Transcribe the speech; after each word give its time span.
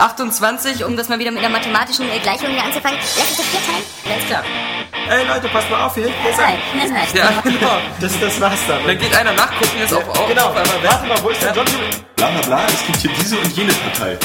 28, 0.00 0.84
um 0.84 0.96
das 0.96 1.08
mal 1.08 1.18
wieder 1.18 1.32
mit 1.32 1.40
einer 1.40 1.48
mathematischen 1.48 2.06
Gleichung 2.22 2.50
hier 2.50 2.62
anzufangen. 2.62 3.00
Lass 3.18 3.30
uns 3.30 3.36
das 3.38 3.46
vier 3.46 3.60
teilen. 3.66 3.84
Alles 4.14 4.26
klar. 4.26 4.44
Ey 5.10 5.26
Leute, 5.26 5.48
passt 5.48 5.68
mal 5.70 5.86
auf, 5.86 5.94
hier 5.96 6.06
ist 6.06 6.14
Nein, 6.38 6.54
ein. 6.54 6.78
nein, 6.78 6.92
nein. 6.92 7.06
Ja, 7.14 7.40
genau. 7.42 7.78
Das, 8.00 8.12
das 8.20 8.40
war's 8.40 8.60
dann. 8.68 8.86
Dann 8.86 8.96
geht 8.96 9.12
einer 9.12 9.32
nachgucken, 9.32 9.76
jetzt 9.76 9.92
auf, 9.92 10.08
auf, 10.08 10.28
genau, 10.28 10.50
auf 10.50 10.56
einmal 10.56 10.82
warte 10.84 11.04
mal, 11.08 11.20
wo 11.20 11.30
ist 11.30 11.42
der 11.42 11.52
John? 11.52 11.66
Bla 12.14 12.28
bla 12.28 12.40
bla, 12.42 12.66
es 12.68 12.86
gibt 12.86 12.98
hier 12.98 13.10
diese 13.18 13.38
und 13.38 13.56
jene 13.56 13.72
Partei. 13.72 14.16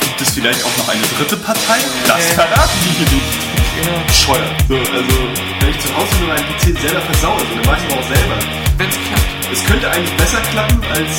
Gibt 0.00 0.20
es 0.22 0.30
vielleicht 0.30 0.64
auch 0.64 0.76
noch 0.78 0.88
eine 0.88 1.02
dritte 1.02 1.36
Partei? 1.36 1.76
Das 2.06 2.24
verraten 2.32 2.78
die 2.84 3.04
hier 3.04 3.18
nicht. 3.18 3.47
Bescheuert. 3.78 4.54
So, 4.66 4.74
also, 4.74 5.14
wenn 5.60 5.70
ich 5.70 5.80
zu 5.80 5.88
Hause 5.94 6.10
nur 6.18 6.28
meinen 6.34 6.46
PC 6.50 6.74
selber 6.80 7.00
versaue, 7.00 7.38
dann 7.38 7.66
weiß 7.66 7.78
ich 7.78 7.92
aber 7.92 8.00
auch 8.00 8.08
selber. 8.08 8.36
Wenn's 8.78 8.98
klappt. 9.06 9.28
Es 9.52 9.64
könnte 9.64 9.90
eigentlich 9.90 10.16
besser 10.16 10.40
klappen, 10.50 10.82
als, 10.90 11.12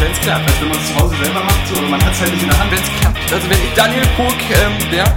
Wenn's 0.00 0.20
klappt. 0.20 0.44
als 0.46 0.60
wenn 0.60 0.68
man 0.68 0.78
es 0.78 0.86
zu 0.88 0.94
Hause 1.00 1.14
selber 1.22 1.42
macht, 1.44 1.62
so, 1.68 1.74
aber 1.78 1.88
man 1.88 2.04
hat 2.04 2.12
es 2.12 2.20
halt 2.20 2.32
nicht 2.32 2.42
in 2.42 2.50
der 2.50 2.58
Hand. 2.58 2.70
Wenn's 2.70 2.90
klappt. 3.00 3.32
Also 3.32 3.50
wenn 3.50 3.58
ich 3.58 3.72
Daniel 3.74 4.06
Pog 4.16 4.36
ähm, 4.52 4.74
wäre, 4.92 5.10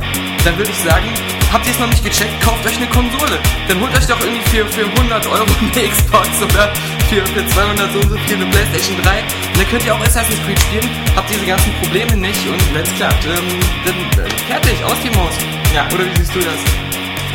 dann 0.46 0.58
würde 0.58 0.72
ich 0.72 0.80
sagen, 0.80 1.08
habt 1.52 1.66
ihr 1.68 1.74
es 1.76 1.80
noch 1.80 1.92
nicht 1.92 2.04
gecheckt, 2.04 2.32
kauft 2.42 2.66
euch 2.66 2.78
eine 2.78 2.88
Konsole. 2.88 3.36
Dann 3.68 3.82
holt 3.82 3.92
euch 3.92 4.08
doch 4.08 4.20
irgendwie 4.24 4.48
für, 4.48 4.66
für 4.72 4.88
100 4.88 5.28
Euro 5.28 5.44
eine 5.60 5.90
Xbox 5.92 6.30
oder 6.40 6.72
für, 7.12 7.20
für 7.26 7.44
200 7.48 7.92
so 7.92 8.00
und 8.00 8.10
so 8.10 8.18
viel 8.26 8.36
eine 8.40 8.48
Playstation 8.48 8.96
3. 9.04 9.12
Und 9.12 9.58
dann 9.60 9.68
könnt 9.70 9.86
ihr 9.86 9.94
auch 9.94 10.02
Assassin's 10.02 10.40
Creed 10.48 10.60
spielen, 10.60 10.90
habt 11.16 11.30
diese 11.30 11.46
ganzen 11.46 11.72
Probleme 11.84 12.16
nicht 12.16 12.48
und 12.48 12.64
wenn's 12.74 12.94
klappt, 12.96 13.26
ähm, 13.26 13.60
dann 13.84 14.24
äh, 14.24 14.30
fertig, 14.48 14.80
aus 14.84 14.98
die 15.04 15.12
Maus. 15.12 15.36
Ja. 15.74 15.88
Oder 15.94 16.06
wie 16.06 16.18
siehst 16.18 16.36
du 16.36 16.40
das? 16.40 16.56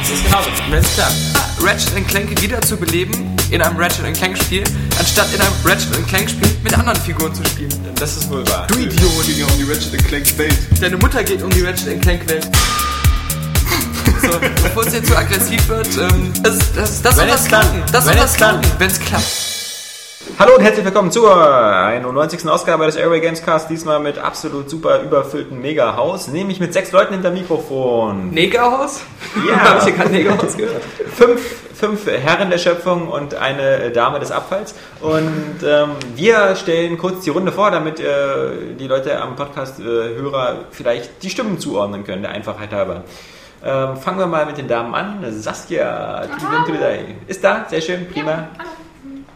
Das 0.00 0.10
ist 0.10 0.24
genauso. 0.24 0.50
Wenn's 0.70 0.94
klappt. 0.94 1.14
Ratchet 1.62 2.08
Clank 2.08 2.42
wieder 2.42 2.60
zu 2.60 2.76
beleben 2.76 3.36
in 3.50 3.62
einem 3.62 3.76
Ratchet 3.76 4.12
Clank 4.14 4.36
Spiel, 4.36 4.64
anstatt 4.98 5.32
in 5.32 5.40
einem 5.40 5.52
Ratchet 5.64 6.06
Clank 6.08 6.28
Spiel 6.28 6.48
mit 6.64 6.76
anderen 6.76 6.98
Figuren 7.00 7.34
zu 7.34 7.44
spielen. 7.44 7.72
Das 7.96 8.16
ist 8.16 8.28
wohl 8.30 8.46
wahr. 8.48 8.66
Du 8.66 8.74
Idiot! 8.78 9.00
Es 9.20 9.26
ging 9.26 9.44
um 9.44 9.58
die 9.58 9.64
Ratchet 9.64 10.04
Clank 10.06 10.38
Welt. 10.38 10.58
Deine 10.80 10.96
Mutter 10.96 11.22
geht 11.22 11.42
um 11.42 11.50
die 11.50 11.62
Ratchet 11.62 12.00
Clank 12.02 12.28
Welt. 12.28 12.48
So, 14.22 14.38
bevor 14.38 14.86
es 14.86 14.92
jetzt 14.92 15.08
zu 15.08 15.16
aggressiv 15.16 15.66
wird, 15.66 15.88
ähm, 15.98 16.32
das, 16.44 16.56
das, 16.76 17.02
das 17.02 17.16
Wenn 17.16 17.26
soll 17.26 17.26
das 17.26 17.44
klappen. 17.46 17.82
Das 17.90 18.04
soll 18.04 18.14
das 18.14 18.34
klappen, 18.34 18.60
wenn 18.78 18.88
es 18.88 19.00
klappt. 19.00 19.51
Hallo 20.38 20.56
und 20.56 20.62
herzlich 20.62 20.84
willkommen 20.84 21.10
zur 21.10 21.36
91. 21.36 22.48
Ausgabe 22.48 22.86
des 22.86 22.96
Airway 22.96 23.20
Gamescast. 23.20 23.68
Diesmal 23.68 24.00
mit 24.00 24.18
absolut 24.18 24.68
super 24.70 25.02
überfüllten 25.02 25.60
Mega-Haus, 25.60 26.28
nämlich 26.28 26.58
mit 26.58 26.72
sechs 26.72 26.90
Leuten 26.90 27.12
hinter 27.12 27.30
Mikrofon. 27.30 28.30
Negerhaus? 28.30 29.02
Ja. 29.46 29.56
Habe 29.60 29.78
ich 29.78 29.84
hier 29.84 29.92
gerade 29.94 30.10
Negerhaus 30.10 30.56
gehört? 30.56 30.82
Fünf, 31.14 31.40
fünf 31.74 32.06
Herren 32.06 32.50
der 32.50 32.58
Schöpfung 32.58 33.08
und 33.08 33.34
eine 33.34 33.90
Dame 33.90 34.20
des 34.20 34.30
Abfalls. 34.30 34.74
Und 35.00 35.62
ähm, 35.64 35.90
wir 36.14 36.56
stellen 36.56 36.96
kurz 36.98 37.24
die 37.24 37.30
Runde 37.30 37.52
vor, 37.52 37.70
damit 37.70 38.00
äh, 38.00 38.74
die 38.78 38.86
Leute 38.86 39.20
am 39.20 39.36
Podcast-Hörer 39.36 40.64
vielleicht 40.70 41.22
die 41.22 41.30
Stimmen 41.30 41.58
zuordnen 41.58 42.04
können, 42.04 42.22
der 42.22 42.32
Einfachheit 42.32 42.72
halber. 42.72 43.04
Ähm, 43.64 43.96
fangen 43.96 44.18
wir 44.18 44.26
mal 44.26 44.46
mit 44.46 44.58
den 44.58 44.66
Damen 44.66 44.94
an. 44.94 45.24
Saskia 45.30 46.26
ist 47.28 47.44
da, 47.44 47.66
sehr 47.68 47.80
schön, 47.80 48.08
prima. 48.08 48.48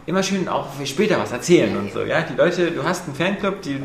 Immer 0.07 0.23
schön 0.23 0.47
auch 0.47 0.73
für 0.73 0.85
später 0.85 1.19
was 1.19 1.33
erzählen 1.33 1.75
und 1.75 1.91
so. 1.91 2.01
Ja, 2.01 2.21
die 2.21 2.35
Leute, 2.35 2.71
du 2.71 2.83
hast 2.83 3.03
einen 3.05 3.15
Fanclub, 3.15 3.61
die 3.61 3.83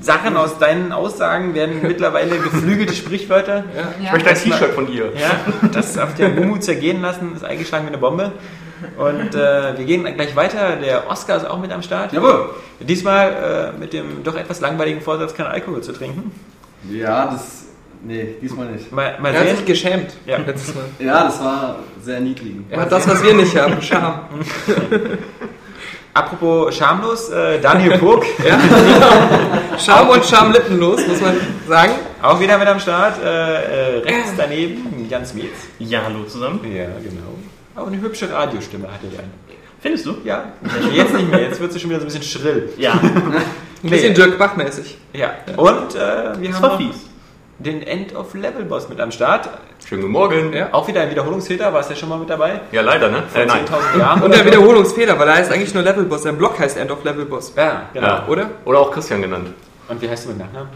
Sachen 0.00 0.36
aus 0.36 0.56
deinen 0.58 0.92
Aussagen 0.92 1.52
werden 1.52 1.82
mittlerweile 1.82 2.38
geflügelte 2.38 2.94
Sprichwörter. 2.94 3.64
Ich 4.00 4.12
möchte 4.12 4.30
ein 4.30 4.36
T-Shirt 4.36 4.72
von 4.72 4.90
ihr. 4.90 5.12
Ja, 5.16 5.68
das 5.72 5.98
auf 5.98 6.14
der 6.14 6.28
Mumu 6.28 6.58
zergehen 6.58 7.02
lassen, 7.02 7.34
ist 7.34 7.44
eingeschlagen 7.44 7.86
wie 7.86 7.88
eine 7.88 7.98
Bombe. 7.98 8.30
Und 8.96 9.34
äh, 9.34 9.76
wir 9.76 9.84
gehen 9.84 10.04
gleich 10.14 10.36
weiter. 10.36 10.76
Der 10.76 11.10
Oscar 11.10 11.38
ist 11.38 11.44
auch 11.44 11.58
mit 11.58 11.72
am 11.72 11.82
Start. 11.82 12.12
Jawohl. 12.12 12.50
Diesmal 12.78 13.72
äh, 13.74 13.78
mit 13.78 13.92
dem 13.92 14.22
doch 14.22 14.36
etwas 14.36 14.60
langweiligen 14.60 15.00
Vorsatz, 15.00 15.34
keinen 15.34 15.48
Alkohol 15.48 15.82
zu 15.82 15.92
trinken. 15.92 16.30
Ja, 16.88 17.26
das. 17.26 17.64
Nee, 18.02 18.36
diesmal 18.40 18.66
nicht. 18.66 18.90
Mal, 18.92 19.18
mal 19.20 19.34
Er 19.34 19.40
hat 19.40 19.56
sich 19.58 19.66
geschämt. 19.66 20.12
Ja. 20.26 20.38
Letztes 20.38 20.74
Mal. 20.74 20.84
Ja, 20.98 21.24
das 21.24 21.38
war 21.40 21.76
sehr 22.02 22.20
niedlich. 22.20 22.54
Er 22.70 22.80
hat 22.80 22.92
das, 22.92 23.06
was 23.08 23.22
wir 23.22 23.34
nicht 23.34 23.54
haben, 23.56 23.80
Scham. 23.82 24.20
Apropos 26.12 26.74
schamlos, 26.74 27.28
äh, 27.28 27.60
Daniel 27.60 27.96
Burg, 27.98 28.24
Scham 29.78 30.08
und 30.08 30.24
schamlippenlos, 30.24 31.06
muss 31.06 31.20
man 31.20 31.36
sagen. 31.68 31.92
auch 32.20 32.40
wieder 32.40 32.58
mit 32.58 32.66
am 32.66 32.80
Start. 32.80 33.22
Äh, 33.22 33.28
äh, 33.28 33.98
rechts 33.98 34.32
daneben, 34.36 35.06
Jans 35.08 35.34
Mietz. 35.34 35.68
Ja, 35.78 36.02
hallo 36.04 36.24
zusammen. 36.24 36.60
Ja, 36.64 36.86
genau. 37.02 37.38
Aber 37.76 37.86
eine 37.86 38.00
hübsche 38.00 38.28
Radiostimme 38.30 38.88
hatte 38.92 39.06
Jan. 39.14 39.30
Findest 39.80 40.04
du? 40.06 40.16
Ja, 40.24 40.52
jetzt 40.92 41.14
nicht 41.14 41.30
mehr. 41.30 41.42
Jetzt 41.42 41.60
wird 41.60 41.72
sie 41.72 41.78
schon 41.80 41.90
wieder 41.90 42.00
so 42.00 42.06
ein 42.06 42.12
bisschen 42.12 42.24
schrill. 42.24 42.70
Ja. 42.76 42.92
Ein 43.82 43.88
bisschen 43.88 44.12
Dirk 44.12 44.36
Bach-mäßig. 44.38 44.98
Ja. 45.14 45.30
Und 45.56 45.94
äh, 45.94 46.38
wir 46.38 46.48
Das 46.50 46.56
haben 46.56 46.62
war 46.62 46.70
noch 46.72 46.76
fies. 46.76 47.08
Den 47.60 47.82
End-of-Level-Boss 47.82 48.88
mit 48.88 49.00
am 49.00 49.10
Start. 49.10 49.50
Schönen 49.86 50.02
guten 50.02 50.12
Morgen. 50.12 50.52
Ja. 50.52 50.68
Auch 50.72 50.88
wieder 50.88 51.02
ein 51.02 51.10
Wiederholungstäter, 51.10 51.72
warst 51.72 51.90
ja 51.90 51.96
schon 51.96 52.08
mal 52.08 52.18
mit 52.18 52.30
dabei? 52.30 52.60
Ja, 52.72 52.80
leider, 52.80 53.10
ne? 53.10 53.22
Vor 53.30 53.42
Äh, 53.42 53.46
nein. 53.46 53.64
10.000 53.66 53.98
Jahren. 53.98 54.22
Und 54.22 54.34
der. 54.34 54.44
Wiederholungsfehler, 54.46 55.18
weil 55.18 55.28
er 55.28 55.34
heißt 55.36 55.52
eigentlich 55.52 55.74
nur 55.74 55.82
Levelboss. 55.82 56.22
Sein 56.22 56.38
Blog 56.38 56.58
heißt 56.58 56.78
End 56.78 56.90
of 56.90 57.04
Levelboss. 57.04 57.52
Ja, 57.56 57.82
genau. 57.92 58.06
Ja. 58.06 58.26
Oder? 58.28 58.50
Oder 58.64 58.78
auch 58.80 58.90
Christian 58.90 59.20
genannt. 59.20 59.48
Und 59.88 60.00
wie 60.00 60.08
heißt 60.08 60.24
du 60.24 60.30
mit 60.30 60.38
Nachnamen? 60.38 60.70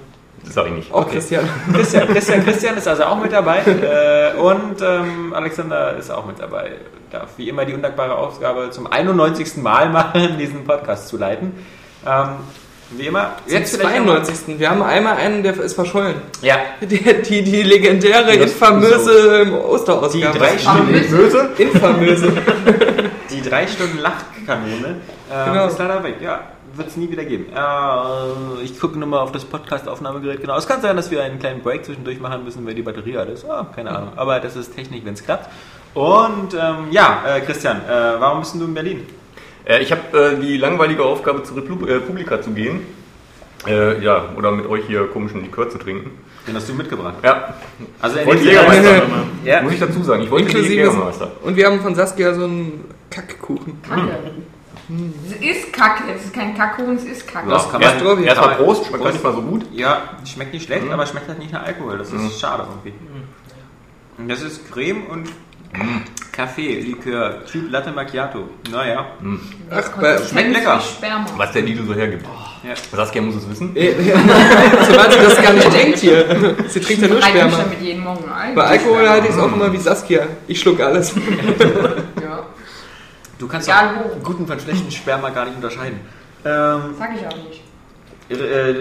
Das 0.44 0.52
sag 0.54 0.66
ich 0.66 0.72
nicht. 0.72 0.92
Auch 0.92 1.08
Christian. 1.10 1.48
Christian, 1.72 2.06
Christian, 2.08 2.44
Christian 2.44 2.76
ist 2.76 2.86
also 2.86 3.04
auch 3.04 3.16
mit 3.20 3.32
dabei. 3.32 3.60
Äh, 3.66 4.36
und 4.36 4.82
ähm, 4.82 5.32
Alexander 5.34 5.96
ist 5.96 6.10
auch 6.10 6.26
mit 6.26 6.38
dabei. 6.38 6.72
Darf 7.10 7.30
wie 7.38 7.48
immer 7.48 7.64
die 7.64 7.72
undankbare 7.72 8.14
Aufgabe 8.14 8.70
zum 8.70 8.90
91. 8.90 9.56
Mal 9.58 9.88
machen, 9.90 10.36
diesen 10.38 10.64
Podcast 10.64 11.08
zu 11.08 11.16
leiten. 11.16 11.52
Ähm, 12.06 12.28
wie 12.90 13.06
immer. 13.06 13.32
Jetzt 13.46 13.74
noch- 13.82 13.90
92. 13.90 14.58
Wir 14.58 14.70
haben 14.70 14.82
einmal 14.82 15.16
einen, 15.16 15.42
der 15.42 15.58
ist 15.58 15.74
verschollen. 15.74 16.16
Ja, 16.42 16.56
Die, 16.80 16.98
die, 17.22 17.42
die 17.42 17.62
legendäre, 17.62 18.26
Das- 18.26 18.36
infamöse 18.52 19.46
die 19.46 19.50
Osterausgabe. 19.52 20.38
drei 20.38 20.58
Stunden, 20.58 20.92
Böse? 21.10 21.48
Infamöse. 21.58 22.32
die 23.30 23.42
drei 23.42 23.66
Stunden 23.66 23.98
Lachkanone 23.98 24.96
ähm, 25.32 25.52
Genau. 25.52 25.66
ist 25.66 25.78
leider 25.78 26.02
weg. 26.04 26.16
Ja, 26.22 26.40
wird 26.76 26.88
es 26.88 26.96
nie 26.96 27.10
wieder 27.10 27.24
geben. 27.24 27.46
Äh, 27.54 28.62
ich 28.64 28.78
gucke 28.80 28.98
nur 28.98 29.08
mal 29.08 29.20
auf 29.20 29.32
das 29.32 29.44
Podcast-Aufnahmegerät. 29.44 30.40
Genau, 30.40 30.56
es 30.56 30.66
kann 30.66 30.80
sein, 30.82 30.96
dass 30.96 31.10
wir 31.10 31.22
einen 31.22 31.38
kleinen 31.38 31.62
Break 31.62 31.84
zwischendurch 31.84 32.20
machen 32.20 32.44
müssen, 32.44 32.66
weil 32.66 32.74
die 32.74 32.82
Batterie 32.82 33.16
alt 33.16 33.30
ist. 33.30 33.48
Ah, 33.48 33.66
keine 33.74 33.90
Ahnung. 33.96 34.12
Aber 34.16 34.40
das 34.40 34.56
ist 34.56 34.74
Technik, 34.74 35.04
wenn 35.04 35.14
es 35.14 35.24
klappt. 35.24 35.48
Und 35.94 36.54
ähm, 36.54 36.88
ja, 36.90 37.22
äh, 37.26 37.40
Christian, 37.42 37.76
äh, 37.88 38.20
warum 38.20 38.40
bist 38.40 38.54
du 38.56 38.64
in 38.64 38.74
Berlin? 38.74 39.06
Äh, 39.66 39.82
ich 39.82 39.90
habe 39.92 40.18
äh, 40.18 40.40
die 40.40 40.56
langweilige 40.56 41.02
Aufgabe, 41.04 41.42
zur 41.42 41.58
Replu- 41.58 41.86
äh, 41.88 42.00
Publika 42.00 42.40
zu 42.42 42.50
gehen. 42.50 42.80
Äh, 43.66 44.02
ja, 44.04 44.26
oder 44.36 44.50
mit 44.50 44.66
euch 44.66 44.84
hier 44.86 45.06
komischen 45.06 45.42
Likör 45.42 45.70
zu 45.70 45.78
trinken. 45.78 46.10
Den 46.46 46.54
hast 46.54 46.68
du 46.68 46.74
mitgebracht. 46.74 47.14
Ja, 47.22 47.54
Also 48.02 48.16
wollte 48.26 48.44
Jägermeister. 48.44 49.02
Ja. 49.44 49.62
Muss 49.62 49.72
ich 49.72 49.80
dazu 49.80 50.02
sagen. 50.02 50.22
Ich 50.22 50.30
wollte 50.30 50.44
die 50.46 50.50
Inklusive. 50.52 50.74
Jägermeister. 50.74 51.32
Und 51.42 51.56
wir 51.56 51.66
haben 51.66 51.80
von 51.80 51.94
Saskia 51.94 52.34
so 52.34 52.44
einen 52.44 52.84
Kackkuchen. 53.08 53.80
Kacke. 53.80 54.18
Es 55.30 55.32
ist 55.56 55.72
Kacke, 55.72 56.02
es 56.14 56.26
ist 56.26 56.34
kein 56.34 56.54
Kackkuchen, 56.54 56.96
es 56.96 57.04
ist 57.04 57.26
Kacke. 57.26 57.48
Das 57.48 57.70
kann 57.70 57.80
Erst, 57.80 58.04
man- 58.04 58.22
erstmal 58.22 58.48
man- 58.50 58.56
Prost, 58.58 58.84
schmeckt 58.86 59.02
gar 59.02 59.12
nicht 59.12 59.24
mal 59.24 59.32
so 59.32 59.40
gut. 59.40 59.64
Ja, 59.72 60.02
schmeckt 60.26 60.52
nicht 60.52 60.66
schlecht, 60.66 60.90
aber 60.92 61.06
schmeckt 61.06 61.26
halt 61.28 61.38
nicht 61.38 61.52
nach 61.52 61.62
Alkohol. 61.64 61.96
Das 61.96 62.12
ist 62.12 62.38
schade 62.38 62.66
irgendwie. 62.68 62.92
Und 64.18 64.28
das 64.28 64.42
ist 64.42 64.70
Creme 64.70 65.06
und 65.06 65.30
Kaffee, 66.32 66.80
Likör, 66.80 67.44
Typ 67.46 67.70
Latte 67.70 67.92
Macchiato. 67.92 68.48
Naja. 68.70 69.06
Ach, 69.70 69.88
bei, 70.00 70.18
Schmeckt 70.18 70.52
lecker. 70.52 70.80
Sperma. 70.80 71.26
Was 71.36 71.52
der 71.52 71.62
Lidl 71.62 71.86
so 71.86 71.94
hergibt. 71.94 72.26
Ja. 72.62 72.74
Saskia 72.96 73.22
muss 73.22 73.36
es 73.36 73.48
wissen. 73.48 73.72
Soweit 73.74 75.12
sie 75.12 75.18
das 75.20 75.42
gar 75.42 75.52
nicht 75.52 75.72
denkt 75.72 75.98
hier. 75.98 76.56
Sie 76.68 76.80
trinkt 76.80 77.02
ja 77.02 77.08
nur 77.08 77.22
Sperma. 77.22 77.58
Mit 77.68 77.80
jedem 77.80 78.02
Morgen 78.02 78.30
ein. 78.32 78.54
Bei 78.54 78.64
Alkohol 78.64 79.08
halte 79.08 79.28
ich 79.28 79.34
es 79.34 79.38
auch 79.38 79.52
immer 79.52 79.72
wie 79.72 79.78
Saskia. 79.78 80.26
Ich 80.48 80.60
schluck 80.60 80.80
alles. 80.80 81.14
Ja, 82.22 82.46
Du 83.38 83.48
kannst 83.48 83.68
wo. 83.68 84.20
guten 84.22 84.46
von 84.46 84.58
schlechten 84.58 84.90
Sperma 84.90 85.30
gar 85.30 85.44
nicht 85.44 85.56
unterscheiden. 85.56 86.00
Ähm, 86.44 86.94
sag 86.98 87.10
ich 87.14 87.26
auch 87.26 87.36
nicht. 87.36 87.63
Äh, 88.30 88.74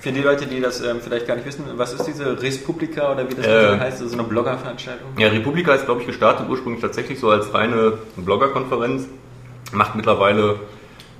für 0.00 0.12
die 0.12 0.20
Leute, 0.20 0.46
die 0.46 0.60
das 0.60 0.80
ähm, 0.80 0.98
vielleicht 1.00 1.26
gar 1.26 1.34
nicht 1.36 1.46
wissen, 1.46 1.64
was 1.76 1.92
ist 1.92 2.04
diese 2.04 2.40
Respublika 2.40 3.12
oder 3.12 3.28
wie 3.28 3.34
das 3.34 3.46
Äh. 3.46 3.78
heißt, 3.78 3.98
so 3.98 4.12
eine 4.12 4.22
Bloggerveranstaltung? 4.24 5.08
Ja, 5.18 5.28
Republika 5.28 5.74
ist, 5.74 5.86
glaube 5.86 6.00
ich, 6.02 6.06
gestartet 6.06 6.46
ursprünglich 6.48 6.80
tatsächlich 6.82 7.18
so 7.18 7.30
als 7.30 7.52
reine 7.52 7.94
Bloggerkonferenz. 8.16 9.08
Macht 9.72 9.96
mittlerweile 9.96 10.56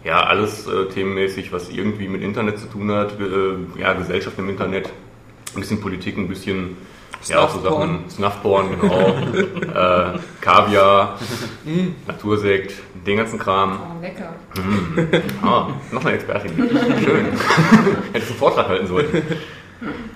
ja 0.05 0.23
alles 0.23 0.67
äh, 0.67 0.87
themenmäßig, 0.87 1.53
was 1.53 1.71
irgendwie 1.71 2.09
mit 2.09 2.23
Internet 2.23 2.59
zu 2.59 2.67
tun 2.67 2.91
hat. 2.93 3.19
Äh, 3.19 3.81
ja, 3.81 3.95
Gesellschaft 3.95 4.39
im 4.39 4.49
Internet, 4.49 4.89
ein 5.55 5.61
bisschen 5.61 5.81
Politik, 5.81 6.17
ein 6.19 6.29
bisschen 6.29 6.77
ja, 7.29 7.41
auch 7.41 7.51
so. 7.51 7.61
Sachen. 7.61 8.05
Snuffporn, 8.09 8.81
genau. 8.81 9.09
äh, 10.15 10.19
Kaviar, 10.41 11.19
Natursekt, 12.07 12.75
den 13.07 13.17
ganzen 13.17 13.39
Kram. 13.39 13.79
Oh, 13.81 14.03
lecker. 14.03 14.35
Ah, 15.43 15.69
noch 15.91 16.05
eine 16.05 16.15
Expertin. 16.15 16.53
Schön. 17.05 17.27
Hätte 18.13 18.19
ich 18.19 18.31
einen 18.31 18.39
Vortrag 18.39 18.69
halten 18.69 18.87
sollen. 18.87 19.23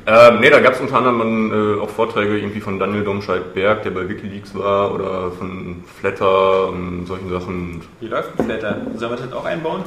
Ähm, 0.07 0.41
ne, 0.41 0.49
da 0.49 0.61
gab 0.61 0.73
es 0.73 0.81
unter 0.81 0.97
anderem 0.97 1.53
äh, 1.53 1.81
auch 1.83 1.91
Vorträge 1.91 2.39
irgendwie 2.39 2.61
von 2.61 2.79
Daniel 2.79 3.05
Domscheit-Berg, 3.05 3.83
der 3.83 3.91
bei 3.91 4.09
Wikileaks 4.09 4.55
war, 4.55 4.95
oder 4.95 5.31
von 5.33 5.85
Flatter 6.01 6.69
und 6.69 7.05
solchen 7.07 7.29
Sachen. 7.29 7.83
Wie 8.01 8.07
läuft 8.07 8.39
ein 8.39 8.47
Flatter? 8.47 8.77
Sollen 8.95 9.13
wir 9.13 9.19
das 9.19 9.33
auch 9.33 9.45
einbauen? 9.45 9.83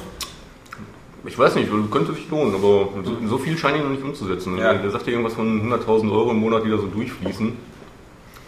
Ich 1.23 1.37
weiß 1.37 1.55
nicht, 1.55 1.69
könnte 1.91 2.13
sich 2.13 2.29
lohnen, 2.29 2.55
aber 2.55 2.89
so, 3.03 3.17
so 3.27 3.37
viel 3.37 3.57
scheint 3.57 3.77
ihn 3.77 3.83
noch 3.83 3.91
nicht 3.91 4.03
umzusetzen. 4.03 4.57
Ja. 4.57 4.73
Der 4.73 4.89
sagt 4.89 5.05
ja 5.05 5.11
irgendwas 5.13 5.33
von 5.35 5.71
100.000 5.71 6.11
Euro 6.11 6.31
im 6.31 6.37
Monat, 6.37 6.65
die 6.65 6.69
da 6.71 6.77
so 6.77 6.87
durchfließen. 6.87 7.53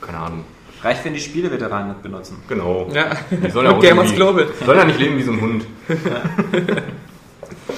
Keine 0.02 0.18
Ahnung. 0.18 0.46
Reicht, 0.82 1.06
wenn 1.06 1.14
die 1.14 1.20
Spieleveteranen 1.20 1.96
benutzen. 2.02 2.38
Genau. 2.50 2.90
Ja. 2.94 3.12
Die 3.30 3.50
sollen 3.52 3.68
ja 3.68 3.72
Und 3.72 3.78
auch 3.78 3.82
Gamers 3.82 4.14
Global. 4.14 4.48
Sollen 4.66 4.80
ja 4.80 4.86
nicht 4.86 5.00
leben 5.00 5.18
wie 5.18 5.24
so 5.24 5.32
ein 5.32 5.40
Hund. 5.42 5.66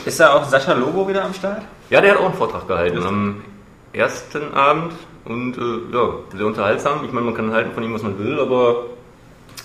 Ist 0.05 0.19
da 0.19 0.33
auch 0.33 0.43
Sascha 0.45 0.73
Lobo 0.73 1.07
wieder 1.07 1.23
am 1.23 1.33
Start? 1.33 1.63
Ja, 1.89 2.01
der 2.01 2.11
hat 2.11 2.19
auch 2.19 2.25
einen 2.25 2.33
Vortrag 2.33 2.67
gehalten 2.67 3.03
am 3.03 3.41
ersten 3.93 4.53
Abend 4.53 4.93
und 5.25 5.57
äh, 5.57 5.93
ja, 5.93 6.09
sehr 6.35 6.45
unterhaltsam. 6.45 7.05
Ich 7.05 7.11
meine, 7.11 7.25
man 7.25 7.35
kann 7.35 7.51
halten 7.51 7.71
von 7.73 7.83
ihm, 7.83 7.93
was 7.93 8.01
man 8.01 8.17
will, 8.17 8.39
aber 8.39 8.85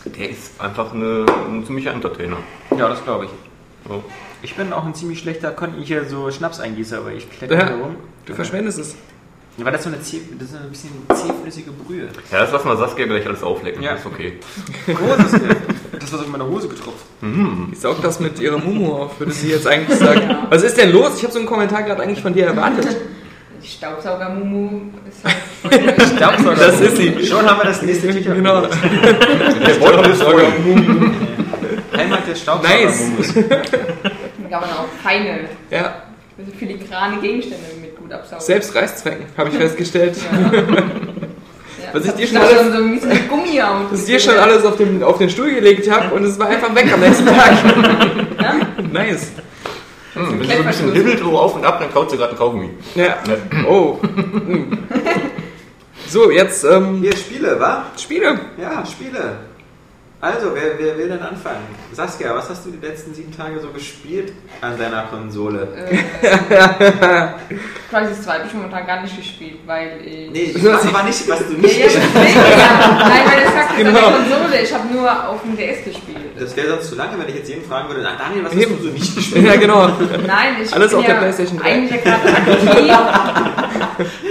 der 0.05 0.31
ist 0.31 0.61
einfach 0.61 0.93
eine, 0.93 1.25
ein 1.49 1.65
ziemlicher 1.65 1.93
Entertainer. 1.93 2.37
Ja, 2.77 2.89
das 2.89 3.03
glaube 3.05 3.27
ich. 3.27 3.31
Ja. 3.91 3.97
Ich 4.43 4.55
bin 4.55 4.73
auch 4.73 4.85
ein 4.87 4.95
ziemlich 4.95 5.19
schlechter, 5.19 5.51
konnte 5.51 5.81
hier 5.83 6.05
so 6.07 6.31
Schnaps 6.31 6.61
eingießer, 6.61 6.99
aber 6.99 7.13
ich 7.13 7.31
kletter 7.31 7.55
Ja. 7.57 7.75
rum. 7.77 7.97
Du 8.27 8.35
verschwendest 8.35 8.79
es. 8.79 8.95
Ja, 9.59 9.65
Weil 9.67 9.73
das 9.73 9.83
so 9.83 9.91
eine, 9.91 10.01
zäh, 10.01 10.21
das 10.39 10.49
ist 10.51 10.57
ein 10.57 10.71
bisschen 10.71 10.91
zähflüssige 11.13 11.71
Brühe. 11.73 12.09
Ja, 12.33 12.41
das 12.41 12.53
lassen 12.53 12.69
wir 12.69 12.77
Saskia 12.77 13.05
gleich 13.05 13.27
alles 13.27 13.43
auflecken. 13.43 13.83
Ja. 13.83 13.93
Das 13.93 14.01
ist 14.01 14.07
okay. 14.07 14.35
Großes. 14.87 15.41
das 16.01 16.13
war 16.13 16.21
auf 16.21 16.29
meine 16.29 16.47
Hose 16.47 16.69
getropft. 16.69 17.05
Die 17.21 17.75
saugt 17.75 18.03
das 18.03 18.21
mit 18.21 18.41
ihrem 18.41 18.65
Mumu 18.65 18.93
auf, 18.95 19.19
würde 19.21 19.33
sie 19.33 19.51
jetzt 19.51 19.67
eigentlich 19.67 19.99
sagen. 19.99 20.37
Was 20.49 20.63
ist 20.63 20.79
denn 20.79 20.91
los? 20.93 21.17
Ich 21.19 21.23
habe 21.25 21.33
so 21.33 21.39
einen 21.41 21.49
Kommentar 21.49 21.83
gerade 21.83 22.03
eigentlich 22.03 22.23
von 22.23 22.33
dir 22.33 22.47
erwartet. 22.47 22.97
Die 23.63 23.69
Staubsauger-Mumu 23.69 24.81
ist 25.07 25.23
halt 25.25 26.09
Staubsauger. 26.17 26.57
Das 26.57 26.81
ist 26.81 26.97
sie. 26.97 27.27
Schon 27.27 27.45
haben 27.45 27.59
wir 27.59 27.65
das 27.65 27.83
nächste 27.83 28.09
T-Shirt. 28.09 28.35
Genau. 28.35 28.63
Der 28.63 29.75
voll. 29.75 30.47
Heimat 31.95 32.27
des 32.27 32.41
Staubsauger. 32.41 32.69
Nice. 32.87 33.35
Kann 34.51 34.61
man 34.63 34.71
auch 34.71 34.87
feine, 35.03 35.49
Ja, 35.71 36.03
also 36.39 36.51
filigrane 36.59 37.21
Gegenstände 37.21 37.65
mit 37.81 37.97
gut 37.97 38.13
absaugen. 38.13 38.45
selbst 38.45 38.75
Reißzwecken, 38.75 39.27
habe 39.37 39.49
ich 39.51 39.55
festgestellt. 39.59 40.17
Ja. 41.83 41.95
Was 41.95 42.05
ich 42.05 42.11
Das 42.11 42.17
dir 42.21 42.27
schon 42.27 42.37
alles- 42.37 42.75
so 42.75 42.85
ich 44.01 44.05
dir 44.05 44.21
schon 44.21 44.37
alles 44.39 44.65
auf 44.67 44.77
den, 44.77 45.03
auf 45.03 45.17
den 45.17 45.31
Stuhl 45.31 45.51
gelegt 45.55 45.91
habe 45.91 46.15
und 46.15 46.25
es 46.25 46.39
war 46.39 46.49
einfach 46.49 46.75
weg 46.75 46.93
am 46.93 47.01
nächsten 47.01 47.25
Tag. 47.25 47.53
Nice. 48.93 49.33
Hm, 50.13 50.41
wenn 50.41 50.47
sie 50.47 50.53
so 50.57 50.61
ein 50.61 50.67
bisschen 50.67 50.93
hibbelt 50.93 51.19
so 51.21 51.39
auf 51.39 51.55
und 51.57 51.65
ab, 51.65 51.81
dann 51.81 51.91
kaut 51.91 52.11
sie 52.11 52.19
gerade 52.19 52.31
einen 52.33 52.39
Kaugummi. 52.39 52.71
Ja. 52.97 53.17
Oh. 53.67 53.99
So, 56.07 56.31
jetzt 56.31 56.65
ähm, 56.65 56.99
Hier, 57.01 57.17
Spiele, 57.17 57.59
wa? 57.59 57.87
Spiele. 57.97 58.39
Ja, 58.61 58.85
Spiele. 58.85 59.39
Also, 60.23 60.55
wer, 60.55 60.79
wer 60.79 60.99
will 60.99 61.09
denn 61.09 61.23
anfangen? 61.23 61.63
Saskia, 61.95 62.35
was 62.35 62.51
hast 62.51 62.67
du 62.67 62.71
die 62.71 62.87
letzten 62.87 63.15
sieben 63.15 63.35
Tage 63.35 63.59
so 63.59 63.69
gespielt 63.71 64.35
an 64.61 64.77
deiner 64.79 65.05
Konsole? 65.05 65.67
Crisis 67.91 68.23
2 68.25 68.33
habe 68.35 68.45
ich 68.47 68.53
momentan 68.53 68.87
gar 68.87 69.01
nicht 69.01 69.17
gespielt, 69.17 69.61
weil 69.65 69.99
ich... 70.05 70.31
Nee, 70.31 70.53
ich 70.55 70.63
weiß 70.65 70.87
aber 70.89 71.05
nicht, 71.05 71.27
was 71.27 71.39
du 71.47 71.55
nicht 71.55 71.83
gespielt 71.83 72.05
ja, 72.15 72.99
nein, 73.09 73.23
weil 73.27 73.45
das 73.45 73.53
sagt 73.55 73.77
Genau. 73.79 73.91
genau. 73.93 74.07
an 74.09 74.13
der 74.29 74.37
Konsole. 74.37 74.63
Ich 74.63 74.75
habe 74.75 74.93
nur 74.93 75.29
auf 75.29 75.41
dem 75.43 75.57
DS 75.57 75.85
gespielt. 75.85 76.19
Das 76.39 76.55
wäre 76.55 76.69
sonst 76.69 76.89
zu 76.91 76.97
lange, 76.97 77.19
wenn 77.19 77.29
ich 77.29 77.37
jetzt 77.37 77.49
jeden 77.49 77.65
fragen 77.65 77.89
würde, 77.89 78.03
"Na, 78.03 78.11
Daniel, 78.23 78.45
was 78.45 78.53
Eben. 78.53 78.73
hast 78.75 78.81
du 78.83 78.89
so 78.89 78.93
nicht 78.93 79.17
gespielt? 79.17 79.47
Ja, 79.47 79.57
genau. 79.57 79.87
Nein, 80.27 80.57
ich 80.63 80.71
Alles 80.75 80.93
auf 80.93 81.03
ja 81.03 81.09
der 81.13 81.15
PlayStation 81.19 81.59
3. 81.59 81.65
eigentlich 81.65 82.03
gerade 82.05 82.29
aktiv. 82.29 84.09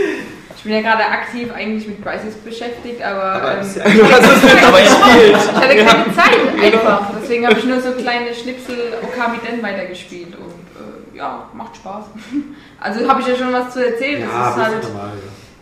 Ich 0.59 0.63
bin 0.65 0.73
ja 0.73 0.81
gerade 0.81 1.05
aktiv 1.05 1.49
eigentlich 1.53 1.87
mit 1.87 2.03
Crisis 2.03 2.35
beschäftigt, 2.35 3.01
aber, 3.01 3.23
Aber 3.31 3.51
ähm, 3.61 3.67
ja- 3.77 3.83
Du 3.89 4.11
hast 4.11 4.23
es 4.25 4.43
nicht 4.43 4.67
aber 4.67 4.79
gespielt. 4.81 5.37
ich 5.37 5.55
hatte 5.55 5.85
keine 5.85 6.13
Zeit 6.15 6.73
einfach. 6.73 7.11
Deswegen 7.21 7.47
habe 7.47 7.57
ich 7.59 7.63
nur 7.65 7.79
so 7.79 7.93
kleine 7.93 8.33
Schnipsel 8.35 8.75
Okami 9.01 9.37
Den 9.37 9.63
weitergespielt 9.63 10.35
und 10.35 11.13
äh, 11.13 11.17
ja, 11.17 11.47
macht 11.53 11.75
Spaß. 11.77 12.05
Also 12.81 13.07
habe 13.09 13.21
ich 13.21 13.27
ja 13.27 13.35
schon 13.35 13.51
was 13.53 13.73
zu 13.73 13.85
erzählen. 13.85 14.21
Ja, 14.21 14.27
es 14.27 14.49
ist 14.51 14.57
das 14.57 14.65
halt 14.67 14.83
normal. 14.83 15.11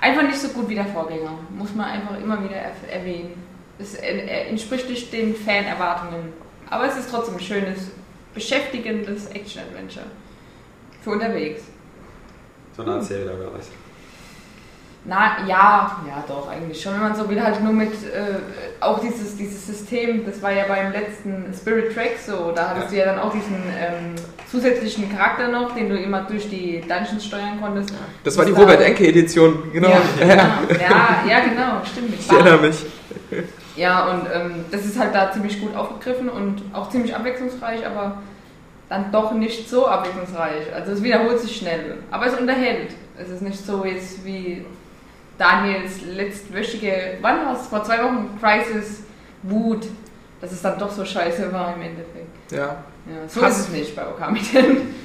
einfach 0.02 0.22
nicht 0.24 0.40
so 0.40 0.50
gut 0.50 0.68
wie 0.70 0.76
der 0.76 0.86
Vorgänger. 0.86 1.32
Muss 1.56 1.74
man 1.76 1.86
einfach 1.88 2.16
immer 2.20 2.44
wieder 2.44 2.58
erwähnen. 2.92 3.34
Es 3.80 3.94
äh, 3.96 4.48
entspricht 4.50 4.88
nicht 4.90 5.12
den 5.14 5.36
Fan-Erwartungen. 5.36 6.34
Aber 6.70 6.86
es 6.88 6.98
ist 6.98 7.10
trotzdem 7.12 7.36
ein 7.36 7.40
schönes, 7.40 7.92
beschäftigendes 8.36 9.28
Action-Adventure. 9.28 10.06
Für 11.04 11.12
unterwegs. 11.12 11.62
So 12.76 12.82
ein 12.84 12.88
Erzähler 12.90 13.34
oder 13.36 13.54
was? 13.58 13.70
Na 15.10 15.38
ja, 15.48 16.02
ja 16.06 16.24
doch, 16.28 16.50
eigentlich 16.50 16.82
schon. 16.82 16.94
Wenn 16.94 17.00
man 17.02 17.16
so 17.16 17.30
will, 17.30 17.42
halt 17.42 17.64
nur 17.64 17.72
mit 17.72 17.94
äh, 17.94 18.36
auch 18.82 19.00
dieses, 19.00 19.38
dieses 19.38 19.66
System, 19.66 20.26
das 20.26 20.42
war 20.42 20.52
ja 20.52 20.66
beim 20.68 20.92
letzten 20.92 21.46
Spirit 21.58 21.94
Track 21.96 22.18
so, 22.26 22.52
da 22.54 22.70
hattest 22.72 22.92
du 22.92 22.98
ja 22.98 23.06
dann 23.06 23.20
auch 23.20 23.32
diesen 23.32 23.56
ähm, 23.80 24.16
zusätzlichen 24.52 25.10
Charakter 25.16 25.48
noch, 25.48 25.74
den 25.76 25.88
du 25.90 25.98
immer 25.98 26.24
durch 26.24 26.50
die 26.50 26.82
Dungeons 26.82 27.24
steuern 27.26 27.58
konntest. 27.62 27.94
Das 28.26 28.38
war 28.38 28.44
die 28.44 28.52
Da- 28.52 28.60
Robert 28.60 28.82
Enke 28.82 29.08
Edition, 29.08 29.72
genau. 29.72 29.88
Ja, 29.88 29.96
Ja, 30.20 30.26
genau. 30.28 30.44
ja, 30.82 31.24
ja, 31.30 31.40
genau, 31.40 31.82
stimmt. 31.90 32.14
Ich 32.20 32.30
erinnere 32.30 32.58
mich. 32.58 32.86
Ja, 33.78 34.08
und 34.10 34.22
ähm, 34.34 34.66
das 34.72 34.86
ist 34.86 35.00
halt 35.00 35.16
da 35.16 35.32
ziemlich 35.32 35.62
gut 35.62 35.74
aufgegriffen 35.76 36.28
und 36.28 36.64
auch 36.74 36.90
ziemlich 36.90 37.16
abwechslungsreich, 37.16 37.86
aber 37.86 38.18
dann 38.90 39.12
doch 39.14 39.32
nicht 39.34 39.70
so 39.70 39.88
abwechslungsreich. 39.88 40.74
Also 40.76 40.92
es 40.94 41.02
wiederholt 41.04 41.40
sich 41.40 41.56
schnell, 41.56 41.98
aber 42.12 42.26
es 42.26 42.34
unterhält. 42.38 42.92
Es 43.18 43.30
ist 43.30 43.42
nicht 43.42 43.66
so 43.66 43.86
jetzt 43.86 44.26
wie 44.26 44.66
Daniels 45.38 46.02
letztwöchige, 46.02 47.18
wann 47.22 47.46
war 47.46 47.54
es? 47.60 47.68
Vor 47.68 47.84
zwei 47.84 48.04
Wochen, 48.04 48.38
Crisis, 48.42 49.04
Wut, 49.44 49.86
dass 50.42 50.52
es 50.52 50.62
dann 50.62 50.78
doch 50.80 50.92
so 50.92 51.06
scheiße 51.06 51.52
war 51.54 51.76
im 51.76 51.82
Endeffekt. 51.82 52.52
Ja. 52.52 52.84
Ja, 53.06 53.28
so 53.28 53.42
Hass. 53.42 53.60
ist 53.60 53.68
es 53.68 53.74
nicht 53.74 53.96
bei 53.96 54.08
Okami 54.08 54.42
denn. 54.54 54.96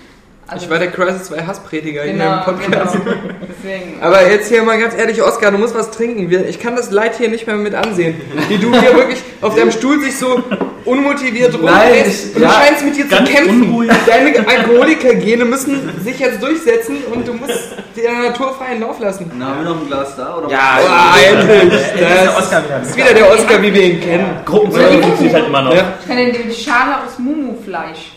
Also, 0.48 0.64
Ich 0.64 0.70
war 0.70 0.78
der 0.78 0.90
Crisis 0.90 1.24
2 1.28 1.42
Hassprediger 1.46 2.02
hier 2.02 2.12
genau, 2.12 2.38
im 2.38 2.44
Podcast. 2.44 2.92
genau. 2.94 3.16
Deswegen. 3.48 3.98
Aber 4.02 4.28
jetzt 4.30 4.48
hier 4.48 4.62
mal 4.62 4.78
ganz 4.78 4.94
ehrlich, 4.94 5.22
Oskar, 5.22 5.50
du 5.52 5.58
musst 5.58 5.74
was 5.74 5.90
trinken. 5.90 6.30
Ich 6.48 6.58
kann 6.60 6.76
das 6.76 6.90
Leid 6.90 7.16
hier 7.16 7.28
nicht 7.28 7.46
mehr 7.46 7.56
mit 7.56 7.74
ansehen. 7.74 8.20
Wie 8.48 8.58
du 8.58 8.70
hier 8.78 8.94
wirklich 8.94 9.22
auf 9.40 9.54
deinem 9.54 9.70
Stuhl 9.70 10.00
sich 10.00 10.18
so 10.18 10.42
unmotiviert 10.84 11.54
rumdrehst 11.54 12.30
ich- 12.30 12.34
und 12.34 12.42
du 12.42 12.46
ja, 12.46 12.50
scheinst 12.52 12.84
mit 12.84 12.96
dir 12.96 13.08
zu 13.08 13.16
kämpfen. 13.24 13.62
unruhig. 13.62 13.90
Deine 14.04 14.46
Alkoholikergene 14.46 15.44
müssen 15.44 15.88
sich 16.02 16.18
jetzt 16.18 16.42
durchsetzen 16.42 16.96
und 17.14 17.26
du 17.26 17.34
musst 17.34 17.76
der 17.96 18.12
Natur 18.30 18.52
freien 18.54 18.80
Lauf 18.80 18.98
lassen. 18.98 19.30
Dann 19.30 19.46
haben 19.48 19.64
wir 19.64 19.70
noch 19.70 19.80
ein 19.80 19.86
Glas 19.86 20.16
da, 20.16 20.36
oder? 20.38 20.50
Ja, 20.50 20.80
Ah, 20.86 21.14
endlich! 21.24 21.72
Ist 21.72 21.94
der 21.98 22.24
Das 22.24 22.36
Oscar 22.36 22.64
wieder. 22.64 22.82
ist 22.82 22.96
wieder 22.96 23.14
der 23.14 23.30
Oscar, 23.30 23.62
wie 23.62 23.72
wir 23.72 23.82
ihn 23.82 24.00
kennen. 24.00 24.26
Gruppenfeuer 24.44 25.00
funktioniert 25.00 25.34
halt 25.34 25.46
immer 25.46 25.62
noch. 25.62 25.74
Ja. 25.74 25.92
Ich 26.00 26.08
kann 26.08 26.16
dir 26.16 26.32
die 26.32 26.52
Schale 26.52 26.96
aus 27.06 27.18
Mumu-Fleisch. 27.18 28.11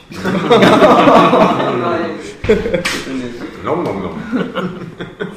Nom, 3.64 3.84
nom, 3.84 4.02
nom. 4.04 4.12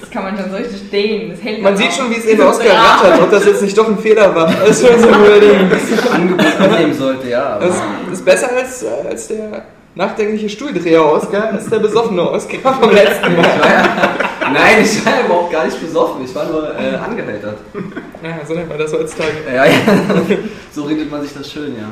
Das 0.00 0.10
kann 0.10 0.24
man 0.24 0.36
schon 0.36 0.50
so 0.50 0.56
richtig 0.56 0.90
dehnen. 0.90 1.30
Das 1.30 1.42
hält 1.42 1.62
Man 1.62 1.76
sieht 1.76 1.92
schon, 1.92 2.10
wie 2.10 2.16
es 2.16 2.24
in 2.26 2.36
so 2.38 2.44
Oscar 2.46 2.64
dran. 2.64 2.76
rattert, 2.76 3.22
ob 3.22 3.30
das 3.30 3.46
jetzt 3.46 3.62
nicht 3.62 3.76
doch 3.78 3.88
ein 3.88 3.98
Fehler 3.98 4.34
war. 4.34 4.46
Das 4.46 4.80
ist 4.82 4.86
schon 4.86 5.00
so 5.00 5.08
ein. 5.08 5.14
Angebot 6.12 6.60
annehmen 6.60 6.92
sollte, 6.94 7.28
ja. 7.30 7.54
aber- 7.56 7.66
Das 7.66 7.76
ist 8.12 8.24
besser 8.24 8.50
als, 8.54 8.82
äh, 8.82 8.86
als 9.08 9.28
der 9.28 9.64
nachdenkliche 9.94 10.48
Stuhldreher 10.50 11.04
Oscar, 11.04 11.52
als 11.52 11.66
der 11.70 11.78
besoffene 11.78 12.30
Oscar 12.30 12.74
vom 12.74 12.90
letzten 12.90 13.34
Mal. 13.36 13.88
Nein, 14.52 14.82
ich 14.82 15.04
war 15.06 15.24
überhaupt 15.24 15.52
gar 15.52 15.64
nicht 15.64 15.80
besoffen, 15.80 16.24
ich 16.24 16.34
war 16.34 16.44
nur 16.44 16.64
äh, 16.78 16.96
angeheitert. 16.96 17.58
Ja, 18.22 18.38
so 18.46 18.54
nennt 18.54 18.68
man 18.68 18.78
das 18.78 18.92
heutzutage. 18.92 19.32
Ja, 19.54 19.64
ja. 19.64 19.72
So 20.72 20.82
redet 20.84 21.10
man 21.10 21.22
sich 21.22 21.32
das 21.34 21.50
schön, 21.50 21.74
ja. 21.76 21.90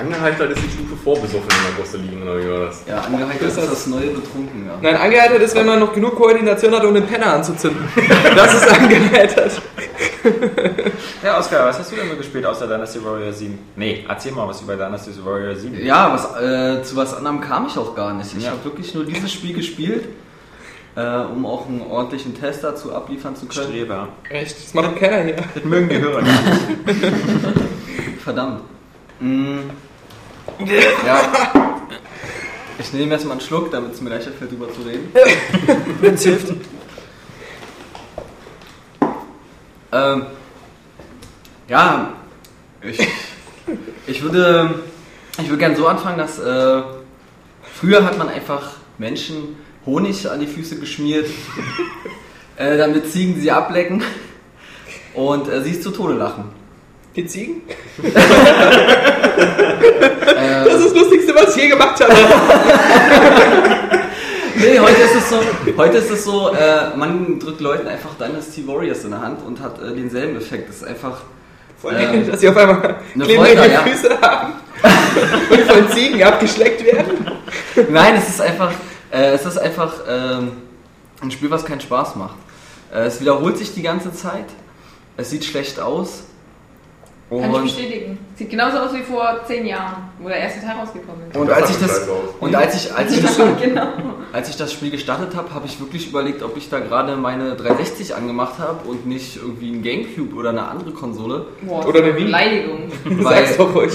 Angeheitert 0.00 0.50
ist 0.52 0.62
die 0.64 0.70
Stufe 0.70 0.96
vor 1.04 1.14
besoffen 1.20 1.48
in 1.50 1.76
der 1.76 1.84
Gosse 1.84 1.96
liegen, 1.98 2.22
oder 2.22 2.38
wie 2.42 2.50
war 2.50 2.66
das? 2.66 2.82
Ja, 2.88 3.00
angeheitert 3.02 3.42
Ist 3.42 3.48
ist 3.48 3.56
das- 3.58 3.68
das 3.70 3.86
neue 3.88 4.06
Betrunken, 4.08 4.66
ja. 4.66 4.78
Nein, 4.80 4.96
angeheitert 4.96 5.42
ist, 5.42 5.54
wenn 5.54 5.66
man 5.66 5.78
noch 5.78 5.92
genug 5.92 6.16
Koordination 6.16 6.74
hat, 6.74 6.84
um 6.84 6.94
den 6.94 7.06
Penner 7.06 7.34
anzuzünden. 7.34 7.86
Das 8.36 8.54
ist 8.54 8.68
angeheitert. 8.68 9.60
Ja, 11.22 11.38
Oscar, 11.38 11.66
was 11.66 11.78
hast 11.78 11.92
du 11.92 11.96
denn 11.96 12.08
so 12.10 12.16
gespielt 12.16 12.46
außer 12.46 12.66
Dynasty 12.66 13.02
Warrior 13.04 13.30
7? 13.32 13.58
Nee, 13.76 14.04
erzähl 14.08 14.32
mal 14.32 14.48
was 14.48 14.62
über 14.62 14.74
Dynasty 14.76 15.10
Warrior 15.22 15.54
7. 15.54 15.84
Ja, 15.84 16.12
was, 16.14 16.42
äh, 16.42 16.82
zu 16.82 16.96
was 16.96 17.12
anderem 17.14 17.40
kam 17.42 17.66
ich 17.66 17.76
auch 17.76 17.94
gar 17.94 18.14
nicht. 18.14 18.34
Ich 18.36 18.44
Ja. 18.44 18.50
habe 18.52 18.64
wirklich 18.64 18.94
nur 18.94 19.04
dieses 19.04 19.30
Spiel 19.32 19.54
gespielt, 19.54 20.08
äh, 20.96 21.00
um 21.20 21.44
auch 21.44 21.66
einen 21.68 21.82
ordentlichen 21.82 22.38
Tester 22.38 22.74
zu 22.74 22.94
abliefern 22.94 23.36
zu 23.36 23.46
können. 23.46 23.66
Streber. 23.68 24.08
Echt, 24.30 24.56
das 24.64 24.72
macht 24.74 24.86
doch 24.92 24.98
keiner 24.98 25.22
hier. 25.24 25.36
Das 25.54 25.64
mögen 25.64 25.88
die 25.90 25.98
Hörer 26.00 26.22
nicht. 26.22 26.38
Verdammt. 28.24 28.60
Mm. 29.20 29.58
Ja. 30.66 31.50
Ich 32.78 32.92
nehme 32.92 33.12
erstmal 33.12 33.32
einen 33.32 33.40
Schluck, 33.40 33.70
damit 33.70 33.92
es 33.92 34.00
mir 34.00 34.10
leichter 34.10 34.32
fällt, 34.32 34.52
drüber 34.52 34.72
zu 34.72 34.80
reden. 34.82 35.12
Wenn 36.00 36.14
es 36.14 36.22
hilft. 36.22 36.52
Ähm, 39.92 40.26
ja, 41.68 42.12
ich, 42.80 43.06
ich 44.06 44.22
würde, 44.22 44.82
ich 45.38 45.48
würde 45.48 45.58
gerne 45.58 45.76
so 45.76 45.86
anfangen, 45.86 46.18
dass 46.18 46.38
äh, 46.38 46.82
früher 47.74 48.04
hat 48.04 48.16
man 48.18 48.28
einfach 48.28 48.76
Menschen 48.98 49.56
Honig 49.86 50.30
an 50.30 50.40
die 50.40 50.46
Füße 50.46 50.78
geschmiert, 50.78 51.28
äh, 52.56 52.78
damit 52.78 53.10
Ziegen 53.10 53.40
sie 53.40 53.50
ablecken 53.50 54.02
und 55.14 55.48
äh, 55.48 55.62
sie 55.62 55.80
zu 55.80 55.90
Tode 55.90 56.14
lachen. 56.14 56.59
Die 57.16 57.26
Ziegen? 57.26 57.62
Äh, 60.40 60.64
Das 60.64 60.74
ist 60.74 60.86
das 60.86 60.94
Lustigste, 60.94 61.34
was 61.34 61.54
ich 61.56 61.62
je 61.62 61.68
gemacht 61.68 62.00
habe. 62.02 62.12
Nee, 64.56 64.78
heute 64.78 65.00
ist 65.00 65.14
es 65.14 65.30
so, 65.30 65.36
heute 65.78 65.96
ist 65.98 66.10
es 66.10 66.24
so 66.24 66.50
äh, 66.52 66.94
man 66.94 67.38
drückt 67.38 67.62
Leuten 67.62 67.88
einfach 67.88 68.10
Dynasty 68.18 68.66
Warriors 68.68 69.04
in 69.04 69.10
der 69.12 69.22
Hand 69.22 69.42
und 69.46 69.58
hat 69.58 69.80
äh, 69.80 69.94
denselben 69.94 70.36
Effekt. 70.36 70.68
Das 70.68 70.76
ist 70.76 70.84
einfach. 70.84 71.22
Voll 71.80 71.94
Ja. 71.94 72.12
äh, 72.12 72.22
dass 72.24 72.40
sie 72.40 72.48
auf 72.50 72.56
einmal 72.58 72.96
klebrige 73.14 73.72
ja. 73.72 73.80
Füße 73.80 74.20
haben 74.20 74.52
und 75.50 75.60
von 75.62 75.90
Ziegen 75.92 76.22
abgeschleckt 76.22 76.84
werden. 76.84 77.30
Nein, 77.88 78.16
es 78.18 78.28
ist 78.28 78.40
einfach, 78.42 78.72
äh, 79.10 79.30
es 79.32 79.46
ist 79.46 79.56
einfach 79.56 79.94
ähm, 80.06 80.52
ein 81.22 81.30
Spiel, 81.30 81.50
was 81.50 81.64
keinen 81.64 81.80
Spaß 81.80 82.16
macht. 82.16 82.36
Äh, 82.92 83.04
es 83.04 83.18
wiederholt 83.18 83.56
sich 83.56 83.72
die 83.72 83.82
ganze 83.82 84.12
Zeit. 84.12 84.46
Es 85.16 85.30
sieht 85.30 85.46
schlecht 85.46 85.80
aus. 85.80 86.24
Kann 87.30 87.54
ich 87.54 87.62
bestätigen. 87.62 88.18
Sieht 88.34 88.50
genauso 88.50 88.78
aus 88.78 88.92
wie 88.92 89.02
vor 89.02 89.40
zehn 89.46 89.64
Jahren, 89.64 90.10
wo 90.18 90.26
der 90.28 90.38
erste 90.38 90.60
Teil 90.60 90.76
rausgekommen 90.76 91.30
ist. 91.30 91.36
und 91.36 91.48
als 91.50 91.70
ich 91.70 91.78
das 91.78 92.08
und 92.40 92.54
als 92.56 92.74
ich 92.84 92.92
als 92.94 93.12
ich 93.16 93.22
das 93.22 93.36
genau. 93.62 93.86
Als 94.32 94.48
ich 94.48 94.56
das 94.56 94.72
Spiel 94.72 94.90
gestartet 94.90 95.34
habe, 95.36 95.52
habe 95.54 95.66
ich 95.66 95.78
wirklich 95.80 96.08
überlegt, 96.08 96.42
ob 96.42 96.56
ich 96.56 96.68
da 96.68 96.78
gerade 96.80 97.16
meine 97.16 97.54
360 97.56 98.14
angemacht 98.14 98.58
habe 98.58 98.88
und 98.88 99.06
nicht 99.06 99.36
irgendwie 99.36 99.70
ein 99.72 99.82
Gamecube 99.82 100.34
oder 100.36 100.50
eine 100.50 100.62
andere 100.66 100.90
Konsole. 100.92 101.46
Boah, 101.62 101.86
Oder 101.86 102.02
eine 102.02 102.16
Wii. 102.16 102.24
Beleidigung. 102.24 102.92
Weil- 103.04 103.44
Sag's 103.46 103.56
doch 103.56 103.74
ruhig. 103.74 103.92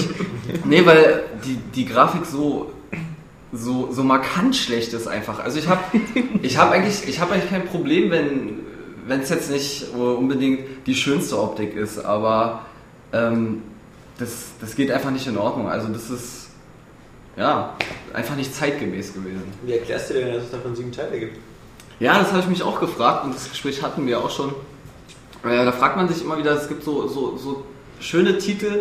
Nee, 0.64 0.84
weil 0.84 1.24
die, 1.44 1.56
die 1.74 1.86
Grafik 1.86 2.26
so, 2.26 2.70
so, 3.52 3.88
so 3.92 4.02
markant 4.02 4.56
schlecht 4.56 4.92
ist 4.92 5.06
einfach. 5.08 5.40
Also 5.42 5.58
ich 5.58 5.68
habe 5.68 5.80
ich 6.42 6.58
hab 6.58 6.70
eigentlich, 6.70 7.06
ich 7.08 7.20
hab 7.20 7.30
eigentlich 7.32 7.50
kein 7.50 7.66
Problem, 7.66 8.10
wenn 8.10 8.60
wenn 9.08 9.20
es 9.20 9.30
jetzt 9.30 9.50
nicht 9.50 9.86
unbedingt 9.94 10.60
die 10.86 10.94
schönste 10.96 11.40
Optik 11.40 11.76
ist, 11.76 12.04
aber 12.04 12.60
ähm, 13.16 13.62
das, 14.18 14.30
das 14.60 14.74
geht 14.76 14.90
einfach 14.90 15.10
nicht 15.10 15.26
in 15.26 15.36
Ordnung. 15.36 15.68
Also 15.68 15.88
das 15.88 16.10
ist 16.10 16.48
ja 17.36 17.74
einfach 18.14 18.36
nicht 18.36 18.54
zeitgemäß 18.54 19.12
gewesen. 19.14 19.42
Wie 19.64 19.72
erklärst 19.72 20.10
du 20.10 20.14
dir 20.14 20.24
denn, 20.24 20.34
dass 20.34 20.44
es 20.44 20.50
davon 20.50 20.74
sieben 20.74 20.92
Teile 20.92 21.18
gibt? 21.18 21.36
Ja, 22.00 22.18
das 22.18 22.28
habe 22.30 22.40
ich 22.40 22.48
mich 22.48 22.62
auch 22.62 22.80
gefragt 22.80 23.24
und 23.24 23.34
das 23.34 23.48
Gespräch 23.50 23.82
hatten 23.82 24.06
wir 24.06 24.18
auch 24.20 24.30
schon. 24.30 24.50
Äh, 25.44 25.64
da 25.64 25.72
fragt 25.72 25.96
man 25.96 26.08
sich 26.08 26.22
immer 26.22 26.38
wieder, 26.38 26.52
es 26.52 26.68
gibt 26.68 26.82
so, 26.84 27.06
so, 27.08 27.36
so 27.36 27.64
schöne 28.00 28.38
Titel, 28.38 28.80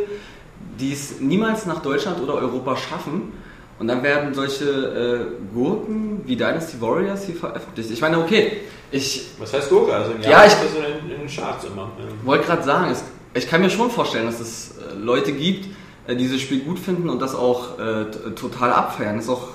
die 0.80 0.94
es 0.94 1.20
niemals 1.20 1.66
nach 1.66 1.82
Deutschland 1.82 2.20
oder 2.22 2.34
Europa 2.36 2.76
schaffen. 2.78 3.34
Und 3.78 3.90
dann 3.90 4.02
werden 4.04 4.34
solche 4.34 4.64
äh, 4.66 5.54
Gurken 5.54 6.22
wie 6.26 6.38
Dynasty 6.38 6.80
Warriors 6.80 7.26
hier 7.26 7.36
veröffentlicht. 7.36 7.92
Ich 7.92 8.00
meine, 8.00 8.18
okay, 8.20 8.62
ich 8.90 9.28
Was 9.38 9.52
heißt 9.54 9.68
Gurke? 9.70 9.94
Also 9.94 10.12
in 10.14 10.22
Ja, 10.22 10.30
Japan 10.30 10.48
ich- 10.48 10.54
ist 10.54 10.64
das 10.64 10.72
so 10.72 10.78
in, 10.80 11.10
den 11.10 11.28
Charts 11.28 11.66
immer. 11.66 11.92
Wollte 12.24 12.46
gerade 12.46 12.64
sagen, 12.64 12.92
es, 12.92 13.04
ich 13.36 13.48
kann 13.50 13.62
mir 13.62 13.70
schon 13.70 13.92
vorstellen, 13.92 14.26
dass 14.26 14.40
es 14.40 14.72
äh, 14.78 14.96
Leute 14.98 15.34
gibt, 15.34 15.68
äh, 16.08 16.16
die 16.16 16.24
dieses 16.24 16.42
Spiel 16.42 16.62
gut 16.62 16.80
finden 16.80 17.10
und 17.10 17.22
das 17.22 17.36
auch 17.36 17.78
äh, 17.78 18.06
total 18.36 18.72
abfeiern. 18.72 19.20
Ist 19.20 19.30
auch, 19.30 19.50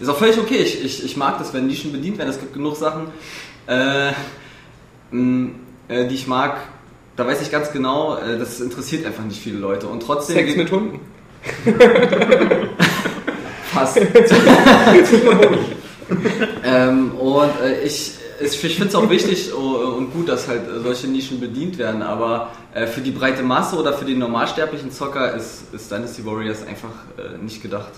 ist 0.00 0.08
auch 0.08 0.16
völlig 0.16 0.38
okay. 0.38 0.56
Ich, 0.56 0.82
ich, 0.84 1.04
ich 1.04 1.16
mag 1.16 1.38
das, 1.38 1.52
wenn 1.52 1.66
Nischen 1.66 1.92
bedient 1.92 2.16
werden. 2.18 2.30
Es 2.30 2.38
gibt 2.38 2.54
genug 2.54 2.76
Sachen, 2.76 3.08
äh, 3.66 4.12
mh, 5.10 5.50
äh, 5.88 6.06
die 6.06 6.14
ich 6.14 6.26
mag. 6.26 6.58
Da 7.16 7.26
weiß 7.26 7.42
ich 7.42 7.50
ganz 7.50 7.72
genau, 7.72 8.16
äh, 8.16 8.38
das 8.38 8.60
interessiert 8.60 9.04
einfach 9.06 9.24
nicht 9.24 9.40
viele 9.40 9.58
Leute. 9.58 9.88
Und 9.88 10.00
trotzdem. 10.00 10.36
Sex 10.36 10.56
mit 10.56 10.70
Hunden. 10.70 11.00
Passt. 13.72 13.98
ähm, 16.64 17.12
und 17.16 17.50
äh, 17.62 17.82
ich, 17.82 18.12
ich 18.40 18.58
finde 18.58 18.88
es 18.88 18.94
auch 18.94 19.08
wichtig 19.10 19.50
äh, 19.50 19.52
und 19.54 20.12
gut, 20.12 20.28
dass 20.28 20.48
halt 20.48 20.62
solche 20.82 21.06
Nischen 21.08 21.40
bedient 21.40 21.78
werden, 21.78 22.02
aber 22.02 22.50
äh, 22.74 22.86
für 22.86 23.00
die 23.00 23.10
breite 23.10 23.42
Masse 23.42 23.76
oder 23.76 23.92
für 23.92 24.04
den 24.04 24.18
normalsterblichen 24.18 24.90
Zocker 24.90 25.34
ist, 25.34 25.72
ist 25.74 25.90
Dynasty 25.90 26.24
Warriors 26.26 26.66
einfach 26.66 26.88
äh, 27.18 27.42
nicht 27.42 27.62
gedacht. 27.62 27.92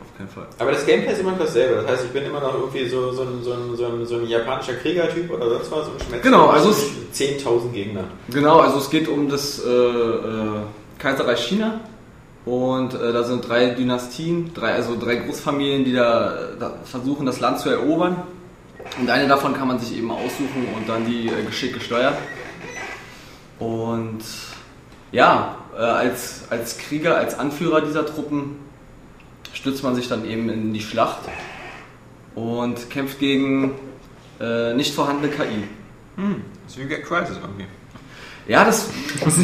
Auf 0.00 0.16
keinen 0.18 0.28
Fall. 0.28 0.46
Aber 0.58 0.72
das 0.72 0.84
Gameplay 0.84 1.12
ist 1.12 1.20
immer 1.20 1.30
noch 1.32 1.38
dasselbe. 1.38 1.82
Das 1.82 1.90
heißt, 1.92 2.04
ich 2.06 2.10
bin 2.10 2.24
immer 2.24 2.40
noch 2.40 2.54
irgendwie 2.54 2.86
so, 2.88 3.12
so, 3.12 3.22
ein, 3.22 3.42
so, 3.42 3.52
ein, 3.52 3.76
so, 3.76 3.86
ein, 3.86 4.06
so 4.06 4.16
ein 4.16 4.26
japanischer 4.26 4.74
Kriegertyp 4.74 5.30
oder 5.30 5.48
sonst 5.50 5.70
was 5.70 5.88
und 5.88 6.02
schmetze 6.02 6.22
Genau, 6.22 6.48
also 6.48 6.70
es- 6.70 6.90
10.000 7.14 7.72
Gegner. 7.72 8.04
Genau, 8.30 8.58
also 8.60 8.78
es 8.78 8.90
geht 8.90 9.08
um 9.08 9.28
das 9.28 9.62
äh, 9.64 9.68
äh, 9.70 10.60
Kaiserreich 10.98 11.46
China 11.46 11.80
und 12.44 12.94
äh, 12.94 13.12
da 13.12 13.22
sind 13.22 13.48
drei 13.48 13.66
Dynastien, 13.70 14.52
drei, 14.54 14.72
also 14.72 14.96
drei 14.98 15.16
Großfamilien, 15.16 15.84
die 15.84 15.92
da, 15.94 16.34
da 16.58 16.72
versuchen, 16.84 17.24
das 17.26 17.40
Land 17.40 17.60
zu 17.60 17.68
erobern. 17.70 18.16
Und 19.00 19.08
eine 19.08 19.28
davon 19.28 19.54
kann 19.54 19.68
man 19.68 19.78
sich 19.78 19.96
eben 19.96 20.10
aussuchen 20.10 20.68
und 20.76 20.88
dann 20.88 21.06
die 21.06 21.28
äh, 21.28 21.44
geschickt 21.44 21.82
steuern. 21.82 22.14
Und 23.58 24.22
ja, 25.12 25.56
äh, 25.74 25.80
als, 25.80 26.44
als 26.50 26.78
Krieger, 26.78 27.16
als 27.16 27.38
Anführer 27.38 27.80
dieser 27.80 28.04
Truppen 28.06 28.56
stürzt 29.52 29.82
man 29.82 29.94
sich 29.94 30.08
dann 30.08 30.24
eben 30.24 30.48
in 30.48 30.72
die 30.72 30.80
Schlacht 30.80 31.20
und 32.34 32.90
kämpft 32.90 33.18
gegen 33.18 33.74
äh, 34.40 34.74
nicht 34.74 34.94
vorhandene 34.94 35.32
KI. 35.32 35.68
Das 36.64 36.74
ist 36.74 36.78
wie 36.78 36.88
Get 36.88 37.04
Crisis 37.04 37.36
irgendwie. 37.40 37.66
Ja, 38.48 38.64
das, 38.64 38.88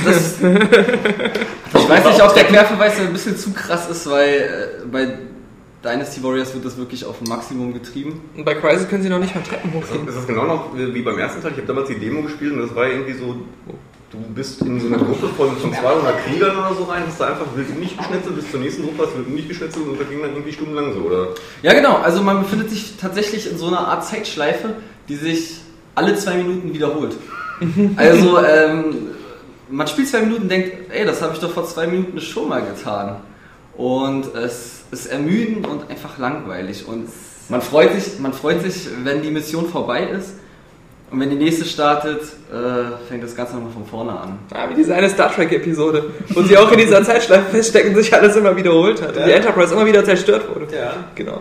das 0.05 0.41
ich 0.41 1.89
weiß 1.89 2.05
nicht, 2.05 2.23
ob 2.23 2.35
der 2.35 2.45
Querverweis 2.45 2.99
ein 2.99 3.13
bisschen 3.13 3.37
zu 3.37 3.53
krass 3.53 3.89
ist, 3.89 4.11
weil 4.11 4.81
äh, 4.83 4.87
bei 4.91 5.19
Dynasty 5.85 6.23
Warriors 6.25 6.53
wird 6.55 6.65
das 6.65 6.77
wirklich 6.77 7.05
auf 7.05 7.21
ein 7.21 7.29
Maximum 7.29 7.73
getrieben. 7.73 8.21
Und 8.37 8.45
bei 8.45 8.55
Crisis 8.55 8.89
können 8.89 9.03
sie 9.03 9.09
noch 9.09 9.21
nicht 9.21 9.35
mal 9.35 9.43
Treppen 9.43 9.71
Das 9.81 9.89
hochgehen. 9.91 10.09
ist 10.09 10.17
das 10.17 10.27
genau 10.27 10.45
noch 10.45 10.65
wie 10.75 11.03
beim 11.03 11.19
ersten 11.19 11.41
Teil. 11.41 11.53
Ich 11.53 11.59
habe 11.59 11.69
damals 11.69 11.89
die 11.89 11.99
Demo 11.99 12.23
gespielt 12.23 12.53
und 12.53 12.61
das 12.63 12.75
war 12.75 12.89
irgendwie 12.89 13.13
so, 13.13 13.37
du 14.11 14.19
bist 14.35 14.61
in 14.63 14.81
so 14.81 14.89
eine 14.89 14.97
Gruppe 14.97 15.29
von, 15.37 15.57
von 15.57 15.73
200 15.73 16.25
Kriegern 16.25 16.57
oder 16.57 16.75
so 16.75 16.83
rein, 16.85 17.05
hast 17.07 17.21
da 17.21 17.29
einfach 17.29 17.47
wild 17.55 17.79
nicht 17.79 17.97
geschnetzelt, 17.97 18.35
bis 18.35 18.51
zur 18.51 18.59
nächsten 18.61 18.83
Gruppe 18.83 19.07
hast 19.07 19.17
wild 19.17 19.29
nicht 19.29 19.49
geschnetzelt 19.49 19.87
und 19.87 20.01
das 20.01 20.09
ging 20.09 20.21
dann 20.21 20.31
irgendwie 20.33 20.53
stundenlang 20.53 20.95
so, 20.95 21.01
oder? 21.01 21.29
Ja, 21.63 21.73
genau. 21.75 21.99
Also 21.99 22.23
man 22.23 22.41
befindet 22.43 22.71
sich 22.71 22.97
tatsächlich 23.01 23.49
in 23.51 23.57
so 23.57 23.69
einer 23.69 23.87
Art 23.87 24.05
Zeitschleife, 24.05 24.75
die 25.09 25.15
sich 25.17 25.61
alle 25.95 26.17
zwei 26.17 26.35
Minuten 26.39 26.73
wiederholt. 26.75 27.17
Also 27.97 28.39
ähm, 28.39 28.95
man 29.69 29.87
spielt 29.89 30.09
zwei 30.09 30.21
Minuten 30.21 30.43
und 30.43 30.49
denkt, 30.49 30.93
ey, 30.93 31.05
das 31.05 31.21
habe 31.23 31.35
ich 31.35 31.41
doch 31.41 31.51
vor 31.51 31.67
zwei 31.67 31.87
Minuten 31.89 32.21
schon 32.21 32.49
mal 32.49 32.63
getan. 32.63 33.17
Und 33.77 34.33
es 34.35 34.78
ist 34.91 35.07
ermüdend 35.07 35.67
und 35.67 35.91
einfach 35.91 36.19
langweilig. 36.19 36.87
Und 36.87 37.09
man 37.49 37.63
freut 37.63 37.93
sich, 37.93 38.19
man 38.19 38.33
freut 38.33 38.63
sich, 38.63 38.89
wenn 39.05 39.23
die 39.23 39.31
Mission 39.31 39.69
vorbei 39.69 40.05
ist. 40.05 40.35
Und 41.11 41.21
wenn 41.21 41.31
die 41.31 41.37
nächste 41.37 41.65
startet, 41.65 42.21
äh, 42.53 43.07
fängt 43.09 43.23
das 43.25 43.35
Ganze 43.35 43.55
nochmal 43.55 43.73
von 43.73 43.87
vorne 43.87 44.11
an. 44.13 44.39
Ah, 44.53 44.69
wie 44.69 44.75
diese 44.75 44.95
eine 44.95 45.09
Star 45.09 45.33
Trek-Episode, 45.35 46.05
wo 46.35 46.43
sie 46.43 46.55
auch 46.59 46.71
in 46.71 46.79
dieser 46.79 47.03
Zeitschleife 47.03 47.51
feststecken 47.51 47.95
sich 47.95 48.13
alles 48.13 48.37
immer 48.37 48.55
wiederholt 48.55 49.01
hat. 49.01 49.17
Und 49.17 49.25
die 49.25 49.31
Ja. 49.31 49.37
Enterprise 49.37 49.73
immer 49.73 49.87
wieder 49.87 50.05
zerstört 50.05 50.47
wurde. 50.55 50.67
Ja. 50.77 50.93
Genau. 51.15 51.41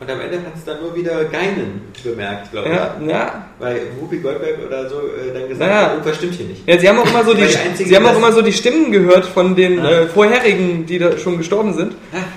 Und 0.00 0.10
am 0.10 0.20
Ende 0.20 0.38
hat 0.38 0.54
es 0.56 0.64
dann 0.64 0.80
nur 0.80 0.94
wieder 0.96 1.22
Geinen 1.24 1.82
bemerkt, 2.02 2.50
glaube 2.52 2.68
ich. 2.70 2.74
Ja, 2.74 2.96
ja. 3.06 3.44
Weil 3.58 3.80
Whoopi 4.00 4.18
Goldberg 4.20 4.56
oder 4.66 4.88
so 4.88 4.96
äh, 4.96 5.34
dann 5.38 5.48
gesagt 5.50 5.70
Ja. 5.70 5.82
hat, 5.82 5.90
irgendwas 5.92 6.16
stimmt 6.16 6.34
hier 6.34 6.46
nicht. 6.46 6.66
Ja, 6.66 6.78
sie 6.78 6.88
haben 6.88 6.98
auch 6.98 7.06
immer 7.10 7.24
so 7.24 7.34
die, 7.34 7.44
sie 7.84 7.96
haben 7.96 8.06
auch 8.06 8.16
immer 8.16 8.32
so 8.32 8.40
die 8.40 8.52
Stimmen 8.54 8.90
gehört 8.90 9.26
von 9.26 9.54
den 9.54 9.78
Ja. 9.84 9.90
äh, 9.90 10.06
vorherigen, 10.06 10.86
die 10.86 10.98
da 10.98 11.18
schon 11.18 11.36
gestorben 11.36 11.74
sind. 11.74 11.92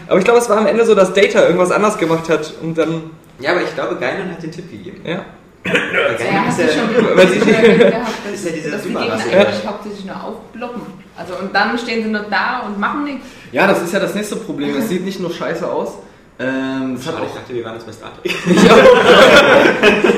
Aber 0.07 0.19
ich 0.19 0.25
glaube, 0.25 0.39
es 0.41 0.49
war 0.49 0.57
am 0.57 0.67
Ende 0.67 0.85
so, 0.85 0.95
dass 0.95 1.13
Data 1.13 1.43
irgendwas 1.43 1.71
anders 1.71 1.97
gemacht 1.97 2.27
hat 2.29 2.53
und 2.61 2.77
dann, 2.77 3.03
Ja, 3.39 3.51
aber 3.51 3.61
ich 3.61 3.73
glaube, 3.73 3.95
Geinen 3.95 4.31
hat 4.31 4.43
den 4.43 4.51
Tipp 4.51 4.69
gegeben. 4.69 4.99
ja. 5.05 5.23
Ja, 5.67 6.45
hast 6.45 6.59
ist 6.59 6.75
du 6.75 6.79
ja, 6.79 6.85
schon 6.85 8.33
Ist 8.33 8.55
diese 8.55 8.71
dass 8.71 8.81
die 8.83 8.89
Gegner 8.89 9.13
eigentlich 9.13 9.67
hauptsächlich 9.67 10.05
nur 10.05 10.15
aufploppen. 10.15 10.81
Also 11.17 11.33
und 11.41 11.53
dann 11.53 11.77
stehen 11.77 12.03
sie 12.03 12.09
nur 12.09 12.25
da 12.29 12.63
und 12.65 12.79
machen 12.79 13.03
nichts. 13.05 13.25
Ja, 13.51 13.67
das 13.67 13.81
ist 13.81 13.93
ja 13.93 13.99
das 13.99 14.13
nächste 14.13 14.35
Problem. 14.35 14.77
Es 14.77 14.89
sieht 14.89 15.03
nicht 15.03 15.19
nur 15.19 15.31
scheiße 15.31 15.69
aus. 15.69 15.93
Ähm, 16.39 16.99
Schade, 17.03 17.17
ich 17.25 17.33
dachte, 17.33 17.53
wir 17.55 17.65
waren 17.65 17.73
jetzt 17.73 17.87
bei 17.87 17.91
Star 17.91 18.11
Trek. 18.13 18.31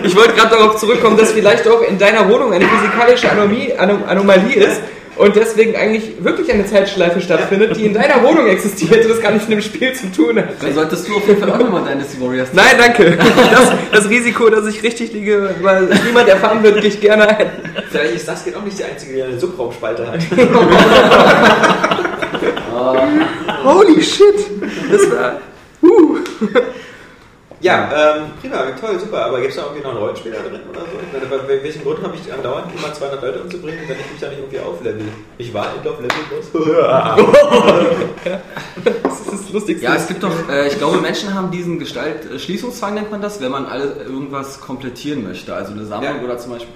Ich 0.03 0.15
wollte 0.15 0.33
gerade 0.33 0.49
darauf 0.49 0.75
zurückkommen, 0.75 1.15
dass 1.15 1.31
vielleicht 1.31 1.65
auch 1.65 1.81
in 1.81 1.97
deiner 1.97 2.27
Wohnung 2.29 2.51
eine 2.51 2.65
physikalische 2.65 3.31
Anomie, 3.31 3.73
Anom 3.77 4.03
Anomalie 4.05 4.55
ist 4.55 4.81
und 5.19 5.35
deswegen 5.35 5.75
eigentlich 5.75 6.23
wirklich 6.23 6.51
eine 6.51 6.65
Zeitschleife 6.65 7.19
stattfindet, 7.19 7.75
die 7.75 7.85
in 7.85 7.93
deiner 7.93 8.23
Wohnung 8.23 8.47
existiert 8.47 9.03
und 9.03 9.09
das 9.09 9.21
gar 9.21 9.31
nichts 9.31 9.49
mit 9.49 9.57
dem 9.57 9.61
Spiel 9.61 9.93
zu 9.93 10.09
tun 10.11 10.37
hat. 10.37 10.45
Dann 10.61 10.73
solltest 10.73 11.09
du 11.09 11.17
auf 11.17 11.27
jeden 11.27 11.41
Fall 11.41 11.51
auch 11.51 11.59
nochmal 11.59 11.83
Dynasty 11.83 12.21
Warriors 12.21 12.49
Nein, 12.53 12.75
danke. 12.77 13.17
Das, 13.51 13.73
das 13.91 14.09
Risiko, 14.09 14.49
dass 14.49 14.65
ich 14.67 14.81
richtig 14.81 15.11
liege, 15.11 15.55
weil 15.61 15.89
niemand 16.05 16.29
erfahren 16.29 16.63
wird, 16.63 16.79
gehe 16.79 16.89
ich 16.89 17.01
gerne 17.01 17.27
ein. 17.27 17.47
Vielleicht 17.89 18.15
ist 18.15 18.29
das 18.29 18.45
auch 18.55 18.63
nicht 18.63 18.79
die 18.79 18.85
einzige, 18.85 19.13
die 19.13 19.23
eine 19.23 19.37
Subraumspalte 19.37 20.09
hat. 20.09 20.21
Holy 23.65 24.01
shit! 24.01 24.35
Das 24.89 25.11
war. 25.11 25.41
Uh. 25.81 26.19
Ja, 27.61 28.15
ähm, 28.15 28.23
prima, 28.39 28.57
toll, 28.79 28.97
super. 28.99 29.25
Aber 29.25 29.39
gibt 29.39 29.49
es 29.49 29.57
da 29.57 29.63
irgendwie 29.63 29.81
noch 29.83 29.89
einen 29.89 29.99
Rollenspieler 29.99 30.37
drin 30.37 30.61
oder 30.69 30.79
so? 30.79 30.87
Ich 31.01 31.29
meine, 31.29 31.43
bei 31.43 31.61
welchem 31.63 31.83
Grund 31.83 32.01
habe 32.01 32.15
ich 32.15 32.31
andauernd 32.31 32.67
immer 32.73 32.93
200 32.93 33.21
Leute 33.21 33.41
umzubringen, 33.41 33.81
wenn 33.87 33.99
ich 33.99 34.11
mich 34.11 34.19
da 34.21 34.29
nicht 34.29 34.39
irgendwie 34.39 34.59
auflevel? 34.59 35.01
Ich 35.37 35.53
war 35.53 35.67
endlich 35.75 35.93
auf 35.93 35.99
Level 35.99 36.09
Das 39.03 39.19
ist 39.19 39.31
das 39.33 39.49
Lustigste. 39.51 39.85
Ja, 39.85 39.95
es 39.95 40.07
gibt 40.07 40.23
doch, 40.23 40.31
äh, 40.49 40.67
ich 40.67 40.77
glaube, 40.77 40.97
Menschen 40.99 41.33
haben 41.33 41.51
diesen 41.51 41.79
Gestalt, 41.79 42.31
äh, 42.31 42.39
Schließungszwang 42.39 42.93
nennt 42.93 43.11
man 43.11 43.21
das, 43.21 43.41
wenn 43.41 43.51
man 43.51 43.65
alle 43.65 44.03
irgendwas 44.03 44.61
komplettieren 44.61 45.23
möchte, 45.23 45.53
also 45.53 45.73
eine 45.73 45.85
Sammlung 45.85 46.17
Ja. 46.17 46.23
oder 46.23 46.37
zum 46.37 46.53
Beispiel. 46.53 46.73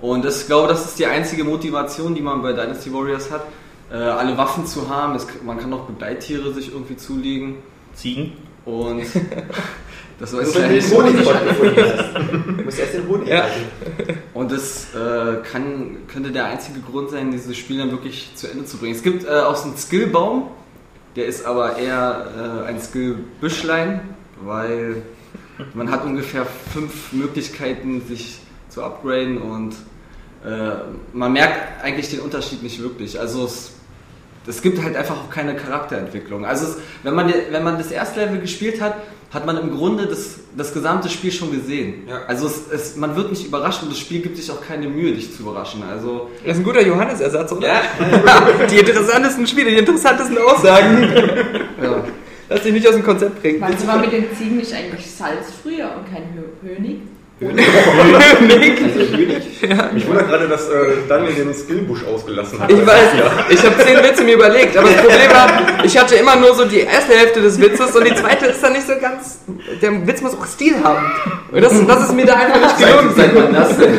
Und 0.00 0.24
das, 0.24 0.40
ich 0.42 0.46
glaube, 0.46 0.68
das 0.68 0.84
ist 0.84 0.98
die 0.98 1.06
einzige 1.06 1.44
Motivation, 1.44 2.14
die 2.14 2.20
man 2.20 2.42
bei 2.42 2.52
Dynasty 2.52 2.92
Warriors 2.92 3.30
hat. 3.30 3.44
äh, 3.92 3.96
alle 3.96 4.36
Waffen 4.36 4.66
zu 4.66 4.88
haben. 4.88 5.14
Es, 5.14 5.26
man 5.44 5.58
kann 5.58 5.72
auch 5.72 5.82
Begleittiere 5.84 6.52
sich 6.52 6.72
irgendwie 6.72 6.96
zulegen. 6.96 7.56
Ziegen. 7.94 8.32
Und 8.64 9.02
das 10.20 10.32
war 10.32 10.40
jetzt 10.40 10.56
ist 10.56 10.56
gleich- 10.56 10.88
den 10.88 10.96
Honig 10.98 11.16
gefunden 11.18 11.76
hast. 11.76 12.58
Du 12.58 12.64
musst 12.64 12.78
erst 12.78 12.94
den 12.94 13.08
Honig 13.08 13.28
Ja. 13.28 13.46
Und 14.32 14.50
das 14.52 14.88
äh, 14.94 15.36
kann, 15.50 15.96
könnte 16.08 16.30
der 16.30 16.46
einzige 16.46 16.80
Grund 16.80 17.10
sein, 17.10 17.30
dieses 17.30 17.56
Spiel 17.56 17.78
dann 17.78 17.90
wirklich 17.90 18.30
zu 18.34 18.48
Ende 18.50 18.64
zu 18.64 18.76
bringen. 18.78 18.94
Es 18.94 19.02
gibt 19.02 19.24
äh, 19.24 19.28
auch 19.28 19.56
so 19.56 19.68
einen 19.68 19.76
Skillbaum, 19.76 20.48
der 21.16 21.26
ist 21.26 21.44
aber 21.46 21.76
eher 21.78 22.64
äh, 22.64 22.68
ein 22.68 22.80
Skillbüschlein, 22.80 24.00
weil 24.42 25.02
man 25.74 25.90
hat 25.90 26.04
ungefähr 26.04 26.46
fünf 26.72 27.12
Möglichkeiten, 27.12 28.02
sich 28.08 28.38
zu 28.68 28.82
upgraden 28.82 29.38
und 29.38 29.74
äh, 30.44 30.72
man 31.12 31.32
merkt 31.32 31.82
eigentlich 31.84 32.10
den 32.10 32.20
Unterschied 32.20 32.62
nicht 32.62 32.82
wirklich. 32.82 33.20
Also 33.20 33.44
es, 33.44 33.70
es 34.46 34.62
gibt 34.62 34.82
halt 34.82 34.96
einfach 34.96 35.16
auch 35.16 35.30
keine 35.30 35.54
Charakterentwicklung. 35.56 36.44
Also 36.44 36.66
es, 36.66 36.76
wenn, 37.02 37.14
man, 37.14 37.32
wenn 37.50 37.64
man 37.64 37.78
das 37.78 37.90
erste 37.90 38.20
Level 38.20 38.40
gespielt 38.40 38.80
hat, 38.80 38.96
hat 39.32 39.46
man 39.46 39.58
im 39.58 39.76
Grunde 39.76 40.06
das, 40.06 40.36
das 40.56 40.72
gesamte 40.72 41.08
Spiel 41.08 41.32
schon 41.32 41.50
gesehen. 41.50 42.06
Ja. 42.06 42.22
Also 42.28 42.46
es, 42.46 42.70
es, 42.72 42.96
man 42.96 43.16
wird 43.16 43.30
nicht 43.30 43.46
überrascht 43.46 43.82
und 43.82 43.90
das 43.90 43.98
Spiel 43.98 44.20
gibt 44.20 44.36
sich 44.36 44.50
auch 44.50 44.60
keine 44.60 44.86
Mühe, 44.88 45.12
dich 45.12 45.34
zu 45.34 45.42
überraschen. 45.42 45.82
Also 45.90 46.30
Das 46.44 46.52
ist 46.52 46.60
ein 46.62 46.64
guter 46.64 46.86
Johannes-Ersatz, 46.86 47.52
oder? 47.52 47.66
Ja, 47.66 47.82
Die 48.70 48.78
interessantesten 48.78 49.46
Spiele, 49.46 49.70
die 49.70 49.78
interessantesten 49.78 50.38
Aussagen. 50.38 51.02
ja. 51.82 52.04
Lass 52.48 52.62
dich 52.62 52.72
nicht 52.74 52.86
aus 52.86 52.94
dem 52.94 53.02
Konzept 53.02 53.40
bringen. 53.40 53.58
Meinst 53.58 53.82
du, 53.82 53.88
war 53.88 53.98
mit 53.98 54.12
den 54.12 54.26
Ziegen 54.36 54.58
nicht 54.58 54.72
eigentlich 54.72 55.10
Salz 55.10 55.46
früher 55.62 55.90
und 55.96 56.12
kein 56.12 56.34
Hö- 57.50 58.48
Hönig? 58.48 59.42
Ich 59.96 60.06
wundere 60.06 60.26
gerade, 60.26 60.46
dass 60.46 60.68
äh, 60.68 60.72
Daniel 61.08 61.32
den 61.34 61.54
Skillbush 61.54 62.04
ausgelassen 62.04 62.60
hat. 62.60 62.70
Ich 62.70 62.86
weiß, 62.86 63.02
ich 63.48 63.64
habe 63.64 63.78
zehn 63.78 63.96
Witze 63.96 64.22
mir 64.24 64.34
überlegt, 64.34 64.76
aber 64.76 64.88
das 64.88 64.98
Problem 64.98 65.30
war, 65.30 65.84
ich 65.84 65.96
hatte 65.98 66.16
immer 66.16 66.36
nur 66.36 66.54
so 66.54 66.66
die 66.66 66.80
erste 66.80 67.14
Hälfte 67.14 67.40
des 67.40 67.58
Witzes 67.58 67.96
und 67.96 68.04
die 68.04 68.14
zweite 68.14 68.46
ist 68.46 68.62
dann 68.62 68.74
nicht 68.74 68.86
so 68.86 68.92
ganz. 69.00 69.38
Der 69.80 70.06
Witz 70.06 70.20
muss 70.20 70.34
auch 70.34 70.46
Stil 70.46 70.74
haben. 70.84 71.06
Und 71.50 71.62
das, 71.62 71.72
das 71.86 72.04
ist 72.04 72.14
mir 72.14 72.26
da 72.26 72.34
einfach 72.34 72.60
nicht 72.60 72.76
gelungen. 72.78 73.14
Seit 73.16 73.34
wann 73.34 73.54
das 73.54 73.78
denn? 73.78 73.98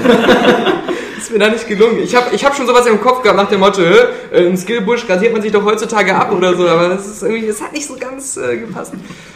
ist 1.18 1.32
mir 1.32 1.40
da 1.40 1.50
nicht 1.50 1.68
gelungen. 1.68 2.00
Ich 2.04 2.16
habe 2.16 2.36
ich 2.36 2.46
hab 2.46 2.56
schon 2.56 2.68
sowas 2.68 2.86
im 2.86 3.02
Kopf 3.02 3.24
gehabt 3.24 3.38
nach 3.38 3.50
dem 3.50 3.60
Motto, 3.62 3.82
äh, 3.82 4.48
ein 4.48 4.58
Skillbush 4.58 5.10
rasiert 5.10 5.34
man 5.34 5.42
sich 5.42 5.52
doch 5.52 5.66
heutzutage 5.66 6.14
ab 6.16 6.32
oder 6.32 6.54
so, 6.56 6.68
aber 6.68 6.90
das 6.90 7.08
ist 7.08 7.24
irgendwie, 7.24 7.48
das 7.48 7.62
hat 7.62 7.74
nicht 7.74 7.88
so 7.88 7.96
ganz 8.00 8.38
äh, 8.38 8.58
gepasst. 8.58 8.94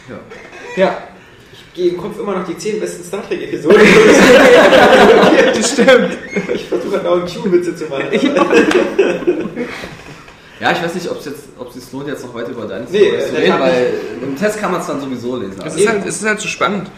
Ja. 0.07 0.83
ja, 0.83 0.97
im 1.87 1.97
Kopf 1.97 2.19
immer 2.19 2.37
noch 2.37 2.45
die 2.45 2.57
10 2.57 2.79
besten 2.79 3.03
Star 3.03 3.25
Trek-Episoden. 3.27 3.79
das 5.55 5.71
stimmt. 5.71 6.17
ich 6.53 6.65
versuche 6.65 6.97
halt 6.97 7.07
auch 7.07 7.19
Q-Witze 7.21 7.75
zu 7.75 7.85
machen. 7.85 8.07
Ja, 10.59 10.71
ich 10.73 10.83
weiß 10.83 10.93
nicht, 10.95 11.09
ob 11.09 11.19
es 11.19 11.25
jetzt, 11.25 11.43
ob 11.57 11.69
es 11.69 11.75
sich 11.75 11.93
lohnt, 11.93 12.07
jetzt 12.07 12.25
noch 12.25 12.33
weiter 12.33 12.49
über 12.49 12.65
deine 12.65 12.85
Nee, 12.89 13.11
zu 13.17 13.35
äh, 13.35 13.39
reden, 13.39 13.59
weil 13.59 13.93
im 14.21 14.35
Test 14.35 14.59
kann 14.59 14.71
man 14.73 14.81
es 14.81 14.87
dann 14.87 14.99
sowieso 14.99 15.37
lesen. 15.37 15.55
Es 15.65 15.75
ist, 15.75 15.87
halt, 15.87 16.05
es 16.05 16.17
ist 16.17 16.27
halt 16.27 16.39
so 16.41 16.49
spannend. 16.49 16.91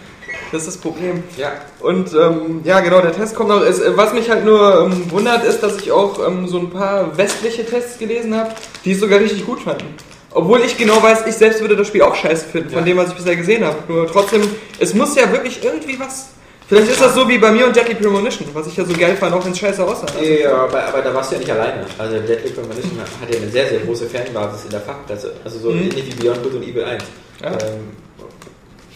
Das 0.52 0.62
ist 0.64 0.68
das 0.68 0.78
Problem. 0.78 1.24
Ja, 1.38 1.52
Und 1.80 2.14
ähm, 2.14 2.62
ja, 2.64 2.80
genau, 2.80 3.02
der 3.02 3.14
Test 3.14 3.36
kommt 3.36 3.50
noch. 3.50 3.62
Es, 3.62 3.80
äh, 3.80 3.96
was 3.96 4.14
mich 4.14 4.30
halt 4.30 4.44
nur 4.46 4.86
ähm, 4.86 5.12
wundert, 5.12 5.46
ist, 5.46 5.62
dass 5.62 5.78
ich 5.78 5.92
auch 5.92 6.26
ähm, 6.28 6.48
so 6.48 6.58
ein 6.58 6.72
paar 6.72 7.16
westliche 7.18 7.66
Tests 7.66 8.00
gelesen 8.00 8.36
habe, 8.36 8.52
die 8.84 8.94
es 8.94 9.00
sogar 9.00 9.20
richtig 9.20 9.46
gut 9.46 9.62
fanden. 9.62 9.86
Obwohl 10.34 10.62
ich 10.62 10.78
genau 10.78 11.02
weiß, 11.02 11.26
ich 11.28 11.36
selbst 11.36 11.60
würde 11.62 11.76
das 11.76 11.88
Spiel 11.88 12.02
auch 12.04 12.16
scheiße 12.16 12.46
finden, 12.46 12.70
von 12.70 12.80
Ja. 12.80 12.86
dem, 12.86 12.98
was 12.98 13.10
ich 13.10 13.16
bisher 13.16 13.36
gesehen 13.36 13.66
habe. 13.66 13.78
Nur 13.88 14.08
trotzdem, 14.08 14.42
es 14.80 14.94
muss 14.94 15.16
ja 15.16 15.30
wirklich 15.32 15.64
irgendwie 15.64 16.00
was. 16.00 16.30
Vielleicht 16.70 16.90
ist 16.92 17.02
das 17.02 17.14
so 17.16 17.28
wie 17.28 17.38
bei 17.38 17.52
mir 17.52 17.68
und 17.68 17.76
Deadly 17.76 17.96
Premonition, 17.96 18.48
was 18.54 18.66
ich 18.68 18.78
ja 18.78 18.86
so 18.86 18.94
geil 18.94 19.18
fand, 19.18 19.34
auch 19.36 19.44
wenn 19.44 19.52
es 19.52 19.60
scheiße 19.60 19.84
aussah. 19.84 20.06
Also, 20.18 20.24
ja 20.24 20.54
aber, 20.56 20.86
aber 20.86 21.02
da 21.02 21.14
warst 21.14 21.32
du 21.32 21.36
ja 21.36 21.40
nicht 21.40 21.52
alleine. 21.52 21.86
Also 21.98 22.18
Deadly 22.20 22.50
Premonition 22.52 22.98
hat 23.22 23.30
ja 23.30 23.42
eine 23.42 23.50
sehr, 23.52 23.68
sehr 23.68 23.80
große 23.80 24.06
Fanbasis 24.08 24.64
in 24.66 24.70
der 24.72 24.80
Fachklasse. 24.80 25.34
Also 25.44 25.60
so 25.60 25.70
Mhm. 25.72 25.82
ähnlich 25.82 26.06
wie 26.08 26.24
Beyond 26.24 26.44
Good 26.44 26.54
und 26.54 26.64
Evil 26.64 26.86
1. 26.86 27.04
Ja. 27.42 27.48
Ähm, 27.52 27.58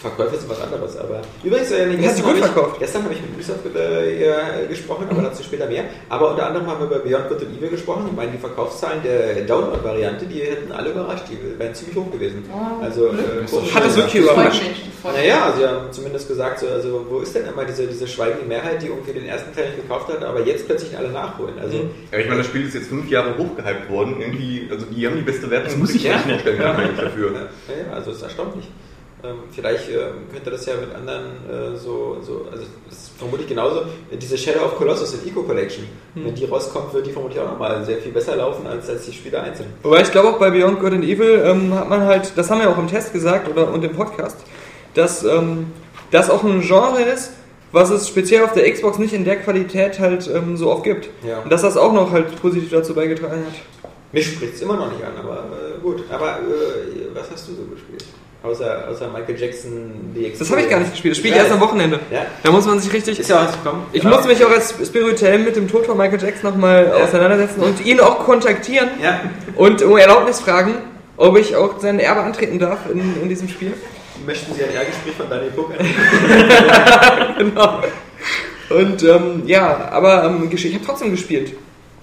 Verkäufe 0.05 0.37
sind 0.37 0.49
was 0.49 0.61
anderes, 0.61 0.97
aber 0.97 1.21
übrigens, 1.43 1.71
äh, 1.71 1.85
hat 1.85 1.91
sich 1.91 2.01
gestern 2.01 2.23
gut 2.23 2.25
habe 2.27 2.37
ich, 2.39 2.45
verkauft. 2.45 2.79
gestern 2.79 3.03
habe 3.03 3.13
ich 3.13 3.21
mit 3.21 3.31
Ubisoft 3.33 3.59
äh, 3.75 4.25
ja, 4.27 4.37
gesprochen, 4.67 5.07
aber 5.09 5.21
dazu 5.23 5.43
später 5.43 5.67
mehr. 5.67 5.85
Aber 6.09 6.31
unter 6.31 6.47
anderem 6.47 6.67
haben 6.67 6.79
wir 6.79 6.87
über 6.97 6.99
Beyond 6.99 7.29
Good 7.29 7.41
und 7.41 7.57
Evil 7.57 7.69
gesprochen. 7.69 8.05
Ich 8.09 8.15
meine, 8.15 8.31
die 8.31 8.37
Verkaufszahlen 8.37 9.01
der 9.03 9.41
Download-Variante, 9.45 10.25
die 10.25 10.41
hätten 10.41 10.71
alle 10.71 10.91
überrascht, 10.91 11.25
die 11.29 11.59
wären 11.59 11.73
ziemlich 11.73 11.95
hoch 11.97 12.11
gewesen. 12.11 12.43
Oh, 12.53 12.83
Also, 12.83 13.07
äh, 13.07 13.11
Hat 13.73 13.85
es 13.85 13.95
wirklich 13.95 14.23
Das 14.25 14.33
freut 14.33 14.45
überrascht? 14.45 14.61
Naja, 15.03 15.53
sie 15.55 15.65
haben 15.67 15.91
zumindest 15.91 16.27
gesagt, 16.27 16.59
so, 16.59 16.67
also 16.67 17.05
wo 17.09 17.19
ist 17.19 17.35
denn 17.35 17.45
immer 17.45 17.63
diese, 17.65 17.85
diese 17.85 18.07
schweigende 18.07 18.45
Mehrheit, 18.47 18.81
die 18.81 18.87
irgendwie 18.87 19.13
den 19.13 19.25
ersten 19.27 19.53
Teil 19.55 19.65
nicht 19.69 19.81
gekauft 19.81 20.07
hat, 20.11 20.23
aber 20.23 20.41
jetzt 20.45 20.65
plötzlich 20.65 20.97
alle 20.97 21.09
nachholen. 21.09 21.53
Also, 21.61 21.77
Ja, 22.11 22.17
ich 22.17 22.25
meine, 22.25 22.39
das 22.39 22.47
Spiel 22.47 22.65
ist 22.65 22.73
jetzt 22.73 22.87
fünf 22.87 23.07
Jahre 23.09 23.37
hochgehypt 23.37 23.89
worden. 23.89 24.15
Irgendwie, 24.19 24.67
also 24.71 24.85
die 24.87 25.05
haben 25.05 25.15
die 25.15 25.21
beste 25.21 25.49
Wertung. 25.51 25.69
Das 25.69 25.77
muss 25.77 25.89
ich 25.89 26.03
nicht 26.03 26.05
ja. 26.05 26.17
vorstellen 26.17 26.61
eigentlich 26.61 26.99
dafür. 26.99 27.31
Ja, 27.33 27.39
ja, 27.39 27.93
also 27.93 28.11
es 28.11 28.17
ist 28.17 28.23
erstaunlich. 28.23 28.65
Ähm, 29.25 29.37
vielleicht 29.51 29.89
ähm, 29.89 30.29
könnte 30.31 30.51
das 30.51 30.65
ja 30.65 30.73
mit 30.75 30.93
anderen 30.93 31.23
äh, 31.49 31.77
so, 31.77 32.17
so, 32.21 32.45
also 32.51 32.65
das 32.87 32.97
ist 32.97 33.11
vermutlich 33.17 33.47
genauso. 33.47 33.83
Diese 34.11 34.37
Shadow 34.37 34.65
of 34.65 34.75
Colossus 34.75 35.13
in 35.15 35.29
Eco 35.29 35.43
Collection, 35.43 35.85
wenn 36.13 36.35
die 36.35 36.45
rauskommt, 36.45 36.93
wird 36.93 37.07
die 37.07 37.11
vermutlich 37.11 37.39
auch 37.39 37.49
nochmal 37.49 37.83
sehr 37.83 37.97
viel 37.97 38.11
besser 38.11 38.35
laufen 38.35 38.67
als, 38.67 38.89
als 38.89 39.05
die 39.05 39.13
Spiele 39.13 39.41
einzeln. 39.41 39.73
Wobei 39.83 40.01
ich 40.01 40.11
glaube 40.11 40.29
auch 40.29 40.39
bei 40.39 40.49
Beyond 40.49 40.79
Good 40.79 40.93
and 40.93 41.03
Evil 41.03 41.41
ähm, 41.45 41.73
hat 41.73 41.89
man 41.89 42.01
halt, 42.01 42.33
das 42.35 42.49
haben 42.49 42.61
wir 42.61 42.69
auch 42.69 42.77
im 42.77 42.87
Test 42.87 43.13
gesagt 43.13 43.49
oder 43.49 43.71
und 43.71 43.83
im 43.83 43.93
Podcast, 43.93 44.37
dass 44.93 45.23
ähm, 45.23 45.67
das 46.11 46.29
auch 46.29 46.43
ein 46.43 46.61
Genre 46.61 47.01
ist, 47.01 47.31
was 47.71 47.89
es 47.89 48.07
speziell 48.07 48.43
auf 48.43 48.53
der 48.53 48.71
Xbox 48.71 48.99
nicht 48.99 49.13
in 49.13 49.25
der 49.25 49.37
Qualität 49.37 49.99
halt 49.99 50.29
ähm, 50.33 50.55
so 50.57 50.71
oft 50.71 50.83
gibt. 50.83 51.09
Ja. 51.27 51.39
Und 51.39 51.51
dass 51.51 51.61
das 51.61 51.77
auch 51.77 51.93
noch 51.93 52.11
halt 52.11 52.39
positiv 52.41 52.69
dazu 52.69 52.93
beigetragen 52.93 53.45
hat. 53.45 53.91
Mich 54.11 54.27
spricht 54.27 54.53
es 54.53 54.61
immer 54.61 54.77
noch 54.77 54.91
nicht 54.91 55.03
an, 55.03 55.13
aber 55.17 55.39
äh, 55.39 55.81
gut. 55.81 56.03
Aber 56.09 56.39
äh, 56.39 57.13
was 57.13 57.29
hast 57.31 57.49
du 57.49 57.53
so 57.53 57.63
gespielt? 57.63 58.05
Außer, 58.45 58.87
außer 58.89 59.07
Michael 59.09 59.39
Jackson 59.39 60.13
DX. 60.15 60.39
Das 60.39 60.51
habe 60.51 60.61
ich 60.61 60.69
gar 60.69 60.79
nicht 60.79 60.91
gespielt, 60.91 61.13
das 61.13 61.17
spiele 61.17 61.35
ich 61.35 61.41
erst 61.41 61.51
am 61.51 61.59
Wochenende. 61.61 61.99
Ja, 62.11 62.25
Da 62.43 62.51
muss 62.51 62.65
man 62.65 62.79
sich 62.79 62.93
richtig. 62.93 63.19
ist 63.19 63.29
ja 63.29 63.43
auch 63.43 63.51
gekommen. 63.51 63.83
Ich 63.91 64.03
ja. 64.03 64.09
musste 64.09 64.27
mich 64.27 64.43
auch 64.45 64.51
als 64.51 64.73
spirituell 64.85 65.39
mit 65.39 65.55
dem 65.55 65.67
Tod 65.67 65.85
von 65.85 65.97
Michael 65.97 66.21
Jackson 66.21 66.51
nochmal 66.51 66.85
Ja. 66.87 67.03
auseinandersetzen 67.03 67.61
und 67.61 67.83
ihn 67.85 67.99
auch 67.99 68.19
kontaktieren 68.25 68.89
Ja, 69.01 69.21
und 69.55 69.81
um 69.81 69.97
Erlaubnis 69.97 70.39
fragen, 70.41 70.75
ob 71.17 71.37
ich 71.37 71.55
auch 71.55 71.79
sein 71.79 71.99
Erbe 71.99 72.21
antreten 72.21 72.59
darf 72.59 72.79
in, 72.91 73.21
in 73.21 73.29
diesem 73.29 73.49
Spiel. 73.49 73.73
möchten 74.25 74.53
Sie 74.53 74.63
ein 74.63 74.71
Ehrgespräch 74.73 75.15
von 75.17 75.29
Daniel 75.29 75.51
Puck 75.51 75.71
genau. 77.37 77.81
Und 78.69 79.03
ähm, 79.03 79.43
ja, 79.45 79.89
aber 79.91 80.23
ähm, 80.25 80.49
ich 80.51 80.73
habe 80.73 80.85
trotzdem 80.85 81.11
gespielt. 81.11 81.53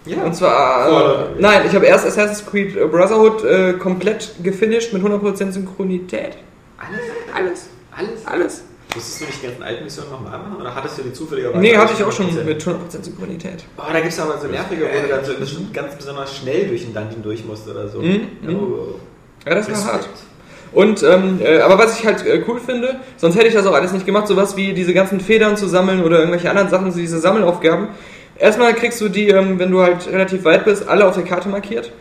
Ja. 0.05 0.25
Und 0.25 0.35
zwar, 0.35 1.31
äh, 1.37 1.41
nein, 1.41 1.63
ich 1.67 1.75
habe 1.75 1.87
erst 1.87 2.07
Assassin's 2.07 2.45
Creed 2.45 2.75
Brotherhood 2.91 3.45
äh, 3.45 3.73
komplett 3.75 4.33
gefinisht 4.43 4.93
mit 4.93 5.03
100% 5.03 5.53
Synchronität. 5.53 6.37
Alles? 6.79 7.01
Alles, 7.35 7.69
Alles? 7.97 8.27
alles. 8.27 8.65
Musstest 8.95 9.21
du 9.23 9.25
nicht 9.27 9.43
die 9.43 9.47
ganzen 9.47 9.63
alten 9.63 9.85
Missionen 9.85 10.11
nochmal 10.11 10.39
machen? 10.39 10.57
Oder 10.61 10.75
hattest 10.75 10.99
du 10.99 11.03
die 11.03 11.13
zufälligerweise? 11.13 11.61
Nee, 11.61 11.77
hatte 11.77 11.95
ich 11.97 12.05
auch 12.05 12.13
schon 12.13 12.29
100%? 12.29 12.45
mit 12.45 12.63
100% 12.63 12.75
Synchronität. 13.05 13.65
Oh, 13.79 13.83
da 13.91 14.01
gibt 14.01 14.13
es 14.13 14.21
aber 14.21 14.39
so 14.39 14.49
nervige, 14.49 14.83
wo 14.85 15.03
du 15.03 15.09
dann 15.09 15.25
so 15.25 15.35
bestimmt 15.35 15.73
ganz 15.73 15.95
besonders 15.95 16.37
schnell 16.37 16.67
durch 16.69 16.83
den 16.85 16.93
Dungeon 16.93 17.23
durch 17.23 17.45
musst 17.47 17.67
oder 17.69 17.89
so. 17.89 18.01
Mhm, 18.01 18.27
Oh. 18.49 18.95
Ja, 19.47 19.55
das 19.55 19.69
war 19.71 19.75
Respekt. 19.77 19.93
hart. 19.95 20.09
Und, 20.73 21.03
ähm, 21.03 21.39
äh, 21.43 21.61
aber 21.61 21.79
was 21.79 21.99
ich 21.99 22.07
halt 22.07 22.25
äh, 22.27 22.43
cool 22.49 22.59
finde, 22.59 22.97
sonst 23.19 23.37
hätte 23.37 23.47
ich 23.47 23.55
das 23.55 23.67
auch 23.67 23.75
alles 23.75 23.93
nicht 23.93 24.07
gemacht, 24.07 24.27
sowas 24.27 24.57
wie 24.57 24.73
diese 24.73 24.93
ganzen 24.95 25.21
Federn 25.21 25.57
zu 25.57 25.69
sammeln 25.69 26.03
oder 26.03 26.19
irgendwelche 26.19 26.49
anderen 26.51 26.69
Sachen, 26.71 26.91
so 26.93 26.99
diese 26.99 27.19
Sammelaufgaben. 27.19 27.89
Erstmal 28.43 28.75
kriegst 28.75 29.01
du 29.01 29.09
die, 29.09 29.29
ähm, 29.29 29.61
wenn 29.61 29.71
du 29.71 29.83
halt 29.83 30.09
relativ 30.11 30.45
weit 30.45 30.65
bist, 30.65 30.89
alle 30.89 31.07
auf 31.07 31.15
der 31.15 31.23
Karte 31.23 31.49
markiert. 31.49 31.93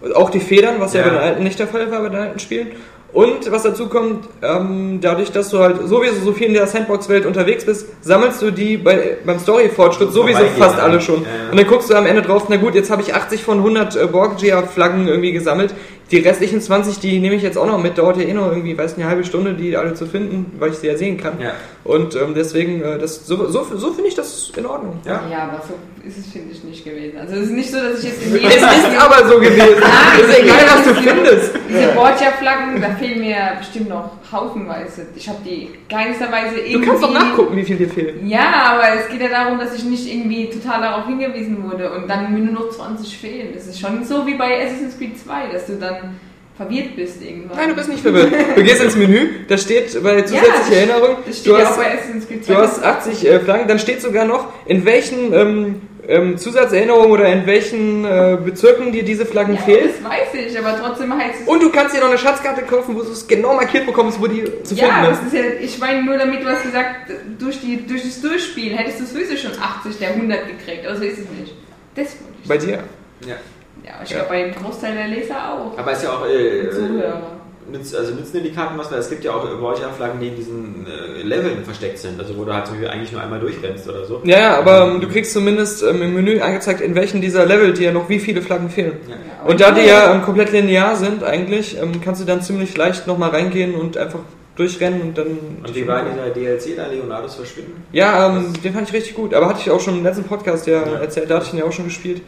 Und 0.00 0.16
Auch 0.16 0.30
die 0.30 0.40
Federn, 0.40 0.76
was 0.78 0.94
ja. 0.94 1.00
Ja. 1.00 1.08
bei 1.08 1.10
den 1.12 1.20
alten 1.20 1.42
nicht 1.44 1.58
der 1.58 1.68
Fall 1.68 1.90
war, 1.90 2.00
bei 2.00 2.08
den 2.08 2.18
alten 2.18 2.38
Spielen. 2.38 2.68
Und 3.12 3.50
was 3.50 3.64
dazu 3.64 3.88
kommt, 3.88 4.26
ähm, 4.40 5.00
dadurch, 5.02 5.30
dass 5.30 5.50
du 5.50 5.58
halt 5.58 5.76
sowieso 5.86 6.20
so 6.24 6.32
viel 6.32 6.46
in 6.46 6.54
der 6.54 6.66
Sandbox-Welt 6.66 7.26
unterwegs 7.26 7.66
bist, 7.66 7.86
sammelst 8.02 8.40
du 8.40 8.50
die 8.50 8.78
bei, 8.78 9.18
beim 9.26 9.38
Story-Fortschritt 9.38 10.10
sowieso 10.10 10.44
fast 10.56 10.78
ja. 10.78 10.84
alle 10.84 11.02
schon. 11.02 11.22
Ja, 11.22 11.28
ja. 11.28 11.50
Und 11.50 11.58
dann 11.58 11.66
guckst 11.66 11.90
du 11.90 11.94
am 11.94 12.06
Ende 12.06 12.22
drauf, 12.22 12.44
na 12.48 12.56
gut, 12.56 12.74
jetzt 12.74 12.90
habe 12.90 13.02
ich 13.02 13.14
80 13.14 13.42
von 13.42 13.58
100 13.58 13.96
äh, 13.96 14.06
Borgia-Flaggen 14.06 15.06
irgendwie 15.06 15.32
gesammelt. 15.32 15.74
Die 16.12 16.18
restlichen 16.18 16.60
20, 16.60 16.98
die 17.00 17.18
nehme 17.18 17.34
ich 17.34 17.42
jetzt 17.42 17.58
auch 17.58 17.66
noch 17.66 17.80
mit. 17.80 17.98
Dauert 17.98 18.16
ja 18.16 18.24
eh 18.24 18.32
noch 18.32 18.48
irgendwie, 18.48 18.78
weiß 18.78 18.96
nicht, 18.96 19.04
eine 19.04 19.10
halbe 19.10 19.24
Stunde, 19.24 19.54
die 19.54 19.76
alle 19.76 19.94
zu 19.94 20.06
finden, 20.06 20.56
weil 20.58 20.70
ich 20.70 20.76
sie 20.76 20.86
ja 20.86 20.96
sehen 20.96 21.18
kann. 21.18 21.34
Und 21.82 22.14
ähm, 22.14 22.34
deswegen, 22.34 22.82
äh, 22.82 22.98
das, 22.98 23.26
so, 23.26 23.48
so, 23.48 23.64
so 23.64 23.92
finde 23.92 24.08
ich 24.08 24.14
das 24.14 24.52
in 24.54 24.66
Ordnung. 24.66 25.00
Ja. 25.04 25.22
Ja, 25.30 25.38
aber 25.44 25.62
so 25.66 25.74
ist 26.06 26.18
es, 26.18 26.26
finde 26.26 26.52
ich, 26.52 26.62
nicht 26.62 26.84
gewesen. 26.84 27.18
Also 27.18 27.36
es 27.36 27.44
ist 27.44 27.52
nicht 27.52 27.70
so, 27.70 27.78
dass 27.78 27.98
ich 28.00 28.10
jetzt 28.10 28.22
in 28.22 28.34
Es 28.36 28.42
jedem 28.42 28.68
ist 28.68 29.00
aber 29.00 29.28
so 29.28 29.38
gewesen. 29.40 29.80
Nein, 29.80 30.20
ist 30.20 30.38
egal, 30.38 30.66
was 30.66 30.84
du 30.84 30.94
findest. 30.94 31.54
Diese 31.68 31.88
Borgia-Flaggen, 31.92 32.80
da 32.82 32.90
fehlen 32.90 33.20
mir 33.20 33.52
bestimmt 33.58 33.88
noch 33.88 34.10
haufenweise. 34.30 35.06
Ich 35.14 35.28
habe 35.28 35.38
die 35.44 35.70
keinsterweise 35.88 36.56
irgendwie... 36.60 36.84
Du 36.84 36.86
kannst 36.86 37.02
doch 37.02 37.12
nachgucken, 37.12 37.56
wie 37.56 37.64
viel 37.64 37.76
dir 37.76 37.88
fehlt. 37.88 38.22
Ja, 38.26 38.74
aber 38.74 39.00
es 39.00 39.08
geht 39.08 39.22
ja 39.22 39.28
darum, 39.28 39.58
dass 39.58 39.74
ich 39.74 39.84
nicht 39.84 40.06
irgendwie 40.06 40.50
total 40.50 40.82
darauf 40.82 41.06
hingewiesen 41.06 41.64
wurde 41.70 41.90
und 41.92 42.08
dann 42.08 42.32
mir 42.34 42.40
nur 42.40 42.66
noch 42.66 42.70
20 42.70 43.16
fehlen. 43.16 43.48
Das 43.54 43.66
ist 43.66 43.80
schon 43.80 44.04
so 44.04 44.26
wie 44.26 44.34
bei 44.34 44.66
Assassin's 44.66 44.98
Creed 44.98 45.18
2, 45.18 45.48
dass 45.52 45.66
du 45.66 45.76
dann 45.76 46.16
verwirrt 46.60 46.96
bist 46.96 47.22
irgendwann. 47.22 47.56
Nein, 47.56 47.68
du 47.70 47.74
bist 47.74 47.88
nicht 47.88 48.02
verwirrt. 48.02 48.32
Du 48.54 48.62
gehst 48.62 48.82
ins 48.82 48.96
Menü, 48.96 49.28
da 49.48 49.56
steht 49.56 50.02
bei 50.02 50.20
zusätzliche 50.22 50.52
das- 50.58 50.70
Erinnerung, 50.70 51.16
Das 51.26 51.38
steht 51.38 51.52
du 51.52 51.58
ja 51.58 51.64
auch 51.64 51.68
hast, 51.70 51.76
bei 51.78 51.94
Assassin's 51.94 52.28
Creed 52.28 52.44
2. 52.44 52.52
du 52.54 52.60
hast 52.60 52.82
80 52.84 53.26
äh, 53.26 53.40
Flaggen, 53.40 53.68
dann 53.68 53.78
steht 53.78 54.02
sogar 54.02 54.24
noch, 54.26 54.48
in 54.66 54.84
welchen 54.84 55.32
ähm, 55.32 55.80
ähm, 56.06 56.36
Zusatzerinnerungen 56.36 57.10
oder 57.12 57.26
in 57.32 57.46
welchen 57.46 58.04
äh, 58.04 58.36
Bezirken 58.44 58.92
dir 58.92 59.02
diese 59.04 59.24
Flaggen 59.24 59.54
Ja, 59.54 59.60
fehlen. 59.62 59.90
das 60.02 60.10
weiß 60.10 60.28
ich, 60.50 60.58
aber 60.58 60.76
trotzdem 60.78 61.16
heißt 61.16 61.40
es. 61.42 61.48
Und 61.48 61.62
du 61.62 61.70
kannst 61.70 61.94
dir 61.96 62.00
noch 62.00 62.08
eine 62.08 62.18
Schatzkarte 62.18 62.62
kaufen, 62.62 62.94
wo 62.96 63.02
du 63.02 63.10
es 63.12 63.26
genau 63.26 63.54
markiert 63.54 63.86
bekommst, 63.86 64.20
wo 64.20 64.26
die 64.26 64.44
zu 64.62 64.74
ja, 64.74 64.86
finden 64.86 65.02
das 65.04 65.18
ist. 65.20 65.26
ist 65.26 65.32
ja, 65.34 65.44
ich 65.62 65.78
meine 65.78 66.02
nur 66.02 66.18
damit, 66.18 66.42
du 66.42 66.46
hast 66.48 66.62
gesagt, 66.62 67.10
durch, 67.38 67.60
die, 67.60 67.86
durch 67.86 68.02
das 68.02 68.20
Durchspielen 68.20 68.76
hättest 68.76 69.00
du 69.00 69.04
sowieso 69.06 69.36
schon 69.36 69.52
80 69.52 69.98
der 69.98 70.10
100 70.10 70.40
gekriegt, 70.46 70.86
also 70.86 71.02
ist 71.04 71.18
es 71.20 71.24
nicht. 71.38 71.54
Das 71.94 72.06
wollte 72.20 72.36
ich 72.42 72.48
Bei 72.48 72.58
sagen. 72.58 72.84
dir? 73.22 73.28
Ja. 73.30 73.36
Ja, 73.84 73.92
ich 74.04 74.10
Ja. 74.10 74.16
glaube 74.18 74.28
bei 74.30 74.42
dem 74.44 74.54
Großteil 74.54 74.94
der 74.94 75.08
Leser 75.08 75.36
auch. 75.36 75.78
Aber 75.78 75.92
ist 75.92 76.02
ja 76.04 76.10
auch. 76.10 76.26
Äh, 76.26 76.70
Zuhörer. 76.70 77.22
Nütz, 77.70 77.94
also 77.94 78.14
nützen 78.14 78.32
dir 78.38 78.42
die 78.50 78.52
Karten 78.52 78.76
was, 78.78 78.90
weil 78.90 78.98
es 78.98 79.08
gibt 79.08 79.22
ja 79.22 79.30
auch 79.32 79.44
bei 79.46 79.64
euch 79.64 79.78
Flaggen, 79.96 80.18
die 80.18 80.28
in 80.28 80.34
diesen 80.36 80.86
äh, 80.86 81.22
Leveln 81.22 81.64
versteckt 81.64 81.98
sind, 81.98 82.18
also 82.18 82.36
wo 82.36 82.44
du 82.44 82.52
halt 82.52 82.66
zum 82.66 82.74
Beispiel 82.74 82.90
eigentlich 82.90 83.12
nur 83.12 83.20
einmal 83.22 83.38
durchrennst 83.38 83.88
oder 83.88 84.04
so. 84.04 84.20
Ja, 84.24 84.40
ja, 84.40 84.58
aber 84.58 84.88
ähm, 84.90 85.00
du 85.00 85.08
kriegst 85.08 85.32
zumindest 85.32 85.82
ähm, 85.84 86.02
im 86.02 86.14
Menü 86.14 86.40
angezeigt, 86.40 86.80
in 86.80 86.96
welchen 86.96 87.20
dieser 87.20 87.46
Level 87.46 87.72
dir 87.72 87.92
noch 87.92 88.08
wie 88.08 88.18
viele 88.18 88.42
Flaggen 88.42 88.70
fehlen. 88.70 88.96
Ja. 89.08 89.14
Ja, 89.14 89.48
Und 89.48 89.60
da 89.60 89.70
die 89.70 89.82
ja 89.86 90.12
ähm, 90.12 90.22
komplett 90.22 90.50
linear 90.50 90.96
sind 90.96 91.22
eigentlich, 91.22 91.80
ähm, 91.80 92.00
kannst 92.04 92.20
du 92.20 92.24
dann 92.26 92.42
ziemlich 92.42 92.76
leicht 92.76 93.06
nochmal 93.06 93.30
reingehen 93.30 93.74
und 93.76 93.96
einfach 93.96 94.20
durchrennen 94.56 95.02
und 95.02 95.16
dann... 95.18 95.26
Und 95.64 95.74
wie 95.74 95.86
war 95.86 96.02
dieser 96.04 96.30
DLC 96.30 96.76
da, 96.76 96.86
Leonardos 96.88 97.36
Verschwinden? 97.36 97.84
Ja, 97.92 98.26
ähm, 98.36 98.52
den 98.64 98.72
fand 98.74 98.88
ich 98.88 98.94
richtig 98.94 99.14
gut. 99.14 99.32
Aber 99.32 99.48
hatte 99.48 99.60
ich 99.60 99.70
auch 99.70 99.80
schon 99.80 99.96
im 99.98 100.02
letzten 100.04 100.24
Podcast 100.24 100.66
ja, 100.66 100.82
Ja. 100.84 100.98
erzählt, 101.00 101.30
da 101.30 101.36
hatte 101.36 101.46
ich 101.46 101.52
ihn 101.52 101.60
ja 101.60 101.64
auch 101.66 101.72
schon 101.72 101.84
gespielt. 101.86 102.20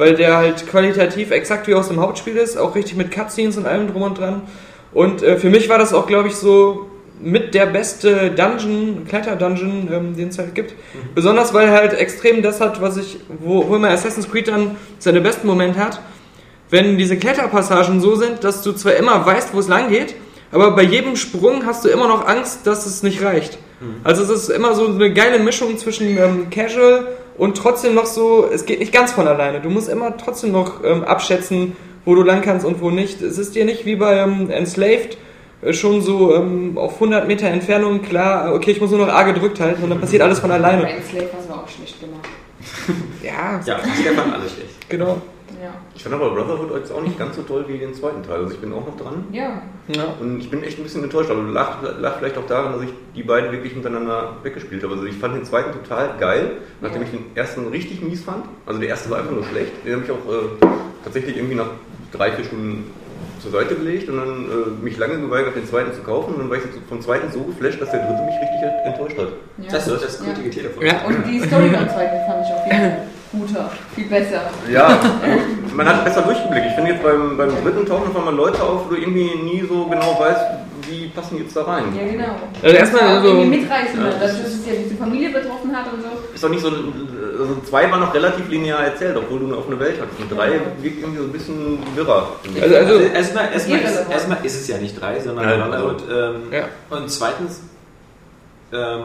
Weil 0.00 0.14
der 0.14 0.38
halt 0.38 0.66
qualitativ 0.66 1.30
exakt 1.30 1.68
wie 1.68 1.74
aus 1.74 1.88
dem 1.88 2.00
Hauptspiel 2.00 2.34
ist, 2.38 2.56
auch 2.56 2.74
richtig 2.74 2.96
mit 2.96 3.10
Cutscenes 3.10 3.58
und 3.58 3.66
allem 3.66 3.92
drum 3.92 4.00
und 4.00 4.16
dran. 4.16 4.40
Und 4.94 5.22
äh, 5.22 5.36
für 5.36 5.50
mich 5.50 5.68
war 5.68 5.76
das 5.76 5.92
auch, 5.92 6.06
glaube 6.06 6.28
ich, 6.28 6.36
so 6.36 6.88
mit 7.20 7.52
der 7.52 7.66
beste 7.66 8.30
Dungeon, 8.30 9.04
Kletter-Dungeon, 9.06 9.90
ähm, 9.92 10.16
den 10.16 10.28
es 10.28 10.38
halt 10.38 10.54
gibt. 10.54 10.72
Besonders 11.14 11.52
weil 11.52 11.68
er 11.68 11.74
halt 11.74 11.92
extrem 11.92 12.40
das 12.40 12.62
hat, 12.62 12.80
was 12.80 12.96
ich, 12.96 13.18
wo, 13.40 13.68
wo 13.68 13.76
immer 13.76 13.90
Assassin's 13.90 14.30
Creed 14.30 14.48
dann 14.48 14.76
seine 14.98 15.20
besten 15.20 15.46
Momente 15.46 15.78
hat. 15.78 16.00
Wenn 16.70 16.96
diese 16.96 17.18
Kletterpassagen 17.18 18.00
so 18.00 18.14
sind, 18.14 18.42
dass 18.42 18.62
du 18.62 18.72
zwar 18.72 18.94
immer 18.94 19.26
weißt, 19.26 19.52
wo 19.52 19.58
es 19.58 19.68
lang 19.68 19.90
geht, 19.90 20.14
aber 20.50 20.70
bei 20.70 20.82
jedem 20.82 21.16
Sprung 21.16 21.66
hast 21.66 21.84
du 21.84 21.90
immer 21.90 22.08
noch 22.08 22.26
Angst, 22.26 22.66
dass 22.66 22.86
es 22.86 23.02
nicht 23.02 23.22
reicht. 23.22 23.58
Also 24.02 24.22
es 24.22 24.30
ist 24.30 24.48
immer 24.48 24.74
so 24.74 24.86
eine 24.86 25.12
geile 25.12 25.38
Mischung 25.40 25.76
zwischen 25.76 26.16
ähm, 26.16 26.48
Casual 26.50 27.06
und 27.40 27.56
trotzdem 27.56 27.94
noch 27.94 28.04
so, 28.04 28.46
es 28.52 28.66
geht 28.66 28.80
nicht 28.80 28.92
ganz 28.92 29.12
von 29.12 29.26
alleine. 29.26 29.60
Du 29.60 29.70
musst 29.70 29.88
immer 29.88 30.14
trotzdem 30.18 30.52
noch 30.52 30.84
ähm, 30.84 31.04
abschätzen, 31.04 31.74
wo 32.04 32.14
du 32.14 32.22
lang 32.22 32.42
kannst 32.42 32.66
und 32.66 32.82
wo 32.82 32.90
nicht. 32.90 33.22
Es 33.22 33.38
ist 33.38 33.54
dir 33.54 33.64
nicht 33.64 33.86
wie 33.86 33.96
bei 33.96 34.18
ähm, 34.18 34.50
Enslaved 34.50 35.16
äh, 35.62 35.72
schon 35.72 36.02
so 36.02 36.34
ähm, 36.34 36.76
auf 36.76 36.94
100 36.96 37.26
Meter 37.26 37.46
Entfernung 37.48 38.02
klar, 38.02 38.52
okay, 38.54 38.72
ich 38.72 38.80
muss 38.82 38.90
nur 38.90 39.06
noch 39.06 39.08
A 39.12 39.22
gedrückt 39.22 39.58
halten 39.58 39.82
und 39.82 39.88
dann 39.88 39.98
passiert 40.00 40.20
alles 40.20 40.38
von 40.38 40.50
Bei 40.50 40.56
alleine. 40.56 40.86
Enslave 40.90 41.30
hast 41.34 41.48
du 41.48 41.54
auch 41.54 41.66
schlecht 41.68 41.98
gemacht. 41.98 42.28
Ja, 43.22 43.58
Ja, 43.64 43.80
Stefan 43.98 44.34
alles 44.34 44.52
schlecht. 44.52 44.90
genau. 44.90 45.16
Ich 46.00 46.04
fand 46.04 46.14
aber 46.14 46.30
Brotherhood 46.30 46.74
jetzt 46.74 46.90
auch 46.92 47.02
nicht 47.02 47.18
ganz 47.18 47.36
so 47.36 47.42
toll 47.42 47.66
wie 47.68 47.76
den 47.76 47.92
zweiten 47.92 48.22
Teil. 48.22 48.36
Also 48.38 48.54
ich 48.54 48.58
bin 48.58 48.72
auch 48.72 48.86
noch 48.86 48.96
dran. 48.96 49.26
Ja. 49.32 49.60
Ja. 49.94 50.04
Und 50.18 50.40
ich 50.40 50.50
bin 50.50 50.62
echt 50.64 50.78
ein 50.78 50.82
bisschen 50.82 51.04
enttäuscht, 51.04 51.30
aber 51.30 51.42
lag, 51.42 51.76
lag 52.00 52.16
vielleicht 52.16 52.38
auch 52.38 52.46
daran, 52.46 52.72
dass 52.72 52.82
ich 52.84 52.88
die 53.14 53.22
beiden 53.22 53.52
wirklich 53.52 53.74
hintereinander 53.74 54.36
weggespielt 54.42 54.82
habe. 54.82 54.94
Also 54.94 55.04
ich 55.04 55.14
fand 55.18 55.34
den 55.36 55.44
zweiten 55.44 55.72
total 55.72 56.14
geil, 56.18 56.52
nachdem 56.80 57.02
Ja. 57.02 57.08
ich 57.08 57.10
den 57.10 57.24
ersten 57.36 57.68
richtig 57.68 58.00
mies 58.00 58.24
fand. 58.24 58.46
Also 58.64 58.80
der 58.80 58.88
erste 58.88 59.10
war 59.10 59.18
einfach 59.18 59.32
nur 59.32 59.44
schlecht. 59.44 59.72
Den 59.84 59.92
habe 59.96 60.04
ich 60.06 60.10
auch 60.10 60.14
äh, 60.32 60.66
tatsächlich 61.04 61.36
irgendwie 61.36 61.56
nach 61.56 61.68
drei, 62.12 62.32
vier 62.32 62.46
Stunden 62.46 62.90
zur 63.42 63.50
Seite 63.50 63.74
gelegt 63.74 64.08
und 64.08 64.16
dann 64.16 64.44
äh, 64.46 64.82
mich 64.82 64.96
lange 64.96 65.18
geweigert, 65.20 65.54
den 65.54 65.66
zweiten 65.66 65.92
zu 65.92 66.00
kaufen. 66.00 66.32
Und 66.32 66.38
dann 66.40 66.48
war 66.48 66.56
ich 66.56 66.62
vom 66.88 67.02
zweiten 67.02 67.30
so 67.30 67.40
geflasht, 67.40 67.78
dass 67.78 67.90
der 67.90 68.00
dritte 68.06 68.22
mich 68.22 68.36
richtig 68.40 68.86
enttäuscht 68.86 69.18
hat. 69.18 69.28
ja. 69.58 69.70
Das 69.70 69.86
ist 69.86 70.02
das 70.02 70.18
gute 70.18 70.40
Ja. 70.40 70.50
Telefon. 70.50 70.82
Ja. 70.86 71.04
Und 71.06 71.26
die 71.26 71.40
Story 71.40 71.68
beim 71.68 71.90
zweiten 71.90 72.24
fand 72.26 72.46
ich 72.46 72.52
auf 72.54 72.64
jeden 72.64 72.80
Fall 72.80 72.96
guter, 73.32 73.70
viel 73.94 74.06
besser. 74.06 74.42
Ja, 74.70 74.98
man 75.74 75.86
hat 75.88 76.04
besser 76.04 76.22
Durchblick. 76.22 76.64
Ich 76.68 76.74
finde 76.74 76.92
jetzt 76.92 77.02
beim, 77.02 77.36
beim 77.36 77.50
dritten 77.62 77.86
tauchen 77.86 78.08
auf 78.10 78.16
einmal 78.16 78.34
Leute 78.34 78.62
auf, 78.62 78.86
wo 78.86 78.94
du 78.94 79.00
irgendwie 79.00 79.34
nie 79.42 79.64
so 79.68 79.86
genau 79.86 80.18
weißt, 80.18 80.40
wie 80.88 81.06
passen 81.08 81.36
die 81.36 81.42
jetzt 81.44 81.54
da 81.56 81.62
rein. 81.62 81.84
Ja, 81.96 82.10
genau. 82.10 82.34
Also 82.62 82.76
erstmal 82.76 83.02
Das 83.02 83.10
war 83.12 83.18
auch 83.18 83.22
so- 83.22 83.28
irgendwie 83.28 83.58
mitreißend, 83.60 84.02
Ja. 84.02 84.18
dass 84.18 84.32
es 84.40 84.66
ja 84.66 84.72
diese 84.82 84.96
Familie 84.96 85.30
betroffen 85.30 85.76
hat 85.76 85.92
und 85.92 86.02
so. 86.02 86.08
Ist 86.34 86.42
doch 86.42 86.48
nicht 86.48 86.62
so, 86.62 86.68
also 86.68 87.56
zwei 87.68 87.88
war 87.90 87.98
noch 87.98 88.12
relativ 88.12 88.48
linear 88.48 88.82
erzählt, 88.84 89.16
obwohl 89.16 89.38
du 89.38 89.46
eine 89.46 89.56
offene 89.56 89.78
Welt 89.78 90.00
hattest. 90.00 90.18
Und 90.20 90.36
drei 90.36 90.52
wirkt 90.80 90.98
irgendwie 91.00 91.18
so 91.18 91.24
ein 91.24 91.32
bisschen 91.32 91.78
wirrer. 91.94 92.30
Also, 92.60 92.74
also 92.76 92.92
Also 92.94 93.04
erstmal, 93.14 93.52
erstmal, 93.52 93.78
ist, 93.80 94.10
erstmal 94.10 94.38
ist 94.44 94.60
es 94.62 94.66
ja 94.68 94.78
nicht 94.78 95.00
drei, 95.00 95.20
sondern 95.20 95.48
Ja, 95.48 95.64
Brotherhood. 95.68 96.02
Ähm, 96.10 96.34
Ja. 96.52 96.96
Und 96.96 97.08
zweitens, 97.10 97.60
ähm, 98.72 99.00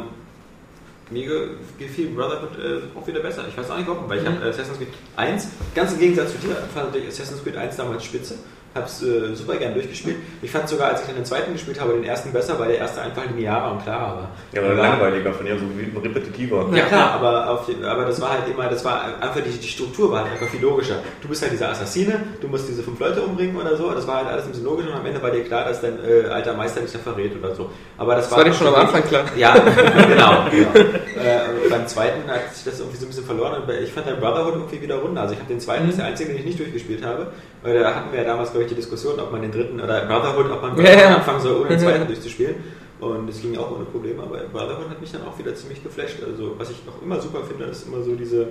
mir 1.12 1.26
ge- 1.28 1.48
gefiel 1.78 2.08
Brotherhood 2.10 2.58
äh, 2.60 2.98
auch 2.98 3.06
wieder 3.08 3.20
besser. 3.20 3.46
Ich 3.48 3.58
weiß 3.58 3.70
auch 3.72 3.78
nicht 3.78 3.88
warum, 3.88 4.10
weil 4.10 4.20
ich 4.20 4.26
habe 4.28 4.44
Assassin's 4.46 4.78
Creed 4.78 4.88
1, 5.16 5.48
ganz 5.76 5.94
im 5.94 6.00
Gegensatz 6.00 6.32
zu 6.32 6.38
dir, 6.40 6.56
fand 6.74 6.96
ich 6.96 7.08
Assassin's 7.08 7.44
Creed 7.44 7.58
1 7.58 7.76
damals 7.78 8.04
spitze. 8.04 8.36
Hab's 8.76 9.02
äh, 9.02 9.34
super 9.34 9.56
gern 9.56 9.74
durchgespielt. 9.74 10.18
Ich 10.42 10.52
fand 10.52 10.68
sogar, 10.68 10.90
als 10.90 11.00
ich 11.00 11.08
dann 11.08 11.16
den 11.16 11.24
zweiten 11.24 11.54
gespielt 11.54 11.80
habe, 11.80 11.94
den 11.94 12.04
ersten 12.04 12.34
besser, 12.34 12.60
weil 12.60 12.68
der 12.68 12.80
erste 12.80 13.02
einfach 13.02 13.24
linearer 13.26 13.72
und 13.72 13.82
klarer 13.82 14.18
war. 14.18 14.30
ja, 14.52 14.62
aber 14.62 14.74
langweiliger, 14.74 15.32
von 15.32 15.48
ja 15.48 15.58
so 15.58 15.64
wie 15.78 15.98
repetitiver. 15.98 16.68
Ja 16.74 16.84
klar, 16.84 17.12
aber, 17.14 17.50
auf, 17.50 17.70
aber 17.86 18.04
das 18.04 18.20
war 18.20 18.32
halt 18.32 18.50
immer, 18.50 18.68
das 18.68 18.84
war 18.84 19.06
einfach 19.22 19.40
die, 19.42 19.58
die 19.58 19.68
Struktur 19.68 20.12
war 20.12 20.24
halt 20.24 20.34
einfach 20.34 20.50
viel 20.50 20.60
logischer. 20.60 20.98
Du 21.22 21.30
bist 21.30 21.42
halt 21.42 21.54
dieser 21.54 21.70
Assassine, 21.70 22.22
du 22.42 22.50
musst 22.50 22.68
diese 22.68 22.84
fünf 22.84 23.00
Leute 23.00 23.22
umbringen 23.22 23.56
oder 23.56 23.78
so, 23.78 23.92
das 23.92 24.06
war 24.08 24.18
halt 24.18 24.28
alles 24.28 24.44
ein 24.44 24.50
bisschen 24.50 24.66
logisch 24.66 24.88
und 24.88 24.94
am 24.94 25.06
Ende 25.06 25.24
war 25.24 25.32
dir 25.32 25.46
klar, 25.46 25.64
dass 25.64 25.80
dein 25.80 25.98
äh, 26.04 26.28
alter 26.28 26.54
Meister 26.54 26.82
dich 26.82 26.92
da 26.92 27.00
verrät 27.00 27.32
oder 27.38 27.56
so. 27.56 27.70
Aber 27.98 28.16
das, 28.16 28.28
das 28.28 28.38
war 28.38 28.44
dir 28.44 28.54
schon 28.54 28.68
am 28.68 28.76
Anfang 28.76 29.04
klar. 29.04 29.24
Ja, 29.38 29.54
genau. 30.10 30.48
genau. 30.52 30.90
Äh, 31.16 31.70
beim 31.70 31.88
zweiten 31.88 32.30
hat 32.30 32.54
sich 32.54 32.66
das 32.66 32.80
irgendwie 32.80 32.98
so 32.98 33.06
ein 33.06 33.10
bisschen 33.10 33.26
verloren 33.26 33.64
und 33.64 33.70
ich 33.70 33.94
fand 33.94 34.08
der 34.08 34.16
Brotherhood 34.16 34.56
irgendwie 34.56 34.82
wieder 34.82 34.96
runder. 34.96 35.22
Also 35.22 35.34
ich 35.34 35.40
habe 35.40 35.48
den 35.48 35.62
zweiten, 35.62 35.84
das 35.84 35.92
ist 35.92 36.00
der 36.00 36.08
einzige, 36.08 36.32
den 36.32 36.40
ich 36.40 36.46
nicht 36.46 36.60
durchgespielt 36.60 37.06
habe. 37.06 37.28
Weil 37.66 37.80
da 37.80 37.96
hatten 37.96 38.12
wir 38.12 38.20
ja 38.20 38.26
damals, 38.26 38.52
glaube 38.52 38.65
ich, 38.65 38.65
die 38.72 38.76
Diskussion, 38.76 39.20
ob 39.20 39.32
man 39.32 39.42
den 39.42 39.52
dritten 39.52 39.80
oder 39.80 40.06
Brotherhood, 40.06 40.52
ob 40.52 40.62
man 40.62 40.78
Ja, 40.86 41.16
anfangen 41.16 41.40
soll, 41.42 41.58
ohne 41.62 41.70
den 41.70 41.78
Mhm. 41.80 41.84
zweiten 41.84 42.08
durchzuspielen. 42.08 42.56
Und 43.00 43.28
das 43.28 43.42
ging 43.42 43.58
auch 43.58 43.72
ohne 43.72 43.86
Probleme, 43.86 44.24
aber 44.24 44.38
Brotherhood 44.52 44.90
hat 44.90 45.02
mich 45.02 45.12
dann 45.12 45.22
auch 45.26 45.38
wieder 45.38 45.54
ziemlich 45.54 45.84
geflasht. 45.84 46.18
Also 46.26 46.56
was 46.58 46.70
ich 46.72 46.86
noch 46.86 47.02
immer 47.02 47.20
super 47.20 47.40
finde, 47.48 47.66
ist 47.66 47.88
immer 47.88 48.02
so 48.02 48.16
diese. 48.16 48.48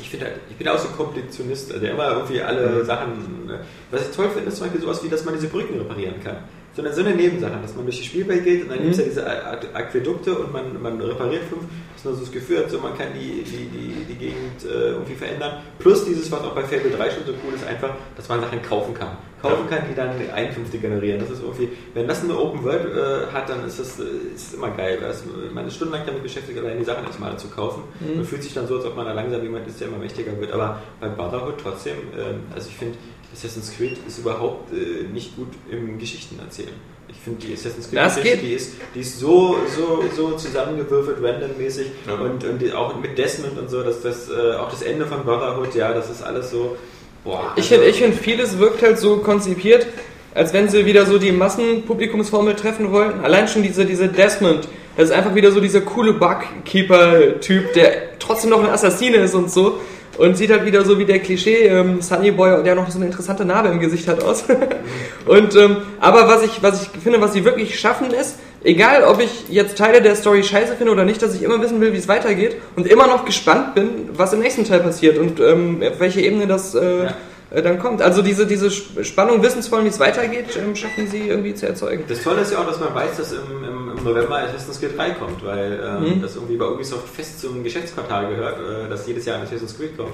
Ich 0.00 0.08
finde 0.08 0.26
halt, 0.26 0.36
ich 0.48 0.56
bin 0.56 0.66
auch 0.68 0.78
so 0.78 0.88
ein 0.88 0.96
Kompletionist, 0.96 1.70
der 1.82 1.90
immer 1.90 2.12
irgendwie 2.12 2.40
alle 2.40 2.84
Sachen. 2.84 3.46
ne? 3.46 3.60
Was 3.90 4.08
ich 4.08 4.16
toll 4.16 4.28
finde, 4.30 4.48
ist 4.48 4.56
zum 4.56 4.66
Beispiel 4.66 4.80
sowas 4.80 5.04
wie, 5.04 5.08
dass 5.08 5.24
man 5.24 5.34
diese 5.34 5.48
Brücken 5.48 5.78
reparieren 5.78 6.14
kann. 6.22 6.36
Sondern 6.80 6.94
so 6.94 7.00
eine 7.04 7.14
Nebensache, 7.14 7.58
dass 7.60 7.74
man 7.76 7.84
durch 7.84 7.98
die 7.98 8.04
Spielwelt 8.06 8.42
geht 8.42 8.62
und 8.62 8.70
dann 8.70 8.78
gibt 8.78 8.92
es 8.92 8.98
ja 8.98 9.04
diese 9.04 9.26
Aqu- 9.28 9.74
Aquädukte 9.74 10.34
und 10.34 10.50
man, 10.50 10.80
man 10.80 10.98
repariert 11.00 11.42
fünf, 11.44 11.64
dass 11.94 12.04
man 12.06 12.14
so 12.14 12.20
das 12.20 12.32
Gefühl 12.32 12.58
hat, 12.60 12.70
so 12.70 12.78
man 12.78 12.96
kann 12.96 13.08
die, 13.14 13.42
die, 13.42 13.66
die, 13.68 14.04
die 14.08 14.14
Gegend 14.14 14.64
äh, 14.64 14.92
irgendwie 14.92 15.14
verändern. 15.14 15.58
Plus 15.78 16.06
dieses, 16.06 16.32
was 16.32 16.40
auch 16.40 16.54
bei 16.54 16.62
Fable 16.62 16.90
3 16.90 17.10
schon 17.10 17.26
so 17.26 17.32
cool 17.44 17.52
ist, 17.54 17.66
einfach, 17.66 17.90
dass 18.16 18.26
man 18.30 18.40
Sachen 18.40 18.62
kaufen 18.62 18.94
kann. 18.94 19.18
Kaufen 19.42 19.68
kann, 19.68 19.80
die 19.90 19.94
dann 19.94 20.10
Einkünfte 20.34 20.78
generieren. 20.78 21.20
Das 21.20 21.30
ist 21.30 21.42
irgendwie, 21.42 21.68
wenn 21.92 22.08
das 22.08 22.24
eine 22.24 22.38
Open 22.38 22.62
World 22.64 22.86
äh, 22.96 23.32
hat, 23.34 23.48
dann 23.50 23.66
ist 23.66 23.78
das 23.78 23.98
äh, 24.00 24.04
ist 24.34 24.54
immer 24.54 24.70
geil. 24.70 24.98
Weil 25.02 25.10
es, 25.10 25.24
man 25.52 25.66
ist 25.66 25.74
stundenlang 25.76 26.06
damit 26.06 26.22
beschäftigt, 26.22 26.58
allein 26.58 26.78
die 26.78 26.84
Sachen 26.84 27.04
erstmal 27.04 27.36
zu 27.38 27.48
kaufen. 27.48 27.82
Man 28.16 28.24
fühlt 28.24 28.42
sich 28.42 28.54
dann 28.54 28.66
so, 28.66 28.76
als 28.76 28.84
ob 28.86 28.96
man 28.96 29.04
da 29.06 29.12
langsam 29.12 29.42
jemand 29.42 29.66
ist, 29.66 29.80
der 29.80 29.88
immer 29.88 29.98
mächtiger 29.98 30.38
wird. 30.40 30.52
Aber 30.52 30.80
bei 31.00 31.08
Brotherhood 31.08 31.54
trotzdem, 31.62 31.96
ähm, 32.18 32.40
also 32.54 32.68
ich 32.70 32.76
finde, 32.76 32.96
Assassin's 33.32 33.72
Creed 33.76 33.96
ist 34.06 34.18
überhaupt 34.18 34.72
äh, 34.72 35.04
nicht 35.12 35.36
gut 35.36 35.48
im 35.70 35.98
Geschichten 35.98 36.38
erzählen. 36.38 36.72
Ich 37.08 37.16
finde 37.16 37.46
die 37.46 37.52
Assassin's 37.54 37.88
Creed 37.88 37.98
Das 37.98 38.16
Geschichte, 38.16 38.38
geht. 38.38 38.46
die 38.48 38.54
ist, 38.54 38.72
die 38.94 39.00
ist 39.00 39.18
so, 39.18 39.56
so, 39.76 40.04
so 40.16 40.32
zusammengewürfelt, 40.36 41.18
randommäßig 41.22 41.86
Ja. 42.06 42.14
und, 42.14 42.44
und 42.44 42.58
die, 42.62 42.72
auch 42.72 42.94
mit 43.00 43.16
Desmond 43.18 43.58
und 43.58 43.68
so, 43.68 43.82
dass 43.82 44.00
das 44.02 44.28
äh, 44.30 44.54
auch 44.56 44.70
das 44.70 44.82
Ende 44.82 45.06
von 45.06 45.24
Brotherhood, 45.24 45.74
ja, 45.74 45.92
das 45.92 46.08
ist 46.10 46.22
alles 46.22 46.50
so. 46.50 46.76
Boah, 47.24 47.52
Ich 47.56 47.64
also- 47.64 47.74
finde, 47.74 47.86
ich 47.88 47.96
find, 47.98 48.14
vieles 48.14 48.58
wirkt 48.58 48.82
halt 48.82 48.98
so 48.98 49.18
konzipiert, 49.18 49.86
als 50.34 50.52
wenn 50.52 50.68
sie 50.68 50.86
wieder 50.86 51.04
so 51.06 51.18
die 51.18 51.32
Massenpublikumsformel 51.32 52.54
treffen 52.54 52.92
wollten. 52.92 53.20
Allein 53.20 53.48
schon 53.48 53.62
diese, 53.62 53.84
diese 53.84 54.08
Desmond, 54.08 54.68
das 54.96 55.10
ist 55.10 55.14
einfach 55.14 55.34
wieder 55.34 55.50
so 55.52 55.60
dieser 55.60 55.80
coole 55.80 56.12
Bugkeeper-Typ, 56.14 57.72
der 57.74 58.18
trotzdem 58.18 58.50
noch 58.50 58.62
ein 58.62 58.70
Assassine 58.70 59.18
ist 59.18 59.34
und 59.34 59.50
so. 59.50 59.80
Und 60.20 60.36
sieht 60.36 60.50
halt 60.50 60.66
wieder 60.66 60.84
so 60.84 60.98
wie 60.98 61.06
der 61.06 61.18
Klischee 61.18 61.68
ähm, 61.68 62.02
Sunny 62.02 62.30
Boy, 62.30 62.62
der 62.62 62.74
noch 62.74 62.90
so 62.90 62.98
eine 62.98 63.06
interessante 63.06 63.46
Narbe 63.46 63.70
im 63.70 63.80
Gesicht 63.80 64.06
hat 64.06 64.22
aus. 64.22 64.44
und 65.26 65.56
ähm, 65.56 65.78
aber 65.98 66.28
was 66.28 66.42
ich, 66.42 66.62
was 66.62 66.82
ich 66.82 67.00
finde, 67.00 67.22
was 67.22 67.32
sie 67.32 67.46
wirklich 67.46 67.80
schaffen 67.80 68.10
ist, 68.10 68.38
egal 68.62 69.04
ob 69.04 69.22
ich 69.22 69.48
jetzt 69.48 69.78
Teile 69.78 70.02
der 70.02 70.14
Story 70.14 70.42
scheiße 70.42 70.76
finde 70.76 70.92
oder 70.92 71.06
nicht, 71.06 71.22
dass 71.22 71.34
ich 71.34 71.42
immer 71.42 71.62
wissen 71.62 71.80
will, 71.80 71.94
wie 71.94 71.96
es 71.96 72.06
weitergeht 72.06 72.56
und 72.76 72.86
immer 72.86 73.06
noch 73.06 73.24
gespannt 73.24 73.74
bin, 73.74 74.10
was 74.12 74.34
im 74.34 74.40
nächsten 74.40 74.64
Teil 74.64 74.80
passiert 74.80 75.16
und 75.16 75.40
ähm, 75.40 75.82
auf 75.82 76.00
welche 76.00 76.20
Ebene 76.20 76.46
das 76.46 76.74
äh, 76.74 77.04
Ja. 77.04 77.14
Äh, 77.50 77.62
dann 77.62 77.78
kommt. 77.78 78.00
Also 78.02 78.22
diese, 78.22 78.46
diese 78.46 78.66
Sp- 78.70 79.02
Spannung, 79.04 79.42
wissensvoll, 79.42 79.84
wie 79.84 79.88
es 79.88 79.98
weitergeht, 80.00 80.56
ähm, 80.56 80.74
schaffen 80.76 81.06
sie 81.08 81.28
irgendwie 81.28 81.54
zu 81.54 81.66
erzeugen. 81.66 82.04
Das 82.08 82.22
Tolle 82.22 82.42
ist 82.42 82.52
ja 82.52 82.58
auch, 82.60 82.66
dass 82.66 82.78
man 82.80 82.94
weiß, 82.94 83.16
dass 83.16 83.32
im, 83.32 83.64
im, 83.64 83.98
im 83.98 84.04
November 84.04 84.38
Assassin's 84.38 84.80
Creed 84.80 84.96
3 84.96 85.10
kommt, 85.12 85.44
weil 85.44 85.80
ähm, 85.84 86.16
Mhm. 86.18 86.22
das 86.22 86.36
irgendwie 86.36 86.56
bei 86.56 86.66
Ubisoft 86.66 87.08
fest 87.08 87.40
zum 87.40 87.62
Geschäftsquartal 87.64 88.28
gehört, 88.28 88.58
äh, 88.58 88.88
dass 88.88 89.06
jedes 89.06 89.24
Jahr 89.24 89.36
ein 89.38 89.42
Assassin's 89.42 89.76
Creed 89.76 89.96
kommt. 89.96 90.12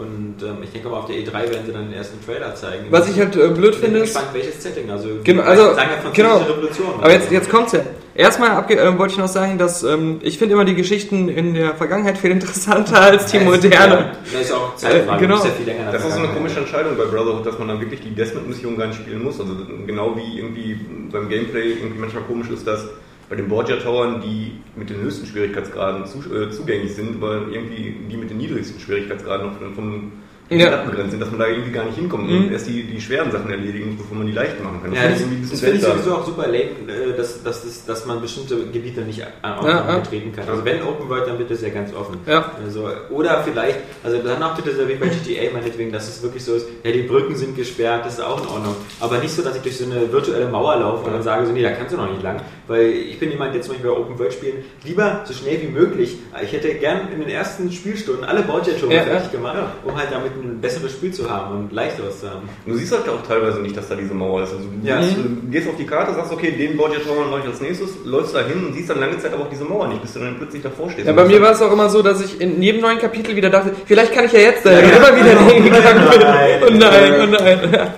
Und 0.00 0.36
ähm, 0.42 0.62
ich 0.62 0.70
denke 0.70 0.88
mal, 0.88 0.98
auf 0.98 1.06
der 1.06 1.16
E3 1.16 1.32
werden 1.32 1.66
sie 1.66 1.72
dann 1.72 1.90
den 1.90 1.92
ersten 1.92 2.24
Trailer 2.24 2.54
zeigen. 2.54 2.86
Was 2.90 3.08
ich 3.10 3.18
halt 3.18 3.36
äh, 3.36 3.48
blöd 3.48 3.74
ich 3.74 3.80
bin 3.80 3.90
finde 3.90 3.98
ist, 4.00 4.14
gespannt, 4.14 4.28
welches 4.32 4.62
Setting. 4.62 4.90
Also, 4.90 5.08
Genau, 5.22 5.42
also, 5.42 5.74
sagen 5.74 5.90
ja 6.04 6.10
genau. 6.10 6.38
Revolution. 6.38 6.94
Aber 6.98 7.12
jetzt, 7.12 7.30
jetzt 7.30 7.50
kommt's 7.50 7.72
ja. 7.72 7.80
Erstmal 8.14 8.50
abge 8.50 8.78
äh, 8.78 8.98
wollte 8.98 9.12
ich 9.12 9.18
noch 9.18 9.28
sagen, 9.28 9.58
dass 9.58 9.82
ähm, 9.82 10.18
ich 10.22 10.38
finde 10.38 10.54
immer 10.54 10.64
die 10.64 10.74
Geschichten 10.74 11.28
in 11.28 11.54
der 11.54 11.74
Vergangenheit 11.74 12.18
viel 12.18 12.30
interessanter 12.30 13.00
als 13.00 13.26
die 13.26 13.36
Ja, 13.36 13.44
moderne. 13.44 13.94
Ja, 13.94 14.12
das 14.32 14.40
ist 14.42 14.52
auch 14.52 14.74
Zeitfrage. 14.74 15.18
Äh, 15.18 15.20
genau. 15.20 15.36
Du 15.36 15.42
bist 15.44 15.58
ja 15.66 15.92
Das 15.92 16.04
ist 16.04 16.14
so 16.14 16.18
eine 16.18 16.28
komische 16.28 16.60
Entscheidung 16.60 16.96
bei 16.96 17.04
Brotherhood, 17.04 17.46
dass 17.46 17.58
man 17.58 17.68
dann 17.68 17.80
wirklich 17.80 18.00
die 18.00 18.14
Desmond-Mission 18.14 18.78
gar 18.78 18.86
nicht 18.86 19.00
spielen 19.00 19.22
muss. 19.22 19.38
Also 19.38 19.52
genau 19.86 20.16
wie 20.16 20.38
irgendwie 20.38 20.80
beim 21.12 21.28
Gameplay 21.28 21.72
irgendwie 21.72 21.98
manchmal 21.98 22.22
komisch 22.24 22.48
ist, 22.50 22.66
dass 22.66 22.88
bei 23.30 23.36
den 23.36 23.48
Borgia-Towern, 23.48 24.20
die 24.20 24.58
mit 24.74 24.90
den 24.90 25.00
höchsten 25.00 25.24
Schwierigkeitsgraden 25.24 26.04
zu, 26.04 26.18
äh, 26.34 26.50
zugänglich 26.50 26.94
sind, 26.96 27.22
aber 27.22 27.46
irgendwie 27.48 27.96
die 28.10 28.16
mit 28.16 28.28
den 28.28 28.38
niedrigsten 28.38 28.80
Schwierigkeitsgraden 28.80 29.46
noch 29.46 29.56
von, 29.56 29.74
von 29.74 30.12
Ja. 30.58 30.66
Stadt 30.66 30.86
begrenzt 30.86 31.10
sind, 31.12 31.20
dass 31.20 31.30
man 31.30 31.38
da 31.40 31.46
irgendwie 31.46 31.70
gar 31.70 31.84
nicht 31.84 31.96
hinkommt 31.96 32.28
Mhm. 32.28 32.38
und 32.46 32.52
erst 32.52 32.66
die, 32.68 32.82
die 32.82 33.00
schweren 33.00 33.30
Sachen 33.30 33.50
erledigen 33.50 33.90
muss, 33.90 33.98
bevor 33.98 34.18
man 34.18 34.26
die 34.26 34.32
leichten 34.32 34.64
machen 34.64 34.80
kann. 34.82 34.92
Ja, 34.92 35.02
das, 35.08 35.18
bisschen 35.20 35.28
finde 35.30 35.44
ich 35.46 35.58
seltsam. 35.82 35.92
sowieso 35.98 36.14
auch 36.16 36.26
super 36.26 36.46
lame, 36.46 36.58
äh, 36.58 37.16
dass, 37.16 37.42
dass, 37.42 37.62
dass, 37.62 37.84
dass 37.86 38.06
man 38.06 38.20
bestimmte 38.20 38.56
Gebiete 38.72 39.02
nicht 39.02 39.22
an- 39.42 39.64
Ja, 39.64 39.68
ja. 39.92 39.98
betreten 39.98 40.32
kann. 40.34 40.48
Also 40.48 40.64
wenn 40.64 40.82
Open 40.82 41.08
World, 41.08 41.28
dann 41.28 41.38
bitte 41.38 41.54
sehr 41.54 41.70
ganz 41.70 41.94
offen. 41.94 42.16
Ja. 42.26 42.50
Also, 42.64 42.88
oder 43.10 43.42
vielleicht, 43.44 43.78
also 44.02 44.18
dann 44.18 44.42
auch 44.42 44.54
bitte 44.56 44.74
so 44.74 44.88
wie 44.88 44.94
bei 44.94 45.06
GTA 45.06 45.52
meinetwegen, 45.52 45.92
dass 45.92 46.08
es 46.08 46.22
wirklich 46.22 46.44
so 46.44 46.54
ist, 46.54 46.66
ja 46.84 46.90
die 46.90 47.02
Brücken 47.02 47.36
sind 47.36 47.56
gesperrt, 47.56 48.04
das 48.04 48.14
ist 48.14 48.20
auch 48.24 48.42
in 48.42 48.48
Ordnung. 48.48 48.74
Aber 48.98 49.18
nicht 49.18 49.32
so, 49.32 49.42
dass 49.42 49.54
ich 49.56 49.62
durch 49.62 49.76
so 49.78 49.84
eine 49.84 50.10
virtuelle 50.12 50.48
Mauer 50.48 50.76
laufe 50.80 51.06
und 51.06 51.12
dann 51.12 51.22
sage 51.22 51.46
so, 51.46 51.52
nee, 51.52 51.62
da 51.62 51.70
kannst 51.72 51.92
du 51.92 51.96
noch 51.96 52.10
nicht 52.10 52.22
lang. 52.22 52.40
Weil 52.66 52.86
ich 52.90 53.18
bin 53.18 53.30
jemand, 53.30 53.54
der 53.54 53.62
zum 53.62 53.74
Beispiel 53.74 53.90
bei 53.90 53.96
Open 53.96 54.18
World 54.18 54.32
spielen, 54.32 54.64
lieber 54.84 55.20
so 55.24 55.32
schnell 55.34 55.60
wie 55.62 55.68
möglich. 55.68 56.18
Ich 56.42 56.52
hätte 56.52 56.74
gern 56.74 57.08
in 57.12 57.20
den 57.20 57.28
ersten 57.28 57.70
Spielstunden 57.72 58.24
alle 58.24 58.42
Borgia-Tore 58.42 58.94
Ja, 58.94 59.02
fertig 59.02 59.32
ja. 59.32 59.38
gemacht, 59.38 59.56
um 59.84 59.96
halt 59.96 60.08
damit 60.10 60.32
ein 60.42 60.60
besseres 60.60 60.92
Spiel 60.92 61.12
zu 61.12 61.28
haben 61.30 61.54
und 61.56 61.72
leichteres 61.72 62.20
zu 62.20 62.30
haben. 62.30 62.48
Du 62.66 62.74
siehst 62.74 62.92
halt 62.92 63.08
auch 63.08 63.22
teilweise 63.26 63.60
nicht, 63.60 63.76
dass 63.76 63.88
da 63.88 63.94
diese 63.94 64.14
Mauer 64.14 64.42
ist. 64.42 64.52
Also 64.52 64.64
du, 64.64 64.86
Ja. 64.88 64.98
gehst, 65.00 65.16
du 65.16 65.50
gehst 65.50 65.68
auf 65.68 65.76
die 65.76 65.86
Karte, 65.86 66.14
sagst, 66.14 66.32
okay, 66.32 66.50
den 66.52 66.76
Borgia-Tower 66.76 67.26
mache 67.30 67.40
ich 67.40 67.46
als 67.46 67.60
nächstes, 67.60 67.90
läufst 68.04 68.34
da 68.34 68.40
hin 68.40 68.64
und 68.66 68.74
siehst 68.74 68.90
dann 68.90 69.00
lange 69.00 69.18
Zeit 69.18 69.32
aber 69.34 69.44
auch 69.44 69.48
diese 69.50 69.64
Mauer 69.64 69.88
nicht, 69.88 70.02
bis 70.02 70.12
du 70.14 70.20
dann 70.20 70.36
plötzlich 70.38 70.62
davor 70.62 70.90
stehst. 70.90 71.06
Ja, 71.06 71.12
Und 71.12 71.16
bei 71.16 71.24
mir 71.24 71.40
war 71.42 71.52
es 71.52 71.62
auch 71.62 71.72
immer 71.72 71.88
so, 71.88 72.02
dass 72.02 72.20
ich 72.24 72.40
in 72.40 72.60
jedem 72.62 72.80
neuen 72.80 72.98
Kapitel 72.98 73.34
wieder 73.36 73.50
dachte, 73.50 73.72
vielleicht 73.86 74.12
kann 74.14 74.24
ich 74.26 74.32
ja 74.32 74.40
jetzt 74.40 74.64
da 74.66 74.72
Ja, 74.72 74.78
ja. 74.80 74.96
immer 74.96 75.16
wieder 75.16 75.34
dahin 75.34 75.64
gegangen 75.64 76.08
bin. 76.10 76.20
Nein. 76.20 76.60
Oh 76.66 76.70
nein, 76.74 77.12
oh 77.22 77.26
nein. 77.26 77.58
Ja. 77.72 77.94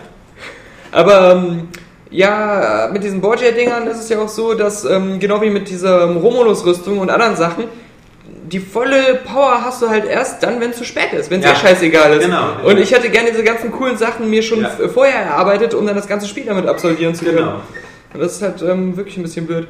Aber 0.90 1.32
ähm, 1.32 1.68
ja, 2.10 2.90
mit 2.92 3.02
diesen 3.02 3.20
Borgia-Dingern 3.20 3.86
ist 3.86 4.00
es 4.00 4.08
ja 4.10 4.18
auch 4.20 4.28
so, 4.28 4.54
dass 4.54 4.84
ähm, 4.84 5.18
genau 5.18 5.40
wie 5.40 5.48
mit 5.50 5.68
dieser 5.68 6.04
Romulus-Rüstung 6.14 6.98
und 6.98 7.10
anderen 7.10 7.36
Sachen, 7.36 7.64
die 8.52 8.60
volle 8.60 9.20
Power 9.24 9.62
hast 9.64 9.80
du 9.82 9.88
halt 9.88 10.04
erst 10.04 10.42
dann, 10.42 10.60
wenn 10.60 10.70
es 10.70 10.76
zu 10.76 10.84
spät 10.84 11.12
ist, 11.12 11.30
wenn 11.30 11.40
es 11.40 11.46
Ja. 11.46 11.52
ja. 11.52 11.56
scheißegal 11.58 12.12
ist. 12.18 12.24
Genau. 12.26 12.44
Und 12.64 12.78
ich 12.78 12.92
hätte 12.92 13.08
gerne 13.08 13.30
diese 13.30 13.42
ganzen 13.44 13.72
coolen 13.72 13.96
Sachen 13.96 14.28
mir 14.30 14.42
schon 14.42 14.60
Ja. 14.62 14.70
vorher 14.92 15.20
erarbeitet, 15.22 15.74
um 15.74 15.86
dann 15.86 15.96
das 15.96 16.06
ganze 16.06 16.28
Spiel 16.28 16.44
damit 16.44 16.66
absolvieren 16.66 17.14
zu 17.14 17.24
können. 17.24 17.38
Genau. 17.38 17.60
Und 18.14 18.20
das 18.20 18.32
ist 18.36 18.42
halt 18.42 18.60
ähm, 18.62 18.96
wirklich 18.96 19.16
ein 19.16 19.22
bisschen 19.22 19.46
blöd. 19.46 19.66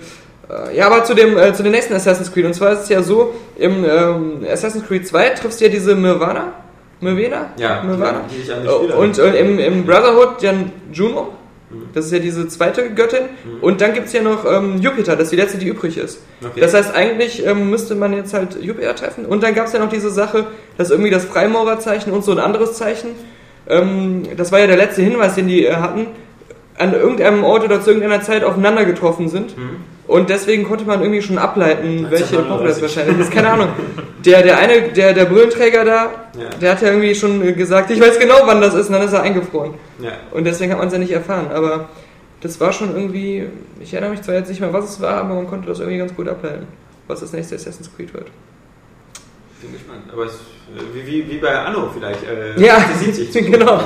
Äh, 0.50 0.76
Ja, 0.76 0.86
aber 0.86 1.04
zu 1.04 1.14
dem, 1.14 1.38
äh, 1.38 1.54
zu 1.54 1.62
dem 1.62 1.70
nächsten 1.72 1.94
Assassin's 1.94 2.32
Creed. 2.32 2.44
Und 2.44 2.54
zwar 2.54 2.72
ist 2.72 2.80
es 2.80 2.88
ja 2.88 3.02
so, 3.02 3.34
im 3.56 3.84
ähm, 3.84 4.44
Assassin's 4.50 4.84
Creed 4.86 5.06
2 5.06 5.28
triffst 5.30 5.60
du 5.60 5.64
ja 5.66 5.70
diese 5.70 5.94
Mirvana. 5.94 6.52
Mirvana? 7.00 7.50
Ja, 7.56 7.82
Mirvana. 7.82 8.22
die 8.30 8.36
die 8.36 8.42
Spieler 8.50 8.98
Und 8.98 9.18
äh, 9.18 9.36
im, 9.40 9.58
im 9.58 9.86
Brotherhood 9.86 10.42
dann 10.42 10.72
Juno. 10.92 11.34
Das 11.94 12.06
ist 12.06 12.12
ja 12.12 12.18
diese 12.18 12.48
zweite 12.48 12.90
Göttin. 12.90 13.24
Und 13.60 13.80
dann 13.80 13.94
gibt 13.94 14.06
es 14.06 14.12
ja 14.12 14.22
noch 14.22 14.44
ähm, 14.44 14.78
Jupiter, 14.78 15.16
das 15.16 15.24
ist 15.24 15.32
die 15.32 15.36
letzte, 15.36 15.58
die 15.58 15.68
übrig 15.68 15.96
ist. 15.98 16.20
Okay. 16.42 16.60
Das 16.60 16.74
heißt, 16.74 16.94
eigentlich 16.94 17.46
ähm, 17.46 17.70
müsste 17.70 17.94
man 17.94 18.12
jetzt 18.12 18.34
halt 18.34 18.62
Jupiter 18.62 18.94
treffen. 18.94 19.26
Und 19.26 19.42
dann 19.42 19.54
gab 19.54 19.66
es 19.66 19.72
ja 19.72 19.78
noch 19.78 19.90
diese 19.90 20.10
Sache, 20.10 20.46
dass 20.78 20.90
irgendwie 20.90 21.10
das 21.10 21.24
Freimaurerzeichen 21.24 22.12
und 22.12 22.24
so 22.24 22.32
ein 22.32 22.38
anderes 22.38 22.74
Zeichen, 22.74 23.10
ähm, 23.68 24.24
das 24.36 24.52
war 24.52 24.60
ja 24.60 24.66
der 24.66 24.76
letzte 24.76 25.02
Hinweis, 25.02 25.34
den 25.34 25.48
die 25.48 25.66
äh, 25.66 25.74
hatten, 25.74 26.06
an 26.78 26.94
irgendeinem 26.94 27.44
Ort 27.44 27.64
oder 27.64 27.80
zu 27.80 27.90
irgendeiner 27.90 28.22
Zeit 28.22 28.44
aufeinander 28.44 28.84
getroffen 28.84 29.28
sind. 29.28 29.54
Und 30.08 30.28
deswegen 30.30 30.64
konnte 30.64 30.84
man 30.84 31.00
irgendwie 31.00 31.22
schon 31.22 31.38
ableiten, 31.38 32.06
welche 32.10 32.36
Epoche 32.36 32.64
das 32.64 32.82
1939. 32.82 32.82
wahrscheinlich 32.82 33.18
ist. 33.20 33.30
Keine 33.32 33.50
Ahnung. 33.50 33.68
Der, 34.24 34.42
der 34.42 34.58
eine, 34.58 34.88
der, 34.88 35.12
der 35.14 35.24
Brillenträger 35.26 35.84
da, 35.84 36.10
Ja. 36.38 36.48
der 36.60 36.72
hat 36.72 36.82
ja 36.82 36.88
irgendwie 36.88 37.14
schon 37.14 37.54
gesagt, 37.56 37.90
ich 37.90 38.00
weiß 38.00 38.18
genau, 38.18 38.34
wann 38.44 38.60
das 38.60 38.74
ist, 38.74 38.88
und 38.88 38.94
dann 38.94 39.02
ist 39.02 39.12
er 39.12 39.22
eingefroren. 39.22 39.74
Ja. 40.00 40.10
Und 40.32 40.44
deswegen 40.44 40.72
hat 40.72 40.78
man 40.78 40.88
es 40.88 40.92
ja 40.92 40.98
nicht 40.98 41.12
erfahren. 41.12 41.46
Aber 41.54 41.88
das 42.40 42.60
war 42.60 42.72
schon 42.72 42.94
irgendwie, 42.96 43.48
ich 43.80 43.92
erinnere 43.94 44.10
mich 44.10 44.22
zwar 44.22 44.34
jetzt 44.34 44.48
nicht 44.48 44.60
mehr, 44.60 44.72
was 44.72 44.90
es 44.90 45.00
war, 45.00 45.18
aber 45.18 45.34
man 45.34 45.46
konnte 45.46 45.68
das 45.68 45.78
irgendwie 45.78 45.98
ganz 45.98 46.14
gut 46.14 46.28
ableiten, 46.28 46.66
was 47.06 47.20
das 47.20 47.32
nächste 47.32 47.54
Assassin's 47.54 47.88
Creed 47.96 48.12
wird. 48.12 48.26
Bin 49.60 49.72
gespannt. 49.72 50.02
Aber 50.12 50.24
es, 50.26 50.40
wie, 50.94 51.06
wie, 51.06 51.30
wie 51.30 51.38
bei 51.38 51.56
Anno 51.56 51.88
vielleicht. 51.94 52.20
Äh, 52.24 52.60
Ja, 52.60 52.84
genau. 53.34 53.80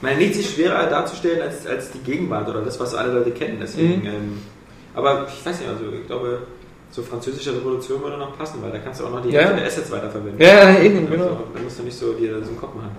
Man 0.00 0.18
liegt 0.18 0.36
sich 0.36 0.48
schwerer 0.48 0.86
darzustellen 0.86 1.42
als, 1.42 1.66
als 1.66 1.90
die 1.90 1.98
Gegenwart 1.98 2.48
oder 2.48 2.62
das, 2.62 2.78
was 2.80 2.94
alle 2.94 3.12
Leute 3.12 3.32
kennen. 3.32 3.58
Deswegen, 3.60 4.00
Mhm. 4.02 4.06
ähm, 4.06 4.38
aber 4.94 5.26
ich 5.28 5.44
weiß 5.46 5.60
nicht, 5.60 5.68
also 5.70 5.84
ich 6.00 6.06
glaube, 6.06 6.38
so 6.90 7.02
französische 7.02 7.54
Revolution 7.54 8.02
würde 8.02 8.16
noch 8.18 8.36
passen, 8.36 8.58
weil 8.62 8.72
da 8.72 8.78
kannst 8.78 9.00
du 9.00 9.06
auch 9.06 9.10
noch 9.12 9.22
die 9.22 9.30
Ja. 9.30 9.40
Hälfte 9.42 9.56
der 9.56 9.66
Assets 9.66 9.90
weiterverwenden. 9.92 10.40
Ja, 10.40 10.70
ja, 10.70 10.80
eben, 10.80 10.98
Also, 10.98 11.10
genau. 11.12 11.38
Da 11.54 11.60
musst 11.62 11.78
du 11.78 11.82
nicht 11.84 11.96
so 11.98 12.12
dir 12.14 12.30
so 12.42 12.48
einen 12.50 12.58
Kopf 12.60 12.74
machen. 12.74 12.90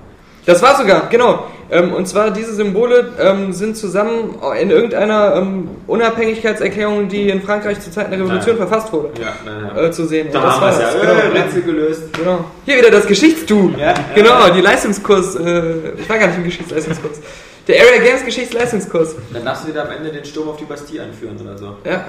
Das 0.43 0.59
war 0.63 0.75
sogar, 0.75 1.07
genau. 1.07 1.45
Ähm, 1.69 1.93
und 1.93 2.07
zwar 2.07 2.31
diese 2.31 2.55
Symbole 2.55 3.11
ähm, 3.19 3.53
sind 3.53 3.77
zusammen 3.77 4.35
in 4.59 4.71
irgendeiner 4.71 5.35
ähm, 5.35 5.67
Unabhängigkeitserklärung, 5.85 7.07
die 7.09 7.29
in 7.29 7.41
Frankreich 7.43 7.79
zur 7.79 7.91
Zeit 7.93 8.11
der 8.11 8.19
Revolution 8.19 8.57
Ja. 8.57 8.65
verfasst 8.65 8.91
wurde, 8.91 9.09
Ja, 9.21 9.33
naja. 9.45 9.87
äh, 9.87 9.91
zu 9.91 10.05
sehen. 10.07 10.27
Und 10.27 10.33
da 10.35 10.41
das 10.41 10.55
haben 10.55 10.61
wir 10.61 10.69
es 10.69 10.79
war's, 10.79 10.93
ja. 10.95 10.99
genau. 11.01 11.13
Äh, 11.35 11.41
Rätsel 11.43 11.61
gelöst. 11.61 12.13
Genau. 12.17 12.45
Hier 12.65 12.77
wieder 12.77 12.89
das 12.91 13.05
Geschichtsdu. 13.05 13.73
Ja, 13.77 13.93
genau, 14.15 14.49
die 14.53 14.61
Leistungskurs. 14.61 15.35
Äh, 15.35 15.91
ich 15.99 16.09
war 16.09 16.17
gar 16.17 16.27
nicht 16.27 16.37
im 16.37 16.43
Geschichtsleistungskurs. 16.45 17.19
Der 17.67 17.81
Area 17.81 18.01
Games 18.01 18.25
Geschichtsleistungskurs. 18.25 19.15
Dann 19.33 19.45
darfst 19.45 19.63
du 19.63 19.69
wieder 19.69 19.85
am 19.85 19.91
Ende 19.91 20.11
den 20.11 20.25
Sturm 20.25 20.49
auf 20.49 20.57
die 20.57 20.65
Bastille 20.65 21.03
anführen 21.03 21.39
oder 21.39 21.57
so. 21.57 21.77
Ja. 21.85 22.05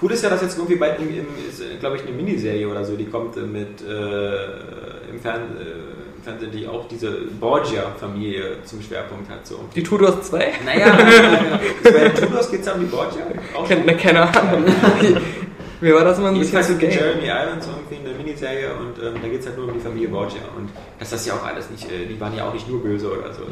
Cool 0.00 0.12
ist 0.12 0.22
ja, 0.22 0.30
dass 0.30 0.42
jetzt 0.42 0.56
irgendwie 0.56 0.76
bald 0.76 0.98
im, 1.00 1.08
im, 1.08 1.26
ist, 1.48 1.62
glaube 1.80 1.96
ich, 1.96 2.02
eine 2.02 2.12
Miniserie 2.12 2.68
oder 2.68 2.84
so, 2.84 2.96
die 2.96 3.06
kommt 3.06 3.36
äh, 3.36 3.40
mit 3.40 3.80
äh, 3.82 5.10
im, 5.10 5.20
Fern, 5.20 5.40
äh, 5.58 6.22
Fernsehen, 6.22 6.52
die 6.52 6.68
auch 6.68 6.86
diese 6.86 7.10
Borgia-Familie 7.40 8.62
zum 8.64 8.80
Schwerpunkt 8.80 9.28
hat. 9.28 9.44
So. 9.46 9.60
Die 9.74 9.82
Tudors 9.82 10.28
2? 10.28 10.52
Naja, 10.64 10.96
bei 11.82 11.90
den 11.90 12.14
Tudors 12.14 12.50
geht 12.50 12.60
es 12.60 12.66
ja 12.66 12.74
um 12.74 12.80
die 12.80 12.86
Borgia. 12.86 13.22
Auch 13.56 13.66
Kennt 13.66 13.86
ne, 13.86 13.96
keine 13.96 14.22
Ahnung. 14.22 14.64
Mir 15.80 15.94
war 15.94 16.04
das 16.04 16.18
immer 16.18 16.28
ein 16.28 16.38
bisschen 16.38 16.62
zu. 16.62 16.72
Jeremy 16.72 17.26
Irons 17.26 17.66
irgendwie 17.66 18.08
eine 18.08 18.18
Miniserie 18.18 18.74
und 18.74 18.98
ähm, 19.02 19.14
da 19.22 19.28
geht 19.28 19.40
es 19.40 19.46
halt 19.46 19.56
nur 19.56 19.68
um 19.68 19.74
die 19.74 19.80
Familie 19.80 20.08
Borgia. 20.08 20.42
Und 20.56 20.70
dass 20.98 21.10
das 21.10 21.24
ja 21.24 21.34
auch 21.34 21.44
alles 21.44 21.70
nicht, 21.70 21.84
äh, 21.90 22.06
die 22.06 22.20
waren 22.20 22.36
ja 22.36 22.48
auch 22.48 22.52
nicht 22.52 22.68
nur 22.68 22.82
böse 22.82 23.12
oder 23.12 23.32
so. 23.32 23.42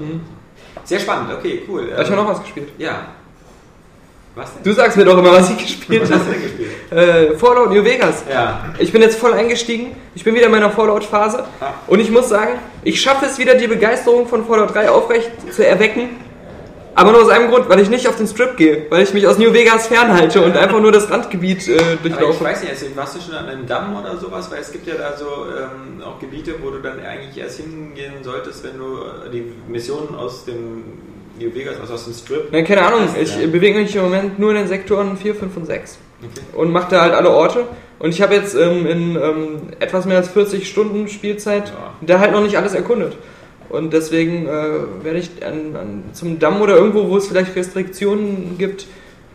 Sehr 0.84 1.00
spannend, 1.00 1.32
okay, 1.32 1.62
cool. 1.68 1.92
Hast 1.96 2.08
du 2.08 2.12
Ähm, 2.12 2.18
noch 2.20 2.28
was 2.28 2.42
gespielt? 2.42 2.68
Ja. 2.78 3.08
Was 4.34 4.52
denn? 4.54 4.62
Du 4.64 4.72
sagst 4.72 4.96
mir 4.98 5.04
doch 5.04 5.16
immer, 5.18 5.32
was 5.32 5.50
ich 5.50 5.56
gespielt 5.58 6.02
Was 6.02 6.10
hast 6.10 6.20
habe. 6.20 6.34
du 6.34 6.40
denn 6.40 6.42
gespielt? 6.42 6.92
Äh, 6.92 7.36
Fallout 7.38 7.70
New 7.70 7.82
Vegas. 7.82 8.22
Ja. 8.30 8.66
Ich 8.78 8.92
bin 8.92 9.00
jetzt 9.02 9.18
voll 9.18 9.32
eingestiegen. 9.32 9.96
Ich 10.14 10.24
bin 10.24 10.34
wieder 10.34 10.46
in 10.46 10.52
meiner 10.52 10.70
Fallout-Phase. 10.70 11.44
Ah. 11.60 11.70
Und 11.86 12.00
ich 12.00 12.10
muss 12.10 12.28
sagen, 12.28 12.52
ich 12.84 13.00
schaffe 13.00 13.24
es 13.26 13.38
wieder, 13.38 13.54
die 13.54 13.66
Begeisterung 13.66 14.28
von 14.28 14.44
Fallout 14.46 14.74
3 14.74 14.90
aufrecht 14.90 15.30
zu 15.52 15.66
erwecken. 15.66 16.10
Aber 16.96 17.12
nur 17.12 17.22
aus 17.22 17.28
einem 17.28 17.50
Grund, 17.50 17.68
weil 17.68 17.78
ich 17.80 17.90
nicht 17.90 18.08
auf 18.08 18.16
den 18.16 18.26
Strip 18.26 18.56
gehe. 18.56 18.86
Weil 18.88 19.02
ich 19.02 19.12
mich 19.12 19.26
aus 19.26 19.36
New 19.38 19.52
Vegas 19.52 19.86
fernhalte 19.86 20.42
und 20.42 20.56
einfach 20.56 20.80
nur 20.80 20.90
das 20.92 21.10
Randgebiet 21.10 21.68
äh, 21.68 21.76
Aber 21.78 21.82
ich 21.92 22.00
durchlaufe. 22.00 22.42
weiß 22.42 22.62
nicht, 22.62 22.70
also 22.72 22.86
warst 22.96 23.16
du 23.16 23.20
schon 23.20 23.34
an 23.34 23.46
einem 23.46 23.66
Damm 23.66 23.94
oder 24.00 24.16
sowas? 24.16 24.50
Weil 24.50 24.60
es 24.60 24.72
gibt 24.72 24.86
ja 24.86 24.94
da 24.94 25.14
so 25.16 25.26
ähm, 25.26 26.02
auch 26.02 26.18
Gebiete, 26.18 26.54
wo 26.62 26.70
du 26.70 26.78
dann 26.78 26.98
eigentlich 27.00 27.36
erst 27.36 27.58
hingehen 27.58 28.14
solltest, 28.22 28.64
wenn 28.64 28.78
du 28.78 28.96
äh, 28.96 29.30
die 29.30 29.52
Missionen 29.68 30.14
aus 30.14 30.46
dem 30.46 30.84
New 31.38 31.54
Vegas, 31.54 31.78
also 31.78 31.94
aus 31.94 32.04
dem 32.04 32.14
Strip. 32.14 32.50
Nein, 32.50 32.64
keine 32.64 32.86
Ahnung. 32.86 33.08
Ich 33.20 33.38
ja. 33.38 33.46
bewege 33.46 33.78
mich 33.78 33.94
im 33.94 34.02
Moment 34.02 34.38
nur 34.38 34.50
in 34.52 34.56
den 34.56 34.68
Sektoren 34.68 35.18
4, 35.18 35.34
5 35.34 35.56
und 35.56 35.66
6. 35.66 35.98
Okay. 36.22 36.46
und 36.56 36.72
mache 36.72 36.90
da 36.92 37.02
halt 37.02 37.12
alle 37.12 37.28
Orte. 37.30 37.64
Und 37.98 38.10
ich 38.10 38.22
habe 38.22 38.34
jetzt 38.34 38.54
ähm, 38.54 38.86
in 38.86 39.16
ähm, 39.16 39.58
etwas 39.80 40.06
mehr 40.06 40.16
als 40.16 40.28
40 40.28 40.66
Stunden 40.66 41.08
Spielzeit 41.08 41.68
Ja. 41.68 41.92
da 42.00 42.20
halt 42.20 42.32
noch 42.32 42.42
nicht 42.42 42.56
alles 42.56 42.72
erkundet. 42.72 43.16
Und 43.68 43.92
deswegen 43.92 44.46
äh, 44.46 45.04
werde 45.04 45.18
ich 45.18 45.30
an, 45.44 45.76
an, 45.76 46.04
zum 46.12 46.38
Damm 46.38 46.60
oder 46.60 46.76
irgendwo, 46.76 47.08
wo 47.08 47.16
es 47.16 47.26
vielleicht 47.26 47.56
Restriktionen 47.56 48.56
gibt, 48.58 48.86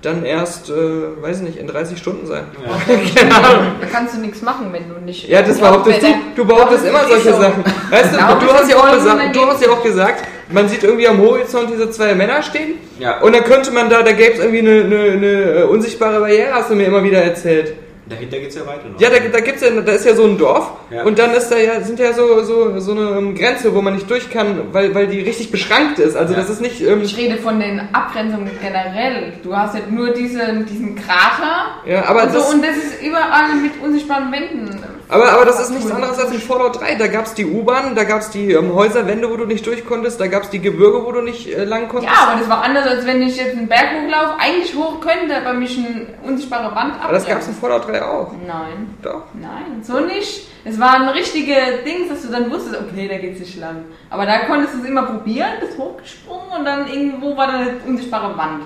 dann 0.02 0.26
erst, 0.26 0.70
äh, 0.70 0.74
weiß 1.22 1.38
ich 1.38 1.44
nicht, 1.44 1.58
in 1.58 1.68
30 1.68 1.98
Stunden 1.98 2.26
sein. 2.26 2.46
Ja. 2.64 3.22
Ahnung. 3.38 3.74
Da 3.80 3.88
kannst 3.92 4.16
du 4.16 4.20
nichts 4.20 4.42
machen, 4.42 4.68
wenn 4.72 4.90
du 4.90 4.96
nicht. 5.06 5.28
Ja, 5.28 5.42
das 5.42 5.60
behauptest 5.60 6.02
du. 6.02 6.08
Du 6.36 6.46
behauptest 6.46 6.86
immer 6.86 7.06
solche 7.08 7.34
Sachen. 7.34 7.64
Weißt 7.90 8.14
du, 8.14 8.18
Genau, 8.18 8.40
du 8.40 8.52
hast, 8.52 8.70
ja 8.70 8.78
auch 8.78 8.92
gesagt, 8.92 9.36
du 9.36 9.46
hast 9.46 9.64
ja 9.64 9.72
auch 9.72 9.84
gesagt, 9.84 10.24
man 10.50 10.68
sieht 10.68 10.84
irgendwie 10.84 11.08
am 11.08 11.20
Horizont 11.20 11.70
diese 11.72 11.92
zwei 11.92 12.16
Männer 12.16 12.42
stehen. 12.42 12.76
Ja. 13.00 13.20
Und 13.22 13.36
dann 13.36 13.44
könnte 13.44 13.72
man 13.72 13.90
da, 13.90 14.02
da 14.02 14.12
gäbe 14.12 14.34
es 14.34 14.40
irgendwie 14.40 14.60
eine, 14.60 14.84
eine, 14.84 15.12
eine 15.12 15.68
unsichtbare 15.68 16.20
Barriere, 16.20 16.54
hast 16.54 16.72
du 16.72 16.76
mir 16.76 16.86
immer 16.86 17.04
wieder 17.04 17.22
erzählt. 17.22 17.74
Dahinter 18.08 18.40
geht 18.40 18.50
es 18.50 18.56
ja 18.56 18.66
weiter 18.66 18.90
noch. 18.90 19.00
Ja, 19.00 19.10
da, 19.10 19.16
da 19.32 19.40
gibt's 19.40 19.62
ja, 19.62 19.70
da 19.70 19.92
ist 19.92 20.06
ja 20.06 20.16
so 20.16 20.24
ein 20.26 20.38
Dorf 20.38 20.72
Ja. 20.90 21.04
und 21.04 21.18
dann 21.20 21.34
ist 21.34 21.50
da 21.50 21.58
ja, 21.58 21.80
sind 21.82 22.00
ja 22.00 22.12
so, 22.14 22.42
so, 22.44 22.80
so 22.80 22.92
eine 22.92 23.18
ähm, 23.18 23.36
Grenze, 23.36 23.74
wo 23.76 23.82
man 23.82 23.94
nicht 23.94 24.10
durch 24.10 24.30
kann, 24.30 24.74
weil, 24.74 24.94
weil 24.96 25.08
die 25.08 25.20
richtig 25.22 25.52
beschrankt 25.52 26.00
ist. 26.00 26.16
Also 26.18 26.34
Ja. 26.34 26.40
das 26.40 26.50
ist 26.50 26.62
nicht. 26.62 26.82
Ähm, 26.82 27.02
Ich 27.04 27.16
rede 27.16 27.38
von 27.38 27.60
den 27.60 27.80
Abgrenzungen 27.94 28.50
generell. 28.62 29.34
Du 29.44 29.56
hast 29.56 29.76
ja 29.76 29.82
nur 29.90 30.10
diese, 30.14 30.40
diesen 30.70 30.96
Krater. 30.96 31.76
ja, 31.86 32.06
aber 32.08 32.24
und, 32.24 32.32
so, 32.34 32.38
das, 32.40 32.54
und 32.54 32.66
das 32.66 32.76
ist 32.78 33.02
überall 33.04 33.56
mit 33.62 33.72
unsichtbaren 33.82 34.32
Wänden 34.32 34.84
Aber, 35.12 35.30
aber 35.34 35.44
das 35.44 35.60
ist 35.60 35.72
nichts 35.72 35.92
anderes 35.92 36.18
als 36.18 36.32
in 36.32 36.40
Fallout 36.40 36.80
3. 36.80 36.96
Da 36.96 37.08
gab 37.08 37.26
es 37.26 37.34
die 37.34 37.46
U-Bahn, 37.46 37.96
da 37.96 38.06
gab 38.06 38.22
es 38.22 38.30
die 38.30 38.54
ähm, 38.54 38.74
Häuserwände, 38.74 39.30
wo 39.30 39.36
du 39.36 39.46
nicht 39.46 39.66
durch 39.68 39.86
konntest, 39.86 40.22
da 40.22 40.28
gab 40.28 40.44
es 40.44 40.50
die 40.50 40.62
Gebirge, 40.62 41.06
wo 41.06 41.12
du 41.12 41.22
nicht 41.22 41.48
äh, 41.48 41.66
lang 41.66 41.90
konntest. 41.90 42.14
Ja, 42.14 42.30
aber 42.30 42.40
das 42.40 42.50
war 42.50 42.64
anders, 42.64 42.88
als 42.88 43.06
wenn 43.06 43.22
ich 43.22 43.36
jetzt 43.36 43.58
einen 43.58 43.68
Berg 43.68 43.90
hochlaufe. 44.02 44.40
Eigentlich 44.40 44.74
hoch 44.74 45.02
könnte, 45.02 45.36
aber 45.36 45.52
mich 45.54 45.78
eine 45.78 46.08
unsichtbare 46.24 46.74
Wand 46.74 46.94
ab. 46.94 47.04
aber 47.04 47.14
das 47.14 47.28
gab 47.28 47.40
es 47.40 47.48
in 47.50 47.56
Fallout 47.56 47.90
3 47.90 48.02
auch. 48.06 48.32
Nein, 48.48 48.96
Doch. 49.02 49.24
nein, 49.34 49.84
so 49.84 50.00
nicht. 50.00 50.48
Es 50.64 50.80
waren 50.80 51.10
richtige 51.10 51.56
Dings, 51.86 52.08
dass 52.08 52.22
du 52.22 52.30
dann 52.32 52.50
wusstest, 52.50 52.80
okay, 52.80 53.10
da 53.10 53.18
geht's 53.18 53.42
nicht 53.42 53.60
lang. 53.60 53.84
Aber 54.10 54.26
da 54.26 54.46
konntest 54.46 54.76
du 54.76 54.80
es 54.80 54.86
immer 54.86 55.04
probieren, 55.04 55.50
bist 55.60 55.78
hochgesprungen 55.78 56.52
und 56.58 56.64
dann 56.64 56.88
irgendwo 56.88 57.36
war 57.36 57.48
da 57.48 57.54
eine 57.54 57.74
unsichtbare 57.86 58.38
Wand. 58.38 58.64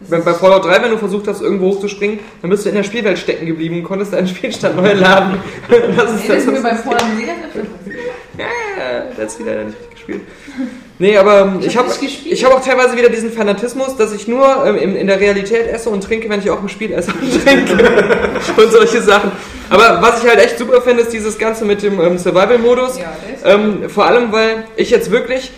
Das 0.00 0.10
Bei, 0.10 0.18
bei 0.18 0.34
Fallout 0.34 0.64
3, 0.64 0.82
wenn 0.82 0.90
du 0.92 0.98
versucht 0.98 1.26
hast, 1.26 1.42
irgendwo 1.42 1.66
hochzuspringen, 1.66 2.20
dann 2.40 2.50
bist 2.50 2.64
du 2.64 2.68
in 2.68 2.76
der 2.76 2.84
Spielwelt 2.84 3.18
stecken 3.18 3.46
geblieben 3.46 3.78
und 3.78 3.84
konntest 3.84 4.12
deinen 4.12 4.28
Spielstand 4.28 4.76
neu 4.76 4.92
laden. 4.92 5.38
Das 5.96 6.12
ist 6.14 6.22
Nee, 6.22 6.28
das 6.28 6.38
ist 6.38 6.46
mir 6.46 6.52
das, 6.54 6.62
beim 6.62 6.76
Fallout 6.78 6.98
passiert. 6.98 7.66
Ja, 8.38 8.44
das 9.16 9.40
wieder 9.40 9.64
nicht 9.64 9.90
gespielt. 9.90 10.20
Nee, 11.00 11.16
aber 11.16 11.42
ähm, 11.42 11.60
ich 11.60 11.76
hab 11.76 11.88
habe 11.88 12.04
ich 12.04 12.44
hab 12.44 12.52
auch 12.52 12.64
teilweise 12.64 12.96
wieder 12.96 13.08
diesen 13.08 13.30
Fanatismus, 13.30 13.96
dass 13.96 14.12
ich 14.12 14.26
nur 14.26 14.64
ähm, 14.66 14.76
in, 14.76 14.96
in 14.96 15.06
der 15.06 15.20
Realität 15.20 15.68
esse 15.68 15.90
und 15.90 16.02
trinke, 16.02 16.28
wenn 16.28 16.40
ich 16.40 16.50
auch 16.50 16.60
im 16.60 16.68
Spiel 16.68 16.92
esse 16.92 17.12
und 17.12 17.44
trinke. 17.44 17.78
und 18.56 18.72
solche 18.72 19.00
Sachen. 19.02 19.30
Aber 19.70 20.00
was 20.00 20.22
ich 20.22 20.28
halt 20.28 20.40
echt 20.40 20.58
super 20.58 20.80
finde, 20.82 21.02
ist 21.02 21.12
dieses 21.12 21.38
Ganze 21.38 21.64
mit 21.64 21.82
dem 21.82 22.00
ähm, 22.00 22.18
Survival-Modus. 22.18 22.98
Ja, 22.98 23.16
das 23.42 23.54
Ähm, 23.54 23.88
vor 23.88 24.06
allem, 24.06 24.32
weil 24.32 24.64
ich 24.76 24.90
jetzt 24.90 25.10
wirklich 25.10 25.52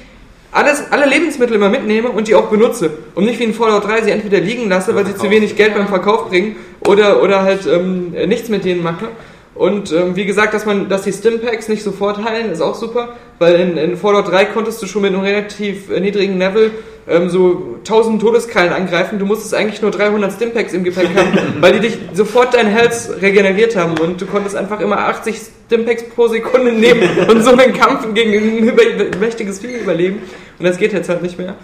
alles, 0.52 0.84
alle 0.90 1.06
Lebensmittel 1.06 1.56
immer 1.56 1.68
mitnehme 1.68 2.08
und 2.08 2.28
die 2.28 2.34
auch 2.34 2.48
benutze. 2.48 2.90
Und 3.14 3.24
nicht 3.24 3.38
wie 3.38 3.44
in 3.44 3.54
Fallout 3.54 3.86
3 3.86 4.02
sie 4.02 4.10
entweder 4.10 4.40
liegen 4.40 4.68
lasse, 4.68 4.94
weil 4.94 5.06
sie 5.06 5.16
zu 5.16 5.30
wenig 5.30 5.56
Geld 5.56 5.74
beim 5.74 5.88
Verkauf 5.88 6.28
bringen 6.28 6.56
oder, 6.80 7.22
oder 7.22 7.42
halt 7.42 7.66
ähm, 7.66 8.10
nichts 8.26 8.48
mit 8.48 8.64
denen 8.64 8.82
mache. 8.82 9.08
Und 9.54 9.92
ähm, 9.92 10.16
wie 10.16 10.24
gesagt, 10.24 10.54
dass 10.54 10.64
man, 10.64 10.88
dass 10.88 11.02
die 11.02 11.12
Stimpacks 11.12 11.68
nicht 11.68 11.82
sofort 11.82 12.24
heilen, 12.24 12.50
ist 12.50 12.62
auch 12.62 12.74
super, 12.74 13.16
weil 13.38 13.56
in, 13.56 13.76
in 13.76 13.96
Fallout 13.96 14.28
3 14.28 14.46
konntest 14.46 14.80
du 14.82 14.86
schon 14.86 15.02
mit 15.02 15.12
einem 15.12 15.22
relativ 15.22 15.90
äh, 15.90 16.00
niedrigen 16.00 16.38
Level 16.38 16.70
ähm, 17.08 17.28
so 17.28 17.76
1000 17.78 18.20
Todeskrallen 18.20 18.72
angreifen. 18.72 19.18
Du 19.18 19.26
musstest 19.26 19.54
eigentlich 19.54 19.82
nur 19.82 19.90
300 19.90 20.32
Stimpacks 20.32 20.72
im 20.72 20.84
Gepäck 20.84 21.08
haben, 21.14 21.38
weil 21.60 21.72
die 21.74 21.80
dich 21.80 21.98
sofort 22.12 22.54
dein 22.54 22.66
Health 22.66 23.10
regeneriert 23.20 23.76
haben 23.76 23.98
und 23.98 24.20
du 24.20 24.26
konntest 24.26 24.56
einfach 24.56 24.80
immer 24.80 24.98
80 24.98 25.40
Stimpacks 25.66 26.04
pro 26.14 26.28
Sekunde 26.28 26.72
nehmen 26.72 27.08
und 27.28 27.42
so 27.42 27.50
einen 27.50 27.72
Kampf 27.72 28.12
gegen 28.14 28.68
ein 28.68 29.20
mächtiges 29.20 29.60
Vieh 29.60 29.78
überleben. 29.80 30.20
Und 30.58 30.64
das 30.64 30.76
geht 30.76 30.92
jetzt 30.92 31.08
halt 31.08 31.22
nicht 31.22 31.38
mehr. 31.38 31.56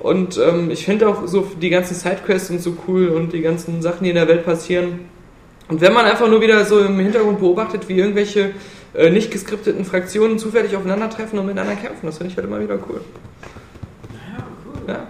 Und 0.00 0.38
ähm, 0.38 0.70
ich 0.70 0.84
finde 0.84 1.08
auch 1.08 1.26
so 1.26 1.46
die 1.60 1.70
ganzen 1.70 1.94
Sidequests 1.94 2.50
und 2.50 2.60
so 2.60 2.76
cool 2.86 3.08
und 3.08 3.32
die 3.32 3.40
ganzen 3.40 3.80
Sachen, 3.80 4.04
die 4.04 4.10
in 4.10 4.16
der 4.16 4.28
Welt 4.28 4.44
passieren. 4.44 5.00
Und 5.68 5.80
wenn 5.80 5.94
man 5.94 6.04
einfach 6.04 6.28
nur 6.28 6.42
wieder 6.42 6.64
so 6.64 6.78
im 6.80 6.98
Hintergrund 6.98 7.40
beobachtet, 7.40 7.88
wie 7.88 7.98
irgendwelche 7.98 8.50
äh, 8.94 9.08
nicht 9.08 9.30
geskripteten 9.30 9.84
Fraktionen 9.84 10.38
zufällig 10.38 10.76
aufeinandertreffen 10.76 11.38
und 11.38 11.46
miteinander 11.46 11.76
kämpfen, 11.76 12.04
das 12.04 12.18
finde 12.18 12.32
ich 12.32 12.36
halt 12.36 12.46
immer 12.46 12.60
wieder 12.60 12.78
cool. 12.88 13.00
Ja. 14.86 15.06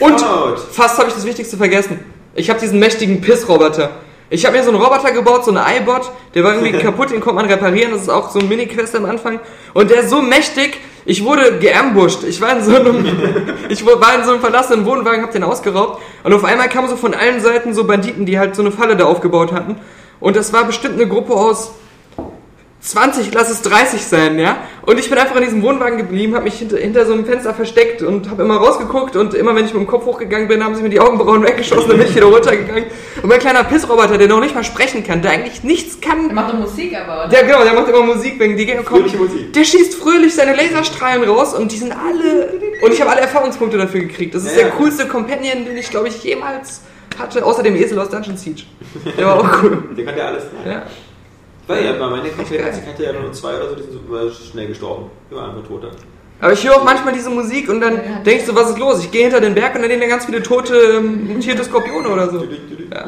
Und 0.00 0.20
Fallout. 0.20 0.60
fast 0.72 0.98
habe 0.98 1.08
ich 1.08 1.14
das 1.14 1.24
Wichtigste 1.24 1.56
vergessen. 1.56 2.00
Ich 2.34 2.50
habe 2.50 2.60
diesen 2.60 2.78
mächtigen 2.78 3.20
Pissroboter. 3.20 3.90
Ich 4.30 4.44
habe 4.44 4.56
mir 4.56 4.62
so 4.62 4.70
einen 4.70 4.80
Roboter 4.80 5.10
gebaut, 5.12 5.44
so 5.44 5.50
einen 5.50 5.82
iBot, 5.82 6.10
der 6.34 6.44
war 6.44 6.54
irgendwie 6.54 6.78
kaputt, 6.84 7.10
den 7.10 7.20
konnte 7.20 7.36
man 7.36 7.50
reparieren, 7.50 7.92
das 7.92 8.02
ist 8.02 8.08
auch 8.10 8.30
so 8.30 8.40
ein 8.40 8.48
Mini-Quest 8.48 8.94
am 8.94 9.06
Anfang. 9.06 9.40
Und 9.72 9.90
der 9.90 10.00
ist 10.00 10.10
so 10.10 10.20
mächtig, 10.20 10.78
ich 11.06 11.24
wurde 11.24 11.58
geambusht. 11.58 12.24
Ich 12.24 12.40
war 12.40 12.54
in 12.54 12.62
so 12.62 12.76
einem, 12.76 13.06
ich 13.70 13.84
war 13.86 14.14
in 14.14 14.24
so 14.24 14.32
einem 14.32 14.40
verlassenen 14.40 14.84
Wohnwagen, 14.84 15.22
hab 15.22 15.32
den 15.32 15.42
ausgeraubt. 15.42 16.02
Und 16.22 16.34
auf 16.34 16.44
einmal 16.44 16.68
kamen 16.68 16.88
so 16.88 16.96
von 16.96 17.14
allen 17.14 17.40
Seiten 17.40 17.72
so 17.72 17.84
Banditen, 17.84 18.26
die 18.26 18.38
halt 18.38 18.54
so 18.54 18.62
eine 18.62 18.70
Falle 18.70 18.96
da 18.96 19.06
aufgebaut 19.06 19.52
hatten. 19.52 19.76
Und 20.20 20.36
das 20.36 20.52
war 20.52 20.64
bestimmt 20.64 20.94
eine 20.94 21.08
Gruppe 21.08 21.32
aus 21.32 21.72
20, 22.80 23.34
lass 23.34 23.50
es 23.50 23.62
30 23.62 24.02
sein, 24.04 24.38
ja. 24.38 24.58
Und 24.86 25.00
ich 25.00 25.10
bin 25.10 25.18
einfach 25.18 25.34
in 25.36 25.42
diesem 25.42 25.62
Wohnwagen 25.62 25.98
geblieben, 25.98 26.34
habe 26.34 26.44
mich 26.44 26.54
hinter, 26.54 26.76
hinter 26.76 27.04
so 27.06 27.12
einem 27.12 27.26
Fenster 27.26 27.52
versteckt 27.52 28.02
und 28.02 28.30
habe 28.30 28.42
immer 28.44 28.56
rausgeguckt 28.56 29.16
und 29.16 29.34
immer 29.34 29.54
wenn 29.56 29.64
ich 29.64 29.74
mit 29.74 29.82
dem 29.82 29.86
Kopf 29.88 30.06
hochgegangen 30.06 30.46
bin, 30.46 30.62
haben 30.62 30.76
sie 30.76 30.82
mir 30.82 30.88
die 30.88 31.00
Augenbrauen 31.00 31.42
weggeschossen, 31.46 31.88
dann 31.88 31.98
bin 31.98 32.06
ich 32.06 32.14
wieder 32.14 32.26
runtergegangen. 32.26 32.84
Und 33.20 33.28
mein 33.28 33.40
kleiner 33.40 33.64
Pissroboter, 33.64 34.16
der 34.16 34.28
noch 34.28 34.40
nicht 34.40 34.54
mal 34.54 34.62
sprechen 34.62 35.02
kann, 35.04 35.22
der 35.22 35.32
eigentlich 35.32 35.64
nichts 35.64 35.98
Der 35.98 36.10
kann, 36.10 36.32
macht 36.32 36.52
doch 36.54 36.58
Musik 36.58 36.96
aber, 36.96 37.24
oder? 37.24 37.28
der 37.28 37.44
genau, 37.44 37.64
der 37.64 37.74
macht 37.74 37.88
immer 37.88 38.02
Musik, 38.02 38.38
wenn 38.38 38.56
die. 38.56 38.66
Fröhliche 38.84 39.16
Musik. 39.16 39.52
Der 39.52 39.64
schießt 39.64 39.94
fröhlich 39.96 40.34
seine 40.34 40.54
Laserstrahlen 40.54 41.28
raus 41.28 41.54
und 41.54 41.72
die 41.72 41.76
sind 41.76 41.92
alle. 41.92 42.52
Und 42.80 42.92
ich 42.92 43.00
habe 43.00 43.10
alle 43.10 43.22
Erfahrungspunkte 43.22 43.76
dafür 43.76 44.00
gekriegt. 44.02 44.34
Das 44.34 44.44
ist 44.44 44.52
Ja, 44.52 44.58
der 44.62 44.68
ja. 44.68 44.74
coolste 44.76 45.06
Companion, 45.08 45.64
den 45.64 45.76
ich, 45.76 45.90
glaube 45.90 46.08
ich, 46.08 46.22
jemals 46.22 46.82
hatte, 47.18 47.44
außer 47.44 47.62
dem 47.64 47.74
Esel 47.74 47.98
aus 47.98 48.08
Dungeon 48.10 48.36
Siege. 48.36 48.62
Der 49.18 49.26
war 49.26 49.40
auch 49.40 49.62
cool. 49.62 49.82
Der 49.96 50.04
kann 50.04 50.16
ja 50.16 50.26
alles. 50.28 50.44
Ja. 50.64 50.82
Weil 51.68 51.84
ja, 51.84 51.92
bei 51.92 52.08
meiner 52.08 52.28
Konferenz 52.30 52.78
hatte 52.84 53.04
ja 53.04 53.12
nur 53.12 53.30
zwei 53.32 53.54
oder 53.54 53.68
so, 53.68 53.74
die 53.76 53.82
sind 53.82 53.92
super 53.92 54.30
schnell 54.30 54.66
gestorben. 54.68 55.10
Die 55.30 55.36
waren 55.36 55.50
einfach 55.50 55.68
tot. 55.68 55.84
dann. 55.84 55.90
Aber 56.40 56.52
ich 56.52 56.66
höre 56.66 56.76
auch 56.76 56.84
manchmal 56.84 57.12
diese 57.12 57.30
Musik 57.30 57.68
und 57.68 57.80
dann 57.80 58.00
ich 58.24 58.44
so, 58.46 58.54
was 58.54 58.70
ist 58.70 58.78
los? 58.78 59.00
Ich 59.04 59.10
gehe 59.10 59.22
hinter 59.22 59.40
den 59.40 59.54
Berg 59.54 59.74
und 59.74 59.82
dann 59.82 59.90
sehen 59.90 60.00
da 60.00 60.06
ganz 60.06 60.24
viele 60.24 60.42
tote, 60.42 60.74
ähm, 60.74 61.34
mutierte 61.34 61.64
Skorpione 61.64 62.08
oder 62.08 62.30
so. 62.30 62.44
Ja. 62.44 63.06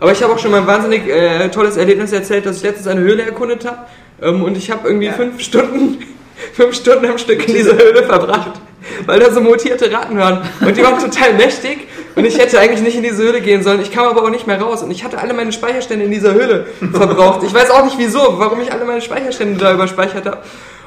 Aber 0.00 0.12
ich 0.12 0.22
habe 0.22 0.32
auch 0.32 0.38
schon 0.38 0.50
mal 0.50 0.60
ein 0.60 0.66
wahnsinnig 0.66 1.08
äh, 1.08 1.48
tolles 1.48 1.76
Erlebnis 1.76 2.12
erzählt, 2.12 2.44
dass 2.44 2.58
ich 2.58 2.62
letztens 2.64 2.88
eine 2.88 3.00
Höhle 3.00 3.22
erkundet 3.22 3.64
habe. 3.64 3.78
Ähm, 4.20 4.42
und 4.42 4.56
ich 4.56 4.70
habe 4.70 4.88
irgendwie 4.88 5.06
Ja. 5.06 5.12
fünf 5.12 5.40
Stunden, 5.40 5.98
fünf 6.52 6.74
Stunden 6.74 7.06
am 7.06 7.18
Stück 7.18 7.48
in 7.48 7.54
dieser 7.54 7.76
Höhle 7.78 8.02
verbracht, 8.02 8.60
weil 9.06 9.20
da 9.20 9.32
so 9.32 9.40
mutierte 9.40 9.90
Ratten 9.92 10.18
waren. 10.18 10.42
Und 10.60 10.76
die 10.76 10.82
waren 10.82 10.98
total 10.98 11.34
mächtig. 11.34 11.88
Und 12.14 12.24
ich 12.24 12.38
hätte 12.38 12.58
eigentlich 12.60 12.82
nicht 12.82 12.96
in 12.96 13.02
diese 13.02 13.22
Höhle 13.22 13.40
gehen 13.40 13.62
sollen. 13.62 13.80
Ich 13.80 13.90
kam 13.90 14.06
aber 14.06 14.22
auch 14.22 14.30
nicht 14.30 14.46
mehr 14.46 14.60
raus. 14.60 14.82
Und 14.82 14.90
ich 14.90 15.04
hatte 15.04 15.18
alle 15.18 15.32
meine 15.32 15.52
Speicherstände 15.52 16.04
in 16.04 16.10
dieser 16.10 16.34
Höhle 16.34 16.66
verbraucht. 16.92 17.42
Ich 17.44 17.54
weiß 17.54 17.70
auch 17.70 17.84
nicht 17.84 17.98
wieso, 17.98 18.38
warum 18.38 18.60
ich 18.60 18.72
alle 18.72 18.84
meine 18.84 19.00
Speicherstände 19.00 19.58
da 19.58 19.72
überspeichert 19.72 20.26
habe. 20.26 20.38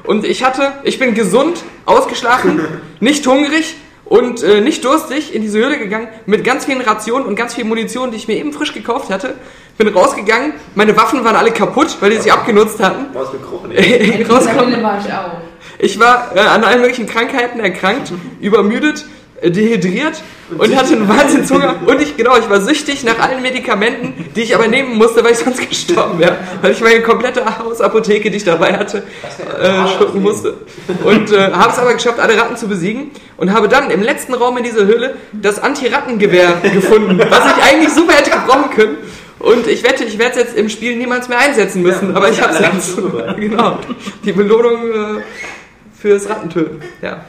Und 0.04 0.24
ich 0.26 0.44
hatte, 0.44 0.72
ich 0.84 1.00
bin 1.00 1.16
gesund, 1.16 1.64
ausgeschlafen, 1.86 2.60
nicht 3.00 3.26
hungrig 3.26 3.76
und 4.06 4.44
äh, 4.44 4.62
nicht 4.62 4.86
durstig 4.86 5.34
in 5.34 5.42
diese 5.42 5.58
Höhle 5.58 5.80
gegangen 5.80 6.08
mit 6.28 6.44
ganz 6.44 6.66
vielen 6.66 6.82
Rationen 6.82 7.26
und 7.26 7.36
ganz 7.36 7.56
viel 7.56 7.66
Munition, 7.66 8.12
die 8.12 8.18
ich 8.18 8.28
mir 8.28 8.36
eben 8.36 8.54
frisch 8.54 8.74
gekauft 8.74 9.10
hatte. 9.10 9.34
Bin 9.78 9.88
rausgegangen, 9.88 10.54
meine 10.76 10.96
Waffen 10.96 11.26
waren 11.26 11.36
alle 11.36 11.52
kaputt, 11.52 11.98
weil 12.00 12.12
die 12.12 12.18
sie 12.18 12.32
abgenutzt 12.32 12.82
hatten. 12.82 13.08
Du 13.12 13.20
hast 13.20 13.32
gekrochen. 13.32 13.72
In 13.72 14.18
dieser 14.18 14.30
Rausgekommen. 14.34 14.76
Höhle 14.76 14.84
war 14.84 15.00
ich 15.00 15.12
auch. 15.12 15.42
Ich 15.80 16.00
war 16.00 16.32
äh, 16.36 16.40
an 16.40 16.64
allen 16.64 16.82
möglichen 16.82 17.08
Krankheiten 17.08 17.60
erkrankt, 17.60 18.14
übermüdet, 18.40 19.06
äh, 19.42 19.52
dehydriert 19.52 20.22
und 20.58 20.76
hatte 20.76 20.94
einen 20.94 21.08
Wahnsinnshunger. 21.08 21.76
Und 21.86 22.02
ich, 22.02 22.16
genau, 22.16 22.38
ich 22.38 22.50
war 22.50 22.62
süchtig 22.62 23.04
nach 23.04 23.20
allen 23.20 23.42
Medikamenten, 23.42 24.14
die 24.36 24.42
ich 24.42 24.56
aber 24.56 24.68
nehmen 24.68 24.96
musste, 24.98 25.24
weil 25.24 25.34
ich 25.34 25.40
sonst 25.40 25.68
gestorben 25.70 26.20
wäre. 26.20 26.38
Weil 26.62 26.72
ich 26.72 26.82
meine 26.82 27.02
komplette 27.02 27.44
Hausapotheke, 27.60 28.32
die 28.32 28.38
ich 28.38 28.44
dabei 28.44 28.74
hatte, 28.74 29.04
äh, 29.62 29.88
schlucken 29.96 30.22
musste. 30.22 30.56
Und 31.04 31.32
äh, 31.32 31.52
habe 31.52 31.74
es 31.74 31.80
aber 31.80 31.94
geschafft, 31.94 32.20
alle 32.20 32.38
Ratten 32.38 32.56
zu 32.56 32.68
besiegen. 32.68 33.12
Und 33.38 33.52
habe 33.52 33.68
dann 33.68 33.92
im 33.92 34.02
letzten 34.02 34.34
Raum 34.34 34.58
in 34.58 34.64
dieser 34.64 34.86
Höhle 34.86 35.16
das 35.34 35.60
Anti-Rattengewehr 35.62 36.62
gefunden, 36.74 37.20
was 37.20 37.58
ich 37.58 37.64
eigentlich 37.64 37.94
super 37.94 38.14
hätte 38.14 38.32
gebrauchen 38.32 38.70
können. 38.74 38.98
Und 39.40 39.68
ich 39.68 39.84
wette, 39.84 40.06
ich 40.06 40.18
werde 40.18 40.32
es 40.32 40.38
jetzt 40.38 40.58
im 40.58 40.70
Spiel 40.70 40.96
niemals 40.96 41.28
mehr 41.28 41.40
einsetzen 41.40 41.82
müssen. 41.82 42.12
Ja, 42.12 42.16
aber 42.16 42.30
ich 42.30 42.42
habe 42.42 42.54
es 42.54 42.60
jetzt. 42.60 42.98
Genau. 43.38 43.78
Die 44.24 44.32
Belohnung 44.32 45.18
äh, 45.18 45.22
fürs 45.98 46.30
Rattentöten. 46.30 46.82
Ja. 47.02 47.26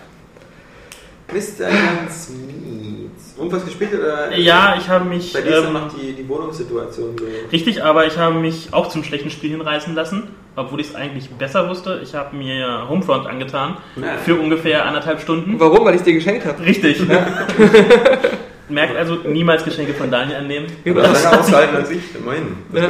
Mr. 1.33 1.67
Hans 1.67 2.31
Mietz. 2.31 3.35
Irgendwas 3.37 3.65
gespielt 3.65 3.93
oder? 3.95 4.35
Ja, 4.37 4.77
ich 4.79 4.89
habe 4.89 5.05
mich. 5.05 5.33
Bei 5.33 5.41
dir 5.43 5.59
ist 5.59 5.65
ähm, 5.67 5.73
noch 5.73 5.93
die, 5.93 6.13
die 6.13 6.29
Wohnungssituation 6.29 7.17
so. 7.19 7.25
Richtig, 7.53 7.83
aber 7.83 8.07
ich 8.07 8.17
habe 8.17 8.37
mich 8.37 8.73
auch 8.73 8.89
zum 8.89 9.03
schlechten 9.05 9.31
Spiel 9.31 9.51
hinreißen 9.51 9.95
lassen, 9.95 10.29
obwohl 10.55 10.81
ich 10.81 10.89
es 10.89 10.95
eigentlich 10.95 11.29
besser 11.31 11.69
wusste. 11.69 12.01
Ich 12.03 12.15
habe 12.15 12.37
mir 12.37 12.89
Homefront 12.89 13.27
angetan 13.27 13.77
Ja. 13.97 14.17
für 14.25 14.37
ungefähr 14.37 14.87
anderthalb 14.87 15.21
Stunden. 15.21 15.59
Warum? 15.59 15.85
Weil 15.85 15.97
ich 15.97 16.03
dir 16.03 16.15
geschenkt 16.15 16.47
habe. 16.47 16.65
Richtig. 16.65 17.03
Merkt 18.69 18.97
also, 18.97 19.17
niemals 19.17 19.65
Geschenke 19.65 19.95
von 19.95 20.11
Daniel 20.11 20.39
annehmen. 20.39 20.67
Genau. 20.83 21.03
Das 21.03 21.23
länger 21.23 21.41
ausgehalten 21.41 21.77
als 21.77 21.91
ich, 21.91 22.03
immerhin. 22.17 22.57
Ja. 22.73 22.89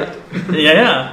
Ja, 0.58 0.74
ja. 0.74 1.12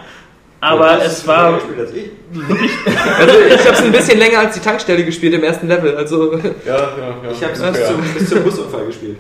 Aber 0.64 0.86
Du 0.96 1.02
hast 1.02 1.06
es 1.08 1.28
war 1.28 1.54
gespielt 1.54 1.80
als 1.80 1.94
ich. 1.94 2.06
Also 3.20 3.36
ich 3.48 3.60
habe 3.68 3.74
es 3.78 3.82
ein 3.84 3.92
bisschen 3.92 4.18
länger 4.20 4.40
als 4.40 4.56
die 4.56 4.60
Tankstelle 4.62 5.04
gespielt 5.04 5.34
im 5.34 5.44
ersten 5.44 5.68
Level. 5.68 5.96
Also 5.96 6.34
Ja, 6.34 6.40
ja, 6.66 6.76
ja. 6.76 7.32
Ich 7.32 7.44
habe 7.44 7.54
es 7.54 7.60
Ja. 7.62 7.70
bis, 7.72 7.88
zum, 7.88 8.02
bis 8.18 8.30
zum 8.30 8.44
Busunfall 8.44 8.86
gespielt. 8.86 9.18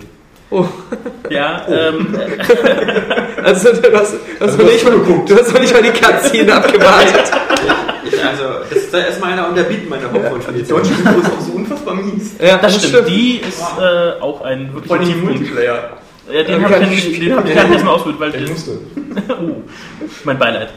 ja, 1.29 1.65
ähm, 1.69 2.15
also 3.43 3.73
du 3.73 3.97
hast, 3.97 4.13
du 4.13 4.45
hast, 4.45 4.57
noch, 4.59 4.65
nicht 4.65 4.83
mal, 4.85 4.93
du 5.25 5.35
hast 5.35 5.53
noch 5.53 5.59
nicht 5.61 5.73
mal 5.73 5.81
die 5.81 5.89
Cutscene 5.89 6.53
abgewartet. 6.55 7.31
Ich, 8.05 8.23
also, 8.23 8.43
das 8.69 8.77
ist 8.83 8.93
da 8.93 8.99
erstmal 8.99 9.33
einer 9.33 9.49
unterbieten 9.49 9.89
meiner 9.89 10.07
Die 10.09 10.13
Hauptvorspielzeit. 10.19 10.69
deutsche 10.71 10.93
Synchro 10.93 11.19
ist 11.19 11.25
auch 11.31 11.39
so 11.41 11.51
unfassbar 11.53 11.95
mies. 11.95 12.31
Ja, 12.39 12.57
das 12.57 12.85
stimmt. 12.85 13.07
Die 13.09 13.37
ist 13.47 13.61
äh, 13.79 14.21
auch 14.21 14.41
ein 14.41 14.71
Vor 14.85 14.95
allem 14.97 15.05
die 15.07 15.13
Tiefpunkt. 15.13 15.39
Multiplayer. 15.39 15.97
Ja, 16.31 16.43
den 16.43 16.61
Ja, 16.61 16.69
habe 16.69 16.83
ich, 16.85 17.19
nicht 17.19 17.31
erstmal 17.33 17.95
ausprobiert, 17.95 18.19
weil 18.19 18.35
Ich 18.35 18.41
das, 18.41 18.49
musste. 18.51 18.71
oh, 19.29 19.61
mein 20.23 20.37
Beileid. 20.37 20.69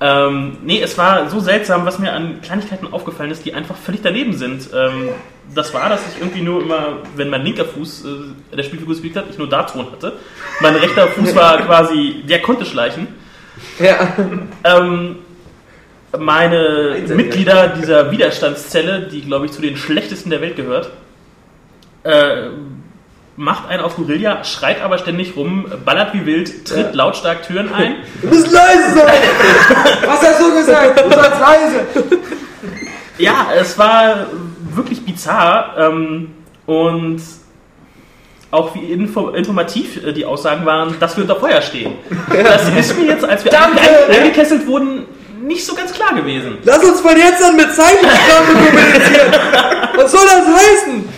Ähm, 0.00 0.58
nee, 0.62 0.80
es 0.82 0.98
war 0.98 1.30
so 1.30 1.40
seltsam, 1.40 1.86
was 1.86 1.98
mir 1.98 2.12
an 2.12 2.40
Kleinigkeiten 2.42 2.92
aufgefallen 2.92 3.30
ist, 3.30 3.44
die 3.44 3.54
einfach 3.54 3.76
völlig 3.76 4.02
daneben 4.02 4.34
sind. 4.34 4.68
Ähm, 4.74 5.10
das 5.54 5.72
war, 5.72 5.88
dass 5.88 6.00
ich 6.08 6.20
irgendwie 6.20 6.42
nur 6.42 6.62
immer, 6.62 6.98
wenn 7.16 7.30
mein 7.30 7.42
linker 7.42 7.64
Fuß 7.64 8.04
äh, 8.04 8.56
der 8.56 8.62
Spielfigur 8.64 8.94
gespielt 8.94 9.16
hat, 9.16 9.26
ich 9.30 9.38
nur 9.38 9.48
Dartton 9.48 9.86
hatte. 9.90 10.14
Mein 10.60 10.74
rechter 10.74 11.06
Fuß 11.08 11.34
war 11.34 11.58
quasi, 11.66 12.24
der 12.28 12.42
konnte 12.42 12.64
schleichen. 12.64 13.08
Ja. 13.78 14.14
Ähm, 14.64 15.16
meine. 16.18 17.02
Mitglieder 17.08 17.68
dieser 17.68 18.10
Widerstandszelle, 18.10 19.08
die 19.08 19.22
glaube 19.22 19.46
ich 19.46 19.52
zu 19.52 19.62
den 19.62 19.76
schlechtesten 19.76 20.30
der 20.30 20.40
Welt 20.40 20.56
gehört, 20.56 20.90
äh, 22.02 22.48
macht 23.36 23.68
einen 23.68 23.82
auf 23.82 23.96
Guerilla, 23.96 24.44
schreit 24.44 24.80
aber 24.82 24.98
ständig 24.98 25.36
rum, 25.36 25.66
ballert 25.84 26.14
wie 26.14 26.24
wild, 26.26 26.64
tritt 26.66 26.86
Ja. 26.86 26.92
lautstark 26.92 27.42
Türen 27.46 27.72
ein. 27.74 27.96
Du 28.22 28.28
musst 28.28 28.50
leise 28.50 28.94
sein! 28.94 29.12
Was 30.06 30.22
hast 30.22 30.40
du 30.40 30.54
gesagt? 30.54 31.00
Du 31.04 31.10
sollst 31.10 31.40
leise! 31.40 31.86
Ja, 33.18 33.46
es 33.58 33.76
war 33.78 34.26
wirklich 34.74 35.04
bizarr 35.04 35.74
ähm, 35.78 36.32
und 36.66 37.20
auch 38.50 38.74
wie 38.74 38.92
info 38.92 39.30
informativ 39.30 40.04
äh, 40.04 40.12
die 40.12 40.24
Aussagen 40.24 40.64
waren, 40.64 40.96
dass 41.00 41.16
wir 41.16 41.22
unter 41.24 41.36
Feuer 41.36 41.60
stehen. 41.60 41.94
Das 42.30 42.68
ist 42.68 42.96
mir 42.98 43.06
jetzt, 43.06 43.24
als 43.24 43.44
wir 43.44 43.50
Danke! 43.52 43.80
eingekesselt 44.10 44.66
wurden, 44.66 45.06
nicht 45.42 45.64
so 45.66 45.74
ganz 45.74 45.92
klar 45.92 46.14
gewesen. 46.14 46.58
Lass 46.64 46.82
uns 46.82 47.00
von 47.00 47.16
jetzt 47.16 47.42
an 47.42 47.56
mit 47.56 47.72
Zeichensprache 47.74 48.52
kommunizieren! 48.52 49.32
Was 49.96 50.10
soll 50.12 50.24
das 50.24 50.46
heißen? 50.46 51.08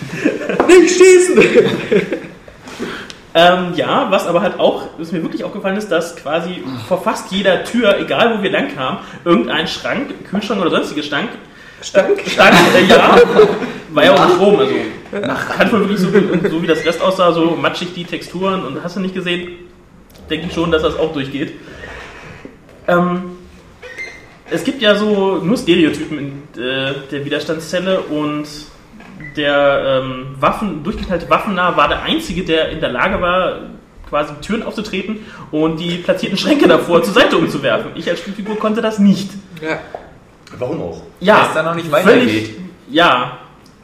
Nicht 0.67 0.91
schießen! 0.91 1.43
Ähm, 3.39 3.75
ja, 3.77 4.11
was 4.11 4.27
aber 4.27 4.41
halt 4.41 4.59
auch, 4.59 4.85
was 4.97 5.13
mir 5.13 5.23
wirklich 5.23 5.45
aufgefallen 5.45 5.77
ist, 5.77 5.93
dass 5.93 6.17
quasi 6.17 6.65
vor 6.89 7.03
fast 7.03 7.31
jeder 7.31 7.65
Tür, 7.65 7.99
egal 8.01 8.39
wo 8.39 8.43
wir 8.43 8.51
lang 8.51 8.75
kamen, 8.75 9.01
irgendein 9.27 9.69
Schrank, 9.69 10.25
Kühlschrank 10.31 10.59
oder 10.59 10.71
sonstiges 10.71 11.05
stank. 11.05 11.29
Stank? 11.83 12.19
Stank, 12.27 12.55
äh, 12.75 12.87
ja. 12.87 13.15
War 13.91 14.05
ja 14.05 14.15
auch 14.15 14.21
ein 14.21 14.31
Strom, 14.31 14.59
also 14.59 14.73
kann 15.59 15.71
wohl 15.71 15.81
wirklich 15.81 15.99
so, 15.99 16.09
so 16.49 16.63
wie 16.63 16.67
das 16.67 16.83
Rest 16.83 17.03
aussah, 17.03 17.31
so 17.33 17.51
matschig 17.51 17.93
die 17.93 18.05
Texturen 18.05 18.65
und 18.65 18.83
hast 18.83 18.97
du 18.97 19.01
nicht 19.01 19.15
gesehen, 19.15 19.49
denke 20.31 20.47
ich 20.47 20.55
schon, 20.55 20.71
dass 20.71 20.81
das 20.81 20.99
auch 20.99 21.13
durchgeht. 21.13 21.53
Ähm, 22.89 23.37
es 24.51 24.65
gibt 24.65 24.81
ja 24.81 24.95
so 24.95 25.43
nur 25.45 25.59
Stereotypen 25.59 26.19
in 26.19 26.63
äh, 26.63 26.95
der 27.11 27.23
Widerstandszelle 27.23 28.01
und 28.01 28.47
der 29.37 30.03
ähm, 30.03 30.37
Waffen, 30.41 30.83
durchgeknallte 30.83 31.29
Waffennah 31.29 31.77
war 31.77 31.89
der 31.89 32.03
Einzige, 32.03 32.45
der 32.45 32.71
in 32.71 32.81
der 32.81 32.91
Lage 32.91 33.21
war, 33.21 33.61
quasi 34.09 34.35
Türen 34.41 34.63
aufzutreten 34.63 35.19
und 35.51 35.79
die 35.79 35.99
platzierten 35.99 36.39
Schränke 36.39 36.69
davor 36.69 37.03
zur 37.03 37.15
Seite 37.15 37.37
umzuwerfen. 37.37 37.93
Ich 37.95 38.09
als 38.09 38.21
Spielfigur 38.21 38.59
konnte 38.59 38.81
das 38.81 38.99
nicht. 38.99 39.31
Ja. 39.61 39.79
Warum 40.59 40.81
auch? 40.81 41.03
Ja, 41.21 41.39
Weil 41.39 41.47
es 41.47 41.55
dann 41.55 41.65
noch 41.65 41.75
nicht 41.75 41.91
weitergeht. 41.91 42.57
Ja, 42.89 43.39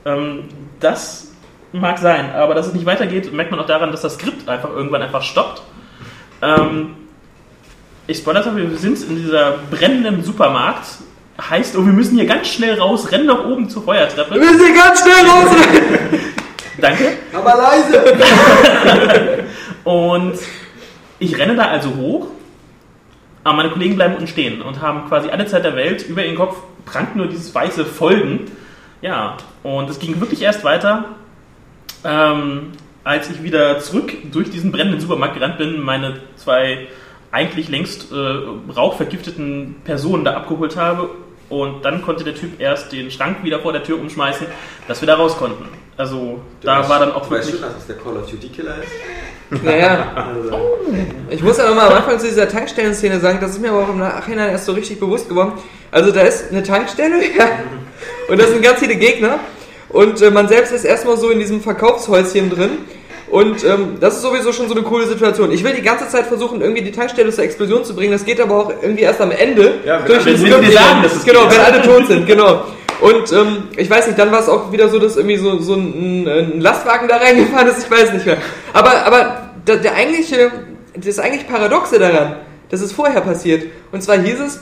ähm, 0.05 0.45
das 0.79 1.33
mag 1.73 1.99
sein, 1.99 2.33
aber 2.33 2.55
dass 2.55 2.69
es 2.69 2.75
nicht 2.75 2.87
weitergeht, 2.87 3.33
merkt 3.33 3.51
man 3.51 3.61
auch 3.61 3.67
daran, 3.67 3.91
dass 3.91 4.03
das 4.03 4.15
Skript 4.15 4.49
einfach 4.49 4.71
irgendwann 4.71 5.03
einfach 5.03 5.23
stoppt. 5.23 5.63
Ähm, 6.41 6.95
ich 8.07 8.19
spoilere 8.19 8.51
aber, 8.51 8.57
wir 8.57 8.77
sind 8.79 9.03
in 9.09 9.17
dieser 9.17 9.59
brennenden 9.71 10.23
Supermarkt. 10.23 10.87
Heißt, 11.41 11.77
oh, 11.77 11.85
wir 11.85 11.93
müssen 11.93 12.17
hier 12.17 12.27
ganz 12.27 12.49
schnell 12.49 12.79
raus, 12.79 13.11
rennen 13.11 13.27
nach 13.27 13.45
oben 13.45 13.69
zur 13.69 13.83
Wir 13.83 13.95
Feuertreppe. 13.95 14.39
müssen 14.39 14.65
hier 14.65 14.75
ganz 14.75 15.01
schnell 15.01 15.27
raus! 15.27 15.51
Danke. 16.79 17.13
Aber 17.33 17.55
leise! 17.57 18.19
Und 19.85 20.35
ich 21.19 21.39
renne 21.39 21.55
da 21.57 21.65
also 21.67 21.95
hoch, 21.95 22.27
aber 23.45 23.57
meine 23.57 23.71
Kollegen 23.71 23.97
bleiben 23.97 24.15
unten 24.15 24.27
stehen 24.29 24.63
und 24.63 24.81
haben 24.81 25.09
quasi 25.09 25.29
alle 25.31 25.47
Zeit 25.47 25.65
der 25.65 25.75
Welt 25.75 26.07
über 26.09 26.25
ihren 26.25 26.37
Kopf 26.37 26.57
prangt 26.85 27.17
nur 27.17 27.27
dieses 27.27 27.55
weiße 27.55 27.85
Folgen. 27.85 28.51
Ja, 29.01 29.37
und 29.63 29.91
es 29.91 29.99
ging 29.99 30.21
wirklich 30.21 30.43
erst 30.43 30.63
weiter, 30.65 31.07
ähm, 32.05 32.73
als 33.05 33.31
ich 33.31 33.43
wieder 33.43 33.81
zurück 33.81 34.13
durch 34.31 34.51
diesen 34.51 34.71
brennenden 34.71 35.01
Supermarkt 35.01 35.35
gerannt 35.35 35.59
bin, 35.59 35.81
meine 35.81 36.21
zwei 36.37 36.87
eigentlich 37.33 37.69
längst 37.69 38.13
äh, 38.13 38.73
rauchvergifteten 38.73 39.77
Personen 39.85 40.25
da 40.25 40.35
abgeholt 40.35 40.77
habe. 40.77 41.11
Und 41.49 41.85
dann 41.85 42.03
konnte 42.03 42.25
der 42.25 42.35
Typ 42.35 42.61
erst 42.61 42.93
den 42.93 43.11
Schrank 43.11 43.39
wieder 43.43 43.61
vor 43.61 43.73
der 43.73 43.83
Tür 43.83 43.99
umschmeißen, 43.99 44.47
dass 44.89 45.03
wir 45.03 45.07
da 45.07 45.17
raus 45.17 45.37
konnten. 45.37 45.67
Also 45.97 46.41
da 46.63 46.89
war 46.89 46.99
dann 46.99 47.13
auch 47.13 47.27
Du 47.27 47.35
weißt 47.35 47.49
wirklich... 47.49 47.61
schon, 47.61 47.69
dass 47.69 47.83
es 47.83 47.87
der 47.87 47.97
Call 47.97 48.17
of 48.17 48.31
Duty 48.31 48.49
Killer 48.49 48.77
ist? 48.83 49.63
Naja, 49.63 50.13
Also, 50.17 50.79
ich 51.29 51.43
muss 51.43 51.59
ja 51.59 51.69
nochmal 51.69 51.89
am 51.89 51.99
Anfang 51.99 52.19
zu 52.19 52.27
dieser 52.27 52.49
Tankstellenszene 52.49 53.21
sagen, 53.21 53.39
das 53.41 53.51
ist 53.51 53.61
mir 53.61 53.71
aber 53.71 53.83
auch 53.83 53.91
im 53.91 53.99
Nachhinein 53.99 54.51
erst 54.51 54.65
so 54.65 54.73
richtig 54.73 54.99
bewusst 54.99 55.29
geworden. 55.29 55.53
Also 55.91 56.11
da 56.11 56.23
ist 56.23 56.51
eine 56.51 56.63
Tankstelle, 56.63 57.17
ja, 57.39 57.49
und 58.29 58.41
da 58.41 58.47
sind 58.47 58.63
ganz 58.63 58.79
viele 58.79 58.97
Gegner. 58.97 59.41
Und 59.91 60.23
äh, 60.23 60.31
man 60.31 60.49
selbst 60.49 60.73
ist 60.73 60.85
erstmal 60.85 61.19
so 61.19 61.29
in 61.29 61.39
diesem 61.39 61.61
Verkaufshäuschen 61.61 62.49
drin. 62.49 62.71
Und 63.33 63.65
ähm, 63.65 63.97
das 63.99 64.17
ist 64.17 64.23
sowieso 64.23 64.53
schon 64.53 64.69
so 64.69 64.75
eine 64.75 64.83
coole 64.85 65.07
Situation. 65.07 65.51
Ich 65.53 65.65
will 65.65 65.73
die 65.73 65.81
ganze 65.81 66.07
Zeit 66.07 66.27
versuchen, 66.27 66.61
irgendwie 66.61 66.83
die 66.83 66.93
Tankstelle 66.93 67.31
zur 67.33 67.45
Explosion 67.45 67.83
zu 67.83 67.97
bringen. 67.97 68.13
Das 68.13 68.27
geht 68.27 68.39
aber 68.39 68.55
auch 68.55 68.73
irgendwie 68.83 69.05
erst 69.05 69.23
am 69.23 69.31
Ende. 69.31 69.77
Ja, 69.87 70.01
wenn 70.01 70.07
durch 70.07 70.27
alle- 70.27 70.37
den 70.37 70.53
wenn 70.67 70.71
sagen, 70.73 71.03
dass 71.03 71.15
es 71.17 71.25
Genau, 71.25 71.49
geht. 71.49 71.53
wenn 71.53 71.61
alle 71.65 71.81
tot 71.83 72.07
sind, 72.09 72.27
genau. 72.27 72.65
Und 73.01 73.33
ähm, 73.33 73.65
ich 73.79 73.89
weiß 73.89 74.07
nicht, 74.09 74.19
dann 74.19 74.31
war 74.31 74.41
es 74.41 74.51
auch 74.51 74.71
wieder 74.71 74.89
so, 74.91 74.99
dass 74.99 75.17
irgendwie 75.17 75.39
so, 75.39 75.59
so 75.61 75.75
ein, 75.75 76.29
ein 76.29 76.61
Lastwagen 76.61 77.09
da 77.09 77.17
reingefahren 77.17 77.67
ist, 77.69 77.85
ich 77.85 77.91
weiß 77.91 78.13
nicht 78.13 78.27
mehr. 78.27 78.37
Aber, 78.75 79.07
aber 79.07 79.49
der, 79.67 79.77
der 79.79 79.95
eigentliche, 79.95 80.51
das 80.95 81.19
eigentlich 81.19 81.49
Paradoxe 81.49 81.99
daran, 81.99 82.37
das 82.71 82.83
ist 82.83 82.93
vorher 82.93 83.23
passiert. 83.23 83.65
Und 83.93 84.03
zwar 84.03 84.19
hieß 84.19 84.41
es, 84.41 84.61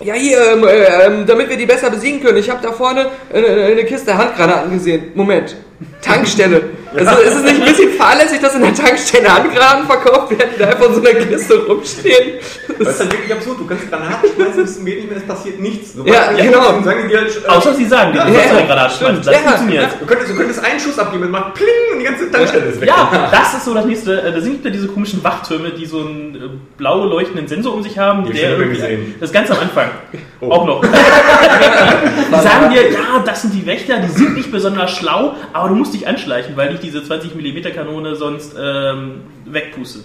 ja 0.00 0.14
hier, 0.14 0.38
ähm, 0.52 0.64
äh, 0.64 1.06
ähm, 1.06 1.26
damit 1.26 1.48
wir 1.50 1.56
die 1.56 1.66
besser 1.66 1.90
besiegen 1.90 2.22
können, 2.22 2.38
ich 2.38 2.48
habe 2.50 2.60
da 2.62 2.70
vorne 2.70 3.06
eine, 3.34 3.46
eine 3.48 3.84
Kiste 3.84 4.16
Handgranaten 4.16 4.70
gesehen. 4.72 5.06
Moment, 5.16 5.56
Tankstelle. 6.02 6.62
Also 6.94 7.20
ist 7.22 7.34
es 7.36 7.42
nicht 7.42 7.60
ein 7.60 7.66
bisschen 7.66 7.92
fahrlässig, 7.92 8.40
dass 8.40 8.54
in 8.54 8.62
der 8.62 8.74
Tankstelle 8.74 9.32
Handgranaten 9.34 9.86
verkauft 9.86 10.30
werden, 10.30 10.50
die 10.54 10.58
da 10.60 10.68
einfach 10.68 10.86
in 10.88 10.94
so 10.94 11.00
einer 11.00 11.14
Kiste 11.20 11.66
rumstehen? 11.66 12.38
Das 12.78 12.88
ist 12.88 13.00
dann 13.00 13.12
wirklich 13.12 13.32
absurd. 13.32 13.60
Du 13.60 13.66
kannst 13.66 13.90
Granaten 13.90 14.30
schmeißen, 14.34 14.62
bis 14.64 14.74
zum 14.76 14.84
geht 14.84 14.96
nicht 14.98 15.08
mehr, 15.10 15.18
es 15.18 15.24
passiert 15.26 15.60
nichts. 15.60 15.94
Du 15.94 16.04
Ja, 16.06 16.32
genau. 16.32 16.72
Dann 16.72 16.84
sagen 16.84 17.00
die 17.04 17.08
dir, 17.08 17.20
äh, 17.20 17.48
Außer 17.48 17.74
sie 17.74 17.84
sagen, 17.86 18.12
die 18.12 18.18
Ja, 18.18 18.28
ja, 18.28 18.58
ja, 18.60 18.66
Granat 18.66 18.92
schmeißen. 18.92 19.22
Das 19.22 19.34
Ja, 19.34 19.38
funktioniert. 19.40 19.82
ja. 19.82 19.88
Du 20.00 20.06
könntest, 20.06 20.30
du 20.30 20.36
könntest 20.36 20.64
einen 20.64 20.80
Schuss 20.80 20.98
abgeben 20.98 21.24
und 21.24 21.30
macht 21.30 21.54
pling 21.54 21.66
und 21.92 21.98
die 22.00 22.04
ganze 22.04 22.30
Tankstelle 22.30 22.66
ist 22.66 22.80
weg. 22.80 22.88
Ja, 22.88 23.28
das 23.30 23.54
ist 23.54 23.64
so 23.64 23.74
das 23.74 23.84
nächste. 23.84 24.22
Äh, 24.22 24.32
Da 24.32 24.40
sind 24.40 24.60
wieder 24.60 24.70
diese 24.70 24.88
komischen 24.88 25.22
Wachtürme, 25.24 25.70
die 25.70 25.86
so 25.86 26.00
einen 26.00 26.34
äh, 26.34 26.38
blau 26.78 27.04
leuchtenden 27.04 27.48
Sensor 27.48 27.74
um 27.74 27.82
sich 27.82 27.98
haben. 27.98 28.24
Die 28.24 28.32
der 28.32 28.56
gesehen. 28.56 29.14
Das 29.20 29.32
ganz 29.32 29.50
am 29.50 29.58
Anfang. 29.58 29.90
Oh. 30.40 30.50
Auch 30.50 30.66
noch. 30.66 30.82
die 32.30 32.42
sagen 32.42 32.70
dir, 32.70 32.90
ja, 32.92 33.22
das 33.24 33.42
sind 33.42 33.54
die 33.54 33.64
Wächter, 33.66 33.98
die 33.98 34.08
sind 34.08 34.34
nicht 34.36 34.50
besonders 34.52 34.90
schlau, 34.96 35.34
aber 35.52 35.68
du 35.68 35.74
musst 35.74 35.94
dich 35.94 36.06
anschleichen, 36.06 36.56
weil 36.56 36.75
dich 36.76 36.92
diese 36.92 37.02
20 37.02 37.34
mm 37.34 37.74
Kanone 37.74 38.16
sonst 38.16 38.54
ähm, 38.58 39.22
wegpustet. 39.44 40.04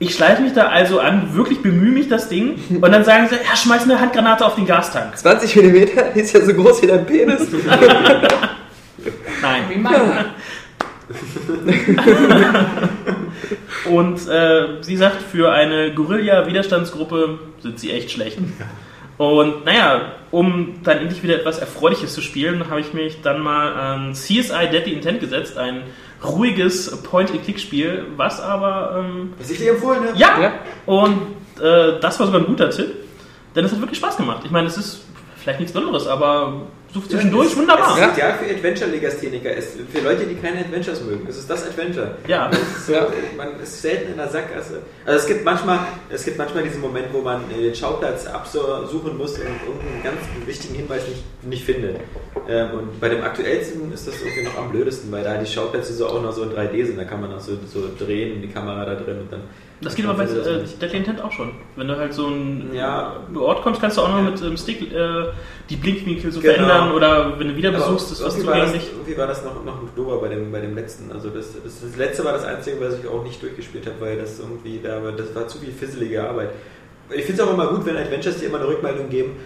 Ich 0.00 0.14
schleiche 0.14 0.42
mich 0.42 0.52
da 0.52 0.68
also 0.68 1.00
an, 1.00 1.34
wirklich 1.34 1.60
bemühe 1.60 1.90
mich 1.90 2.08
das 2.08 2.28
Ding 2.28 2.58
und 2.70 2.92
dann 2.92 3.04
sagen 3.04 3.28
sie, 3.28 3.36
ja, 3.36 3.56
schmeiß 3.56 3.84
eine 3.84 4.00
Handgranate 4.00 4.44
auf 4.44 4.54
den 4.54 4.66
Gastank. 4.66 5.16
20 5.16 5.56
mm 5.56 5.76
ist 6.14 6.34
ja 6.34 6.40
so 6.40 6.54
groß 6.54 6.82
wie 6.82 6.86
dein 6.86 7.06
Penis. 7.06 7.48
Nein. 9.42 9.62
Wie 9.68 9.78
man. 9.78 10.26
Und 13.90 14.28
äh, 14.28 14.82
sie 14.82 14.96
sagt, 14.96 15.22
für 15.22 15.52
eine 15.52 15.94
Guerilla-Widerstandsgruppe 15.94 17.38
sind 17.62 17.78
sie 17.78 17.92
echt 17.92 18.10
schlecht. 18.10 18.38
Und 19.18 19.64
naja, 19.64 20.12
um 20.30 20.80
dann 20.84 20.98
endlich 20.98 21.22
wieder 21.22 21.34
etwas 21.34 21.58
Erfreuliches 21.58 22.14
zu 22.14 22.20
spielen, 22.20 22.70
habe 22.70 22.80
ich 22.80 22.92
mich 22.94 23.20
dann 23.22 23.40
mal 23.40 23.72
an 23.72 24.14
CSI 24.14 24.68
Deadly 24.70 24.92
Intent 24.92 25.20
gesetzt, 25.20 25.58
ein 25.58 25.82
ruhiges 26.24 27.02
Point-and-Click-Spiel, 27.02 28.06
was 28.16 28.40
aber 28.40 28.96
ähm, 29.04 29.32
was 29.38 29.50
ich 29.50 29.58
dir 29.58 29.72
empfohlen 29.72 30.04
habe? 30.06 30.16
ja, 30.18 30.40
Ja. 30.40 30.52
und 30.86 31.18
äh, 31.60 31.98
das 32.00 32.18
war 32.20 32.26
sogar 32.26 32.40
ein 32.40 32.46
guter 32.46 32.70
Tipp, 32.70 32.94
denn 33.56 33.64
es 33.64 33.72
hat 33.72 33.80
wirklich 33.80 33.98
Spaß 33.98 34.16
gemacht. 34.16 34.42
Ich 34.44 34.50
meine, 34.50 34.68
es 34.68 34.76
ist 34.76 35.04
vielleicht 35.36 35.58
nichts 35.60 35.72
Besonderes, 35.72 36.06
aber 36.06 36.62
so 36.92 37.00
zwischendurch 37.00 37.50
Es 37.52 37.56
wunderbar. 37.56 37.98
ist 37.98 38.12
ideal 38.16 38.34
für 38.38 38.50
Adventure-Legastheniker. 38.54 39.56
Es- 39.56 39.76
Für 39.92 40.00
Leute, 40.00 40.24
die 40.26 40.34
keine 40.36 40.60
Adventures 40.60 41.02
mögen. 41.02 41.26
Es 41.28 41.36
ist 41.38 41.48
das 41.50 41.66
Adventure. 41.66 42.16
Ja, 42.26 42.50
Es 42.50 42.58
ist 42.58 42.86
so, 42.86 42.92
Ja. 42.94 43.06
Man 43.36 43.60
ist 43.62 43.82
selten 43.82 44.12
in 44.12 44.16
der 44.16 44.28
Sackgasse. 44.28 44.80
Also 45.04 45.18
es 45.20 45.26
gibt 45.26 45.44
manchmal, 45.44 45.80
es 46.08 46.24
gibt 46.24 46.38
manchmal 46.38 46.62
diesen 46.62 46.80
Moment, 46.80 47.06
wo 47.12 47.20
man 47.20 47.42
äh, 47.50 47.62
den 47.62 47.74
Schauplatz 47.74 48.26
absuchen 48.26 49.16
muss 49.18 49.32
und 49.32 49.40
irgendeinen 49.42 50.02
ganz 50.02 50.16
wichtigen 50.46 50.74
Hinweis 50.76 51.02
nicht, 51.08 51.22
nicht 51.44 51.64
findet. 51.64 51.96
Ähm, 52.48 52.70
und 52.72 53.00
bei 53.00 53.08
dem 53.10 53.22
aktuellsten 53.22 53.92
ist 53.92 54.08
das 54.08 54.14
irgendwie 54.22 54.44
noch 54.44 54.56
am 54.56 54.70
blödesten, 54.70 55.12
weil 55.12 55.24
da 55.24 55.36
die 55.36 55.46
Schauplätze 55.50 55.92
so 55.92 56.06
auch 56.08 56.22
noch 56.22 56.32
so 56.32 56.44
in 56.44 56.50
3D 56.50 56.86
sind. 56.86 56.98
Da 56.98 57.04
kann 57.04 57.20
man 57.20 57.32
auch 57.34 57.40
so, 57.40 57.52
so 57.72 57.88
drehen, 57.98 58.40
die 58.40 58.48
Kamera 58.48 58.84
da 58.86 58.94
drin 58.94 59.20
und 59.20 59.32
dann. 59.32 59.40
Das 59.80 59.94
geht 59.94 60.06
aber 60.06 60.14
bei 60.14 60.24
äh. 60.24 60.64
Deadly 60.80 60.98
Intent 60.98 61.20
auch 61.22 61.30
schon. 61.30 61.52
Wenn 61.76 61.86
du 61.88 61.96
halt 61.96 62.12
so 62.12 62.26
einen 62.26 62.70
Ja. 62.74 63.16
Ort 63.36 63.62
kommst, 63.62 63.80
kannst 63.80 63.96
du 63.96 64.02
auch 64.02 64.08
noch 64.08 64.22
mit 64.22 64.40
ähm, 64.42 64.56
Stick 64.56 64.92
äh, 64.92 65.26
die 65.70 65.76
Blinkwinkel 65.76 66.32
so 66.32 66.40
Genau. 66.40 66.54
verändern 66.54 66.92
oder 66.92 67.38
wenn 67.38 67.48
du 67.48 67.56
wieder 67.56 67.70
besuchst, 67.70 68.10
ist 68.12 68.24
was 68.24 68.38
zugänglich. 68.38 68.90
irgendwie 68.92 69.16
war 69.16 69.26
das 69.28 69.44
noch, 69.44 69.64
noch 69.64 69.80
ein 69.80 69.88
dober 69.94 70.20
bei 70.20 70.28
dem, 70.28 70.50
bei 70.50 70.60
dem 70.60 70.74
letzten. 70.74 71.12
Also 71.12 71.30
das, 71.30 71.52
das, 71.62 71.80
das 71.80 71.96
letzte 71.96 72.24
war 72.24 72.32
das 72.32 72.44
einzige, 72.44 72.80
was 72.80 72.98
ich 72.98 73.06
auch 73.06 73.22
nicht 73.22 73.40
durchgespielt 73.40 73.86
habe, 73.86 73.96
weil 74.00 74.18
das 74.18 74.40
irgendwie 74.40 74.80
da 74.82 75.02
war, 75.02 75.12
das 75.12 75.32
war 75.34 75.46
zu 75.46 75.58
viel 75.58 75.72
fisselige 75.72 76.28
Arbeit. 76.28 76.50
Ich 77.10 77.24
finde 77.24 77.40
es 77.42 77.48
auch 77.48 77.54
immer 77.54 77.68
gut, 77.68 77.86
wenn 77.86 77.96
Adventures 77.96 78.38
dir 78.38 78.46
immer 78.46 78.58
eine 78.58 78.68
Rückmeldung 78.68 79.08
geben. 79.08 79.36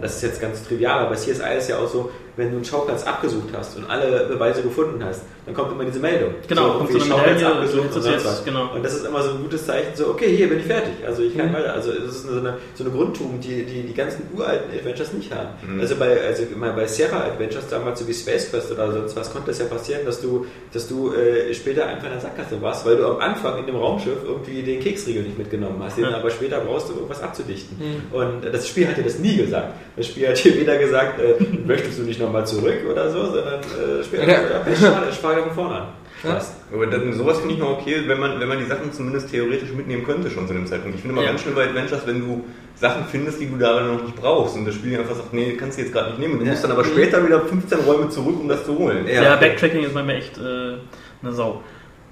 Das 0.00 0.16
ist 0.16 0.22
jetzt 0.22 0.40
ganz 0.40 0.66
trivial, 0.66 1.00
aber 1.06 1.14
CSI 1.16 1.58
ist 1.58 1.68
ja 1.68 1.78
auch 1.78 1.88
so, 1.88 2.10
wenn 2.40 2.50
du 2.50 2.56
einen 2.56 2.64
Schauplatz 2.64 3.04
abgesucht 3.04 3.48
hast 3.56 3.76
und 3.76 3.88
alle 3.88 4.26
Beweise 4.28 4.62
gefunden 4.62 5.04
hast, 5.04 5.22
dann 5.46 5.54
kommt 5.54 5.72
immer 5.72 5.84
diese 5.84 6.00
Meldung. 6.00 6.34
Genau, 6.48 6.74
kommt 6.78 6.90
so 6.90 6.98
irgendwie 6.98 7.12
eine 7.12 7.20
Schauplatz 7.20 7.36
Medaille, 7.40 7.56
abgesucht 7.56 7.96
und 7.96 8.04
jetzt- 8.06 8.44
genau. 8.44 8.70
Und 8.74 8.84
das 8.84 8.94
ist 8.94 9.06
immer 9.06 9.22
so 9.22 9.30
ein 9.30 9.42
gutes 9.42 9.66
Zeichen, 9.66 9.88
so, 9.94 10.08
okay, 10.08 10.36
hier 10.36 10.48
bin 10.48 10.58
ich 10.60 10.66
fertig. 10.66 10.92
Also 11.06 11.22
ich 11.22 11.36
kann 11.36 11.48
Mhm. 11.50 11.54
weiter. 11.54 11.72
Also 11.74 11.90
es 11.92 12.04
ist 12.16 12.22
so 12.24 12.38
eine, 12.38 12.56
so 12.74 12.84
eine 12.84 12.92
Grundtugend, 12.92 13.44
die, 13.44 13.64
die 13.64 13.82
die 13.82 13.94
ganzen 13.94 14.22
uralten 14.36 14.70
Adventures 14.76 15.12
nicht 15.12 15.32
haben. 15.34 15.48
Mhm. 15.66 15.80
Also 15.80 15.96
bei, 15.96 16.20
also 16.20 16.42
immer 16.52 16.72
bei 16.72 16.86
Sierra 16.86 17.24
Adventures 17.24 17.68
damals, 17.68 18.00
so 18.00 18.08
wie 18.08 18.14
Space 18.14 18.50
Quest 18.50 18.70
oder 18.72 18.90
sonst 18.92 19.16
was, 19.16 19.32
konnte 19.32 19.50
es 19.50 19.58
ja 19.58 19.66
passieren, 19.66 20.02
dass 20.04 20.20
du, 20.20 20.46
dass 20.72 20.88
du 20.88 21.12
äh, 21.14 21.52
später 21.54 21.86
einfach 21.86 22.04
in 22.06 22.12
der 22.12 22.20
Sackgasse 22.20 22.60
warst, 22.62 22.86
weil 22.86 22.96
du 22.96 23.06
am 23.06 23.18
Anfang 23.18 23.58
in 23.58 23.66
dem 23.66 23.76
Raumschiff 23.76 24.18
irgendwie 24.24 24.62
den 24.62 24.80
Keksriegel 24.80 25.22
nicht 25.24 25.38
mitgenommen 25.38 25.80
hast, 25.82 25.96
den 25.96 26.04
Ja. 26.04 26.16
aber 26.16 26.30
später 26.30 26.60
brauchst 26.60 26.88
du 26.88 26.94
irgendwas 26.94 27.22
abzudichten. 27.22 27.76
Mhm. 27.78 28.14
Und 28.16 28.42
das 28.52 28.68
Spiel 28.68 28.86
hat 28.88 28.96
dir 28.96 29.02
das 29.04 29.18
nie 29.18 29.36
gesagt. 29.36 29.72
Das 29.96 30.06
Spiel 30.06 30.28
hat 30.28 30.42
dir 30.44 30.54
weder 30.54 30.78
gesagt, 30.78 31.20
äh, 31.20 31.34
möchtest 31.66 31.98
du 31.98 32.02
nicht 32.02 32.20
nochmal 32.32 32.46
zurück 32.46 32.78
oder 32.90 33.10
so, 33.10 33.24
sondern 33.26 33.60
äh, 33.60 34.02
hat 34.02 34.28
Ja. 34.28 34.76
schade, 34.76 35.06
ich 35.10 35.16
fange 35.16 35.42
von 35.42 35.52
vorne 35.52 35.74
an. 35.76 35.86
Spaß. 36.20 36.54
Aber 36.74 36.86
dann, 36.86 37.12
sowas 37.14 37.38
finde 37.38 37.54
ich 37.54 37.60
noch 37.60 37.78
okay, 37.80 38.02
wenn 38.06 38.20
man, 38.20 38.38
wenn 38.38 38.48
man 38.48 38.58
die 38.58 38.66
Sachen 38.66 38.92
zumindest 38.92 39.30
theoretisch 39.30 39.70
mitnehmen 39.72 40.04
könnte 40.04 40.28
schon 40.30 40.46
zu 40.46 40.52
dem 40.52 40.66
Zeitpunkt. 40.66 40.96
Ich 40.96 41.00
finde 41.02 41.14
immer 41.14 41.24
Ja. 41.24 41.30
ganz 41.30 41.40
schlimm 41.42 41.54
bei 41.54 41.64
Adventures, 41.64 42.06
wenn 42.06 42.20
du 42.20 42.44
Sachen 42.74 43.04
findest, 43.10 43.40
die 43.40 43.46
du 43.48 43.56
darin 43.56 43.86
noch 43.94 44.02
nicht 44.02 44.16
brauchst 44.16 44.54
und 44.54 44.66
das 44.66 44.74
Spiel 44.74 44.98
einfach 44.98 45.14
sagt, 45.16 45.32
nee, 45.32 45.54
kannst 45.58 45.78
du 45.78 45.82
jetzt 45.82 45.92
gerade 45.94 46.10
nicht 46.10 46.18
nehmen. 46.20 46.38
Du 46.38 46.44
Ja. 46.44 46.50
musst 46.50 46.62
dann 46.64 46.72
aber 46.72 46.84
später 46.84 47.24
wieder 47.26 47.40
15 47.40 47.78
Räume 47.80 48.10
zurück, 48.10 48.36
um 48.38 48.48
das 48.48 48.64
zu 48.66 48.76
holen. 48.78 49.06
Ja. 49.06 49.22
Ja, 49.22 49.36
Backtracking 49.36 49.82
ist 49.82 49.94
bei 49.94 50.02
mir 50.02 50.14
echt 50.16 50.36
äh, 50.36 50.74
eine 51.22 51.32
Sau. 51.32 51.62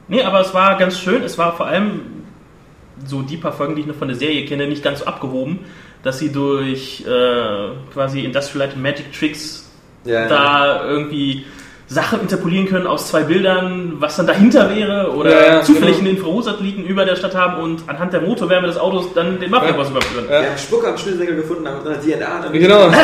Nee, 0.09 0.23
aber 0.23 0.41
es 0.41 0.55
war 0.55 0.79
ganz 0.79 0.99
schön. 0.99 1.23
Es 1.23 1.37
war 1.37 1.55
vor 1.55 1.67
allem 1.67 2.01
so 3.05 3.21
die 3.21 3.37
paar 3.37 3.53
Folgen, 3.53 3.75
die 3.75 3.83
ich 3.83 3.87
noch 3.87 3.95
von 3.95 4.09
der 4.09 4.17
Serie 4.17 4.47
kenne, 4.47 4.67
nicht 4.67 4.83
ganz 4.83 5.01
so 5.01 5.05
abgehoben, 5.05 5.61
dass 6.03 6.19
sie 6.19 6.33
durch 6.33 7.05
äh, 7.07 7.69
quasi 7.93 8.25
Industrial 8.25 8.67
Light 8.67 8.77
Magic 8.79 9.13
Tricks 9.13 9.68
Ja, 10.05 10.23
ja. 10.23 10.29
da 10.29 10.85
irgendwie 10.89 11.45
Sachen 11.91 12.21
interpolieren 12.21 12.67
können 12.69 12.87
aus 12.87 13.09
zwei 13.09 13.23
Bildern, 13.23 13.95
was 13.99 14.17
dann 14.17 14.27
dahinter 14.27 14.75
wäre 14.77 15.11
oder 15.13 15.31
Ja, 15.31 15.55
ja, 15.55 15.63
zufällig 15.63 15.97
genau. 15.97 16.09
einen 16.11 16.17
Infrarotsatelliten 16.19 16.85
über 16.85 17.07
der 17.07 17.17
Stadt 17.17 17.35
haben 17.35 17.63
und 17.63 17.83
anhand 17.89 18.13
der 18.13 18.21
Motorwärme 18.21 18.67
des 18.67 18.77
Autos 18.77 19.07
dann 19.15 19.41
den 19.41 19.51
Mafia-Boss 19.51 19.89
überführen. 19.91 20.27
Ja. 20.31 20.43
Wir 20.43 20.51
haben 20.51 20.59
Spucke 20.59 20.87
am 20.89 20.99
Schnürsenkel 20.99 21.37
gefunden, 21.37 21.67
haben 21.67 21.87
eine 21.87 21.99
DNA. 21.99 22.41
Dann 22.43 22.53
Genau. 22.53 22.91
Wir 22.93 23.01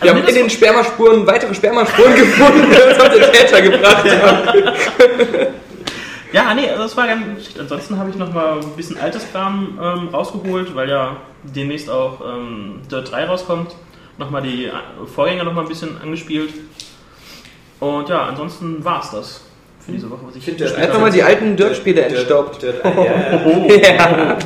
Also 0.00 0.08
haben 0.14 0.18
in 0.20 0.24
das- 0.26 0.34
den 0.34 0.50
Spermaspuren 0.50 1.26
weitere 1.26 1.52
Spermaspuren 1.54 2.14
gefunden, 2.16 2.66
die 2.70 2.88
uns 2.90 3.00
auf 3.00 3.08
den 3.08 3.22
Täter 3.32 3.60
gebracht 3.62 4.04
haben. 4.22 4.38
Ja, 6.32 6.52
nee, 6.54 6.68
also 6.68 6.82
das 6.84 6.96
war 6.96 7.06
ganz 7.06 7.44
schick. 7.46 7.60
Ansonsten 7.60 7.98
habe 7.98 8.10
ich 8.10 8.16
noch 8.16 8.32
mal 8.32 8.58
ein 8.60 8.76
bisschen 8.76 8.98
altes 9.00 9.30
Kram 9.30 9.78
ähm, 9.80 10.08
rausgeholt, 10.12 10.74
weil 10.74 10.88
ja 10.90 11.16
demnächst 11.42 11.88
auch 11.88 12.20
ähm, 12.20 12.80
Dirt 12.90 13.10
3 13.12 13.26
rauskommt. 13.26 13.74
Nochmal 14.18 14.42
die 14.42 14.66
äh, 14.66 14.72
Vorgänger 15.12 15.44
noch 15.44 15.52
mal 15.52 15.62
ein 15.62 15.68
bisschen 15.68 16.00
angespielt. 16.00 16.54
Und 17.80 18.08
ja, 18.08 18.26
ansonsten 18.26 18.84
war 18.84 19.02
es 19.02 19.10
das 19.10 19.40
für 19.84 19.92
diese 19.92 20.10
Woche, 20.10 20.20
was 20.26 20.36
ich 20.36 20.44
finde, 20.44 20.58
der 20.58 20.68
gespielt 20.68 20.88
Einfach 20.88 21.00
mal 21.00 21.10
die 21.10 21.22
alten 21.22 21.56
Dirt-Spiele 21.56 22.02
entstaubt. 22.02 22.62
Dirt, 22.62 22.76
Dirt, 22.84 22.96
ja, 22.96 23.04
ja. 23.04 23.40
Oh. 23.44 23.68
Ja. 23.70 24.38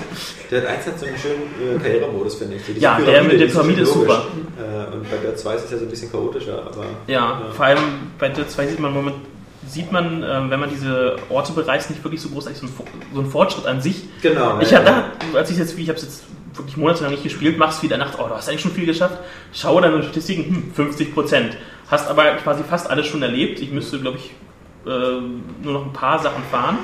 Dirt 0.51 0.67
1 0.67 0.87
hat 0.87 0.99
so 0.99 1.07
einen 1.07 1.19
schönen 1.19 1.77
äh, 1.77 1.79
Karrieremodus, 1.79 2.37
finde 2.37 2.57
ich. 2.57 2.63
Die 2.65 2.81
Ja, 2.81 2.99
der 2.99 3.23
mit 3.23 3.39
der 3.39 3.47
Pyramide 3.47 3.83
ist 3.83 3.93
schön 3.93 4.01
super. 4.01 4.27
Äh, 4.59 4.95
und 4.95 5.09
bei 5.11 5.19
Dirt 5.19 5.39
2 5.39 5.55
ist 5.55 5.65
es 5.67 5.71
ja 5.71 5.79
so 5.79 5.85
ein 5.85 5.91
bisschen 5.91 6.11
chaotischer, 6.11 6.63
aber. 6.67 6.87
Ja, 7.07 7.43
vor 7.55 7.67
allem 7.67 7.79
bei 8.19 8.31
Dirt 8.31 8.51
2 8.51 8.67
sieht 8.69 8.81
man 8.81 8.95
moment, 8.95 9.17
sieht 9.69 9.93
man, 9.93 10.25
ähm, 10.27 10.51
wenn 10.51 10.59
man 10.59 10.71
diese 10.71 11.17
Orte 11.29 11.53
bereist, 11.53 11.91
nicht 11.91 12.03
wirklich 12.03 12.23
so 12.23 12.31
großartig 12.31 12.59
so 12.59 12.67
ein, 12.67 12.73
so 13.15 13.21
ein 13.21 13.27
Fortschritt 13.31 13.67
an 13.67 13.81
sich. 13.83 14.05
Genau. 14.23 14.59
Ich 14.61 14.71
ja, 14.71 14.79
habe 14.79 14.89
ja. 14.89 15.13
da, 15.33 15.39
als 15.39 15.51
ich 15.51 15.59
jetzt, 15.59 15.77
wie 15.77 15.83
ich 15.83 15.89
habe 15.89 15.99
es 15.99 16.05
jetzt 16.05 16.23
wirklich 16.59 16.77
monatelang 16.77 17.13
nicht 17.13 17.23
gespielt, 17.23 17.59
machst 17.59 17.83
wieder 17.83 17.97
Nacht, 17.97 18.19
oh, 18.19 18.29
du 18.29 18.35
hast 18.35 18.49
eigentlich 18.49 18.61
schon 18.61 18.73
viel 18.73 18.87
geschafft. 18.87 19.19
Schaue 19.53 19.83
dann 19.83 19.95
in 19.95 20.03
Statistiken, 20.03 20.45
hm, 20.55 20.75
50 20.75 21.15
Prozent. 21.15 21.57
Hast 21.91 22.09
aber 22.09 22.25
quasi 22.37 22.63
fast 22.65 22.91
alles 22.91 23.07
schon 23.07 23.23
erlebt. 23.23 23.61
Ich 23.61 23.71
müsste, 23.71 23.99
glaube 23.99 24.19
ich, 24.19 24.31
äh, 24.87 25.21
nur 25.63 25.73
noch 25.73 25.87
ein 25.87 25.93
paar 25.93 26.19
Sachen 26.19 26.43
fahren. 26.51 26.79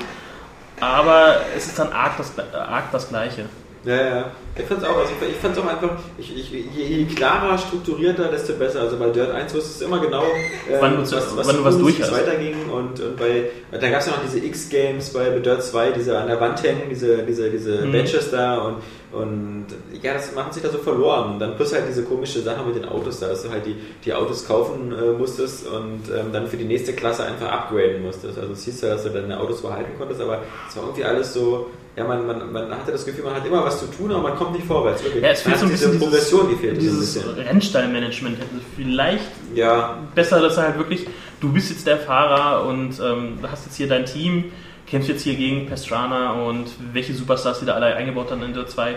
Aber 0.79 1.37
es 1.55 1.67
ist 1.67 1.79
dann 1.79 1.91
arg 1.93 2.17
das, 2.17 2.33
arg 2.53 2.91
das 2.91 3.09
Gleiche. 3.09 3.45
Ja, 3.85 3.95
ja. 3.95 4.31
Ich 4.57 4.63
fand's 4.65 4.83
auch, 4.85 4.97
also 4.97 5.11
ich, 5.29 5.35
fand's 5.35 5.59
auch 5.59 5.65
einfach, 5.67 5.89
ich, 6.17 6.35
ich, 6.35 6.49
je, 6.49 6.83
je 6.83 7.05
klarer, 7.13 7.57
strukturierter, 7.57 8.29
desto 8.29 8.53
besser. 8.53 8.81
Also 8.81 8.97
bei 8.97 9.09
Dirt 9.09 9.29
1 9.29 9.53
wusstest 9.53 9.81
du 9.81 9.85
immer 9.85 9.99
genau, 9.99 10.23
ähm, 10.23 10.77
Wann 10.79 10.95
du 10.97 11.03
zu- 11.03 11.17
wann 11.35 11.55
du 11.57 11.63
was 11.63 11.77
durch 11.77 12.01
hast. 12.01 12.11
weiterging. 12.13 12.69
Und, 12.71 12.99
und 12.99 13.17
bei, 13.17 13.49
da 13.71 13.89
gab 13.89 13.99
es 13.99 14.05
ja 14.07 14.13
noch 14.13 14.23
diese 14.23 14.39
X-Games 14.45 15.09
bei 15.11 15.29
Dirt 15.39 15.61
2, 15.61 15.91
diese 15.91 16.17
an 16.17 16.27
der 16.27 16.39
Wand 16.39 16.63
hängen, 16.63 16.83
diese, 16.89 17.17
diese, 17.23 17.49
diese 17.49 17.85
Mhm. 17.85 17.91
Badges 17.91 18.31
da 18.31 18.57
und, 18.59 18.75
und 19.11 19.65
ja, 20.01 20.13
das 20.13 20.33
macht 20.33 20.53
sich 20.53 20.63
da 20.63 20.69
so 20.69 20.77
verloren. 20.77 21.33
Und 21.33 21.39
dann 21.39 21.55
plus 21.57 21.73
halt 21.73 21.83
diese 21.89 22.03
komische 22.03 22.39
Sache 22.41 22.63
mit 22.65 22.75
den 22.75 22.85
Autos 22.85 23.19
da, 23.19 23.27
dass 23.27 23.43
du 23.43 23.49
halt 23.51 23.65
die, 23.65 23.75
die 24.05 24.13
Autos 24.13 24.47
kaufen 24.47 24.93
äh, 24.93 25.11
musstest 25.11 25.67
und 25.67 26.01
ähm, 26.17 26.31
dann 26.31 26.47
für 26.47 26.57
die 26.57 26.63
nächste 26.65 26.93
Klasse 26.93 27.25
einfach 27.25 27.51
upgraden 27.51 28.01
musstest. 28.03 28.37
Also 28.39 28.53
es 28.53 28.63
hieß 28.63 28.81
ja, 28.81 28.89
dass 28.91 29.03
du 29.03 29.09
deine 29.09 29.37
Autos 29.39 29.61
behalten 29.61 29.91
konntest, 29.97 30.21
aber 30.21 30.39
es 30.69 30.75
war 30.77 30.83
irgendwie 30.83 31.03
alles 31.03 31.33
so, 31.33 31.67
ja, 31.95 32.03
man, 32.03 32.25
man, 32.27 32.51
man 32.51 32.71
hatte 32.71 32.91
das 32.91 33.05
Gefühl, 33.05 33.23
man 33.23 33.35
hat 33.35 33.45
immer 33.45 33.63
was 33.63 33.79
zu 33.79 33.87
tun, 33.87 34.11
aber 34.11 34.21
man 34.21 34.35
kommt 34.35 34.53
nicht 34.53 34.65
vorwärts. 34.67 35.03
Wirklich. 35.03 35.23
Ja, 35.23 35.29
es 35.29 35.41
fehlt 35.41 35.57
so 35.57 35.65
ein 35.65 35.71
hat 35.71 35.77
bisschen 35.77 35.91
diese 35.93 36.03
Progression, 36.03 36.49
die 36.49 36.55
fehlt 36.55 36.81
dieses. 36.81 37.19
Rennstallmanagement 37.37 38.37
hätte 38.37 38.49
vielleicht 38.75 39.23
Ja, 39.53 39.97
besser, 40.13 40.41
dass 40.41 40.57
er 40.57 40.63
halt 40.63 40.77
wirklich, 40.77 41.07
du 41.41 41.51
bist 41.53 41.69
jetzt 41.69 41.87
der 41.87 41.97
Fahrer 41.97 42.67
und 42.67 42.99
ähm, 42.99 43.37
du 43.41 43.49
hast 43.49 43.65
jetzt 43.65 43.75
hier 43.77 43.87
dein 43.87 44.05
Team, 44.05 44.45
kämpfst 44.87 45.09
jetzt 45.09 45.21
hier 45.23 45.35
gegen 45.35 45.67
Pastrana 45.67 46.33
und 46.33 46.67
welche 46.93 47.13
Superstars 47.13 47.59
die 47.59 47.65
da 47.65 47.73
alle 47.73 47.95
eingebaut 47.95 48.29
haben 48.31 48.43
in 48.43 48.53
Dirt 48.53 48.69
2. 48.69 48.95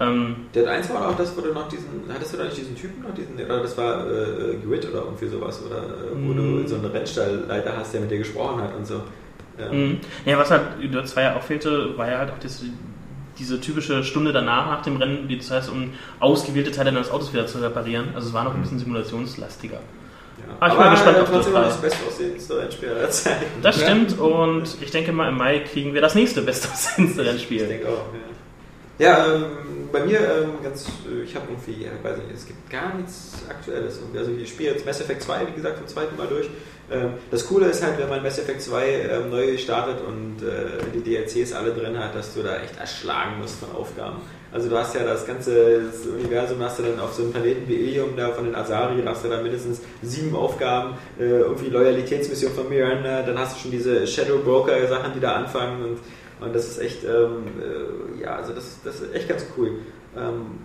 Ähm, 0.00 0.36
der 0.54 0.68
1 0.70 0.90
war 0.90 1.08
auch 1.10 1.16
das, 1.16 1.36
wo 1.36 1.42
du 1.42 1.52
noch 1.52 1.68
diesen, 1.68 1.86
hattest 2.12 2.32
du 2.32 2.38
da 2.38 2.44
nicht 2.44 2.56
diesen 2.56 2.74
Typen 2.74 3.02
noch, 3.02 3.14
diesen, 3.14 3.34
oder 3.36 3.62
das 3.62 3.76
war 3.78 4.04
äh, 4.10 4.56
Grid 4.66 4.84
oder 4.90 5.02
irgendwie 5.04 5.28
sowas, 5.28 5.60
oder 5.64 5.76
äh, 5.78 6.12
wo 6.14 6.32
Mm. 6.32 6.36
du 6.62 6.68
so 6.68 6.74
einen 6.76 6.86
Rennstallleiter 6.86 7.76
hast, 7.76 7.94
der 7.94 8.00
mit 8.00 8.10
dir 8.10 8.18
gesprochen 8.18 8.62
hat 8.62 8.74
und 8.76 8.86
so. 8.86 9.02
Ähm, 9.58 9.88
Mhm. 9.90 10.00
Ja, 10.24 10.38
was 10.38 10.50
halt 10.50 10.62
Dirt 10.82 11.08
2 11.08 11.22
ja 11.22 11.36
auch 11.36 11.42
fehlte, 11.42 11.96
war 11.98 12.10
ja 12.10 12.18
halt 12.18 12.30
auch 12.30 12.38
das, 12.42 12.62
diese 13.38 13.60
typische 13.60 14.02
Stunde 14.04 14.32
danach, 14.32 14.66
nach 14.66 14.82
dem 14.82 14.96
Rennen, 14.96 15.28
die 15.28 15.38
das 15.38 15.50
heißt, 15.50 15.70
um 15.70 15.92
ausgewählte 16.20 16.70
Teile 16.70 16.92
deines 16.92 17.10
Autos 17.10 17.32
wieder 17.32 17.46
zu 17.46 17.58
reparieren. 17.58 18.08
Also 18.14 18.28
es 18.28 18.34
war 18.34 18.44
noch 18.44 18.54
ein 18.54 18.62
bisschen 18.62 18.78
simulationslastiger. 18.78 19.74
ja. 19.76 20.54
Ah, 20.60 20.68
ich 20.68 20.74
bin 20.74 20.90
gespannt 20.90 21.18
auf 21.18 21.32
noch 21.32 21.44
3. 21.44 21.60
das 21.62 21.80
beste 21.80 22.06
aussehendste 22.06 22.58
Rennspiel 22.58 22.88
aller 22.90 23.10
Zeiten. 23.10 23.44
Das 23.62 23.80
Ja. 23.80 23.86
stimmt 23.86 24.18
und 24.18 24.64
ich 24.80 24.90
denke 24.90 25.12
mal, 25.12 25.28
im 25.28 25.36
Mai 25.36 25.60
kriegen 25.60 25.92
wir 25.94 26.00
das 26.00 26.14
nächste 26.14 26.42
beste 26.42 26.68
aussehendste 26.72 27.22
Ich 27.22 27.28
Rennspiel. 27.28 27.66
denke 27.66 27.88
auch, 27.88 28.06
ja. 28.12 28.18
Ja, 28.98 29.26
ähm, 29.34 29.44
bei 29.90 30.04
mir 30.04 30.20
ähm, 30.20 30.50
ganz, 30.62 30.86
äh, 31.10 31.22
ich 31.24 31.34
habe 31.34 31.46
irgendwie, 31.50 31.82
ja, 31.84 31.90
weiß 32.02 32.18
nicht, 32.18 32.28
es 32.34 32.46
gibt 32.46 32.70
gar 32.70 32.94
nichts 32.94 33.42
Aktuelles. 33.48 33.98
Also 34.16 34.30
ich 34.30 34.48
spiele 34.50 34.72
jetzt 34.72 34.86
Mass 34.86 35.00
Effect 35.00 35.22
2, 35.22 35.46
wie 35.48 35.52
gesagt, 35.56 35.78
zum 35.78 35.86
zweiten 35.88 36.16
Mal 36.16 36.26
durch. 36.28 36.46
Ähm, 36.90 37.14
das 37.30 37.46
Coole 37.46 37.66
ist 37.66 37.82
halt, 37.82 37.98
wenn 37.98 38.08
man 38.08 38.22
Mass 38.22 38.38
Effect 38.38 38.62
2 38.62 38.86
ähm, 38.86 39.30
neu 39.30 39.56
startet 39.56 39.96
und 40.06 40.42
äh, 40.42 40.90
die 40.94 41.00
DLCs 41.00 41.52
alle 41.52 41.72
drin 41.72 41.98
hat, 41.98 42.14
dass 42.14 42.34
du 42.34 42.42
da 42.42 42.56
echt 42.56 42.78
erschlagen 42.78 43.38
musst 43.40 43.60
von 43.60 43.72
Aufgaben. 43.72 44.18
Also 44.52 44.68
du 44.68 44.76
hast 44.76 44.94
ja 44.94 45.04
das 45.04 45.26
ganze 45.26 45.82
das 45.82 46.06
Universum, 46.06 46.58
hast 46.60 46.78
du 46.78 46.82
dann 46.82 47.00
auf 47.00 47.14
so 47.14 47.22
einem 47.22 47.32
Planeten 47.32 47.66
wie 47.68 47.76
Ilium 47.76 48.16
da 48.16 48.30
von 48.32 48.44
den 48.44 48.54
Asari, 48.54 49.00
da 49.02 49.12
hast 49.12 49.24
du 49.24 49.28
dann 49.28 49.42
mindestens 49.42 49.80
sieben 50.02 50.36
Aufgaben, 50.36 50.96
äh, 51.18 51.24
irgendwie 51.24 51.70
Loyalitätsmission 51.70 52.52
von 52.52 52.68
Miranda, 52.68 53.22
dann 53.22 53.38
hast 53.38 53.56
du 53.56 53.60
schon 53.62 53.70
diese 53.70 54.06
Shadow 54.06 54.38
Broker 54.38 54.86
Sachen, 54.88 55.14
die 55.14 55.20
da 55.20 55.36
anfangen 55.36 55.82
und 55.82 55.98
und 56.42 56.54
das 56.54 56.68
ist 56.68 56.78
echt, 56.80 57.04
ähm, 57.04 57.44
äh, 57.60 58.22
ja, 58.22 58.36
also 58.36 58.52
das, 58.52 58.78
das 58.84 59.00
ist 59.00 59.14
echt 59.14 59.28
ganz 59.28 59.46
cool. 59.56 59.78
Ähm, 60.16 60.58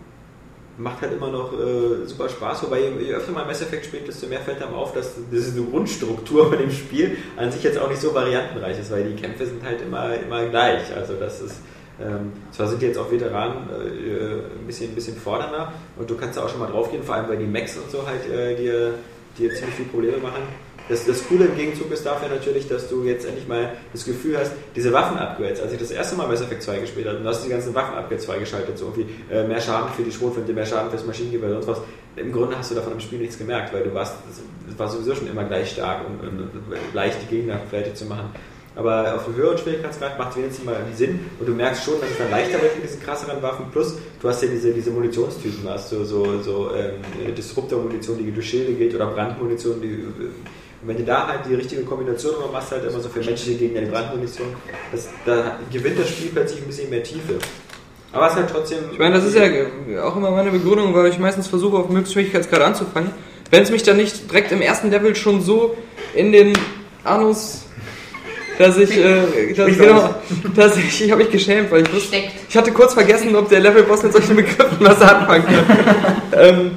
macht 0.78 1.02
halt 1.02 1.14
immer 1.14 1.30
noch 1.30 1.54
äh, 1.54 2.06
super 2.06 2.30
Spaß, 2.30 2.64
wobei 2.64 2.82
je, 2.82 3.14
öfter 3.14 3.32
man 3.32 3.48
Mass 3.48 3.62
Effect 3.62 3.86
spielt, 3.86 4.08
desto 4.08 4.28
mehr 4.28 4.40
fällt 4.40 4.62
einem 4.62 4.76
auf, 4.76 4.94
dass 4.94 5.14
diese 5.32 5.64
Grundstruktur 5.64 6.50
von 6.50 6.58
dem 6.58 6.72
Spiel 6.72 7.18
an 7.36 7.52
sich 7.52 7.64
jetzt 7.64 7.80
auch 7.80 7.90
nicht 7.90 8.02
so 8.02 8.14
variantenreich 8.14 8.80
ist, 8.80 8.92
weil 8.92 9.04
die 9.04 9.20
Kämpfe 9.20 9.46
sind 9.46 9.64
halt 9.64 9.82
immer, 9.82 10.14
immer 10.16 10.46
gleich. 10.46 10.96
Also 10.96 11.16
das 11.16 11.42
ist, 11.42 11.62
ähm, 12.00 12.32
zwar 12.52 12.68
sind 12.68 12.82
jetzt 12.84 12.98
auch 12.98 13.12
Veteranen 13.12 13.70
äh, 13.70 14.60
ein 14.60 14.68
bisschen, 14.68 14.92
ein 14.92 14.96
bisschen 14.96 15.18
fordernder 15.18 15.74
und 15.98 16.10
du 16.10 16.16
kannst 16.16 16.38
da 16.38 16.44
auch 16.44 16.50
schon 16.50 16.60
mal 16.60 16.70
drauf 16.70 16.92
gehen, 16.92 17.02
vor 17.04 17.16
allem 17.16 17.28
weil 17.28 17.38
die 17.38 17.46
Max 17.46 17.76
und 17.78 17.90
so 17.90 18.06
halt 18.06 18.30
äh, 18.30 18.56
dir, 18.56 18.94
dir 19.38 19.54
ziemlich 19.56 19.76
viele 19.76 19.90
Probleme 19.90 20.18
machen. 20.18 20.44
Das, 20.90 21.06
das 21.06 21.28
Coole 21.28 21.46
im 21.46 21.56
Gegenzug 21.56 21.92
ist 21.92 22.06
dafür 22.06 22.30
natürlich, 22.30 22.68
dass 22.68 22.90
du 22.90 23.04
jetzt 23.04 23.26
endlich 23.26 23.48
mal 23.48 23.74
das 23.92 24.06
Gefühl 24.06 24.38
hast, 24.38 24.52
diese 24.76 24.94
Waffen-Upgrades, 24.94 25.62
als 25.62 25.74
ich 25.74 25.80
das 25.80 25.92
erste 25.92 26.16
Mal 26.16 26.28
Mass 26.28 26.42
Effect 26.42 26.64
2 26.64 26.80
gespielt 26.80 27.08
habe, 27.08 27.18
und 27.18 27.24
du 27.24 27.30
hast 27.30 27.46
die 27.46 27.50
ganzen 27.50 27.76
Waffen-Upgrades 27.76 28.26
freigeschaltet, 28.26 28.78
so 28.78 28.86
irgendwie 28.86 29.08
äh, 29.32 29.46
mehr 29.46 29.60
Schaden 29.60 29.92
für 29.94 30.04
die 30.04 30.12
Schrotflinte, 30.12 30.54
mehr 30.54 30.66
Schaden 30.66 30.90
fürs 30.90 31.06
Maschinengewehr 31.06 31.58
und 31.58 31.68
was. 31.68 31.82
Im 32.16 32.32
Grunde 32.32 32.58
hast 32.58 32.72
du 32.72 32.76
davon 32.76 32.94
im 32.94 33.00
Spiel 33.00 33.20
nichts 33.20 33.38
gemerkt, 33.38 33.74
weil 33.74 33.84
du 33.84 33.94
warst, 33.94 34.16
war 34.78 34.88
sowieso 34.88 35.14
schon 35.14 35.30
immer 35.30 35.44
gleich 35.44 35.72
stark 35.72 36.02
und, 36.08 36.28
und 36.28 36.52
leicht 36.94 37.18
die 37.22 37.36
Gegner 37.36 37.60
fertig 37.70 37.96
zu 37.96 38.06
machen. 38.06 38.30
Aber 38.78 39.16
auf 39.16 39.26
einem 39.26 39.38
höheren 39.38 39.58
Schwierigkeitsgrad 39.58 40.20
macht 40.20 40.32
es 40.32 40.38
wenigstens 40.38 40.66
mal 40.66 40.76
Sinn 40.94 41.20
und 41.40 41.50
du 41.50 41.54
merkst 41.54 41.84
schon, 41.84 42.00
dass 42.00 42.12
es 42.12 42.18
dann 42.20 42.30
leichter 42.30 42.62
wird 42.62 42.76
mit 42.76 42.84
diesen 42.86 43.02
krasseren 43.02 43.42
Waffen. 43.42 43.66
Plus, 43.72 43.98
du 44.22 44.30
hast 44.30 44.44
ja 44.44 44.50
diese, 44.50 44.72
diese 44.72 44.92
Munitionstypen, 44.92 45.68
hast 45.68 45.90
so, 45.90 46.04
so, 46.06 46.42
so 46.44 46.70
ähm, 46.76 47.34
Disruptor-Munition, 47.36 48.20
die 48.20 48.32
durch 48.32 48.48
Schilde 48.48 48.74
geht 48.74 48.94
oder 48.94 49.08
Brandmunition, 49.08 49.82
die. 49.82 50.06
Und 50.82 50.90
wenn 50.90 50.98
du 50.98 51.04
da 51.04 51.28
halt 51.28 51.40
die 51.50 51.56
richtige 51.56 51.82
Kombination 51.84 52.36
immer 52.36 52.52
machst, 52.52 52.72
halt 52.72 52.84
immer 52.84 53.00
so 53.00 53.10
für 53.10 53.24
menschliche 53.24 53.58
Gegner 53.58 53.82
die 53.82 53.88
Brandmunition, 53.88 54.48
das, 54.92 55.10
da 55.26 55.58
gewinnt 55.72 56.00
das 56.00 56.10
Spiel 56.10 56.30
plötzlich 56.32 56.62
ein 56.62 56.68
bisschen 56.68 56.90
mehr 56.90 57.04
Tiefe. 57.04 57.40
Aber 58.14 58.28
es 58.28 58.34
ist 58.34 58.40
halt 58.40 58.50
trotzdem. 58.52 58.78
Ich 58.92 59.00
meine, 59.00 59.16
das 59.16 59.26
ist 59.26 59.36
ja 59.36 59.44
auch 60.04 60.16
immer 60.16 60.32
meine 60.32 60.52
Begründung, 60.52 60.94
weil 60.94 61.08
ich 61.08 61.20
meistens 61.20 61.48
versuche, 61.48 61.78
auf 61.78 61.90
höchsten 61.90 62.14
Schwierigkeitsgrad 62.14 62.62
anzufangen, 62.62 63.12
wenn 63.50 63.64
es 63.64 63.72
mich 63.72 63.84
dann 63.84 63.98
nicht 63.98 64.30
direkt 64.30 64.52
im 64.52 64.62
ersten 64.62 64.92
Level 64.92 65.16
schon 65.16 65.42
so 65.42 65.76
in 66.14 66.32
den 66.32 66.54
Anus, 67.04 67.66
dass 68.58 68.78
ich, 68.78 68.98
äh, 68.98 69.54
dass, 69.54 69.68
Sprich 69.68 69.80
genau, 69.80 70.16
dass 70.56 70.78
ich, 70.78 71.06
ich 71.06 71.12
habe 71.12 71.24
mich 71.24 71.32
geschämt, 71.32 71.72
weil 71.72 71.84
ich 71.84 71.94
wusste, 71.94 72.18
ich 72.48 72.58
hatte 72.58 72.72
kurz 72.72 72.94
vergessen, 72.94 73.36
ob 73.36 73.50
der 73.50 73.60
Levelboss 73.60 74.04
mit 74.04 74.14
solchen 74.14 74.36
Begriffen 74.36 74.78
was 74.80 75.02
anfangen 75.02 75.46
kann. 75.46 76.22
ähm, 76.34 76.72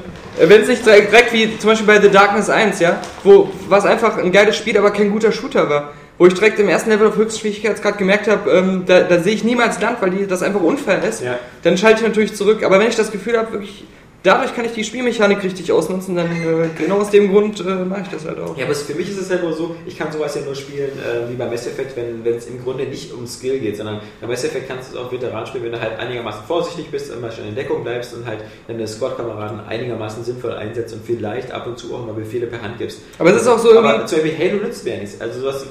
wenn 0.48 0.62
es 0.62 0.68
nicht 0.68 0.86
direkt, 0.86 1.12
direkt 1.12 1.32
wie 1.32 1.58
zum 1.58 1.70
Beispiel 1.70 1.86
bei 1.86 2.00
The 2.00 2.10
Darkness 2.10 2.48
1, 2.48 2.80
ja, 2.80 3.00
wo 3.24 3.50
was 3.68 3.84
einfach 3.84 4.16
ein 4.16 4.32
geiles 4.32 4.56
Spiel, 4.56 4.76
aber 4.78 4.90
kein 4.90 5.10
guter 5.10 5.32
Shooter 5.32 5.68
war. 5.68 5.92
Wo 6.18 6.26
ich 6.26 6.34
direkt 6.34 6.58
im 6.58 6.68
ersten 6.68 6.90
Level 6.90 7.08
auf 7.08 7.16
Höchstschwierigkeitsgrad 7.16 7.96
gemerkt 7.96 8.28
habe, 8.28 8.50
ähm, 8.50 8.82
da, 8.86 9.00
da 9.00 9.20
sehe 9.20 9.32
ich 9.32 9.42
niemals 9.42 9.80
Land, 9.80 10.02
weil 10.02 10.10
die, 10.10 10.26
das 10.26 10.42
einfach 10.42 10.60
unfair 10.60 11.02
ist. 11.02 11.22
Ja. 11.22 11.38
Dann 11.62 11.78
schalte 11.78 12.00
ich 12.02 12.06
natürlich 12.06 12.34
zurück. 12.34 12.62
Aber 12.62 12.78
wenn 12.78 12.88
ich 12.88 12.96
das 12.96 13.10
Gefühl 13.10 13.38
habe, 13.38 13.52
wirklich, 13.52 13.84
dadurch 14.22 14.54
kann 14.54 14.64
ich 14.64 14.72
die 14.72 14.84
Spielmechanik 14.84 15.42
richtig 15.42 15.70
ausnutzen, 15.72 16.16
dann 16.16 16.26
äh, 16.30 16.68
genau 16.78 16.96
aus 16.98 17.10
dem 17.10 17.30
Grund 17.32 17.60
äh, 17.60 17.84
mache 17.84 18.02
ich 18.02 18.08
das 18.08 18.24
halt 18.26 18.38
auch. 18.38 18.56
Ja, 18.56 18.64
aber 18.66 18.74
für 18.74 18.94
mich 18.94 19.08
ist 19.10 19.18
es 19.20 19.30
halt 19.30 19.42
nur 19.42 19.52
so, 19.52 19.74
ich 19.86 19.96
kann 19.98 20.12
sowas 20.12 20.34
ja 20.34 20.42
nur 20.42 20.54
spielen 20.54 20.90
äh, 20.98 21.30
wie 21.30 21.34
bei 21.36 21.46
Mass 21.46 21.66
Effect, 21.66 21.96
wenn 21.96 22.24
es 22.36 22.46
im 22.46 22.62
Grunde 22.62 22.84
nicht 22.84 23.12
um 23.12 23.26
Skill 23.26 23.58
geht, 23.60 23.76
sondern 23.76 24.00
bei 24.20 24.26
Mass 24.26 24.44
Effect 24.44 24.68
kannst 24.68 24.92
du 24.92 24.96
es 24.98 25.02
auch 25.02 25.10
Veteran 25.10 25.46
spielen, 25.46 25.64
wenn 25.64 25.72
du 25.72 25.80
halt 25.80 25.98
einigermaßen 25.98 26.42
vorsichtig 26.46 26.90
bist, 26.90 27.10
immer 27.12 27.30
schon 27.30 27.46
in 27.48 27.54
Deckung 27.54 27.82
bleibst 27.82 28.14
und 28.14 28.26
halt 28.26 28.40
deine 28.68 28.86
Squad-Kameraden 28.86 29.60
einigermaßen 29.60 30.24
sinnvoll 30.24 30.52
einsetzt 30.52 30.94
und 30.94 31.04
vielleicht 31.04 31.50
ab 31.52 31.66
und 31.66 31.78
zu 31.78 31.94
auch 31.94 32.04
mal 32.06 32.12
Befehle 32.14 32.46
per 32.46 32.60
Hand 32.62 32.78
gibst. 32.78 32.98
Aber 33.18 33.30
es 33.30 33.42
ist 33.42 33.48
auch 33.48 33.58
so 33.58 33.76
Aber 33.78 33.90
irgendwie. 33.92 34.06
zum 34.06 34.22
Beispiel 34.22 34.48
Halo 34.50 34.62
nützt 34.64 34.84
mir 34.84 34.94
ja 34.94 35.00
nichts. 35.00 35.20
Also 35.20 35.40
sowas, 35.40 35.66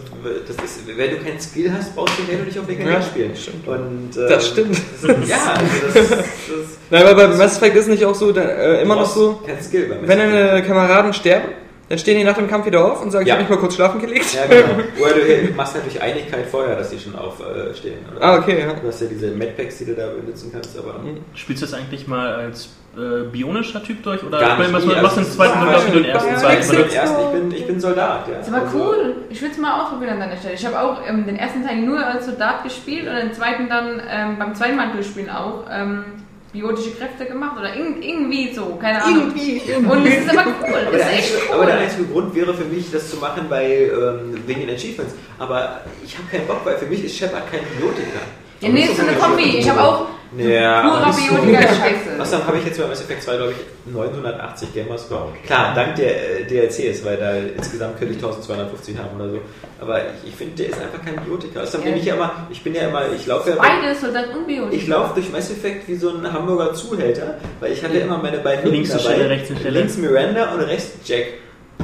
das 0.47 0.55
ist, 0.65 0.87
wenn 0.97 1.11
du 1.11 1.17
keinen 1.17 1.39
Skill 1.39 1.71
hast, 1.71 1.95
brauchst 1.95 2.15
du 2.17 2.23
Halo 2.33 2.43
nicht 2.45 2.57
auf 2.57 2.67
legendär 2.67 2.93
Ja, 2.95 3.01
spielen. 3.01 3.35
stimmt. 3.35 3.67
Und, 3.67 4.09
Das 4.15 4.47
stimmt. 4.47 4.77
Ja, 5.27 5.53
also 5.53 5.99
das, 5.99 6.09
das 6.09 6.19
Nein, 6.89 7.03
aber 7.03 7.15
bei 7.15 7.27
Mass 7.35 7.57
Effect 7.57 7.75
ist 7.75 7.87
nicht 7.87 8.03
auch 8.05 8.15
so, 8.15 8.31
da, 8.39 8.49
äh, 8.49 8.81
immer 8.81 8.95
noch 8.95 9.05
so, 9.05 9.41
wenn 9.45 10.17
deine 10.19 10.63
Kameraden 10.63 11.13
sterben, 11.13 11.49
dann 11.89 11.97
stehen 11.97 12.19
die 12.19 12.23
nach 12.23 12.35
dem 12.37 12.47
Kampf 12.47 12.67
wieder 12.67 12.85
auf 12.85 13.01
und 13.01 13.09
sagen, 13.09 13.23
ich 13.23 13.29
Ja. 13.29 13.33
habe 13.33 13.43
mich 13.43 13.49
mal 13.49 13.57
kurz 13.57 13.73
schlafen 13.73 13.99
gelegt. 13.99 14.25
Ja, 14.35 14.45
genau. 14.45 14.83
Oder 15.01 15.13
du 15.47 15.53
machst 15.55 15.73
halt 15.73 15.85
durch 15.85 15.99
Einigkeit 15.99 16.45
vorher, 16.45 16.75
dass 16.75 16.91
die 16.91 16.99
schon 16.99 17.15
aufstehen. 17.15 17.97
Oder? 18.15 18.23
Ah, 18.23 18.37
okay, 18.37 18.59
ja. 18.59 18.73
Du 18.73 18.87
hast 18.87 19.01
ja 19.01 19.07
diese 19.07 19.31
Medpacks, 19.31 19.79
die 19.79 19.85
du 19.85 19.95
da 19.95 20.07
benutzen 20.09 20.51
kannst, 20.53 20.77
aber. 20.77 20.99
Spielst 21.33 21.63
du 21.63 21.65
das 21.65 21.73
eigentlich 21.73 22.07
mal 22.07 22.31
als 22.31 22.69
äh, 22.95 23.23
bionischer 23.31 23.81
Typ 23.83 24.03
durch 24.03 24.23
oder 24.23 24.39
Gar 24.39 24.59
nicht. 24.59 24.71
machst 24.71 24.85
du 24.85 24.89
Nie. 24.91 25.01
machst 25.01 25.17
du 25.17 25.21
den 25.21 25.25
Also, 25.29 25.35
zweiten 25.37 25.87
wie 25.87 25.91
du 25.91 25.99
den 26.03 26.05
ersten, 26.11 26.29
ja, 26.29 26.37
zweiten. 26.37 26.87
Ich 26.89 26.95
erst, 26.95 27.15
ich, 27.19 27.39
bin, 27.39 27.51
ich 27.51 27.67
bin 27.67 27.79
Soldat, 27.79 28.27
ja. 28.27 28.35
Das 28.37 28.47
ist 28.47 28.53
aber 28.53 28.65
Also, 28.65 28.77
cool. 28.77 29.15
Ich 29.31 29.41
würde 29.41 29.53
es 29.53 29.57
mal 29.59 29.81
ausprobieren 29.81 30.13
an 30.13 30.19
deiner 30.19 30.37
Stelle. 30.37 30.53
Ich 30.53 30.65
habe 30.67 30.79
auch 30.79 30.99
ähm, 31.07 31.25
den 31.25 31.37
ersten 31.37 31.65
Teil 31.65 31.77
nur 31.77 32.05
als 32.05 32.25
Soldat 32.27 32.63
gespielt 32.63 33.07
und 33.07 33.15
den 33.15 33.33
zweiten 33.33 33.67
dann 33.67 33.99
ähm, 34.07 34.37
beim 34.37 34.53
zweiten 34.53 34.75
Mal 34.75 34.91
durchspielen 34.91 35.29
auch 35.31 35.63
ähm, 35.71 36.03
biotische 36.51 36.91
Kräfte 36.91 37.25
gemacht 37.25 37.57
oder 37.59 37.75
irg 37.75 37.97
irgendwie 38.03 38.53
so, 38.53 38.75
keine 38.81 39.03
Ahnung. 39.03 39.31
Und 39.31 40.05
es 40.07 40.25
ist 40.25 40.29
aber 40.37 40.45
cool. 40.61 40.75
Aber 40.87 40.91
Das 40.91 40.91
der, 40.91 40.99
ist 40.99 41.07
echt 41.07 41.33
einzige, 41.35 41.37
cool. 41.49 41.55
aber 41.55 41.65
der 41.67 41.77
einzige 41.79 42.03
Grund 42.05 42.35
wäre 42.35 42.53
für 42.53 42.65
mich, 42.65 42.91
das 42.91 43.09
zu 43.09 43.17
machen, 43.17 43.45
weil, 43.49 43.91
ähm, 44.33 44.41
wegen 44.47 44.61
den 44.61 44.69
Achievements. 44.75 45.13
Aber 45.37 45.81
ich 46.03 46.17
habe 46.17 46.27
keinen 46.31 46.47
Bock, 46.47 46.61
weil 46.63 46.77
für 46.77 46.85
mich 46.87 47.03
ist 47.03 47.17
Shepard 47.17 47.51
kein 47.51 47.61
Biotiker. 47.77 48.21
ja, 48.61 48.69
nee, 48.69 48.83
ist 48.85 48.97
so 48.97 49.03
eine 49.03 49.13
Kombi. 49.17 49.57
Ich 49.59 49.69
habe 49.69 49.81
auch 49.81 50.07
Ja, 50.37 50.81
purer. 50.81 51.11
Biotiker 51.11 51.61
Scheiße. 51.61 52.21
Außerdem 52.21 52.47
habe 52.47 52.57
ich 52.57 52.65
jetzt 52.65 52.79
bei 52.79 52.87
Mass 52.87 53.01
Effect 53.01 53.23
2, 53.23 53.37
glaube 53.37 53.53
ich, 53.53 53.93
980 53.93 54.73
Gamerscore. 54.73 55.33
Klar, 55.45 55.73
dank 55.73 55.95
der 55.95 56.41
äh, 56.41 56.43
DLCs, 56.45 57.03
weil 57.03 57.17
da 57.17 57.33
insgesamt 57.35 57.97
könnte 57.97 58.13
ich 58.13 58.23
1250 58.23 58.97
haben 58.97 59.19
oder 59.19 59.31
so. 59.31 59.39
Aber 59.81 59.99
ich, 59.99 60.29
ich 60.29 60.35
finde, 60.35 60.55
der 60.55 60.69
ist 60.69 60.79
einfach 60.79 61.03
kein 61.03 61.15
Biotiker. 61.25 61.63
Außerdem 61.63 61.85
bin 61.85 61.97
ich 61.97 62.05
ja 62.05 62.15
immer, 62.15 62.47
ich 62.49 62.63
bin 62.63 62.75
ja 62.75 62.87
immer, 62.87 63.11
ich 63.11 63.25
laufe 63.25 63.49
ja. 63.49 63.55
Beides, 63.55 64.03
und 64.03 64.47
Biotiker. 64.47 64.73
Ich 64.73 64.87
laufe 64.87 65.15
durch 65.15 65.31
Mass 65.31 65.49
Effect 65.49 65.87
wie 65.87 65.95
so 65.95 66.09
ein 66.09 66.31
Hamburger 66.31 66.73
Zuhälter, 66.73 67.37
weil 67.59 67.71
ich 67.71 67.83
hatte 67.83 67.97
immer 67.97 68.19
meine 68.19 68.37
beiden 68.37 68.71
Links 68.71 68.89
dabei. 68.89 69.03
Stelle, 69.03 69.29
rechts 69.29 69.59
Stelle. 69.59 69.79
Links 69.79 69.97
Miranda 69.97 70.53
und 70.53 70.61
rechts 70.61 70.91
Jack. 71.05 71.25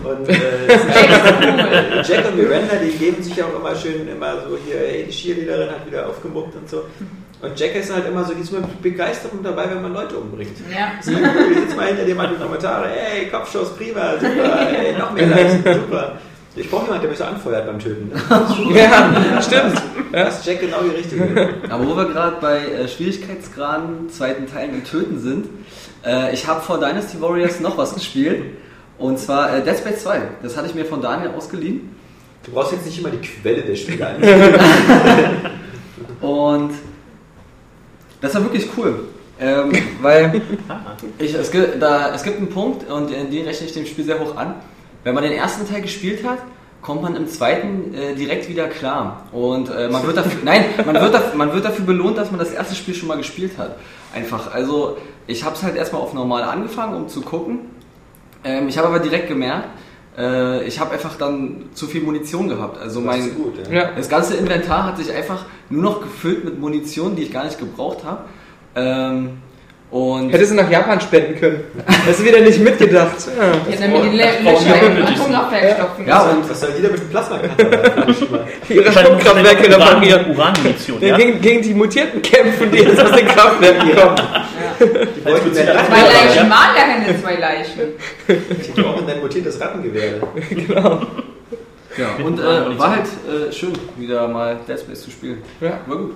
Und 0.04 0.30
äh, 0.30 0.36
Jack 2.04 2.28
und 2.28 2.38
Miranda, 2.38 2.76
die 2.76 2.96
geben 2.96 3.24
sich 3.24 3.36
ja 3.36 3.46
auch 3.46 3.60
immer 3.60 3.76
schön 3.76 4.08
immer 4.08 4.34
so 4.48 4.56
hier, 4.64 4.78
hey, 4.78 5.06
die 5.08 5.12
Cheerleaderin 5.12 5.72
hat 5.72 5.88
wieder 5.88 6.08
aufgemuppt 6.08 6.56
und 6.56 6.70
so. 6.70 6.84
Und 7.46 7.60
Jack 7.60 7.76
ist 7.76 7.94
halt 7.94 8.08
immer 8.08 8.24
so, 8.24 8.34
die 8.34 8.42
ist 8.42 8.52
mit 8.52 8.82
Begeisterung 8.82 9.44
dabei, 9.44 9.70
wenn 9.70 9.82
man 9.84 9.94
Leute 9.94 10.18
umbringt. 10.18 10.58
Ja. 10.72 10.94
So, 11.00 11.12
cool, 11.12 11.52
ich 11.52 11.60
sitze 11.60 11.76
mal 11.76 11.88
hinter 11.88 12.04
dir, 12.04 12.16
mal 12.16 12.28
die 12.28 12.42
Kommentare, 12.42 12.88
hey, 12.90 13.30
Kopfschuss, 13.30 13.76
prima, 13.76 14.14
super, 14.14 14.66
hey, 14.72 14.98
noch 14.98 15.12
mehr 15.14 15.28
Leichen, 15.28 15.64
super. 15.64 16.14
Ich 16.56 16.72
brauche 16.72 16.86
jemanden, 16.86 17.02
der 17.02 17.10
mich 17.12 17.20
so 17.20 17.26
anfeuert 17.26 17.68
beim 17.68 17.78
Töten. 17.78 18.12
Ja, 18.74 19.42
stimmt. 19.42 19.80
Das 20.12 20.40
ist 20.40 20.46
Jack 20.48 20.62
genau 20.62 20.78
die 20.82 20.96
Richtige. 20.96 21.50
Aber 21.70 21.88
wo 21.88 21.96
wir 21.96 22.06
gerade 22.06 22.38
bei 22.40 22.60
äh, 22.60 22.88
Schwierigkeitsgraden, 22.88 24.10
zweiten 24.10 24.48
Teilen 24.48 24.76
und 24.76 24.90
Töten 24.90 25.20
sind, 25.20 25.48
äh, 26.04 26.34
ich 26.34 26.48
habe 26.48 26.62
vor 26.62 26.80
Dynasty 26.80 27.22
Warriors 27.22 27.60
noch 27.60 27.78
was 27.78 27.94
gespielt. 27.94 28.44
Und 28.98 29.20
zwar 29.20 29.54
äh, 29.54 29.64
Dead 29.64 29.78
Space 29.78 30.04
2. 30.04 30.22
Das 30.42 30.56
hatte 30.56 30.68
ich 30.68 30.76
mir 30.76 30.86
von 30.86 31.02
Daniel 31.02 31.32
ausgeliehen. 31.36 31.94
Du 32.46 32.52
brauchst 32.52 32.72
jetzt 32.72 32.86
nicht 32.86 32.98
immer 32.98 33.10
die 33.10 33.18
Quelle 33.18 33.62
der 33.62 33.76
Spiele 33.76 34.08
an. 34.08 34.16
Und 36.22 36.72
das 38.22 38.36
war 38.36 38.44
wirklich 38.44 38.68
cool. 38.78 39.08
Ähm, 39.40 39.72
weil 40.02 40.42
ich, 41.20 41.34
es, 41.34 41.52
gibt, 41.52 41.82
da, 41.82 42.14
es 42.14 42.24
gibt 42.24 42.38
einen 42.38 42.50
Punkt, 42.50 42.90
und 42.90 43.12
äh, 43.12 43.26
den 43.26 43.46
rechne 43.46 43.68
ich 43.68 43.74
dem 43.74 43.86
Spiel 43.86 44.06
sehr 44.06 44.20
hoch 44.20 44.36
an. 44.36 44.56
Wenn 45.04 45.14
man 45.14 45.24
den 45.24 45.34
ersten 45.34 45.68
Teil 45.68 45.82
gespielt 45.82 46.26
hat, 46.28 46.40
kommt 46.82 47.02
man 47.02 47.16
im 47.16 47.28
zweiten 47.28 47.94
äh, 47.94 48.16
direkt 48.16 48.48
wieder 48.48 48.68
klar. 48.68 49.24
Und 49.32 49.70
äh, 49.70 49.90
man 49.90 50.06
wird 50.06 50.18
dafür, 50.18 50.40
nein, 50.44 50.66
man 50.86 50.96
wird, 50.96 51.14
dafür, 51.14 51.36
man 51.36 51.54
wird 51.54 51.66
dafür 51.66 51.86
belohnt, 51.86 52.18
dass 52.18 52.32
man 52.32 52.40
das 52.40 52.52
erste 52.52 52.76
Spiel 52.76 52.94
schon 52.94 53.08
mal 53.08 53.18
gespielt 53.18 53.58
hat. 53.58 53.78
Einfach. 54.14 54.54
Also 54.54 54.98
ich 55.28 55.44
habe 55.44 55.56
es 55.56 55.64
halt 55.64 55.76
erstmal 55.76 56.02
auf 56.02 56.14
normal 56.14 56.44
angefangen, 56.44 56.96
um 56.96 57.10
zu 57.10 57.22
gucken. 57.22 57.60
Ähm, 58.44 58.68
ich 58.68 58.78
habe 58.78 58.88
aber 58.88 59.00
direkt 59.00 59.28
gemerkt, 59.28 59.68
äh, 60.18 60.64
ich 60.66 60.80
habe 60.80 60.92
einfach 60.92 61.16
dann 61.18 61.66
zu 61.74 61.88
viel 61.88 62.02
Munition 62.02 62.48
gehabt. 62.50 62.80
Also 62.82 63.00
Das 63.02 63.06
mein, 63.08 63.20
ist 63.28 63.36
gut, 63.36 63.54
ja. 63.70 63.74
Ja. 63.74 63.92
das 63.96 64.10
ganze 64.10 64.36
Inventar 64.36 64.84
hat 64.86 64.98
sich 64.98 65.12
einfach 65.12 65.46
nur 65.70 65.84
noch 65.84 66.02
gefüllt 66.02 66.46
mit 66.46 66.60
Munition, 66.60 67.16
die 67.16 67.24
ich 67.24 67.32
gar 67.34 67.46
nicht 67.46 67.60
gebraucht 67.60 68.04
habe. 68.04 68.22
Ähm, 68.76 69.38
und 69.96 70.30
Hättest 70.30 70.52
du 70.52 70.56
nach 70.56 70.70
Japan 70.70 71.00
spenden 71.00 71.40
können. 71.40 71.64
Hast 72.06 72.20
du 72.20 72.26
wieder 72.26 72.42
nicht 72.42 72.60
mitgedacht. 72.60 73.16
Ja. 73.38 73.46
Ja, 73.46 73.80
damit 73.80 74.04
die 74.12 74.18
Löcher 74.18 74.60
stopfen. 75.78 76.06
ja, 76.06 76.22
und 76.32 76.50
Was 76.50 76.60
soll 76.60 76.70
jeder 76.76 76.90
mit 76.90 77.00
dem 77.00 77.10
Plasmakanter 77.10 77.66
Ihre 78.70 78.90
Atomkraftwerke 78.90 79.68
Uran- 79.70 79.74
reparieren. 79.74 80.36
Uranmunition, 80.36 81.02
Ja. 81.02 81.08
ja? 81.08 81.18
Gegen, 81.18 81.42
gegen 81.42 81.62
die 81.62 81.74
Mutierten 81.74 82.22
kämpfen, 82.22 82.70
die 82.72 82.80
jetzt 82.80 83.00
aus 83.02 83.12
den 83.14 83.26
Kraftwerken 83.26 83.96
kommen. 83.96 84.16
Die 84.82 85.26
wollten 85.26 85.54
Zwei 85.54 85.64
Leichen 85.64 86.50
waren 86.50 86.76
ja 86.76 86.84
keine 86.84 87.22
zwei 87.22 87.36
Leichen. 87.36 87.94
Die 88.28 88.82
brauchen 88.82 89.08
dein 89.08 89.22
mutiertes 89.22 89.62
Rattengewehr. 89.62 90.16
ja, 91.98 92.10
und 92.26 92.38
äh, 92.40 92.78
war 92.78 92.92
halt 92.98 93.06
äh, 93.06 93.52
schön, 93.54 93.72
wieder 93.96 94.28
mal 94.28 94.58
Dead 94.68 94.78
Space 94.78 95.04
zu 95.04 95.12
spielen. 95.12 95.42
Ja. 95.62 95.80
War 95.86 95.98
gut. 95.98 96.12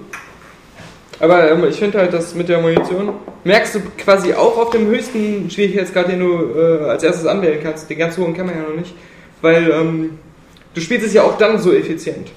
Aber 1.20 1.52
ähm, 1.52 1.66
ich 1.70 1.78
finde 1.78 2.00
halt, 2.00 2.14
dass 2.14 2.34
mit 2.34 2.48
der 2.48 2.60
Munition 2.60 3.14
merkst 3.44 3.76
du 3.76 3.80
quasi 3.98 4.34
auch 4.34 4.58
auf 4.58 4.70
dem 4.70 4.88
höchsten 4.88 5.50
Schwierigkeitsgrad, 5.50 6.08
den 6.08 6.20
du 6.20 6.58
äh, 6.58 6.90
als 6.90 7.04
erstes 7.04 7.26
anwählen 7.26 7.60
kannst. 7.62 7.90
Den 7.90 7.98
ganz 7.98 8.18
hohen 8.18 8.34
kann 8.34 8.46
man 8.46 8.56
ja 8.56 8.62
noch 8.62 8.76
nicht. 8.76 8.94
Weil 9.42 9.70
ähm, 9.70 10.20
du 10.74 10.82
spielst 10.82 11.08
es 11.08 11.14
ja 11.14 11.24
auch 11.24 11.38
dann 11.38 11.60
so 11.60 11.74
effizient. 11.74 12.32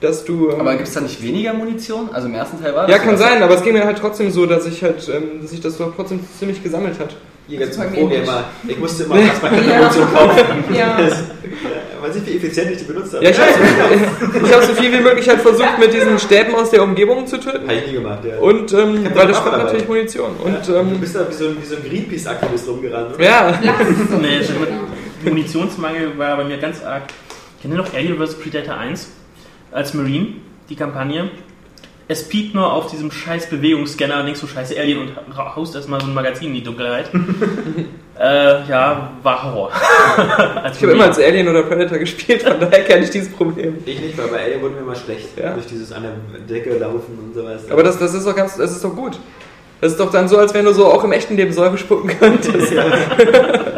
Dass 0.00 0.24
du. 0.24 0.50
Ähm, 0.50 0.60
Aber 0.60 0.74
gibt 0.74 0.88
es 0.88 0.94
da 0.94 1.00
nicht 1.00 1.22
weniger 1.22 1.54
Munition? 1.54 2.10
Also 2.12 2.28
im 2.28 2.34
ersten 2.34 2.60
Teil 2.62 2.74
war 2.74 2.86
das 2.86 2.96
ja, 2.96 3.02
kann 3.02 3.16
sein, 3.16 3.42
aber 3.42 3.54
es 3.54 3.62
ging 3.62 3.72
mir 3.72 3.84
halt 3.84 3.98
trotzdem 3.98 4.30
so, 4.30 4.46
dass 4.46 4.66
ich 4.66 4.82
halt, 4.82 5.08
ähm, 5.08 5.40
dass 5.40 5.52
ich 5.52 5.60
das 5.60 5.78
doch 5.78 5.94
trotzdem 5.94 6.20
ziemlich 6.38 6.62
gesammelt 6.62 6.98
hat. 6.98 7.16
Bei 7.48 7.56
mir 7.56 7.66
Pro-Gamer. 8.00 8.44
Ich 8.68 8.78
musste 8.78 9.02
immer 9.04 9.16
Plasmakanter-Munition 9.16 10.12
kaufen. 10.14 10.64
Ja. 10.74 10.98
Das- 11.08 11.22
Man 12.00 12.12
sieht, 12.12 12.26
wie 12.26 12.36
effizient 12.36 12.70
ich 12.72 12.78
die 12.78 12.84
benutzt 12.84 13.14
habe. 13.14 13.24
Ja, 13.24 13.30
ich 13.30 13.38
habe 13.38 13.52
so, 13.52 14.52
hab 14.56 14.62
so 14.64 14.74
viel 14.74 14.92
wie 14.92 15.00
möglich 15.00 15.28
halt 15.28 15.40
versucht, 15.40 15.78
mit 15.78 15.92
diesen 15.94 16.18
Stäben 16.18 16.52
aus 16.54 16.70
der 16.70 16.82
Umgebung 16.82 17.26
zu 17.28 17.38
töten. 17.38 17.62
Habe 17.68 17.74
ich 17.78 17.86
nie 17.86 17.92
gemacht, 17.92 18.24
ja. 18.24 18.38
Und 18.38 18.72
ähm, 18.72 19.06
weil 19.14 19.28
das 19.28 19.36
spart 19.36 19.52
dabei. 19.52 19.64
natürlich 19.64 19.86
Munition. 19.88 20.30
Und 20.42 20.66
du 20.66 20.74
ähm, 20.74 20.98
bist 21.00 21.14
da 21.14 21.28
wie 21.28 21.32
so 21.32 21.46
ein, 21.46 21.56
so 21.64 21.76
ein 21.76 21.82
Greenpeace-Aktivist 21.88 22.66
rumgerannt. 22.68 23.14
oder? 23.14 23.24
ja, 23.24 23.58
Nee, 24.20 24.38
also 24.38 24.52
mit 24.54 24.70
Munitionsmangel 25.24 26.18
war 26.18 26.36
bei 26.38 26.44
mir 26.44 26.58
ganz 26.58 26.82
arg. 26.82 27.04
Kennt 27.60 27.72
ihr 27.74 27.78
noch 27.78 27.94
Alien 27.94 28.18
vs. 28.18 28.34
Predator 28.34 28.76
1 28.78 29.08
als 29.70 29.94
Marine, 29.94 30.26
die 30.68 30.74
Kampagne? 30.74 31.30
Es 32.12 32.28
piept 32.28 32.54
nur 32.54 32.70
auf 32.70 32.90
diesem 32.90 33.10
scheiß 33.10 33.46
Bewegungsscanner, 33.46 34.22
denkst 34.22 34.42
du 34.42 34.46
scheiße 34.46 34.78
Alien 34.78 34.98
und 34.98 35.34
haust 35.34 35.74
erstmal 35.74 35.98
so 35.98 36.08
ein 36.08 36.12
Magazin 36.12 36.48
in 36.48 36.54
die 36.56 36.62
Dunkelheit. 36.62 37.08
äh, 38.20 38.68
ja, 38.68 39.12
war 39.22 39.42
Horror. 39.42 39.70
ich 40.74 40.82
habe 40.82 40.92
immer 40.92 41.04
als 41.04 41.18
Alien 41.18 41.48
oder 41.48 41.62
Predator 41.62 41.96
gespielt, 41.96 42.42
von 42.42 42.60
daher 42.60 42.84
kenne 42.84 43.04
ich 43.04 43.08
dieses 43.08 43.32
Problem. 43.32 43.78
Ich 43.86 43.98
nicht, 43.98 44.18
weil 44.18 44.28
bei 44.28 44.44
Alien 44.44 44.60
wurde 44.60 44.74
mir 44.74 44.82
immer 44.82 44.94
schlecht. 44.94 45.28
Ja. 45.38 45.54
Durch 45.54 45.64
dieses 45.64 45.90
an 45.90 46.02
der 46.02 46.40
Decke 46.40 46.76
laufen 46.76 47.18
und 47.18 47.34
sowas. 47.34 47.62
Aber 47.70 47.82
das, 47.82 47.98
das 47.98 48.12
ist 48.12 48.26
doch 48.26 48.36
ganz, 48.36 48.58
das 48.58 48.72
ist 48.72 48.84
doch 48.84 48.94
gut. 48.94 49.18
Das 49.80 49.92
ist 49.92 49.98
doch 49.98 50.12
dann 50.12 50.28
so, 50.28 50.36
als 50.36 50.52
wenn 50.52 50.66
du 50.66 50.74
so 50.74 50.92
auch 50.92 51.04
im 51.04 51.12
echten 51.12 51.34
Leben 51.34 51.54
Säure 51.54 51.78
spucken 51.78 52.10
könntest. 52.20 52.74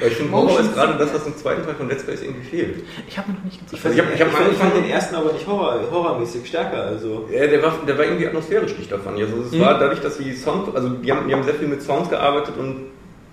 Aber 0.00 0.06
ich 0.10 0.16
finde, 0.16 0.32
Horror 0.32 0.60
ist 0.60 0.74
gerade 0.74 0.94
das, 0.98 1.14
was 1.14 1.26
im 1.26 1.36
zweiten 1.36 1.64
Teil 1.64 1.74
von 1.74 1.88
Dead 1.88 2.00
Space 2.00 2.22
irgendwie 2.22 2.46
fehlt. 2.48 2.84
Ich 3.08 3.18
habe 3.18 3.32
noch 3.32 3.44
nicht 3.44 3.60
gezeigt. 3.60 3.84
Also 3.84 3.96
ich 3.98 4.04
habe 4.04 4.14
ich 4.14 4.20
hab 4.20 4.28
ich, 4.28 4.34
fand, 4.34 4.52
ich 4.52 4.58
fand 4.58 4.76
den 4.76 4.88
ersten 4.90 5.14
aber 5.14 5.32
nicht 5.32 5.46
horror, 5.46 5.80
horrormäßig 5.90 6.46
stärker. 6.46 6.82
Also. 6.84 7.28
ja, 7.32 7.46
der, 7.46 7.62
war, 7.62 7.72
der 7.86 7.96
war 7.98 8.04
irgendwie 8.04 8.26
atmosphärisch 8.26 8.74
dicht 8.76 8.90
davon. 8.92 9.14
Also 9.14 9.34
es 9.50 9.58
war 9.60 9.78
dadurch, 9.78 10.00
dass 10.00 10.18
die 10.18 10.32
Sound, 10.32 10.74
also 10.74 10.88
die 10.88 11.10
haben, 11.12 11.26
die 11.28 11.34
haben 11.34 11.42
sehr 11.44 11.54
viel 11.54 11.68
mit 11.68 11.82
Sounds 11.82 12.08
gearbeitet 12.10 12.54
und 12.58 12.86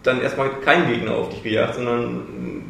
dann 0.03 0.21
erstmal 0.21 0.49
keinen 0.65 0.89
Gegner 0.91 1.13
auf 1.15 1.29
dich 1.29 1.43
gejagt, 1.43 1.75
sondern 1.75 2.63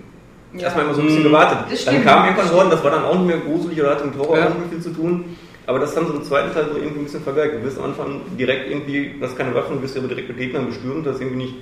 Ja. 0.53 0.63
erstmal 0.63 0.85
immer 0.85 0.93
so 0.93 1.01
ein 1.01 1.07
bisschen 1.07 1.23
gewartet. 1.23 1.59
Das 1.69 1.85
Dann 1.85 2.03
kam 2.03 2.25
irgendwann 2.25 2.51
Horden, 2.51 2.69
das 2.69 2.83
war 2.83 2.91
dann 2.91 3.05
auch 3.05 3.15
nicht 3.15 3.27
mehr 3.27 3.37
gruselig 3.37 3.79
oder 3.79 3.91
hatte 3.91 4.05
mit 4.05 4.17
Horror 4.17 4.37
Ja. 4.37 4.45
auch 4.49 4.55
nicht 4.55 4.69
viel 4.69 4.81
zu 4.81 4.89
tun. 4.89 5.37
Aber 5.67 5.79
das 5.79 5.95
haben 5.95 6.07
sie 6.07 6.13
im 6.13 6.23
zweiten 6.23 6.53
Teil 6.53 6.65
so 6.71 6.77
irgendwie 6.77 6.99
ein 6.99 7.03
bisschen 7.05 7.23
vergeigt. 7.23 7.55
Du 7.55 7.63
wirst 7.63 7.77
am 7.77 7.85
Anfang 7.85 8.21
direkt 8.37 8.69
irgendwie, 8.69 9.15
du 9.17 9.25
hast 9.25 9.37
keine 9.37 9.53
Waffen, 9.55 9.77
du 9.77 9.83
wirst 9.83 9.95
aber 9.97 10.07
direkt 10.07 10.27
mit 10.27 10.37
Gegnern 10.37 10.65
bestürmt, 10.65 11.05
das 11.05 11.15
ist 11.15 11.21
irgendwie 11.21 11.43
nicht, 11.45 11.55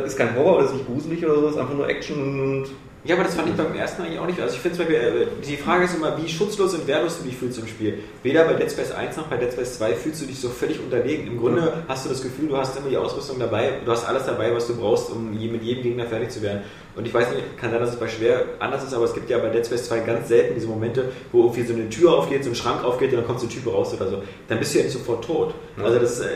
das 0.00 0.12
ist 0.12 0.18
kein 0.18 0.34
Horror, 0.36 0.62
das 0.62 0.70
ist 0.70 0.76
nicht 0.76 0.86
gruselig 0.86 1.24
oder 1.24 1.34
so, 1.36 1.42
das 1.42 1.50
ist 1.52 1.60
einfach 1.60 1.74
nur 1.74 1.88
Action 1.88 2.40
und 2.40 2.66
Ja, 3.04 3.14
aber 3.14 3.24
das 3.24 3.34
fand 3.34 3.48
ich 3.48 3.54
beim 3.54 3.74
ersten 3.74 4.02
eigentlich 4.02 4.18
auch 4.18 4.26
nicht. 4.26 4.40
Also 4.40 4.54
ich 4.54 4.60
finde 4.60 4.78
zum 4.78 4.86
Beispiel, 4.86 5.22
äh, 5.22 5.26
die 5.46 5.56
Frage 5.56 5.84
ist 5.84 5.94
immer, 5.94 6.16
wie 6.20 6.28
schutzlos 6.28 6.74
und 6.74 6.86
wehrlos 6.86 7.18
du 7.18 7.24
dich 7.24 7.36
fühlst 7.36 7.58
im 7.58 7.66
Spiel. 7.66 7.98
Weder 8.22 8.44
bei 8.44 8.54
Dead 8.54 8.70
Space 8.70 8.90
1 8.90 9.16
noch 9.16 9.26
bei 9.28 9.36
Dead 9.36 9.52
Space 9.52 9.78
2 9.78 9.94
fühlst 9.94 10.22
du 10.22 10.26
dich 10.26 10.40
so 10.40 10.48
völlig 10.48 10.80
unterlegen. 10.80 11.26
Im 11.26 11.38
Grunde 11.38 11.84
hast 11.86 12.04
du 12.04 12.08
das 12.08 12.22
Gefühl, 12.22 12.48
du 12.48 12.56
hast 12.56 12.76
immer 12.76 12.88
die 12.88 12.96
Ausrüstung 12.96 13.38
dabei, 13.38 13.80
du 13.84 13.92
hast 13.92 14.04
alles 14.06 14.26
dabei, 14.26 14.52
was 14.54 14.66
du 14.66 14.76
brauchst, 14.76 15.10
um 15.10 15.30
mit 15.30 15.62
jedem 15.62 15.82
Gegner 15.82 16.06
fertig 16.06 16.30
zu 16.30 16.42
werden. 16.42 16.62
Und 16.96 17.06
ich 17.06 17.12
weiß 17.12 17.30
nicht, 17.30 17.58
kann 17.60 17.70
sein, 17.70 17.80
dass 17.80 17.90
es 17.90 17.96
bei 17.96 18.08
schwer 18.08 18.44
anders 18.58 18.82
ist, 18.82 18.94
aber 18.94 19.04
es 19.04 19.12
gibt 19.12 19.28
ja 19.28 19.36
bei 19.36 19.50
Dead 19.50 19.64
Space 19.64 19.86
2 19.88 20.00
ganz 20.00 20.28
selten 20.28 20.54
diese 20.54 20.66
Momente, 20.66 21.10
wo 21.30 21.42
irgendwie 21.42 21.62
so 21.62 21.74
eine 21.74 21.90
Tür 21.90 22.14
aufgeht, 22.14 22.42
so 22.42 22.50
ein 22.50 22.56
Schrank 22.56 22.82
aufgeht 22.82 23.10
und 23.10 23.18
dann 23.18 23.26
kommt 23.26 23.38
so 23.38 23.46
ein 23.46 23.50
Typ 23.50 23.66
raus 23.66 23.92
oder 23.92 24.08
so. 24.08 24.22
Dann 24.48 24.58
bist 24.58 24.72
du 24.72 24.78
ja 24.78 24.84
nicht 24.84 24.94
sofort 24.94 25.22
tot. 25.22 25.54
Also 25.82 25.98
das, 25.98 26.20
äh, 26.20 26.26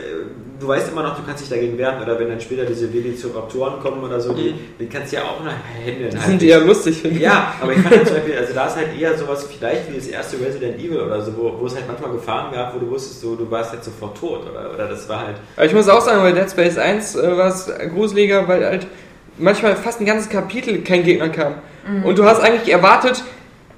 du 0.59 0.67
weißt 0.67 0.91
immer 0.91 1.01
noch, 1.01 1.17
du 1.17 1.23
kannst 1.25 1.41
dich 1.41 1.49
dagegen 1.49 1.79
wehren. 1.79 1.99
Oder 1.99 2.19
wenn 2.19 2.29
dann 2.29 2.39
später 2.39 2.65
diese 2.65 2.93
Velociraptoren 2.93 3.79
kommen 3.79 4.03
oder 4.03 4.19
so, 4.19 4.33
die, 4.33 4.53
die 4.79 4.85
kannst 4.85 5.11
du 5.11 5.15
ja 5.15 5.23
auch 5.23 5.43
noch 5.43 5.51
Hände 5.83 6.05
in 6.05 6.11
Die 6.11 6.17
Hand 6.17 6.27
sind 6.27 6.43
eher 6.43 6.59
lustig, 6.59 7.01
finde 7.01 7.17
ich. 7.17 7.23
Ja, 7.23 7.55
aber 7.59 7.71
ich 7.71 7.79
fand 7.79 7.95
halt 7.95 8.07
zum 8.07 8.15
Beispiel, 8.17 8.37
also 8.37 8.53
da 8.53 8.67
ist 8.67 8.75
halt 8.75 8.99
eher 8.99 9.17
sowas 9.17 9.47
vielleicht 9.51 9.91
wie 9.91 9.95
das 9.95 10.07
erste 10.07 10.39
Resident 10.39 10.77
Evil 10.79 11.01
oder 11.01 11.23
so, 11.23 11.35
wo, 11.35 11.59
wo 11.59 11.65
es 11.65 11.73
halt 11.73 11.87
manchmal 11.87 12.11
Gefahren 12.11 12.53
gab, 12.53 12.75
wo 12.75 12.79
du 12.79 12.87
wusstest, 12.87 13.21
so, 13.21 13.35
du 13.35 13.49
warst 13.49 13.71
halt 13.71 13.83
sofort 13.83 14.15
tot 14.15 14.41
oder, 14.47 14.71
oder 14.71 14.87
das 14.87 15.09
war 15.09 15.25
halt. 15.25 15.37
Aber 15.55 15.65
ich 15.65 15.73
muss 15.73 15.89
auch 15.89 16.01
sagen, 16.01 16.21
bei 16.21 16.31
Dead 16.31 16.49
Space 16.51 16.77
1 16.77 17.15
äh, 17.15 17.35
war 17.35 17.47
es 17.47 17.67
gruseliger, 17.91 18.47
weil 18.47 18.63
halt 18.63 18.87
manchmal 19.37 19.75
fast 19.75 19.99
ein 20.01 20.05
ganzes 20.05 20.29
Kapitel 20.29 20.81
kein 20.83 21.03
Gegner 21.03 21.29
kam. 21.29 21.55
Und 22.03 22.17
du 22.17 22.25
hast 22.25 22.39
eigentlich 22.41 22.71
erwartet, 22.71 23.23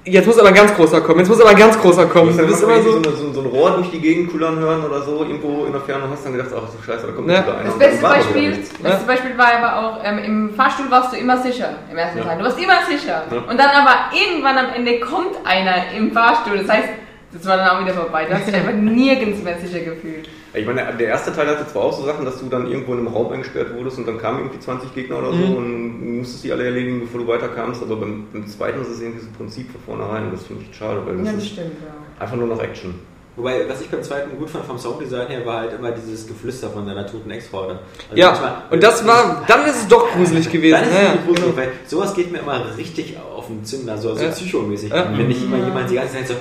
jetzt 0.04 0.26
muss 0.28 0.38
aber 0.38 0.50
ein 0.50 0.54
ganz 0.54 0.74
großer 0.76 1.00
kommen, 1.02 1.20
jetzt 1.20 1.30
muss 1.30 1.40
aber 1.40 1.52
ein 1.52 1.56
ganz 1.56 1.80
großer 1.80 2.06
kommen. 2.08 2.32
Du 2.32 2.38
dann 2.38 2.48
bist 2.48 2.62
immer 2.64 2.74
immer 2.76 2.84
so, 2.84 3.02
so. 3.04 3.12
so, 3.12 3.34
so 3.34 3.40
ein 3.42 3.46
Rohr 3.48 3.72
durch 3.78 3.92
die 3.92 4.00
Gegend 4.00 4.30
kullern 4.32 4.60
hören 4.60 4.84
oder 4.84 5.02
so, 5.02 5.20
irgendwo 5.24 5.64
in 5.66 5.72
der 5.72 5.80
Ferne 5.82 6.04
und 6.04 6.12
hast 6.12 6.26
dann 6.26 6.34
gedacht, 6.34 6.50
ach 6.54 6.68
so 6.68 6.84
scheiße, 6.86 7.08
da 7.08 7.14
kommt 7.14 7.30
Ja. 7.30 7.36
jetzt 7.36 7.46
wieder 7.48 7.58
einer. 7.60 7.70
Das 7.70 7.80
beste, 7.80 8.02
Beispiel, 8.02 8.52
das 8.52 8.70
beste 8.92 9.06
Beispiel 9.06 9.38
war 9.38 9.48
aber 9.64 9.80
auch, 9.88 10.00
ähm, 10.04 10.18
im 10.20 10.54
Fahrstuhl 10.56 10.92
warst 10.92 11.14
du 11.14 11.18
immer 11.18 11.38
sicher, 11.42 11.70
im 11.90 11.98
ersten 11.98 12.18
Ja. 12.18 12.24
Teil. 12.26 12.38
Du 12.40 12.44
warst 12.44 12.60
immer 12.60 12.80
sicher. 12.90 13.24
Ja. 13.32 13.38
Und 13.50 13.58
dann 13.58 13.70
aber 13.70 13.96
irgendwann 14.14 14.58
am 14.58 14.74
Ende 14.76 15.00
kommt 15.00 15.38
einer 15.46 15.76
im 15.96 16.12
Fahrstuhl. 16.12 16.58
Das 16.58 16.68
heißt, 16.68 16.90
das 17.32 17.46
war 17.48 17.56
dann 17.58 17.70
auch 17.70 17.82
wieder 17.82 17.94
vorbei. 17.94 18.26
Du 18.26 18.34
hast 18.36 18.46
dich 18.48 18.54
einfach 18.54 18.74
nirgends 18.74 19.42
mehr 19.42 19.56
sicher 19.64 19.80
gefühlt. 19.80 20.28
Ich 20.56 20.66
meine, 20.68 20.86
der 21.00 21.08
erste 21.08 21.34
Teil 21.34 21.48
hatte 21.48 21.66
zwar 21.68 21.84
auch 21.84 21.94
so 21.94 22.06
Sachen, 22.06 22.26
dass 22.26 22.40
du 22.40 22.46
dann 22.48 22.68
irgendwo 22.70 22.94
in 22.94 23.00
einem 23.00 23.08
Raum 23.08 23.32
eingesperrt 23.32 23.76
wurdest 23.76 23.98
und 23.98 24.08
dann 24.08 24.20
kamen 24.20 24.40
irgendwie 24.40 24.60
20 24.60 24.94
Gegner 24.94 25.18
oder 25.18 25.30
so 25.32 25.38
Mhm. 25.38 25.56
und 25.56 26.00
du 26.02 26.06
musstest 26.20 26.44
die 26.44 26.52
alle 26.52 26.66
erledigen, 26.66 27.02
bevor 27.02 27.22
du 27.22 27.28
weiterkamst, 27.28 27.82
aber 27.82 27.96
beim, 27.96 28.26
beim 28.32 28.48
zweiten 28.48 28.80
ist 28.82 28.90
es 28.90 29.02
irgendwie 29.02 29.22
so 29.22 29.28
ein 29.28 29.34
Prinzip 29.34 29.72
von 29.72 29.82
vornherein 29.98 30.26
und 30.26 30.34
das 30.34 30.44
finde 30.44 30.64
ich 30.70 30.78
schade, 30.78 31.02
weil 31.06 31.18
das 31.18 31.34
ist 31.36 31.48
stimmt, 31.48 31.72
ja. 31.82 32.24
einfach 32.24 32.36
nur 32.36 32.48
noch 32.48 32.62
Action. 32.62 32.94
Wobei, 33.36 33.68
was 33.68 33.82
ich 33.82 33.90
beim 33.90 34.04
zweiten 34.04 34.38
gut 34.38 34.48
fand 34.48 34.64
vom 34.66 34.78
Sounddesign 34.78 35.26
her, 35.28 35.44
war 35.44 35.62
halt 35.62 35.74
immer 35.74 35.90
dieses 35.92 36.28
Geflüster 36.28 36.70
von 36.70 36.86
deiner 36.86 37.08
toten 37.08 37.32
Ex-Frau. 37.32 37.62
Also 37.64 37.80
Ja, 38.14 38.28
manchmal- 38.28 38.62
und 38.70 38.84
das 38.84 39.08
war, 39.08 39.44
dann 39.48 39.66
ist 39.66 39.76
es 39.78 39.88
doch 39.88 40.08
gruselig 40.12 40.52
gewesen. 40.52 40.74
Dann 40.76 40.84
ist 40.84 40.94
Ja, 40.94 41.00
es 41.02 41.08
ja. 41.16 41.18
gruselig, 41.26 41.56
weil 41.58 41.72
sowas 41.88 42.14
geht 42.14 42.32
mir 42.32 42.38
immer 42.42 42.64
richtig 42.78 43.18
auf 43.36 43.48
den 43.48 43.66
Zünder, 43.66 43.98
so, 43.98 44.14
so 44.14 44.24
Ja. 44.24 44.30
psychomäßig. 44.30 44.92
Ja. 44.92 45.08
Wenn 45.18 45.28
nicht 45.30 45.42
immer 45.44 45.58
jemand 45.58 45.90
die 45.90 45.96
ganze 45.96 46.14
Zeit 46.14 46.28
so, 46.28 46.36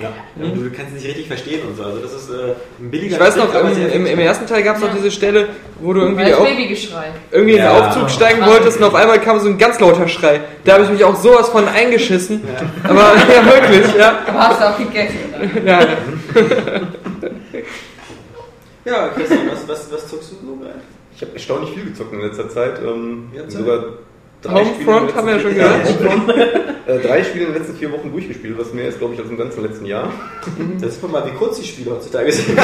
Ja. 0.00 0.08
und 0.42 0.56
du 0.56 0.70
kannst 0.70 0.88
es 0.88 0.94
nicht 0.94 1.06
richtig 1.06 1.28
verstehen 1.28 1.60
und 1.68 1.76
so. 1.76 1.84
Also 1.84 1.98
das 2.00 2.12
ist 2.14 2.28
äh, 2.30 2.54
ein 2.80 2.90
billiger 2.90 3.14
Ich 3.14 3.20
weiß 3.20 3.36
noch, 3.36 3.52
Trick, 3.52 3.62
im, 3.94 4.00
im, 4.00 4.06
im 4.06 4.18
ersten 4.18 4.44
Teil 4.46 4.62
gab 4.64 4.74
es 4.76 4.82
noch 4.82 4.88
Ja. 4.88 4.94
diese 4.96 5.10
Stelle, 5.12 5.48
wo 5.80 5.92
du 5.92 6.00
irgendwie 6.00 6.24
Babygeschrei. 6.24 7.06
irgendwie 7.30 7.52
in 7.52 7.58
den 7.58 7.64
Ja. 7.66 7.88
Aufzug 7.88 8.10
steigen 8.10 8.44
wolltest 8.44 8.78
und 8.78 8.84
auf 8.84 8.94
einmal 8.96 9.20
kam 9.20 9.38
so 9.38 9.48
ein 9.48 9.56
ganz 9.56 9.78
lauter 9.78 10.08
Schrei. 10.08 10.40
Da 10.64 10.72
habe 10.74 10.84
ich 10.84 10.90
mich 10.90 11.04
auch 11.04 11.14
sowas 11.14 11.48
von 11.48 11.68
eingeschissen. 11.68 12.42
Aber 12.82 13.00
ja, 13.34 13.46
wirklich, 13.46 13.94
ja. 13.96 14.18
Aber 14.26 14.38
hast 14.48 14.60
du 14.60 14.68
auch 14.70 14.78
gegessen. 14.78 15.18
oder? 15.62 15.70
ja. 15.70 15.86
Ja, 18.86 19.08
Christian, 19.08 19.48
was, 19.50 19.66
was, 19.66 19.90
was 19.92 20.08
zuckst 20.08 20.32
du 20.32 20.46
so 20.46 20.56
gerade? 20.56 20.74
Ich 21.16 21.22
habe 21.22 21.32
erstaunlich 21.32 21.70
viel 21.70 21.84
gezockt 21.86 22.12
in 22.12 22.20
letzter 22.20 22.48
Zeit. 22.50 22.80
Ähm, 22.84 23.30
Ja, 23.34 23.42
Zeit. 23.42 23.52
sogar 23.52 23.84
drei 24.44 24.64
Homefront 24.64 24.76
Spiele 24.76 25.00
in 25.00 25.06
den 25.06 25.14
haben 25.16 25.26
wir 25.26 25.34
ja 25.34 25.40
schon 25.40 25.56
letzten- 25.56 26.26
gehört. 26.26 26.60
Äh, 26.86 26.98
drei 26.98 27.24
Spiele 27.24 27.46
in 27.46 27.52
den 27.54 27.62
letzten 27.62 27.78
vier 27.78 27.90
Wochen 27.92 28.12
durchgespielt, 28.12 28.58
was 28.58 28.74
mehr 28.74 28.88
ist, 28.88 28.98
glaube 28.98 29.14
ich, 29.14 29.20
als 29.20 29.30
im 29.30 29.38
ganzen 29.38 29.62
letzten 29.62 29.86
Jahr. 29.86 30.12
Das 30.82 30.90
ist 30.90 31.08
mal, 31.10 31.24
wie 31.24 31.30
kurz 31.30 31.58
die 31.58 31.66
Spiele 31.66 31.92
heutzutage 31.92 32.30
sind. 32.32 32.58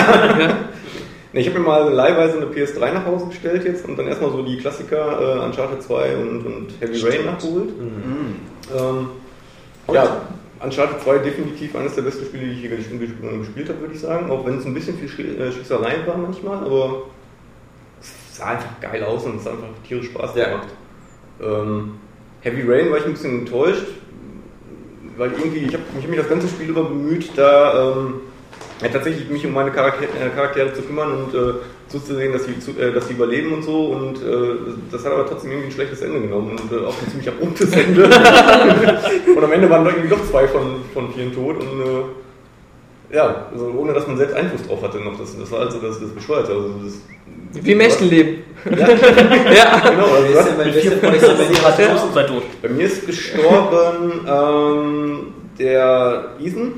Nee, 1.33 1.41
ich 1.41 1.49
habe 1.49 1.59
mir 1.59 1.65
mal 1.65 1.91
leihweise 1.91 2.37
eine 2.37 2.45
PS3 2.47 2.93
nach 2.93 3.07
Hause 3.07 3.27
gestellt 3.29 3.65
jetzt 3.65 3.87
und 3.89 3.97
dann 3.99 4.07
erstmal 4.09 4.31
so 4.31 4.43
die 4.43 4.59
Klassiker 4.59 5.39
äh, 5.41 5.45
Uncharted 5.47 5.83
2 5.83 6.17
und, 6.17 6.45
und 6.45 6.69
Heavy 6.81 7.01
Rain 7.01 7.25
nachgeholt. 7.25 7.71
Ähm, 8.77 9.09
ja, 9.91 10.21
Uncharted 10.63 11.01
2 11.03 11.19
definitiv 11.19 11.75
eines 11.77 11.95
der 11.95 12.03
besten 12.03 12.27
Spiele, 12.27 12.45
die 12.45 12.53
ich 12.53 12.63
je 12.63 12.69
gespielt, 12.69 13.13
gespielt 13.41 13.69
habe, 13.71 13.81
würde 13.81 13.95
ich 13.95 14.01
sagen. 14.01 14.31
Auch 14.31 14.45
wenn 14.45 14.59
es 14.59 14.67
ein 14.67 14.75
bisschen 14.75 14.99
viel 14.99 15.41
äh, 15.41 15.51
Schießereien 15.51 16.07
war 16.07 16.19
manchmal, 16.19 16.59
aber 16.59 17.05
es 18.03 18.37
sah 18.37 18.49
einfach 18.49 18.81
geil 18.83 19.03
aus 19.03 19.25
und 19.25 19.37
es 19.41 19.47
hat 19.47 19.53
einfach 19.55 19.69
tierisch 19.89 20.07
Spaß 20.09 20.33
Ja. 20.37 20.61
Ähm, 21.43 21.93
Heavy 22.43 22.63
Rain 22.63 22.91
war 22.91 22.99
ich 22.99 23.05
ein 23.05 23.13
bisschen 23.13 23.41
enttäuscht, 23.41 23.87
weil 25.17 25.33
irgendwie, 25.33 25.59
ich 25.59 25.75
habe 25.75 25.83
hab 25.95 26.09
mich 26.09 26.19
das 26.19 26.29
ganze 26.29 26.49
Spiel 26.49 26.71
über 26.71 26.85
bemüht, 26.85 27.31
da 27.37 27.93
ähm, 27.93 28.15
ja, 28.81 28.89
tatsächlich 28.89 29.29
mich 29.29 29.45
um 29.45 29.53
meine 29.53 29.71
Charakter 29.71 30.05
äh, 30.05 30.31
Charaktere 30.31 30.73
zu 30.73 30.83
kümmern 30.83 31.13
und 31.13 31.35
äh, 31.35 31.55
zuzusehen, 31.89 32.33
dass 32.33 32.45
sie, 32.45 32.59
zu, 32.59 32.71
äh, 32.79 32.93
dass 32.93 33.09
sie 33.09 33.15
überleben 33.15 33.53
und 33.53 33.63
so. 33.63 33.87
Und 33.87 34.23
äh, 34.23 34.73
das 34.91 35.05
hat 35.05 35.13
aber 35.13 35.27
trotzdem 35.27 35.51
irgendwie 35.51 35.69
ein 35.69 35.73
schlechtes 35.73 36.01
Ende 36.01 36.21
genommen 36.21 36.53
und 36.59 36.73
äh, 36.73 36.85
auch 36.85 36.95
ein 37.03 37.09
ziemlich 37.11 37.29
abruptes 37.29 37.73
Ende. 37.73 38.05
und 39.37 39.45
am 39.45 39.53
Ende 39.53 39.69
waren 39.69 39.85
doch 39.85 39.93
irgendwie 39.93 40.09
doch 40.09 40.25
zwei 40.25 40.49
von, 40.49 40.77
von 40.95 41.13
vielen 41.13 41.35
tot. 41.35 41.57
Und 41.57 41.81
äh, 41.81 43.17
ja, 43.17 43.49
also 43.53 43.71
ohne 43.77 43.93
dass 43.93 44.07
man 44.07 44.17
selbst 44.17 44.37
Einfluss 44.37 44.67
drauf 44.67 44.83
hatte 44.83 44.99
noch. 44.99 45.19
Das, 45.19 45.37
das 45.39 45.51
war 45.51 45.61
also 45.61 45.79
das, 45.81 46.01
das 46.01 46.11
Bescheuerte. 46.11 46.53
Also 46.53 46.75
das, 46.83 47.01
Wie 47.53 47.73
im 47.73 47.81
echten 47.81 48.09
Leben. 48.09 48.43
Ja, 48.65 48.89
Ja. 49.53 49.91
genau. 49.91 50.05
Also, 50.07 50.51
bei- 50.57 52.23
tot. 52.25 52.43
Mir 52.71 52.87
ist 52.87 53.07
gestorben 53.07 54.21
ähm, 54.27 55.27
der 55.59 56.31
Ethan. 56.41 56.73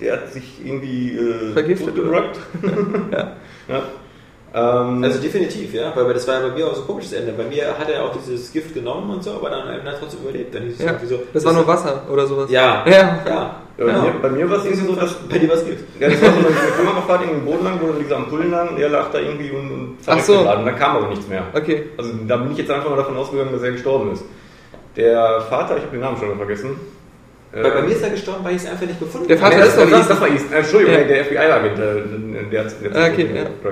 Der 0.00 0.14
hat 0.14 0.32
sich 0.32 0.60
irgendwie 0.64 1.16
äh, 1.16 1.52
Vergiftet. 1.52 1.94
Ja. 3.12 3.36
ja. 3.68 3.82
Ähm, 4.52 5.04
Also 5.04 5.20
definitiv, 5.20 5.72
ja, 5.74 5.92
weil 5.94 6.12
das 6.12 6.26
war 6.26 6.40
ja 6.40 6.48
bei 6.48 6.54
mir 6.54 6.66
auch 6.66 6.74
so 6.74 6.80
ein 6.82 6.86
komisches 6.88 7.12
Ende. 7.12 7.32
Bei 7.32 7.44
mir 7.44 7.68
hat 7.78 7.88
er 7.88 8.02
auch 8.04 8.12
dieses 8.16 8.52
Gift 8.52 8.74
genommen 8.74 9.08
und 9.10 9.22
so, 9.22 9.32
aber 9.34 9.48
dann 9.50 9.68
hat 9.68 9.84
er 9.84 9.98
trotzdem 9.98 10.20
überlebt. 10.22 10.52
Dann 10.54 10.64
Ja. 10.76 10.98
so. 11.08 11.20
Das 11.32 11.44
war 11.44 11.52
nur 11.52 11.66
Wasser 11.66 12.02
oder 12.12 12.26
sowas. 12.26 12.50
Ja. 12.50 12.84
Ja. 12.86 13.18
Ja. 13.26 13.56
bei, 13.78 13.84
mir, 13.92 14.12
bei 14.20 14.28
mir 14.28 14.50
war 14.50 14.58
es 14.58 14.64
irgendwie 14.64 14.86
so, 14.86 14.94
dass 14.96 15.14
bei 15.14 15.38
dir 15.38 15.48
was 15.50 15.64
gibt. 15.64 16.00
ja, 16.00 16.08
das 16.08 16.20
war 16.20 16.30
so 16.32 16.38
eine, 16.38 16.46
Kamerafahrt 16.84 17.20
irgendwie 17.22 17.38
im 17.38 17.44
Boden 17.46 17.64
lang, 17.64 17.78
wo 17.80 17.86
dann 17.86 17.98
diese 18.00 18.16
Ampullen 18.16 18.50
lagen, 18.50 18.76
der 18.76 18.88
lag 18.88 19.10
da 19.12 19.20
irgendwie 19.20 19.50
und, 19.52 19.70
und 19.70 19.96
Ach 20.06 20.18
so. 20.20 20.38
Und 20.40 20.46
dann 20.46 20.76
kam 20.76 20.96
aber 20.96 21.08
nichts 21.08 21.28
mehr. 21.28 21.44
Okay. 21.54 21.84
Also 21.96 22.10
da 22.26 22.36
bin 22.38 22.50
ich 22.52 22.58
jetzt 22.58 22.70
einfach 22.72 22.90
mal 22.90 22.96
davon 22.96 23.16
ausgegangen, 23.16 23.52
dass 23.52 23.62
er 23.62 23.70
gestorben 23.72 24.12
ist. 24.12 24.24
Der 24.96 25.40
Vater, 25.48 25.76
ich 25.76 25.82
habe 25.82 25.92
den 25.92 26.00
Namen 26.00 26.16
schon 26.16 26.28
mal 26.28 26.36
vergessen. 26.36 26.70
Äh, 27.52 27.62
Weil 27.64 27.70
bei 27.70 27.82
mir 27.82 27.92
ist 27.94 28.02
er 28.02 28.10
gestorben, 28.10 28.44
weil 28.44 28.54
ich 28.56 28.62
es 28.62 28.68
einfach 28.68 28.86
nicht 28.86 28.98
gefunden 29.00 29.26
Der 29.28 29.38
Vater 29.38 29.56
Nee, 29.58 29.62
ist 29.62 29.76
das, 29.76 29.84
doch 29.84 29.90
das, 29.90 30.00
Ethan. 30.00 30.08
das 30.08 30.20
war 30.20 30.28
Ethan. 30.28 30.52
Äh, 30.52 30.56
Entschuldigung, 30.58 30.94
Ja. 30.94 31.04
der 31.04 31.24
FBI-Agent, 31.24 31.78
äh, 31.78 32.50
der, 32.50 32.64
hat 32.64 32.72
der, 32.82 33.02
Ah, 33.02 33.06
okay, 33.12 33.28
ja. 33.34 33.70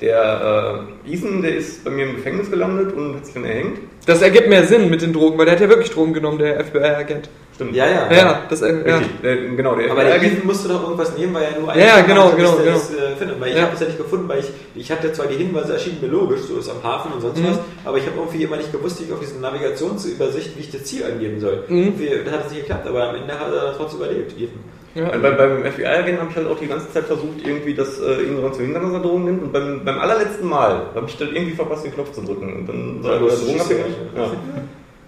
Der 0.00 0.84
äh, 1.06 1.12
Ethan, 1.12 1.42
der 1.42 1.56
ist 1.56 1.84
bei 1.84 1.90
mir 1.90 2.06
im 2.06 2.16
Gefängnis 2.16 2.50
gelandet 2.50 2.94
und 2.94 3.16
hat 3.16 3.24
sich 3.26 3.34
dann 3.34 3.44
erhängt. 3.44 3.78
Das 4.06 4.22
ergibt 4.22 4.48
mehr 4.48 4.64
Sinn 4.64 4.88
mit 4.90 5.02
den 5.02 5.12
Drogen, 5.12 5.36
weil 5.38 5.44
der 5.44 5.54
hat 5.54 5.60
ja 5.60 5.68
wirklich 5.68 5.90
Drogen 5.90 6.14
genommen, 6.14 6.38
der 6.38 6.64
FBI-Agent. 6.64 7.28
Stimmt. 7.54 7.76
Ja, 7.76 7.86
ja. 7.86 8.10
Ja, 8.10 8.42
das, 8.48 8.62
äh, 8.62 8.88
ja. 8.88 9.02
Der, 9.22 9.36
genau, 9.36 9.74
der 9.76 9.90
Aber 9.90 10.02
der. 10.02 10.16
Ethan 10.22 10.46
musste 10.46 10.68
doch 10.68 10.82
irgendwas 10.82 11.14
nehmen, 11.18 11.34
weil 11.34 11.42
er 11.54 11.60
nur 11.60 11.68
Ja, 11.76 11.98
ja, 11.98 12.00
genau, 12.00 12.30
genau, 12.30 12.52
genau. 12.56 12.72
das, 12.72 12.90
äh, 12.94 13.14
findet. 13.18 13.38
Weil 13.38 13.50
ich 13.50 13.56
Ja. 13.56 13.62
habe 13.64 13.74
es 13.74 13.80
ja 13.80 13.86
nicht 13.86 13.98
gefunden, 13.98 14.26
weil 14.26 14.38
ich, 14.38 14.46
ich 14.74 14.90
hatte 14.90 15.12
zwar 15.12 15.26
die 15.26 15.36
Hinweise 15.36 15.74
erschienen 15.74 15.98
mir 16.00 16.06
logisch, 16.08 16.40
so 16.48 16.56
ist 16.56 16.70
am 16.70 16.82
Hafen 16.82 17.12
und 17.12 17.20
sonst 17.20 17.38
Mhm. 17.38 17.48
was, 17.48 17.58
aber 17.84 17.98
ich 17.98 18.06
habe 18.06 18.16
irgendwie 18.16 18.42
immer 18.44 18.56
nicht 18.56 18.72
gewusst, 18.72 18.98
wie 19.00 19.04
ich 19.04 19.12
auf 19.12 19.20
diese 19.20 19.38
Navigationsübersicht, 19.38 20.56
wie 20.56 20.60
ich 20.60 20.70
das 20.70 20.84
Ziel 20.84 21.04
angeben 21.04 21.38
soll. 21.40 21.64
Mhm. 21.68 21.92
Das 22.24 22.32
hat 22.34 22.46
es 22.46 22.52
nicht 22.52 22.62
geklappt, 22.62 22.86
aber 22.88 23.10
am 23.10 23.16
Ende 23.16 23.34
hat 23.38 23.52
er 23.52 23.74
trotzdem 23.76 24.00
überlebt, 24.00 24.32
Ethan. 24.38 24.60
Ja. 24.94 25.08
Äh, 25.14 25.18
Bei, 25.18 25.30
beim 25.30 25.62
FBI-Agent 25.64 26.18
habe 26.20 26.30
ich 26.30 26.36
halt 26.36 26.46
auch 26.48 26.58
die 26.58 26.66
ganze 26.66 26.90
Zeit 26.92 27.04
versucht, 27.04 27.44
irgendwie 27.46 27.74
das 27.74 28.00
äh, 28.00 28.22
ihn 28.22 28.36
daran 28.36 28.52
zu 28.54 28.62
hindern, 28.62 28.82
dass 28.84 28.92
er 28.92 29.00
Drogen 29.00 29.24
nimmt. 29.24 29.42
Und 29.44 29.52
beim, 29.52 29.84
beim 29.84 29.98
allerletzten 29.98 30.48
Mal 30.48 30.86
habe 30.94 31.06
ich 31.06 31.16
dann 31.16 31.28
irgendwie 31.34 31.52
verpasst, 31.54 31.84
den 31.84 31.94
Knopf 31.94 32.12
zu 32.12 32.22
drücken. 32.22 32.52
Und 32.52 32.68
dann 32.68 33.02
war 33.04 33.10
Ja, 33.10 33.16
er 33.16 33.20
du 33.20 33.30
hast 33.30 33.46
drogenabhängig. 33.46 33.84
Schiss, 33.84 33.94
Ja. 34.16 34.30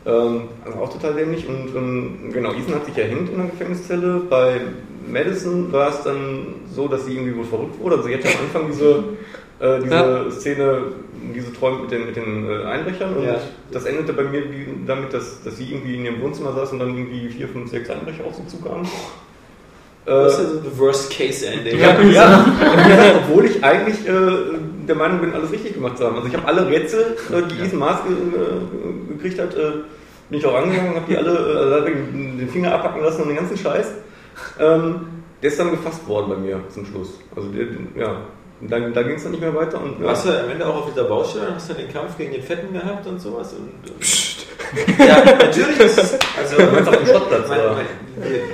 Ähm, 0.05 0.43
also 0.65 0.79
auch 0.79 0.93
total 0.93 1.15
dämlich. 1.15 1.49
Und 1.49 1.75
ähm, 1.77 2.31
genau, 2.33 2.51
Ethan 2.53 2.75
hat 2.77 2.87
sich 2.87 2.97
erhängt 2.99 3.29
in 3.31 3.37
der 3.39 3.47
Gefängniszelle. 3.47 4.21
Bei 4.31 4.61
Madison 5.11 5.73
war 5.73 5.91
es 5.91 6.03
dann 6.03 6.47
so, 6.73 6.87
dass 6.89 7.05
sie 7.07 7.15
irgendwie 7.15 7.37
wohl 7.37 7.45
verrückt 7.45 7.79
wurde. 7.81 7.97
Also 7.97 8.09
sie 8.09 8.15
hatte 8.15 8.29
am 8.29 8.35
Anfang 8.45 8.67
diese, 8.71 9.05
äh, 9.61 9.81
diese 9.83 9.95
Ja. 9.95 10.31
Szene, 10.31 10.79
diese 11.35 11.53
Träume 11.53 11.81
mit 11.83 11.91
den, 11.91 12.07
mit 12.07 12.17
den 12.17 12.49
äh, 12.49 12.65
Einbrechern. 12.65 13.17
Und 13.17 13.25
Ja. 13.25 13.37
das 13.73 13.85
endete 13.85 14.13
bei 14.13 14.25
mir 14.25 14.43
damit, 14.87 15.13
dass, 15.13 15.43
dass 15.43 15.57
sie 15.57 15.71
irgendwie 15.73 15.97
in 15.97 16.05
ihrem 16.05 16.21
Wohnzimmer 16.23 16.53
saß 16.53 16.73
und 16.73 16.79
dann 16.81 16.97
irgendwie 16.97 17.29
vier, 17.29 17.49
fünf, 17.49 17.71
sechs 17.71 17.89
Einbrecher 17.91 18.25
auf 18.25 18.35
sie 18.35 18.47
zukamen. 18.47 18.87
Das 20.05 20.33
ist 20.35 20.39
Äh, 20.39 20.43
also 20.43 20.61
the 20.61 20.79
worst 20.79 21.11
case 21.11 21.47
ending. 21.47 21.79
ja, 21.79 22.01
ja. 22.11 22.45
Und 22.45 22.89
gesagt, 22.89 23.15
obwohl 23.29 23.45
ich 23.47 23.63
eigentlich 23.63 24.07
äh, 24.07 24.13
der 24.89 24.97
Meinung 24.97 25.21
bin, 25.21 25.33
alles 25.33 25.53
richtig 25.53 25.75
gemacht 25.75 25.99
zu 25.99 26.05
haben. 26.05 26.17
Also 26.17 26.29
ich 26.29 26.35
habe 26.37 26.47
alle 26.47 26.69
Rätsel, 26.69 27.17
äh, 27.33 27.43
die 27.71 27.77
Maas 27.77 28.01
ge 28.05 28.13
äh, 28.13 29.13
gekriegt 29.15 29.39
hat, 29.39 29.55
äh, 29.55 29.73
bin 30.29 30.39
ich 30.39 30.47
auch 30.47 30.55
angegangen, 30.57 30.95
habe 30.97 31.05
die 31.09 31.17
alle 31.17 31.31
äh, 31.31 31.75
also 31.75 31.87
den 31.87 32.49
Finger 32.53 32.75
abhacken 32.75 33.03
lassen 33.03 33.23
und 33.23 33.29
den 33.29 33.37
ganzen 33.37 33.57
Scheiß. 33.57 33.93
Ähm, 34.59 35.07
der 35.43 35.51
ist 35.51 35.59
dann 35.59 35.71
gefasst 35.71 36.07
worden 36.09 36.31
bei 36.31 36.37
mir 36.37 36.61
zum 36.69 36.87
Schluss. 36.87 37.19
Also 37.35 37.49
der, 37.51 37.67
ja, 37.97 38.17
da, 38.63 38.79
da 38.79 39.03
ging 39.03 39.17
es 39.17 39.23
dann 39.23 39.33
nicht 39.33 39.41
mehr 39.41 39.55
weiter. 39.55 39.81
Und, 39.83 40.01
ja. 40.01 40.07
Warst 40.07 40.27
du 40.27 40.31
am 40.31 40.51
Ende 40.51 40.67
auch 40.67 40.77
auf 40.77 40.91
dieser 40.93 41.05
Baustelle 41.05 41.49
und 41.49 41.55
hast 41.57 41.69
du 41.71 41.75
den 41.75 41.93
Kampf 41.93 42.17
gegen 42.17 42.33
den 42.33 42.43
Fetten 42.43 42.73
gehabt 42.73 43.07
und 43.07 43.21
sowas? 43.21 43.55
Und, 43.55 43.91
ja, 44.99 45.25
natürlich. 45.25 45.79
Ist, 45.81 45.99
also, 46.39 46.57
meinst 46.73 46.87
du 46.87 46.91
auf 46.91 46.97
dem 46.99 47.07
Schrottplatz, 47.07 47.49
man, 47.49 47.59
oder? 47.61 47.71
man, 47.75 47.85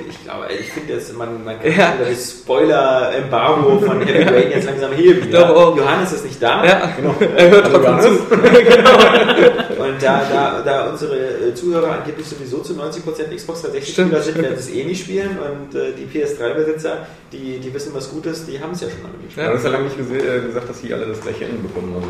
ich 0.09 0.23
glaube, 0.23 0.45
ich 0.59 0.67
finde 0.71 0.93
jetzt, 0.93 1.15
man, 1.17 1.43
man 1.43 1.59
kann 1.61 1.71
ja. 1.77 1.93
das 1.99 2.31
Spoiler-Embargo 2.31 3.79
von 3.79 4.01
Heavy 4.01 4.23
Rain 4.23 4.51
jetzt 4.51 4.65
langsam 4.65 4.91
heben. 4.93 5.19
Ich 5.23 5.29
glaube 5.29 5.51
ja. 5.53 5.57
auch. 5.65 5.77
Johannes 5.77 6.11
ist 6.13 6.25
nicht 6.25 6.41
da. 6.41 6.63
Ja, 6.65 6.91
Genau. 6.95 7.15
er 7.35 7.49
hört 7.49 7.65
Also 7.65 7.79
trotzdem 7.79 8.17
zu. 8.17 8.33
Und 9.79 10.01
da, 10.03 10.21
da, 10.31 10.61
da 10.63 10.89
unsere 10.89 11.15
äh, 11.17 11.53
Zuhörer 11.55 11.91
angeblich 11.99 12.27
sowieso 12.27 12.59
zu 12.59 12.73
90% 12.73 13.33
Xbox 13.35 13.61
360 13.61 13.93
Stimmt. 13.93 14.07
Spieler 14.09 14.21
sind, 14.21 14.37
werden 14.41 14.55
das 14.55 14.69
eh 14.69 14.83
nicht 14.83 15.03
spielen 15.03 15.37
und 15.39 15.75
äh, 15.79 15.93
die 15.93 16.05
PS3-Besitzer, 16.19 17.05
die, 17.31 17.59
die 17.59 17.73
wissen, 17.73 17.93
was 17.93 18.09
gut 18.11 18.25
ist, 18.25 18.45
die 18.47 18.59
haben 18.61 18.71
es 18.73 18.81
ja 18.81 18.87
schon 18.89 18.99
alle 19.05 19.23
gespielt. 19.23 19.45
Ja, 19.47 19.51
das 19.53 19.61
ist 19.61 19.65
ja 19.65 19.71
lange 19.71 19.83
nicht 19.85 19.97
gese- 19.97 20.37
äh, 20.37 20.41
gesagt, 20.47 20.69
dass 20.69 20.81
die 20.81 20.93
alle 20.93 21.05
das 21.05 21.21
gleiche 21.21 21.45
Ende 21.45 21.57
bekommen. 21.63 21.95
Also, 21.95 22.09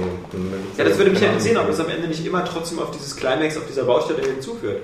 Ja, 0.78 0.84
das 0.84 0.98
würde 0.98 1.12
mich 1.12 1.22
ja 1.22 1.28
interessieren, 1.28 1.58
ob 1.58 1.70
es 1.70 1.80
am 1.80 1.90
Ende 1.90 2.08
nicht 2.08 2.26
immer 2.26 2.44
trotzdem 2.44 2.80
auf 2.80 2.92
dieses 2.92 3.16
Climax 3.16 3.58
auf 3.58 3.64
dieser 3.80 3.86
Baustelle 3.88 4.22
hinzuführt. 4.22 4.78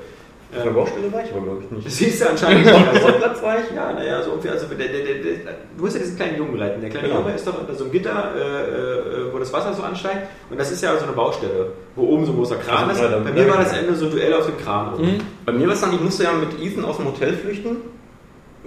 Auf 0.56 0.64
der 0.64 0.70
Baustelle 0.72 1.12
war 1.12 1.24
ich 1.24 1.32
aber, 1.32 1.42
glaube 1.42 1.64
ich, 1.66 1.72
nicht. 1.72 1.92
siehst 1.92 2.22
du 2.22 2.30
anscheinend 2.30 2.66
nicht. 2.66 2.76
Also, 2.76 3.08
Platz 3.18 3.42
war 3.42 3.56
ich? 3.60 3.76
ja, 3.76 3.92
naja, 3.92 4.22
so 4.22 4.32
ungefähr. 4.32 4.54
Also, 4.54 4.68
der, 4.68 4.78
der, 4.88 4.88
der, 5.04 5.16
der, 5.16 5.34
du 5.76 5.84
musst 5.84 5.96
ja 5.96 6.02
diesen 6.02 6.16
kleinen 6.16 6.38
Jungen 6.38 6.58
reiten. 6.60 6.80
Der 6.82 6.90
kleine 6.90 7.08
Genau. 7.10 7.20
Junge 7.22 7.34
ist 7.36 7.46
doch 7.48 7.60
unter 7.60 7.74
so 7.74 7.84
einem 7.84 7.92
Gitter, 7.92 8.32
äh, 8.36 8.40
äh, 8.40 9.34
wo 9.34 9.40
das 9.40 9.52
Wasser 9.52 9.74
so 9.74 9.82
ansteigt. 9.84 10.28
Und 10.50 10.60
das 10.60 10.72
ist 10.72 10.82
ja 10.84 10.96
so 10.98 11.04
eine 11.06 11.14
Baustelle, 11.14 11.72
wo 11.96 12.04
oben 12.04 12.26
so 12.26 12.32
ein 12.32 12.38
großer 12.38 12.58
Kran 12.58 12.90
ist. 12.90 13.02
Also, 13.02 13.16
da- 13.18 13.20
Bei 13.24 13.32
mir 13.32 13.50
war 13.50 13.58
das. 13.58 13.74
Ende 13.74 13.96
so 13.96 14.06
ein 14.06 14.12
Duell 14.12 14.34
auf 14.34 14.46
dem 14.46 14.58
Kran. 14.58 14.94
oben. 14.94 15.18
Bei 15.46 15.52
mir 15.52 15.68
war 15.68 15.74
es 15.74 15.82
dann, 15.82 15.94
ich 15.94 16.00
musste 16.02 16.24
ja 16.24 16.32
mit 16.34 16.62
Ethan 16.62 16.86
aus 16.86 16.98
dem 16.98 17.08
Hotel 17.08 17.34
flüchten. 17.34 17.78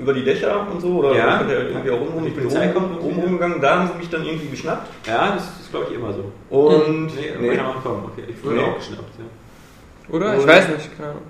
Über 0.00 0.12
die 0.12 0.22
Dächer 0.24 0.64
und 0.70 0.80
so. 0.80 0.88
Oder 0.98 1.14
Ja. 1.16 1.38
konnte 1.38 1.54
irgendwie 1.54 1.90
auch 1.90 1.98
rum. 2.00 2.22
Die 2.22 2.28
Ich 2.28 2.34
bin 2.34 2.44
Polizei 2.44 2.66
oben, 2.70 2.74
kommt 2.74 3.02
oben 3.02 3.18
rumgegangen. 3.20 3.60
Da 3.60 3.78
haben 3.80 3.88
sie 3.92 3.98
mich 3.98 4.08
dann 4.10 4.24
irgendwie 4.24 4.48
geschnappt. 4.48 4.86
Ja, 5.08 5.32
das 5.34 5.44
ist, 5.60 5.70
glaube 5.70 5.86
ich, 5.90 5.96
immer 5.96 6.12
so. 6.12 6.24
Und 6.56 7.06
Nee, 7.16 7.32
nee. 7.40 7.56
kommen. 7.82 8.04
Okay, 8.12 8.24
ich 8.28 8.44
wurde 8.44 8.56
Nee. 8.56 8.62
auch 8.62 8.76
geschnappt. 8.76 9.10
Ja. 9.18 9.24
Oder? 10.10 10.34
Ich 10.34 10.40
Und- 10.40 10.48
weiß 10.48 10.68
nicht, 10.68 10.96
keine 10.96 11.10
Ahnung. 11.10 11.22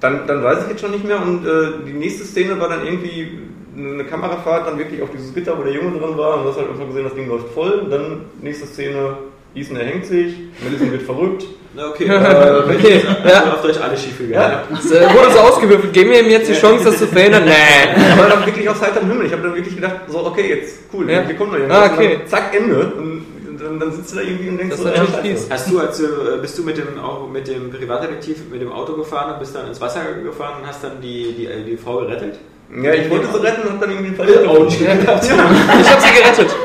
Dann, 0.00 0.26
dann 0.26 0.42
weiß 0.44 0.64
ich 0.64 0.68
jetzt 0.70 0.80
schon 0.82 0.90
nicht 0.90 1.04
mehr 1.04 1.20
und 1.22 1.46
äh, 1.46 1.84
die 1.86 1.92
nächste 1.94 2.24
Szene 2.24 2.60
war 2.60 2.68
dann 2.68 2.84
irgendwie 2.84 3.38
eine 3.76 4.04
Kamerafahrt 4.04 4.66
dann 4.66 4.78
wirklich 4.78 5.00
auf 5.02 5.08
dieses 5.10 5.34
Gitter, 5.34 5.58
wo 5.58 5.62
der 5.62 5.72
Junge 5.72 5.98
drin 5.98 6.16
war 6.18 6.36
und 6.38 6.44
du 6.44 6.50
hast 6.50 6.58
halt 6.58 6.68
einfach 6.70 6.86
gesehen, 6.86 7.04
das 7.04 7.14
Ding 7.14 7.28
läuft 7.28 7.48
voll. 7.54 7.72
Und 7.84 7.90
dann 7.90 8.20
nächste 8.42 8.66
Szene, 8.66 9.16
Ethan 9.54 9.76
erhängt 9.76 10.04
sich, 10.06 10.34
Melissa 10.62 10.90
wird 10.92 11.02
verrückt. 11.02 11.44
Na, 11.74 11.88
okay. 11.88 12.04
Okay, 12.10 12.74
okay. 12.76 13.02
ja. 13.26 13.52
Auf 13.54 13.62
Deutsch 13.62 13.78
alle 13.82 13.96
schief 13.96 14.18
gegangen. 14.18 14.58
Ja. 14.70 14.78
Es 14.78 14.90
äh, 14.90 15.00
wurde 15.14 15.30
so 15.32 15.38
ausgewürfelt. 15.40 15.92
Geben 15.94 16.10
wir 16.10 16.20
ihm 16.20 16.30
jetzt 16.30 16.48
die 16.50 16.54
Chance, 16.54 16.84
das 16.84 16.98
zu 16.98 17.06
verhindern? 17.06 17.44
Nee. 17.46 18.12
Aber 18.18 18.28
dann 18.28 18.44
wirklich 18.46 18.68
aus 18.68 18.80
heiterem 18.80 19.08
Himmel. 19.10 19.26
Ich 19.26 19.32
habe 19.32 19.42
dann 19.42 19.54
wirklich 19.54 19.74
gedacht, 19.74 19.96
so 20.08 20.26
okay, 20.26 20.48
jetzt 20.60 20.78
cool, 20.92 21.10
Ja. 21.10 21.22
hier 21.22 21.34
kommt 21.36 21.52
noch 21.52 21.58
Ah, 21.58 21.62
irgendwas. 21.62 21.92
okay. 21.92 22.12
Und 22.14 22.20
dann, 22.20 22.28
zack, 22.28 22.54
Ende. 22.54 22.92
Und 22.98 23.26
dann, 23.66 23.80
dann 23.80 23.92
sitzt 23.92 24.12
du 24.12 24.16
da 24.16 24.22
irgendwie 24.22 24.48
und 24.48 24.58
denkst 24.58 24.76
Das 24.76 24.84
so, 24.84 25.18
ist. 25.28 25.50
Hast 25.50 25.70
du, 25.70 25.80
als 25.80 25.98
du, 25.98 26.04
äh, 26.04 26.38
bist 26.40 26.56
du 26.58 26.62
mit 26.62 26.76
dem, 26.78 26.98
auch 26.98 27.28
mit 27.28 27.48
dem 27.48 27.70
Privatdetektiv 27.70 28.38
mit 28.50 28.60
dem 28.60 28.72
Auto 28.72 28.94
gefahren 28.94 29.32
und 29.32 29.40
bist 29.40 29.54
dann 29.54 29.66
ins 29.66 29.80
Wasser 29.80 30.00
gefahren 30.22 30.60
und 30.60 30.66
hast 30.66 30.82
dann 30.84 31.00
die, 31.00 31.34
die, 31.36 31.46
äh, 31.46 31.64
die 31.64 31.76
Frau 31.76 31.98
gerettet? 31.98 32.38
Ja, 32.82 32.92
ich 32.92 33.08
wollte 33.10 33.28
sie 33.32 33.42
retten 33.42 33.62
und 33.62 33.74
hab 33.74 33.80
dann 33.80 33.90
irgendwie 33.90 34.10
den 34.10 34.16
Fall 34.16 34.26
Oh, 34.48 34.64
Ja. 34.64 34.92
Ich 34.94 35.08
habe 35.08 35.20
sie 35.20 35.28
gerettet. 35.28 36.56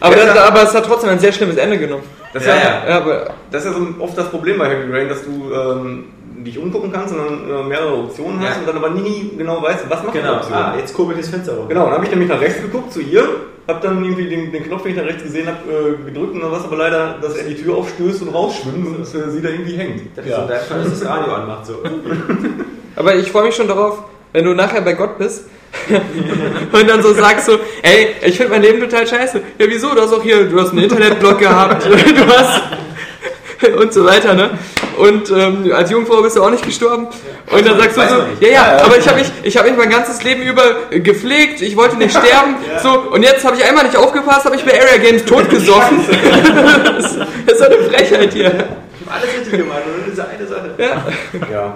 Aber, 0.00 0.16
das, 0.16 0.38
aber 0.38 0.62
es 0.62 0.74
hat 0.74 0.86
trotzdem 0.86 1.10
ein 1.10 1.18
sehr 1.18 1.32
schlimmes 1.32 1.56
Ende 1.56 1.78
genommen. 1.78 2.02
Das 2.32 2.42
ist 2.42 2.48
Ja, 2.48 2.54
ja, 2.54 2.62
ja. 2.62 2.88
Ja, 2.88 2.96
aber 2.98 3.34
Das 3.50 3.64
ist 3.64 3.72
ja 3.72 3.78
so 3.78 4.02
oft 4.02 4.16
das 4.16 4.30
Problem 4.30 4.58
bei 4.58 4.68
Heavy 4.70 4.90
Rain, 4.90 5.08
dass 5.08 5.22
du 5.24 5.52
ähm, 5.52 6.04
dich 6.44 6.58
umgucken 6.58 6.90
kannst 6.92 7.14
und 7.14 7.18
dann 7.20 7.50
äh, 7.50 7.62
mehrere 7.68 7.94
Optionen 7.98 8.40
hast 8.40 8.54
Ja. 8.56 8.60
und 8.60 8.66
dann 8.68 8.76
aber 8.76 8.90
nie 8.90 9.30
genau 9.36 9.62
weißt, 9.62 9.84
was 9.88 10.02
macht 10.02 10.14
die 10.14 10.18
Genau. 10.20 10.34
Option. 10.36 10.54
Ah, 10.54 10.74
jetzt 10.78 10.94
kurbelt 10.94 11.18
das 11.18 11.28
Fenster 11.28 11.54
rum. 11.56 11.68
Genau, 11.68 11.84
dann 11.86 11.94
habe 11.94 12.04
ich 12.04 12.10
nämlich 12.10 12.28
nach 12.28 12.40
rechts 12.40 12.60
geguckt 12.62 12.92
zu 12.92 13.00
ihr, 13.00 13.22
habe 13.68 13.80
dann 13.82 14.02
irgendwie 14.04 14.28
den, 14.28 14.50
den 14.52 14.64
Knopf, 14.64 14.82
den 14.82 14.92
ich 14.92 14.96
nach 14.98 15.04
rechts 15.06 15.22
gesehen 15.22 15.46
habe, 15.46 15.58
äh, 15.70 16.04
gedrückt 16.10 16.34
und 16.34 16.40
dann 16.40 16.50
war 16.50 16.58
es 16.58 16.64
aber 16.64 16.76
leider, 16.76 17.16
dass 17.20 17.36
er 17.36 17.44
die 17.44 17.54
Tür 17.56 17.76
aufstößt 17.76 18.22
und 18.22 18.28
rausschwimmt 18.34 18.86
und 18.96 19.02
äh, 19.02 19.30
sie 19.30 19.40
da 19.42 19.48
irgendwie 19.48 19.76
hängt. 19.76 20.16
Das 20.16 20.24
ist 20.26 20.34
so 20.34 20.42
dein 20.48 20.60
Fall, 20.60 20.82
dass 20.84 21.00
das 21.00 21.08
Radio 21.08 21.32
anmacht. 21.34 21.66
So. 21.66 21.74
Aber 22.96 23.14
ich 23.14 23.30
freue 23.30 23.44
mich 23.44 23.54
schon 23.54 23.68
darauf, 23.68 24.02
wenn 24.32 24.44
du 24.44 24.54
nachher 24.54 24.80
bei 24.82 24.94
Gott 24.94 25.18
bist 25.18 25.44
und 26.72 26.88
dann 26.90 27.02
so 27.02 27.12
sagst 27.14 27.46
so, 27.46 27.52
ey, 27.82 28.08
ich 28.26 28.36
finde 28.36 28.52
mein 28.52 28.62
Leben 28.62 28.80
total 28.80 29.06
scheiße. 29.06 29.40
Ja, 29.58 29.66
wieso? 29.68 29.94
Du 29.94 30.00
hast 30.02 30.12
auch 30.12 30.22
hier, 30.22 30.44
du 30.44 30.60
hast 30.60 30.70
einen 30.70 30.80
Internetblog 30.84 31.38
gehabt, 31.38 31.84
du 31.86 32.26
hast 32.26 32.62
und 33.80 33.92
so 33.92 34.04
weiter, 34.04 34.34
ne? 34.34 34.50
Und 34.98 35.30
ähm, 35.30 35.70
als 35.74 35.90
Jungfrau 35.90 36.22
bist 36.22 36.36
du 36.36 36.42
auch 36.42 36.50
nicht 36.50 36.64
gestorben. 36.64 37.06
Und 37.50 37.66
dann 37.66 37.78
sagst 37.78 37.96
du 37.96 38.00
so, 38.02 38.16
ja, 38.40 38.48
ja, 38.48 38.82
aber 38.84 38.98
ich 38.98 39.08
habe 39.08 39.18
mich, 39.18 39.30
ich 39.42 39.56
habe 39.56 39.68
mich 39.70 39.78
mein 39.78 39.90
ganzes 39.90 40.22
Leben 40.22 40.42
über 40.42 40.62
gepflegt, 40.90 41.60
ich 41.62 41.76
wollte 41.76 41.96
nicht 41.96 42.10
sterben, 42.10 42.56
so 42.82 42.90
und 43.12 43.22
jetzt 43.22 43.44
habe 43.44 43.56
ich 43.56 43.64
einmal 43.64 43.84
nicht 43.84 43.96
aufgepasst, 43.96 44.44
habe 44.44 44.56
ich 44.56 44.64
bei 44.64 44.72
Area 44.72 44.98
Games 44.98 45.24
totgesoffen. 45.24 45.98
das, 46.84 47.04
ist- 47.12 47.18
das 47.46 47.52
ist 47.54 47.58
so 47.58 47.64
eine 47.64 47.76
Frechheit 47.84 48.32
hier. 48.32 48.46
Ich 49.00 49.06
hab 49.06 49.14
alles 49.16 49.34
richtig 49.38 49.58
gemacht, 49.60 49.80
nur 49.86 50.06
diese 50.10 50.26
eine 50.28 50.46
Sache. 50.46 50.70
Ja. 50.78 51.04
Ja. 51.50 51.74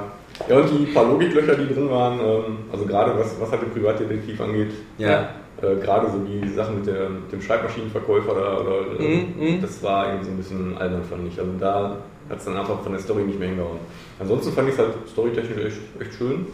Ja, 0.48 0.56
und 0.56 0.68
die 0.68 0.86
paar 0.92 1.04
Logiklöcher, 1.04 1.54
die 1.54 1.72
drin 1.72 1.88
waren, 1.90 2.18
ähm, 2.18 2.58
also 2.72 2.84
gerade 2.84 3.12
was, 3.18 3.36
was 3.40 3.50
halt 3.52 3.62
den 3.62 3.70
Privatdetektiv 3.72 4.40
angeht, 4.40 4.72
Ja. 4.98 5.28
Äh, 5.62 5.76
gerade 5.82 6.08
so 6.10 6.18
die 6.18 6.48
Sachen 6.48 6.76
mit, 6.76 6.86
der, 6.86 7.08
mit 7.08 7.32
dem 7.32 7.40
Schreibmaschinenverkäufer 7.40 8.34
da, 8.34 8.58
oder, 8.58 9.00
äh, 9.00 9.02
Mhm, 9.02 9.34
mhm. 9.56 9.62
das 9.62 9.82
war 9.82 10.06
irgendwie 10.08 10.24
so 10.26 10.30
ein 10.32 10.36
bisschen 10.36 10.78
albern, 10.78 11.02
fand 11.08 11.28
ich. 11.32 11.38
Also 11.38 11.52
da 11.58 11.96
hat 12.28 12.38
es 12.38 12.44
dann 12.44 12.56
einfach 12.56 12.80
von 12.82 12.92
der 12.92 13.00
Story 13.00 13.22
nicht 13.22 13.38
mehr 13.38 13.48
hingehauen. 13.48 13.78
Ansonsten 14.18 14.52
fand 14.52 14.68
ich 14.68 14.74
es 14.74 14.78
halt 14.80 14.90
storytechnisch 15.10 15.64
echt, 15.64 15.76
echt 16.00 16.14
schön. 16.18 16.46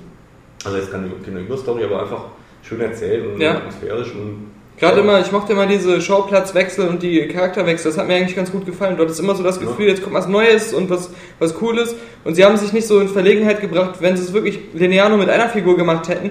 Also 0.65 0.77
jetzt 0.77 0.91
keine, 0.93 1.09
keine 1.25 1.41
Überstory, 1.41 1.85
aber 1.85 2.03
einfach 2.03 2.25
schön 2.63 2.81
erzählt 2.81 3.27
und 3.35 3.41
Ja. 3.41 3.57
atmosphärisch 3.57 4.13
und 4.15 4.51
Gerade 4.79 5.01
immer, 5.01 5.21
ich 5.21 5.31
mochte 5.31 5.53
immer 5.53 5.67
diese 5.67 6.01
Schauplatzwechsel 6.01 6.89
und 6.89 7.03
die 7.03 7.29
Charakterwechsel, 7.29 7.91
das 7.91 7.99
hat 8.01 8.07
mir 8.09 8.15
eigentlich 8.15 8.35
ganz 8.35 8.51
gut 8.51 8.65
gefallen. 8.65 8.97
Du 8.97 9.03
hattest 9.03 9.21
immer 9.21 9.35
so 9.35 9.43
das 9.43 9.61
Gefühl, 9.61 9.89
jetzt 9.89 10.03
kommt 10.03 10.15
was 10.15 10.27
Neues 10.27 10.73
und 10.73 10.89
was, 10.89 11.11
was 11.39 11.55
Cooles. 11.55 11.95
Und 12.25 12.35
sie 12.35 12.47
haben 12.47 12.57
sich 12.57 12.73
nicht 12.73 12.87
so 12.87 12.99
in 12.99 13.09
Verlegenheit 13.09 13.61
gebracht, 13.61 13.97
wenn 14.01 14.17
sie 14.17 14.23
es 14.23 14.33
wirklich 14.33 14.59
linear 14.73 15.11
nur 15.11 15.19
mit 15.19 15.29
einer 15.29 15.51
Figur 15.51 15.77
gemacht 15.77 16.09
hätten, 16.09 16.31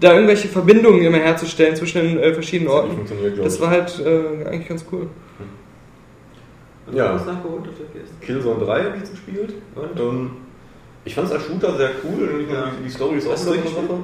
da 0.00 0.14
irgendwelche 0.14 0.48
Verbindungen 0.48 1.02
immer 1.02 1.18
herzustellen 1.18 1.76
zwischen 1.76 2.02
den 2.02 2.18
äh, 2.18 2.32
verschiedenen 2.32 2.70
Orten. 2.70 2.92
funktioniert, 2.92 3.34
glaube 3.34 3.48
Das 3.48 3.60
war 3.60 3.70
halt 3.70 4.00
äh, 4.00 4.46
eigentlich 4.46 4.68
ganz 4.68 4.84
cool. 4.90 5.08
Und 6.86 6.96
Ja. 6.96 7.20
Killzone 8.20 8.64
3 8.64 8.84
habe 8.84 8.94
ich 8.94 9.00
jetzt 9.02 9.10
gespielt. 9.12 9.54
Und? 9.74 10.00
Ähm, 10.00 10.30
ich 11.04 11.14
fand 11.14 11.28
es 11.28 11.32
als 11.32 11.44
Shooter 11.44 11.76
sehr 11.76 11.90
cool. 12.04 12.46
die, 12.46 12.84
die 12.84 12.90
Story 12.90 13.18
ist 13.18 13.28
auch 13.28 13.36
so. 13.36 13.54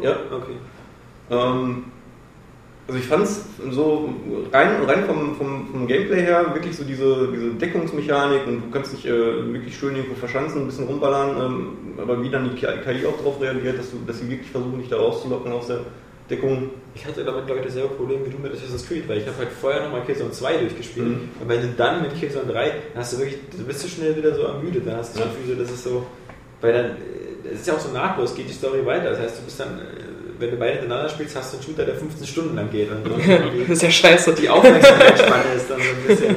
Ja. 0.03 0.17
Okay. 0.31 0.57
Ähm, 1.31 1.85
also 2.89 2.99
ich 3.01 3.07
fand 3.07 3.24
es 3.24 3.45
so 3.70 4.09
rein, 4.53 4.82
rein 4.87 5.05
vom, 5.07 5.34
vom, 5.37 5.66
vom 5.72 5.87
Gameplay 5.87 6.22
her 6.22 6.47
wirklich 6.55 6.76
so 6.76 6.84
diese, 6.84 7.28
diese 7.32 7.51
Deckungsmechanik 7.55 8.47
und 8.47 8.62
du 8.66 8.70
kannst 8.70 8.93
dich 8.93 9.07
äh, 9.07 9.53
wirklich 9.53 9.76
schön 9.76 9.97
irgendwo 9.97 10.14
verschanzen, 10.14 10.62
ein 10.62 10.66
bisschen 10.66 10.87
rumballern, 10.87 11.37
ähm, 11.37 11.68
aber 12.01 12.22
wie 12.22 12.30
dann 12.30 12.49
die 12.51 12.57
KI 12.61 13.05
auch 13.07 13.16
darauf 13.18 13.41
reagiert, 13.41 13.78
dass, 13.78 13.91
du, 13.91 13.97
dass 14.07 14.20
sie 14.20 14.30
wirklich 14.30 14.51
versuchen, 14.51 14.78
dich 14.78 14.89
da 14.89 14.97
rauszulocken 14.99 15.51
aus 15.53 15.66
der 15.66 15.80
Deckung. 16.30 16.70
Ich 16.95 17.07
hatte 17.07 17.24
damit, 17.24 17.47
glaube 17.47 17.61
ich, 17.61 17.66
dasselbe 17.66 17.95
Problem 17.95 18.24
wie 18.26 18.30
du 18.30 18.39
mit 18.39 18.53
Assassin's 18.53 18.87
Creed, 18.87 19.09
weil 19.09 19.18
ich 19.18 19.26
habe 19.26 19.37
halt 19.39 19.49
vorher 19.61 19.82
nochmal 19.84 20.03
Killzone 20.05 20.30
2 20.32 20.57
durchgespielt 20.59 21.07
Mhm. 21.09 21.28
und 21.41 21.49
wenn 21.49 21.61
du 21.62 21.68
dann 21.76 22.03
mit 22.03 22.14
Killzone 22.18 22.53
3, 22.53 22.64
dann 22.68 23.03
hast 23.03 23.12
du 23.14 23.18
wirklich, 23.18 23.39
du 23.57 23.64
bist 23.64 23.80
so 23.80 23.89
schnell 23.89 24.16
wieder 24.16 24.34
so 24.34 24.43
ermüdet, 24.43 24.87
dann 24.87 24.97
hast 24.97 25.14
du 25.14 25.20
das 25.20 25.28
Ja. 25.28 25.34
Gefühl, 25.34 25.57
so, 25.57 25.62
das 25.62 25.70
ist 25.72 25.84
so, 25.84 26.07
weil 26.61 26.72
dann, 26.72 26.84
äh, 26.87 27.53
es 27.53 27.61
ist 27.61 27.66
ja 27.68 27.74
auch 27.74 27.80
so 27.80 27.93
nahtlos, 27.93 28.34
geht 28.34 28.49
die 28.49 28.53
Story 28.53 28.84
weiter, 28.84 29.11
das 29.11 29.20
heißt, 29.20 29.39
du 29.41 29.45
bist 29.45 29.61
dann, 29.61 29.78
äh, 29.78 29.82
wenn 30.39 30.51
du 30.51 30.57
beide 30.57 30.74
miteinander 30.80 31.09
spielst, 31.09 31.37
hast 31.37 31.53
du 31.53 31.57
einen 31.59 31.66
Shooter, 31.66 31.84
der 31.84 31.95
15 31.97 32.26
Stunden 32.26 32.57
lang 32.57 32.70
geht 32.70 32.91
und 32.91 33.05
das 33.68 33.68
ist 33.70 33.82
ja 33.82 33.91
scheiße. 33.91 34.32
die 34.34 34.49
Aufmerksamkeitsspanne 34.49 35.45
ist 35.57 35.70
dann 35.70 35.78
so 35.78 35.84
ein 35.89 36.07
bisschen, 36.07 36.37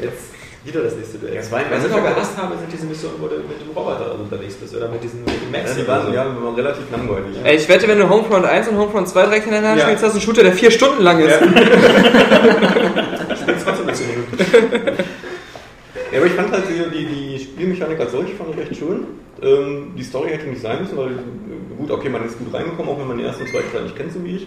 jetzt 0.00 0.32
wieder 0.64 0.82
das 0.82 0.94
nächste 0.94 1.18
Duell. 1.18 1.34
Ja, 1.34 1.50
war- 1.50 1.60
Was 1.70 1.84
ich 1.84 1.90
noch 1.90 2.02
gehasst 2.04 2.36
habe, 2.36 2.56
sind 2.56 2.72
diese 2.72 2.86
Missionen, 2.86 3.16
wo 3.18 3.26
du 3.26 3.34
mit 3.36 3.60
dem 3.60 3.68
Roboter 3.74 4.14
unterwegs 4.14 4.54
bist 4.54 4.76
oder 4.76 4.88
mit 4.88 5.02
diesen, 5.02 5.24
mit 5.24 5.50
Max. 5.50 5.70
Ja, 5.76 5.82
die 5.82 5.88
waren, 5.88 6.12
ja, 6.14 6.24
die 6.24 6.44
waren 6.44 6.54
relativ 6.54 6.84
langweilig. 6.92 7.36
Ey, 7.42 7.56
ich 7.56 7.68
wette, 7.68 7.88
wenn 7.88 7.98
du 7.98 8.08
Homefront 8.08 8.44
1 8.46 8.68
und 8.68 8.78
Homefront 8.78 9.08
2 9.08 9.22
direkt 9.24 9.44
hintereinander 9.46 9.80
Ja. 9.82 9.86
spielst, 9.88 10.04
hast 10.04 10.12
du 10.12 10.18
einen 10.18 10.24
Shooter, 10.24 10.42
der 10.44 10.52
vier 10.52 10.70
Stunden 10.70 11.02
lang 11.02 11.18
ist. 11.20 11.34
Ich 13.32 13.38
spiel's 13.40 13.64
trotzdem 13.64 13.86
nicht 13.86 13.96
so 13.96 14.04
gut. 14.04 14.46
Ja, 16.12 16.18
aber 16.18 16.26
ich 16.26 16.32
fand 16.32 16.52
halt 16.52 16.62
die, 16.68 16.96
die, 16.98 17.06
die 17.06 17.38
Spielmechanik 17.42 17.98
als 17.98 18.12
solche 18.12 18.34
fand 18.34 18.50
ich 18.50 18.58
recht 18.58 18.76
schön. 18.76 19.04
Ähm, 19.42 19.92
die 19.96 20.02
Story 20.04 20.30
hätte 20.30 20.46
nicht 20.48 20.62
sein 20.62 20.80
müssen, 20.82 20.96
weil 20.96 21.10
äh, 21.10 21.76
gut, 21.78 21.90
okay, 21.90 22.08
man 22.08 22.24
ist 22.24 22.38
gut 22.38 22.52
reingekommen, 22.54 22.90
auch 22.92 22.98
wenn 22.98 23.08
man 23.08 23.18
die 23.18 23.24
ersten 23.24 23.46
zwei 23.46 23.60
Teile 23.72 23.84
nicht 23.84 23.96
kennt, 23.96 24.12
so 24.12 24.24
wie 24.24 24.36
ich. 24.36 24.46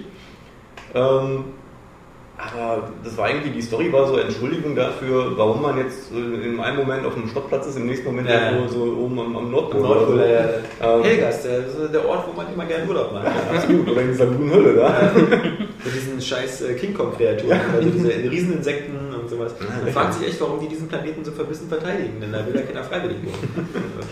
Ähm, 0.93 1.45
Aber 2.37 2.89
das 3.03 3.17
war 3.17 3.29
irgendwie, 3.29 3.49
die 3.49 3.61
Story 3.61 3.91
war 3.93 4.07
so 4.07 4.17
Entschuldigung 4.17 4.75
dafür, 4.75 5.37
warum 5.37 5.61
man 5.61 5.77
jetzt 5.77 6.11
äh, 6.13 6.45
in 6.47 6.59
einem 6.59 6.77
Moment 6.77 7.05
auf 7.05 7.15
einem 7.15 7.27
Stadtplatz 7.29 7.67
ist, 7.67 7.77
im 7.77 7.85
nächsten 7.87 8.05
Moment 8.07 8.29
Ja. 8.29 8.51
irgendwo 8.51 8.67
so 8.73 8.83
oben 8.83 9.19
am, 9.19 9.35
am 9.37 9.51
Nordpol. 9.51 9.81
Nordpol, 9.81 10.15
oder 10.15 10.25
so. 10.27 10.33
ja, 10.33 10.41
ja. 10.89 10.97
Ähm, 10.97 11.03
Helgas, 11.03 11.43
der, 11.43 11.61
der 11.91 12.05
Ort, 12.05 12.27
wo 12.27 12.33
man 12.33 12.53
immer 12.53 12.65
gerne 12.65 12.85
Urlaub 12.87 13.11
macht. 13.13 13.27
Absolut, 13.53 13.89
oder 13.89 14.01
in 14.01 14.07
dieser 14.09 14.25
grünen 14.27 14.51
Hölle 14.51 14.73
da. 14.75 15.11
Mit 15.13 15.93
diesen 15.95 16.21
scheiß 16.21 16.61
äh, 16.63 16.73
King 16.75 16.93
Kong-Kreaturen, 16.93 17.59
also 17.73 17.89
diese 17.89 18.09
Rieseninsekten 18.31 18.95
und 19.21 19.29
sowas. 19.29 19.55
Man 19.83 19.93
fragt 19.93 20.13
sich 20.15 20.27
echt, 20.27 20.41
warum 20.41 20.59
die 20.59 20.67
diesen 20.67 20.87
Planeten 20.87 21.23
so 21.23 21.31
verbissen 21.31 21.67
verteidigen, 21.69 22.19
denn 22.21 22.31
da 22.33 22.45
will 22.45 22.55
ja 22.55 22.61
keiner 22.61 22.83
freiwillig 22.83 23.17
wohnen. 23.23 23.69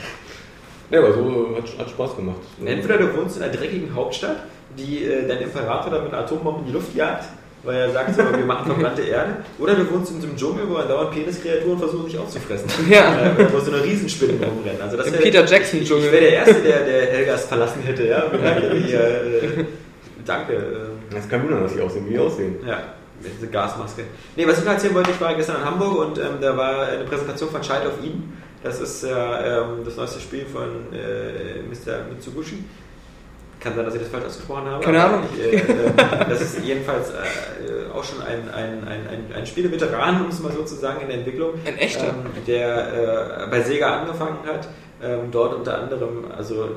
Ja, 0.89 0.99
aber 0.99 1.13
so 1.13 1.55
hat, 1.57 1.79
hat 1.79 1.89
Spaß 1.89 2.15
gemacht. 2.15 2.37
Entweder 2.63 2.97
du 2.97 3.15
wohnst 3.17 3.37
in 3.37 3.43
einer 3.43 3.53
dreckigen 3.53 3.93
Hauptstadt, 3.95 4.37
die 4.77 5.03
äh, 5.05 5.27
dein 5.27 5.39
Imperator 5.41 5.91
dann 5.91 6.03
mit 6.03 6.13
Atombomben 6.13 6.61
in 6.63 6.67
die 6.67 6.73
Luft 6.73 6.93
jagt, 6.95 7.25
weil 7.63 7.75
er 7.77 7.91
sagt, 7.91 8.15
so, 8.15 8.21
wir 8.37 8.45
machen 8.45 8.65
verbrannte 8.65 9.01
Erde, 9.03 9.37
oder 9.59 9.73
du 9.75 9.89
wohnst 9.91 10.11
in 10.11 10.21
so 10.21 10.27
einem 10.27 10.35
Dschungel, 10.35 10.69
wo 10.69 10.75
dauernd 10.75 11.11
Peniskreaturen 11.11 11.79
versuchen, 11.79 12.05
dich 12.05 12.17
aufzufressen. 12.17 12.69
Ja. 12.89 13.15
Äh, 13.37 13.51
wo 13.51 13.59
so 13.59 13.71
eine 13.71 13.83
Riesenspinne 13.83 14.33
rumrennt. 14.45 14.81
Also 14.81 14.97
das 14.97 15.07
Im 15.07 15.13
Peter 15.13 15.45
Jackson-Dschungel. 15.45 16.05
Ich, 16.05 16.13
ich 16.13 16.13
wäre 16.13 16.23
der 16.25 16.33
Erste, 16.33 16.61
der, 16.61 16.85
der 16.85 17.01
Helgas 17.07 17.45
verlassen 17.45 17.81
hätte. 17.83 18.07
Ja? 18.07 18.23
Hier, 18.85 18.99
äh, 18.99 19.65
danke. 20.25 20.53
Äh, 20.53 20.59
Das 21.13 21.21
ist 21.23 21.29
kein 21.29 21.43
Wunder, 21.43 21.61
dass 21.61 21.73
die 21.73 21.81
aussehen, 21.81 22.05
wie 22.07 22.13
die 22.13 22.19
aussehen. 22.19 22.55
ja, 22.67 22.79
mit 23.21 23.31
dieser 23.37 23.47
Gasmaske. 23.51 24.03
Nee, 24.35 24.45
was 24.47 24.59
ich 24.59 24.65
noch 24.65 24.73
erzählen 24.73 24.93
wollte, 24.95 25.11
ich 25.11 25.21
war 25.21 25.33
gestern 25.33 25.57
in 25.61 25.65
Hamburg 25.65 25.97
und 25.97 26.17
ähm, 26.17 26.25
da 26.41 26.55
war 26.57 26.87
eine 26.87 27.03
Präsentation 27.05 27.49
von 27.49 27.61
Child 27.61 27.85
of 27.87 28.03
Eden. 28.03 28.37
Das 28.63 28.79
ist 28.79 29.03
ja 29.03 29.61
ähm, 29.61 29.83
das 29.83 29.97
neueste 29.97 30.21
Spiel 30.21 30.45
von 30.45 30.93
äh, 30.93 31.61
Mr. 31.63 32.05
Mitsugushi. 32.09 32.63
Kann 33.59 33.75
sein, 33.75 33.85
dass 33.85 33.95
ich 33.95 34.01
das 34.01 34.09
falsch 34.09 34.25
ausgesprochen 34.25 34.65
habe. 34.65 34.83
Keine 34.83 35.03
Ahnung. 35.03 35.23
Ich, 35.33 35.39
äh, 35.41 35.55
äh, 35.57 35.91
das 36.29 36.41
ist 36.41 36.59
jedenfalls 36.63 37.09
äh, 37.09 37.91
auch 37.93 38.03
schon 38.03 38.21
ein, 38.21 38.49
ein, 38.49 38.87
ein, 38.87 39.07
ein, 39.07 39.33
ein 39.35 39.45
Spieleveteran, 39.45 40.21
um 40.21 40.29
es 40.29 40.41
mal 40.41 40.51
so 40.51 40.63
zu 40.63 40.75
sagen, 40.75 41.01
in 41.01 41.07
der 41.07 41.17
Entwicklung. 41.17 41.53
Ein 41.65 41.77
echter? 41.77 42.07
Ähm, 42.07 42.25
der 42.47 43.43
äh, 43.43 43.47
bei 43.49 43.61
Sega 43.61 44.01
angefangen 44.01 44.39
hat. 44.45 44.67
Ähm, 45.01 45.31
dort 45.31 45.55
unter 45.55 45.79
anderem 45.79 46.31
also 46.35 46.63
äh, 46.63 46.67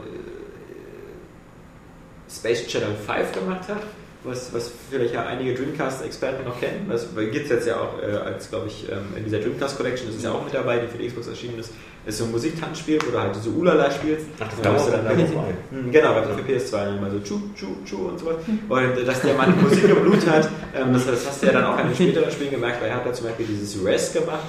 Space 2.29 2.67
Channel 2.67 2.95
5 2.95 3.33
gemacht 3.33 3.69
hat, 3.69 3.83
was, 4.25 4.53
was 4.53 4.71
vielleicht 4.91 5.15
ja 5.15 5.25
einige 5.27 5.55
Dreamcast-Experten 5.55 6.45
noch 6.45 6.59
kennen. 6.59 6.87
Das 6.89 7.07
gibt 7.15 7.45
es 7.45 7.51
jetzt 7.51 7.67
ja 7.67 7.77
auch 7.77 8.03
äh, 8.03 8.11
als, 8.17 8.51
glaube 8.51 8.67
ich, 8.67 8.87
ähm, 8.91 8.99
in 9.17 9.25
dieser 9.25 9.39
Dreamcast 9.39 9.77
Collection 9.77 10.09
ist 10.09 10.17
es 10.17 10.23
ja 10.25 10.33
auch 10.33 10.43
mit 10.45 10.53
dabei, 10.53 10.79
die 10.79 10.89
für 10.89 10.99
die 10.99 11.07
Xbox 11.07 11.29
erschienen 11.29 11.59
ist. 11.61 11.71
Ist 12.07 12.19
so 12.19 12.25
ein 12.25 12.31
Musiktanzspiel, 12.33 12.99
wo 13.07 13.11
du 13.11 13.19
halt 13.21 13.35
so 13.37 13.51
Ulala 13.51 13.91
spielst. 13.91 14.27
Ach, 14.41 14.47
das 14.49 14.57
Und 14.57 14.63
gab 14.65 14.77
es 14.77 14.91
dann 14.91 15.05
da- 15.05 15.11
PS2. 15.11 15.45
Hm, 15.71 15.93
Genau, 15.93 16.13
also 16.15 16.31
für 16.35 16.43
PS2 16.53 16.97
immer 16.99 17.11
so 17.11 17.19
Chu, 17.21 17.41
Chu, 17.57 17.67
Chu 17.85 18.09
und 18.09 18.19
so 18.19 18.27
was. 18.27 18.37
Und 18.69 18.99
äh, 18.99 19.05
dass 19.05 19.21
der 19.23 19.35
Mann 19.35 19.55
Musik 19.63 19.85
im 19.85 20.01
Blut 20.03 20.27
hat, 20.27 20.49
ähm, 20.77 20.93
das, 20.93 21.07
das 21.07 21.27
hast 21.27 21.43
du 21.43 21.47
ja 21.47 21.53
dann 21.53 21.65
auch 21.65 21.77
an 21.77 21.87
den 21.89 21.95
späteren 21.95 22.31
Spielen 22.31 22.51
gemerkt, 22.51 22.81
weil 22.83 22.89
er 22.91 22.97
hat 22.97 23.07
da 23.07 23.13
zum 23.13 23.27
Beispiel 23.27 23.47
dieses 23.47 23.85
Res 23.85 24.13
gemacht. 24.13 24.45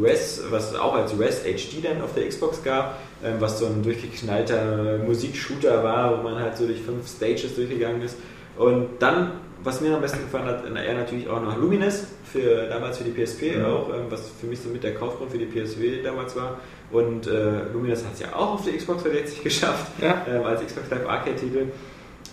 Res, 0.00 0.40
was 0.50 0.70
es 0.70 0.78
auch 0.78 0.94
als 0.94 1.18
Res 1.18 1.42
HD 1.42 1.84
dann 1.84 2.00
auf 2.00 2.14
der 2.14 2.28
Xbox 2.28 2.62
gab, 2.62 2.98
ähm, 3.24 3.34
was 3.40 3.58
so 3.58 3.66
ein 3.66 3.82
durchgeknallter 3.82 4.98
Musikshooter 5.04 5.82
war, 5.82 6.16
wo 6.18 6.22
man 6.22 6.38
halt 6.38 6.56
so 6.56 6.66
durch 6.66 6.80
fünf 6.80 7.08
Stages 7.08 7.54
durchgegangen 7.56 8.02
ist. 8.02 8.16
Und 8.60 8.88
dann, 8.98 9.32
was 9.64 9.80
mir 9.80 9.94
am 9.94 10.02
besten 10.02 10.18
gefallen 10.20 10.44
hat, 10.44 10.64
er 10.66 10.94
natürlich 10.94 11.26
auch 11.30 11.40
noch 11.40 11.56
Lumines, 11.56 12.08
für, 12.30 12.66
damals 12.68 12.98
für 12.98 13.04
die 13.04 13.10
PSP 13.10 13.56
auch, 13.64 13.88
ähm, 13.88 14.04
was 14.10 14.28
für 14.38 14.46
mich 14.46 14.60
so 14.60 14.68
mit 14.68 14.84
der 14.84 14.94
Kaufgrund 14.94 15.30
für 15.30 15.38
die 15.38 15.46
PSW 15.46 16.02
damals 16.02 16.36
war. 16.36 16.60
Und 16.92 17.26
äh, 17.26 17.62
Lumines 17.72 18.04
hat 18.04 18.12
es 18.12 18.20
ja 18.20 18.34
auch 18.34 18.54
auf 18.54 18.64
der 18.64 18.76
Xbox 18.76 19.02
360 19.02 19.42
geschafft, 19.44 19.92
Ja. 20.02 20.26
ähm, 20.28 20.44
als 20.44 20.60
Xbox 20.64 20.90
Live 20.90 21.08
Arcade-Titel. 21.08 21.68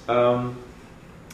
Ähm, 0.10 0.50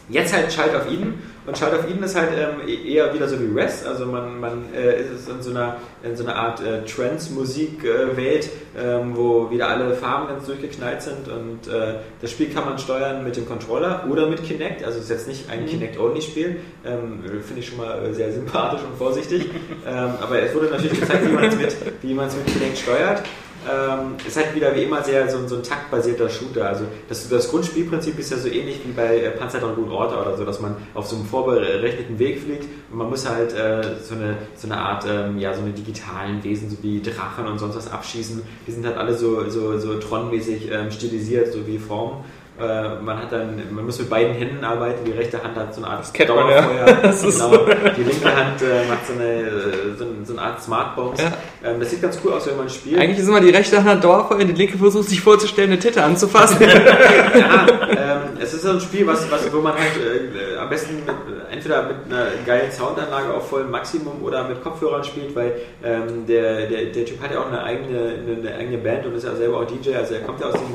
jetzt 0.09 0.33
halt 0.33 0.49
Child 0.49 0.75
of 0.75 0.91
Eden. 0.91 1.21
Und 1.45 1.57
Child 1.57 1.73
of 1.73 1.89
Eden 1.89 2.03
ist 2.03 2.15
halt 2.15 2.29
ähm, 2.37 2.67
eher 2.67 3.13
wieder 3.13 3.27
so 3.27 3.37
wie 3.39 3.59
Res, 3.59 3.85
also 3.85 4.05
man, 4.05 4.39
man 4.39 4.73
äh, 4.73 5.01
ist 5.01 5.27
in 5.27 5.41
so 5.41 5.49
einer, 5.49 5.75
in 6.01 6.15
so 6.15 6.23
einer 6.23 6.37
Art 6.37 6.61
äh, 6.61 6.85
Trance-Musik-Welt, 6.85 8.49
ähm, 8.81 9.11
wo 9.13 9.51
wieder 9.51 9.67
alle 9.67 9.93
Farben 9.93 10.27
ganz 10.27 10.45
durchgeknallt 10.45 11.01
sind. 11.01 11.27
Und 11.27 11.67
äh, 11.67 11.95
das 12.21 12.31
Spiel 12.31 12.49
kann 12.49 12.63
man 12.63 12.79
steuern 12.79 13.25
mit 13.25 13.35
dem 13.35 13.45
Controller 13.45 14.05
oder 14.09 14.27
mit 14.27 14.41
Kinect, 14.43 14.85
also 14.85 14.99
es 14.99 15.05
ist 15.05 15.09
jetzt 15.09 15.27
nicht 15.27 15.49
ein 15.49 15.65
Kinect-Only-Spiel, 15.65 16.61
ähm, 16.85 17.23
finde 17.45 17.59
ich 17.59 17.67
schon 17.67 17.77
mal 17.77 18.05
äh, 18.05 18.13
sehr 18.13 18.31
sympathisch 18.31 18.81
und 18.81 18.97
vorsichtig, 18.97 19.49
ähm, 19.85 20.11
aber 20.21 20.41
es 20.41 20.55
wurde 20.55 20.67
natürlich 20.67 20.97
gezeigt, 20.97 21.27
wie 21.27 21.33
man 21.33 21.43
es 21.43 21.57
mit, 21.57 21.75
wie 22.01 22.13
man 22.13 22.27
es 22.27 22.37
mit 22.37 22.47
Kinect 22.47 22.77
steuert. 22.77 23.23
Ähm, 23.69 24.15
ist 24.27 24.35
halt 24.35 24.53
wieder 24.55 24.75
wie 24.75 24.83
immer 24.83 25.01
sehr 25.03 25.29
so, 25.29 25.37
ein- 25.37 25.47
so 25.47 25.55
ein 25.55 25.63
taktbasierter 25.63 26.29
Shooter. 26.29 26.67
Also 26.67 26.85
das, 27.07 27.29
das 27.29 27.49
Grundspielprinzip 27.49 28.19
ist 28.19 28.31
ja 28.31 28.37
so 28.37 28.47
ähnlich 28.49 28.81
wie 28.85 28.91
bei 28.91 29.19
äh, 29.19 29.31
Panzerdragoon 29.31 29.89
Orta 29.91 30.21
oder 30.21 30.35
so, 30.37 30.43
dass 30.45 30.59
man 30.59 30.75
auf 30.93 31.07
so 31.07 31.15
einem 31.15 31.25
vorberechneten 31.25 32.19
Weg 32.19 32.41
fliegt 32.41 32.65
und 32.91 32.97
man 32.97 33.09
muss 33.09 33.27
halt 33.27 33.53
äh, 33.53 33.81
so, 34.03 34.15
eine, 34.15 34.35
so 34.55 34.67
eine 34.67 34.77
Art, 34.77 35.05
ähm, 35.09 35.37
ja, 35.39 35.53
so 35.53 35.61
eine 35.61 35.71
digitalen 35.71 36.43
Wesen, 36.43 36.69
so 36.69 36.77
wie 36.81 37.01
Drachen 37.01 37.47
und 37.47 37.57
sonst 37.59 37.75
was 37.77 37.91
abschießen. 37.91 38.41
Die 38.67 38.71
sind 38.71 38.85
halt 38.85 38.97
alle 38.97 39.15
so, 39.15 39.49
so, 39.49 39.77
so 39.79 39.97
Tron-mäßig 39.97 40.69
ähm, 40.71 40.91
stilisiert, 40.91 41.53
so 41.53 41.65
wie 41.65 41.77
Form. 41.77 42.23
Äh, 42.63 43.01
man 43.03 43.17
hat 43.17 43.31
dann, 43.31 43.61
man 43.71 43.85
muss 43.85 43.99
mit 43.99 44.09
beiden 44.09 44.33
Händen 44.33 44.63
arbeiten, 44.63 45.03
die 45.05 45.11
rechte 45.11 45.41
Hand 45.43 45.55
hat 45.55 45.73
so 45.75 45.83
eine 45.83 45.91
Art 45.93 46.13
kennt 46.13 46.29
man 46.29 46.49
ja. 46.49 46.61
Dauerfeuer, 46.61 46.85
Das 47.03 47.21
genau. 47.21 47.57
die 47.97 48.03
linke 48.03 48.35
Hand 48.35 48.61
äh, 48.61 48.87
macht 48.89 49.07
so 49.07 49.13
eine, 49.13 49.23
äh, 49.25 49.95
so, 49.97 50.05
eine- 50.05 50.25
so 50.25 50.33
eine 50.33 50.41
Art 50.41 50.61
Smartbox. 50.63 51.21
Ja. 51.21 51.31
Ähm, 51.63 51.79
das 51.79 51.89
sieht 51.89 52.01
ganz 52.01 52.19
cool 52.23 52.33
aus, 52.33 52.47
wenn 52.47 52.57
man 52.57 52.69
spielt. 52.69 52.99
Eigentlich 52.99 53.19
ist 53.19 53.27
immer 53.27 53.41
die 53.41 53.49
rechte 53.49 53.83
Hand 53.83 54.03
Dauerfeuer, 54.03 54.43
die 54.45 54.53
linke 54.53 54.77
versucht 54.77 55.09
sich 55.09 55.21
vorzustellen, 55.21 55.71
eine 55.71 55.79
Titte 55.79 56.03
anzufassen. 56.03 56.57
ja, 56.61 57.67
ähm, 57.89 58.37
es 58.39 58.53
ist 58.53 58.63
so 58.63 58.69
ein 58.69 58.79
Spiel, 58.79 59.05
was, 59.07 59.29
was, 59.31 59.51
wo 59.53 59.59
man 59.59 59.73
halt 59.73 59.91
äh, 59.97 60.57
am 60.57 60.69
besten 60.69 60.95
mit, 60.95 61.05
entweder 61.51 61.83
mit 61.83 61.95
einer 62.09 62.27
geilen 62.45 62.71
Soundanlage 62.71 63.33
auf 63.33 63.49
vollem 63.49 63.71
Maximum 63.71 64.21
oder 64.23 64.47
mit 64.47 64.63
Kopfhörern 64.63 65.03
spielt, 65.03 65.35
weil 65.35 65.53
ähm, 65.83 66.25
der, 66.27 66.67
der, 66.67 66.85
der 66.85 67.05
Typ 67.05 67.21
hat 67.21 67.31
ja 67.31 67.39
auch 67.41 67.47
eine 67.47 67.63
eigene, 67.63 67.97
eine, 67.99 68.47
eine 68.49 68.55
eigene 68.57 68.77
Band 68.77 69.05
und 69.05 69.15
ist 69.15 69.25
ja 69.25 69.35
selber 69.35 69.57
auch 69.59 69.65
DJ, 69.65 69.95
also 69.95 70.13
er 70.13 70.21
kommt 70.21 70.39
ja 70.39 70.47
aus 70.47 70.53
dem 70.53 70.71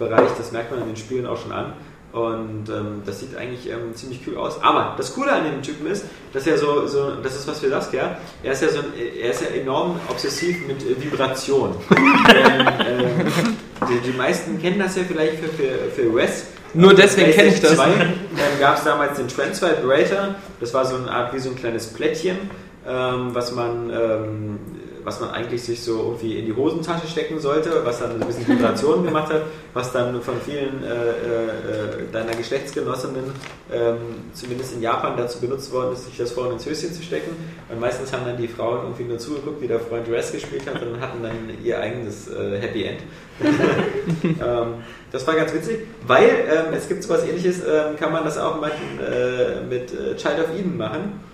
Musikbereich, 0.00 0.30
das 0.36 0.52
merkt 0.52 0.70
man 0.70 0.80
in 0.82 0.88
den 0.88 0.96
Spielen 0.96 1.26
auch 1.26 1.36
schon 1.36 1.52
an. 1.52 1.74
Und 2.12 2.68
ähm, 2.68 3.02
das 3.06 3.20
sieht 3.20 3.36
eigentlich 3.36 3.70
ähm, 3.70 3.94
ziemlich 3.94 4.20
cool 4.26 4.36
aus. 4.36 4.60
Aber 4.62 4.94
das 4.96 5.14
Coole 5.14 5.30
an 5.30 5.44
dem 5.44 5.62
Typen 5.62 5.86
ist, 5.86 6.06
dass 6.32 6.44
er 6.44 6.58
so, 6.58 6.84
so 6.88 7.12
das 7.22 7.36
ist 7.36 7.46
was 7.46 7.60
für 7.60 7.68
Saskia, 7.68 8.18
er 8.42 8.52
ist 8.52 8.62
ja 8.62 8.68
so 8.68 8.80
ein, 8.80 8.86
er 8.96 9.30
ist 9.30 9.42
ja 9.42 9.48
enorm 9.48 10.00
obsessiv 10.08 10.66
mit 10.66 10.82
äh, 10.82 11.00
Vibration. 11.00 11.76
ähm, 11.96 12.66
ähm, 12.84 13.54
die, 13.88 14.10
die 14.10 14.16
meisten 14.16 14.60
kennen 14.60 14.80
das 14.80 14.96
ja 14.96 15.04
vielleicht 15.06 15.36
für, 15.36 15.50
für, 15.50 15.90
für 15.94 16.14
Wes. 16.16 16.46
Nur 16.74 16.94
deswegen 16.94 17.30
kenne 17.30 17.48
ich 17.48 17.60
das. 17.60 17.76
Dann 17.76 18.16
gab 18.58 18.78
es 18.78 18.84
damals 18.84 19.16
den 19.16 19.28
Trans 19.28 19.62
Vibrator, 19.62 20.34
das 20.58 20.74
war 20.74 20.84
so 20.84 20.96
eine 20.96 21.10
Art 21.10 21.32
wie 21.32 21.38
so 21.38 21.50
ein 21.50 21.56
kleines 21.56 21.92
Plättchen, 21.92 22.38
ähm, 22.88 23.34
was 23.34 23.52
man 23.52 23.90
ähm, 23.90 24.58
was 25.10 25.18
man 25.18 25.30
eigentlich 25.30 25.64
sich 25.64 25.82
so 25.82 25.98
irgendwie 25.98 26.38
in 26.38 26.46
die 26.46 26.54
Hosentasche 26.54 27.08
stecken 27.08 27.40
sollte, 27.40 27.84
was 27.84 27.98
dann 27.98 28.12
ein 28.12 28.24
bisschen 28.24 28.46
Vibrationen 28.46 29.04
gemacht 29.04 29.32
hat, 29.32 29.42
was 29.74 29.90
dann 29.90 30.22
von 30.22 30.40
vielen 30.40 30.84
äh, 30.84 30.86
äh, 30.86 32.12
deiner 32.12 32.32
Geschlechtsgenossinnen 32.36 33.24
ähm, 33.72 33.96
zumindest 34.34 34.74
in 34.74 34.82
Japan 34.82 35.16
dazu 35.16 35.40
benutzt 35.40 35.72
worden 35.72 35.94
ist, 35.94 36.04
sich 36.04 36.16
das 36.16 36.30
vorne 36.30 36.52
ins 36.52 36.64
Höschen 36.64 36.92
zu 36.92 37.02
stecken. 37.02 37.32
Und 37.68 37.80
meistens 37.80 38.12
haben 38.12 38.24
dann 38.24 38.36
die 38.36 38.46
Frauen 38.46 38.84
irgendwie 38.84 39.02
nur 39.02 39.18
zugeguckt, 39.18 39.60
wie 39.60 39.66
der 39.66 39.80
Freund 39.80 40.06
Dress 40.06 40.30
gespielt 40.30 40.62
hat 40.72 40.80
und 40.80 41.00
hatten 41.00 41.24
dann 41.24 41.34
ihr 41.64 41.80
eigenes 41.80 42.28
äh, 42.28 42.60
Happy 42.60 42.84
End. 42.84 43.00
ähm, 44.22 44.74
das 45.10 45.26
war 45.26 45.34
ganz 45.34 45.52
witzig, 45.52 45.88
weil 46.06 46.28
ähm, 46.28 46.72
es 46.72 46.86
gibt 46.86 47.02
sowas 47.02 47.24
ähnliches, 47.24 47.62
ähm, 47.64 47.96
kann 47.98 48.12
man 48.12 48.22
das 48.22 48.38
auch 48.38 48.60
mit, 48.60 48.70
äh, 48.70 49.60
mit 49.68 49.92
äh, 49.92 50.14
Child 50.14 50.38
of 50.38 50.56
Eden 50.56 50.76
machen. 50.76 51.29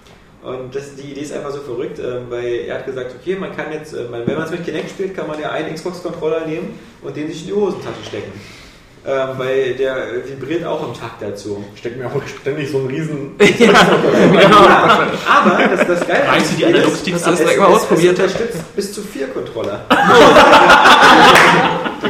Und 0.47 0.73
das, 0.77 0.95
die 0.95 1.11
Idee 1.11 1.23
ist 1.23 1.33
einfach 1.33 1.51
so 1.51 1.59
verrückt, 1.61 1.99
ähm, 1.99 2.27
weil 2.31 2.67
er 2.69 2.77
hat 2.77 2.87
gesagt, 2.87 3.13
okay, 3.21 3.35
man 3.35 3.55
kann 3.57 3.73
jetzt, 3.73 3.95
äh, 3.95 4.05
wenn 4.13 4.25
man 4.37 4.45
es 4.45 4.51
mit 4.53 4.65
Kinect 4.65 4.91
spielt, 4.91 5.17
kann 5.17 5.27
man 5.27 5.41
ja 5.41 5.51
einen 5.51 5.75
Xbox-Controller 5.75 6.47
nehmen 6.47 6.79
und 7.03 7.17
den 7.17 7.27
sich 7.27 7.41
in 7.41 7.47
die 7.49 7.53
Hosentasche 7.53 8.05
stecken. 8.07 8.31
Ähm, 9.09 9.29
weil 9.39 9.75
der 9.75 9.97
vibriert 10.25 10.65
auch 10.65 10.83
im 10.87 10.95
Takt 10.95 11.21
dazu. 11.21 11.65
Steckt 11.77 11.97
mir 11.97 12.07
auch 12.07 12.21
ständig 12.41 12.71
so 12.71 12.79
ein 12.79 12.87
riesen. 12.87 13.35
Ja, 13.59 13.73
aber 15.29 15.77
das, 15.77 15.87
das 15.87 16.07
Geile 16.07 16.27
Meinst 16.27 16.53
du, 16.53 16.57
die 16.57 16.65
an 16.67 16.73
dem 16.73 16.81
Spiel 16.95 17.15
Analogstick 17.15 17.15
ist, 17.15 17.27
hast 17.27 17.27
du 17.27 17.31
das 17.31 17.41
es- 17.41 17.47
direkt 17.47 17.61
mal 17.61 17.67
ausprobiert? 17.67 18.19
Es 18.19 18.25
unterstützt 18.25 18.77
bis 18.77 18.93
zu 18.93 19.03
vier 19.03 19.29
Controller. 19.29 19.85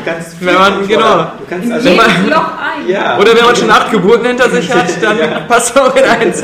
du 0.07 0.13
kannst 0.13 0.37
Wenn 0.45 0.55
man- 0.55 0.87
genau. 0.89 1.17
Du 1.39 1.45
kannst 1.49 1.73
also 1.73 1.89
jedes 1.89 2.07
Loch 2.31 2.51
ein. 2.59 2.89
ja. 2.89 3.19
Oder 3.19 3.35
wenn 3.37 3.45
man 3.45 3.57
schon 3.57 3.71
acht 3.71 3.91
Geburten 3.91 4.27
hinter 4.27 4.49
sich 4.51 4.73
hat, 4.73 4.87
dann 5.03 5.19
Ja. 5.19 5.41
passt 5.41 5.79
auch 5.79 5.95
in 5.97 6.05
eins. 6.05 6.43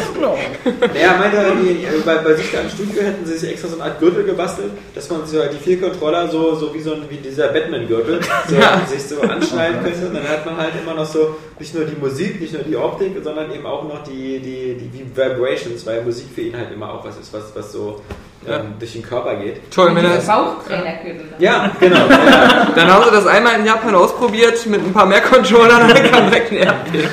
Naja, 0.95 1.15
meinte 1.19 1.37
er, 1.37 1.51
die, 1.55 1.87
bei, 2.05 2.17
bei 2.17 2.35
sich 2.35 2.51
da 2.53 2.61
im 2.61 2.69
Studio 2.71 3.03
hätten 3.03 3.25
sie 3.27 3.37
sich 3.39 3.51
extra 3.53 3.69
so 3.69 3.75
eine 3.77 3.85
Art 3.85 3.99
Gürtel 4.01 4.25
gebastelt, 4.25 4.71
dass 4.95 5.09
man 5.11 5.25
so 5.27 5.41
die 5.45 5.57
vier 5.63 5.81
Controller 5.81 6.29
so, 6.29 6.55
so 6.55 6.75
wie 6.75 6.81
so 6.81 6.93
ein, 6.95 7.03
wie 7.09 7.17
dieser 7.17 7.49
Batman-Gürtel 7.49 8.21
so, 8.49 8.55
sich 8.95 9.03
so 9.09 9.21
anschneiden 9.23 9.83
könnte. 9.83 10.07
Und 10.07 10.15
dann 10.15 10.29
hat 10.29 10.45
man 10.45 10.57
halt 10.57 10.73
immer 10.83 10.95
noch 10.95 11.07
so 11.07 11.37
nicht 11.59 11.75
nur 11.75 11.85
die 11.85 11.97
Musik, 12.01 12.41
nicht 12.41 12.53
nur 12.53 12.63
die 12.63 12.77
Optik, 12.77 13.13
sondern 13.23 13.53
eben 13.53 13.67
auch 13.67 13.85
noch 13.85 14.03
die, 14.05 14.39
die, 14.41 14.75
die 14.89 15.05
Vibrations, 15.17 15.87
weil 15.87 16.03
Musik 16.03 16.27
für 16.35 16.41
ihn 16.43 16.57
halt 16.57 16.73
immer 16.73 16.93
auch 16.93 17.05
was 17.05 17.17
ist, 17.19 17.33
was, 17.33 17.45
was 17.55 17.73
so 17.73 18.01
ähm, 18.49 18.75
durch 18.79 18.93
den 18.93 19.03
Körper 19.03 19.37
geht. 19.37 19.71
Toll, 19.71 19.95
wenn 19.95 20.05
das, 20.05 20.27
Bauchtrainergürtel. 20.27 21.27
Ja, 21.39 21.71
genau. 21.79 21.97
ja. 21.97 22.69
dann 22.75 22.93
haben 22.93 23.05
sie 23.05 23.11
das 23.11 23.27
einmal 23.27 23.59
in 23.59 23.67
Japan 23.67 23.95
ausprobiert 23.95 24.67
mit 24.67 24.81
ein 24.85 24.93
paar 24.93 25.07
mehr 25.07 25.21
Controllern 25.21 25.83
und 25.83 25.91
dann 25.91 26.11
kam 26.11 26.31
direkt 26.31 26.53
ein 26.53 26.59
RP. 26.59 27.09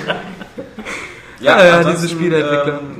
Ja, 1.40 1.64
ja, 1.64 1.78
ansonsten, 1.78 2.02
diese 2.02 2.16
Spieleentwickler. 2.16 2.80
Ähm, 2.80 3.00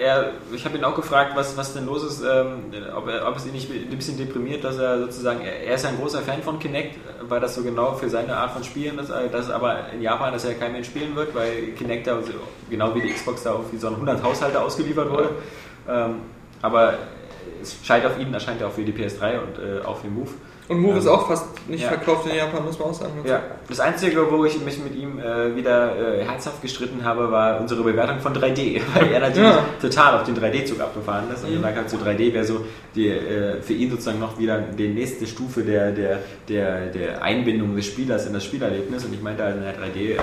er, 0.00 0.32
ich 0.52 0.64
habe 0.64 0.78
ihn 0.78 0.84
auch 0.84 0.96
gefragt, 0.96 1.32
was, 1.34 1.56
was 1.56 1.74
denn 1.74 1.86
los 1.86 2.02
ist, 2.02 2.22
ähm, 2.22 2.72
ob, 2.96 3.06
er, 3.08 3.28
ob 3.28 3.36
es 3.36 3.46
ihn 3.46 3.52
nicht 3.52 3.70
ein 3.70 3.96
bisschen 3.96 4.16
deprimiert, 4.16 4.64
dass 4.64 4.78
er 4.78 4.98
sozusagen, 4.98 5.40
er, 5.42 5.62
er 5.62 5.74
ist 5.74 5.84
ein 5.84 5.96
großer 5.98 6.20
Fan 6.22 6.42
von 6.42 6.58
Kinect, 6.58 6.98
weil 7.28 7.40
das 7.40 7.54
so 7.54 7.62
genau 7.62 7.94
für 7.94 8.08
seine 8.08 8.36
Art 8.36 8.52
von 8.52 8.64
Spielen 8.64 8.98
ist, 8.98 9.10
äh, 9.10 9.28
dass 9.30 9.50
aber 9.50 9.90
in 9.92 10.02
Japan, 10.02 10.32
dass 10.32 10.44
er 10.44 10.54
kein 10.54 10.72
Mensch 10.72 10.88
spielen 10.88 11.14
wird, 11.14 11.34
weil 11.34 11.72
Kinect 11.76 12.06
da 12.06 12.18
genau 12.68 12.94
wie 12.94 13.02
die 13.02 13.12
Xbox 13.12 13.42
da 13.42 13.52
auf 13.52 13.72
wie 13.72 13.76
so 13.76 13.88
ein 13.88 13.94
100 13.94 14.22
Haushalte 14.22 14.60
ausgeliefert 14.60 15.10
wurde. 15.10 15.30
Ähm, 15.88 16.16
aber 16.62 16.94
es 17.62 17.76
scheint 17.84 18.04
auf 18.06 18.18
ihn, 18.18 18.32
erscheint 18.32 18.60
er 18.60 18.68
auch 18.68 18.72
für 18.72 18.82
die 18.82 18.92
PS3 18.92 19.38
und 19.40 19.58
äh, 19.58 19.84
auch 19.84 19.98
für 19.98 20.08
Move. 20.08 20.30
Und 20.68 20.78
Move 20.78 20.92
Ähm, 20.92 20.98
ist 20.98 21.06
auch 21.08 21.26
fast 21.26 21.46
nicht 21.68 21.82
ja. 21.82 21.88
verkauft 21.88 22.28
in 22.30 22.36
Japan, 22.36 22.64
muss 22.64 22.78
man 22.78 22.90
auch 22.90 22.94
sagen. 22.94 23.10
Ja, 23.24 23.42
das 23.68 23.80
Einzige, 23.80 24.30
wo 24.30 24.44
ich 24.44 24.60
mich 24.64 24.78
mit 24.78 24.94
ihm 24.94 25.18
äh, 25.18 25.56
wieder 25.56 25.96
äh, 26.18 26.24
herzhaft 26.24 26.62
gestritten 26.62 27.04
habe, 27.04 27.32
war 27.32 27.60
unsere 27.60 27.82
Bewertung 27.82 28.20
von 28.20 28.32
3D, 28.34 28.80
weil 28.94 29.10
er 29.12 29.18
natürlich 29.20 29.50
Ja. 29.50 29.64
total 29.80 30.14
auf 30.20 30.22
den 30.24 30.36
3D-Zug 30.36 30.78
abgefahren 30.80 31.24
ist 31.34 31.42
und 31.44 31.50
Mhm. 31.50 31.56
gesagt 31.56 31.76
hat, 31.76 31.90
so 31.90 31.96
3D 31.96 32.32
wäre 32.32 32.44
so 32.44 32.64
die, 32.94 33.08
äh, 33.08 33.60
für 33.60 33.72
ihn 33.72 33.90
sozusagen 33.90 34.20
noch 34.20 34.38
wieder 34.38 34.58
die 34.60 34.86
nächste 34.88 35.26
Stufe 35.26 35.62
der, 35.64 35.90
der, 35.90 36.20
der, 36.48 36.86
der 36.86 37.20
Einbindung 37.22 37.74
des 37.74 37.86
Spielers 37.86 38.26
in 38.26 38.32
das 38.32 38.44
Spielerlebnis 38.44 39.04
und 39.04 39.12
ich 39.12 39.20
meinte, 39.22 39.42
halt, 39.42 39.56
na, 39.60 39.70
3D 39.70 40.12
äh, 40.12 40.18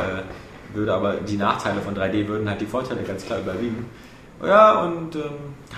würde 0.73 0.93
aber 0.93 1.15
die 1.15 1.35
Nachteile 1.37 1.81
von 1.81 1.93
3D 1.93 2.25
würden 2.27 2.49
halt 2.49 2.61
die 2.61 2.65
Vorteile 2.67 3.01
ganz 3.01 3.25
klar 3.25 3.39
überwiegen. 3.39 3.85
Ja, 4.45 4.81
und 4.83 5.15
ähm, 5.15 5.21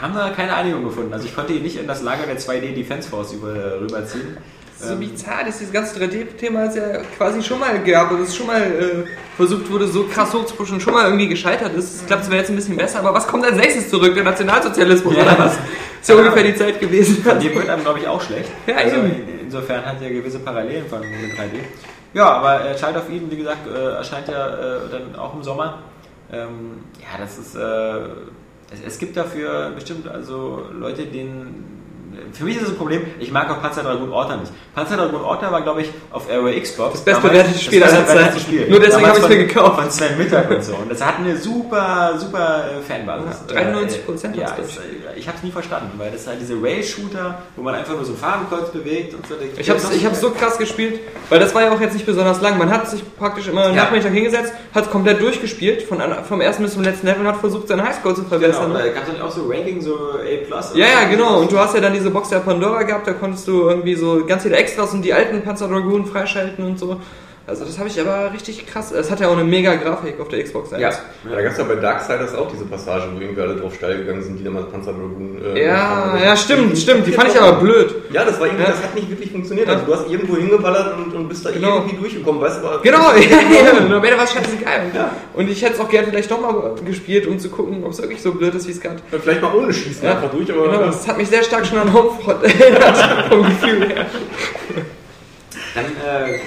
haben 0.01 0.14
da 0.14 0.30
keine 0.32 0.53
Einigung 0.55 0.84
gefunden. 0.84 1.14
Also 1.14 1.26
ich 1.26 1.36
konnte 1.36 1.53
ihn 1.53 1.64
nicht 1.64 1.78
in 1.78 1.88
das 1.88 2.01
Lager 2.01 2.26
der 2.26 2.38
2D 2.38 2.74
Defense 2.74 3.10
Force 3.10 3.34
über, 3.34 3.80
rüberziehen. 3.82 4.38
So 4.78 4.93
Ähm, 4.93 4.99
bizarr, 4.99 5.43
dass 5.45 5.57
dieses 5.60 5.74
ganze 5.74 5.99
3D-Thema 5.99 6.66
es 6.66 6.76
ja 6.76 6.84
quasi 7.18 7.41
schon 7.41 7.60
mal 7.60 7.78
gab 7.84 8.12
und 8.12 8.22
es 8.22 8.36
schon 8.36 8.47
mal 8.47 8.62
äh, 8.62 9.05
versucht 9.36 9.70
wurde, 9.70 9.88
so 9.88 10.05
krass 10.05 10.34
hochzupushen, 10.34 10.80
schon 10.80 10.93
mal 10.93 11.05
irgendwie 11.05 11.28
gescheitert 11.28 11.74
ist. 11.74 11.95
Es 12.01 12.05
klappt 12.05 12.26
zwar 12.26 12.36
jetzt 12.38 12.49
ein 12.49 12.55
bisschen 12.55 12.78
besser, 12.78 12.99
aber 12.99 13.14
was 13.14 13.28
kommt 13.28 13.43
als 13.45 13.57
nächstes 13.57 13.89
zurück? 13.89 14.14
Der 14.16 14.24
Nationalsozialismus 14.24 15.16
Ja. 15.16 15.24
oder 15.24 15.38
was? 15.39 15.57
Ist 16.01 16.07
ja 16.10 16.16
Ja. 16.16 16.22
ungefähr 16.22 16.43
die 16.43 16.55
Zeit 16.55 16.80
gewesen. 16.80 17.22
Von 17.24 17.39
dem 17.39 17.55
wird 17.55 17.68
einem, 17.70 17.84
glaube 17.84 17.99
ich, 17.99 18.07
auch 18.07 18.22
schlecht. 18.22 18.49
Ja, 18.68 18.76
also 18.78 18.95
eben. 18.97 19.05
in- 19.07 19.39
insofern 19.45 19.86
hat 19.86 20.01
er 20.01 20.10
gewisse 20.12 20.39
Parallelen 20.39 20.88
von 20.88 20.99
mit 21.01 21.10
3D. 21.38 21.60
Ja, 22.14 22.30
aber 22.32 22.66
äh, 22.70 22.76
Child 22.76 22.95
of 22.97 23.10
Eden, 23.10 23.30
wie 23.32 23.38
gesagt, 23.38 23.68
äh, 23.68 23.95
erscheint 23.95 24.28
ja 24.30 24.47
äh, 24.47 24.80
dann 24.91 25.16
auch 25.20 25.34
im 25.34 25.43
Sommer. 25.43 25.80
Ähm, 26.32 26.84
ja, 27.01 27.18
das 27.20 27.38
ist. 27.38 27.55
Es, 28.72 28.82
es 28.82 28.99
gibt 28.99 29.17
dafür 29.17 29.72
bestimmt 29.72 30.07
also 30.07 30.65
Leute, 30.72 31.05
denen. 31.05 31.78
Für 32.34 32.43
mich 32.43 32.55
ist 32.55 32.63
das 32.63 32.70
ein 32.72 32.78
Problem, 32.78 33.01
ich 33.20 33.32
mag 33.32 33.49
auch 33.49 33.61
Panzer 33.61 33.84
Dragoon 33.84 34.11
Orta 34.11 34.38
nicht. 34.38 34.51
Panzer 34.76 34.97
Dragoon 34.97 35.22
Orta 35.22 35.51
war, 35.51 35.61
glaube 35.61 35.82
ich, 35.82 35.89
auf 36.11 36.28
der 36.28 36.39
Xbox. 36.61 36.93
Das 36.93 37.01
bestbewertete 37.01 37.59
Spiel 37.59 37.80
das 37.80 37.93
aller 37.93 38.07
Zeiten. 38.07 38.39
Spiel. 38.39 38.70
Nur 38.70 38.80
deswegen 38.80 39.07
habe 39.07 39.17
ich 39.17 39.24
es 39.24 39.30
mir 39.30 39.38
gekauft. 39.38 39.80
Von 39.82 39.91
Sven 39.91 40.17
Mittag 40.17 40.49
und 40.49 40.63
so. 40.63 40.74
Und 40.76 40.91
das 40.91 41.05
hat 41.05 41.15
eine 41.20 41.36
super, 41.38 42.13
super 42.17 42.65
äh, 42.78 42.82
Fanbasis. 42.82 43.41
Ja, 43.53 43.61
93% 43.61 44.36
Ja, 44.36 44.47
hat's, 44.47 44.55
glaub 44.55 44.59
es, 44.67 44.78
äh, 44.78 44.82
ich 45.17 45.28
habe 45.28 45.38
es 45.38 45.43
nie 45.43 45.51
verstanden, 45.51 45.91
weil 45.97 46.11
das 46.11 46.28
halt 46.28 46.39
diese 46.41 46.55
Rail-Shooter, 46.61 47.39
wo 47.55 47.61
man 47.61 47.76
einfach 47.76 47.93
nur 47.95 48.05
so 48.05 48.13
ein 48.13 48.17
Farbenkreuz 48.17 48.70
bewegt 48.72 49.13
und 49.13 49.26
so. 49.28 49.36
Ich 49.57 49.70
habe 49.70 49.80
ich 49.95 50.05
hab's 50.05 50.22
so 50.22 50.32
krass 50.32 50.57
gespielt, 50.57 50.99
weil 51.30 51.39
das 51.39 51.53
war 51.55 51.63
ja 51.63 51.72
auch 51.72 51.82
jetzt 51.82 51.93
nicht 51.93 52.05
besonders 52.05 52.41
lang. 52.41 52.57
Man 52.57 52.70
hat 52.70 52.89
sich 52.89 53.03
praktisch 53.17 53.47
immer 53.47 53.67
Ja. 53.70 53.74
Nachmittag 53.84 54.11
hingesetzt, 54.11 54.53
hat 54.74 54.86
es 54.86 54.89
komplett 54.91 55.22
durchgespielt, 55.22 55.84
von, 55.84 55.99
vom 56.28 56.41
ersten 56.41 56.63
bis 56.63 56.74
zum 56.74 56.84
letzten 56.84 57.07
Level 57.07 57.22
und 57.22 57.28
hat 57.28 57.38
versucht, 57.38 57.67
seinen 57.67 57.84
Highscore 57.88 58.15
zu 58.15 58.24
Genau, 58.24 58.30
verbessern. 58.30 58.74
da 58.74 58.88
gab 58.88 59.03
es 59.07 59.13
dann 59.13 59.22
auch 59.22 59.32
so 59.32 59.47
Ranking, 59.47 59.82
so 59.82 59.95
A+. 59.95 60.76
Ja, 60.76 60.86
ja, 60.86 61.03
genau. 61.09 61.39
Und 61.39 61.51
du 61.51 61.57
hast 61.57 61.74
ja 61.76 61.82
dann 61.82 61.93
diese 61.93 62.09
Box 62.10 62.30
der 62.30 62.39
Pandora 62.39 62.84
gehabt, 62.84 63.07
da 63.07 63.14
konntest 63.14 63.47
du 63.47 63.70
irgendwie 63.70 63.95
so 63.95 64.26
ganz 64.26 64.43
viele 64.43 64.55
Extras 64.55 64.93
und 64.93 65.01
die 65.03 65.14
alten 65.14 65.41
Panzer 65.41 65.68
Dragoon 65.68 66.05
freischalten 66.05 66.66
und 66.66 66.80
so. 66.80 66.99
Also 67.50 67.66
das 67.66 67.78
habe 67.80 67.89
ich 67.89 68.00
aber 68.00 68.32
richtig 68.34 68.66
krass. 68.68 68.91
Es 68.91 69.10
hat 69.10 69.20
ja 69.20 69.28
auch 69.28 69.34
eine 69.34 69.43
mega 69.43 69.76
Grafik 69.76 70.20
auf 70.20 70.28
der 70.30 70.43
Xbox 70.43 70.72
1. 70.72 70.82
Ja. 70.82 70.89
Ja, 70.89 70.95
da 71.36 71.41
gab 71.41 71.52
es 71.52 71.58
ja 71.58 71.64
bei 71.66 71.76
Darksiders 71.76 72.36
auch 72.36 72.47
diese 72.52 72.66
Passage, 72.66 73.06
wo 73.16 73.20
irgendwie 73.20 73.41
alle 73.41 73.56
drauf 73.56 73.74
steil 73.76 73.97
gegangen 73.97 74.22
sind, 74.22 74.38
die 74.38 74.43
damals 74.43 74.70
Panzer 74.72 74.91
Dragoon. 74.93 75.41
Äh, 75.56 75.66
Ja, 75.66 76.18
ja, 76.24 76.36
stimmt, 76.38 76.78
stimmt. 76.78 77.08
Die 77.08 77.12
fand 77.12 77.30
ich 77.30 77.41
aber 77.41 77.60
blöd. 77.60 77.95
Ja, 78.14 78.24
das 78.24 78.39
war 78.39 78.45
irgendwie, 78.47 78.64
Ja. 78.64 78.70
das 78.70 78.84
hat 78.84 78.95
nicht 78.95 79.10
wirklich 79.10 79.32
funktioniert. 79.32 79.68
Also 79.68 79.86
du 79.86 79.93
hast 79.93 80.10
irgendwo 80.10 80.36
hingeballert 80.38 80.95
und, 80.97 81.14
und 81.14 81.28
bist 81.28 81.45
da 81.45 81.52
Genau. 81.52 81.78
irgendwie 81.78 81.97
durchgekommen, 81.97 82.39
weißt 82.41 82.62
du, 82.64 82.68
aber 82.68 82.82
Genau, 82.82 83.12
ja, 83.16 83.22
ja. 83.66 83.72
Und 83.84 83.91
am 83.91 84.04
Ende 84.04 84.18
war 84.18 84.24
es 84.26 84.32
scheißegal. 84.34 84.82
Und 85.34 85.50
ich 85.50 85.62
hätte 85.62 85.74
es 85.74 85.80
auch 85.80 85.89
gerne 85.89 86.08
vielleicht 86.08 86.30
nochmal 86.30 86.76
gespielt, 86.86 87.26
um 87.28 87.39
zu 87.39 87.50
gucken, 87.50 87.84
ob 87.84 87.91
es 87.91 88.02
wirklich 88.02 88.22
so 88.22 88.32
blöd 88.34 88.54
ist, 88.56 88.68
wie 88.68 88.72
es 88.72 88.80
gerade. 88.80 88.97
vielleicht 89.22 89.41
mal 89.41 89.54
ohne 89.56 89.74
Schießen 89.74 90.04
Ja, 90.06 90.12
einfach 90.18 90.32
durch, 90.32 90.52
aber 90.52 90.64
Genau, 90.70 90.86
das 90.86 91.08
hat 91.08 91.18
mich 91.18 91.28
sehr 91.28 91.43
stark 91.43 91.66
schon 91.66 91.80
an 91.80 91.91
Homefront 91.91 92.43
erinnert, 92.43 92.97
vom 93.30 93.43
Gefühl 93.43 93.88
her. 93.89 94.06
Dann 95.76 95.86
äh, 95.86 96.39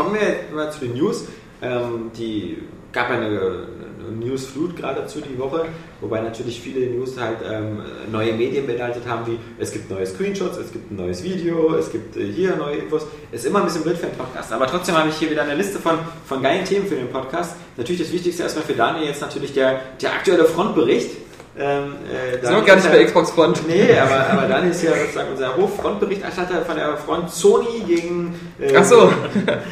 kommen 0.00 0.14
wir 0.14 0.56
mal 0.56 0.72
zu 0.72 0.80
den 0.80 0.94
News. 0.94 1.26
Ähm, 1.60 2.10
die 2.16 2.56
gab 2.90 3.10
eine, 3.10 3.26
eine 3.26 4.16
Newsflut 4.18 4.74
gerade 4.74 5.02
dazu 5.02 5.20
die 5.20 5.38
Woche, 5.38 5.66
wobei 6.00 6.22
natürlich 6.22 6.58
viele 6.58 6.86
News 6.86 7.20
halt 7.20 7.36
ähm, 7.46 7.82
neue 8.10 8.32
Medien 8.32 8.66
beinhaltet 8.66 9.06
haben, 9.06 9.26
wie 9.26 9.38
es 9.58 9.72
gibt 9.72 9.90
neue 9.90 10.06
Screenshots, 10.06 10.56
es 10.56 10.72
gibt 10.72 10.90
ein 10.90 10.96
neues 10.96 11.22
Video, 11.22 11.74
es 11.74 11.92
gibt 11.92 12.16
äh, 12.16 12.32
hier 12.32 12.56
neue 12.56 12.76
Infos. 12.76 13.06
Ist 13.30 13.44
immer 13.44 13.58
ein 13.58 13.66
bisschen 13.66 13.82
blöd 13.82 13.98
für 13.98 14.06
einen 14.06 14.16
Podcast, 14.16 14.50
aber 14.54 14.66
trotzdem 14.66 14.96
habe 14.96 15.10
ich 15.10 15.16
hier 15.16 15.30
wieder 15.30 15.42
eine 15.42 15.54
Liste 15.54 15.78
von, 15.78 15.98
von 16.24 16.42
geilen 16.42 16.64
Themen 16.64 16.86
für 16.86 16.96
den 16.96 17.08
Podcast. 17.08 17.56
Natürlich 17.76 18.00
das 18.00 18.10
Wichtigste 18.10 18.42
erstmal 18.42 18.64
für 18.64 18.72
Daniel 18.72 19.06
jetzt 19.06 19.20
natürlich 19.20 19.52
der, 19.52 19.80
der 20.00 20.14
aktuelle 20.14 20.46
Frontbericht. 20.46 21.10
Ähm, 21.62 21.94
äh, 22.10 22.44
Sind 22.44 22.56
noch 22.56 22.64
gar 22.64 22.76
nicht 22.76 22.90
bei 22.90 23.04
Xbox 23.04 23.30
Front. 23.32 23.68
Nee, 23.68 23.90
aber, 23.98 24.30
aber 24.30 24.48
Daniel 24.48 24.70
ist 24.70 24.82
ja 24.82 24.92
sozusagen 24.96 25.30
unser 25.32 25.54
Hoffrontberichterstatter 25.56 26.62
von 26.64 26.76
der 26.76 26.96
Front 26.96 27.30
Sony 27.30 27.80
gegen 27.86 28.34
äh, 28.58 28.74
Ach 28.76 28.84
so. 28.84 29.12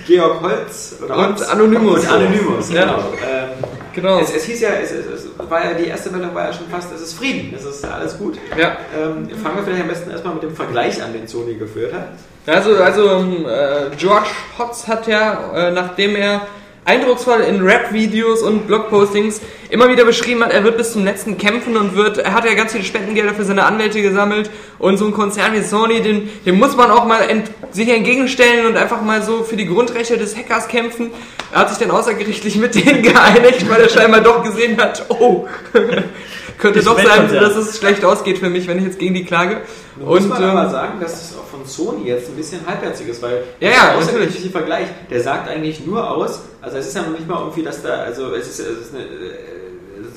Georg 0.07 0.43
Holz 0.43 0.97
oder 1.03 1.17
Und 1.17 1.25
Holz. 1.39 1.43
Anonymous. 1.49 2.01
Und 2.01 2.11
Anonymous, 2.11 2.73
Ja. 2.73 2.83
genau. 2.83 2.99
Ähm, 3.27 3.49
Genau. 3.95 4.21
es, 4.21 4.33
es 4.33 4.45
hieß 4.45 4.61
ja, 4.61 4.69
es, 4.81 4.93
es, 4.93 5.07
es 5.07 5.29
war 5.51 5.65
ja, 5.65 5.75
die 5.75 5.87
erste 5.87 6.11
Meldung 6.11 6.33
war 6.33 6.47
ja 6.47 6.53
schon 6.53 6.69
fast, 6.69 6.93
es 6.95 7.01
ist 7.01 7.15
Frieden, 7.15 7.53
es 7.57 7.65
ist 7.65 7.85
alles 7.85 8.17
gut. 8.17 8.39
Ja. 8.57 8.77
Ähm, 8.97 9.29
fangen 9.43 9.57
wir 9.57 9.65
vielleicht 9.65 9.83
am 9.83 9.89
besten 9.89 10.11
erstmal 10.11 10.35
mit 10.35 10.43
dem 10.45 10.55
Vergleich 10.55 11.03
an, 11.03 11.13
den 11.13 11.27
Sony 11.27 11.55
geführt 11.55 11.93
hat. 11.95 12.09
Also, 12.47 12.77
also 12.77 13.11
ähm, 13.11 13.45
äh, 13.45 13.97
George 13.97 14.29
Hotz 14.57 14.87
hat 14.87 15.09
ja, 15.09 15.53
äh, 15.53 15.71
nachdem 15.73 16.15
er 16.15 16.43
eindrucksvoll 16.89 17.41
in 17.41 17.61
Rap-Videos 17.61 18.43
und 18.43 18.67
Blogpostings 18.67 19.43
immer 19.69 19.91
wieder 19.91 20.07
beschrieben 20.07 20.43
hat, 20.43 20.55
er 20.55 20.65
wird 20.65 20.79
bis 20.79 20.93
zum 20.93 21.05
letzten 21.05 21.37
kämpfen 21.37 21.77
und 21.77 21.95
wird, 21.95 22.17
er 22.17 22.33
hat 22.33 22.47
ja 22.47 22.55
ganz 22.55 22.73
viele 22.73 22.83
Spendengelder 22.83 23.35
für 23.35 23.45
seine 23.45 23.67
Anwälte 23.67 24.01
gesammelt 24.01 24.51
und 24.79 24.97
so 24.97 25.05
ein 25.05 25.13
Konzern 25.13 25.53
wie 25.53 25.61
Sony, 25.61 26.01
den, 26.01 26.31
dem 26.47 26.59
muss 26.59 26.77
man 26.77 26.91
auch 26.91 27.05
mal 27.05 27.29
ent, 27.29 27.51
sich 27.73 27.91
entgegenstellen 27.91 28.67
und 28.67 28.79
einfach 28.79 29.03
mal 29.03 29.23
so 29.23 29.43
für 29.43 29.57
die 29.57 29.67
Grundrechte 29.67 30.17
des 30.17 30.35
Hackers 30.35 30.69
kämpfen. 30.69 31.11
Er 31.53 31.61
hat 31.61 31.69
sich 31.69 31.79
dann 31.79 31.91
außergerichtlich 31.91 32.57
mit 32.57 32.75
denen 32.75 33.03
geeinigt, 33.03 33.69
weil 33.69 33.83
er 33.83 33.91
scheinbar 33.91 34.23
doch 34.23 34.43
gesehen 34.43 34.81
hat, 34.81 35.05
oh, 35.11 35.47
könnte 36.59 36.79
Ich 36.79 36.87
doch 36.87 36.99
sein, 36.99 37.31
dass 37.31 37.55
es 37.55 37.77
schlecht 37.77 38.03
ausgeht 38.03 38.39
für 38.39 38.49
mich, 38.49 38.67
wenn 38.67 38.79
ich 38.79 38.85
jetzt 38.85 38.99
gegen 38.99 39.13
die 39.13 39.25
klage. 39.27 39.61
Muss 40.01 40.23
Und 40.23 40.29
man 40.29 40.43
aber 40.45 40.65
ähm, 40.65 40.71
sagen, 40.71 41.01
dass 41.01 41.31
es 41.31 41.37
auch 41.39 41.45
von 41.45 41.65
Sony 41.67 42.07
jetzt 42.09 42.29
ein 42.29 42.37
bisschen 42.37 42.67
halbherzig 42.67 43.09
ist, 43.09 43.23
weil 43.23 43.43
Ja, 43.61 43.69
ja, 43.69 43.75
der 43.75 43.83
natürlich. 43.85 44.03
außergerichtliche 44.09 44.51
Vergleich, 44.51 44.87
der 45.11 45.21
sagt 45.23 45.49
eigentlich 45.49 45.85
nur 45.85 46.09
aus, 46.11 46.41
also 46.63 46.77
es 46.77 46.89
ist 46.89 46.97
ja 46.97 47.03
noch 47.03 47.11
nicht 47.11 47.27
mal 47.29 47.41
irgendwie, 47.41 47.63
dass 47.63 47.83
da, 47.83 48.01
also 48.03 48.35
es 48.35 48.49
ist, 48.49 48.61
es 48.61 48.79
ist 48.87 48.95
eine, 48.95 49.05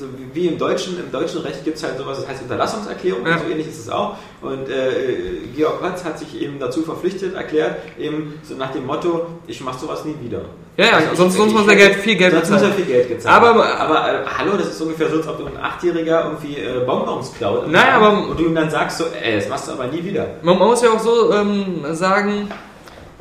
äh, 0.02 0.06
so 0.06 0.34
wie- 0.34 0.46
im 0.48 0.58
deutschen, 0.58 0.98
im 0.98 1.10
deutschen 1.12 1.40
Recht 1.42 1.64
gibt 1.64 1.76
es 1.76 1.82
halt 1.82 1.96
sowas, 1.98 2.18
das 2.20 2.28
heißt 2.28 2.42
Unterlassungserklärung, 2.42 3.26
Ja. 3.26 3.38
so 3.38 3.44
ähnlich 3.50 3.68
ist 3.68 3.78
es 3.80 3.88
auch. 3.90 4.16
Und 4.40 4.68
äh, 4.68 5.46
Georg 5.56 5.80
Hotz 5.82 6.04
hat 6.04 6.18
sich 6.18 6.40
eben 6.40 6.58
dazu 6.58 6.82
verpflichtet, 6.82 7.34
erklärt, 7.34 7.76
eben 7.98 8.34
so 8.42 8.54
nach 8.54 8.72
dem 8.72 8.86
Motto, 8.86 9.26
ich 9.46 9.60
mache 9.62 9.78
sowas 9.78 10.04
nie 10.04 10.14
wieder. 10.22 10.40
Ja, 10.76 10.86
ja, 10.86 10.92
Also 10.92 11.12
ich- 11.12 11.18
sonst, 11.18 11.36
sonst 11.36 11.52
ich- 11.52 11.58
muss 11.58 11.68
er 11.68 11.76
Geld, 11.76 11.94
viel 11.96 12.16
Geld 12.16 12.32
Sonst 12.32 12.50
muss 12.50 12.62
er 12.62 12.68
bezahlen. 12.68 12.84
viel 12.86 12.94
Geld 12.94 13.08
gezahlt 13.08 13.36
Aber- 13.42 13.64
haben. 13.68 13.90
aber 13.92 14.08
äh, 14.08 14.24
hallo, 14.38 14.52
das 14.56 14.68
ist 14.68 14.80
ungefähr 14.80 15.10
so, 15.10 15.16
als 15.18 15.28
ob 15.28 15.38
du 15.38 15.46
ein 15.46 15.56
Achtjähriger 15.62 16.24
irgendwie 16.24 16.56
äh, 16.56 16.84
Bonbons 16.86 17.32
klaut. 17.36 17.68
Nein, 17.70 17.88
aber- 17.92 18.28
und 18.28 18.40
du 18.40 18.44
ihm 18.46 18.54
dann 18.54 18.70
sagst 18.70 18.98
so, 18.98 19.04
ey, 19.22 19.36
das 19.36 19.48
machst 19.48 19.68
du 19.68 19.72
aber 19.72 19.86
nie 19.88 20.02
wieder. 20.02 20.26
Man 20.42 20.56
muss 20.58 20.82
ja 20.82 20.90
auch 20.90 20.98
so 20.98 21.32
ähm, 21.32 21.84
sagen, 21.92 22.48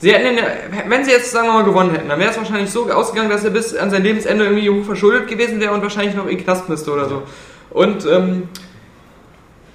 sie 0.01 0.11
hätten 0.13 0.37
ja- 0.37 0.43
wenn 0.89 1.05
sie 1.05 1.11
jetzt, 1.11 1.31
sagen 1.31 1.47
wir 1.47 1.53
mal, 1.53 1.63
gewonnen 1.63 1.91
hätten, 1.91 2.09
dann 2.09 2.19
wäre 2.19 2.31
es 2.31 2.37
wahrscheinlich 2.37 2.69
so 2.69 2.89
ausgegangen, 2.91 3.29
dass 3.29 3.43
er 3.45 3.51
bis 3.51 3.75
an 3.75 3.89
sein 3.89 4.03
Lebensende 4.03 4.43
irgendwie 4.45 4.69
hoch 4.69 4.83
verschuldet 4.85 5.27
gewesen 5.27 5.59
wäre 5.61 5.73
und 5.73 5.81
wahrscheinlich 5.81 6.15
noch 6.15 6.25
in 6.27 6.37
den 6.37 6.43
Knast 6.43 6.67
müsste 6.67 6.91
oder 6.91 7.07
so. 7.07 7.23
Und 7.69 8.05
ähm, 8.05 8.49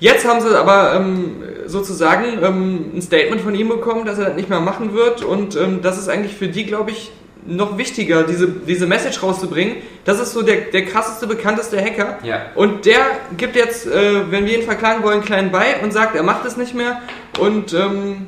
jetzt 0.00 0.26
haben 0.26 0.40
sie 0.40 0.54
aber 0.58 0.94
ähm, 0.96 1.42
sozusagen 1.66 2.24
ähm, 2.42 2.90
ein 2.96 3.02
Statement 3.02 3.40
von 3.40 3.54
ihm 3.54 3.68
bekommen, 3.68 4.04
dass 4.04 4.18
er 4.18 4.26
das 4.26 4.36
nicht 4.36 4.48
mehr 4.50 4.60
machen 4.60 4.92
wird 4.94 5.22
und 5.22 5.56
ähm, 5.56 5.80
das 5.82 5.98
ist 5.98 6.08
eigentlich 6.08 6.36
für 6.36 6.48
die, 6.48 6.66
glaube 6.66 6.90
ich, 6.90 7.10
noch 7.48 7.78
wichtiger, 7.78 8.24
diese, 8.24 8.48
diese 8.48 8.86
Message 8.88 9.22
rauszubringen. 9.22 9.76
Das 10.04 10.18
ist 10.18 10.32
so 10.32 10.42
der, 10.42 10.62
der 10.72 10.84
krasseste, 10.84 11.28
bekannteste 11.28 11.80
Hacker. 11.80 12.18
Ja. 12.24 12.46
Und 12.56 12.86
der 12.86 12.98
gibt 13.36 13.54
jetzt, 13.54 13.86
äh, 13.86 14.30
wenn 14.32 14.46
wir 14.46 14.58
ihn 14.58 14.64
verklagen 14.64 15.04
wollen, 15.04 15.22
klein 15.22 15.52
bei 15.52 15.76
und 15.80 15.92
sagt, 15.92 16.16
er 16.16 16.24
macht 16.24 16.44
es 16.44 16.56
nicht 16.56 16.74
mehr. 16.74 17.00
Und 17.38 17.72
ähm, 17.72 18.26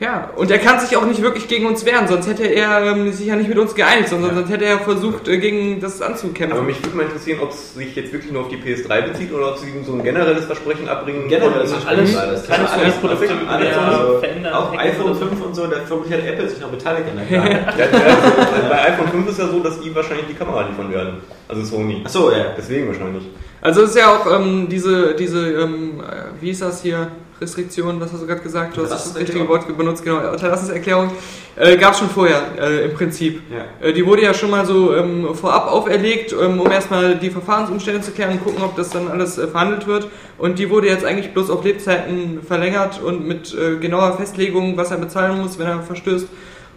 ja, 0.00 0.30
und 0.36 0.50
er 0.50 0.58
kann 0.58 0.80
sich 0.80 0.96
auch 0.96 1.06
nicht 1.06 1.22
wirklich 1.22 1.46
gegen 1.46 1.66
uns 1.66 1.86
wehren, 1.86 2.08
sonst 2.08 2.26
hätte 2.28 2.42
er 2.44 2.82
ähm, 2.84 3.12
sich 3.12 3.26
ja 3.26 3.36
nicht 3.36 3.48
mit 3.48 3.56
uns 3.58 3.74
geeinigt, 3.76 4.08
sondern 4.08 4.30
Ja. 4.30 4.36
sonst 4.38 4.50
hätte 4.50 4.64
er 4.64 4.80
versucht, 4.80 5.28
äh, 5.28 5.38
gegen 5.38 5.80
das 5.80 6.02
anzukämpfen. 6.02 6.52
Aber 6.58 6.66
mich 6.66 6.82
würde 6.84 6.96
mal 6.96 7.04
interessieren, 7.04 7.38
ob 7.42 7.50
es 7.52 7.74
sich 7.74 7.94
jetzt 7.94 8.12
wirklich 8.12 8.32
nur 8.32 8.42
auf 8.42 8.48
die 8.48 8.56
PS3 8.56 9.02
bezieht 9.02 9.32
oder 9.32 9.52
ob 9.52 9.58
sie 9.58 9.68
ihm 9.68 9.84
so 9.84 9.92
ein 9.92 10.02
generelles 10.02 10.46
Versprechen 10.46 10.88
abbringen. 10.88 11.28
Generelles 11.28 11.72
von- 11.72 11.80
Versprechen. 11.80 12.16
Alles, 12.18 12.46
Das 12.46 12.56
kann 12.56 12.66
alles 12.66 12.94
Produkte 12.96 13.28
alles, 13.28 13.48
alles, 13.48 13.76
mehr 13.76 13.86
also 14.00 14.18
verändern. 14.18 14.52
Auch 14.54 14.78
iPhone 14.78 15.04
oder 15.06 15.14
so. 15.14 15.26
5 15.26 15.44
und 15.46 15.54
so, 15.54 15.66
da 15.68 15.76
vermutlich 15.86 16.12
hat 16.18 16.26
Apple 16.26 16.48
sich 16.48 16.60
noch 16.60 16.68
beteiligt 16.70 17.08
an 17.10 17.20
der. 17.30 17.38
Ja, 17.44 17.48
ja, 17.48 17.58
also 17.66 18.68
bei 18.68 18.82
iPhone 18.92 19.08
5 19.08 19.28
ist 19.30 19.38
ja 19.38 19.46
so, 19.46 19.60
dass 19.60 19.80
die 19.80 19.94
wahrscheinlich 19.94 20.26
die 20.26 20.34
Kamera 20.34 20.66
liefern 20.68 20.92
werden. 20.92 21.14
Also 21.48 21.62
Sony. 21.64 22.02
Achso, 22.04 22.30
ja. 22.32 22.46
Deswegen 22.56 22.88
wahrscheinlich. 22.88 23.24
Also 23.60 23.82
es 23.82 23.90
ist 23.90 23.96
ja 23.96 24.08
auch 24.14 24.26
ähm, 24.40 24.68
diese, 24.68 25.14
diese 25.14 25.52
ähm, 25.52 26.00
äh, 26.00 26.42
wie 26.42 26.50
ist 26.50 26.60
das 26.62 26.82
hier, 26.82 27.08
Restriktion, 27.44 28.00
was 28.00 28.12
hast 28.12 28.22
du 28.22 28.26
gerade 28.26 28.40
gesagt? 28.40 28.76
Du 28.76 28.82
hast 28.82 28.90
das 28.90 29.16
richtige 29.16 29.46
Wort 29.48 29.76
benutzt, 29.76 30.02
genau, 30.02 30.30
Unterlassenserklärung. 30.32 31.10
Äh, 31.56 31.76
Gab 31.76 31.92
es 31.92 32.00
schon 32.00 32.10
vorher 32.10 32.40
äh, 32.58 32.86
im 32.86 32.94
Prinzip. 32.94 33.40
Ja. 33.50 33.86
Äh, 33.86 33.92
die 33.92 34.04
wurde 34.04 34.22
ja 34.22 34.34
schon 34.34 34.50
mal 34.50 34.66
so 34.66 34.94
ähm, 34.94 35.34
vorab 35.34 35.70
auferlegt, 35.70 36.32
ähm, 36.32 36.60
um 36.60 36.70
erstmal 36.70 37.16
die 37.16 37.30
Verfahrensumstände 37.30 38.00
zu 38.00 38.10
klären 38.10 38.32
und 38.32 38.44
gucken, 38.44 38.64
ob 38.64 38.74
das 38.76 38.90
dann 38.90 39.08
alles 39.08 39.38
äh, 39.38 39.46
verhandelt 39.46 39.86
wird. 39.86 40.08
Und 40.38 40.58
die 40.58 40.70
wurde 40.70 40.88
jetzt 40.88 41.04
eigentlich 41.04 41.32
bloß 41.32 41.50
auf 41.50 41.62
Lebzeiten 41.62 42.40
verlängert 42.42 43.00
und 43.00 43.26
mit 43.26 43.54
äh, 43.54 43.76
genauer 43.76 44.16
Festlegung, 44.16 44.76
was 44.76 44.90
er 44.90 44.96
bezahlen 44.96 45.40
muss, 45.40 45.58
wenn 45.58 45.66
er 45.66 45.82
verstößt. 45.82 46.26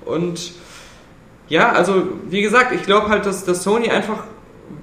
Und 0.05 0.51
ja, 1.49 1.71
also 1.71 2.03
wie 2.29 2.41
gesagt, 2.41 2.73
ich 2.73 2.83
glaube 2.83 3.09
halt, 3.09 3.25
dass, 3.25 3.45
dass 3.45 3.63
Sony 3.63 3.89
einfach, 3.89 4.25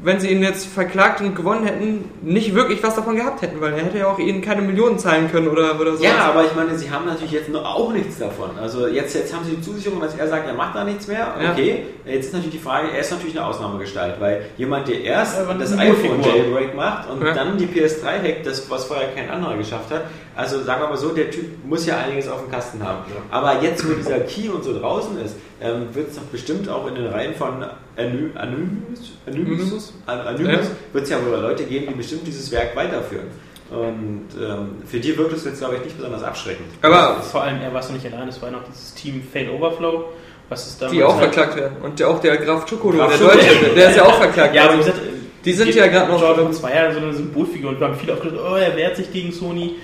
wenn 0.02 0.20
sie 0.20 0.28
ihn 0.28 0.42
jetzt 0.42 0.66
verklagt 0.66 1.20
und 1.22 1.34
gewonnen 1.34 1.64
hätten, 1.66 2.04
nicht 2.22 2.54
wirklich 2.54 2.82
was 2.82 2.94
davon 2.94 3.16
gehabt 3.16 3.40
hätten, 3.42 3.60
weil 3.60 3.72
er 3.72 3.84
hätte 3.84 3.98
ja 3.98 4.06
auch 4.06 4.18
ihnen 4.18 4.40
keine 4.42 4.60
Millionen 4.62 4.98
zahlen 4.98 5.30
können 5.30 5.48
oder, 5.48 5.78
oder 5.80 5.96
so. 5.96 6.04
Ja, 6.04 6.26
aber 6.28 6.44
ich 6.44 6.54
meine, 6.54 6.76
sie 6.76 6.90
haben 6.90 7.06
natürlich 7.06 7.32
jetzt 7.32 7.48
noch 7.50 7.64
auch 7.64 7.92
nichts 7.92 8.18
davon. 8.18 8.50
Also 8.60 8.86
jetzt, 8.86 9.14
jetzt 9.14 9.34
haben 9.34 9.44
sie 9.44 9.56
die 9.56 9.62
Zusicherung, 9.62 10.00
dass 10.00 10.14
er 10.14 10.28
sagt, 10.28 10.46
er 10.46 10.54
macht 10.54 10.74
da 10.74 10.84
nichts 10.84 11.06
mehr. 11.06 11.34
Ja. 11.42 11.52
Okay, 11.52 11.84
jetzt 12.06 12.26
ist 12.26 12.32
natürlich 12.34 12.56
die 12.58 12.62
Frage, 12.62 12.88
er 12.92 13.00
ist 13.00 13.10
natürlich 13.12 13.36
eine 13.38 13.46
Ausnahmegestalt, 13.46 14.20
weil 14.20 14.46
jemand, 14.58 14.88
der 14.88 15.02
erst 15.02 15.38
Ja, 15.38 15.52
das 15.54 15.76
iPhone. 15.78 16.22
Jailbreak 16.22 16.74
macht 16.74 17.10
und 17.10 17.22
Ja. 17.22 17.32
dann 17.34 17.56
die 17.58 17.66
PS3 17.66 18.22
hackt, 18.22 18.46
das, 18.46 18.68
was 18.70 18.84
vorher 18.84 19.08
kein 19.14 19.30
anderer 19.30 19.56
geschafft 19.56 19.90
hat. 19.90 20.02
Also 20.36 20.62
sagen 20.62 20.82
wir 20.82 20.88
mal 20.88 20.96
so, 20.96 21.10
der 21.10 21.30
Typ 21.30 21.64
muss 21.64 21.86
ja 21.86 21.98
einiges 21.98 22.28
auf 22.28 22.42
dem 22.42 22.50
Kasten 22.50 22.82
haben. 22.82 22.98
Aber 23.30 23.62
jetzt, 23.62 23.88
wo 23.88 23.92
dieser 23.94 24.20
Key 24.20 24.48
und 24.48 24.64
so 24.64 24.78
draußen 24.78 25.18
ist, 25.24 25.36
ähm, 25.62 25.86
wird 25.94 26.10
es 26.10 26.16
doch 26.16 26.22
bestimmt 26.24 26.68
auch 26.68 26.86
in 26.88 26.94
den 26.96 27.06
Reihen 27.06 27.34
von 27.34 27.64
Anonymous, 27.96 29.12
Anonymous, 29.26 29.92
An- 30.06 30.20
Anonymous 30.20 30.66
Ja. 30.68 30.70
wird 30.92 31.04
es 31.04 31.10
ja 31.10 31.24
wohl 31.24 31.38
Leute 31.40 31.64
geben, 31.64 31.86
die 31.90 31.94
bestimmt 31.94 32.26
dieses 32.26 32.50
Werk 32.52 32.74
weiterführen. 32.76 33.26
Und 33.70 34.26
ähm, 34.40 34.68
für 34.86 35.00
die 35.00 35.16
wirkt 35.16 35.32
es 35.32 35.44
jetzt, 35.44 35.58
glaube 35.58 35.76
ich, 35.76 35.84
nicht 35.84 35.96
besonders 35.96 36.22
abschreckend. 36.22 36.66
aber 36.82 37.20
Vor 37.22 37.42
allem, 37.42 37.60
er 37.62 37.72
war 37.72 37.82
nicht 37.92 38.06
allein, 38.12 38.28
es 38.28 38.40
war 38.42 38.50
noch 38.50 38.62
dieses 38.64 38.94
Team 38.94 39.22
Fail 39.32 39.48
Overflow, 39.50 40.04
was 40.48 40.66
ist 40.66 40.82
damals 40.82 40.96
die 40.96 41.02
auch 41.02 41.14
halt- 41.18 41.34
verklagt 41.34 41.56
werden. 41.56 41.76
Und 41.82 41.98
der, 41.98 42.08
auch 42.10 42.20
der 42.20 42.36
Graf 42.36 42.66
Chukolo, 42.66 42.98
der. 43.08 43.16
Deutsche, 43.18 43.74
der 43.74 43.90
ist 43.90 43.96
ja 43.96 44.04
auch 44.04 44.18
verklagt. 44.20 44.54
Ja, 44.54 44.64
aber 44.64 44.74
wie 44.74 44.76
Also, 44.78 44.90
gesagt, 44.92 45.06
die 45.44 45.52
sind 45.52 45.74
ja 45.74 45.86
gerade 45.86 46.10
noch- 46.12 46.20
Jordan 46.20 46.52
2 46.52 46.74
ja 46.74 46.92
so 46.92 46.98
eine 46.98 47.12
Symbolfigur 47.14 47.70
und 47.70 47.80
wir 47.80 47.86
haben 47.88 47.96
viel 47.96 48.10
aufgedacht, 48.10 48.38
oh, 48.50 48.54
er 48.56 48.76
wehrt 48.76 48.96
sich 48.96 49.10
gegen 49.12 49.32
Sony. 49.32 49.76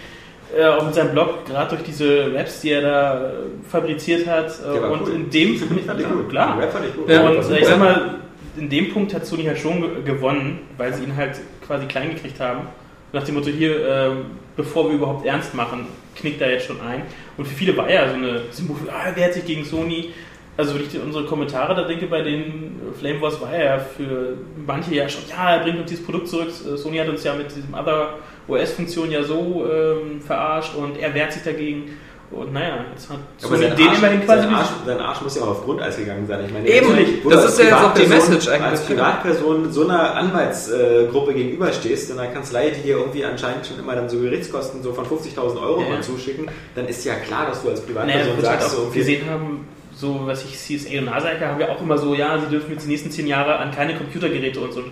Äh, 0.56 0.64
auch 0.64 0.85
mit 0.85 0.94
seinem 0.94 1.12
Blog, 1.12 1.47
gerade 1.47 1.77
durch 1.77 1.82
diese 1.82 2.35
Raps, 2.35 2.60
die 2.60 2.70
er 2.70 2.82
da 2.82 3.20
äh, 3.20 3.32
fabriziert 3.68 4.27
hat. 4.27 4.52
Äh, 4.64 4.78
und 4.78 5.02
cool. 5.02 5.14
in 5.14 5.31
dem 5.31 5.56
Fand 5.56 6.01
ich 6.01 6.06
ja, 6.06 6.12
gut. 6.12 6.28
klar. 6.28 6.55
Den 6.55 6.60
Rap 6.62 6.72
fand 6.72 6.86
ich 6.86 6.97
gut. 6.97 7.09
Ja. 7.09 7.28
Und 7.28 7.51
äh, 7.51 7.59
ich 7.59 7.66
sag 7.66 7.78
mal, 7.78 8.16
in 8.56 8.68
dem 8.68 8.93
Punkt 8.93 9.14
hat 9.14 9.24
Sony 9.24 9.44
halt 9.44 9.59
schon 9.59 9.81
ge 9.81 9.90
gewonnen, 10.05 10.60
weil 10.77 10.93
sie 10.93 11.05
ihn 11.05 11.14
halt 11.14 11.40
quasi 11.64 11.86
klein 11.86 12.10
gekriegt 12.10 12.40
haben. 12.40 12.62
Nach 13.12 13.22
dem 13.22 13.36
Motto, 13.36 13.48
hier, 13.48 13.86
äh, 13.86 14.10
bevor 14.56 14.89
wir 14.89 14.97
überhaupt 14.97 15.24
ernst 15.24 15.55
machen, 15.55 15.86
knickt 16.16 16.40
er 16.40 16.51
jetzt 16.51 16.66
schon 16.66 16.81
ein. 16.81 17.02
Und 17.36 17.47
für 17.47 17.55
viele 17.55 17.77
war 17.77 17.90
ja 17.90 18.09
so 18.09 18.14
eine 18.14 18.43
Symbolfigur, 18.51 18.93
ah, 18.93 19.06
er 19.06 19.16
wehrt 19.16 19.35
sich 19.35 19.44
gegen 19.44 19.64
Sony. 19.64 20.10
Also 20.56 20.74
wenn 20.74 20.82
ich 20.82 21.01
unsere 21.01 21.24
Kommentare 21.24 21.74
da 21.74 21.85
denke, 21.85 22.06
bei 22.06 22.22
den 22.22 22.81
Flame 22.98 23.20
Wars 23.22 23.40
war 23.40 23.52
er 23.52 23.64
ja 23.64 23.78
für 23.78 24.36
manche 24.66 24.94
ja 24.94 25.09
schon, 25.09 25.22
ja, 25.31 25.55
er 25.55 25.62
bringt 25.62 25.78
uns 25.78 25.90
dieses 25.90 26.05
Produkt 26.05 26.28
zurück. 26.28 26.48
Äh, 26.48 26.77
Sony 26.77 26.98
hat 26.98 27.09
uns 27.09 27.24
ja 27.24 27.35
mit 27.35 27.55
diesem 27.55 27.72
Other 27.72 28.18
OS-Funktion 28.51 29.10
ja 29.10 29.22
so 29.22 29.64
ähm, 29.70 30.20
verarscht 30.20 30.74
und 30.74 30.98
er 30.98 31.14
wehrt 31.14 31.32
sich 31.32 31.43
dagegen. 31.43 31.97
Und 32.32 32.52
naja, 32.52 32.85
jetzt 32.93 33.10
hat 33.10 33.18
Aber 33.43 33.56
Sony 33.56 33.70
den 33.74 33.89
Arsch, 33.89 33.98
immerhin 33.98 34.24
quasi 34.24 34.43
sein, 34.44 34.55
Arsch, 34.55 34.68
sein 34.86 35.01
Arsch 35.01 35.20
muss 35.20 35.35
ja 35.36 35.43
auch 35.43 35.48
auf 35.48 35.64
Grundeis 35.64 35.97
gegangen 35.97 36.28
sein. 36.28 36.44
Ich 36.47 36.52
meine, 36.52 36.68
Eben, 36.68 36.89
natürlich, 36.90 37.24
wo 37.24 37.31
das 37.31 37.44
ist 37.47 37.59
ja 37.59 37.64
jetzt 37.64 37.74
auch 37.74 37.94
die 37.94 38.06
Message 38.06 38.47
eigentlich. 38.48 38.62
Als 38.70 38.85
Privatperson 38.85 39.72
so 39.72 39.82
einer 39.89 40.14
Anwaltsgruppe 40.14 41.35
gegenüberstehst, 41.35 42.10
in 42.12 42.18
einer 42.20 42.31
Kanzlei, 42.32 42.70
die 42.70 42.82
hier 42.82 42.98
irgendwie 42.98 43.24
anscheinend 43.24 43.66
schon 43.66 43.81
immer 43.81 43.97
dann 43.97 44.09
so 44.09 44.18
Gerichtskosten 44.20 44.81
so 44.81 44.93
von 44.93 45.05
50.000 45.06 45.60
Euro 45.60 45.82
Ja. 45.82 45.89
mal 45.89 46.02
zuschicken, 46.02 46.47
dann 46.77 46.86
ist 46.86 47.05
ja 47.05 47.14
klar, 47.14 47.47
dass 47.48 47.62
du 47.62 47.70
als 47.70 47.81
Naja, 47.89 48.02
Privatperson 48.05 48.32
halt 48.36 48.44
sagst, 48.44 48.66
auch 48.68 48.72
so, 48.82 48.82
okay, 48.86 48.98
gesehen 48.98 49.22
haben, 49.28 49.66
so 49.93 50.20
was 50.24 50.44
ich 50.44 50.56
CSA 50.56 50.98
und 51.01 51.06
NASA 51.06 51.28
haben 51.40 51.60
ja 51.60 51.68
auch 51.68 51.81
immer 51.82 51.98
so, 51.98 52.14
ja, 52.14 52.39
sie 52.39 52.47
dürfen 52.47 52.70
jetzt 52.72 52.85
die 52.86 52.90
nächsten 52.90 53.10
zehn 53.10 53.27
Jahre 53.27 53.56
an 53.56 53.72
keine 53.72 53.97
Computergeräte 53.97 54.60
und 54.60 54.72
so 54.72 54.82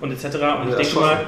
und 0.00 0.10
etc. 0.10 0.24
Und 0.24 0.30
ich 0.30 0.34
Ja, 0.34 0.64
denke 0.64 0.84
schon. 0.84 1.02
mal, 1.02 1.20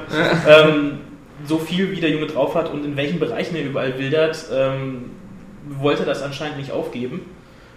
ähm, 0.49 0.99
so 1.45 1.57
viel 1.57 1.91
wie 1.91 1.99
der 1.99 2.09
Junge 2.09 2.27
drauf 2.27 2.55
hat 2.55 2.71
und 2.71 2.85
in 2.85 2.97
welchen 2.97 3.19
Bereichen 3.19 3.55
er 3.55 3.63
überall 3.63 3.97
wildert, 3.97 4.45
ähm, 4.53 5.11
wollte 5.79 6.03
er 6.03 6.07
das 6.07 6.21
anscheinend 6.21 6.57
nicht 6.57 6.71
aufgeben. 6.71 7.21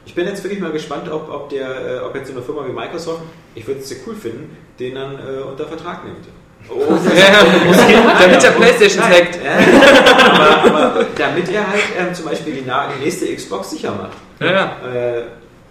Ich 0.07 0.15
bin 0.15 0.27
jetzt 0.27 0.43
wirklich 0.45 0.61
mal 0.61 0.73
gespannt, 0.73 1.11
ob, 1.11 1.31
ob, 1.31 1.49
der, 1.49 1.97
äh, 1.97 1.99
ob 2.01 2.15
jetzt 2.15 2.29
so 2.29 2.35
eine 2.35 2.43
Firma 2.43 2.67
wie 2.67 2.73
Microsoft, 2.73 3.23
ich 3.55 3.67
würde 3.67 3.81
es 3.81 3.89
sehr 3.89 3.99
cool 4.07 4.15
finden, 4.15 4.57
den 4.79 4.95
dann 4.95 5.15
äh, 5.15 5.43
unter 5.43 5.67
Vertrag 5.67 6.05
nimmt. 6.05 6.27
Oh, 6.69 6.81
ja, 7.17 8.19
damit 8.19 8.43
der 8.43 8.51
Playstation 8.51 9.05
hackt. 9.05 9.39
Ja, 9.43 9.59
aber, 10.31 10.81
aber 10.81 11.07
damit 11.17 11.51
er 11.51 11.69
halt 11.69 11.83
ähm, 11.99 12.15
zum 12.15 12.25
Beispiel 12.25 12.55
die, 12.55 12.63
die 12.63 13.05
nächste 13.05 13.35
Xbox 13.35 13.71
sicher 13.71 13.93
macht. 13.93 14.17
Ja, 14.41 14.53
ja. 14.53 14.77
Äh, 14.93 15.23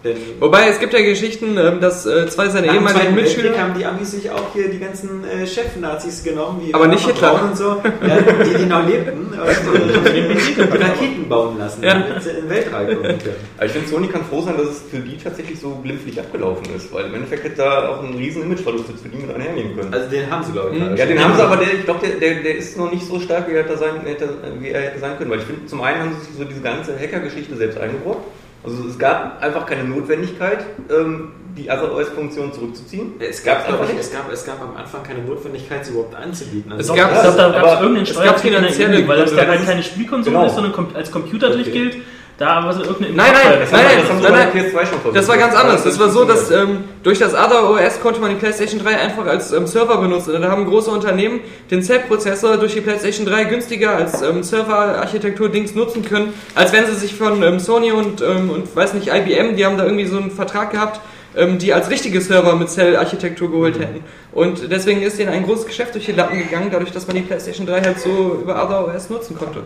denn 0.03 0.17
Wobei 0.39 0.67
es 0.67 0.79
gibt 0.79 0.93
ja 0.93 1.01
Geschichten, 1.01 1.57
ähm, 1.57 1.79
dass 1.79 2.05
äh, 2.05 2.27
zwei 2.27 2.49
seiner 2.49 2.67
ehemaligen 2.67 2.91
Zweiten 3.01 3.15
Weltkrieg 3.15 3.37
Mitschüler. 3.43 3.59
haben 3.63 3.73
die 3.77 3.85
Amis 3.85 4.11
sich 4.11 4.29
auch 4.29 4.53
hier 4.53 4.69
die 4.69 4.79
ganzen 4.79 5.23
äh, 5.25 5.47
Chef-Nazis 5.47 6.23
genommen, 6.23 6.61
wie 6.65 6.73
Aber 6.73 6.87
nicht 6.87 7.05
Hitler. 7.05 7.41
Und 7.43 7.57
so, 7.57 7.81
ja, 8.05 8.17
die, 8.43 8.57
die 8.57 8.65
noch 8.65 8.85
lebten, 8.85 9.27
und, 9.33 9.33
äh, 9.33 10.83
Raketen 10.83 11.29
bauen 11.29 11.57
lassen, 11.57 11.83
Ja. 11.83 11.93
damit 11.99 12.23
sie 12.23 12.29
in 12.31 12.35
den 12.35 12.49
Weltraum 12.49 12.87
kommen 12.87 13.01
können. 13.01 13.35
Aber 13.57 13.65
ich 13.65 13.71
finde, 13.71 13.87
Sony 13.87 14.07
kann 14.07 14.25
froh 14.25 14.41
sein, 14.41 14.57
dass 14.57 14.67
es 14.67 14.81
für 14.91 14.97
die 14.99 15.17
tatsächlich 15.17 15.59
so 15.59 15.79
glimpflich 15.83 16.19
abgelaufen 16.19 16.65
ist, 16.75 16.91
weil 16.93 17.05
im 17.05 17.15
Endeffekt 17.15 17.43
hätte 17.45 17.57
da 17.57 17.89
auch 17.89 18.03
ein 18.03 18.13
riesen 18.15 18.43
Imageverlust 18.43 18.89
jetzt 18.89 19.03
für 19.03 19.09
die 19.09 19.17
mit 19.17 19.33
einhergehen 19.33 19.75
können. 19.77 19.93
Also 19.93 20.09
den 20.09 20.29
haben 20.29 20.43
sie, 20.43 20.51
glaube 20.51 20.75
ich. 20.75 20.81
Mhm. 20.81 20.95
ja, 20.97 21.05
den 21.05 21.23
haben 21.23 21.35
sie, 21.35 21.41
aber 21.41 21.57
der, 21.57 21.73
ich 21.73 21.85
glaube, 21.85 22.05
der, 22.05 22.15
der, 22.19 22.43
der 22.43 22.57
ist 22.57 22.77
noch 22.77 22.91
nicht 22.91 23.05
so 23.07 23.19
stark, 23.19 23.47
wie 23.49 23.53
er 23.53 23.63
hätte 23.63 23.77
sein, 23.77 24.01
hätte, 24.05 24.29
wie 24.59 24.69
er 24.69 24.81
hätte 24.81 24.99
sein 24.99 25.17
können. 25.17 25.31
Weil 25.31 25.39
ich 25.39 25.45
finde, 25.45 25.65
zum 25.65 25.81
einen 25.81 25.99
haben 25.99 26.15
sie 26.19 26.25
sich 26.27 26.37
so 26.37 26.43
diese 26.43 26.61
ganze 26.61 26.97
Hacker-Geschichte 26.99 27.55
selbst 27.55 27.77
eingebrockt. 27.79 28.25
Also 28.63 28.87
es 28.87 28.97
gab 28.97 29.41
einfach 29.41 29.65
keine 29.65 29.83
Notwendigkeit, 29.83 30.65
ähm, 30.89 31.31
die 31.57 31.69
Other 31.69 31.93
OS-Funktion 31.93 32.51
zurückzuziehen. 32.53 33.13
Es 33.19 33.43
gab, 33.43 33.67
glaube 33.67 33.83
einfach 33.83 33.93
ich, 33.93 33.99
es 33.99 34.11
gab, 34.11 34.31
es 34.31 34.45
gab 34.45 34.61
am 34.61 34.75
Anfang 34.75 35.03
keine 35.03 35.19
Notwendigkeit, 35.21 35.85
sie 35.85 35.91
überhaupt 35.91 36.15
anzubieten. 36.15 36.71
Es 36.71 36.89
Also 36.89 36.95
gab- 36.95 37.13
ich 37.13 37.21
glaube, 37.21 37.37
da 37.37 37.49
gab 37.51 37.65
es 37.65 37.71
irgendeinen 37.81 38.05
es 38.07 38.15
gab 38.15 38.43
EU, 38.45 39.07
weil 39.07 39.17
das 39.19 39.35
da 39.35 39.45
halt 39.45 39.65
keine 39.65 39.83
Spielkonsole 39.83 40.35
Genau. 40.35 40.47
ist, 40.47 40.55
sondern 40.55 40.87
als 40.95 41.11
Computer 41.11 41.47
Okay. 41.47 41.55
durchgilt. 41.57 41.97
Da 42.37 42.63
war 42.63 42.73
so 42.73 42.81
irgendeine 42.81 43.15
Nein, 43.15 43.31
nein. 43.31 43.59
Das 43.59 43.71
nein, 43.71 43.81
nein, 43.85 43.97
das 43.99 44.09
haben 44.09 44.17
sie 44.17 44.23
nein, 44.23 44.33
nein. 44.33 44.47
der 44.53 44.63
PS2 44.63 44.71
schon 44.71 44.99
versucht. 44.99 45.15
Das 45.15 45.27
war 45.27 45.37
ganz 45.37 45.55
anders. 45.55 45.83
Das 45.83 45.99
war 45.99 46.09
so, 46.09 46.25
dass 46.25 46.49
ähm, 46.49 46.83
durch 47.03 47.19
das 47.19 47.33
Other 47.35 47.69
OS 47.69 48.01
konnte 48.01 48.19
man 48.19 48.31
die 48.31 48.37
PlayStation 48.37 48.81
3 48.81 48.97
einfach 48.97 49.27
als 49.27 49.51
ähm, 49.51 49.67
Server 49.67 49.97
benutzen. 49.97 50.33
Und 50.33 50.41
da 50.41 50.49
haben 50.49 50.65
große 50.65 50.89
Unternehmen 50.89 51.41
den 51.69 51.83
Cell-Prozessor 51.83 52.57
durch 52.57 52.73
die 52.73 52.81
PlayStation 52.81 53.27
3 53.27 53.43
günstiger 53.43 53.95
als 53.95 54.23
ähm, 54.23 54.41
Server-Architektur-Dings 54.41 55.75
nutzen 55.75 56.03
können, 56.03 56.33
als 56.55 56.73
wenn 56.73 56.87
sie 56.87 56.95
sich 56.95 57.13
von 57.13 57.43
ähm, 57.43 57.59
Sony 57.59 57.91
und, 57.91 58.21
ähm, 58.21 58.49
und 58.49 58.75
weiß 58.75 58.95
nicht, 58.95 59.09
IBM, 59.09 59.55
die 59.55 59.65
haben 59.65 59.77
da 59.77 59.83
irgendwie 59.83 60.07
so 60.07 60.17
einen 60.17 60.31
Vertrag 60.31 60.71
gehabt, 60.71 61.01
ähm, 61.35 61.59
die 61.59 61.71
als 61.71 61.91
richtige 61.91 62.19
Server 62.19 62.55
mit 62.55 62.69
Cell-Architektur 62.69 63.51
geholt 63.51 63.79
hätten. 63.79 64.03
Und 64.31 64.71
deswegen 64.71 65.03
ist 65.03 65.19
denen 65.19 65.31
ein 65.31 65.45
großes 65.45 65.67
Geschäft 65.67 65.93
durch 65.93 66.05
die 66.05 66.13
Lappen 66.13 66.39
gegangen, 66.39 66.69
dadurch, 66.71 66.91
dass 66.91 67.05
man 67.05 67.15
die 67.15 67.21
PlayStation 67.21 67.67
3 67.67 67.81
halt 67.81 67.99
so 67.99 68.39
über 68.41 68.63
Other 68.63 68.87
OS 68.87 69.11
nutzen 69.11 69.37
konnte. 69.37 69.61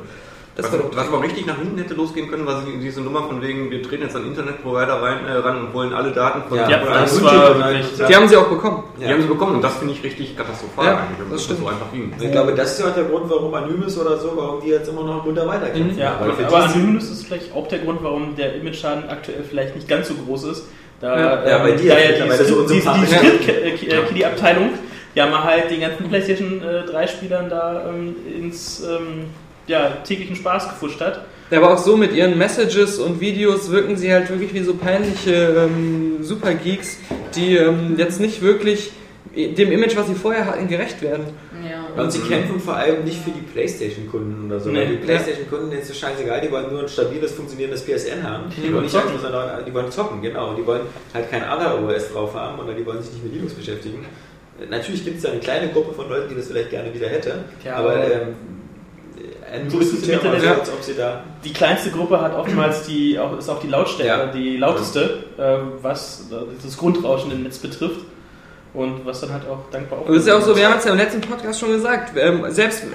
Das 0.57 0.73
Was, 0.73 0.79
was 0.95 1.07
aber 1.07 1.21
richtig 1.23 1.45
nach 1.45 1.57
hinten 1.59 1.77
hätte 1.77 1.93
losgehen 1.93 2.29
können, 2.31 2.47
war 2.47 2.63
diese 2.81 3.01
Nummer 3.01 3.23
von 3.27 3.41
wegen, 3.43 3.69
wir 3.69 3.83
treten 3.83 4.01
jetzt 4.03 4.15
an 4.15 4.25
Internetprovider 4.25 4.99
rein, 5.03 5.17
äh, 5.27 5.33
ran 5.37 5.57
und 5.67 5.73
wollen 5.73 5.93
alle 5.93 6.11
Daten 6.11 6.41
von 6.49 6.57
Ja, 6.57 6.67
Ja, 6.67 6.79
das 6.79 7.23
war 7.23 8.07
die 8.09 8.15
haben 8.15 8.27
sie 8.27 8.35
auch 8.37 8.47
bekommen. 8.47 8.83
Die 8.99 9.05
haben 9.07 9.21
sie 9.21 9.27
bekommen 9.27 9.57
und 9.57 9.61
das 9.63 9.77
finde 9.77 9.93
ich 9.93 10.03
richtig 10.03 10.35
katastrophal 10.35 10.85
Ja, 10.85 10.91
eigentlich, 10.97 11.29
das 11.31 11.43
stimmt. 11.43 11.59
so 11.59 11.67
einfach 11.67 11.91
ging. 11.93 12.11
Ich 12.19 12.31
glaube, 12.31 12.53
das 12.55 12.71
ist 12.73 12.79
ja 12.79 12.87
auch 12.89 12.95
der 12.95 13.03
Grund, 13.03 13.29
warum 13.29 13.53
Anonymous 13.53 13.99
oder 13.99 14.17
so, 14.17 14.33
warum 14.35 14.59
die 14.61 14.69
jetzt 14.69 14.89
immer 14.89 15.03
noch 15.03 15.23
munter 15.23 15.47
weiterkämpfen. 15.47 15.95
Ja, 15.97 16.17
Weil 16.19 16.31
aber, 16.31 16.47
aber 16.47 16.67
die- 16.67 16.73
Anonymous 16.79 17.11
ist 17.11 17.27
vielleicht 17.27 17.53
auch 17.53 17.67
der 17.67 17.79
Grund, 17.79 17.99
warum 18.01 18.35
der 18.35 18.55
Image-Schaden 18.55 19.09
aktuell 19.09 19.43
vielleicht 19.47 19.75
nicht 19.75 19.87
ganz 19.87 20.07
so 20.07 20.15
groß 20.15 20.43
ist. 20.45 20.63
Da, 20.99 21.15
Ja, 21.19 21.47
ja, 21.47 21.57
bei 21.59 21.69
ähm, 21.73 21.77
dir 21.77 21.93
da 21.93 21.99
ja 21.99 22.09
ist 22.25 22.39
die, 22.39 22.45
so 22.45 22.61
die, 22.63 22.67
die 22.73 22.87
unsympathisch. 22.87 23.09
Skript-Kiddie-Abteilung, 23.09 24.69
die 25.15 25.21
haben 25.21 25.43
halt 25.43 25.69
den 25.69 25.81
ganzen 25.81 26.09
PlayStation 26.09 26.61
äh, 26.63 26.89
3-Spielern 26.91 27.49
da 27.49 27.89
ähm, 27.89 28.15
ins 28.35 28.81
ähm, 28.83 29.25
ja, 29.67 29.97
täglichen 30.03 30.35
Spaß 30.35 30.69
gefuscht 30.69 31.01
hat. 31.01 31.25
Ja, 31.49 31.59
aber 31.59 31.73
auch 31.73 31.77
so 31.77 31.95
mit 31.95 32.13
ihren 32.13 32.37
Messages 32.37 32.99
und 32.99 33.21
Videos 33.21 33.71
wirken 33.71 33.95
sie 33.95 34.11
halt 34.11 34.29
wirklich 34.29 34.53
wie 34.53 34.63
so 34.63 34.73
peinliche 34.75 35.67
ähm, 35.69 36.17
Supergeeks, 36.21 36.97
die 37.35 37.55
ähm, 37.55 37.95
jetzt 37.97 38.19
nicht 38.19 38.41
wirklich 38.41 38.91
dem 39.35 39.71
Image, 39.71 39.95
was 39.95 40.07
sie 40.07 40.15
vorher 40.15 40.45
hatten, 40.45 40.67
gerecht 40.67 41.01
werden. 41.01 41.25
Ja. 41.69 42.01
Und 42.01 42.11
sie 42.11 42.19
kämpfen 42.19 42.59
vor 42.59 42.75
allem 42.75 43.03
nicht 43.03 43.21
für 43.21 43.29
die 43.29 43.41
Playstation-Kunden 43.41 44.47
oder 44.47 44.59
so. 44.59 44.69
Nee. 44.69 44.79
Weil 44.79 44.87
die 44.87 44.95
Playstation-Kunden 44.97 45.69
denen 45.69 45.81
ist 45.81 45.89
es 45.89 45.97
scheißegal, 45.99 46.41
die 46.41 46.51
wollen 46.51 46.71
nur 46.71 46.81
ein 46.81 46.89
stabiles, 46.89 47.31
funktionierendes 47.33 47.83
PSN 47.83 48.23
haben. 48.23 48.45
Die 48.55 48.71
wollen 48.73 48.83
nicht 48.83 48.91
zocken. 48.91 49.09
einfach, 49.09 49.21
sondern 49.21 49.65
die 49.65 49.73
wollen 49.73 49.91
zocken, 49.91 50.21
genau. 50.21 50.53
Die 50.55 50.65
wollen 50.65 50.81
halt 51.13 51.29
kein 51.29 51.43
Other 51.43 51.81
OS 51.83 52.11
drauf 52.11 52.33
haben 52.33 52.59
oder 52.59 52.73
die 52.73 52.85
wollen 52.85 53.01
sich 53.01 53.13
nicht 53.13 53.23
mit 53.23 53.33
Linux 53.33 53.53
beschäftigen. 53.53 54.05
Natürlich 54.69 55.05
gibt 55.05 55.17
es 55.17 55.23
da 55.23 55.29
eine 55.29 55.39
kleine 55.39 55.69
Gruppe 55.69 55.93
von 55.93 56.09
Leuten, 56.09 56.29
die 56.29 56.35
das 56.35 56.47
vielleicht 56.47 56.71
gerne 56.71 56.91
wieder 56.93 57.07
hätte. 57.07 57.45
Ja, 57.63 57.75
aber 57.75 57.91
aber- 57.93 58.11
ähm, 58.11 58.35
So 59.69 59.79
ist 59.79 59.93
es 59.93 60.03
im 60.03 60.09
ja 60.09 60.15
Internet. 60.15 60.41
so, 60.41 60.47
als 60.49 60.69
ob 60.73 60.83
sie 60.83 60.93
da. 60.95 61.23
Die 61.43 61.53
kleinste 61.53 61.89
Gruppe 61.91 62.19
hat 62.19 62.35
oftmals 62.35 62.83
die, 62.83 63.17
auch, 63.17 63.37
ist 63.37 63.49
auch 63.49 63.59
die 63.61 63.67
Lautstärke, 63.67 64.25
Ja. 64.25 64.31
die 64.31 64.57
lauteste, 64.57 65.23
äh, 65.37 65.57
was 65.81 66.25
das 66.63 66.77
Grundrauschen 66.77 67.31
im 67.31 67.43
Netz 67.43 67.57
betrifft. 67.57 68.01
Und 68.73 69.05
was 69.05 69.21
dann 69.21 69.31
halt 69.31 69.43
auch 69.49 69.71
dankbar 69.71 69.99
Und 70.01 70.09
das 70.09 70.17
ist 70.23 70.27
ja 70.27 70.37
auch 70.37 70.41
so, 70.41 70.55
wir 70.55 70.67
haben 70.69 70.77
es 70.77 70.83
ja 70.85 70.91
im 70.91 70.97
letzten 70.97 71.21
Podcast 71.21 71.59
schon 71.59 71.69
gesagt, 71.71 72.11
ähm, 72.17 72.45
selbst 72.49 72.83
ähm, 72.83 72.89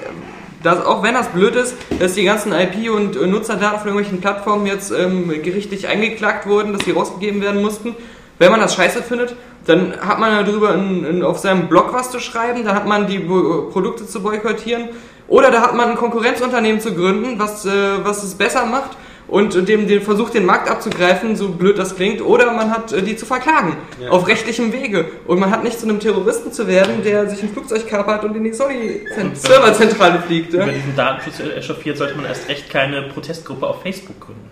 das, 0.63 0.85
auch 0.85 1.03
wenn 1.03 1.15
das 1.15 1.29
blöd 1.29 1.57
ist, 1.57 1.75
dass 1.99 2.15
die 2.15 2.23
ganzen 2.25 2.53
IP- 2.53 2.91
und 2.95 3.17
äh, 3.17 3.27
Nutzerdaten 3.27 3.79
von 3.81 3.89
irgendwelchen 3.89 4.21
Plattformen 4.21 4.67
jetzt 4.67 4.93
ähm, 4.93 5.29
gerichtlich 5.43 5.89
eingeklagt 5.89 6.47
wurden, 6.47 6.73
dass 6.73 6.83
die 6.85 6.93
rausgegeben 6.93 7.41
werden 7.41 7.63
mussten, 7.63 7.97
wenn 8.39 8.53
man 8.53 8.61
das 8.61 8.75
scheiße 8.75 9.03
findet, 9.03 9.35
dann 9.67 9.95
hat 10.01 10.21
man 10.21 10.45
darüber 10.45 10.75
in, 10.75 11.05
in, 11.05 11.23
auf 11.25 11.39
seinem 11.39 11.69
Blog 11.69 11.93
was 11.93 12.11
zu 12.11 12.21
schreiben, 12.21 12.65
dann 12.65 12.75
hat 12.77 12.87
man 12.87 13.07
die 13.09 13.19
Bo 13.19 13.69
Produkte 13.73 14.07
zu 14.07 14.23
boykottieren 14.23 14.91
oder 15.33 15.51
da 15.51 15.63
hat 15.63 15.75
man 15.75 15.91
ein 15.91 15.97
Konkurrenzunternehmen 15.97 16.81
zu 16.81 16.95
gründen, 16.95 17.39
was, 17.39 17.65
äh, 17.65 17.71
was 18.05 18.23
es 18.23 18.35
besser 18.35 18.67
macht 18.67 18.91
und 19.29 19.67
dem, 19.67 19.87
den 19.89 20.03
versucht, 20.03 20.35
den 20.35 20.45
Markt 20.45 20.69
abzugreifen, 20.69 21.37
so 21.37 21.49
blöd 21.49 21.79
das 21.79 21.97
klingt, 21.97 22.21
oder 22.21 22.53
man 22.53 22.71
hat 22.71 22.93
äh, 22.93 23.01
die 23.03 23.17
zu 23.17 23.25
verklagen, 23.25 23.77
Ja. 23.99 24.11
auf 24.11 24.27
rechtlichem 24.29 24.73
Wege. 24.75 25.07
Und 25.27 25.41
man 25.41 25.51
hat 25.51 25.65
nicht 25.65 25.81
zu 25.81 25.87
einem 25.89 26.01
Terroristen 26.01 26.53
zu 26.53 26.67
werden, 26.69 27.03
der 27.03 27.31
sich 27.31 27.43
ein 27.43 27.49
Flugzeug 27.49 27.89
kapert 27.89 28.25
und 28.25 28.37
in 28.37 28.45
die 28.45 28.53
Sony-Serverzentrale 28.53 30.21
fliegt. 30.27 30.53
Über 30.53 30.67
Ja? 30.67 30.73
diesen 30.73 30.95
Datenschutz 30.97 31.41
echauffiert 31.41 31.97
sollte 31.97 32.15
man 32.17 32.27
erst 32.27 32.47
recht 32.51 32.69
keine 32.69 33.03
Protestgruppe 33.15 33.67
auf 33.67 33.81
Facebook 33.83 34.17
gründen. 34.21 34.51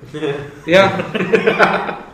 ja. 0.65 0.93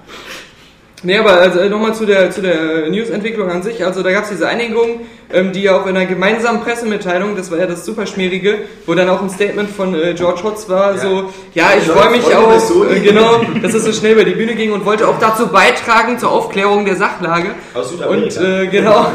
Nee, 1.06 1.18
aber 1.18 1.34
also 1.34 1.60
nochmal 1.68 1.94
zu 1.94 2.04
der, 2.04 2.32
zu 2.32 2.42
der 2.42 2.90
News-Entwicklung 2.90 3.48
an 3.48 3.62
sich. 3.62 3.84
Also 3.84 4.02
da 4.02 4.10
gab 4.10 4.24
es 4.24 4.30
diese 4.30 4.48
Einigung, 4.48 5.02
ähm, 5.32 5.52
die 5.52 5.62
ja 5.62 5.76
auch 5.80 5.86
in 5.86 5.96
einer 5.96 6.06
gemeinsamen 6.06 6.60
Pressemitteilung, 6.62 7.36
das 7.36 7.48
war 7.52 7.58
ja 7.58 7.66
das 7.66 7.84
super 7.84 8.06
schmierige, 8.06 8.58
wo 8.86 8.94
dann 8.94 9.08
auch 9.08 9.22
ein 9.22 9.30
Statement 9.30 9.70
von 9.70 9.94
äh, 9.94 10.14
George 10.14 10.42
Hotz 10.42 10.68
war, 10.68 10.96
Ja. 10.96 11.00
so, 11.00 11.30
ja, 11.54 11.66
ich 11.78 11.84
freue 11.84 12.10
mich 12.10 12.24
auch, 12.34 12.90
äh, 12.90 12.98
genau, 12.98 13.40
dass 13.62 13.72
es 13.74 13.84
so 13.84 13.92
schnell 13.92 14.14
über 14.14 14.24
die 14.24 14.32
Bühne 14.32 14.56
ging 14.56 14.72
und 14.72 14.84
wollte 14.84 15.06
auch 15.06 15.20
dazu 15.20 15.46
beitragen 15.46 16.18
zur 16.18 16.32
Aufklärung 16.32 16.84
der 16.84 16.96
Sachlage. 16.96 17.50
Aus 17.74 17.92
Und 17.92 18.32
Südamerika. 18.32 18.62
äh, 18.62 18.66
genau. 18.66 19.06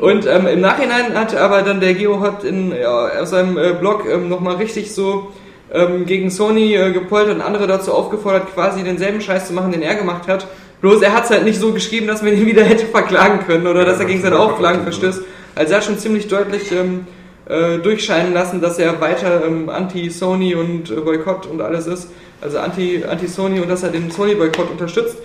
Und 0.00 0.26
ähm, 0.26 0.46
im 0.46 0.62
Nachhinein 0.62 1.14
hat 1.14 1.36
aber 1.36 1.60
dann 1.60 1.80
der 1.80 1.92
GeoHot 1.92 2.44
in 2.44 2.72
ja, 2.74 3.20
auf 3.20 3.26
seinem 3.28 3.58
äh, 3.58 3.74
Blog 3.78 4.04
ähm, 4.10 4.30
nochmal 4.30 4.56
richtig 4.56 4.94
so 4.94 5.32
ähm, 5.70 6.06
gegen 6.06 6.30
Sony 6.30 6.74
äh, 6.74 6.92
gepoltert 6.92 7.34
und 7.34 7.42
andere 7.42 7.66
dazu 7.66 7.92
aufgefordert, 7.92 8.54
quasi 8.54 8.82
denselben 8.82 9.20
Scheiß 9.20 9.48
zu 9.48 9.52
machen, 9.52 9.70
den 9.72 9.82
er 9.82 9.96
gemacht 9.96 10.26
hat. 10.26 10.46
Bloß 10.80 11.02
er 11.02 11.12
hat 11.14 11.24
es 11.24 11.30
halt 11.30 11.44
nicht 11.44 11.60
so 11.60 11.72
geschrieben, 11.72 12.06
dass 12.06 12.22
man 12.22 12.32
ihn 12.32 12.46
wieder 12.46 12.62
hätte 12.72 12.86
verklagen 12.86 13.46
können 13.46 13.66
oder 13.66 13.84
dass 13.84 13.98
er 14.00 14.06
gegen 14.06 14.22
seine 14.22 14.38
Auflagen 14.38 14.82
verstößt. 14.82 15.22
Also 15.54 15.72
er 15.72 15.76
hat 15.78 15.84
schon 15.84 15.98
ziemlich 15.98 16.28
deutlich 16.28 16.72
ähm, 16.72 17.06
äh, 17.46 17.78
durchscheinen 17.78 18.32
lassen, 18.32 18.60
dass 18.60 18.78
er 18.78 19.00
weiter 19.00 19.44
ähm, 19.44 19.68
anti-Sony 19.68 20.54
und 20.54 20.90
äh, 20.90 20.94
Boykott 20.94 21.46
und 21.46 21.60
alles 21.60 21.86
ist. 21.86 22.08
Also 22.40 22.58
anti- 22.58 23.04
anti-Sony 23.04 23.60
und 23.60 23.68
dass 23.68 23.82
er 23.82 23.90
den 23.90 24.10
Sony-Boykott 24.10 24.70
unterstützt. 24.70 25.16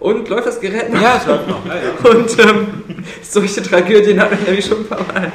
Und 0.00 0.28
läuft 0.28 0.46
das 0.48 0.60
Gerät 0.60 0.92
noch? 0.92 1.00
Ja. 1.00 1.20
Ja, 1.26 1.34
ja. 1.34 2.10
Und 2.10 2.38
ähm, 2.40 2.66
solche 3.22 3.62
Tragödien 3.62 4.20
hatten 4.20 4.36
wir 4.38 4.46
nämlich 4.46 4.66
schon 4.66 4.78
ein 4.80 4.86
paar 4.88 4.98
Mal. 5.14 5.32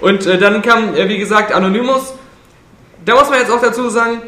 Und 0.00 0.26
äh, 0.26 0.38
dann 0.38 0.62
kam, 0.62 0.94
äh, 0.94 1.06
wie 1.08 1.18
gesagt, 1.18 1.52
Anonymous. 1.52 2.14
Da 3.04 3.14
muss 3.14 3.28
man 3.28 3.40
jetzt 3.40 3.50
auch 3.52 3.60
dazu 3.60 3.88
sagen, 3.90 4.22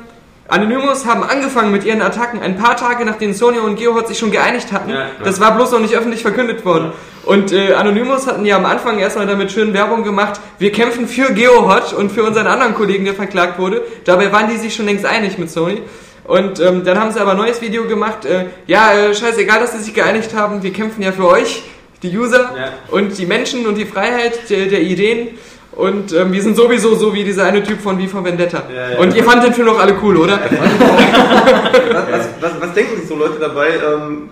Anonymous 0.49 1.07
haben 1.07 1.25
angefangen 1.25 1.73
mit 1.73 1.85
ihren 1.85 2.03
Attacken 2.03 2.41
ein 2.41 2.57
paar 2.57 2.77
Tage 2.77 3.05
nachdem 3.05 3.33
Sony 3.33 3.59
und 3.59 3.77
GeoHot 3.77 4.09
sich 4.09 4.19
schon 4.19 4.31
geeinigt 4.31 4.73
hatten. 4.73 4.91
Ja. 4.91 5.07
Das 5.25 5.41
war 5.41 5.55
bloß 5.57 5.73
noch 5.73 5.81
nicht 5.81 5.97
öffentlich 5.97 6.23
verkündet 6.23 6.65
worden. 6.65 6.93
Und 7.25 7.51
äh, 7.53 7.73
Anonymous 7.75 8.29
hatten 8.29 8.45
ja 8.45 8.57
am 8.57 8.67
Anfang 8.67 8.99
erstmal 9.01 9.27
damit 9.27 9.51
schön 9.51 9.75
Werbung 9.75 10.05
gemacht, 10.05 10.41
wir 10.59 10.71
kämpfen 10.71 11.09
für 11.09 11.33
GeoHot 11.33 11.93
und 11.93 12.13
für 12.13 12.23
unseren 12.23 12.47
anderen 12.47 12.75
Kollegen, 12.75 13.05
der 13.05 13.15
verklagt 13.15 13.59
wurde. 13.59 13.83
Dabei 14.05 14.31
waren 14.31 14.49
die 14.49 14.57
sich 14.57 14.75
schon 14.75 14.87
längst 14.87 15.05
einig 15.05 15.37
mit 15.37 15.51
Sony. 15.51 15.83
Und 16.23 16.61
ähm, 16.61 16.85
dann 16.85 16.99
haben 17.01 17.11
sie 17.13 17.21
aber 17.21 17.33
ein 17.33 17.37
neues 17.37 17.61
Video 17.61 17.85
gemacht, 17.87 18.25
äh, 18.25 18.47
ja, 18.67 18.93
äh, 18.93 19.15
scheißegal, 19.15 19.61
dass 19.61 19.73
sie 19.73 19.79
sich 19.79 19.95
geeinigt 19.95 20.35
haben, 20.35 20.63
wir 20.63 20.73
kämpfen 20.73 21.03
ja 21.03 21.13
für 21.13 21.29
euch, 21.29 21.63
die 22.03 22.17
User 22.17 22.53
Ja. 22.57 22.73
und 22.91 23.17
die 23.19 23.27
Menschen 23.27 23.67
und 23.67 23.77
die 23.77 23.87
Freiheit 23.87 24.51
der, 24.51 24.67
der 24.67 24.83
Ideen. 24.83 25.39
Und 25.77 26.13
ähm, 26.15 26.33
wir 26.33 26.43
sind 26.43 26.57
sowieso 26.57 26.95
so 26.95 27.13
wie 27.13 27.23
dieser 27.23 27.45
eine 27.45 27.63
Typ 27.63 27.81
von 27.81 27.99
Wie 27.99 28.07
von 28.07 28.25
Vendetta. 28.25 28.63
Ja, 28.75 28.93
ja. 28.93 28.99
Und 28.99 29.15
ihr 29.15 29.23
fandet 29.23 29.49
den 29.49 29.53
Film 29.53 29.67
doch 29.67 29.79
alle 29.79 29.95
cool, 30.03 30.17
oder? 30.17 30.41
Was, 30.41 32.11
was, 32.11 32.29
was, 32.41 32.61
was 32.61 32.73
denken 32.73 32.97
sich 32.97 33.07
so 33.07 33.15
Leute 33.15 33.39
dabei? 33.39 33.69
Ähm, 33.75 34.31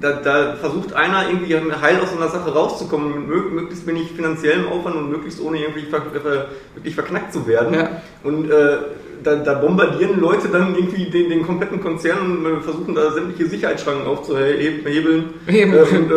da, 0.00 0.12
da 0.12 0.56
versucht 0.60 0.92
einer 0.94 1.28
irgendwie 1.28 1.54
heil 1.54 2.00
aus 2.02 2.10
so 2.10 2.16
einer 2.16 2.28
Sache 2.28 2.52
rauszukommen, 2.52 3.28
mit 3.28 3.28
mö- 3.28 3.50
möglichst 3.50 3.86
wenig 3.86 4.10
finanziellem 4.10 4.66
Aufwand 4.66 4.96
und 4.96 5.10
möglichst 5.10 5.40
ohne 5.40 5.58
irgendwie 5.60 5.82
ver, 5.82 6.02
ver, 6.10 6.46
wirklich 6.74 6.94
verknackt 6.94 7.32
zu 7.32 7.46
werden. 7.46 7.74
Ja. 7.74 7.88
Und 8.24 8.50
äh, 8.50 8.78
da, 9.22 9.36
da 9.36 9.54
bombardieren 9.54 10.18
Leute 10.18 10.48
dann 10.48 10.74
irgendwie 10.74 11.04
den, 11.10 11.28
den 11.28 11.46
kompletten 11.46 11.80
Konzern 11.80 12.18
und 12.44 12.46
äh, 12.46 12.60
versuchen 12.60 12.94
da 12.96 13.12
sämtliche 13.12 13.48
Sicherheitsschranken 13.48 14.06
aufzuhebeln 14.06 15.34
äh, 15.46 15.64
und 15.64 16.10
äh, 16.10 16.14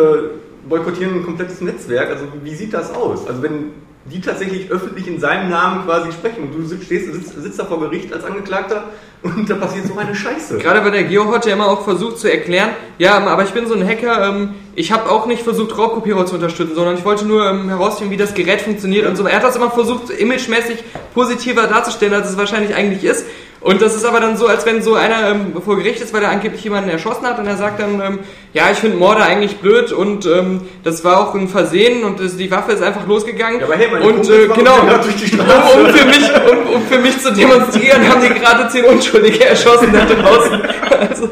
boykottieren 0.68 1.16
ein 1.16 1.24
komplettes 1.24 1.60
Netzwerk. 1.60 2.08
Also 2.10 2.24
wie 2.42 2.54
sieht 2.54 2.74
das 2.74 2.92
aus? 2.92 3.28
Also 3.28 3.42
wenn 3.42 3.72
die 4.06 4.20
tatsächlich 4.20 4.70
öffentlich 4.70 5.06
in 5.08 5.18
seinem 5.18 5.48
Namen 5.48 5.84
quasi 5.84 6.12
sprechen 6.12 6.44
und 6.44 6.52
du 6.54 6.62
sitzt, 6.66 6.84
stehst, 6.84 7.12
sitzt, 7.12 7.42
sitzt 7.42 7.58
da 7.58 7.64
vor 7.64 7.80
Gericht 7.80 8.12
als 8.12 8.24
Angeklagter 8.24 8.84
und 9.22 9.48
da 9.48 9.54
passiert 9.54 9.86
so 9.86 9.96
eine 9.96 10.14
Scheiße. 10.14 10.58
Gerade 10.58 10.84
weil 10.84 10.90
der 10.90 11.04
GeoHot 11.04 11.46
ja 11.46 11.54
immer 11.54 11.68
auch 11.68 11.84
versucht 11.84 12.18
zu 12.18 12.30
erklären, 12.30 12.70
ja, 12.98 13.16
aber 13.26 13.44
ich 13.44 13.50
bin 13.50 13.66
so 13.66 13.74
ein 13.74 13.86
Hacker, 13.86 14.28
ähm, 14.28 14.54
ich 14.74 14.92
habe 14.92 15.10
auch 15.10 15.24
nicht 15.26 15.42
versucht, 15.42 15.78
Raubkopierer 15.78 16.26
zu 16.26 16.34
unterstützen, 16.34 16.74
sondern 16.74 16.96
ich 16.96 17.04
wollte 17.06 17.24
nur 17.24 17.48
ähm, 17.48 17.68
herausfinden, 17.70 18.12
wie 18.12 18.18
das 18.18 18.34
Gerät 18.34 18.60
funktioniert 18.60 19.04
Ja. 19.04 19.08
und 19.10 19.16
so. 19.16 19.24
Er 19.26 19.36
hat 19.36 19.44
das 19.44 19.56
immer 19.56 19.70
versucht, 19.70 20.10
imagemäßig 20.10 20.84
positiver 21.14 21.66
darzustellen, 21.66 22.12
als 22.12 22.28
es 22.28 22.36
wahrscheinlich 22.36 22.74
eigentlich 22.74 23.04
ist. 23.04 23.24
Und 23.64 23.80
das 23.80 23.96
ist 23.96 24.04
aber 24.04 24.20
dann 24.20 24.36
so, 24.36 24.46
als 24.46 24.66
wenn 24.66 24.82
so 24.82 24.94
einer 24.94 25.30
ähm, 25.30 25.54
vor 25.64 25.78
Gericht 25.78 26.02
ist, 26.02 26.12
weil 26.12 26.22
er 26.22 26.28
angeblich 26.28 26.62
jemanden 26.62 26.90
erschossen 26.90 27.26
hat 27.26 27.38
und 27.38 27.46
er 27.46 27.56
sagt 27.56 27.80
dann, 27.80 27.98
ähm, 27.98 28.18
ja, 28.52 28.70
ich 28.70 28.76
finde 28.76 28.98
Morde 28.98 29.22
eigentlich 29.22 29.56
blöd 29.56 29.90
und 29.90 30.26
ähm, 30.26 30.68
das 30.82 31.02
war 31.02 31.18
auch 31.18 31.34
ein 31.34 31.48
Versehen 31.48 32.04
und 32.04 32.20
das, 32.20 32.36
die 32.36 32.50
Waffe 32.50 32.72
ist 32.72 32.82
einfach 32.82 33.06
losgegangen. 33.06 33.60
Ja, 33.60 33.64
aber 33.64 33.76
hey, 33.76 33.88
meine 33.90 34.04
und 34.04 34.16
Kumpels 34.16 34.28
äh, 34.28 34.48
genau, 34.48 34.82
gerade 34.82 35.04
durch 35.04 35.16
die 35.16 35.38
um, 35.38 35.46
Straße. 35.46 35.78
um, 35.78 35.86
für 35.86 36.04
mich, 36.04 36.30
um, 36.52 36.74
um 36.74 36.82
für 36.82 36.98
mich 36.98 37.18
zu 37.18 37.32
demonstrieren, 37.32 38.06
haben 38.06 38.20
die 38.20 38.38
gerade 38.38 38.68
zehn 38.68 38.84
Unschuldige 38.84 39.46
erschossen 39.46 39.94
da 39.94 40.04
draußen. 40.04 40.62
Also, 41.00 41.28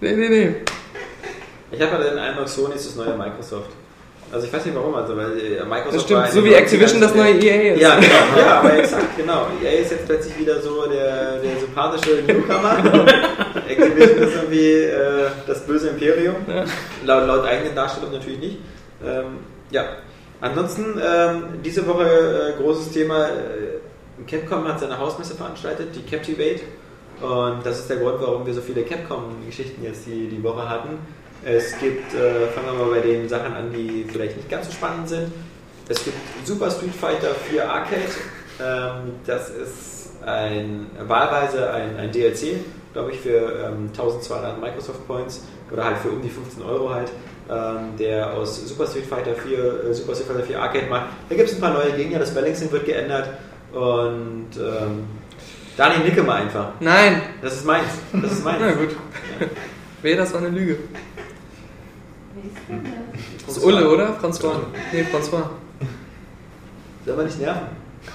nee, 0.00 0.12
nee, 0.12 0.28
nee. 0.28 0.54
Ich 1.72 1.82
habe 1.82 2.00
ja 2.00 2.10
den 2.10 2.18
Eindruck, 2.18 2.48
Sony 2.48 2.76
ist 2.76 2.86
das 2.86 2.94
neue 2.94 3.16
Microsoft. 3.16 3.70
Also 4.32 4.46
ich 4.46 4.52
weiß 4.52 4.64
nicht 4.64 4.74
warum, 4.74 4.94
also 4.94 5.16
weil 5.16 5.38
äh, 5.38 5.64
Microsoft 5.64 5.94
Das 5.94 6.02
stimmt, 6.02 6.28
so 6.30 6.44
wie 6.44 6.52
Activision 6.52 6.98
90ern 6.98 7.00
das 7.00 7.14
neue 7.14 7.34
EA 7.34 7.74
ist. 7.74 7.80
Ja, 7.80 7.94
genau, 7.94 8.38
ja, 8.38 8.58
aber 8.58 8.78
exakt, 8.78 9.16
genau. 9.16 9.46
EA 9.62 9.70
ist 9.70 9.92
jetzt 9.92 10.06
plötzlich 10.06 10.38
wieder 10.38 10.60
so 10.60 10.86
der, 10.86 11.38
der 11.38 11.60
sympathische 11.60 12.22
Newcomer. 12.22 12.78
Activision 13.68 14.18
ist 14.18 14.34
irgendwie 14.34 14.72
äh, 14.72 15.30
das 15.46 15.64
böse 15.64 15.90
Imperium. 15.90 16.36
Laut, 17.04 17.26
laut 17.26 17.44
eigenen 17.46 17.74
Darstellung 17.74 18.12
natürlich 18.12 18.40
nicht. 18.40 18.58
Ähm, 19.04 19.38
ja. 19.70 19.84
Ansonsten, 20.40 21.00
ähm, 21.02 21.44
diese 21.64 21.86
Woche 21.86 22.04
äh, 22.56 22.60
großes 22.60 22.92
Thema. 22.92 23.26
Äh, 23.26 23.80
Capcom 24.26 24.66
hat 24.66 24.80
seine 24.80 24.98
Hausmesse 24.98 25.34
veranstaltet, 25.34 25.88
die 25.94 26.02
Captivate. 26.02 26.60
Und 27.20 27.64
das 27.64 27.80
ist 27.80 27.90
der 27.90 27.98
Grund, 27.98 28.20
warum 28.20 28.46
wir 28.46 28.54
so 28.54 28.60
viele 28.60 28.82
Capcom-Geschichten 28.82 29.82
jetzt 29.82 30.06
die, 30.06 30.28
die 30.28 30.42
Woche 30.42 30.68
hatten. 30.68 30.98
Es 31.44 31.78
gibt, 31.78 32.14
äh, 32.14 32.48
fangen 32.48 32.66
wir 32.78 32.84
mal 32.86 32.90
bei 32.96 33.00
den 33.00 33.28
Sachen 33.28 33.52
an, 33.52 33.72
die 33.72 34.04
vielleicht 34.10 34.36
nicht 34.36 34.48
ganz 34.50 34.66
so 34.66 34.72
spannend 34.72 35.08
sind. 35.08 35.32
Es 35.88 36.04
gibt 36.04 36.16
Super 36.44 36.70
Street 36.70 36.94
Fighter 36.94 37.34
4 37.48 37.70
Arcade. 37.70 38.00
Ähm, 38.60 39.12
das 39.26 39.50
ist 39.50 40.10
ein, 40.24 40.86
wahlweise 41.06 41.70
ein, 41.70 41.96
ein 41.98 42.10
DLC, 42.10 42.56
glaube 42.92 43.12
ich, 43.12 43.20
für 43.20 43.64
ähm, 43.66 43.88
1200 43.92 44.60
Microsoft 44.60 45.06
Points 45.06 45.44
oder 45.70 45.84
halt 45.84 45.98
für 45.98 46.08
um 46.08 46.20
die 46.22 46.30
15 46.30 46.62
Euro 46.64 46.92
halt, 46.92 47.12
ähm, 47.48 47.96
der 47.98 48.32
aus 48.32 48.66
Super 48.66 48.86
Street 48.86 49.04
Fighter 49.06 49.34
4, 49.34 49.84
äh, 49.90 49.94
Super 49.94 50.14
Street 50.14 50.26
Fighter 50.28 50.42
4 50.42 50.60
Arcade 50.60 50.86
macht. 50.86 51.06
Da 51.28 51.36
gibt 51.36 51.48
es 51.48 51.54
ein 51.54 51.60
paar 51.60 51.72
neue 51.74 51.92
Gegner, 51.92 52.18
das 52.18 52.34
Balancing 52.34 52.72
wird 52.72 52.86
geändert 52.86 53.28
und 53.72 54.48
ähm, 54.56 55.04
Daniel, 55.76 56.00
nicke 56.00 56.22
mal 56.22 56.42
einfach. 56.42 56.70
Nein, 56.80 57.20
Das 57.42 57.54
ist 57.54 57.66
meins. 57.66 57.84
Das 58.12 58.32
ist 58.32 58.44
meins. 58.44 58.58
na 58.60 58.72
gut. 58.72 58.96
Wer, 60.02 60.16
das 60.16 60.32
war 60.32 60.40
eine 60.40 60.48
Lüge. 60.48 60.78
Das 63.46 63.56
ist 63.56 63.64
Ulle, 63.64 63.88
oder? 63.88 64.16
François. 64.22 64.52
Nee, 64.92 65.06
François. 65.12 65.42
Soll 67.04 67.16
man 67.16 67.26
nicht 67.26 67.40
nerven? 67.40 67.62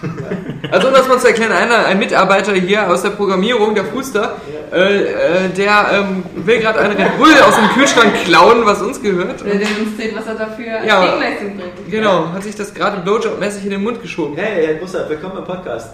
Also 0.71 0.87
um 0.87 0.93
das 0.93 1.07
mal 1.07 1.19
zu 1.19 1.27
erklären, 1.27 1.51
einer, 1.51 1.85
ein 1.85 1.99
Mitarbeiter 1.99 2.53
hier 2.53 2.89
aus 2.89 3.01
der 3.01 3.09
Programmierung, 3.09 3.75
der 3.75 3.83
Fuster, 3.85 4.37
äh, 4.71 4.77
äh, 4.77 5.49
der 5.49 5.85
ähm, 5.91 6.23
will 6.35 6.59
gerade 6.59 6.79
einen 6.79 6.95
Red 6.95 7.17
Bull 7.17 7.33
aus 7.45 7.55
dem 7.55 7.67
Kühlschrank 7.69 8.13
klauen, 8.23 8.65
was 8.65 8.81
uns 8.81 9.01
gehört. 9.01 9.43
Der, 9.43 9.55
der 9.55 9.67
uns 9.67 9.97
zählt, 9.97 10.15
was 10.15 10.25
er 10.27 10.35
dafür 10.35 10.77
als 10.77 10.87
Ja. 10.87 11.05
Gegenleistung 11.05 11.57
bringt. 11.57 11.91
Genau, 11.91 12.29
hat 12.31 12.43
sich 12.43 12.55
das 12.55 12.73
gerade 12.73 13.01
Blowjob-mäßig 13.01 13.65
in 13.65 13.71
den 13.71 13.83
Mund 13.83 14.01
geschoben. 14.01 14.37
Hey, 14.37 14.65
Herr 14.67 14.73
Bussard, 14.75 15.09
willkommen 15.09 15.39
im 15.39 15.43
Podcast. 15.43 15.89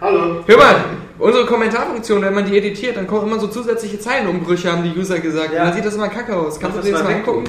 Hallo. 0.00 0.42
Hör 0.46 0.56
mal, 0.56 0.76
unsere 1.18 1.46
Kommentarfunktion, 1.46 2.22
wenn 2.22 2.34
man 2.34 2.44
die 2.44 2.56
editiert, 2.56 2.96
dann 2.96 3.06
kommen 3.06 3.30
immer 3.30 3.40
so 3.40 3.48
zusätzliche 3.48 3.98
Zeilenumbrüche, 3.98 4.70
haben 4.70 4.82
die 4.82 4.98
User 4.98 5.18
gesagt. 5.18 5.52
Ja. 5.52 5.60
Und 5.60 5.66
dann 5.68 5.74
sieht 5.74 5.84
das 5.84 5.94
immer 5.94 6.08
kacke 6.08 6.36
aus. 6.36 6.58
Kannst 6.60 6.78
du 6.78 6.82
dir 6.82 6.92
das 6.92 7.02
mal 7.02 7.14
angucken? 7.14 7.44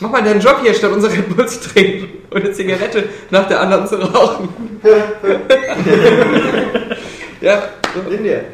Mach 0.00 0.10
mal 0.10 0.22
deinen 0.22 0.40
Job 0.40 0.58
hier, 0.62 0.74
statt 0.74 0.92
unsere 0.92 1.12
Red 1.12 1.34
Bull 1.34 1.48
zu 1.48 1.70
trinken 1.70 2.08
und 2.30 2.44
eine 2.44 2.52
Zigarette 2.52 3.04
nach 3.30 3.48
der 3.48 3.60
anderen 3.60 3.86
zu 3.86 3.96
rauchen. 3.96 4.48
ja, 7.40 7.62
so. 7.94 8.10
Nimm 8.10 8.22
dir. 8.22 8.44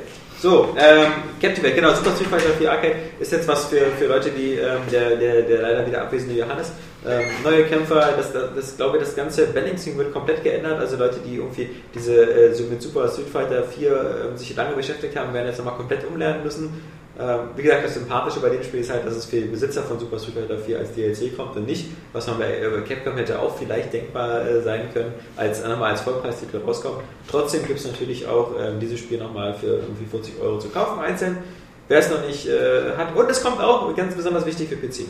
So, 0.41 0.75
ähm, 0.77 1.13
Captivate, 1.41 1.75
genau, 1.75 1.95
Super 1.95 2.11
Street 2.17 2.29
Fighter 2.29 2.51
4 2.59 2.71
Arcade 2.71 2.95
ist 3.21 3.31
jetzt 3.31 3.47
was 3.47 3.67
für, 3.67 3.87
für 3.97 4.07
Leute 4.07 4.33
wie 4.37 4.55
ähm, 4.55 4.81
der, 4.91 5.15
der, 5.15 5.43
der 5.43 5.63
leider 5.63 5.87
wieder 5.87 6.03
abwesende 6.03 6.35
Johannes. 6.35 6.73
Ähm, 7.05 7.25
neue 7.43 7.65
Kämpfer, 7.65 8.13
das, 8.17 8.33
das, 8.33 8.51
das 8.55 8.77
glaube 8.77 8.99
das 8.99 9.17
ganze 9.17 9.47
Balancing 9.47 9.99
wird 9.99 10.13
komplett 10.13 10.45
geändert. 10.45 10.79
Also 10.79 10.97
Leute, 10.97 11.19
die 11.27 11.37
irgendwie 11.37 11.69
diese 11.95 12.15
äh, 12.15 12.55
so 12.55 12.65
mit 12.65 12.81
Super 12.81 13.09
Street 13.09 13.29
Fighter 13.29 13.65
4 13.65 13.91
ähm, 14.31 14.37
sich 14.37 14.55
lange 14.55 14.77
beschäftigt 14.77 15.17
haben, 15.17 15.35
werden 15.35 15.49
jetzt 15.49 15.59
nochmal 15.59 15.75
komplett 15.75 16.07
umlernen 16.07 16.45
müssen. 16.45 16.71
Ähm, 17.19 17.41
wie 17.57 17.63
gesagt, 17.63 17.85
das 17.85 17.95
Sympathische 17.95 18.41
bei 18.41 18.49
dem 18.51 18.63
Spiel 18.63 18.81
ist 18.81 18.91
halt, 18.91 19.05
dass 19.05 19.17
es 19.17 19.27
für 19.27 19.37
die 19.37 19.49
Besitzer 19.49 19.83
von 19.83 19.99
Super 19.99 20.19
Street 20.19 20.35
Fighter 20.35 20.59
4 20.59 20.79
als 20.79 20.95
DLC 20.95 21.37
kommt 21.37 21.57
und 21.57 21.67
nicht, 21.67 21.91
was 22.13 22.27
man 22.29 22.39
bei 22.39 22.57
äh, 22.57 22.81
Capcom 22.89 23.17
hätte 23.17 23.39
auch 23.39 23.57
vielleicht 23.57 23.93
denkbar 23.93 24.47
äh, 24.47 24.63
sein 24.63 24.89
können, 24.95 25.13
als 25.37 25.63
nochmal 25.63 25.91
als 25.91 26.03
Vollpreistitel 26.03 26.59
rauskommt. 26.59 27.03
Trotzdem 27.29 27.67
gibt 27.67 27.81
es 27.81 27.87
natürlich 27.87 28.27
auch 28.27 28.53
ähm, 28.59 28.79
dieses 28.81 29.01
Spiel 29.01 29.19
nochmal 29.19 29.55
für 29.55 29.67
irgendwie 29.67 30.07
40 30.07 30.41
Euro 30.41 30.59
zu 30.59 30.69
kaufen, 30.69 31.01
einzeln. 31.01 31.39
Wer 31.89 31.99
es 31.99 32.09
noch 32.09 32.25
nicht 32.27 32.47
äh, 32.47 32.93
hat. 32.97 33.15
Und 33.15 33.29
es 33.29 33.43
kommt 33.43 33.61
auch, 33.61 33.95
ganz 33.95 34.15
besonders 34.15 34.47
wichtig 34.47 34.69
für 34.69 34.77
PC. 34.77 35.01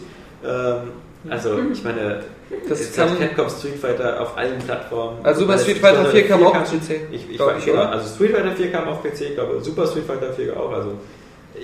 Ähm, 0.44 0.93
also, 1.28 1.59
ich 1.73 1.82
meine, 1.85 2.20
Das 2.69 2.81
jetzt 2.81 2.97
kann- 2.97 3.11
hat 3.11 3.19
Capcom 3.19 3.49
Street 3.49 3.77
Fighter 3.77 4.20
auf 4.20 4.36
allen 4.36 4.59
Plattformen. 4.59 5.19
Also 5.24 5.40
Super 5.43 5.59
Street 5.59 5.78
Fighter 5.78 6.05
4 6.07 6.28
kam 6.28 6.44
auch 6.44 6.55
auf 6.57 6.70
PC. 6.70 7.01
Ich, 7.12 7.31
ich, 7.31 7.40
ich, 7.40 7.65
genau, 7.65 7.82
also 7.82 8.15
Street 8.15 8.32
Fighter 8.32 8.53
4 8.53 8.70
kam 8.73 8.89
auf 8.89 9.03
PC, 9.03 9.20
ich 9.28 9.35
glaube 9.35 9.61
Super 9.62 9.86
Street 9.86 10.05
Fighter 10.05 10.32
4 10.32 10.57
auch. 10.59 10.73
Also 10.73 10.93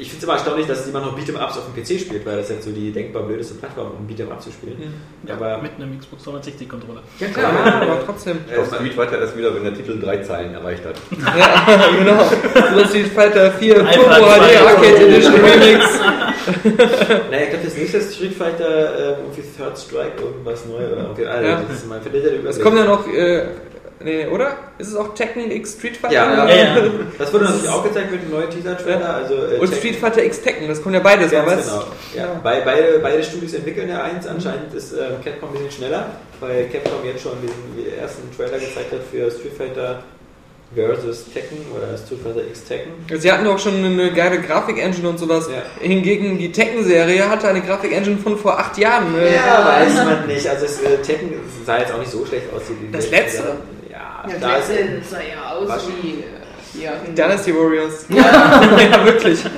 ich 0.01 0.09
finde 0.09 0.16
es 0.19 0.25
immer 0.25 0.33
erstaunlich, 0.35 0.66
dass 0.66 0.87
jemand 0.87 1.07
noch 1.07 1.19
Beat'em 1.19 1.35
Ups 1.43 1.59
auf 1.59 1.65
dem 1.66 1.83
PC 1.83 2.01
spielt, 2.01 2.25
weil 2.27 2.37
das 2.39 2.49
jetzt 2.49 2.65
so 2.65 2.70
die 2.70 2.91
denkbar 2.91 3.23
blödeste 3.25 3.55
Plattform, 3.55 3.93
um 3.99 4.07
Beat'em 4.07 4.31
Up 4.31 4.41
zu 4.43 4.51
spielen. 4.51 4.93
Aber 5.29 5.59
Mit 5.59 5.73
einem 5.77 5.99
Xbox 5.99 6.25
360 6.25 6.69
Controller. 6.69 7.03
ja 7.19 7.27
Ja, 7.29 7.81
aber 7.83 8.01
trotzdem. 8.07 8.39
Äh, 8.51 8.65
Street 8.66 8.95
Fighter 8.95 9.20
erst 9.20 9.37
wieder, 9.37 9.55
wenn 9.55 9.65
der 9.65 9.75
Titel 9.75 10.01
drei 10.01 10.19
Zeilen 10.19 10.55
erreicht 10.55 10.85
hat. 10.85 10.97
Ja, 11.39 11.89
genau. 11.99 12.25
Super 12.25 12.89
Street 12.89 13.09
Fighter 13.09 13.51
4 13.53 13.77
iPad 13.77 13.95
Turbo 13.95 14.11
HD 14.15 14.59
2. 14.59 14.66
Arcade 14.66 15.07
Edition 15.07 15.35
Remix. 15.35 15.85
Naja, 17.31 17.43
ich 17.45 17.51
glaube, 17.51 17.65
das 17.65 17.77
nächste 17.77 18.01
Street 18.01 18.33
Fighter 18.35 18.99
ähm, 18.99 19.16
irgendwie 19.25 19.43
Third 19.57 19.79
Strike, 19.79 20.23
irgendwas 20.23 20.65
neu 20.66 20.77
oder 20.87 21.03
irgendwie. 21.03 21.27
Also, 21.27 21.49
Ja. 21.49 21.62
das 21.69 21.77
ist 21.79 21.89
mal 21.89 22.01
der 22.01 22.51
Es 22.51 22.61
kommt 22.61 22.77
ja 22.79 22.85
noch, 22.85 23.07
äh, 23.07 23.47
nee, 24.01 24.27
oder? 24.27 24.57
Ist 24.79 24.89
es 24.89 24.97
auch 24.97 25.15
Tekken 25.15 25.51
X 25.51 25.75
Street 25.75 25.97
Fighter? 25.97 26.15
Ja, 26.15 26.49
Ja, 26.49 26.55
ja. 26.77 26.77
Das 27.19 27.33
wurde 27.33 27.45
natürlich 27.47 27.69
auch 27.69 27.83
gezeigt 27.83 28.11
mit 28.12 28.23
dem 28.23 28.31
neuen 28.31 28.51
Teaser-Trailer. 28.51 29.15
Also, 29.15 29.35
äh, 29.35 29.59
Und 29.59 29.75
Street 29.75 29.97
Fighter 29.97 30.23
X 30.25 30.41
Tekken, 30.43 30.69
das 30.69 30.83
kommt 30.83 30.95
ja 30.95 31.01
beides, 31.01 31.31
Ganz 31.31 31.51
aber 31.53 31.57
genau. 31.62 31.85
Ja. 32.15 32.23
Ja. 32.23 32.41
Bei, 32.43 32.61
beide, 32.61 32.99
beide 33.01 33.23
Studios 33.23 33.55
entwickeln 33.55 33.89
ja 33.89 34.03
eins. 34.03 34.27
Anscheinend 34.27 34.73
ist 34.75 34.93
äh, 34.93 34.99
Capcom 35.25 35.49
ein 35.51 35.53
bisschen 35.55 35.70
schneller, 35.70 36.07
weil 36.41 36.66
Capcom 36.69 37.05
jetzt 37.05 37.23
schon 37.23 37.33
diesen 37.43 37.99
ersten 37.99 38.23
Trailer 38.37 38.59
gezeigt 38.59 38.93
hat 38.93 39.01
für 39.11 39.31
Street 39.31 39.55
Fighter 39.57 40.03
versus 40.75 41.25
Tekken 41.33 41.59
oder 41.75 41.97
Street 41.97 42.20
Fighter 42.23 42.47
X 42.47 42.65
Tekken. 42.65 42.93
Sie 43.19 43.33
hatten 43.33 43.47
auch 43.47 43.59
schon 43.59 43.83
eine 43.83 44.12
geile 44.12 44.39
Grafik-Engine 44.41 45.09
und 45.09 45.19
sowas. 45.19 45.49
Ja. 45.51 45.62
Hingegen 45.81 46.37
die 46.39 46.53
Tekken-Serie 46.53 47.27
hatte 47.29 47.49
eine 47.49 47.62
Grafik-Engine 47.62 48.19
von 48.19 48.37
vor 48.37 48.59
acht 48.59 48.77
Jahren. 48.77 49.19
äh, 49.19 49.35
Ja, 49.35 49.66
weiß 49.66 49.95
man 50.05 50.27
nicht. 50.27 50.47
Also 50.47 50.66
es, 50.66 50.83
äh, 50.83 50.99
Tekken 50.99 51.33
sah 51.65 51.79
jetzt 51.79 51.93
auch 51.95 51.99
nicht 51.99 52.11
so 52.11 52.25
schlecht 52.27 52.53
aus. 52.55 52.62
wie 52.69 52.87
die 52.87 52.93
Das 52.93 53.11
letzte? 53.11 53.39
Jahre. 53.45 53.57
Ja, 54.27 54.32
Ja, 54.35 54.39
da 54.40 54.57
das 54.57 54.69
ist, 54.70 55.11
sah 55.11 55.19
ja 55.19 55.55
aus 55.57 55.69
Was? 55.69 55.86
wie 56.03 56.11
äh, 56.20 56.24
hier. 56.74 56.93
Dynasty 57.15 57.55
Warriors. 57.55 58.05
Ja, 58.11 59.05
wirklich. 59.05 59.43
Ja, 59.45 59.51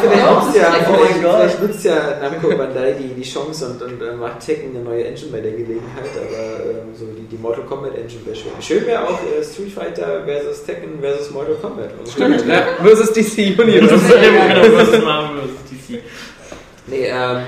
Vielleicht 0.00 0.26
doch, 0.26 0.44
nutzt 0.44 0.56
ja, 0.56 0.62
ist 0.62 0.86
vielleicht, 0.86 1.10
echt- 1.10 1.18
vielleicht 1.20 1.62
nutzt 1.62 1.84
ja 1.84 1.94
Namco 2.22 2.56
Bandai 2.56 2.92
die, 2.92 3.08
die 3.08 3.22
Chance 3.28 3.66
und, 3.66 3.82
und 3.82 4.00
äh, 4.02 4.12
macht 4.12 4.40
Tekken 4.40 4.70
eine 4.74 4.84
neue 4.84 5.04
Engine 5.04 5.30
bei 5.32 5.40
der 5.40 5.50
Gelegenheit, 5.52 6.08
aber 6.16 6.70
ähm, 6.70 6.94
so 6.94 7.06
die, 7.06 7.24
die 7.26 7.36
Mortal 7.36 7.64
Kombat 7.64 7.96
Engine 7.98 8.24
wäre 8.24 8.36
schön. 8.36 8.52
Schön 8.60 8.86
wäre 8.86 9.02
auch 9.06 9.18
äh, 9.20 9.42
Street 9.44 9.72
Fighter 9.72 10.22
versus 10.24 10.64
Tekken 10.64 11.00
versus 11.00 11.30
Mortal 11.32 11.56
Kombat. 11.60 11.90
Also 11.98 12.12
Stimmt. 12.12 12.46
Ja, 12.46 12.62
versus 12.82 13.12
DC 13.12 13.58
Universe. 13.58 13.98
Genau, 14.08 14.76
versus 14.76 15.04
Marvel 15.04 15.40
versus 15.40 15.88
DC. 15.88 16.02
Nee, 16.92 17.06
ähm, 17.06 17.38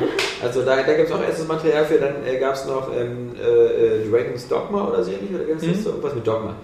also 0.42 0.62
da, 0.62 0.76
da 0.76 0.92
gibt 0.94 1.08
es 1.08 1.14
auch 1.14 1.22
erstes 1.22 1.46
Material 1.46 1.84
für, 1.84 1.98
dann 1.98 2.14
äh, 2.26 2.38
gab 2.38 2.54
es 2.54 2.64
noch 2.66 2.88
ähm, 2.96 3.32
äh, 3.38 4.04
äh, 4.06 4.10
Dragon's 4.10 4.48
Dogma 4.48 4.88
oder 4.88 5.04
so 5.04 5.10
ähnlich, 5.12 5.30
oder 5.34 5.44
gibt 5.44 5.62
es 5.62 5.68
Mhm. 5.68 5.82
so 5.82 5.90
irgendwas 5.90 6.14
mit 6.14 6.26
Dogma? 6.26 6.54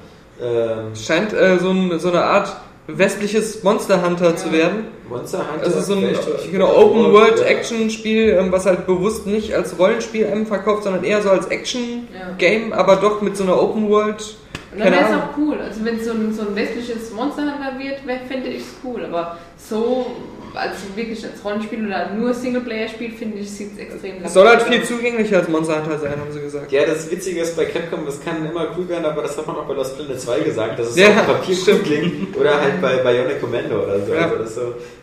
Ähm, 0.43 0.97
Scheint 0.97 1.33
äh, 1.35 1.59
so, 1.59 1.71
ein, 1.71 1.99
so 1.99 2.09
eine 2.09 2.25
Art 2.25 2.57
westliches 2.87 3.63
Monster 3.63 4.03
Hunter 4.05 4.35
zu 4.35 4.51
werden. 4.53 4.87
Monster 5.09 5.39
Hunter. 5.53 5.67
Es 5.67 5.77
ist 5.77 5.87
so 5.87 5.93
ein 5.95 6.01
vielleicht- 6.01 6.51
genau, 6.51 6.75
Open 6.77 7.13
World 7.13 7.39
Ja. 7.41 7.45
Action 7.47 7.91
Spiel, 7.91 8.31
ähm, 8.31 8.51
was 8.51 8.65
halt 8.67 8.87
bewusst 8.87 9.27
nicht 9.27 9.55
als 9.55 9.79
Rollenspiel 9.79 10.27
einem 10.27 10.47
verkauft, 10.47 10.85
sondern 10.85 11.05
eher 11.05 11.21
so 11.23 11.31
als 11.31 11.47
Action 11.49 12.09
Ja. 12.13 12.35
Game, 12.39 12.73
aber 12.73 12.97
doch 12.97 13.21
mit 13.21 13.37
so 13.37 13.45
einer 13.45 13.61
Open 13.63 13.89
World. 13.91 14.37
Und 14.73 14.81
dann 14.81 14.93
wäre 14.93 15.05
es 15.05 15.11
auch 15.17 15.37
cool. 15.37 15.59
Also 15.61 15.85
wenn 15.85 15.97
es 15.99 16.05
so 16.07 16.13
ein, 16.13 16.33
so 16.33 16.43
ein 16.43 16.55
westliches 16.57 17.13
Monster 17.13 17.43
Hunter 17.43 17.79
wird, 17.79 17.99
fände 18.29 18.49
ich 18.49 18.63
es 18.63 18.69
cool. 18.85 19.05
Aber 19.05 19.37
so 19.59 20.07
als 20.55 20.77
wirklich 20.95 21.25
als 21.25 21.45
Rollenspiel 21.45 21.87
oder 21.87 22.11
nur 22.11 22.35
Singleplayer-Spiel, 22.35 23.13
finde 23.13 23.39
ich, 23.39 23.51
sieht 23.51 23.73
es 23.73 23.79
extrem 23.79 24.25
Es 24.25 24.35
soll 24.35 24.49
halt 24.49 24.63
viel 24.63 24.83
zugänglicher 24.83 25.39
als 25.39 25.49
Monster 25.49 25.83
Hunter 25.83 25.99
sein, 25.99 26.13
haben 26.13 26.33
sie 26.33 26.41
gesagt. 26.41 26.71
Ja, 26.73 26.87
das 26.87 27.11
Witzige 27.11 27.43
ist 27.43 27.57
bei 27.57 27.67
Capcom, 27.67 28.05
das 28.07 28.23
kann 28.23 28.45
immer 28.45 28.69
cool 28.77 28.89
werden, 28.89 29.05
aber 29.05 29.23
das 29.23 29.37
hat 29.37 29.47
man 29.47 29.57
auch 29.57 29.67
bei 29.67 29.75
Lost 29.75 29.97
Planet 29.97 30.21
2 30.21 30.41
gesagt, 30.41 30.79
dass 30.79 30.89
es 30.89 30.97
Ja, 30.97 31.09
auf 31.09 31.27
Papier 31.27 31.57
cool 31.67 31.79
klingt. 31.81 32.37
Oder 32.37 32.61
halt 32.61 32.81
bei 32.81 32.97
Bionic 32.99 33.41
Commando 33.41 33.83
oder 33.83 34.05
so. 34.05 34.13
Ja. 34.13 34.23
Also 34.23 34.37
das 34.37 34.55
so 34.55 34.61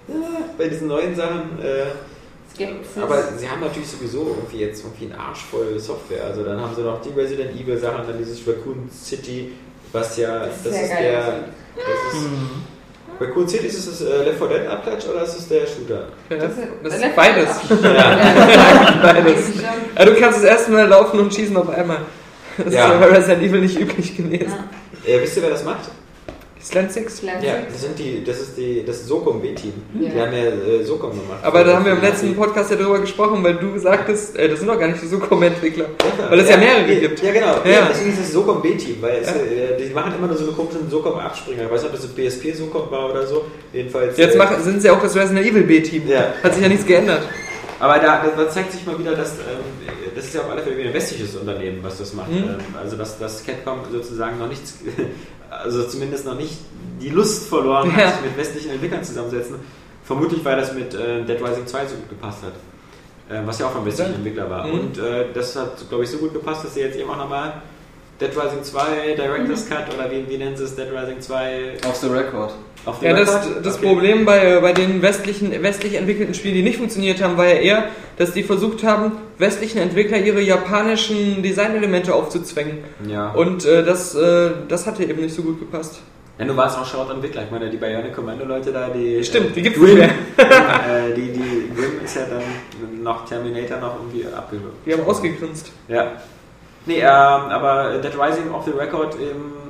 ja, 0.08 0.16
bei 0.58 0.68
diesen 0.68 0.88
neuen 0.88 1.16
Sachen. 1.16 1.60
Äh, 1.62 1.86
Skepsis. 2.54 3.04
aber 3.04 3.24
sie 3.38 3.48
haben 3.48 3.62
natürlich 3.62 3.88
sowieso 3.90 4.36
irgendwie 4.36 4.60
jetzt 4.60 4.84
irgendwie 4.84 5.06
einen 5.06 5.22
Arsch 5.22 5.44
voll 5.46 5.78
Software. 5.80 6.24
Also 6.26 6.44
dann 6.44 6.60
haben 6.60 6.74
sie 6.76 6.82
noch 6.82 7.02
die 7.02 7.10
Resident 7.10 7.52
Evil 7.60 7.78
Sachen, 7.78 8.08
dann 8.08 8.18
dieses 8.18 8.48
Raccoon 8.48 8.90
City, 8.92 9.52
was 9.92 10.18
ja, 10.18 10.46
das, 10.46 10.64
Das 10.64 10.74
ist 10.74 10.74
sehr 10.74 10.84
ist 10.84 11.00
der. 11.00 11.22
Das 11.76 12.14
ist, 12.14 12.30
Raccoon 13.20 13.48
City, 13.48 13.68
ist 13.68 13.78
es 13.80 13.86
das 14.00 14.02
äh, 14.08 14.24
Left 14.24 14.38
4 14.38 14.48
Dead 14.48 14.68
Abklatsch 14.68 15.06
oder 15.08 15.24
ist 15.24 15.38
es 15.40 15.48
der 15.48 15.62
Shooter? 15.66 16.08
Ja, 16.30 16.38
Das 16.38 16.52
das, 16.84 16.94
ist- 16.96 17.16
beides. 17.16 17.50
Ja. 17.84 19.00
beides. 19.02 19.38
Ja, 19.98 20.06
du 20.06 20.14
kannst 20.16 20.38
das 20.40 20.44
erste 20.46 20.72
Mal 20.72 20.88
laufen 20.88 21.20
und 21.20 21.34
schießen 21.34 21.56
auf 21.58 21.70
einmal. 21.70 22.00
Das 22.58 22.74
Ja. 22.74 22.86
ist 22.86 22.92
ja 22.94 22.98
bei 22.98 23.06
Resident 23.16 23.44
Evil 23.44 23.62
nicht 23.62 23.80
üblich 23.80 24.16
gewesen. 24.18 24.54
Ja. 25.06 25.22
Wisst 25.22 25.38
ihr, 25.38 25.44
wer 25.44 25.50
das 25.52 25.64
macht? 25.64 25.90
Slant 26.68 26.92
Six. 26.92 27.18
Slant 27.18 27.44
Ja, 27.44 27.54
das 27.72 27.82
sind 27.82 27.98
die, 27.98 28.24
das 28.26 28.42
ist 28.42 28.58
die, 28.58 28.84
das 28.86 29.08
Sokom 29.08 29.42
B-Team. 29.42 29.72
Ja. 30.00 30.10
Die 30.10 30.20
haben 30.20 30.34
ja 30.34 30.80
äh, 30.80 30.84
Sokom 30.84 31.12
gemacht. 31.12 31.40
Aber 31.42 31.64
da 31.64 31.76
haben 31.76 31.86
wir 31.86 31.94
im 31.94 32.02
letzten 32.02 32.36
Podcast 32.36 32.72
ja 32.72 32.76
drüber 32.76 33.00
gesprochen, 33.00 33.42
weil 33.42 33.56
du 33.56 33.78
sagtest, 33.78 34.36
äh, 34.36 34.50
das 34.50 34.60
sind 34.60 34.68
doch 34.68 34.78
gar 34.78 34.88
nicht 34.88 35.02
die 35.02 35.08
Sucom-Entwickler. 35.08 35.86
Ja, 35.86 36.30
Weil 36.30 36.40
es 36.42 36.50
ja 36.50 36.58
mehrere 36.58 36.84
gibt. 36.84 37.24
Ja, 37.24 37.32
genau. 37.32 37.56
Ja. 37.64 37.72
Ja. 37.72 37.88
deswegen 37.90 38.12
ist 38.12 38.20
es 38.20 38.34
Sokom 38.34 38.62
B-Team, 38.62 38.98
weil 39.00 39.22
es, 39.22 39.28
Ja. 39.28 39.36
äh, 39.36 39.78
die 39.78 39.94
machen 39.94 40.14
immer 40.18 40.28
nur 40.28 40.36
so 40.36 40.44
eine 40.44 40.54
komischen 40.54 40.90
Sokom-Abspringer. 40.90 41.64
Ich 41.64 41.72
weiß 41.72 41.84
nicht, 41.84 41.94
ob 41.94 42.00
das 42.00 42.02
so 42.02 42.10
BSP 42.10 42.54
Sokom 42.54 42.92
war 42.92 43.12
oder 43.12 43.26
so. 43.26 43.46
Jedenfalls. 43.72 44.18
Jetzt 44.18 44.36
äh, 44.36 44.38
machen, 44.38 44.62
sind 44.62 44.82
sie 44.82 44.90
auch 44.90 45.02
das 45.02 45.16
Resident 45.16 45.46
Evil 45.46 45.64
B-Team. 45.64 46.04
Ja. 46.08 46.34
Hat 46.44 46.54
sich 46.54 46.64
ja 46.64 46.68
nichts 46.68 46.86
geändert. 46.86 47.22
Aber 47.80 48.00
da, 48.00 48.26
da, 48.36 48.50
zeigt 48.50 48.72
sich 48.72 48.86
mal 48.86 48.98
wieder, 48.98 49.16
dass 49.16 49.34
ähm, 49.34 49.88
das 50.16 50.26
ist 50.26 50.34
ja 50.34 50.42
auf 50.42 50.50
alle 50.50 50.64
Fälle 50.64 50.78
wieder 50.78 50.90
ein 50.90 50.94
westliches 50.96 51.36
Unternehmen, 51.36 51.80
was 51.84 52.00
das 52.00 52.14
macht. 52.14 52.32
Mhm. 52.32 52.56
Also 52.82 52.98
dass, 52.98 53.20
dass 53.20 53.46
Capcom 53.46 53.82
sozusagen 53.92 54.40
noch 54.40 54.50
nichts, 54.50 54.80
also 55.50 55.84
zumindest 55.88 56.26
noch 56.26 56.36
nicht 56.36 56.54
die 57.02 57.10
Lust 57.10 57.48
verloren 57.48 57.92
hat, 57.96 58.00
Ja. 58.02 58.12
sich 58.12 58.22
mit 58.22 58.38
westlichen 58.38 58.72
Entwicklern 58.72 59.04
zusammenzusetzen. 59.04 59.56
Vermutlich, 60.04 60.44
weil 60.46 60.56
das 60.58 60.74
mit 60.74 60.94
äh, 60.94 61.24
Dead 61.26 61.42
Rising 61.42 61.68
2 61.68 61.86
so 61.88 61.96
gut 61.96 62.10
gepasst 62.10 62.44
hat. 62.44 62.54
Ähm, 63.30 63.46
was 63.46 63.60
ja 63.60 63.68
auch 63.68 63.72
vom 63.72 63.86
westlichen 63.86 64.12
Ja. 64.12 64.18
Entwickler 64.18 64.50
war. 64.50 64.66
Mhm. 64.68 64.80
Und 64.80 64.98
äh, 64.98 65.26
das 65.34 65.56
hat, 65.56 65.88
glaube 65.90 66.06
ich, 66.06 66.10
so 66.10 66.18
gut 66.18 66.34
gepasst, 66.34 66.64
dass 66.64 66.74
sie 66.76 66.80
jetzt 66.82 66.98
eben 66.98 67.10
auch 67.10 67.18
nochmal 67.18 67.62
Dead 68.22 68.30
Rising 68.30 68.64
2, 68.64 69.16
Director's 69.16 69.66
Mhm. 69.66 69.70
Cut 69.74 69.94
oder 69.94 70.10
wie, 70.10 70.28
wie 70.30 70.38
nennen 70.38 70.56
sie 70.56 70.64
es, 70.64 70.76
Dead 70.76 70.88
Rising 70.92 71.20
2 71.22 71.74
Off 71.88 71.96
the 71.98 72.08
record. 72.08 72.54
Auf 72.88 73.02
Ja, 73.02 73.14
das, 73.14 73.48
das 73.64 73.78
Okay. 73.78 73.86
Problem 73.88 74.26
bei, 74.26 74.60
bei 74.60 74.74
den 74.74 75.02
westlichen, 75.02 75.52
westlich 75.62 75.96
entwickelten 75.96 76.34
Spielen, 76.34 76.56
die 76.56 76.64
nicht 76.64 76.78
funktioniert 76.78 77.22
haben, 77.22 77.38
war 77.38 77.46
ja 77.46 77.56
eher, 77.56 77.86
dass 78.18 78.34
die 78.34 78.44
versucht 78.44 78.84
haben, 78.84 79.12
westlichen 79.38 79.80
Entwickler 79.80 80.18
ihre 80.18 80.42
japanischen 80.42 81.44
Designelemente 81.44 82.14
aufzuzwängen. 82.14 82.80
Ja. 83.08 83.32
Und 83.32 83.66
äh, 83.66 83.84
das, 83.84 84.16
äh, 84.16 84.52
das 84.68 84.88
hatte 84.88 85.04
eben 85.04 85.22
nicht 85.22 85.36
so 85.36 85.44
gut 85.44 85.60
gepasst. 85.60 86.02
Ja, 86.40 86.46
du 86.46 86.56
warst 86.56 86.78
auch 86.78 86.86
Short-Entwickler. 86.86 87.44
Ich 87.46 87.52
meine, 87.52 87.70
die 87.70 87.78
Bionic 87.78 88.14
Commando-Leute 88.14 88.72
da, 88.72 88.90
die. 88.90 89.24
Stimmt, 89.24 89.56
die 89.56 89.62
gibt's 89.64 89.80
Grimm, 89.80 89.98
nicht 89.98 90.10
äh, 90.38 91.14
die, 91.16 91.32
die 91.32 91.72
Grimm 91.76 92.04
ist 92.04 92.16
ja 92.16 92.24
dann 92.30 93.04
noch 93.04 93.26
Terminator 93.26 93.80
noch 93.80 93.96
irgendwie 93.96 94.26
abgewürgt. 94.28 94.76
Die 94.86 94.94
haben 94.94 95.04
ausgegrinst. 95.04 95.72
Ja. 95.88 96.12
Nee, 96.86 97.00
ähm, 97.00 97.06
aber 97.06 97.98
Dead 97.98 98.14
Rising 98.14 98.52
off 98.52 98.66
the 98.66 98.72
Record 98.72 99.16
im. 99.16 99.67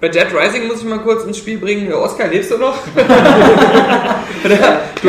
Bei 0.00 0.08
Dead 0.08 0.26
Rising 0.32 0.66
muss 0.66 0.78
ich 0.78 0.84
mal 0.84 1.00
kurz 1.00 1.24
ins 1.24 1.36
Spiel 1.36 1.58
bringen. 1.58 1.92
Oskar, 1.92 2.28
lebst 2.28 2.50
du 2.50 2.56
noch? 2.56 2.78
du 2.96 3.02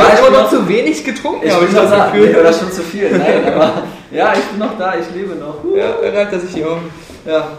hast 0.03 0.19
aber 0.19 0.31
noch 0.31 0.49
zu 0.49 0.67
wenig 0.67 1.05
getrunken, 1.05 1.47
Ich 1.47 1.53
habe 1.53 1.65
ich 1.65 1.73
das 1.73 1.89
da. 1.89 2.11
Nee, 2.11 2.19
Gefühl. 2.19 2.39
oder 2.41 2.51
schon 2.51 2.69
zu 2.71 2.83
viel. 2.83 3.09
Nein, 3.09 3.53
aber 3.53 3.83
ja, 4.11 4.33
ich 4.33 4.41
bin 4.41 4.59
noch 4.59 4.77
da, 4.77 4.95
ich 4.99 5.09
lebe 5.15 5.35
noch. 5.35 5.63
Ja, 5.73 5.93
da 5.93 6.09
reibt 6.09 6.33
er 6.33 6.39
sich 6.41 6.53
die 6.53 6.65
Augen. 6.65 6.91
Ja. 7.25 7.57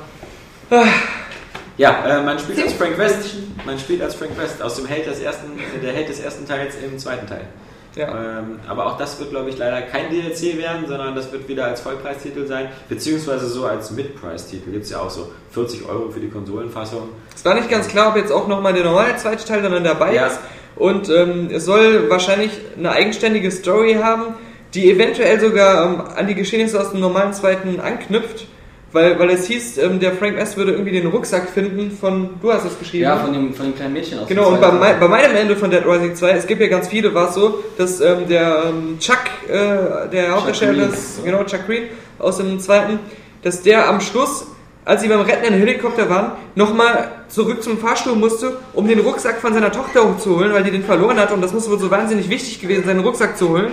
Ja, 1.78 2.04
äh, 2.06 2.22
man 2.22 2.38
spielt 2.38 2.62
als 2.62 2.74
Frank 2.74 2.98
West. 2.98 3.34
Man 3.64 3.78
spielt 3.78 4.02
als 4.02 4.14
Frank 4.14 4.38
West 4.38 4.60
aus 4.60 4.76
dem 4.76 4.84
Held 4.86 5.06
des 5.06 5.20
ersten, 5.20 5.52
der 5.82 5.92
Held 5.92 6.10
des 6.10 6.20
ersten 6.20 6.46
Teils 6.46 6.74
im 6.84 6.98
zweiten 6.98 7.26
Teil. 7.26 7.46
Ja. 7.96 8.08
Ähm, 8.08 8.58
aber 8.68 8.86
auch 8.86 8.96
das 8.98 9.18
wird, 9.20 9.30
glaube 9.30 9.50
ich, 9.50 9.58
leider 9.58 9.82
kein 9.82 10.10
DLC 10.10 10.56
werden, 10.58 10.86
sondern 10.88 11.14
das 11.14 11.30
wird 11.32 11.46
wieder 11.48 11.66
als 11.66 11.80
Vollpreistitel 11.82 12.46
sein, 12.46 12.68
beziehungsweise 12.88 13.46
so 13.46 13.66
als 13.66 13.90
Mid-Price-Titel. 13.90 14.70
Gibt 14.70 14.84
es 14.84 14.90
ja 14.90 15.00
auch 15.00 15.10
so 15.10 15.30
40 15.50 15.88
Euro 15.88 16.10
für 16.10 16.20
die 16.20 16.28
Konsolenfassung. 16.28 17.08
Es 17.34 17.44
war 17.44 17.54
nicht 17.54 17.68
ganz 17.70 17.88
klar, 17.88 18.08
ob 18.10 18.16
jetzt 18.16 18.32
auch 18.32 18.48
nochmal 18.48 18.72
der 18.72 18.84
normale 18.84 19.16
zweite 19.16 19.44
Teil 19.44 19.62
dann 19.62 19.84
dabei 19.84 20.14
Ja. 20.14 20.26
ist 20.26 20.40
und 20.76 21.08
ähm, 21.10 21.50
es 21.52 21.64
soll 21.66 22.08
wahrscheinlich 22.08 22.50
eine 22.78 22.92
eigenständige 22.92 23.50
Story 23.50 23.98
haben, 24.02 24.34
die 24.74 24.90
eventuell 24.90 25.38
sogar 25.38 25.86
ähm, 25.86 26.00
an 26.16 26.26
die 26.26 26.34
Geschehnisse 26.34 26.80
aus 26.80 26.92
dem 26.92 27.00
normalen 27.00 27.34
zweiten 27.34 27.78
anknüpft. 27.78 28.46
Weil, 28.92 29.18
weil 29.18 29.30
es 29.30 29.46
hieß, 29.46 29.78
ähm, 29.78 30.00
der 30.00 30.12
Frank 30.12 30.36
West 30.36 30.58
würde 30.58 30.72
irgendwie 30.72 30.92
den 30.92 31.06
Rucksack 31.06 31.48
finden 31.48 31.90
von, 31.90 32.28
du 32.42 32.52
hast 32.52 32.66
es 32.66 32.78
geschrieben. 32.78 33.04
Ja, 33.04 33.16
ne? 33.16 33.22
von 33.22 33.32
dem, 33.32 33.54
von 33.54 33.66
dem 33.66 33.74
kleinen 33.74 33.94
Mädchen 33.94 34.18
aus. 34.18 34.28
Genau, 34.28 34.50
dem 34.50 34.54
und 34.54 34.60
bei, 34.60 34.92
bei 34.92 35.08
meinem 35.08 35.34
Ende 35.34 35.56
von 35.56 35.70
Dead 35.70 35.82
Rising 35.86 36.14
2, 36.14 36.30
es 36.32 36.46
gibt 36.46 36.60
ja 36.60 36.68
ganz 36.68 36.88
viele, 36.88 37.14
war 37.14 37.30
es 37.30 37.34
so, 37.34 37.64
dass 37.78 38.02
ähm, 38.02 38.28
der 38.28 38.64
ähm, 38.66 38.98
Chuck, 38.98 39.18
äh, 39.48 40.10
der 40.10 40.32
Hauptdarsteller 40.32 40.88
des, 40.88 41.16
so. 41.16 41.22
genau, 41.22 41.42
Chuck 41.44 41.66
Green 41.66 41.84
aus 42.18 42.36
dem 42.36 42.60
zweiten, 42.60 42.98
dass 43.42 43.62
der 43.62 43.88
am 43.88 44.02
Schluss, 44.02 44.46
als 44.84 45.00
sie 45.00 45.08
beim 45.08 45.22
Retten 45.22 45.46
in 45.46 45.52
den 45.54 45.60
Helikopter 45.60 46.10
waren, 46.10 46.32
nochmal 46.54 47.12
zurück 47.28 47.62
zum 47.62 47.78
Fahrstuhl 47.78 48.14
musste, 48.14 48.58
um 48.74 48.86
den 48.86 48.98
Rucksack 48.98 49.40
von 49.40 49.54
seiner 49.54 49.72
Tochter 49.72 50.04
hochzuholen, 50.04 50.52
weil 50.52 50.64
die 50.64 50.70
den 50.70 50.84
verloren 50.84 51.18
hat 51.18 51.32
und 51.32 51.40
das 51.40 51.54
muss 51.54 51.70
wohl 51.70 51.78
so 51.78 51.90
wahnsinnig 51.90 52.28
wichtig 52.28 52.60
gewesen 52.60 52.84
sein, 52.84 52.98
den 52.98 53.06
Rucksack 53.06 53.38
zu 53.38 53.48
holen 53.48 53.68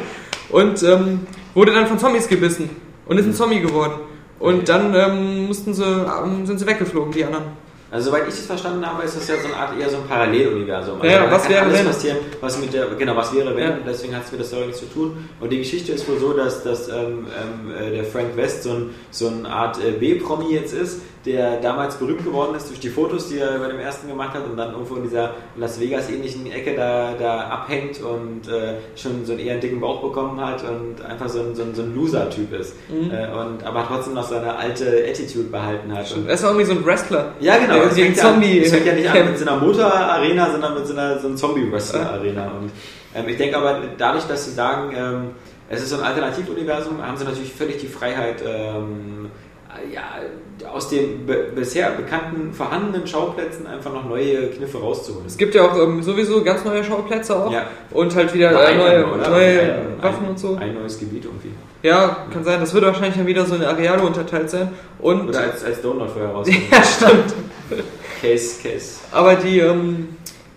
und 0.50 0.82
ähm, 0.84 1.28
wurde 1.54 1.74
dann 1.74 1.88
von 1.88 2.00
Zombies 2.00 2.30
gebissen 2.30 2.70
und 3.06 3.18
ist 3.18 3.26
ein 3.26 3.34
Zombie 3.34 3.60
geworden. 3.60 4.00
Und 4.40 4.70
dann 4.70 4.94
ähm, 4.96 5.48
mussten 5.48 5.74
sie, 5.74 5.84
ähm, 5.84 6.46
sind 6.46 6.60
sie 6.60 6.66
weggeflogen, 6.66 7.12
die 7.12 7.26
anderen. 7.26 7.44
Also 7.92 8.12
soweit 8.12 8.28
ich 8.28 8.36
das 8.36 8.46
verstanden 8.46 8.86
habe, 8.86 9.04
ist 9.04 9.18
das 9.18 9.28
ja 9.28 9.36
so 9.38 9.48
eine 9.48 9.56
Art 9.56 9.80
eher 9.80 9.90
so 9.90 9.98
ein 9.98 10.04
Paralleluniversum. 10.08 11.02
Also 11.02 11.12
Ja, 11.12 11.32
was 11.32 11.50
wäre, 11.50 11.64
alles 11.64 11.80
wenn? 11.80 11.86
passieren, 11.88 12.18
was 12.40 12.60
mit 12.60 12.72
der 12.72 12.86
genau 12.90 13.16
was 13.16 13.34
wäre 13.34 13.56
wenn. 13.56 13.64
Ja. 13.64 13.78
Deswegen 13.86 14.16
hat 14.16 14.26
es 14.26 14.32
mit 14.32 14.42
der 14.42 14.48
Story 14.48 14.68
nichts 14.68 14.80
zu 14.82 14.86
tun. 14.86 15.28
Und 15.40 15.50
die 15.52 15.58
Geschichte 15.58 15.92
ist 15.94 16.08
wohl 16.08 16.20
so, 16.20 16.34
dass, 16.34 16.64
dass 16.64 16.88
ähm, 16.88 17.26
ähm, 17.26 17.74
äh, 17.76 17.90
der 17.96 18.04
Frank 18.04 18.36
West 18.38 18.64
so, 18.64 18.74
ein, 18.74 18.90
so 19.10 19.28
eine 19.28 19.50
Art 19.50 19.84
äh, 19.84 19.92
B-Promi 19.92 20.54
jetzt 20.54 20.74
ist, 20.74 21.02
der 21.26 21.58
damals 21.58 21.96
berühmt 21.96 22.24
geworden 22.24 22.56
ist 22.56 22.70
durch 22.70 22.80
die 22.80 22.88
Fotos, 22.90 23.28
die 23.28 23.40
er 23.40 23.60
bei 23.60 23.68
dem 23.68 23.80
ersten 23.80 24.08
gemacht 24.08 24.34
hat 24.34 24.46
und 24.46 24.56
dann 24.56 24.72
irgendwo 24.72 24.96
in 24.96 25.04
dieser 25.04 25.32
Las 25.58 25.78
Vegas 25.80 26.10
ähnlichen 26.10 26.50
Ecke 26.50 26.76
da, 26.76 27.14
da 27.20 27.42
abhängt 27.48 28.02
und 28.02 28.48
äh, 28.48 28.76
schon 28.96 29.26
so 29.26 29.34
einen 29.34 29.42
eher 29.42 29.58
dicken 29.58 29.82
Bauch 29.82 30.02
bekommen 30.02 30.40
hat 30.40 30.64
und 30.64 31.04
einfach 31.06 31.28
so 31.28 31.42
ein, 31.42 31.56
so 31.56 31.64
ein, 31.64 31.76
so 31.76 31.82
ein 31.82 31.94
Loser-Typ 31.94 32.54
ist. 32.54 32.74
Mhm. 32.90 33.12
Äh, 33.12 33.28
und 33.34 33.64
aber 33.66 33.86
trotzdem 33.86 34.14
noch 34.14 34.24
seine 34.24 34.56
alte 34.56 35.04
Attitude 35.10 35.50
behalten 35.50 35.94
hat. 35.94 36.10
Und 36.16 36.28
Er 36.28 36.36
ist 36.36 36.44
auch 36.46 36.50
irgendwie 36.52 36.66
so 36.68 36.72
ein 36.74 36.86
Wrestler. 36.86 37.34
ja, 37.42 37.58
genau. 37.58 37.74
Der 37.74 37.92
fängt, 37.92 38.16
ja, 38.16 38.24
an- 38.24 38.30
Zombie. 38.36 38.60
es 38.60 38.72
fängt 38.72 38.86
ja 38.86 38.94
nicht 38.94 39.10
an 39.10 39.26
mit 39.26 39.38
so 39.38 39.46
einer 39.46 39.60
Motor-Arena, 39.60 40.52
sondern 40.52 40.74
mit 40.76 40.88
so 40.88 40.94
einer, 40.94 41.20
so 41.20 41.28
einer 41.28 41.36
Zombie-Wrestler-Arena. 41.36 42.46
Und 42.60 42.72
ähm, 43.14 43.28
ich 43.28 43.36
denke 43.38 43.58
aber, 43.58 43.82
dadurch, 43.98 44.24
dass 44.26 44.46
sie 44.46 44.52
sagen, 44.52 44.94
ähm, 44.96 45.30
es 45.70 45.82
ist 45.82 45.90
so 45.90 45.98
ein 45.98 46.04
Alternativuniversum, 46.04 47.06
haben 47.06 47.18
sie 47.18 47.26
natürlich 47.26 47.52
völlig 47.54 47.78
die 47.78 47.88
Freiheit, 47.88 48.42
ähm, 48.48 49.30
ja, 49.94 50.02
aus 50.66 50.90
den 50.90 51.26
be 51.26 51.48
bisher 51.56 51.92
bekannten, 51.92 52.54
vorhandenen 52.54 53.08
Schauplätzen 53.08 53.68
einfach 53.68 53.94
noch 53.94 54.06
neue 54.06 54.48
Kniffe 54.50 54.78
rauszuholen. 54.80 55.26
Es 55.26 55.38
gibt 55.38 55.56
ja 55.56 55.64
auch 55.64 55.78
ähm, 55.78 56.02
sowieso 56.04 56.44
ganz 56.44 56.64
neue 56.66 56.84
Schauplätze 56.84 57.36
auch. 57.36 57.52
Ja. 57.52 57.68
Und 57.92 58.16
halt 58.16 58.34
wieder 58.34 58.50
äh, 58.52 58.76
neue, 58.76 59.06
oder 59.08 59.30
neue 59.30 59.62
ein- 59.62 60.02
Waffen 60.02 60.26
ein, 60.26 60.30
und 60.32 60.40
so. 60.40 60.56
Ein 60.56 60.74
neues 60.74 61.00
Gebiet 61.00 61.26
irgendwie. 61.26 61.52
Ja, 61.82 62.26
kann 62.34 62.44
sein. 62.44 62.60
Das 62.60 62.74
wird 62.74 62.84
wahrscheinlich 62.86 63.16
dann 63.16 63.28
wieder 63.28 63.46
so 63.46 63.56
in 63.56 63.64
Areale 63.64 64.02
unterteilt 64.02 64.50
sein. 64.50 64.70
Und 65.00 65.30
Oder 65.30 65.40
als, 65.42 65.64
als 65.64 65.82
Donut 65.82 66.10
vorher 66.10 66.32
rauskommen. 66.32 66.64
ja, 66.72 66.84
stimmt. 66.84 67.34
Case, 68.22 68.62
Case. 68.62 69.00
Aber 69.12 69.36
die 69.36 69.60
ähm, 69.60 70.10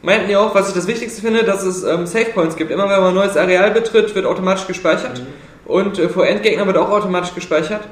meinten 0.02 0.30
ja 0.30 0.40
auch, 0.40 0.54
was 0.54 0.68
ich 0.68 0.74
das 0.74 0.86
Wichtigste 0.86 1.20
finde, 1.22 1.44
dass 1.44 1.62
es 1.62 1.84
ähm, 1.84 2.06
Save 2.06 2.26
Points 2.34 2.56
gibt. 2.56 2.70
Immer 2.70 2.84
wenn 2.88 3.00
man 3.00 3.08
ein 3.10 3.14
neues 3.14 3.36
Areal 3.36 3.70
betritt, 3.70 4.14
wird 4.14 4.26
automatisch 4.26 4.66
gespeichert. 4.66 5.20
Mhm. 5.20 5.26
Und 5.64 5.98
äh, 5.98 6.08
vor 6.08 6.26
Endgegner 6.26 6.66
wird 6.66 6.76
auch 6.76 6.90
automatisch 6.90 7.34
gespeichert. 7.34 7.82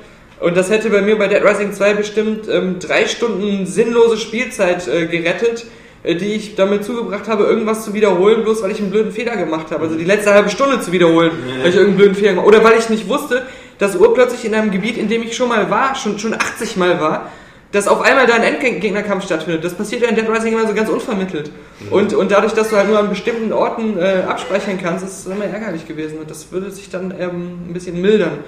Und 0.41 0.57
das 0.57 0.71
hätte 0.71 0.89
bei 0.89 1.03
mir 1.03 1.19
bei 1.19 1.29
Dead 1.29 1.45
Rising 1.45 1.73
2 1.73 1.95
bestimmt 1.95 2.49
ähm, 2.49 2.79
drei 2.79 3.07
Stunden 3.07 3.67
sinnlose 3.67 4.17
Spielzeit 4.17 4.89
äh, 4.89 5.07
gerettet, 5.07 5.67
äh, 6.03 6.15
die 6.15 6.33
ich 6.33 6.55
damit 6.55 6.83
zugebracht 6.83 7.29
habe, 7.29 7.45
irgendwas 7.45 7.85
zu 7.85 7.93
wiederholen, 7.93 8.43
bloß 8.43 8.63
weil 8.63 8.71
ich 8.71 8.81
einen 8.81 8.91
blöden 8.91 9.13
Fehler 9.13 9.37
gemacht 9.37 9.71
habe. 9.71 9.85
Also 9.85 9.97
die 9.97 10.05
letzte 10.05 10.33
halbe 10.33 10.49
Stunde 10.49 10.81
zu 10.81 10.93
wiederholen, 10.93 11.33
weil 11.61 11.69
ich 11.69 11.77
irgendeinen 11.77 11.97
blöden 11.97 12.15
Fehler 12.15 12.31
gemacht 12.31 12.47
habe. 12.47 12.57
Oder 12.57 12.65
weil 12.65 12.79
ich 12.79 12.89
nicht 12.89 13.09
wusste, 13.09 13.43
dass 13.79 13.97
urplötzlich 13.97 14.47
in 14.47 14.55
einem 14.55 14.71
Gebiet, 14.71 14.97
in 14.97 15.09
dem 15.09 15.23
ich 15.23 15.37
schon 15.37 15.51
mal 15.51 15.71
war, 15.71 15.95
schon, 15.95 16.19
schon 16.19 16.33
80 16.33 16.77
Mal 16.79 17.01
war, 17.01 17.31
dass 17.73 17.87
auf 17.87 18.01
einmal 18.01 18.27
da 18.27 18.35
ein 18.35 18.43
Endgegnerkampf 18.43 19.25
stattfindet. 19.25 19.63
Das 19.63 19.75
passiert 19.75 20.03
ja 20.03 20.09
in 20.09 20.17
Dead 20.17 20.29
Rising 20.29 20.55
immer 20.55 20.67
so 20.67 20.75
ganz 20.75 20.89
unvermittelt. 20.89 21.51
Und, 21.91 22.15
und 22.15 22.31
dadurch, 22.31 22.53
dass 22.55 22.71
du 22.71 22.77
halt 22.77 22.89
nur 22.89 22.99
an 22.99 23.11
bestimmten 23.11 23.53
Orten 23.53 23.99
äh, 23.99 24.25
abspeichern 24.27 24.79
kannst, 24.83 25.05
ist 25.05 25.21
es 25.21 25.27
immer 25.27 25.45
ärgerlich 25.45 25.87
gewesen. 25.87 26.19
Und 26.19 26.31
das 26.31 26.51
würde 26.51 26.71
sich 26.71 26.89
dann 26.89 27.15
ähm, 27.19 27.59
ein 27.69 27.73
bisschen 27.73 28.01
mildern. 28.01 28.39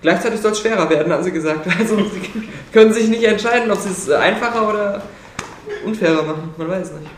Gleichzeitig 0.00 0.40
soll 0.40 0.52
es 0.52 0.60
schwerer 0.60 0.88
werden, 0.88 1.12
haben 1.12 1.24
sie 1.24 1.32
gesagt. 1.32 1.66
Also 1.78 1.96
sie 1.96 2.48
können 2.72 2.92
sich 2.92 3.08
nicht 3.08 3.24
entscheiden, 3.24 3.70
ob 3.70 3.78
sie 3.78 3.90
es 3.90 4.08
einfacher 4.10 4.68
oder 4.68 5.02
unfairer 5.84 6.22
machen. 6.22 6.54
Man 6.56 6.68
weiß 6.68 6.92
nicht. 6.92 7.10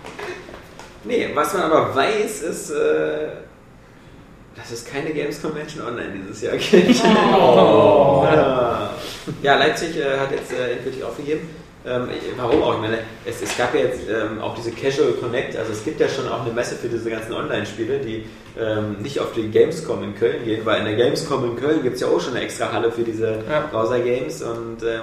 Nee, 1.04 1.30
was 1.34 1.54
man 1.54 1.62
aber 1.62 1.94
weiß, 1.94 2.42
ist, 2.42 2.70
äh, 2.70 3.28
dass 4.54 4.70
es 4.70 4.84
keine 4.84 5.10
Games 5.10 5.40
Convention 5.40 5.86
online 5.86 6.12
dieses 6.22 6.42
Jahr 6.42 6.56
gibt. 6.56 7.02
Oh. 7.04 8.06
Ja. 8.30 8.90
ja, 9.42 9.54
Leipzig 9.56 9.96
äh, 9.96 10.18
hat 10.18 10.30
jetzt 10.30 10.52
äh, 10.52 10.72
endgültig 10.72 11.02
aufgegeben. 11.02 11.48
Ähm, 11.86 12.08
warum 12.36 12.62
auch? 12.62 12.74
Ich 12.74 12.80
meine, 12.80 12.98
es, 13.24 13.40
es 13.40 13.56
gab 13.56 13.74
ja 13.74 13.80
jetzt 13.80 14.00
ähm, 14.08 14.38
auch 14.40 14.54
diese 14.54 14.70
Casual 14.70 15.12
Connect, 15.12 15.56
also 15.56 15.72
es 15.72 15.82
gibt 15.82 15.98
ja 15.98 16.08
schon 16.08 16.28
auch 16.28 16.42
eine 16.44 16.52
Messe 16.52 16.74
für 16.74 16.88
diese 16.88 17.08
ganzen 17.08 17.32
Online-Spiele, 17.32 18.00
die 18.00 18.26
ähm, 18.60 18.96
nicht 19.00 19.18
auf 19.18 19.32
die 19.32 19.48
Gamescom 19.50 20.02
in 20.04 20.14
Köln 20.14 20.44
gehen, 20.44 20.60
weil 20.66 20.80
in 20.80 20.84
der 20.84 20.96
Gamescom 20.96 21.42
in 21.44 21.56
Köln 21.56 21.82
gibt 21.82 21.94
es 21.94 22.02
ja 22.02 22.08
auch 22.08 22.20
schon 22.20 22.34
eine 22.34 22.44
extra 22.44 22.70
Halle 22.70 22.92
für 22.92 23.02
diese 23.02 23.38
Ja. 23.48 23.66
Browser-Games 23.72 24.42
und 24.42 24.82
ähm, 24.82 25.00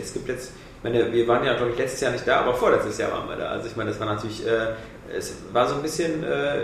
es 0.00 0.14
gibt 0.14 0.28
jetzt, 0.28 0.52
ich 0.78 0.82
meine, 0.84 1.12
wir 1.12 1.28
waren 1.28 1.44
ja 1.44 1.54
glaube 1.56 1.72
ich 1.72 1.78
letztes 1.78 2.00
Jahr 2.00 2.12
nicht 2.12 2.26
da, 2.26 2.40
aber 2.40 2.54
vorletztes 2.54 2.96
Jahr 2.96 3.12
waren 3.12 3.28
wir 3.28 3.36
da. 3.36 3.48
Also 3.50 3.66
ich 3.68 3.76
meine, 3.76 3.90
das 3.90 4.00
war 4.00 4.06
natürlich, 4.06 4.46
äh, 4.46 4.68
es 5.14 5.34
war 5.52 5.68
so 5.68 5.74
ein 5.74 5.82
bisschen 5.82 6.24
äh, 6.24 6.56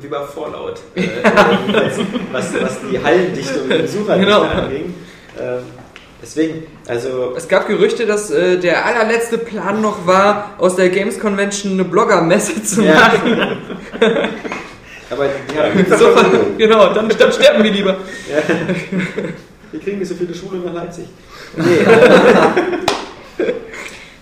wie 0.00 0.08
bei 0.08 0.20
Fallout, 0.24 0.80
äh, 0.96 1.02
was, 2.32 2.52
was 2.60 2.78
die 2.90 3.00
Hallendichte 3.00 3.62
und 3.62 3.72
die 3.72 3.78
Besucher 3.82 4.18
Genau. 4.18 4.42
anging. 4.42 4.94
Ähm, 5.40 5.58
deswegen, 6.22 6.62
also 6.86 7.34
Es 7.36 7.48
gab 7.48 7.66
Gerüchte, 7.68 8.06
dass 8.06 8.30
äh, 8.30 8.58
der 8.58 8.84
allerletzte 8.86 9.38
Plan 9.38 9.80
noch 9.80 10.06
war, 10.06 10.54
aus 10.58 10.76
der 10.76 10.88
Games 10.90 11.18
Convention 11.18 11.72
eine 11.74 11.84
Blogger-Messe 11.84 12.62
zu 12.62 12.82
Ja. 12.82 12.94
machen. 12.94 13.58
aber 15.10 15.26
ja, 15.26 15.96
So, 15.98 16.08
genau, 16.58 16.92
dann, 16.94 17.08
dann 17.08 17.32
sterben 17.32 17.62
wir 17.64 17.70
lieber. 17.72 17.96
wir 19.72 19.80
kriegen 19.80 19.98
nicht 19.98 20.08
so 20.08 20.14
viele 20.14 20.34
Schule 20.34 20.58
nach 20.58 20.74
Leipzig. 20.74 21.06
Nee, 21.56 21.84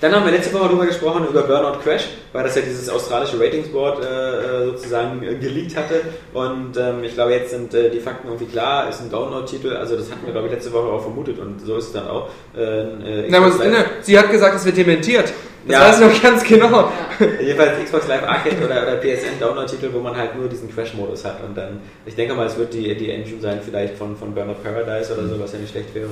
Dann 0.01 0.15
haben 0.15 0.25
wir 0.25 0.31
letzte 0.33 0.55
Woche 0.55 0.67
darüber 0.69 0.87
gesprochen, 0.87 1.27
über 1.29 1.43
Burnout 1.43 1.81
Crash, 1.83 2.07
weil 2.33 2.45
das 2.45 2.55
ja 2.55 2.63
dieses 2.63 2.89
australische 2.89 3.41
Ratingsboard 3.41 4.05
äh, 4.05 4.65
sozusagen 4.67 5.23
äh, 5.25 5.35
geleakt 5.35 5.77
hatte. 5.77 6.03
Und 6.33 6.77
ähm, 6.77 7.03
ich 7.03 7.15
glaube, 7.15 7.33
jetzt 7.33 7.51
sind 7.51 7.75
äh, 7.75 7.91
die 7.91 7.99
Fakten 7.99 8.29
irgendwie 8.29 8.47
klar, 8.47 8.89
ist 8.89 9.01
ein 9.01 9.11
Download-Titel, 9.11 9.75
also 9.75 9.97
das 9.97 10.09
hatten 10.11 10.25
wir, 10.25 10.33
glaube 10.33 10.47
ich, 10.47 10.53
letzte 10.53 10.73
Woche 10.73 10.87
auch 10.87 11.03
vermutet 11.03 11.41
und 11.41 11.61
so 11.67 11.77
ist 11.79 11.87
es 11.87 11.93
dann 11.93 12.07
auch. 12.07 12.29
Äh, 12.57 12.61
äh, 12.63 13.27
Na, 13.29 13.39
aber 13.39 13.49
ne, 13.65 13.85
sie 14.03 14.17
hat 14.17 14.31
gesagt, 14.31 14.55
es 14.55 14.65
wird 14.65 14.77
dementiert. 14.77 15.33
Das 15.67 15.77
Ja. 15.77 15.81
weiß 15.89 16.01
ich 16.01 16.07
noch 16.15 16.23
ganz 16.23 16.45
genau. 16.45 16.93
Jedenfalls 17.41 17.83
Xbox 17.85 18.07
Live 18.07 18.23
Arcade 18.23 18.57
oder, 18.65 18.83
oder 18.83 18.97
PSN 18.99 19.41
Download-Titel, 19.41 19.91
wo 19.93 19.99
man 19.99 20.17
halt 20.17 20.37
nur 20.37 20.49
diesen 20.49 20.73
Crash-Modus 20.73 21.25
hat. 21.25 21.43
Und 21.45 21.57
dann, 21.59 21.81
ich 22.07 22.15
denke 22.15 22.35
mal, 22.35 22.47
es 22.47 22.57
wird 22.57 22.73
die, 22.73 22.97
die 22.97 23.11
Engine 23.11 23.41
sein, 23.41 23.59
vielleicht 23.65 23.97
von, 23.97 24.17
von 24.17 24.33
Burnout 24.33 24.63
Paradise 24.63 25.13
oder 25.13 25.27
so, 25.27 25.41
was 25.41 25.53
ja 25.55 25.59
nicht 25.59 25.73
schlecht 25.73 25.93
wäre. 25.93 26.11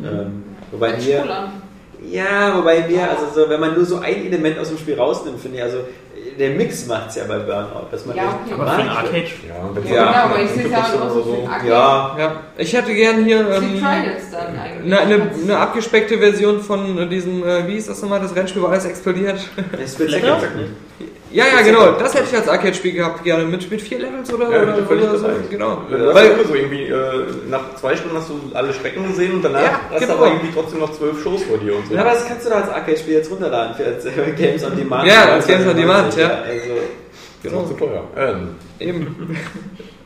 Ähm, 0.00 0.44
wobei 0.70 0.96
mir. 0.96 1.22
cool 1.24 1.30
an. 1.32 1.73
Ja, 2.10 2.56
wobei 2.56 2.88
wir, 2.88 3.02
also 3.10 3.26
so, 3.34 3.48
wenn 3.48 3.60
man 3.60 3.74
nur 3.74 3.84
so 3.84 3.98
ein 3.98 4.26
Element 4.26 4.58
aus 4.58 4.68
dem 4.68 4.78
Spiel 4.78 4.94
rausnimmt, 4.98 5.40
finde 5.40 5.58
ich, 5.58 5.62
also 5.64 5.78
der 6.38 6.50
Mix 6.50 6.86
macht 6.86 7.10
es 7.10 7.16
ja 7.16 7.24
bei 7.28 7.38
Burnout, 7.38 7.86
dass 7.92 8.04
man 8.06 8.16
Ja, 8.16 8.38
okay. 8.44 8.54
Aber 8.54 8.66
für 8.66 8.72
ein 8.72 8.86
manche- 8.86 8.98
Arcade. 8.98 9.24
Ja, 9.48 9.94
Ja, 9.94 10.04
genau, 10.06 10.18
aber 10.34 10.42
ich 10.42 10.50
sehe 10.50 10.64
es 10.64 10.70
ja 10.72 10.78
auch 10.78 11.10
so 11.10 11.46
Arcade. 11.48 11.68
Ja, 11.68 12.16
Ja, 12.18 12.40
ich 12.56 12.72
hätte 12.72 12.92
gern 12.94 13.24
hier 13.24 13.38
Sie 13.60 13.66
ähm, 13.66 13.80
Trials 13.80 14.30
dann 14.32 14.58
eigentlich. 14.58 14.92
eine, 14.92 14.98
eine, 15.16 15.30
eine 15.42 15.58
abgespeckte 15.58 16.18
Version 16.18 16.60
von 16.60 16.98
äh, 16.98 17.06
diesem, 17.08 17.46
äh, 17.46 17.66
wie 17.68 17.72
hieß 17.74 17.86
das 17.86 18.02
nochmal, 18.02 18.20
das 18.20 18.34
Rennspiel, 18.34 18.62
wo 18.62 18.66
alles 18.66 18.84
explodiert. 18.84 19.38
es 19.82 19.98
wird 19.98 20.10
Lecker. 20.10 20.38
Ja, 21.34 21.46
ja, 21.46 21.62
genau, 21.62 21.90
das 21.98 22.14
hätte 22.14 22.26
ich 22.30 22.36
als 22.36 22.48
Arcade-Spiel 22.48 22.92
gehabt, 22.92 23.24
gerne. 23.24 23.44
Mit, 23.44 23.68
mit 23.68 23.82
vier 23.82 23.98
Levels 23.98 24.32
oder, 24.32 24.50
Ja, 24.52 24.62
oder, 24.62 24.88
oder 24.88 25.18
so. 25.18 25.26
dabei. 25.26 25.40
Genau. 25.50 25.82
Das 25.90 26.14
Weil, 26.14 26.30
immer 26.30 26.44
so 26.44 26.54
irgendwie, 26.54 26.84
äh, 26.84 27.26
nach 27.50 27.74
zwei 27.74 27.96
Stunden 27.96 28.16
hast 28.16 28.30
du 28.30 28.40
alle 28.54 28.72
Strecken 28.72 29.04
gesehen 29.08 29.32
und 29.34 29.42
danach 29.44 29.60
Ja, 29.62 29.80
hast 29.90 30.02
du 30.02 30.06
genau. 30.06 30.18
aber 30.18 30.26
irgendwie 30.28 30.52
trotzdem 30.54 30.78
noch 30.78 30.92
zwölf 30.92 31.20
Shows 31.20 31.42
vor 31.42 31.58
dir 31.58 31.74
und 31.74 31.88
so. 31.88 31.94
Ja, 31.94 32.02
aber 32.02 32.10
das 32.10 32.24
kannst 32.28 32.46
du 32.46 32.50
da 32.50 32.56
als 32.60 32.68
Arcade-Spiel 32.68 33.14
jetzt 33.14 33.30
runterladen 33.32 33.74
für 33.74 33.84
als, 33.84 34.04
äh, 34.04 34.10
Games 34.36 34.64
on 34.64 34.76
Demand. 34.76 35.08
Ja, 35.08 35.24
als 35.32 35.46
Games 35.48 35.66
on 35.66 35.76
Demand, 35.76 36.16
ja. 36.16 36.28
Also, 36.28 36.74
das 37.42 37.52
ist 37.52 37.68
zu 37.68 37.74
teuer. 37.74 38.04
Ähm, 38.16 38.48
eben. 38.78 39.36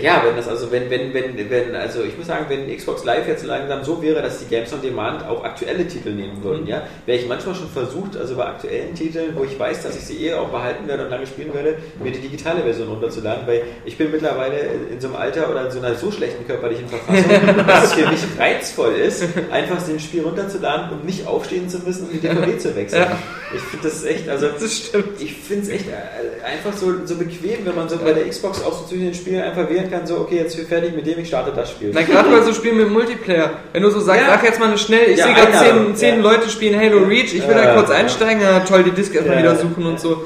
Ja, 0.00 0.22
wenn 0.26 0.36
das 0.36 0.48
also, 0.48 0.70
wenn, 0.72 0.88
wenn, 0.88 1.12
wenn, 1.12 1.36
wenn, 1.50 1.74
also 1.76 2.02
ich 2.02 2.16
muss 2.16 2.26
sagen, 2.26 2.46
wenn 2.48 2.74
Xbox 2.74 3.04
Live 3.04 3.28
jetzt 3.28 3.44
langsam 3.44 3.84
so 3.84 4.00
wäre, 4.02 4.22
dass 4.22 4.38
die 4.38 4.46
Games 4.46 4.72
on 4.72 4.80
Demand 4.80 5.26
auch 5.26 5.44
aktuelle 5.44 5.86
Titel 5.86 6.10
nehmen 6.12 6.42
würden, 6.42 6.62
Mhm. 6.62 6.68
ja, 6.68 6.82
wäre 7.04 7.18
ich 7.18 7.28
manchmal 7.28 7.54
schon 7.54 7.68
versucht, 7.68 8.16
also 8.16 8.34
bei 8.36 8.44
aktuellen 8.46 8.94
Titeln, 8.94 9.36
wo 9.36 9.44
ich 9.44 9.58
weiß, 9.58 9.82
dass 9.82 9.94
ich 9.96 10.02
sie 10.04 10.26
eh 10.26 10.32
auch 10.34 10.48
behalten 10.48 10.88
werde 10.88 11.04
und 11.04 11.10
lange 11.10 11.26
spielen 11.26 11.52
werde, 11.52 11.76
mir 12.02 12.10
die 12.10 12.20
digitale 12.20 12.62
Version 12.62 12.88
runterzuladen, 12.88 13.46
weil 13.46 13.62
ich 13.84 13.98
bin 13.98 14.10
mittlerweile 14.10 14.56
in 14.90 14.98
so 14.98 15.08
einem 15.08 15.16
Alter 15.16 15.50
oder 15.50 15.66
in 15.66 15.70
so 15.70 15.78
einer 15.80 15.94
so 15.94 16.10
schlechten 16.10 16.46
körperlichen 16.46 16.88
Verfassung, 16.88 17.56
dass 17.66 17.84
es 17.84 17.92
für 17.92 18.08
mich 18.08 18.20
reizvoll 18.38 18.92
ist, 18.94 19.24
einfach 19.50 19.78
so 19.78 19.92
ein 19.92 20.00
Spiel 20.00 20.22
runterzuladen 20.22 20.90
und 20.90 21.04
nicht 21.04 21.26
aufstehen 21.26 21.68
zu 21.68 21.78
müssen 21.80 22.04
und 22.04 22.12
die 22.14 22.18
DVD 22.20 22.56
zu 22.58 22.74
wechseln. 22.74 23.02
Ja. 23.02 23.18
Ich 23.54 23.60
finde 23.60 23.88
das 23.88 24.02
echt, 24.04 24.26
also 24.30 24.46
Das 24.48 24.74
stimmt. 24.74 25.20
ich 25.20 25.34
finde 25.34 25.64
es 25.64 25.68
echt 25.68 25.84
äh, 25.88 26.42
einfach 26.46 26.72
so, 26.72 27.04
so 27.04 27.16
bequem, 27.16 27.66
wenn 27.66 27.74
man 27.74 27.86
so 27.90 27.98
bei 27.98 28.14
der 28.14 28.26
Xbox 28.26 28.62
auch 28.64 28.72
so 28.72 28.86
zwischen 28.86 29.04
den 29.04 29.14
Spielen 29.14 29.42
einfach 29.42 29.68
wählen 29.82 29.90
kann, 29.90 30.06
so, 30.06 30.18
okay, 30.18 30.36
jetzt 30.38 30.54
bin 30.54 30.64
ich 30.64 30.68
fertig 30.68 30.94
mit 30.94 31.06
dem, 31.06 31.18
ich 31.18 31.28
starte 31.28 31.52
das 31.54 31.70
Spiel. 31.70 31.90
Na, 31.94 32.02
gerade 32.02 32.28
bei 32.30 32.40
so 32.42 32.52
Spielen 32.52 32.76
mit 32.78 32.90
Multiplayer. 32.90 33.50
Wenn 33.72 33.82
du 33.82 33.90
so 33.90 34.00
sagst, 34.00 34.22
Ja. 34.22 34.28
sag 34.34 34.44
jetzt 34.44 34.60
mal 34.60 34.76
schnell, 34.78 35.10
ich 35.10 35.18
Ja, 35.18 35.26
sehe 35.26 35.34
gerade 35.34 35.52
zehn, 35.52 35.96
zehn 35.96 36.16
ja. 36.16 36.22
Leute 36.30 36.48
spielen 36.48 36.78
Halo 36.80 36.98
Reach, 37.04 37.34
ich 37.34 37.46
will 37.46 37.56
Ja, 37.56 37.64
da 37.66 37.74
kurz 37.74 37.90
ja. 37.90 37.96
einsteigen, 37.96 38.42
ja 38.42 38.60
toll, 38.60 38.84
die 38.84 38.90
Disk 38.92 39.14
erstmal 39.14 39.36
Ja. 39.36 39.42
wieder 39.42 39.56
suchen 39.56 39.84
und 39.86 40.00
so. 40.00 40.24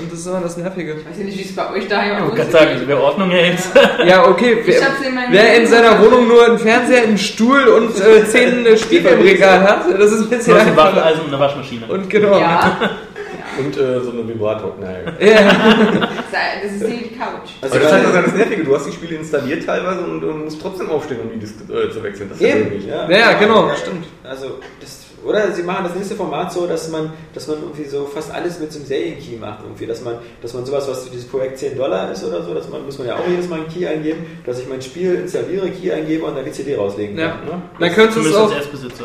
Und 0.00 0.10
das 0.10 0.18
ist 0.18 0.26
immer 0.26 0.40
das 0.40 0.56
Nervige. 0.56 0.96
Ich 0.98 1.08
weiß 1.08 1.18
ja 1.18 1.24
nicht, 1.24 1.38
wie 1.38 1.42
es 1.44 1.54
bei 1.54 1.70
euch 1.70 1.86
daheim 1.86 2.14
Ich 2.16 2.22
wollte 2.22 2.24
aussieht. 2.24 2.36
gerade 2.36 2.50
sagen, 2.50 2.70
also 2.72 2.88
wer 2.88 3.00
Ordnung 3.00 3.30
hält. 3.30 3.58
Ja, 4.04 4.26
okay, 4.28 4.56
Ich 4.60 4.66
wer, 4.66 4.78
in 4.78 5.32
wer 5.32 5.56
in 5.56 5.66
seiner 5.68 6.02
Wohnung 6.02 6.26
nur 6.26 6.44
einen 6.44 6.58
Fernseher, 6.58 7.04
einen 7.04 7.16
Stuhl 7.16 7.68
und 7.68 7.90
äh, 8.00 8.24
zehn 8.26 8.66
Spiele 8.76 9.10
im 9.10 9.20
Regal 9.22 9.60
hat, 9.62 9.82
das 9.96 10.10
ist 10.10 10.22
ein 10.22 10.28
bisschen 10.30 10.52
Plus 10.54 10.66
ein 10.66 10.68
einfacher. 10.70 10.96
Waffeleisen 10.96 11.20
und 11.20 11.28
eine 11.28 11.38
Waschmaschine. 11.38 11.86
Und 11.86 12.10
genau. 12.10 12.40
Ja, 12.40 12.90
Und 13.58 13.76
äh, 13.76 14.00
so 14.00 14.10
eine 14.10 14.26
Vibrator. 14.28 14.74
Naja. 14.80 15.12
Ja. 15.20 16.08
das 16.62 16.72
ist 16.72 16.86
die 16.86 17.16
Couch. 17.16 17.50
Also 17.60 17.78
das 17.78 17.86
ist 17.86 17.92
halt 17.92 18.26
das 18.26 18.34
Nervige. 18.34 18.64
Du 18.64 18.74
hast 18.74 18.86
die 18.86 18.92
Spiele 18.92 19.16
installiert 19.16 19.64
teilweise 19.64 20.00
und, 20.00 20.22
und 20.24 20.44
musst 20.44 20.60
trotzdem 20.60 20.88
aufstehen, 20.90 21.18
um 21.22 21.30
die 21.30 21.38
Disk 21.38 21.54
äh, 21.68 21.90
zu 21.90 22.02
wechseln. 22.02 22.28
Das 22.30 22.40
ist 22.40 22.46
ja 22.46 22.54
Eben, 22.56 22.64
möglich. 22.64 22.86
ja. 22.86 23.08
Ja, 23.10 23.32
genau, 23.34 23.70
stimmt. 23.74 24.06
Also, 24.24 24.58
das, 24.80 25.00
oder 25.24 25.52
sie 25.52 25.62
machen 25.62 25.84
das 25.84 25.94
nächste 25.94 26.16
Format 26.16 26.52
so, 26.52 26.66
dass 26.66 26.88
man, 26.90 27.12
dass 27.32 27.46
man 27.48 27.58
irgendwie 27.62 27.84
so 27.84 28.04
fast 28.04 28.30
alles 28.34 28.58
mit 28.60 28.72
so 28.72 28.78
einem 28.78 28.86
Serienkey 28.86 29.36
macht. 29.40 29.60
Irgendwie, 29.62 29.86
dass 29.86 30.02
man, 30.02 30.16
dass 30.42 30.52
man 30.52 30.66
sowas, 30.66 30.86
was 30.88 31.04
für 31.04 31.10
dieses 31.10 31.26
Projekt 31.28 31.58
10 31.58 31.76
Dollar 31.76 32.10
ist 32.12 32.24
oder 32.24 32.42
so, 32.42 32.52
dass 32.52 32.68
man, 32.68 32.84
muss 32.84 32.98
man 32.98 33.06
ja 33.06 33.14
auch 33.16 33.26
jedes 33.28 33.48
Mal 33.48 33.60
einen 33.60 33.68
Key 33.68 33.86
eingeben, 33.86 34.26
dass 34.44 34.58
ich 34.58 34.68
mein 34.68 34.82
Spiel 34.82 35.14
installiere, 35.14 35.70
Key 35.70 35.92
eingebe 35.92 36.24
und 36.24 36.36
dann 36.36 36.44
die 36.44 36.52
CD 36.52 36.74
rauslegen 36.76 37.16
Ja. 37.18 37.28
kann. 37.30 37.44
Ne? 37.46 37.62
Dann 37.80 37.92
könntest 37.94 38.16
du 38.16 38.20
es 38.20 38.26
Zumindest 38.32 38.38
als 38.38 38.50
auch. 38.52 38.56
Erstbesitzer. 38.56 39.04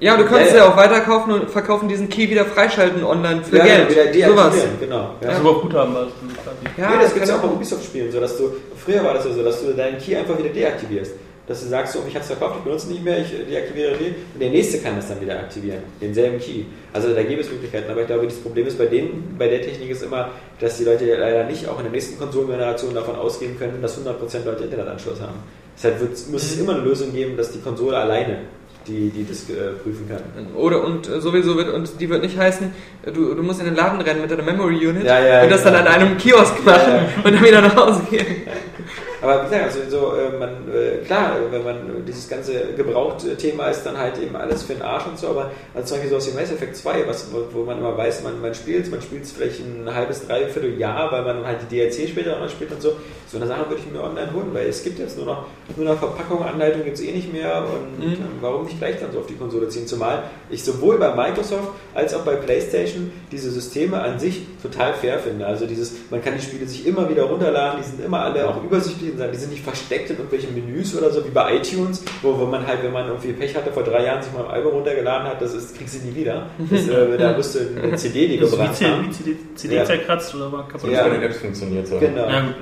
Ja, 0.00 0.16
du 0.16 0.24
könntest 0.24 0.52
Ja, 0.52 0.58
ja, 0.58 0.64
ja. 0.64 0.70
auch 0.72 0.76
weiterkaufen 0.76 1.32
und 1.32 1.50
verkaufen, 1.50 1.86
diesen 1.88 2.08
Key 2.08 2.30
wieder 2.30 2.46
freischalten 2.46 3.04
online 3.04 3.42
für 3.44 3.58
ja, 3.58 3.64
Geld. 3.64 3.90
Wieder 3.90 4.04
deaktivieren, 4.04 4.34
Sowas. 4.34 4.54
genau. 4.80 5.14
Ja. 5.20 5.28
Ja. 5.28 5.36
Sogar 5.36 5.52
auf 5.52 5.62
Guthabenbasis. 5.62 6.12
quasi. 6.42 6.80
Ja, 6.80 6.90
nee, 6.90 7.02
das 7.02 7.12
gibt 7.12 7.26
es 7.26 7.30
auch 7.30 7.38
bei 7.40 7.48
Ubisoft-Spielen, 7.48 8.10
so 8.10 8.18
dass 8.18 8.36
du, 8.38 8.50
früher 8.82 9.04
war 9.04 9.14
das 9.14 9.26
ja 9.26 9.32
so, 9.32 9.42
dass 9.42 9.60
du 9.62 9.72
deinen 9.74 9.98
Key 9.98 10.16
einfach 10.16 10.38
wieder 10.38 10.48
deaktivierst. 10.48 11.12
Dass 11.46 11.62
du 11.62 11.68
sagst, 11.68 11.94
so, 11.94 11.98
ich 12.06 12.14
habe 12.14 12.20
es 12.20 12.28
verkauft, 12.28 12.54
ich 12.58 12.64
benutze 12.64 12.88
nicht 12.88 13.02
mehr, 13.04 13.18
ich 13.18 13.34
äh, 13.34 13.42
deaktiviere 13.44 13.92
den 13.96 14.14
und 14.34 14.40
der 14.40 14.50
nächste 14.50 14.78
kann 14.78 14.94
das 14.96 15.08
dann 15.08 15.20
wieder 15.20 15.36
aktivieren, 15.38 15.80
denselben 16.00 16.38
Key. 16.38 16.62
Also 16.92 17.12
da 17.12 17.22
gäbe 17.22 17.40
es 17.40 17.50
Möglichkeiten, 17.50 17.90
aber 17.90 18.02
ich 18.02 18.06
glaube, 18.06 18.24
das 18.24 18.36
Problem 18.36 18.68
ist 18.68 18.78
bei 18.78 18.86
denen, 18.86 19.34
bei 19.36 19.48
der 19.48 19.60
Technik 19.60 19.90
ist 19.90 20.02
immer, 20.02 20.30
dass 20.60 20.78
die 20.78 20.84
Leute 20.84 21.12
leider 21.16 21.44
nicht 21.44 21.68
auch 21.68 21.76
in 21.78 21.84
der 21.84 21.92
nächsten 21.92 22.18
Konsolengeneration 22.18 22.94
davon 22.94 23.16
ausgehen 23.16 23.58
können, 23.58 23.82
dass 23.82 23.98
100% 23.98 24.44
Leute 24.44 24.64
Internetanschluss 24.64 25.20
haben. 25.20 25.42
Deshalb 25.76 26.00
muss 26.30 26.42
es 26.42 26.58
immer 26.58 26.74
eine 26.74 26.82
Lösung 26.84 27.12
geben, 27.12 27.36
dass 27.36 27.50
die 27.50 27.60
Konsole 27.60 27.96
alleine 27.96 28.42
die, 28.86 29.10
die 29.10 29.26
das 29.26 29.48
äh, 29.50 29.72
prüfen 29.82 30.08
kann. 30.08 30.20
Oder 30.56 30.82
und 30.84 31.08
äh, 31.08 31.20
sowieso 31.20 31.56
wird, 31.56 31.72
und 31.72 32.00
die 32.00 32.08
wird 32.08 32.22
nicht 32.22 32.38
heißen, 32.38 32.72
äh, 33.02 33.12
du, 33.12 33.34
du 33.34 33.42
musst 33.42 33.60
in 33.60 33.66
den 33.66 33.74
Laden 33.76 34.00
rennen 34.00 34.22
mit 34.22 34.30
deiner 34.30 34.42
Memory 34.42 34.86
Unit 34.86 35.04
Ja, 35.04 35.20
ja, 35.20 35.42
und 35.42 35.50
das 35.50 35.62
genau. 35.62 35.76
dann 35.76 35.86
an 35.86 35.92
einem 35.94 36.16
Kiosk 36.16 36.64
machen 36.64 37.00
und 37.22 37.34
dann 37.34 37.44
wieder 37.44 37.60
nach 37.60 37.76
Hause 37.76 38.02
gehen. 38.10 38.26
Aber 39.22 39.40
wie 39.40 39.44
gesagt, 39.44 39.64
also 39.64 39.78
so, 39.90 40.14
äh, 40.14 40.36
man, 40.38 40.50
äh, 40.72 41.04
klar, 41.04 41.36
äh, 41.36 41.52
wenn 41.52 41.62
man 41.64 42.04
dieses 42.06 42.28
ganze 42.28 42.52
Gebraucht-Thema 42.76 43.68
ist, 43.68 43.84
dann 43.84 43.98
halt 43.98 44.18
eben 44.18 44.34
alles 44.36 44.62
für 44.62 44.74
den 44.74 44.82
Arsch 44.82 45.06
und 45.06 45.18
so, 45.18 45.28
aber 45.28 45.50
also 45.74 45.88
zum 45.88 45.96
Beispiel 45.98 46.10
sowas 46.10 46.32
wie 46.32 46.40
Mass 46.40 46.50
Effect 46.52 46.76
2, 46.76 47.06
was, 47.06 47.26
wo, 47.52 47.64
man 47.64 47.78
immer 47.78 47.96
weiß, 47.96 48.22
man, 48.22 48.40
man 48.40 48.54
spielt 48.54 48.84
es, 48.84 48.90
man 48.90 49.02
spielt 49.02 49.24
es 49.24 49.32
vielleicht 49.32 49.60
ein 49.60 49.94
halbes, 49.94 50.26
dreiviertel 50.26 50.78
Jahr, 50.78 51.12
weil 51.12 51.22
man 51.22 51.46
halt 51.46 51.58
die 51.62 51.76
DLC 51.76 52.08
später 52.08 52.36
auch 52.36 52.40
noch 52.40 52.48
spielt 52.48 52.72
und 52.72 52.80
so. 52.80 52.92
So 53.30 53.36
eine 53.36 53.46
Sache 53.46 53.68
würde 53.68 53.82
ich 53.84 53.92
mir 53.92 54.02
online 54.02 54.32
holen, 54.32 54.48
weil 54.52 54.66
es 54.66 54.82
gibt 54.82 54.98
jetzt 54.98 55.16
nur 55.16 55.26
noch, 55.26 55.44
nur 55.76 55.86
noch 55.86 55.98
Verpackung, 55.98 56.42
Anleitung 56.42 56.84
gibt 56.84 56.96
es 56.96 57.02
eh 57.02 57.12
nicht 57.12 57.32
mehr 57.32 57.62
und 57.64 57.90
Mhm. 58.00 58.16
warum 58.40 58.64
nicht 58.64 58.78
gleich 58.78 58.98
dann 58.98 59.12
so 59.12 59.20
auf 59.20 59.26
die 59.26 59.34
Konsole 59.36 59.68
ziehen? 59.68 59.86
Zumal 59.86 60.22
ich 60.48 60.64
sowohl 60.64 60.98
bei 60.98 61.14
Microsoft 61.14 61.68
als 61.94 62.14
auch 62.14 62.22
bei 62.22 62.36
PlayStation 62.36 63.12
diese 63.30 63.50
Systeme 63.50 64.00
an 64.00 64.18
sich 64.18 64.42
total 64.62 64.94
fair 64.94 65.18
finde. 65.18 65.46
Also 65.46 65.66
dieses, 65.66 65.92
man 66.10 66.22
kann 66.22 66.34
die 66.36 66.42
Spiele 66.42 66.66
sich 66.66 66.86
immer 66.86 67.08
wieder 67.08 67.24
runterladen, 67.24 67.80
die 67.82 67.86
sind 67.86 68.04
immer 68.04 68.20
alle 68.20 68.48
auch 68.48 68.62
übersichtlich, 68.62 69.09
und 69.10 69.32
die 69.32 69.36
sind 69.36 69.50
nicht 69.52 69.64
versteckt 69.64 70.10
in 70.10 70.16
irgendwelchen 70.16 70.54
Menüs 70.54 70.96
oder 70.96 71.10
so 71.10 71.24
wie 71.24 71.30
bei 71.30 71.56
iTunes, 71.56 72.04
wo, 72.22 72.38
wo 72.38 72.46
man 72.46 72.66
halt, 72.66 72.82
wenn 72.82 72.92
man 72.92 73.06
irgendwie 73.08 73.32
Pech 73.32 73.54
hatte, 73.56 73.72
vor 73.72 73.82
drei 73.82 74.04
Jahren 74.04 74.22
sich 74.22 74.32
mal 74.32 74.44
ein 74.44 74.50
Album 74.50 74.72
runtergeladen 74.74 75.28
hat, 75.28 75.40
das 75.42 75.54
ist, 75.54 75.76
kriegst 75.76 75.96
du 76.02 76.06
nie 76.08 76.14
wieder. 76.14 76.46
Das, 76.70 76.88
äh, 76.88 77.18
da 77.18 77.32
musst 77.36 77.54
du 77.54 77.58
eine 77.82 77.96
CD, 77.96 78.28
die 78.28 78.38
Das 78.38 78.48
ist 78.48 78.52
wie 78.52 78.56
gebrannt 78.58 78.76
CD, 78.76 78.90
haben. 78.90 79.06
wie 79.08 79.10
CD, 79.12 79.36
CD 79.54 79.74
Ja. 79.76 79.84
zerkratzt 79.84 80.34
oder 80.34 80.52
war 80.52 80.66
kaputt. 80.68 80.84
Und 80.84 80.92
Ja. 80.92 81.02
bei 81.04 81.10
den 81.10 81.22
Apps 81.22 81.38
funktioniert 81.38 81.86
so. 81.86 81.98
Genau. 81.98 82.28
Ja, 82.28 82.40
gut, 82.40 82.54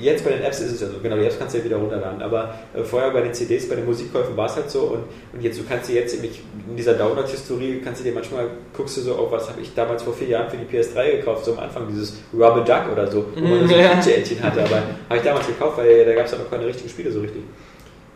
jetzt 0.00 0.24
bei 0.24 0.30
den 0.30 0.42
Apps 0.42 0.60
ist 0.60 0.72
es 0.72 0.80
ja 0.80 0.88
so, 0.88 0.98
genau, 1.02 1.16
die 1.16 1.24
Apps 1.24 1.38
kannst 1.38 1.54
du 1.54 1.58
ja 1.58 1.64
wieder 1.64 1.76
runterladen. 1.76 2.22
Aber 2.22 2.54
äh, 2.74 2.82
vorher 2.82 3.10
bei 3.10 3.20
den 3.20 3.32
CDs, 3.32 3.68
bei 3.68 3.76
den 3.76 3.86
Musikkäufen 3.86 4.36
war 4.36 4.46
es 4.46 4.56
halt 4.56 4.70
so 4.70 4.80
und, 4.80 5.04
und 5.32 5.42
jetzt, 5.42 5.58
du 5.58 5.64
kannst 5.68 5.88
dir 5.88 5.96
jetzt 5.96 6.14
nämlich 6.14 6.40
in 6.68 6.76
dieser 6.76 6.94
Download-Historie, 6.94 7.80
kannst 7.84 8.00
du 8.00 8.04
dir 8.04 8.12
manchmal, 8.12 8.48
guckst 8.76 8.96
du 8.96 9.00
so, 9.02 9.14
oh, 9.14 9.30
was 9.30 9.48
habe 9.48 9.60
ich 9.60 9.74
damals 9.74 10.02
vor 10.02 10.14
vier 10.14 10.28
Jahren 10.28 10.50
für 10.50 10.56
die 10.56 10.64
PS3 10.64 11.18
gekauft, 11.18 11.44
so 11.44 11.52
am 11.52 11.60
Anfang 11.60 11.88
dieses 11.88 12.18
Rubber 12.32 12.64
Duck 12.64 12.92
oder 12.92 13.10
so, 13.10 13.26
wo 13.34 13.40
man 13.40 13.68
so 13.68 13.74
ein. 13.74 14.00
Quietscheentchen 14.00 14.42
hatte, 14.42 14.62
aber 14.62 14.76
habe 15.08 15.16
ich 15.16 15.22
damals 15.22 15.46
gekauft, 15.46 15.78
weil 15.78 16.04
da 16.04 16.14
gab 16.14 16.26
es 16.26 16.32
ja 16.32 16.38
noch 16.38 16.50
keine 16.50 16.66
richtigen 16.66 16.88
Spiele 16.88 17.12
so 17.12 17.20
richtig. 17.20 17.42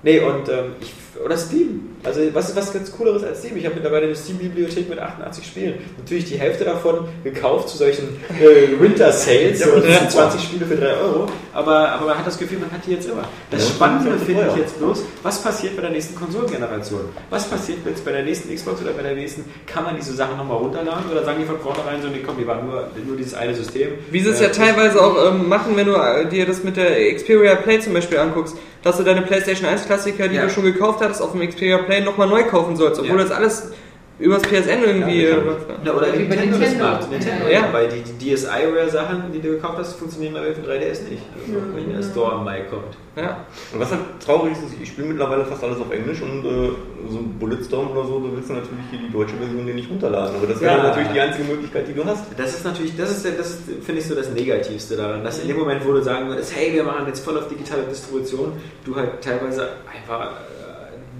Nee, 0.02 0.20
und 0.20 0.48
ähm, 0.48 0.73
ich, 0.81 0.93
oder 1.23 1.36
Steam. 1.36 1.97
Also 2.05 2.20
was 2.32 2.51
ist 2.51 2.57
was 2.57 2.73
ganz 2.73 2.93
cooleres 2.93 3.23
als 3.24 3.39
Steam? 3.41 3.57
Ich 3.57 3.65
habe 3.65 3.74
mittlerweile 3.77 4.07
eine 4.07 4.15
Steam-Bibliothek 4.15 4.89
mit 4.89 4.99
88 4.99 5.47
Spielen. 5.47 5.74
Natürlich 5.99 6.24
die 6.27 6.39
Hälfte 6.39 6.65
davon 6.65 7.09
gekauft 7.23 7.69
zu 7.69 7.77
solchen 7.78 8.16
äh, 8.41 8.81
Winter-Sales, 8.81 9.61
so 9.65 9.77
das 9.81 9.99
sind 9.99 10.11
20 10.11 10.41
Spiele 10.43 10.66
für 10.66 10.77
3 10.77 10.86
Euro. 10.97 11.27
Aber, 11.53 11.89
aber 11.91 12.07
man 12.07 12.19
hat 12.19 12.27
das 12.27 12.39
Gefühl, 12.39 12.59
man 12.59 12.70
hat 12.73 12.81
die 12.86 12.93
jetzt 12.93 13.09
immer. 13.09 13.24
Das 13.51 13.69
Spannende 13.69 14.19
finde 14.19 14.49
ich 14.53 14.57
jetzt 14.61 14.78
bloß, 14.78 15.03
was 15.23 15.43
passiert 15.43 15.77
bei 15.77 15.82
der 15.82 15.91
nächsten 15.93 16.15
Konsolengeneration? 16.15 17.01
Was 17.31 17.45
passiert 17.49 17.78
jetzt 17.86 18.05
bei 18.05 18.12
der 18.12 18.23
nächsten 18.24 18.55
Xbox 18.55 18.82
oder 18.82 18.93
bei 18.93 19.03
der 19.03 19.15
nächsten? 19.15 19.45
Kann 19.66 19.85
man 19.85 19.97
diese 19.97 20.12
Sachen 20.15 20.36
nochmal 20.36 20.59
runterladen 20.59 21.11
oder 21.11 21.24
sagen 21.24 21.39
die 21.41 21.47
von 21.47 21.59
vornherein 21.61 22.03
so, 22.03 22.09
nee, 22.09 22.23
komm, 22.24 22.36
die 22.39 22.47
waren 22.47 22.66
nur, 22.66 22.89
nur 23.07 23.16
dieses 23.16 23.35
eine 23.35 23.55
System? 23.55 23.93
Wie 24.11 24.20
sie 24.20 24.31
es 24.31 24.41
Äh, 24.41 24.45
ja 24.45 24.51
teilweise 24.51 25.01
auch 25.03 25.31
ähm, 25.32 25.49
machen, 25.49 25.73
wenn 25.77 25.86
du 25.86 25.95
äh, 25.95 26.27
dir 26.28 26.45
das 26.47 26.62
mit 26.65 26.77
der 26.77 27.15
Xperia 27.15 27.55
Play 27.55 27.81
zum 27.81 27.93
Beispiel 27.95 28.19
anguckst, 28.19 28.57
dass 28.82 28.99
du 28.99 29.03
deine 29.03 29.23
PlayStation 29.23 29.66
1 29.69 29.86
Klassiker, 29.86 30.28
die 30.28 30.36
Ja. 30.36 30.43
du 30.45 30.51
schon 30.51 30.65
gekauft 30.65 31.01
hattest, 31.05 31.23
auf 31.23 31.33
dem 31.33 31.47
Xperia 31.49 31.79
Play 31.79 32.01
nochmal 32.03 32.29
neu 32.29 32.45
kaufen 32.45 32.77
sollst, 32.77 33.01
obwohl 33.01 33.19
Ja. 33.19 33.23
das 33.25 33.33
alles 33.33 33.73
übers 34.21 34.43
PSN 34.43 34.85
irgendwie. 34.87 35.25
Ja, 35.25 35.31
äh, 35.31 35.35
genau. 35.35 35.53
Ja, 35.85 35.93
oder 35.93 36.07
Wie 36.17 36.25
bei 36.25 36.37
Nintendo, 36.37 36.59
Nintendo. 36.59 36.85
macht. 36.85 37.11
Nintendo, 37.11 37.47
Ja. 37.47 37.53
ja. 37.53 37.73
Weil 37.73 37.89
die, 37.89 38.03
die 38.13 38.35
DSi-Rare-Sachen, 38.35 39.33
die 39.33 39.41
du 39.41 39.49
gekauft 39.51 39.75
hast, 39.79 39.95
funktionieren 39.95 40.35
bei 40.35 40.55
für 40.55 40.61
3DS 40.63 41.03
nicht. 41.11 41.23
Also, 41.35 41.61
wenn 41.75 41.93
der 41.93 42.01
Store 42.03 42.37
im 42.39 42.45
Mai 42.45 42.61
kommt. 42.71 42.95
ja. 43.17 43.39
Und 43.73 43.81
was 43.81 43.91
halt 43.91 44.01
traurig 44.25 44.53
ist, 44.53 44.63
ist, 44.63 44.75
ich 44.81 44.89
spiele 44.89 45.09
mittlerweile 45.09 45.45
fast 45.45 45.65
alles 45.65 45.79
auf 45.81 45.91
Englisch 45.93 46.23
und 46.23 46.45
äh, 46.45 46.71
so 47.11 47.19
ein 47.19 47.37
Bulletstorm 47.41 47.91
oder 47.91 48.07
so, 48.07 48.21
du 48.21 48.37
willst 48.37 48.49
du 48.49 48.55
natürlich 48.55 48.85
hier 48.91 49.01
die 49.01 49.13
deutsche 49.13 49.35
Version 49.35 49.67
dir 49.67 49.75
nicht 49.75 49.91
runterladen. 49.91 50.37
Aber 50.37 50.47
das 50.47 50.61
wäre 50.61 50.77
Ja. 50.77 50.83
natürlich 50.85 51.09
die 51.13 51.21
einzige 51.21 51.45
Möglichkeit, 51.45 51.89
die 51.89 51.93
du 51.95 52.05
hast. 52.05 52.25
Das 52.37 52.55
ist 52.55 52.65
natürlich, 52.65 52.97
das 52.97 53.11
ist, 53.11 53.25
das 53.27 53.51
ist, 53.51 53.61
finde 53.85 54.01
ich, 54.01 54.07
so 54.07 54.15
das 54.15 54.31
Negativste 54.31 54.95
daran, 54.97 55.25
dass 55.25 55.41
in 55.41 55.49
dem 55.49 55.59
Moment, 55.59 55.85
wo 55.85 55.91
du 55.93 56.01
sagen 56.03 56.29
würdest, 56.29 56.55
hey, 56.55 56.73
wir 56.73 56.85
machen 56.85 57.05
jetzt 57.09 57.25
voll 57.25 57.37
auf 57.37 57.49
digitale 57.49 57.83
Distribution, 57.83 58.53
du 58.85 58.95
halt 58.95 59.21
teilweise 59.21 59.71
einfach, 59.93 60.21
äh, 60.27 60.64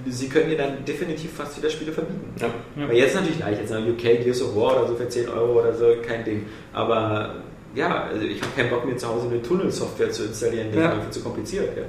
sie 0.09 0.28
können 0.28 0.48
dir 0.51 0.56
dann 0.59 0.85
definitiv 0.85 1.32
fast 1.36 1.56
wieder 1.59 1.70
Spiele 1.70 1.93
verbieten. 1.93 2.35
Ja. 2.40 2.48
Ja. 2.76 2.85
Aber 2.85 2.94
jetzt 2.94 3.14
natürlich 3.14 3.39
leicht, 3.40 3.60
jetzt 3.60 3.70
nach 3.70 3.81
UK 3.86 4.22
Gears 4.22 4.43
of 4.43 4.55
War 4.56 4.76
oder 4.78 4.89
so 4.89 4.94
für 4.97 5.09
10 5.09 5.28
Euro 5.28 5.60
oder 5.60 5.72
so, 5.74 5.86
kein 6.06 6.24
Ding. 6.24 6.47
Aber 6.72 7.36
ja, 7.74 8.05
also 8.05 8.24
ich 8.24 8.40
habe 8.40 8.52
keinen 8.56 8.70
Bock 8.70 8.85
mir 8.86 8.97
zu 8.97 9.09
Hause 9.09 9.28
eine 9.31 9.43
Tunnelsoftware 9.43 10.10
zu 10.10 10.24
installieren, 10.24 10.68
die 10.72 10.78
Ja. 10.78 10.93
ist 10.93 11.02
viel 11.02 11.10
zu 11.10 11.20
kompliziert. 11.22 11.76
Ja. 11.76 11.82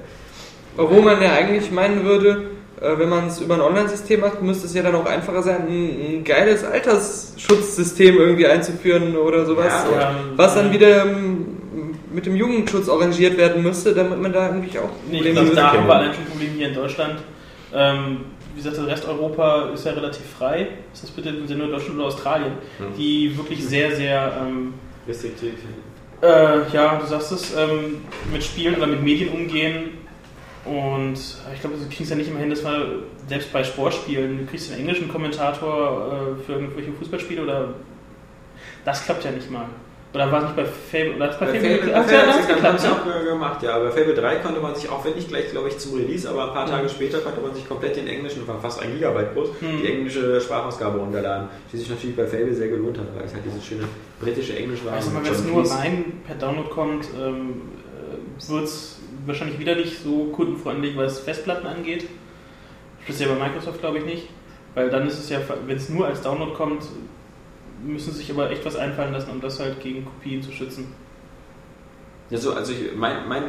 Obwohl 0.77 1.01
man 1.01 1.21
ja 1.21 1.33
eigentlich 1.33 1.71
meinen 1.71 2.03
würde, 2.03 2.47
äh, 2.81 2.97
wenn 2.97 3.07
man 3.09 3.27
es 3.27 3.39
über 3.39 3.53
ein 3.55 3.61
Online-System 3.61 4.19
macht, 4.19 4.41
müsste 4.41 4.65
es 4.67 4.73
ja 4.73 4.83
dann 4.83 4.95
auch 4.95 5.05
einfacher 5.05 5.41
sein, 5.43 5.67
ein, 5.67 6.17
ein 6.17 6.23
geiles 6.23 6.63
Altersschutzsystem 6.63 8.17
irgendwie 8.17 8.47
einzuführen 8.47 9.15
oder 9.15 9.45
sowas. 9.45 9.71
Ja, 9.91 9.99
ja. 9.99 10.15
was 10.35 10.55
dann 10.55 10.73
wieder 10.73 11.05
mit 12.11 12.25
dem 12.25 12.35
Jugendschutz 12.35 12.89
arrangiert 12.89 13.37
werden 13.37 13.61
müsste, 13.61 13.93
damit 13.93 14.21
man 14.21 14.31
da 14.33 14.47
irgendwie 14.47 14.77
auch 14.79 14.89
Nee, 15.09 15.19
ich 15.19 15.33
lösen 15.35 15.55
da 15.55 15.73
haben 15.73 15.87
wir 15.87 15.95
allein 15.95 16.13
schon 16.13 16.23
ein 16.23 16.29
Problem 16.29 16.49
hier 16.55 16.67
in 16.69 16.73
Deutschland. 16.73 17.19
Ähm, 17.75 18.21
wie 18.53 18.61
gesagt, 18.61 18.77
der 18.77 18.87
Rest 18.87 19.05
Europa 19.07 19.69
ist 19.73 19.85
ja 19.85 19.91
relativ 19.91 20.25
frei. 20.37 20.69
Ist 20.93 21.03
das 21.03 21.11
bitte 21.11 21.45
sind 21.45 21.57
nur 21.57 21.67
Deutschland 21.67 21.97
oder 21.97 22.07
Australien, 22.07 22.53
Mhm. 22.79 22.95
die 22.97 23.37
wirklich 23.37 23.63
sehr, 23.65 23.93
sehr, 23.95 24.31
ähm, 24.41 24.73
Restriktiv. 25.07 25.53
äh, 26.21 26.67
ja, 26.71 26.95
du 26.97 27.05
sagst 27.05 27.31
es, 27.33 27.53
ähm, 27.55 27.97
mit 28.31 28.43
Spielen 28.43 28.75
oder 28.75 28.87
mit 28.87 29.03
Medien 29.03 29.29
umgehen. 29.29 29.89
Und 30.63 31.13
ich 31.53 31.59
glaube, 31.61 31.75
du 31.77 31.95
kriegst 31.95 32.09
ja 32.09 32.15
nicht 32.17 32.29
immer 32.29 32.39
hin, 32.39 32.49
dass 32.49 32.63
man 32.63 33.03
selbst 33.27 33.53
bei 33.53 33.63
Sportspielen, 33.63 34.39
du 34.39 34.45
kriegst 34.45 34.71
einen 34.71 34.79
englischen 34.81 35.09
Kommentator 35.09 36.35
äh, 36.39 36.43
für 36.43 36.53
irgendwelche 36.53 36.91
Fußballspiele 36.93 37.43
oder 37.43 37.73
das 38.83 39.05
klappt 39.05 39.23
ja 39.25 39.31
nicht 39.31 39.51
mal. 39.51 39.65
Oder 40.15 40.31
war 40.31 40.39
es 40.39 40.43
nicht 40.45 40.55
bei 40.55 40.65
Fable? 40.65 41.15
Oder 41.15 41.27
bei 41.27 41.45
Bei 41.45 41.59
Fable, 41.59 41.77
Fable, 41.79 41.95
hat's 41.95 42.11
Fable 42.11 42.25
ja, 42.25 42.27
hat's 42.27 42.37
hat's 42.37 42.47
geklappt, 42.47 42.83
ne? 42.83 42.91
auch 42.91 43.21
äh, 43.21 43.25
gemacht, 43.25 43.63
ja. 43.63 43.75
Aber 43.75 43.91
Fable 43.91 44.13
3 44.13 44.35
konnte 44.37 44.59
man 44.61 44.73
sich, 44.75 44.89
auch 44.89 45.03
wenn 45.05 45.13
nicht 45.15 45.27
gleich, 45.27 45.51
glaube 45.51 45.67
ich, 45.67 45.77
zum 45.77 45.97
Release, 45.97 46.29
aber 46.29 46.47
ein 46.47 46.53
paar 46.53 46.65
Tage 46.65 46.87
später 46.89 47.19
konnte 47.19 47.41
man 47.41 47.53
sich 47.53 47.67
komplett 47.67 47.97
den 47.97 48.07
englischen, 48.07 48.47
war 48.47 48.59
fast 48.59 48.81
ein 48.81 48.93
Gigabyte 48.93 49.33
groß, 49.33 49.49
Mhm. 49.61 49.81
die 49.81 49.91
englische 49.91 50.39
Sprachausgabe 50.41 50.97
runterladen. 50.99 51.49
Die 51.71 51.77
sich 51.77 51.89
natürlich 51.89 52.15
bei 52.15 52.25
Fable 52.25 52.53
sehr 52.55 52.69
gelohnt 52.69 52.97
hat, 52.97 53.07
weil 53.15 53.25
es 53.25 53.33
halt 53.33 53.43
dieses 53.45 53.65
schöne 53.65 53.83
britische 54.21 54.55
Englisch 54.57 54.83
war. 54.85 54.93
Also, 54.93 55.11
wenn 55.13 55.31
es 55.31 55.43
nur 55.43 55.69
rein 55.69 56.21
per 56.25 56.35
Download 56.35 56.69
kommt, 56.69 57.07
ähm, 57.21 57.61
wird 58.47 58.63
es 58.63 58.99
wahrscheinlich 59.25 59.59
wieder 59.59 59.75
nicht 59.75 60.01
so 60.01 60.25
kundenfreundlich, 60.25 60.95
was 60.95 61.19
Festplatten 61.19 61.67
angeht. 61.67 62.07
Speziell 63.03 63.29
bei 63.29 63.47
Microsoft 63.47 63.79
glaube 63.81 63.99
ich 63.99 64.05
nicht. 64.05 64.29
Weil 64.75 64.89
dann 64.89 65.07
ist 65.07 65.19
es 65.19 65.29
ja, 65.29 65.39
wenn 65.65 65.77
es 65.77 65.89
nur 65.89 66.05
als 66.07 66.21
Download 66.21 66.53
kommt, 66.53 66.83
müssen 67.83 68.13
sich 68.13 68.31
aber 68.31 68.49
echt 68.51 68.65
was 68.65 68.75
einfallen 68.75 69.13
lassen, 69.13 69.31
um 69.31 69.41
das 69.41 69.59
halt 69.59 69.79
gegen 69.81 70.05
Kopien 70.05 70.41
zu 70.41 70.51
schützen. 70.51 70.93
Ja, 72.29 72.37
so, 72.37 72.53
also 72.53 72.71
ich, 72.71 72.95
mein, 72.95 73.27
mein, 73.27 73.43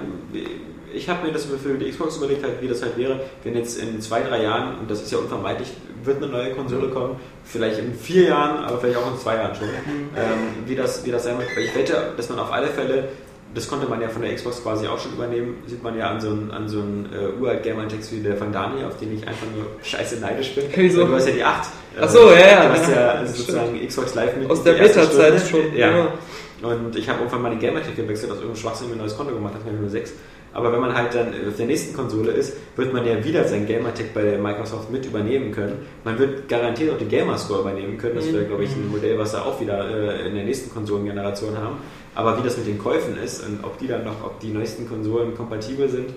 ich 0.92 1.08
habe 1.08 1.26
mir 1.26 1.32
das 1.32 1.46
für 1.46 1.74
die 1.74 1.90
Xbox 1.90 2.18
überlegt, 2.18 2.44
halt, 2.44 2.60
wie 2.60 2.68
das 2.68 2.82
halt 2.82 2.96
wäre, 2.98 3.20
wenn 3.42 3.54
jetzt 3.54 3.78
in 3.80 4.00
zwei, 4.00 4.22
drei 4.22 4.42
Jahren, 4.42 4.78
und 4.78 4.90
das 4.90 5.02
ist 5.02 5.10
ja 5.10 5.18
unvermeidlich, 5.18 5.72
wird 6.04 6.18
eine 6.22 6.30
neue 6.30 6.52
Konsole 6.52 6.88
kommen, 6.88 7.16
vielleicht 7.44 7.78
in 7.78 7.94
vier 7.94 8.28
Jahren, 8.28 8.64
aber 8.64 8.78
vielleicht 8.78 8.98
auch 8.98 9.10
in 9.10 9.18
zwei 9.18 9.36
Jahren 9.36 9.54
schon, 9.54 9.68
ähm, 9.68 10.66
wie, 10.66 10.76
das, 10.76 11.04
wie 11.04 11.10
das 11.10 11.24
sein 11.24 11.38
wird. 11.38 11.48
Weil 11.56 11.64
ich 11.64 11.74
wette, 11.74 12.12
dass 12.16 12.28
man 12.28 12.38
auf 12.38 12.52
alle 12.52 12.68
Fälle, 12.68 13.08
das 13.54 13.68
konnte 13.68 13.86
man 13.86 14.00
ja 14.00 14.08
von 14.08 14.22
der 14.22 14.34
Xbox 14.34 14.62
quasi 14.62 14.86
auch 14.86 14.98
schon 14.98 15.12
übernehmen, 15.12 15.62
sieht 15.66 15.82
man 15.82 15.96
ja 15.96 16.10
an 16.10 16.20
so 16.20 16.28
einem 16.28 16.50
an 16.50 16.68
so 16.68 16.80
einem, 16.80 17.06
äh, 17.06 17.40
uralt 17.40 17.62
Gamer-Text 17.62 18.12
wie 18.12 18.20
der 18.20 18.36
von 18.36 18.52
Dani, 18.52 18.84
auf 18.84 18.98
den 18.98 19.16
ich 19.16 19.26
einfach 19.26 19.46
nur 19.54 19.66
scheiße 19.82 20.20
neidisch 20.20 20.54
bin. 20.54 20.64
Wieso? 20.74 21.06
Du 21.06 21.14
hast 21.14 21.26
ja 21.28 21.34
die 21.34 21.44
8. 21.44 21.70
Ach 22.00 22.08
so, 22.08 22.30
ja, 22.30 22.38
ja. 22.38 22.64
Du 22.66 22.72
hast 22.72 22.90
ja 22.90 22.96
Ja, 23.20 23.26
sozusagen 23.26 23.86
Xbox 23.86 24.14
Live 24.14 24.36
mit 24.36 24.50
Aus 24.50 24.62
der 24.62 24.72
Beta-Zeit 24.72 25.40
schon. 25.48 25.74
Ja. 25.74 25.90
Ja. 25.90 26.08
Und 26.62 26.96
ich 26.96 27.08
habe 27.08 27.20
irgendwann 27.20 27.42
mal 27.42 27.50
den 27.50 27.58
Gamertag 27.58 27.96
gewechselt, 27.96 28.30
aus 28.32 28.38
irgendeinem 28.38 28.60
Schwachsinn 28.60 28.88
mir 28.88 28.94
ein 28.94 28.98
neues 28.98 29.16
Konto 29.16 29.34
gemacht, 29.34 29.54
das 29.56 29.64
war 29.64 29.72
nur 29.72 29.88
6. 29.88 30.12
Aber 30.56 30.72
wenn 30.72 30.80
man 30.80 30.94
halt 30.94 31.14
dann 31.14 31.28
auf 31.46 31.56
der 31.58 31.66
nächsten 31.66 31.94
Konsole 31.94 32.32
ist, 32.32 32.56
wird 32.76 32.90
man 32.90 33.06
ja 33.06 33.22
wieder 33.22 33.44
sein 33.44 33.66
Gamertag 33.66 34.14
bei 34.14 34.22
der 34.22 34.38
Microsoft 34.38 34.90
mit 34.90 35.04
übernehmen 35.04 35.52
können. 35.52 35.86
Man 36.02 36.18
wird 36.18 36.48
garantiert 36.48 36.94
auch 36.94 36.98
die 36.98 37.04
Gamerscore 37.04 37.60
übernehmen 37.60 37.98
können. 37.98 38.14
Das 38.16 38.32
wäre, 38.32 38.46
glaube 38.46 38.64
ich, 38.64 38.70
ein 38.70 38.90
Modell, 38.90 39.18
was 39.18 39.34
wir 39.34 39.44
auch 39.44 39.60
wieder 39.60 39.86
äh, 39.86 40.28
in 40.28 40.34
der 40.34 40.44
nächsten 40.44 40.72
Konsolengeneration 40.72 41.58
haben. 41.58 41.76
Aber 42.16 42.38
wie 42.38 42.42
das 42.42 42.56
mit 42.56 42.66
den 42.66 42.78
Käufen 42.78 43.16
ist 43.18 43.46
und 43.46 43.62
ob 43.62 43.78
die 43.78 43.86
dann 43.86 44.04
noch, 44.04 44.24
ob 44.24 44.40
die 44.40 44.48
neuesten 44.48 44.88
Konsolen 44.88 45.36
kompatibel 45.36 45.88
sind, 45.88 46.10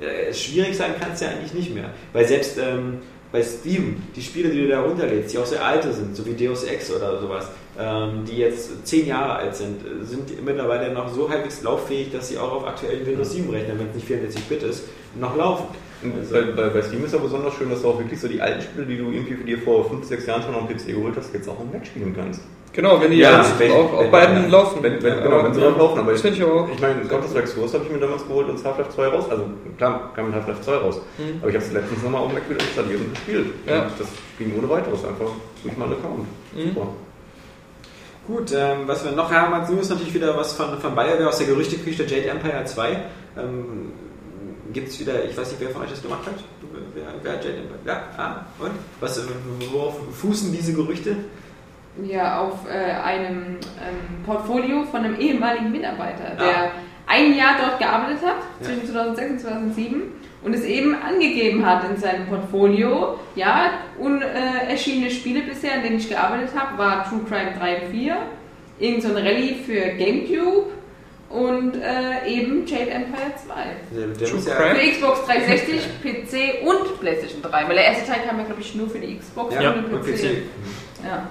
äh, 0.00 0.32
schwierig 0.32 0.76
sein 0.76 0.98
kann 0.98 1.12
es 1.12 1.20
ja 1.20 1.28
eigentlich 1.28 1.54
nicht 1.54 1.74
mehr. 1.74 1.90
Weil 2.12 2.26
selbst 2.26 2.58
ähm, 2.58 2.98
bei 3.30 3.42
Steam, 3.42 4.02
die 4.16 4.22
Spiele, 4.22 4.48
die 4.48 4.62
du 4.62 4.68
da 4.68 4.80
runterlädst, 4.80 5.34
die 5.34 5.38
auch 5.38 5.44
sehr 5.46 5.64
alte 5.64 5.92
sind, 5.92 6.16
so 6.16 6.24
wie 6.24 6.32
Deus 6.32 6.64
Ex 6.64 6.90
oder 6.90 7.20
sowas, 7.20 7.50
ähm, 7.78 8.24
die 8.24 8.38
jetzt 8.38 8.86
zehn 8.86 9.06
Jahre 9.06 9.34
alt 9.34 9.54
sind, 9.54 9.82
sind 10.02 10.44
mittlerweile 10.44 10.92
noch 10.94 11.12
so 11.12 11.28
halbwegs 11.28 11.62
lauffähig, 11.62 12.10
dass 12.10 12.28
sie 12.28 12.38
auch 12.38 12.52
auf 12.52 12.66
aktuellen 12.66 13.06
Windows 13.06 13.32
7 13.32 13.50
Rechnern, 13.50 13.78
wenn 13.78 13.90
es 13.90 13.96
nicht 13.96 14.08
64-Bit 14.08 14.62
ist, 14.62 14.84
noch 15.20 15.36
laufen. 15.36 15.66
Bei, 16.30 16.42
bei, 16.42 16.68
bei 16.68 16.82
Steam 16.82 17.04
ist 17.04 17.12
ja 17.12 17.18
besonders 17.18 17.54
schön, 17.54 17.70
dass 17.70 17.82
du 17.82 17.88
auch 17.88 17.98
wirklich 17.98 18.20
so 18.20 18.28
die 18.28 18.40
alten 18.40 18.62
Spiele, 18.62 18.86
die 18.86 18.96
du 18.96 19.10
irgendwie 19.10 19.34
für 19.34 19.44
dir 19.44 19.58
vor 19.58 19.88
5, 19.88 20.06
6 20.06 20.26
Jahren 20.26 20.42
schon 20.42 20.54
auf 20.54 20.66
dem 20.68 20.76
PC 20.76 20.86
geholt 20.88 21.14
hast, 21.16 21.34
jetzt 21.34 21.48
auch 21.48 21.60
im 21.60 21.70
Mac 21.72 21.86
spielen 21.86 22.14
kannst. 22.16 22.40
Genau, 22.74 23.00
wenn 23.00 23.10
die 23.12 23.18
Ja, 23.18 23.38
jetzt 23.38 23.58
wenn- 23.58 23.70
auf, 23.70 23.92
auf 23.92 24.00
wenn- 24.02 24.10
beiden 24.10 24.42
ja. 24.44 24.48
laufen. 24.48 24.82
Wenn, 24.82 25.00
wenn, 25.02 25.16
Ja, 25.18 25.20
genau, 25.22 25.44
wenn 25.44 25.54
sie 25.54 25.60
ja. 25.60 25.68
dann 25.70 25.78
laufen, 25.78 25.98
aber 26.00 26.12
Das 26.12 26.20
finde 26.22 26.36
ich 26.36 26.44
auch. 26.44 26.68
Ich 26.68 26.80
meine, 26.80 27.00
Counter-Strike 27.02 27.46
Source 27.46 27.74
habe 27.74 27.84
ich 27.84 27.90
mir 27.92 27.98
damals 28.00 28.26
geholt 28.26 28.48
und 28.48 28.64
Half-Life 28.64 28.90
2 28.90 29.06
raus. 29.06 29.24
Also 29.30 29.44
klar, 29.78 30.12
kam 30.14 30.26
mit 30.26 30.34
Half-Life 30.34 30.60
2 30.62 30.76
raus. 30.76 31.00
Mhm. 31.18 31.38
Aber 31.40 31.48
ich 31.50 31.54
habe 31.54 31.64
es 31.64 31.72
letztens 31.72 32.02
nochmal 32.02 32.22
auf 32.22 32.28
dem 32.28 32.34
Mac 32.34 32.50
wieder 32.50 32.60
installiert 32.60 33.00
und 33.00 33.14
gespielt. 33.14 33.46
Ja. 33.66 33.82
Und 33.82 33.92
das 34.00 34.08
ging 34.38 34.52
ohne 34.58 34.68
weiteres, 34.68 35.04
einfach 35.04 35.30
durch 35.62 35.76
meinen 35.76 35.92
Account. 35.92 36.26
Mhm. 36.54 36.68
Super. 36.74 36.86
Gut, 38.26 38.52
ähm, 38.56 38.78
was 38.86 39.04
wir 39.04 39.12
noch 39.12 39.30
haben, 39.30 39.50
Max, 39.50 39.68
ist 39.70 39.90
natürlich 39.90 40.14
wieder 40.14 40.36
was 40.36 40.54
von, 40.54 40.78
von 40.80 40.94
BioWare 40.94 41.28
aus 41.28 41.38
der 41.38 41.46
Gerüchteküche 41.46 42.04
Jade 42.04 42.28
Empire 42.30 42.64
2. 42.64 42.88
Ähm, 43.38 43.92
Gibt 44.72 44.88
es 44.88 44.98
wieder, 44.98 45.24
ich 45.24 45.36
weiß 45.36 45.50
nicht, 45.52 45.60
wer 45.60 45.70
von 45.70 45.82
euch 45.82 45.90
das 45.90 46.02
gemacht 46.02 46.26
hat? 46.26 46.34
Wer, 46.94 47.04
wer 47.22 47.32
hat 47.34 47.44
Jade 47.44 47.58
Empire? 47.58 47.78
Ja, 47.86 48.02
ah, 48.16 48.36
und? 48.58 48.70
Was, 48.98 49.18
äh, 49.18 49.22
worauf 49.72 49.94
fußen 50.20 50.50
diese 50.52 50.72
Gerüchte? 50.72 51.16
Ja, 52.02 52.40
auf 52.40 52.66
äh, 52.68 52.90
einem 53.02 53.56
ähm, 53.78 54.24
Portfolio 54.26 54.82
von 54.84 55.04
einem 55.04 55.16
ehemaligen 55.20 55.70
Mitarbeiter, 55.70 56.34
der 56.38 56.64
Ah. 56.64 56.70
ein 57.06 57.36
Jahr 57.36 57.54
dort 57.60 57.78
gearbeitet 57.78 58.18
hat, 58.24 58.36
Ja. 58.60 58.66
zwischen 58.66 58.86
2006 58.90 59.30
und 59.30 59.38
2007, 59.40 60.02
und 60.42 60.54
es 60.54 60.64
eben 60.64 60.94
angegeben 61.00 61.64
hat 61.64 61.88
in 61.88 61.96
seinem 61.96 62.26
Portfolio, 62.26 63.18
ja, 63.36 63.70
unerschienene 63.98 65.10
Spiele 65.10 65.42
bisher, 65.42 65.74
an 65.74 65.82
denen 65.82 65.98
ich 65.98 66.08
gearbeitet 66.08 66.50
habe, 66.56 66.76
war 66.78 67.08
True 67.08 67.20
Crime 67.28 67.52
3 67.58 67.82
und 67.82 67.90
4, 67.92 68.16
irgend 68.80 69.02
so 69.02 69.08
ein 69.10 69.16
Rallye 69.16 69.54
für 69.64 69.80
Gamecube 69.96 70.66
und 71.30 71.76
äh, 71.76 72.26
eben 72.28 72.66
Jade 72.66 72.90
Empire 72.90 73.32
2. 73.46 73.54
Der, 73.96 74.06
der 74.08 74.28
True 74.28 74.40
ja, 74.46 74.54
Crime? 74.56 74.74
Für 74.74 74.90
Xbox 74.90 75.26
360, 75.26 75.80
PC 76.02 76.66
und 76.66 77.00
PlayStation 77.00 77.40
3, 77.42 77.68
weil 77.68 77.74
der 77.76 77.84
erste 77.86 78.06
Teil 78.10 78.20
kam 78.26 78.38
ja, 78.38 78.44
glaube 78.44 78.60
ich, 78.60 78.74
nur 78.74 78.90
für 78.90 78.98
die 78.98 79.16
Xbox 79.16 79.54
Ja, 79.54 79.70
und 79.70 79.86
den 79.86 79.94
und 79.94 80.02
PC. 80.02 80.06
PC. 80.16 80.24
Ja. 81.04 81.28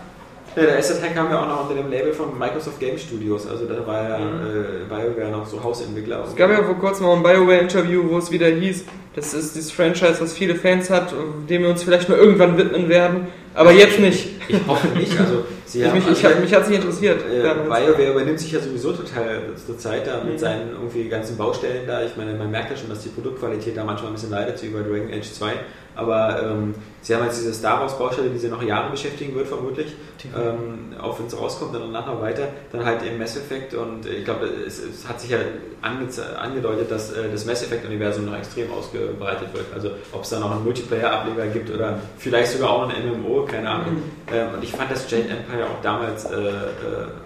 Ja, 0.56 0.64
der 0.64 0.76
erste 0.76 1.00
Teil 1.00 1.12
kam 1.14 1.30
ja 1.32 1.42
auch 1.42 1.48
noch 1.48 1.70
unter 1.70 1.82
dem 1.82 1.90
Label 1.92 2.14
von 2.14 2.38
Microsoft 2.38 2.80
Game 2.80 2.98
Studios, 2.98 3.48
also 3.48 3.66
da 3.66 3.86
war 3.88 4.04
ja 4.10 4.18
äh, 4.18 4.86
BioWare 4.88 5.32
noch 5.32 5.48
so 5.48 5.64
Hausentwickler. 5.64 6.24
Es 6.28 6.36
gab 6.36 6.52
ja 6.52 6.64
vor 6.64 6.76
kurzem 6.78 7.06
auch 7.08 7.16
ein 7.16 7.24
BioWare-Interview, 7.24 8.04
wo 8.10 8.18
es 8.18 8.30
wieder 8.32 8.48
hieß, 8.48 8.86
das 9.16 9.34
ist 9.34 9.56
dieses 9.56 9.72
Franchise, 9.72 10.18
das 10.20 10.34
viele 10.34 10.56
Fans 10.56 10.90
hat, 10.90 11.14
dem 11.50 11.64
wir 11.64 11.70
uns 11.70 11.84
vielleicht 11.84 12.08
mal 12.10 12.18
irgendwann 12.18 12.58
widmen 12.58 12.90
werden, 12.90 13.28
aber 13.56 13.72
jetzt 13.72 14.00
nicht. 14.00 14.30
Ich 14.48 14.60
hoffe 14.68 14.88
nicht, 14.98 15.20
also 15.20 15.44
sie 15.66 15.86
haben... 15.88 15.96
mich, 15.98 16.08
ich, 16.12 16.26
also, 16.26 16.40
mich 16.40 16.54
hat 16.54 16.64
es 16.64 16.70
nicht 16.70 16.80
interessiert. 16.82 17.22
Äh. 17.32 17.42
BioWare 17.42 18.12
übernimmt 18.12 18.40
sich 18.40 18.52
ja 18.52 18.60
sowieso 18.60 18.92
total 18.94 19.42
zur 19.66 19.78
Zeit 19.78 20.06
da 20.08 20.24
mit 20.24 20.34
Mhm. 20.34 20.38
seinen 20.40 20.70
irgendwie 20.72 21.08
ganzen 21.10 21.38
Baustellen 21.38 21.86
da. 21.88 22.04
Ich 22.04 22.16
meine, 22.18 22.34
man 22.34 22.50
merkt 22.52 22.72
ja 22.72 22.78
schon, 22.78 22.90
dass 22.90 23.02
die 23.04 23.10
Produktqualität 23.10 23.78
da 23.78 23.84
manchmal 23.84 24.12
ein 24.12 24.16
bisschen 24.16 24.32
leidet 24.32 24.58
so 24.60 24.66
über 24.66 24.82
Dragon 24.82 25.12
Age 25.14 25.32
2. 25.32 25.52
Aber 25.96 26.42
ähm, 26.44 26.74
sie 27.02 27.16
haben 27.16 27.24
jetzt 27.26 27.40
diese 27.40 27.54
Star 27.54 27.82
Wars 27.82 27.98
Baustelle, 27.98 28.30
die 28.30 28.40
sie 28.40 28.48
noch 28.50 28.62
Jahre 28.64 28.90
beschäftigen 28.90 29.36
wird, 29.36 29.48
vermutlich. 29.48 29.94
Ähm, 30.36 30.96
auch 31.02 31.20
wenn 31.20 31.28
es 31.28 31.38
rauskommt, 31.38 31.76
dann 31.76 31.82
danach 31.82 32.08
noch 32.08 32.22
weiter. 32.22 32.48
Dann 32.72 32.86
halt 32.86 33.04
im 33.06 33.18
Mass 33.18 33.36
Effect 33.36 33.74
und 33.74 34.06
äh, 34.06 34.14
ich 34.16 34.26
glaube, 34.26 34.46
es, 34.66 34.80
es 34.80 35.08
hat 35.08 35.20
sich 35.20 35.32
ja 35.32 35.38
ange 35.82 36.08
angedeutet, 36.40 36.90
dass 36.90 37.12
äh, 37.12 37.30
das 37.30 37.46
Mass 37.46 37.62
Effect-Universum 37.64 38.26
noch 38.26 38.38
extrem 38.38 38.72
ausgebreitet 38.72 39.54
wird. 39.54 39.66
Also 39.76 39.92
ob 40.14 40.24
es 40.24 40.30
da 40.30 40.40
noch 40.40 40.52
einen 40.52 40.64
Multiplayer-Ableger 40.64 41.48
gibt 41.48 41.70
oder 41.70 42.00
vielleicht 42.18 42.54
sogar 42.54 42.70
auch 42.70 42.88
ein 42.90 42.96
MMO, 43.10 43.46
keine 43.46 43.70
Ahnung. 43.70 44.02
Ähm, 44.32 44.48
und 44.56 44.64
ich 44.64 44.72
fand 44.72 44.90
das 44.90 45.10
Jade 45.12 45.28
Empire 45.28 45.66
auch 45.66 45.82
damals, 45.82 46.26
äh, 46.26 46.36
äh, 46.38 46.54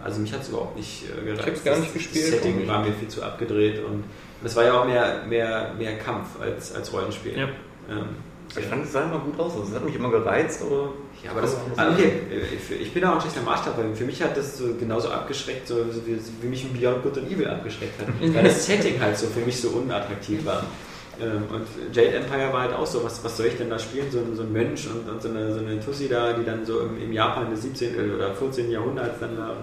also 0.04 0.20
mich 0.20 0.34
hat 0.34 0.42
es 0.42 0.50
überhaupt 0.50 0.76
nicht 0.76 1.04
äh, 1.06 1.24
gereizt. 1.26 1.42
Ich 1.44 1.48
hab's 1.54 1.64
gar 1.64 1.76
nicht 1.76 1.86
Das- 1.88 1.94
gespielt. 1.94 2.26
Das 2.34 2.40
Setting 2.42 2.68
war 2.68 2.84
mir 2.84 2.94
viel 2.94 3.08
zu 3.08 3.22
abgedreht 3.24 3.84
und 3.86 4.04
es 4.44 4.56
war 4.56 4.64
ja 4.64 4.80
auch 4.82 4.86
mehr, 4.86 5.24
mehr, 5.28 5.72
mehr 5.78 5.98
Kampf 5.98 6.40
als, 6.42 6.74
als 6.74 6.92
Rollenspiel. 6.92 7.38
Ja. 7.38 7.44
Ähm, 7.90 8.08
Ich 8.58 8.66
fand 8.66 8.86
es 8.86 8.92
sah 8.94 9.04
immer 9.04 9.20
gut 9.20 9.40
aus. 9.40 9.54
Also, 9.54 9.64
es 9.70 9.74
hat 9.76 9.84
mich 9.86 9.96
immer 9.96 10.10
gereizt, 10.10 10.62
aber. 10.62 10.94
ja, 11.24 11.32
aber 11.32 11.42
das, 11.42 11.58
ah, 11.76 11.92
okay, 11.92 12.12
ich, 12.72 12.82
ich 12.82 12.94
bin 12.94 13.02
da 13.02 13.12
auch 13.12 13.16
ein 13.16 13.22
schlechter 13.22 13.42
Maßstab, 13.42 13.78
weil 13.78 13.94
für 13.96 14.06
mich 14.06 14.22
hat 14.24 14.38
das 14.38 14.58
so 14.58 14.74
genauso 14.80 15.10
abgeschreckt, 15.10 15.68
so, 15.68 15.76
wie, 16.06 16.18
wie 16.42 16.48
mich 16.48 16.64
ein 16.64 16.74
Beyond 16.74 17.04
Good 17.04 17.18
and 17.20 17.32
Evil 17.32 17.48
abgeschreckt 17.48 18.00
hat. 18.00 18.08
weil 18.36 18.44
das 18.46 18.66
Setting 18.66 19.00
halt 19.02 19.18
so 19.18 19.28
für 19.28 19.42
mich 19.42 19.60
so 19.60 19.70
unattraktiv 19.70 20.46
war. 20.46 20.64
Ähm, 21.20 21.44
Und 21.52 21.68
Jade 21.96 22.14
Empire 22.18 22.54
war 22.54 22.62
halt 22.62 22.74
auch 22.74 22.86
so, 22.86 23.04
was, 23.04 23.24
was 23.24 23.36
soll 23.38 23.48
ich 23.48 23.58
denn 23.58 23.70
da 23.70 23.78
spielen? 23.80 24.06
So, 24.12 24.20
ein- 24.20 24.36
so 24.36 24.44
ein 24.44 24.52
Mönch 24.54 24.88
und, 24.88 25.10
und 25.12 25.22
so, 25.22 25.30
eine, 25.30 25.52
so 25.54 25.60
eine 25.60 25.80
Tussi 25.84 26.08
da, 26.08 26.34
die 26.34 26.46
dann 26.46 26.64
so 26.66 26.82
im, 26.82 27.02
im 27.02 27.12
Japan 27.12 27.50
des 27.50 27.64
17. 27.64 28.14
oder 28.16 28.34
14. 28.36 28.70
Jahrhunderts 28.72 29.20
dann 29.20 29.36
da. 29.36 29.56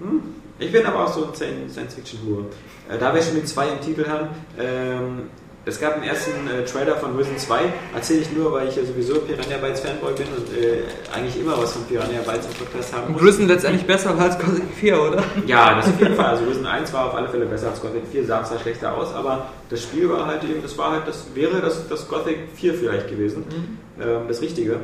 Hm? 0.00 0.20
Ich 0.58 0.70
bin 0.72 0.84
aber 0.86 1.04
auch 1.04 1.12
so 1.12 1.26
ein 1.26 1.34
Science-Fiction-Hure. 1.34 2.44
Äh, 2.90 2.98
da 2.98 3.14
wir 3.14 3.20
schon 3.22 3.34
die 3.36 3.44
zwei 3.44 3.68
im 3.68 3.80
Titel 3.80 4.06
haben, 4.06 4.28
ähm, 4.58 5.22
es 5.68 5.80
gab 5.80 5.94
einen 5.94 6.04
ersten 6.04 6.46
äh, 6.46 6.64
Trailer 6.64 6.96
von 6.96 7.16
Risen 7.16 7.36
2, 7.36 7.60
erzähle 7.92 8.20
ich 8.20 8.30
nur, 8.30 8.52
weil 8.52 8.68
ich 8.68 8.76
ja 8.76 8.84
sowieso 8.84 9.16
Piranha 9.16 9.56
Bytes 9.58 9.80
Fanboy 9.80 10.12
bin 10.12 10.28
und 10.28 10.56
äh, 10.56 10.84
eigentlich 11.12 11.40
immer 11.40 11.58
was 11.58 11.72
von 11.72 11.84
Piranha 11.86 12.20
Bytes 12.24 12.46
im 12.46 12.52
Podcast 12.54 12.94
haben 12.94 13.08
Und 13.08 13.12
muss. 13.14 13.22
Risen 13.22 13.48
letztendlich 13.48 13.84
besser 13.84 14.16
als 14.16 14.38
Gothic 14.38 14.62
4, 14.76 15.02
oder? 15.02 15.24
Ja, 15.44 15.74
das 15.74 15.88
auf 15.88 15.98
jeden 15.98 16.14
Fall. 16.14 16.26
Also 16.26 16.44
Risen 16.44 16.66
1 16.66 16.92
war 16.92 17.06
auf 17.06 17.14
alle 17.16 17.28
Fälle 17.28 17.46
besser 17.46 17.70
als 17.70 17.80
Gothic 17.80 18.04
4, 18.12 18.26
sah 18.26 18.44
zwar 18.44 18.60
schlechter 18.60 18.94
aus, 18.94 19.12
aber 19.12 19.48
das 19.68 19.82
Spiel 19.82 20.08
war 20.08 20.26
halt 20.26 20.44
eben, 20.44 20.62
das 20.62 20.78
war 20.78 20.92
halt, 20.92 21.08
das 21.08 21.26
wäre 21.34 21.60
das, 21.60 21.88
das 21.88 22.06
Gothic 22.06 22.38
4 22.54 22.74
vielleicht 22.74 23.08
gewesen. 23.08 23.44
Ähm, 24.00 24.28
das 24.28 24.40
Richtige. 24.40 24.78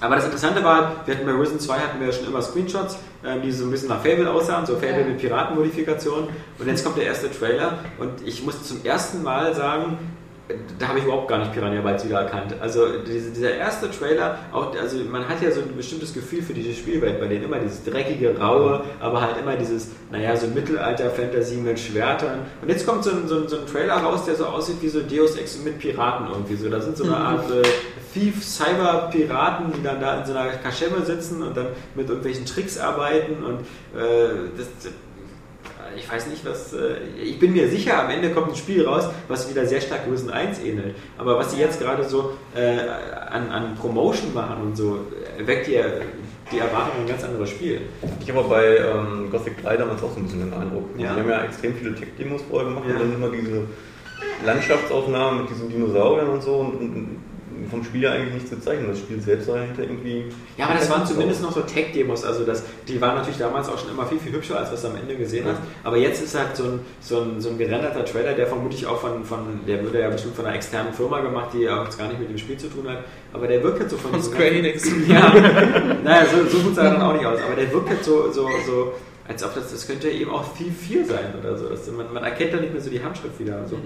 Aber 0.00 0.14
das 0.14 0.24
Interessante 0.26 0.62
war, 0.62 1.02
wir 1.06 1.14
hatten 1.14 1.26
bei 1.26 1.32
Risen 1.32 1.58
2 1.58 1.74
hatten 1.74 1.98
wir 1.98 2.06
ja 2.06 2.12
schon 2.12 2.26
immer 2.26 2.40
Screenshots, 2.40 2.98
die 3.44 3.52
so 3.52 3.64
ein 3.64 3.70
bisschen 3.70 3.88
nach 3.88 4.02
Fable 4.02 4.30
aussahen, 4.30 4.66
so 4.66 4.74
Fable 4.74 5.04
mit 5.04 5.18
Piratenmodifikationen. 5.18 6.28
Und 6.58 6.66
jetzt 6.66 6.84
kommt 6.84 6.96
der 6.96 7.04
erste 7.04 7.30
Trailer 7.30 7.78
und 7.98 8.26
ich 8.26 8.42
muss 8.42 8.62
zum 8.64 8.84
ersten 8.84 9.22
Mal 9.22 9.54
sagen, 9.54 9.98
da 10.78 10.88
habe 10.88 10.98
ich 10.98 11.04
überhaupt 11.04 11.28
gar 11.28 11.38
nicht 11.38 11.52
Piranha 11.52 11.80
Bytes 11.80 12.04
wieder 12.04 12.20
erkannt. 12.20 12.54
Also 12.60 12.98
diese, 13.06 13.30
dieser 13.30 13.54
erste 13.54 13.90
Trailer, 13.90 14.38
auch, 14.52 14.74
also 14.76 14.98
man 15.10 15.28
hat 15.28 15.42
ja 15.42 15.50
so 15.50 15.60
ein 15.60 15.76
bestimmtes 15.76 16.12
Gefühl 16.12 16.42
für 16.42 16.54
diese 16.54 16.72
Spielwelt, 16.72 17.20
bei 17.20 17.26
denen 17.26 17.44
immer 17.44 17.58
dieses 17.58 17.84
dreckige, 17.84 18.38
raue, 18.38 18.84
aber 19.00 19.20
halt 19.20 19.38
immer 19.38 19.56
dieses, 19.56 19.88
naja, 20.10 20.36
so 20.36 20.46
Mittelalter-Fantasy 20.48 21.56
mit 21.56 21.78
Schwertern. 21.78 22.40
Und 22.60 22.68
jetzt 22.68 22.86
kommt 22.86 23.04
so 23.04 23.10
ein, 23.10 23.28
so, 23.28 23.36
ein, 23.36 23.48
so 23.48 23.58
ein 23.58 23.66
Trailer 23.66 23.96
raus, 23.96 24.24
der 24.24 24.34
so 24.34 24.46
aussieht 24.46 24.76
wie 24.80 24.88
so 24.88 25.00
Deus 25.00 25.36
Ex 25.36 25.58
mit 25.62 25.78
Piraten 25.78 26.28
irgendwie 26.30 26.56
so. 26.56 26.68
Da 26.68 26.80
sind 26.80 26.96
so 26.96 27.04
eine 27.04 27.16
Art 27.16 27.50
äh, 27.50 27.62
Thief-Cyber-Piraten, 28.14 29.72
die 29.76 29.82
dann 29.82 30.00
da 30.00 30.20
in 30.20 30.26
so 30.26 30.32
einer 30.32 30.50
Kaschemme 30.50 31.04
sitzen 31.04 31.42
und 31.42 31.56
dann 31.56 31.68
mit 31.94 32.08
irgendwelchen 32.08 32.46
Tricks 32.46 32.78
arbeiten 32.78 33.44
und 33.44 33.60
äh, 33.98 34.50
das, 34.56 34.92
ich 35.96 36.10
weiß 36.10 36.26
nicht, 36.28 36.44
was. 36.44 36.72
Äh, 36.72 36.96
ich 37.22 37.38
bin 37.38 37.52
mir 37.52 37.68
sicher, 37.68 38.02
am 38.04 38.10
Ende 38.10 38.30
kommt 38.30 38.48
ein 38.50 38.56
Spiel 38.56 38.86
raus, 38.86 39.08
was 39.28 39.48
wieder 39.50 39.66
sehr 39.66 39.80
stark 39.80 40.00
Risen 40.10 40.30
1 40.30 40.60
ähnelt. 40.60 40.94
Aber 41.18 41.38
was 41.38 41.52
sie 41.52 41.60
jetzt 41.60 41.80
gerade 41.80 42.04
so 42.04 42.32
äh, 42.54 42.78
an, 43.30 43.50
an 43.50 43.74
Promotion 43.74 44.32
machen 44.34 44.62
und 44.62 44.76
so, 44.76 45.00
weckt 45.38 45.68
ihr 45.68 46.02
die 46.50 46.58
Erwartung 46.58 47.00
ein 47.02 47.06
ganz 47.08 47.24
anderes 47.24 47.48
Spiel. 47.50 47.80
Ich 48.20 48.30
habe 48.30 48.46
bei 48.48 48.76
ähm, 48.76 49.30
Gothic 49.30 49.62
3 49.62 49.76
damals 49.76 50.02
auch 50.02 50.10
so 50.12 50.16
ein 50.20 50.24
bisschen 50.24 50.40
den 50.40 50.52
Eindruck. 50.52 50.84
Also 50.92 51.02
Ja. 51.04 51.14
Die 51.14 51.20
haben 51.20 51.28
ja 51.30 51.44
extrem 51.44 51.74
viele 51.74 51.94
Tech-Demos 51.94 52.42
vorher 52.50 52.68
gemacht 52.68 52.84
Ja. 52.88 52.94
und 52.96 53.00
dann 53.00 53.14
immer 53.14 53.28
diese 53.30 53.62
Landschaftsaufnahmen 54.44 55.42
mit 55.42 55.50
diesen 55.50 55.68
Dinosauriern 55.70 56.28
und 56.28 56.42
so 56.42 56.56
und, 56.56 56.74
und 56.74 57.16
vom 57.70 57.84
Spiel 57.84 58.02
ja 58.02 58.12
eigentlich 58.12 58.34
nichts 58.34 58.50
gezeichnet. 58.50 58.90
Das 58.90 58.98
Spiel 58.98 59.20
selbst 59.20 59.48
war 59.48 59.60
hinter 59.60 59.82
irgendwie. 59.82 60.24
Ja, 60.56 60.66
aber 60.66 60.74
das 60.74 60.90
waren 60.90 61.06
zumindest 61.06 61.42
noch 61.42 61.52
so 61.52 61.62
Tech-Demos, 61.62 62.24
also 62.24 62.44
das, 62.44 62.62
die 62.88 63.00
waren 63.00 63.16
natürlich 63.16 63.38
damals 63.38 63.68
auch 63.68 63.78
schon 63.78 63.90
immer 63.90 64.06
viel, 64.06 64.18
viel 64.18 64.32
hübscher, 64.32 64.58
als 64.58 64.72
was 64.72 64.82
du 64.82 64.88
am 64.88 64.96
Ende 64.96 65.16
gesehen 65.16 65.46
hast. 65.46 65.60
Aber 65.84 65.96
jetzt 65.96 66.22
ist 66.22 66.38
halt 66.38 66.56
so 66.56 66.64
ein, 66.64 66.80
so 67.00 67.20
ein, 67.20 67.40
so 67.40 67.50
ein 67.50 67.58
gerenderter 67.58 68.04
Trailer, 68.04 68.32
der 68.34 68.46
vermutlich 68.46 68.86
auch 68.86 69.00
von, 69.00 69.24
von, 69.24 69.60
der 69.66 69.82
würde 69.82 70.00
ja 70.00 70.10
bestimmt 70.10 70.36
von 70.36 70.46
einer 70.46 70.54
externen 70.54 70.92
Firma 70.92 71.20
gemacht, 71.20 71.50
die 71.52 71.68
auch 71.68 71.84
jetzt 71.84 71.98
gar 71.98 72.08
nicht 72.08 72.20
mit 72.20 72.28
dem 72.28 72.38
Spiel 72.38 72.56
zu 72.56 72.68
tun 72.68 72.88
hat, 72.88 72.98
aber 73.32 73.46
der 73.46 73.62
wirkt 73.62 73.80
halt 73.80 73.90
so 73.90 73.96
von 73.96 74.10
Von 74.10 74.22
Square 74.22 74.50
Enix. 74.50 74.90
Ja, 75.08 75.32
naja, 76.04 76.26
so, 76.26 76.46
so 76.48 76.62
gut 76.62 76.74
sah 76.74 76.84
er 76.84 76.90
dann 76.92 77.02
auch 77.02 77.12
nicht 77.12 77.24
aus, 77.24 77.38
aber 77.40 77.56
der 77.56 77.72
wirkt 77.72 77.88
halt 77.88 78.04
so, 78.04 78.30
so, 78.30 78.48
so 78.66 78.92
als 79.26 79.42
ob 79.42 79.54
das, 79.54 79.70
das 79.70 79.86
könnte 79.86 80.10
eben 80.10 80.30
auch 80.30 80.44
viel, 80.54 80.72
viel 80.72 81.04
sein 81.04 81.34
oder 81.38 81.56
so. 81.56 81.68
Das, 81.68 81.90
man, 81.90 82.12
man 82.12 82.24
erkennt 82.24 82.52
da 82.54 82.58
nicht 82.58 82.72
mehr 82.72 82.82
so 82.82 82.90
die 82.90 83.02
Handschrift 83.02 83.38
wieder. 83.38 83.66
So. 83.68 83.76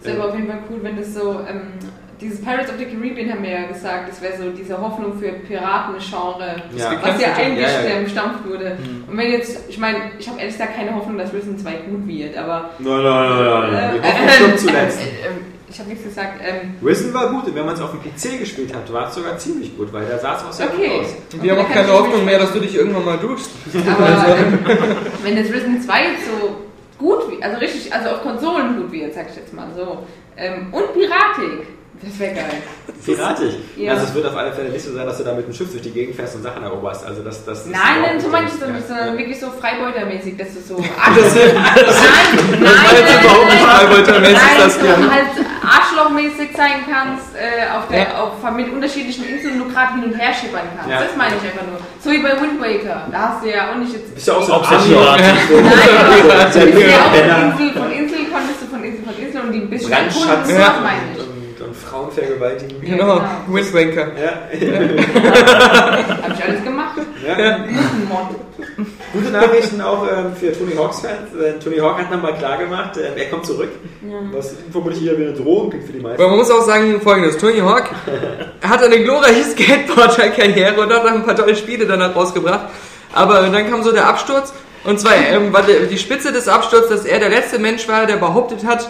Es 0.00 0.06
wäre 0.06 0.18
aber 0.20 0.28
auf 0.30 0.34
jeden 0.36 0.48
Fall 0.48 0.60
cool, 0.70 0.78
wenn 0.82 0.96
das 0.96 1.14
so, 1.14 1.40
ähm, 1.48 1.72
dieses 2.20 2.40
Pirates 2.42 2.68
of 2.70 2.76
the 2.78 2.84
Caribbean 2.84 3.30
haben 3.32 3.42
wir 3.42 3.50
ja 3.50 3.66
gesagt, 3.66 4.08
das 4.10 4.20
wäre 4.20 4.36
so 4.36 4.50
diese 4.50 4.80
Hoffnung 4.80 5.18
für 5.20 5.28
Piraten-Genre, 5.28 6.56
Ja. 6.76 6.92
was 7.00 7.20
ja 7.20 7.28
eigentlich 7.34 7.66
Ja, 7.66 7.84
ja. 7.84 8.34
wurde. 8.44 8.76
Und 9.08 9.16
wenn 9.16 9.30
jetzt, 9.32 9.58
ich 9.68 9.78
meine, 9.78 9.98
ich 10.18 10.28
habe 10.28 10.38
ehrlich 10.40 10.54
gesagt 10.54 10.76
keine 10.76 10.94
Hoffnung, 10.94 11.16
dass 11.18 11.32
Risen 11.32 11.58
2 11.58 11.70
gut 11.90 12.06
wird, 12.08 12.36
aber. 12.36 12.70
Nein, 12.78 13.02
nein, 13.02 13.28
nein, 13.30 13.72
nein. 13.72 13.96
Äh, 13.96 14.00
Die 14.00 14.08
Hoffnung 14.08 14.52
äh, 14.52 14.56
zuletzt. 14.56 15.00
äh, 15.00 15.04
äh, 15.04 15.30
ich 15.70 15.78
habe 15.78 15.90
nichts 15.90 16.04
gesagt. 16.04 16.40
Ähm, 16.42 16.74
Risen 16.84 17.12
war 17.14 17.28
gut 17.30 17.46
und 17.46 17.54
wenn 17.54 17.66
man 17.66 17.74
es 17.74 17.80
auf 17.80 17.90
dem 17.92 18.00
PC 18.00 18.38
gespielt 18.40 18.74
hat, 18.74 18.90
war 18.92 19.08
es 19.08 19.14
sogar 19.14 19.36
ziemlich 19.38 19.76
gut, 19.76 19.92
weil 19.92 20.06
da 20.06 20.18
sah 20.18 20.36
es 20.36 20.44
auch 20.44 20.52
sehr 20.52 20.66
okay. 20.72 20.88
gut 20.88 21.00
aus. 21.04 21.14
Und 21.34 21.42
wir 21.42 21.52
haben 21.52 21.60
auch 21.64 21.70
keine 21.70 21.92
Hoffnung 21.92 22.24
mehr, 22.24 22.38
dass 22.38 22.52
du 22.52 22.58
dich 22.60 22.74
irgendwann 22.74 23.04
mal 23.04 23.18
duschst. 23.18 23.50
Aber 23.74 24.36
ähm, 24.38 24.58
wenn 25.22 25.36
das 25.36 25.52
Risen 25.52 25.80
2 25.82 25.92
so 26.26 26.56
gut 26.98 27.30
wird, 27.30 27.42
also 27.42 27.58
richtig, 27.58 27.92
also 27.92 28.10
auf 28.10 28.22
Konsolen 28.22 28.76
gut 28.80 28.92
wird, 28.92 29.14
sag 29.14 29.28
ich 29.30 29.36
jetzt 29.36 29.52
mal 29.54 29.68
so, 29.76 30.04
ähm, 30.36 30.68
und 30.72 30.92
piratig, 30.94 31.66
das 32.00 32.18
wäre 32.18 32.34
geil. 32.34 32.62
Piratig. 33.04 33.54
Ja. 33.76 33.92
Also 33.92 34.04
es 34.06 34.14
wird 34.14 34.26
auf 34.26 34.36
alle 34.36 34.52
Fälle 34.52 34.68
nicht 34.70 34.84
so 34.84 34.92
sein, 34.92 35.06
dass 35.06 35.18
du 35.18 35.24
da 35.24 35.34
mit 35.34 35.46
dem 35.46 35.52
Schiff 35.52 35.70
durch 35.70 35.82
die 35.82 35.90
Gegend 35.90 36.14
fährst 36.14 36.36
und 36.36 36.42
Sachen 36.42 36.62
eroberst. 36.62 37.04
Also 37.04 37.22
das, 37.22 37.44
das 37.44 37.66
Nein, 37.66 37.80
nein, 38.02 38.20
so 38.20 38.28
meine 38.28 38.46
ich 38.46 38.54
es 38.54 38.60
ja. 38.60 38.66
sondern 38.86 39.06
Ja. 39.14 39.18
wirklich 39.18 39.40
so 39.40 39.50
freibeutermäßig, 39.50 40.36
dass 40.36 40.48
du 40.54 40.60
so 40.60 40.76
Das, 40.76 40.86
Arschloch, 40.98 41.34
nein, 41.54 42.60
nein, 42.60 42.62
war 42.62 42.92
jetzt 42.92 43.14
nein, 43.14 43.24
überhaupt 43.24 43.44
nicht 43.46 43.62
nein, 43.62 43.76
freibeutermäßig, 43.78 44.36
nein, 44.36 44.56
das 44.58 44.74
so 44.74 44.80
hier. 44.82 45.10
halt 45.12 45.26
Arschlochmäßig 45.98 46.56
sein 46.56 46.84
kannst, 46.90 47.34
äh, 47.34 47.68
auf 47.76 47.88
der, 47.88 47.98
Ja. 47.98 48.22
auf, 48.22 48.50
mit 48.54 48.72
unterschiedlichen 48.72 49.24
Inseln 49.28 49.58
du 49.58 49.68
gerade 49.68 49.94
hin 49.94 50.04
und 50.04 50.14
her 50.14 50.32
schippern 50.32 50.62
kannst. 50.76 50.90
Ja. 50.90 51.00
Das 51.02 51.16
meine 51.16 51.34
ich 51.36 51.42
einfach 51.42 51.66
nur. 51.66 51.78
So 52.02 52.10
wie 52.10 52.18
bei 52.18 52.40
Wind 52.40 52.60
Waker, 52.60 53.06
da 53.10 53.18
hast 53.34 53.44
du 53.44 53.50
ja 53.50 53.70
auch 53.70 53.76
nicht 53.76 53.92
jetzt 53.92 54.14
Bist 54.14 54.28
du 54.28 54.32
auch 54.32 54.42
so 54.42 54.52
Auch 54.54 54.70
ein 54.70 54.80
sehr 54.80 54.98
Arschloch? 54.98 55.16
Nein, 55.18 55.36
aber 56.22 56.44
du 56.52 56.66
bist 56.72 56.88
ja 56.88 56.98
auch 56.98 57.14
von 57.14 57.50
Insel 57.50 57.82
von 57.82 57.92
Insel, 57.92 58.18
konntest 58.32 58.62
du 58.62 58.66
von 58.66 58.84
Insel 58.84 59.04
von 59.04 59.16
Insel 59.18 59.40
und 59.42 59.52
die 59.52 59.58
ein 59.58 59.70
bisschen 59.70 59.90
Brandschatz 59.90 60.26
erkunden, 60.26 60.58
das 60.58 60.80
meine 60.82 61.02
ich. 61.14 61.17
Frauen 61.78 62.10
vergewaltigen. 62.10 62.80
Genau, 62.80 63.16
genau. 63.16 63.22
Wind 63.48 63.74
Waker. 63.74 64.08
Ja. 64.20 64.48
Hab 66.22 66.34
ich 66.34 66.44
alles 66.44 66.64
gemacht. 66.64 66.98
ja. 67.26 67.58
Mod. 68.08 68.36
Gute 69.12 69.30
Nachrichten 69.30 69.80
auch 69.80 70.06
ähm, 70.06 70.36
für 70.38 70.52
Tony 70.52 70.74
Hawks 70.76 71.00
Fans. 71.00 71.34
Äh, 71.34 71.58
Tony 71.58 71.78
Hawk 71.78 71.98
hat 71.98 72.10
nochmal 72.10 72.34
klar 72.34 72.58
gemacht, 72.58 72.96
äh, 72.96 73.18
er 73.18 73.30
kommt 73.30 73.46
zurück. 73.46 73.70
Was 74.32 74.54
vermutlich 74.70 75.00
hier 75.00 75.18
wie 75.18 75.24
eine 75.24 75.32
Drohung 75.32 75.70
klingt 75.70 75.86
für 75.86 75.92
die 75.92 76.00
meisten. 76.00 76.20
Aber 76.20 76.30
man 76.30 76.38
muss 76.38 76.50
auch 76.50 76.62
sagen 76.62 77.00
folgendes, 77.00 77.38
Tony 77.38 77.58
Hawk 77.58 77.90
hat 78.62 78.82
eine 78.82 79.02
glorreiche 79.02 79.44
Skateboarder-Karriere 79.44 80.80
und 80.80 80.92
hat 80.92 81.02
auch 81.02 81.12
ein 81.12 81.24
paar 81.24 81.36
tolle 81.36 81.56
Spiele 81.56 81.86
danach 81.86 82.14
rausgebracht. 82.14 82.66
Aber 83.12 83.48
dann 83.48 83.70
kam 83.70 83.82
so 83.82 83.92
der 83.92 84.06
Absturz 84.06 84.52
und 84.84 85.00
zwar 85.00 85.14
ähm, 85.16 85.52
war 85.52 85.62
die 85.62 85.98
Spitze 85.98 86.32
des 86.32 86.48
Absturzes, 86.48 86.88
dass 86.88 87.04
er 87.04 87.18
der 87.18 87.30
letzte 87.30 87.58
Mensch 87.58 87.88
war, 87.88 88.06
der 88.06 88.16
behauptet 88.16 88.64
hat, 88.64 88.88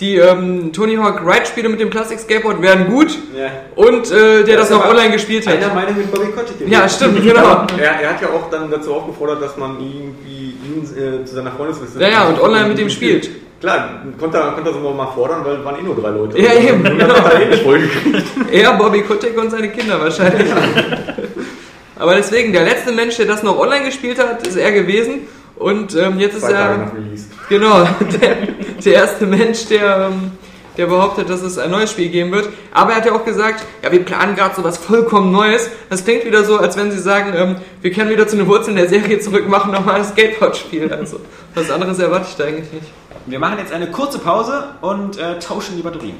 die 0.00 0.16
ähm, 0.16 0.72
Tony 0.72 0.96
Hawk 0.96 1.20
Ride-Spiele 1.24 1.68
mit 1.68 1.78
dem 1.78 1.90
Plastik-Skateboard 1.90 2.62
wären 2.62 2.86
gut 2.86 3.10
Ja. 3.36 3.50
und 3.76 4.10
äh, 4.10 4.42
der 4.44 4.56
das 4.56 4.70
ist 4.70 4.76
noch 4.76 4.88
online 4.88 5.10
gespielt 5.10 5.46
hat. 5.46 5.56
Einer 5.56 5.74
Meinung 5.74 5.96
mit 5.96 6.10
Bobby 6.10 6.32
Kotick. 6.32 6.66
Ja, 6.66 6.88
stimmt, 6.88 7.22
genau. 7.22 7.66
Er, 7.78 8.00
er 8.00 8.10
hat 8.14 8.22
ja 8.22 8.28
auch 8.28 8.48
dann 8.50 8.70
dazu 8.70 8.94
aufgefordert, 8.94 9.42
dass 9.42 9.56
man 9.56 9.78
irgendwie 9.78 10.54
ihn 10.64 10.82
äh, 10.84 11.24
zu 11.24 11.34
seiner 11.34 11.52
Freundesliste 11.52 12.00
Ja, 12.00 12.08
ja, 12.08 12.28
und 12.28 12.40
online 12.40 12.68
mit 12.68 12.78
ihm 12.78 12.88
spielt. 12.88 13.28
Klar, 13.60 14.00
konnte 14.18 14.38
er, 14.38 14.52
konnte 14.52 14.70
er 14.70 14.72
so 14.72 14.80
mal 14.90 15.08
fordern, 15.14 15.44
weil 15.44 15.62
waren 15.62 15.78
eh 15.78 15.82
nur 15.82 15.94
drei 15.94 16.08
Leute. 16.08 16.38
Ja, 16.40 16.54
eben, 16.54 16.80
Und 16.80 16.98
dann 16.98 17.12
hat 17.12 17.34
er 17.34 17.46
nicht 17.46 17.62
voll 17.62 17.78
gekriegt. 17.80 18.24
Er, 18.52 18.72
Bobby 18.72 19.02
Kotick 19.02 19.36
und 19.38 19.50
seine 19.50 19.68
Kinder 19.68 20.00
wahrscheinlich. 20.00 20.48
Aber 21.98 22.14
deswegen, 22.14 22.54
der 22.54 22.64
letzte 22.64 22.92
Mensch, 22.92 23.18
der 23.18 23.26
das 23.26 23.42
noch 23.42 23.58
online 23.58 23.84
gespielt 23.84 24.18
hat, 24.18 24.46
ist 24.46 24.56
er 24.56 24.72
gewesen. 24.72 25.28
Und 25.60 25.94
ähm, 25.94 26.18
jetzt 26.18 26.38
ist 26.38 26.44
er, 26.44 26.78
nach 26.78 26.94
Release. 26.94 27.26
genau, 27.50 27.86
der, 28.20 28.36
der 28.82 28.94
erste 28.94 29.26
Mensch, 29.26 29.66
der, 29.66 30.08
ähm, 30.10 30.32
der 30.78 30.86
behauptet, 30.86 31.28
dass 31.28 31.42
es 31.42 31.58
ein 31.58 31.70
neues 31.70 31.90
Spiel 31.90 32.08
geben 32.08 32.32
wird. 32.32 32.48
Aber 32.72 32.92
er 32.92 32.96
hat 32.96 33.04
ja 33.04 33.12
auch 33.12 33.26
gesagt, 33.26 33.66
ja, 33.82 33.92
wir 33.92 34.02
planen 34.02 34.34
gerade 34.36 34.54
so 34.54 34.64
was 34.64 34.78
vollkommen 34.78 35.30
Neues. 35.30 35.68
Das 35.90 36.02
klingt 36.02 36.24
wieder 36.24 36.44
so, 36.44 36.56
als 36.56 36.78
wenn 36.78 36.90
sie 36.90 36.98
sagen, 36.98 37.34
ähm, 37.36 37.56
wir 37.82 37.92
kehren 37.92 38.08
wieder 38.08 38.26
zu 38.26 38.36
den 38.36 38.46
Wurzeln 38.46 38.74
der 38.74 38.88
Serie 38.88 39.18
zurück, 39.18 39.46
machen 39.48 39.70
nochmal 39.72 39.96
ein 39.96 40.04
Skateboard-Spiel. 40.04 40.90
Also, 40.90 41.20
was 41.54 41.70
anderes 41.70 41.98
erwarte 41.98 42.28
ich 42.30 42.36
da 42.36 42.44
eigentlich 42.44 42.72
nicht. 42.72 42.86
Wir 43.26 43.38
machen 43.38 43.58
jetzt 43.58 43.72
eine 43.72 43.90
kurze 43.90 44.18
Pause 44.18 44.64
und 44.80 45.18
äh, 45.18 45.38
tauschen 45.40 45.76
die 45.76 45.82
Batterien. 45.82 46.16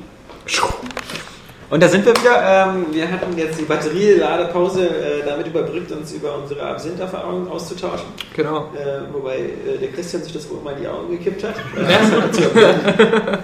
Und 1.71 1.81
da 1.81 1.89
sind 1.89 2.05
wir 2.05 2.13
wieder. 2.17 2.67
Ähm, 2.69 2.87
wir 2.91 3.09
hatten 3.11 3.39
jetzt 3.39 3.61
die 3.61 3.65
Batterieladepause 3.65 4.89
äh, 4.89 5.23
damit 5.25 5.47
überbrückt, 5.47 5.93
uns 5.93 6.13
über 6.13 6.37
unsere 6.37 6.63
Absinth-Erfahrungen 6.63 7.49
auszutauschen. 7.49 8.07
Genau. 8.35 8.69
Äh, 8.75 9.13
wobei 9.13 9.39
äh, 9.39 9.79
der 9.81 9.93
Christian 9.93 10.23
sich 10.23 10.33
das 10.33 10.51
wohl 10.51 10.61
mal 10.63 10.75
in 10.75 10.83
die 10.83 10.89
Augen 10.89 11.11
gekippt 11.11 11.45
hat. 11.45 11.55
Äh, 11.77 11.83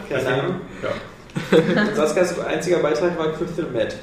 Keine 0.13 0.29
Ahnung. 0.29 0.57
Und 0.83 1.16
Saskas 1.95 2.39
einziger 2.41 2.79
Beitrag 2.79 3.19
war 3.19 3.29
Crystal 3.33 3.67
Mad. 3.73 3.95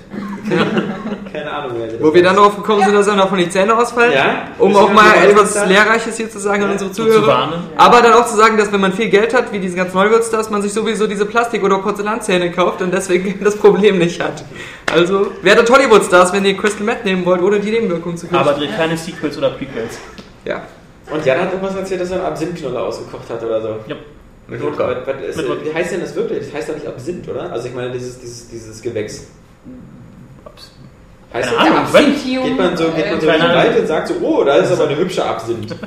Keine 1.31 1.51
Ahnung 1.51 1.77
das 1.89 1.99
Wo 2.01 2.13
wir 2.13 2.21
dann 2.23 2.35
darauf 2.35 2.55
gekommen 2.55 2.83
sind, 2.83 2.93
dass 2.93 3.05
dann 3.07 3.17
davon 3.17 3.37
die 3.39 3.49
Zähne 3.49 3.75
ausfallen. 3.75 4.13
Ja. 4.13 4.47
Um 4.59 4.75
auch 4.75 4.83
noch 4.89 4.93
mal 4.93 5.15
etwas? 5.23 5.65
Lehrreiches 5.67 6.17
hier 6.17 6.29
zu 6.29 6.39
sagen 6.39 6.61
an 6.63 6.69
Ja. 6.69 6.73
unsere 6.73 6.89
Und 6.89 6.95
zu 6.95 7.03
Zuhörer. 7.03 7.27
warnen. 7.27 7.53
Aber 7.75 8.01
dann 8.01 8.13
auch 8.13 8.25
zu 8.27 8.35
sagen, 8.35 8.57
dass 8.57 8.71
wenn 8.71 8.81
man 8.81 8.93
viel 8.93 9.09
Geld 9.09 9.33
hat, 9.33 9.51
wie 9.51 9.59
diese 9.59 9.75
ganzen 9.75 9.97
Neuwürzstars, 9.97 10.49
man 10.51 10.61
sich 10.61 10.73
sowieso 10.73 11.07
diese 11.07 11.25
Plastik- 11.25 11.63
oder 11.63 11.79
Porzellanzähne 11.79 12.51
kauft 12.51 12.81
und 12.81 12.93
deswegen 12.93 13.39
das 13.43 13.55
Problem 13.55 13.97
nicht 13.97 14.21
hat. 14.21 14.43
Also 14.93 15.31
werdet 15.41 15.69
Hollywood-Stars, 15.69 16.33
wenn 16.33 16.45
ihr 16.45 16.55
Crystal 16.55 16.83
Meth 16.85 17.03
nehmen 17.05 17.25
wollt, 17.25 17.41
ohne 17.41 17.59
die 17.59 17.71
Nebenwirkungen 17.71 18.17
zu 18.17 18.27
kriegen. 18.27 18.39
Aber 18.39 18.53
dreht 18.53 18.75
keine 18.77 18.95
Sequels 18.97 19.37
oder 19.37 19.49
Prequels. 19.51 19.97
ja. 20.45 20.61
Und 21.11 21.25
Jan 21.25 21.41
hat 21.41 21.51
irgendwas 21.51 21.75
erzählt, 21.75 21.99
dass 21.99 22.11
er 22.11 22.17
einen 22.19 22.27
Absinthknolle 22.27 22.79
ausgekocht 22.79 23.29
hat 23.29 23.43
oder 23.43 23.61
so. 23.61 23.67
Ja. 23.87 23.95
Mit 24.53 24.61
Wodka. 24.63 24.87
was 25.05 25.37
wie 25.65 25.73
heißt 25.73 25.91
denn 25.93 26.01
das 26.01 26.15
wirklich? 26.15 26.39
Das 26.45 26.53
heißt 26.53 26.69
doch 26.69 26.75
nicht 26.75 26.87
Absinth, 26.87 27.27
oder? 27.27 27.51
Also 27.51 27.67
ich 27.67 27.73
meine, 27.73 27.91
dieses, 27.91 28.19
dieses, 28.19 28.47
dieses 28.49 28.81
Gewächs. 28.81 29.27
Heißt 31.33 31.49
Keine 31.49 31.57
das- 31.57 31.67
Ahnung. 31.67 31.77
Absinthium, 31.79 32.43
Geht 32.45 32.57
man 32.57 32.77
so, 32.77 32.83
geht 32.91 33.09
man 33.11 33.21
so 33.21 33.27
in 33.27 33.33
die. 33.33 33.41
Wald 33.41 33.79
und 33.79 33.87
sagt 33.87 34.07
so, 34.07 34.13
oh, 34.21 34.43
da 34.43 34.55
ist 34.57 34.71
aber 34.71 34.87
eine 34.87 34.97
hübsche 34.97 35.23
Absinth. 35.25 35.75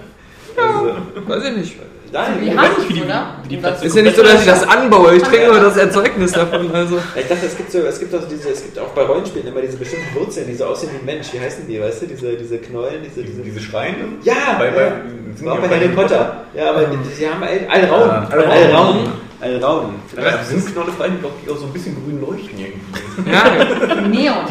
Also, 0.58 0.96
Weiß 1.28 1.44
ich 1.44 1.56
nicht. 1.58 1.76
Nein, 2.16 2.40
Wie 2.40 2.48
ich, 2.48 2.56
Hanf, 2.56 2.88
wie 2.88 2.92
die- 2.94 3.02
oder? 3.02 3.26
wie 3.42 3.48
die 3.48 3.56
Plastik- 3.58 3.86
Ist 3.88 3.96
ja 3.96 4.02
nicht 4.02 4.16
so, 4.16 4.22
dass 4.22 4.40
ich 4.40 4.46
das 4.46 4.62
anbaue, 4.68 5.14
ich 5.16 5.22
trinke 5.22 5.46
nur 5.46 5.60
das 5.60 5.76
Erzeugnis 5.76 6.32
davon. 6.32 6.70
Also. 6.74 6.98
ich 7.14 7.26
dachte, 7.28 7.46
es 7.46 7.56
gibt 7.56 7.70
so, 7.72 7.78
es 7.80 7.98
gibt 8.00 8.14
auch 8.14 8.26
diese, 8.28 8.48
es 8.50 8.62
gibt 8.62 8.78
auch 8.78 8.88
bei 8.88 9.02
Rollenspielen 9.02 9.48
immer 9.48 9.60
diese 9.60 9.76
bestimmten 9.76 10.14
Wurzeln, 10.18 10.46
die 10.48 10.54
so 10.54 10.64
aussehen 10.66 10.90
wie 10.94 10.98
ein 10.98 11.04
Mensch. 11.16 11.32
Wie 11.32 11.40
heißen 11.40 11.66
die, 11.68 11.80
weißt 11.80 12.02
du? 12.02 12.06
Diese, 12.06 12.34
diese 12.36 12.58
Knollen, 12.58 13.02
diese, 13.04 13.22
Diese, 13.26 13.42
diese. 13.42 13.60
Schreine? 13.60 13.96
ja, 14.22 14.34
Bei- 14.58 14.70
bei- 14.70 14.82
ja. 14.82 14.92
sind 15.36 15.48
auch 15.48 15.56
die 15.56 15.60
bei 15.62 15.68
bei 15.68 15.76
Harry 15.76 15.88
Potter. 15.88 16.44
Ja, 16.54 16.70
aber 16.70 16.84
die, 16.84 16.96
die 17.18 17.28
haben 17.28 17.42
Al- 17.42 17.66
Alraun. 17.68 18.08
Ja, 18.08 18.28
Alraun. 18.30 18.50
Alraun. 18.50 18.96
Alraun. 19.38 19.94
Absinthknolle 20.16 20.92
vor 20.92 21.04
allem, 21.04 21.20
glaube 21.20 21.34
ich, 21.44 21.50
auch 21.52 21.58
so 21.58 21.66
ein 21.66 21.72
bisschen 21.72 21.94
grün 22.02 22.20
leuchten 22.22 22.58
irgendwie. 22.58 23.30
Ja, 23.30 24.08
Neon. 24.08 24.34
Hab 24.44 24.48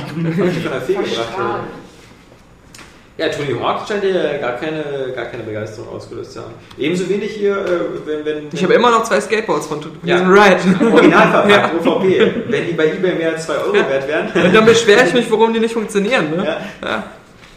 ich 0.47 0.61
von 0.63 0.71
der 0.71 0.81
Fee 0.81 0.93
gebracht. 0.93 1.63
Ja, 3.17 3.29
Tony 3.29 3.53
Hawk 3.57 3.87
scheint 3.87 4.03
ja 4.03 4.37
gar 4.37 4.53
keine, 4.57 4.83
gar 5.15 5.25
keine 5.25 5.43
Begeisterung 5.43 5.87
ausgelöst 5.95 6.33
zu 6.33 6.41
haben. 6.41 6.53
Ebenso 6.77 7.07
wenig 7.07 7.31
hier, 7.31 7.55
äh, 7.57 7.79
wenn, 8.05 8.25
wenn. 8.25 8.47
Ich 8.51 8.61
habe 8.61 8.73
immer 8.73 8.91
noch 8.91 9.03
zwei 9.05 9.21
Skateboards 9.21 9.67
von, 9.67 9.81
von 9.81 9.91
Ja. 10.03 10.17
diesem 10.17 10.31
Ride. 10.33 10.91
Original 10.93 11.31
verpackt, 11.31 11.87
OVP. 11.87 12.33
Wenn 12.49 12.67
die 12.67 12.73
bei 12.73 12.87
eBay 12.87 13.15
mehr 13.15 13.31
als 13.31 13.45
2 13.45 13.53
Euro 13.55 13.73
wert 13.73 14.07
wären. 14.07 14.27
Und 14.45 14.53
dann 14.53 14.65
beschwere 14.65 15.05
ich 15.07 15.13
mich, 15.13 15.31
warum 15.31 15.53
die 15.53 15.61
nicht 15.61 15.73
funktionieren. 15.73 16.31
Ne? 16.35 16.57
Ja. 16.83 17.03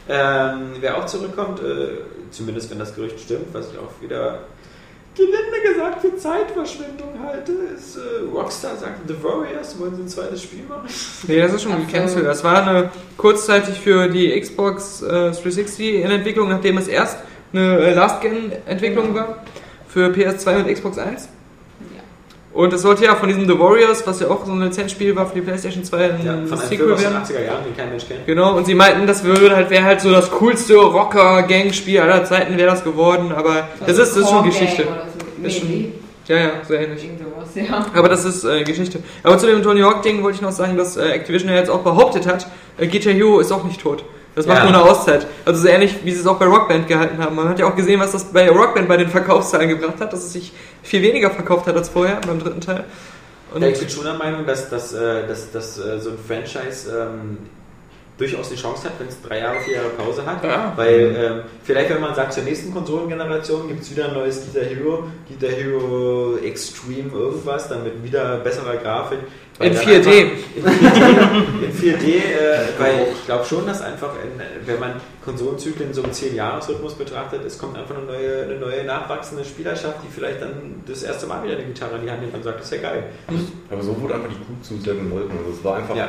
Ja. 0.09 0.55
Ähm, 0.55 0.71
wer 0.81 0.97
auch 0.97 1.07
zurückkommt, 1.07 1.59
äh, 1.61 1.99
zumindest 2.31 2.71
wenn 2.71 2.79
das 2.79 2.95
Gerücht 2.95 3.19
stimmt, 3.21 3.53
was 3.53 3.73
ich 3.73 3.79
auch 3.79 3.91
wieder 4.01 4.39
gelinde 5.19 5.73
gesagt 5.75 6.01
für 6.01 6.17
Zeitverschwendung 6.17 7.19
halte, 7.23 7.53
ist 7.77 7.97
äh, 7.97 8.25
Rockstar 8.33 8.77
sagt 8.77 9.07
The 9.07 9.15
Warriors, 9.23 9.79
wollen 9.79 9.97
sie 9.97 10.03
ein 10.03 10.09
zweites 10.09 10.43
Spiel 10.43 10.63
machen? 10.69 10.89
Nee, 11.27 11.41
das 11.41 11.53
ist 11.53 11.63
schon 11.63 11.87
gecancelt. 11.87 12.25
Das 12.25 12.43
war 12.43 12.67
eine 12.67 12.91
kurzzeitig 13.17 13.79
für 13.81 14.09
die 14.09 14.41
Xbox 14.41 15.03
äh, 15.03 15.31
360 15.33 15.97
in 15.97 16.11
Entwicklung, 16.11 16.49
nachdem 16.49 16.79
es 16.79 16.89
erst 16.89 17.19
eine 17.53 17.79
äh, 17.79 17.95
Last-Gen-Entwicklung 17.95 19.15
war 19.15 19.45
für 19.89 20.09
PS2 20.09 20.65
und 20.65 20.73
Xbox 20.73 20.99
1. 20.99 21.29
Und 22.59 22.73
es 22.73 22.83
sollte 22.83 23.05
ja 23.05 23.15
von 23.15 23.29
diesem 23.29 23.47
The 23.47 23.57
Warriors, 23.57 24.05
was 24.05 24.19
ja 24.19 24.27
auch 24.29 24.45
so 24.45 24.51
ein 24.51 24.61
Lizenzspiel 24.61 25.15
war 25.15 25.27
für 25.27 25.35
die 25.37 25.43
PlayStation 25.43 25.85
2, 25.85 25.97
ein 25.97 26.11
Ja, 26.11 26.17
von 26.19 26.29
einem 26.33 26.47
Film 26.49 26.61
Sequel 26.61 26.93
aus 26.93 27.01
den 27.01 27.13
werden. 27.13 27.25
80er 27.25 27.45
Jahren, 27.45 27.65
den 27.65 27.77
kein 27.77 27.89
Mensch 27.91 28.09
kennt. 28.09 28.27
Genau, 28.27 28.57
und 28.57 28.67
sie 28.67 28.75
meinten, 28.75 29.07
das 29.07 29.23
würde 29.23 29.55
halt, 29.55 29.71
wäre 29.71 29.85
halt 29.85 30.01
so 30.01 30.11
das 30.11 30.29
coolste 30.33 30.75
Rocker-Gang-Spiel 30.75 32.01
aller 32.01 32.25
Zeiten 32.25 32.57
wäre 32.57 32.69
das 32.71 32.83
geworden, 32.83 33.31
aber 33.33 33.69
das 33.87 33.99
ist, 33.99 34.17
das 34.17 34.25
ist 34.25 34.29
schon 34.31 34.45
Geschichte. 34.45 34.85
So. 35.41 35.47
Ist 35.47 35.59
schon- 35.61 35.93
Ja, 36.27 36.37
ja, 36.37 36.51
so 36.67 36.75
ähnlich. 36.75 37.09
ja. 37.55 37.87
Aber 37.95 38.09
das 38.09 38.25
ist 38.25 38.43
äh, 38.45 38.65
Geschichte. 38.65 38.99
Aber 39.23 39.39
zu 39.39 39.47
dem 39.47 39.63
Tony 39.63 39.81
Hawk-Ding 39.81 40.23
wollte 40.25 40.37
ich 40.37 40.43
noch 40.43 40.51
sagen, 40.51 40.77
dass 40.77 40.97
äh, 40.97 41.11
Activision 41.13 41.51
ja 41.51 41.57
jetzt 41.59 41.71
auch 41.71 41.83
behauptet 41.83 42.27
hat, 42.27 42.49
äh, 42.77 42.87
Guitar 42.89 43.13
Hero 43.13 43.39
ist 43.39 43.53
auch 43.53 43.63
nicht 43.65 43.81
tot. 43.81 44.03
Das 44.39 44.47
macht 44.47 44.59
Ja. 44.59 44.71
nur 44.71 44.81
eine 44.81 44.91
Auszeit. 44.91 45.27
Also 45.45 45.63
so 45.63 45.69
ähnlich, 45.69 45.97
wie 46.05 46.13
sie 46.13 46.21
es 46.21 46.27
auch 46.29 46.39
bei 46.39 46.47
Rockband 46.47 46.87
gehalten 46.87 47.19
haben. 47.23 47.35
Man 47.35 47.49
hat 47.49 47.59
ja 47.59 47.67
auch 47.67 47.75
gesehen, 47.75 47.99
was 47.99 48.13
das 48.13 48.23
bei 48.25 48.49
Rockband 48.49 48.87
bei 48.87 48.97
den 48.97 49.09
Verkaufszahlen 49.09 49.69
gebracht 49.69 50.01
hat, 50.01 50.13
dass 50.13 50.23
es 50.25 50.33
sich 50.33 50.53
viel 50.85 51.03
weniger 51.03 51.31
verkauft 51.31 51.67
hat 51.67 51.77
als 51.77 51.89
vorher 51.89 52.21
beim 52.25 52.39
dritten 52.39 52.61
Teil. 52.61 52.85
Und 53.53 53.63
Ja, 53.63 53.69
ich 53.69 53.81
bin 53.81 53.89
schon 53.89 54.05
der 54.05 54.15
Meinung, 54.15 54.47
dass, 54.47 54.71
dass, 54.71 54.93
äh, 54.93 55.27
dass, 55.27 55.51
dass 55.51 55.77
äh, 55.79 55.99
so 55.99 56.11
ein 56.11 56.19
Franchise 56.25 56.89
ähm, 57.11 57.39
durchaus 58.19 58.49
die 58.51 58.57
Chance 58.57 58.85
hat, 58.85 58.93
wenn 58.99 59.09
es 59.09 59.23
drei 59.23 59.39
Jahre, 59.39 59.61
vier 59.61 59.75
Jahre 59.77 59.89
Pause 59.91 60.27
hat. 60.27 60.43
Ja. 60.45 60.73
Weil 60.77 61.17
ähm, 61.17 61.41
vielleicht, 61.63 61.89
wenn 61.91 62.01
man 62.01 62.15
sagt, 62.15 62.33
zur 62.33 62.43
nächsten 62.43 62.73
Konsolengeneration 62.75 63.69
gibt 63.69 63.83
es 63.83 63.91
wieder 63.93 64.09
ein 64.09 64.15
neues 64.15 64.43
Guitar 64.53 64.69
Hero, 64.69 65.05
Guitar 65.29 65.57
Hero 65.57 66.37
Extreme 66.45 67.11
irgendwas, 67.13 67.69
dann 67.69 67.85
mit 67.85 68.03
wieder 68.03 68.39
besserer 68.39 68.77
Grafik. 68.77 69.21
In 69.61 69.75
dann 69.75 69.83
4D. 69.85 69.97
einfach- 69.97 70.13
In 70.57 70.63
4D, 70.63 71.65
in 71.65 71.73
4D 71.73 72.07
äh, 72.07 72.59
weil 72.79 73.07
ich 73.13 73.27
glaube 73.27 73.45
schon, 73.45 73.67
dass 73.67 73.83
einfach, 73.83 74.11
in, 74.23 74.41
wenn 74.67 74.79
man 74.81 74.93
Konsolenzyklen 75.25 75.93
so 75.93 76.03
im 76.03 76.11
10-Jahres-Rhythmus 76.11 76.95
betrachtet, 76.95 77.45
es 77.45 77.59
kommt 77.59 77.77
einfach 77.77 77.97
eine 77.97 78.07
neue, 78.07 78.43
eine 78.45 78.57
neue 78.57 78.85
nachwachsende 78.85 79.45
Spielerschaft, 79.45 79.97
die 80.05 80.13
vielleicht 80.15 80.41
dann 80.41 80.83
das 80.87 81.03
erste 81.03 81.27
Mal 81.27 81.43
wieder 81.45 81.55
eine 81.57 81.65
Gitarre 81.65 81.97
in 81.97 82.03
die 82.03 82.11
Hand 82.11 82.21
nimmt 82.21 82.35
und 82.35 82.45
sagt, 82.45 82.61
das 82.61 82.67
ist 82.71 82.83
ja 82.83 82.89
geil. 82.91 83.05
Aber 83.71 83.83
so 83.83 84.01
wurde 84.01 84.15
einfach 84.15 84.29
die 84.29 84.37
Kuh 84.37 84.63
zu 84.63 84.77
sehr 84.83 84.95
gemolken. 84.95 85.37
Also 85.39 85.59
es 85.59 85.65
war 85.65 85.77
einfach 85.79 85.97
Ja. 85.97 86.09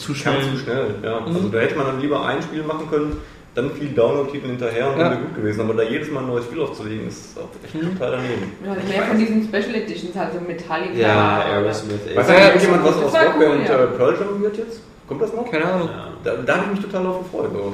Zu 0.00 0.12
kam 0.12 0.16
schnell. 0.40 0.42
zu 0.52 0.56
schnell. 0.58 0.94
Ja. 1.02 1.20
Mhm. 1.20 1.26
Also 1.36 1.48
da 1.48 1.58
hätte 1.58 1.76
man 1.76 1.86
dann 1.86 2.00
lieber 2.00 2.24
ein 2.26 2.42
Spiel 2.42 2.62
machen 2.62 2.88
können, 2.90 3.16
dann 3.54 3.70
viel 3.72 3.88
Download-Titel 3.90 4.46
hinterher 4.46 4.86
und 4.92 4.98
Ja. 4.98 5.04
dann 5.04 5.10
wäre 5.12 5.20
gut 5.22 5.34
gewesen. 5.36 5.60
Aber 5.60 5.74
da 5.74 5.82
jedes 5.82 6.10
Mal 6.10 6.20
ein 6.20 6.26
neues 6.28 6.44
Spiel 6.44 6.60
aufzulegen, 6.60 7.08
ist 7.08 7.36
auch 7.38 7.48
echt 7.64 7.74
Mhm. 7.74 7.98
total 7.98 8.12
daneben. 8.12 8.52
Ja, 8.64 8.72
mehr 8.88 9.02
von 9.08 9.18
diesen 9.18 9.42
Special 9.44 9.74
Editions, 9.74 10.16
also 10.16 10.40
Metallica. 10.40 10.94
Ja, 10.98 11.42
Aerosmith. 11.44 12.00
Weiß 12.14 12.28
Ja, 12.28 12.46
irgendjemand, 12.46 12.84
was 12.84 12.94
das 12.96 13.04
aus 13.06 13.12
war 13.12 13.24
Rock 13.26 13.34
cool, 13.38 13.46
und 13.46 13.64
ja. 13.68 13.84
äh, 13.84 13.86
Pearl 13.88 14.14
Jam 14.18 14.40
wird 14.42 14.56
jetzt? 14.56 14.80
Kommt 15.08 15.22
das 15.22 15.32
noch? 15.34 15.50
Keine 15.50 15.64
Ahnung. 15.64 15.88
Ja. 15.88 16.06
Da, 16.22 16.36
da 16.46 16.52
habe 16.56 16.64
ich 16.66 16.70
mich 16.80 16.80
total 16.90 17.04
drauf 17.04 17.18
gefreut. 17.24 17.50
So. 17.52 17.72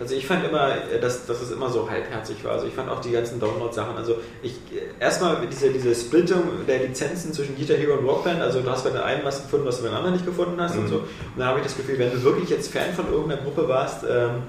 Also 0.00 0.14
ich 0.14 0.26
fand 0.26 0.44
immer, 0.46 0.70
äh, 0.92 1.00
dass, 1.00 1.26
dass 1.26 1.42
es 1.42 1.50
immer 1.50 1.68
so 1.68 1.90
halbherzig 1.90 2.44
war. 2.44 2.52
Also 2.52 2.66
ich 2.66 2.74
fand 2.74 2.88
auch 2.88 3.00
die 3.00 3.10
ganzen 3.10 3.40
Download-Sachen. 3.40 3.96
Also 3.96 4.16
ich 4.42 4.52
äh, 4.72 5.02
erstmal 5.02 5.38
diese, 5.50 5.70
diese 5.70 5.94
Splittung 5.94 6.42
der 6.68 6.78
Lizenzen 6.86 7.32
zwischen 7.32 7.56
Guitar 7.56 7.76
Hero 7.76 7.94
und 7.98 8.06
Rockband, 8.06 8.40
also 8.40 8.60
du 8.60 8.70
hast 8.70 8.84
bei 8.84 8.90
der 8.90 9.04
einen 9.04 9.24
was 9.24 9.42
gefunden, 9.42 9.66
was 9.66 9.78
du 9.78 9.82
bei 9.82 9.88
der 9.88 9.98
anderen 9.98 10.14
nicht 10.14 10.26
gefunden 10.26 10.60
hast 10.60 10.76
und 10.76 10.84
Mhm. 10.84 10.88
so. 10.88 10.96
Und 10.98 11.04
dann 11.36 11.48
habe 11.48 11.58
ich 11.58 11.64
das 11.64 11.76
Gefühl, 11.76 11.98
wenn 11.98 12.12
du 12.12 12.22
wirklich 12.22 12.48
jetzt 12.50 12.72
Fan 12.72 12.92
von 12.94 13.06
irgendeiner 13.10 13.42
Gruppe 13.42 13.68
warst, 13.68 14.04
ähm, 14.08 14.42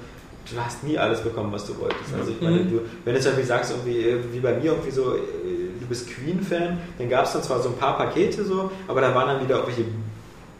du 0.53 0.59
hast 0.63 0.83
nie 0.83 0.97
alles 0.99 1.21
bekommen, 1.21 1.51
was 1.51 1.65
du 1.65 1.75
wolltest. 1.79 2.13
Also 2.17 2.31
ich 2.31 2.39
meine, 2.41 2.57
Mhm. 2.59 2.69
du, 2.69 2.79
wenn 3.05 3.13
du 3.13 3.19
jetzt 3.19 3.25
irgendwie 3.25 3.45
sagst, 3.47 3.71
irgendwie, 3.71 4.07
äh, 4.07 4.17
wie 4.31 4.39
bei 4.39 4.53
mir 4.53 4.65
irgendwie 4.73 4.91
so, 4.91 5.15
du 5.79 5.85
bist 5.89 6.07
Queen-Fan, 6.11 6.77
dann 6.99 7.09
gab 7.09 7.25
es 7.25 7.33
dann 7.33 7.41
zwar 7.43 7.59
so 7.61 7.69
ein 7.69 7.75
paar 7.77 7.97
Pakete 7.97 8.43
so, 8.45 8.69
aber 8.87 9.01
da 9.01 9.13
waren 9.15 9.27
dann 9.29 9.43
wieder 9.43 9.55
irgendwelche 9.55 9.85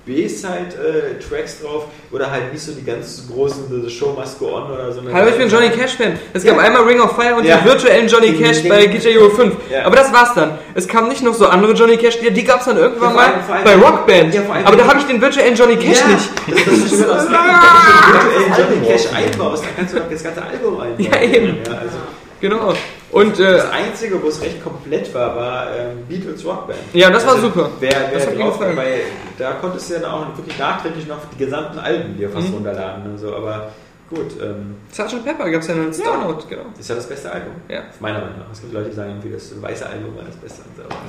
B-Side-Tracks 0.05 1.61
drauf 1.61 1.85
oder 2.11 2.29
halt 2.29 2.53
nicht 2.53 2.63
so 2.63 2.71
die 2.73 2.83
ganz 2.83 3.23
großen 3.31 3.63
The 3.83 3.89
Show 3.89 4.15
Must 4.17 4.39
Go 4.39 4.55
On 4.55 4.71
oder 4.71 4.91
so. 4.91 5.01
Hallo, 5.11 5.29
ich 5.29 5.35
bin 5.37 5.49
Johnny 5.49 5.69
Cash-Fan. 5.69 6.19
Es 6.33 6.43
gab 6.43 6.57
Ja. 6.57 6.61
einmal 6.63 6.83
Ring 6.83 6.99
of 7.01 7.15
Fire 7.15 7.35
und 7.35 7.45
Ja. 7.45 7.57
den 7.57 7.65
virtuellen 7.65 8.07
Johnny 8.07 8.33
Cash 8.33 8.61
den- 8.61 8.69
bei 8.69 8.85
Guitar 8.85 9.11
Hero 9.11 9.29
5. 9.29 9.55
Ja. 9.71 9.85
Aber 9.85 9.95
das 9.95 10.13
war's 10.13 10.33
dann. 10.35 10.57
Es 10.75 10.87
kamen 10.87 11.09
nicht 11.09 11.23
noch 11.23 11.33
so 11.33 11.47
andere 11.47 11.73
Johnny 11.73 11.97
Cash-Lieder, 11.97 12.31
die 12.31 12.43
gab's 12.43 12.65
dann 12.65 12.77
irgendwann 12.77 13.15
mal 13.15 13.25
allem- 13.47 13.63
bei 13.63 13.75
Rockband. 13.75 14.35
Aber 14.65 14.75
da 14.77 14.87
habe 14.87 14.99
ich 14.99 15.05
den 15.05 15.19
virtuellen 15.21 15.55
Johnny 15.55 15.75
Cash 15.77 16.05
nicht. 16.05 16.29
Das, 16.47 16.65
das 16.65 16.91
ist 16.91 17.09
aus. 17.09 17.25
Du 17.27 18.61
Johnny 18.61 18.87
Cash 18.87 19.07
einbaust, 19.13 19.63
dann 19.63 19.71
kannst 19.75 19.93
du 19.95 19.99
das 19.99 20.23
ganze 20.23 20.41
Album 20.43 20.79
einbauen. 20.79 20.95
Ja, 20.99 21.21
eben. 21.21 21.57
Also 21.67 21.97
Genau. 22.41 22.73
Und 23.15 23.39
äh, 23.39 23.53
das 23.53 23.71
Einzige, 23.71 24.21
wo 24.21 24.27
es 24.27 24.41
recht 24.41 24.61
komplett 24.61 25.13
war, 25.13 25.35
war 25.37 25.67
ähm, 25.73 26.05
Beatles 26.09 26.43
Rockband. 26.45 26.79
ja, 26.91 27.09
das 27.09 27.25
war 27.25 27.35
Also, 27.35 27.47
super. 27.47 27.69
Wer, 27.79 27.91
wer 28.11 28.19
Das 28.19 28.27
hat 28.27 28.37
drauf, 28.37 28.59
weil 28.59 28.99
da 29.37 29.53
konntest 29.53 29.89
du 29.89 29.93
ja 29.95 30.11
auch 30.11 30.37
wirklich 30.37 30.57
nachträglich 30.59 31.07
noch 31.07 31.19
die 31.33 31.37
gesamten 31.45 31.79
Alben 31.79 32.17
dir 32.17 32.29
fast 32.29 32.49
Mhm. 32.49 32.55
runterladen. 32.55 33.03
Also, 33.13 33.33
aber 33.33 33.69
gut, 34.09 34.31
ähm, 34.41 34.75
Sgt. 34.91 35.23
Pepper 35.23 35.49
gab's 35.49 35.67
ja 35.67 35.75
noch 35.75 35.85
als 35.85 35.97
Ja. 35.99 36.05
Download, 36.05 36.43
genau. 36.49 36.63
ist 36.79 36.89
ja 36.89 36.95
das 36.95 37.07
beste 37.07 37.31
Album. 37.31 37.53
Ja. 37.67 37.81
Meiner 37.99 38.19
Meinung 38.19 38.39
nach. 38.39 38.51
Es 38.51 38.61
gibt 38.61 38.73
Leute, 38.73 38.89
die 38.89 38.95
sagen, 38.95 39.09
irgendwie 39.11 39.31
das 39.31 39.61
weiße 39.61 39.85
Album 39.87 40.15
war 40.15 40.23
das 40.23 40.35
beste. 40.35 40.61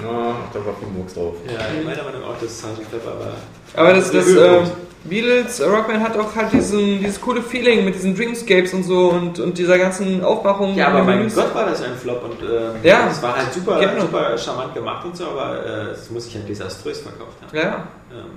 Ja, 0.02 0.34
da 0.52 0.66
war 0.66 0.74
viel 0.78 0.88
Murks 0.88 1.14
drauf. 1.14 1.34
Ja, 1.46 1.60
meiner 1.84 2.02
Meinung 2.04 2.20
nach 2.22 2.28
auch 2.30 2.40
das 2.40 2.58
Sgt. 2.58 2.90
Pepper 2.90 3.18
war. 3.18 3.32
Aber 3.74 3.92
das, 3.92 4.10
das 4.10 4.26
der 4.32 4.60
äh. 4.62 4.64
Beatles, 5.04 5.60
äh, 5.60 5.66
Rockband 5.66 6.02
hat 6.02 6.16
auch 6.18 6.34
halt 6.34 6.52
diesen, 6.52 6.98
dieses 6.98 7.20
coole 7.20 7.40
Feeling 7.40 7.84
mit 7.84 7.94
diesen 7.94 8.16
Dreamscapes 8.16 8.74
und 8.74 8.82
so 8.82 9.10
und, 9.10 9.38
und 9.38 9.56
dieser 9.56 9.78
ganzen 9.78 10.24
Aufmachung. 10.24 10.74
Ja, 10.74 10.88
aber 10.88 11.04
mein 11.04 11.18
Menüs. 11.18 11.34
Gott 11.36 11.54
war 11.54 11.66
das 11.66 11.80
ein 11.82 11.94
Flop 11.96 12.24
und 12.24 12.42
äh, 12.42 12.88
Ja. 12.88 13.06
es 13.08 13.22
war 13.22 13.36
halt 13.36 13.52
super, 13.52 13.78
Gerne. 13.78 14.00
super 14.00 14.36
charmant 14.36 14.74
gemacht 14.74 15.04
und 15.04 15.16
so, 15.16 15.26
aber 15.28 15.64
äh, 15.64 15.68
es 15.92 16.10
muss 16.10 16.24
sich 16.24 16.34
ja 16.34 16.40
desaströs 16.40 17.00
verkauft 17.00 17.36
haben. 17.40 17.56
Ja, 17.56 17.86
Ähm, 18.10 18.30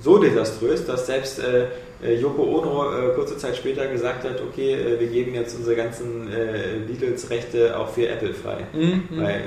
so 0.00 0.18
desaströs, 0.18 0.86
dass 0.86 1.06
selbst 1.06 1.40
äh, 1.40 1.62
äh, 1.64 1.66
Yoko 2.12 2.42
Ono 2.42 2.92
äh, 2.92 3.14
kurze 3.14 3.36
Zeit 3.38 3.56
später 3.56 3.86
gesagt 3.86 4.24
hat, 4.24 4.40
okay, 4.42 4.74
äh, 4.74 5.00
wir 5.00 5.06
geben 5.08 5.34
jetzt 5.34 5.56
unsere 5.56 5.76
ganzen 5.76 6.28
äh, 6.32 6.78
Beatles-Rechte 6.86 7.78
auch 7.78 7.88
für 7.88 8.08
Apple 8.08 8.34
frei. 8.34 8.58
Mhm. 8.72 9.02
Weil 9.10 9.40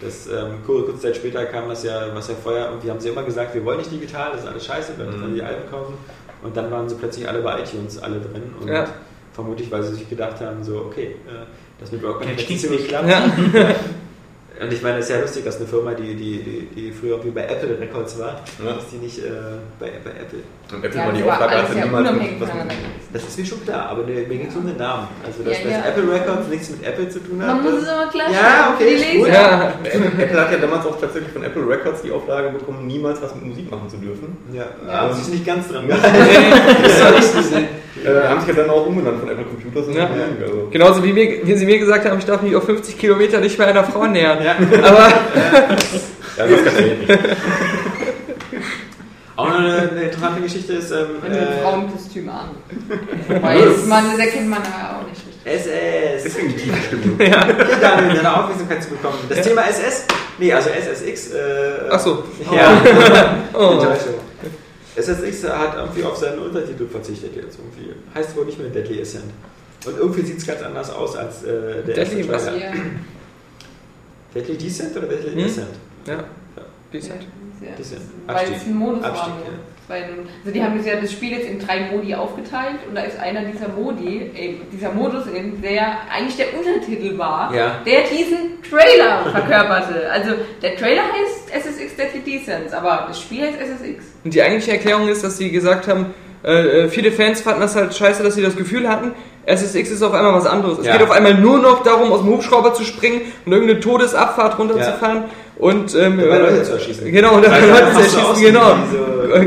das 0.00 0.26
ähm, 0.26 0.56
kur- 0.66 0.84
kurze 0.84 1.00
Zeit 1.02 1.16
später 1.16 1.44
kam 1.46 1.68
das 1.68 1.84
ja, 1.84 2.06
was 2.12 2.26
ja 2.28 2.34
vorher, 2.42 2.72
und 2.72 2.82
die 2.82 2.90
haben 2.90 2.98
sie 2.98 3.10
immer 3.10 3.22
gesagt, 3.22 3.54
wir 3.54 3.64
wollen 3.64 3.78
nicht 3.78 3.92
digital, 3.92 4.32
das 4.32 4.40
ist 4.42 4.48
alles 4.48 4.66
scheiße, 4.66 4.92
wir 4.98 5.04
Mhm. 5.06 5.22
wollen 5.22 5.34
die 5.36 5.42
Alben 5.42 5.70
kaufen. 5.70 5.94
Und 6.42 6.56
dann 6.56 6.70
waren 6.72 6.88
sie 6.88 6.96
plötzlich 6.96 7.28
alle 7.28 7.40
bei 7.40 7.60
iTunes 7.62 7.98
alle 8.02 8.18
drin 8.18 8.42
und 8.60 8.66
Ja. 8.68 8.84
vermutlich, 9.32 9.70
weil 9.70 9.82
sie 9.84 9.94
sich 9.94 10.10
gedacht 10.10 10.40
haben, 10.40 10.64
so, 10.64 10.78
okay, 10.78 11.14
äh, 11.28 11.46
das 11.78 11.92
mit 11.92 12.02
Rockband 12.02 12.36
hat 12.36 12.58
so 12.58 12.68
geklappt. 12.68 13.08
Ja. 13.08 13.30
Und 14.62 14.72
ich 14.72 14.82
meine, 14.82 14.98
es 14.98 15.06
ist 15.06 15.10
ja 15.10 15.20
lustig, 15.20 15.44
dass 15.44 15.56
eine 15.56 15.66
Firma, 15.66 15.92
die, 15.92 16.14
die, 16.14 16.42
die, 16.42 16.68
die 16.74 16.92
früher 16.92 17.22
wie 17.24 17.30
bei 17.30 17.42
Apple 17.42 17.76
Records 17.80 18.18
war, 18.18 18.40
Ja. 18.64 18.74
dass 18.74 18.88
die 18.90 18.96
nicht 18.96 19.18
äh, 19.18 19.30
bei, 19.80 19.86
bei 20.04 20.10
Apple. 20.10 20.38
Und 20.72 20.84
Apple 20.84 20.98
Ja, 21.00 21.06
war 21.06 21.12
die 21.12 21.22
Auflage, 21.24 21.56
hatte 21.62 21.78
ja 21.78 21.84
niemals 21.84 22.02
mit, 22.04 22.12
unabhängig 22.12 22.40
was 22.40 22.54
mit. 22.54 22.72
Das 23.12 23.22
ist 23.24 23.38
mir 23.38 23.46
schon 23.46 23.64
klar, 23.64 23.88
aber 23.90 24.04
mir 24.04 24.24
ging 24.24 24.46
es 24.48 24.54
um 24.56 24.66
den 24.66 24.76
Namen. 24.76 25.08
Also, 25.26 25.42
dass 25.42 25.58
Ja, 25.58 25.64
das 25.64 25.72
ja. 25.72 25.84
Apple 25.90 26.12
Records 26.12 26.48
nichts 26.48 26.70
mit 26.70 26.84
Apple 26.86 27.08
zu 27.08 27.18
tun 27.20 27.40
hat. 27.42 27.48
Man 27.48 27.62
muss 27.64 27.72
das- 27.74 27.82
es 27.82 27.88
immer 27.92 28.06
klar 28.10 28.26
Ja, 28.32 28.74
okay, 28.74 28.94
ist 28.94 29.12
gut. 29.18 29.28
Ja. 29.28 29.72
Apple 29.84 30.40
hat 30.40 30.52
ja 30.52 30.58
damals 30.58 30.86
auch 30.86 31.00
tatsächlich 31.00 31.32
von 31.32 31.42
Apple 31.42 31.68
Records 31.68 32.02
die 32.02 32.12
Auflage 32.12 32.50
bekommen, 32.50 32.86
niemals 32.86 33.20
was 33.20 33.34
mit 33.34 33.44
Musik 33.46 33.70
machen 33.70 33.88
zu 33.90 33.96
dürfen. 33.96 34.36
Ja, 34.52 34.64
Ja. 34.86 34.92
haben 35.02 35.14
sich 35.14 35.28
nicht 35.28 35.44
ganz 35.46 35.68
dran 35.68 35.86
das 35.88 36.00
soll 36.98 37.14
ich 37.18 37.50
nicht. 37.56 37.68
Äh, 38.04 38.28
haben 38.28 38.40
sich 38.40 38.48
ja 38.48 38.54
dann 38.54 38.70
auch 38.70 38.86
umbenannt 38.86 39.20
von 39.20 39.28
Apple 39.28 39.44
Computers 39.44 39.86
und 39.88 39.94
Ja. 39.94 40.08
Musik. 40.08 40.24
Also. 40.42 40.68
Genauso 40.70 41.04
wie, 41.04 41.12
mir, 41.12 41.46
wie 41.46 41.54
sie 41.54 41.66
mir 41.66 41.78
gesagt 41.78 42.08
haben, 42.08 42.18
ich 42.18 42.24
darf 42.24 42.40
mich 42.42 42.56
auf 42.56 42.64
50 42.64 42.98
Kilometer 42.98 43.38
nicht 43.38 43.58
mehr 43.58 43.68
einer 43.68 43.84
Frau 43.84 44.06
nähern. 44.06 44.38
Ja. 44.42 44.56
Aber 44.82 45.08
Ja, 46.38 46.46
das 46.46 46.64
kann 46.64 46.74
ich 46.78 47.08
nicht. 47.08 47.20
Auch 49.36 49.48
noch 49.48 49.58
eine, 49.58 49.90
eine 49.90 50.02
interessante 50.02 50.40
Geschichte 50.42 50.74
ist, 50.74 50.90
ähm, 50.90 51.06
Wenn 51.22 51.32
du 51.32 51.38
ein 51.38 51.48
äh, 51.48 51.62
Frauenkostüm 51.62 52.28
an. 52.28 52.50
Das, 53.28 53.86
man, 53.86 54.04
das 54.10 54.18
erkennt 54.18 54.48
man 54.48 54.60
ja 54.62 55.00
auch 55.00 55.08
nicht 55.08 55.20
richtig. 55.26 55.32
SS. 55.44 56.22
Deswegen 56.24 56.48
die 56.48 56.56
tiefe 56.56 56.76
Stimme. 56.82 57.28
Ja, 57.28 57.40
Daniel, 57.80 58.16
deine 58.16 58.36
Aufmerksamkeit 58.36 58.82
zu 58.82 58.90
bekommen. 58.90 59.18
Das 59.28 59.40
Thema 59.40 59.62
SS? 59.62 60.06
Nee, 60.38 60.52
also 60.52 60.70
SSX. 60.70 61.32
Äh, 61.32 61.38
Ach 61.90 61.98
so. 61.98 62.24
Ja. 62.54 62.82
Oh. 63.54 63.58
Enttäuschung. 63.72 64.14
SSX 64.96 65.44
hat 65.48 65.76
irgendwie 65.76 66.04
auf 66.04 66.16
seinen 66.16 66.38
Untertitel 66.40 66.86
verzichtet 66.86 67.34
jetzt 67.34 67.58
irgendwie. 67.58 67.94
Heißt 68.14 68.36
wohl 68.36 68.44
nicht 68.44 68.58
mehr 68.58 68.68
Deadly 68.68 69.00
Ascent. 69.00 69.24
Und 69.86 69.96
irgendwie 69.98 70.22
sieht 70.22 70.38
es 70.38 70.46
ganz 70.46 70.62
anders 70.62 70.90
aus 70.90 71.16
als 71.16 71.42
äh, 71.44 71.82
der 71.82 71.94
Deadly 71.94 72.26
erste? 72.26 72.50
Trailer. 72.50 72.64
Ja. 72.66 72.72
Deadly 74.34 74.56
Descent 74.56 74.96
oder 74.96 75.06
Deadly 75.08 75.30
Hm? 75.30 75.36
Descent? 75.44 75.68
Ja. 76.06 76.24
Ist 76.92 77.10
halt. 77.10 77.22
ja. 77.62 77.70
Bisschen. 77.76 77.98
Weil 78.26 78.36
Abstieg. 78.36 78.56
es 78.58 78.66
ein 78.66 78.74
Modus 78.74 79.02
Abstieg, 79.04 79.32
war. 79.32 79.40
ja. 79.40 79.58
Weil, 79.88 80.04
also 80.40 80.52
die 80.54 80.62
haben 80.62 80.76
das 80.76 80.86
ja 80.86 80.94
das 80.96 81.10
Spiel 81.12 81.32
jetzt 81.32 81.46
in 81.48 81.58
drei 81.58 81.90
Modi 81.92 82.14
aufgeteilt 82.14 82.76
und 82.88 82.94
da 82.94 83.02
ist 83.02 83.18
einer 83.18 83.42
dieser 83.42 83.68
Modi, 83.68 84.30
eben 84.36 84.60
dieser 84.72 84.92
Modus, 84.92 85.26
in, 85.26 85.60
der 85.60 85.98
eigentlich 86.10 86.36
der 86.36 86.56
Untertitel 86.56 87.18
war, 87.18 87.52
Ja. 87.54 87.80
der 87.84 88.02
diesen 88.02 88.62
Trailer 88.62 89.30
verkörperte. 89.30 90.10
Also 90.10 90.32
der 90.62 90.76
Trailer 90.76 91.02
heißt 91.02 91.50
SSX 91.66 91.96
Deadly 91.96 92.20
Descents, 92.20 92.72
aber 92.72 93.06
das 93.08 93.20
Spiel 93.20 93.42
heißt 93.42 93.58
SSX. 93.58 94.04
Und 94.24 94.32
die 94.32 94.40
eigentliche 94.40 94.72
Erklärung 94.72 95.08
ist, 95.08 95.24
dass 95.24 95.36
sie 95.36 95.50
gesagt 95.50 95.88
haben, 95.88 96.14
äh, 96.44 96.84
äh, 96.84 96.88
viele 96.88 97.12
Fans 97.12 97.40
fanden 97.40 97.60
das 97.60 97.76
halt 97.76 97.94
scheiße, 97.94 98.22
dass 98.22 98.34
sie 98.34 98.42
das 98.42 98.56
Gefühl 98.56 98.88
hatten, 98.88 99.12
SSX 99.46 99.90
ist 99.90 100.02
auf 100.02 100.12
einmal 100.14 100.34
was 100.34 100.46
anderes. 100.46 100.78
Es 100.78 100.86
Ja. 100.86 100.92
geht 100.96 101.02
auf 101.02 101.10
einmal 101.10 101.34
nur 101.34 101.58
noch 101.58 101.82
darum, 101.82 102.12
aus 102.12 102.20
dem 102.20 102.28
Hubschrauber 102.30 102.74
zu 102.74 102.84
springen 102.84 103.22
und 103.44 103.52
irgendeine 103.52 103.80
Todesabfahrt 103.80 104.58
runterzufahren 104.58 105.24
und 105.58 105.94
ähm, 105.94 106.18
Dabei 106.18 106.36
äh, 106.36 106.38
Leute 106.40 106.62
zu 106.64 106.72
erschießen. 106.72 107.10
Genau, 107.12 107.34
und 107.36 107.46
Also, 107.48 107.66
Leute 107.68 107.92
zu 107.92 108.00
erschießen, 108.18 108.42
genau. 108.44 108.76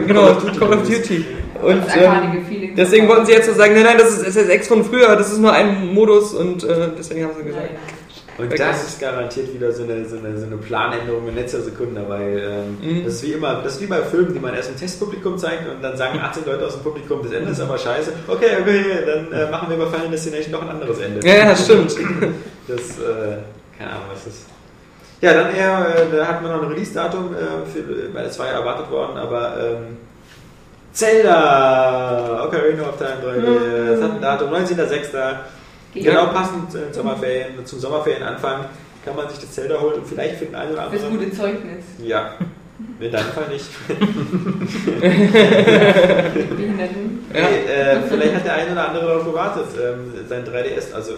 genau, 0.08 0.34
Call 0.60 0.74
of 0.74 0.84
Duty. 0.88 1.26
Und 1.62 1.84
ähm, 1.98 2.46
Feeling. 2.48 2.76
deswegen 2.76 3.08
wollten 3.08 3.26
sie 3.26 3.32
jetzt 3.32 3.48
so 3.48 3.54
sagen, 3.54 3.74
nein, 3.74 3.84
nein, 3.86 3.98
das 3.98 4.10
ist 4.22 4.36
SSX 4.36 4.68
von 4.68 4.84
früher, 4.84 5.16
das 5.16 5.32
ist 5.32 5.40
nur 5.40 5.52
ein 5.54 5.94
Modus 5.94 6.34
und 6.34 6.64
äh, 6.64 6.90
deswegen 6.98 7.24
haben 7.24 7.32
sie 7.38 7.46
gesagt. 7.46 7.70
Nein. 7.72 7.95
Und 8.38 8.52
Weg 8.52 8.60
das 8.60 8.84
ist. 8.84 9.00
garantiert 9.00 9.54
wieder 9.54 9.72
so 9.72 9.84
eine, 9.84 10.04
so 10.06 10.18
eine, 10.18 10.38
so 10.38 10.46
eine 10.46 10.58
Planänderung 10.58 11.28
in 11.30 11.36
letzter 11.36 11.62
Sekunde, 11.62 12.04
weil 12.08 12.38
ähm, 12.40 12.78
Mhm. 12.82 13.06
das 13.06 13.14
ist 13.16 13.24
wie 13.24 13.32
immer, 13.32 13.62
das 13.64 13.76
ist 13.76 13.82
wie 13.82 13.86
bei 13.88 14.02
Filmen, 14.02 14.34
die 14.34 14.40
man 14.42 14.54
erst 14.54 14.70
im 14.72 14.78
Testpublikum 14.78 15.38
zeigt 15.38 15.70
und 15.70 15.82
dann 15.82 15.96
sagen 15.96 16.20
18 16.20 16.46
Leute 16.46 16.66
aus 16.66 16.74
dem 16.74 16.84
Publikum, 16.84 17.22
das 17.24 17.32
Ende 17.32 17.52
ist 17.52 17.62
aber 17.62 17.78
scheiße. 17.78 18.12
Okay, 18.28 18.58
okay, 18.62 18.84
dann 19.06 19.32
äh, 19.32 19.50
machen 19.50 19.70
wir 19.70 19.78
bei 19.78 19.86
Final 19.86 20.10
Destination 20.10 20.52
noch 20.52 20.64
ein 20.64 20.70
anderes 20.70 21.00
Ende. 21.00 21.26
Ja, 21.26 21.36
ja, 21.36 21.56
stimmt. 21.56 21.96
Das, 22.68 22.80
äh, 23.00 23.38
keine 23.78 23.92
Ahnung, 23.92 24.06
was 24.12 24.24
das 24.26 24.34
ist. 24.34 24.46
Ja, 25.22 25.34
dann 25.34 25.56
eher, 25.56 25.88
äh, 26.12 26.18
da 26.18 26.26
hatten 26.28 26.44
wir 26.44 26.52
noch 26.52 26.64
ein 26.64 26.70
Release-Datum, 26.70 27.34
äh, 27.36 27.70
für- 27.72 28.14
weil 28.14 28.26
es 28.26 28.38
war 28.40 28.48
ja 28.48 28.54
erwartet 28.54 28.90
worden, 28.92 29.18
aber 29.18 29.54
ähm, 29.58 29.98
Zelda, 30.92 32.44
Ocarina 32.46 32.84
of 32.90 32.98
Time 32.98 33.18
3D, 33.24 33.92
das 33.92 34.02
hat 34.02 34.12
ein 34.12 34.22
Datum, 34.22 34.50
19.06. 34.52 35.36
Genau 36.04 36.28
passend 36.28 36.76
äh, 36.76 36.94
Sommerferien, 36.94 37.66
zum 37.66 37.80
Sommerferienanfang 37.80 38.66
kann 39.04 39.16
man 39.16 39.30
sich 39.30 39.40
das 39.40 39.52
Zelda 39.52 39.80
holen 39.80 39.96
und 39.96 40.08
vielleicht 40.08 40.36
für 40.38 40.46
den 40.46 40.56
einen 40.56 40.74
oder 40.74 40.90
Fürs 40.90 41.04
anderen. 41.04 41.26
gute 41.26 41.38
Zeugnis. 41.38 41.86
Ja, 42.04 42.34
in 43.00 43.12
deinem 43.12 43.26
Fall 43.28 43.48
nicht. 43.50 43.66
Behinderten. 46.56 47.26
Ja. 47.34 47.42
Nee, 47.42 47.72
äh, 47.72 47.98
vielleicht 48.08 48.36
hat 48.36 48.46
der 48.46 48.54
eine 48.56 48.72
oder 48.72 48.88
andere 48.90 49.06
darauf 49.06 49.26
gewartet, 49.26 49.66
ähm, 49.82 50.14
sein 50.28 50.44
3DS. 50.46 50.94
Also, 50.94 51.14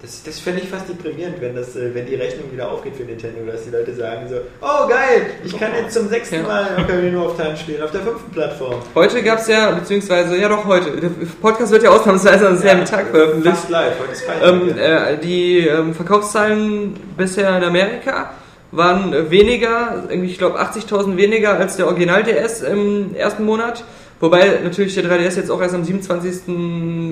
das, 0.00 0.22
das 0.22 0.38
fände 0.38 0.60
ich 0.60 0.68
fast 0.68 0.88
deprimierend, 0.88 1.40
wenn, 1.40 1.56
das, 1.56 1.74
äh, 1.74 1.92
wenn 1.92 2.06
die 2.06 2.14
Rechnung 2.14 2.52
wieder 2.52 2.70
aufgeht 2.70 2.94
für 2.94 3.02
Nintendo, 3.02 3.40
dass 3.50 3.64
die 3.64 3.70
Leute 3.70 3.92
sagen 3.94 4.28
so: 4.28 4.36
Oh 4.60 4.86
geil, 4.88 5.26
ich 5.44 5.58
kann 5.58 5.70
jetzt 5.74 5.94
zum 5.94 6.08
sechsten 6.08 6.36
Ja. 6.36 6.42
Mal 6.42 6.68
Ocarina 6.78 7.20
of 7.20 7.36
Time 7.36 7.56
spielen, 7.56 7.82
auf 7.82 7.90
der 7.90 8.02
fünften 8.02 8.30
Plattform. 8.30 8.80
Heute 8.94 9.22
gab 9.24 9.40
es 9.40 9.48
ja, 9.48 9.72
beziehungsweise, 9.72 10.36
ja 10.36 10.48
doch 10.48 10.64
heute, 10.66 10.92
der 10.92 11.10
Podcast 11.42 11.72
wird 11.72 11.82
ja 11.82 11.90
ausnahmsweise 11.90 12.48
am 12.48 12.56
selben 12.56 12.84
Tag 12.84 13.08
veröffentlicht. 13.08 13.56
Fast 13.56 13.70
live, 13.70 13.98
heute 14.00 14.12
ist 14.12 14.22
Freitag. 14.22 14.52
Ähm, 14.52 14.68
ja. 14.76 15.06
äh, 15.08 15.18
die 15.18 15.66
ähm, 15.66 15.94
Verkaufszahlen 15.94 16.94
bisher 17.16 17.56
in 17.56 17.64
Amerika 17.64 18.34
waren 18.70 19.12
äh, 19.12 19.30
weniger, 19.30 20.04
irgendwie, 20.08 20.30
ich 20.30 20.38
glaube 20.38 20.60
80.000 20.60 21.16
weniger 21.16 21.58
als 21.58 21.76
der 21.76 21.86
Original 21.86 22.22
DS 22.22 22.62
im 22.62 23.16
ersten 23.16 23.44
Monat. 23.44 23.82
Wobei 24.20 24.60
natürlich 24.64 24.94
der 24.94 25.04
3DS 25.04 25.36
jetzt 25.36 25.50
auch 25.50 25.60
erst 25.60 25.74
am 25.74 25.84
27. 25.84 26.48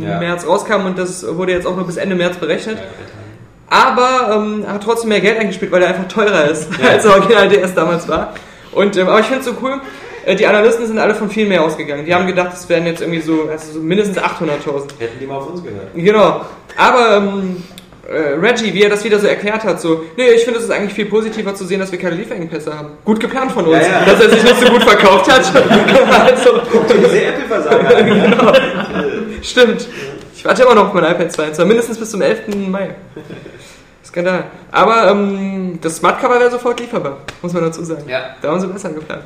Ja. 0.02 0.18
März 0.18 0.46
rauskam 0.46 0.86
und 0.86 0.98
das 0.98 1.24
wurde 1.36 1.52
jetzt 1.52 1.66
auch 1.66 1.76
nur 1.76 1.86
bis 1.86 1.96
Ende 1.96 2.16
März 2.16 2.36
berechnet. 2.36 2.78
Aber 3.68 4.34
ähm, 4.34 4.64
hat 4.66 4.82
trotzdem 4.82 5.08
mehr 5.08 5.20
Geld 5.20 5.38
eingespielt, 5.38 5.72
weil 5.72 5.82
er 5.82 5.88
einfach 5.88 6.08
teurer 6.08 6.44
ist, 6.50 6.68
Ja. 6.82 6.90
als 6.92 7.02
der 7.04 7.12
Original 7.12 7.48
DS 7.48 7.74
damals 7.74 8.08
war. 8.08 8.34
Und, 8.72 8.96
ähm, 8.96 9.08
aber 9.08 9.20
ich 9.20 9.26
finde 9.26 9.40
es 9.40 9.46
so 9.46 9.54
cool, 9.62 9.80
äh, 10.24 10.34
die 10.36 10.46
Analysten 10.46 10.86
sind 10.86 10.98
alle 10.98 11.14
von 11.14 11.30
viel 11.30 11.46
mehr 11.48 11.62
ausgegangen. 11.62 12.04
Die 12.04 12.14
haben 12.14 12.26
gedacht, 12.26 12.52
es 12.54 12.68
wären 12.68 12.86
jetzt 12.86 13.00
irgendwie 13.00 13.20
so, 13.20 13.48
also 13.50 13.72
so 13.74 13.80
mindestens 13.80 14.18
800.000. 14.18 14.98
Hätten 14.98 15.18
die 15.20 15.26
mal 15.26 15.36
auf 15.36 15.50
uns 15.50 15.62
gehört. 15.62 15.94
Genau. 15.94 16.42
Aber 16.76 17.16
ähm, 17.16 17.62
äh, 17.75 17.75
Reggie, 18.08 18.72
wie 18.72 18.82
er 18.82 18.90
das 18.90 19.02
wieder 19.04 19.18
so 19.18 19.26
erklärt 19.26 19.64
hat, 19.64 19.80
so, 19.80 20.04
nee, 20.16 20.28
ich 20.30 20.44
finde 20.44 20.58
es 20.60 20.66
ist 20.66 20.70
eigentlich 20.70 20.94
viel 20.94 21.06
positiver 21.06 21.54
zu 21.54 21.64
sehen, 21.64 21.80
dass 21.80 21.90
wir 21.90 21.98
keine 21.98 22.14
Lieferengpässe 22.16 22.72
haben. 22.76 22.90
Gut 23.04 23.18
geplant 23.18 23.50
von 23.52 23.64
uns, 23.66 23.76
Ja, 23.84 24.00
ja. 24.00 24.04
dass 24.04 24.20
er 24.20 24.30
sich 24.30 24.42
nicht 24.44 24.60
so 24.60 24.66
gut 24.72 24.82
verkauft 24.84 25.30
hat. 25.30 25.40
also, 26.24 26.60
Diese 26.88 27.24
Apple-Versager. 27.24 28.02
genau. 28.04 28.52
Stimmt. 29.42 29.88
Ich 30.36 30.44
warte 30.44 30.62
immer 30.62 30.74
noch 30.76 30.88
auf 30.88 30.94
mein 30.94 31.04
iPad 31.04 31.32
2, 31.32 31.46
und 31.48 31.54
zwar 31.56 31.66
mindestens 31.66 31.98
bis 31.98 32.10
zum 32.10 32.22
11. 32.22 32.42
Mai. 32.68 32.94
Skandal. 34.04 34.44
Aber 34.70 35.10
ähm, 35.10 35.78
das 35.82 35.96
Smart 35.96 36.20
Cover 36.20 36.38
wäre 36.38 36.50
sofort 36.50 36.78
lieferbar, 36.78 37.18
muss 37.42 37.52
man 37.52 37.64
dazu 37.64 37.82
sagen. 37.84 38.04
Ja. 38.08 38.36
Da 38.40 38.50
haben 38.50 38.60
sie 38.60 38.68
besser 38.68 38.90
geplant. 38.90 39.24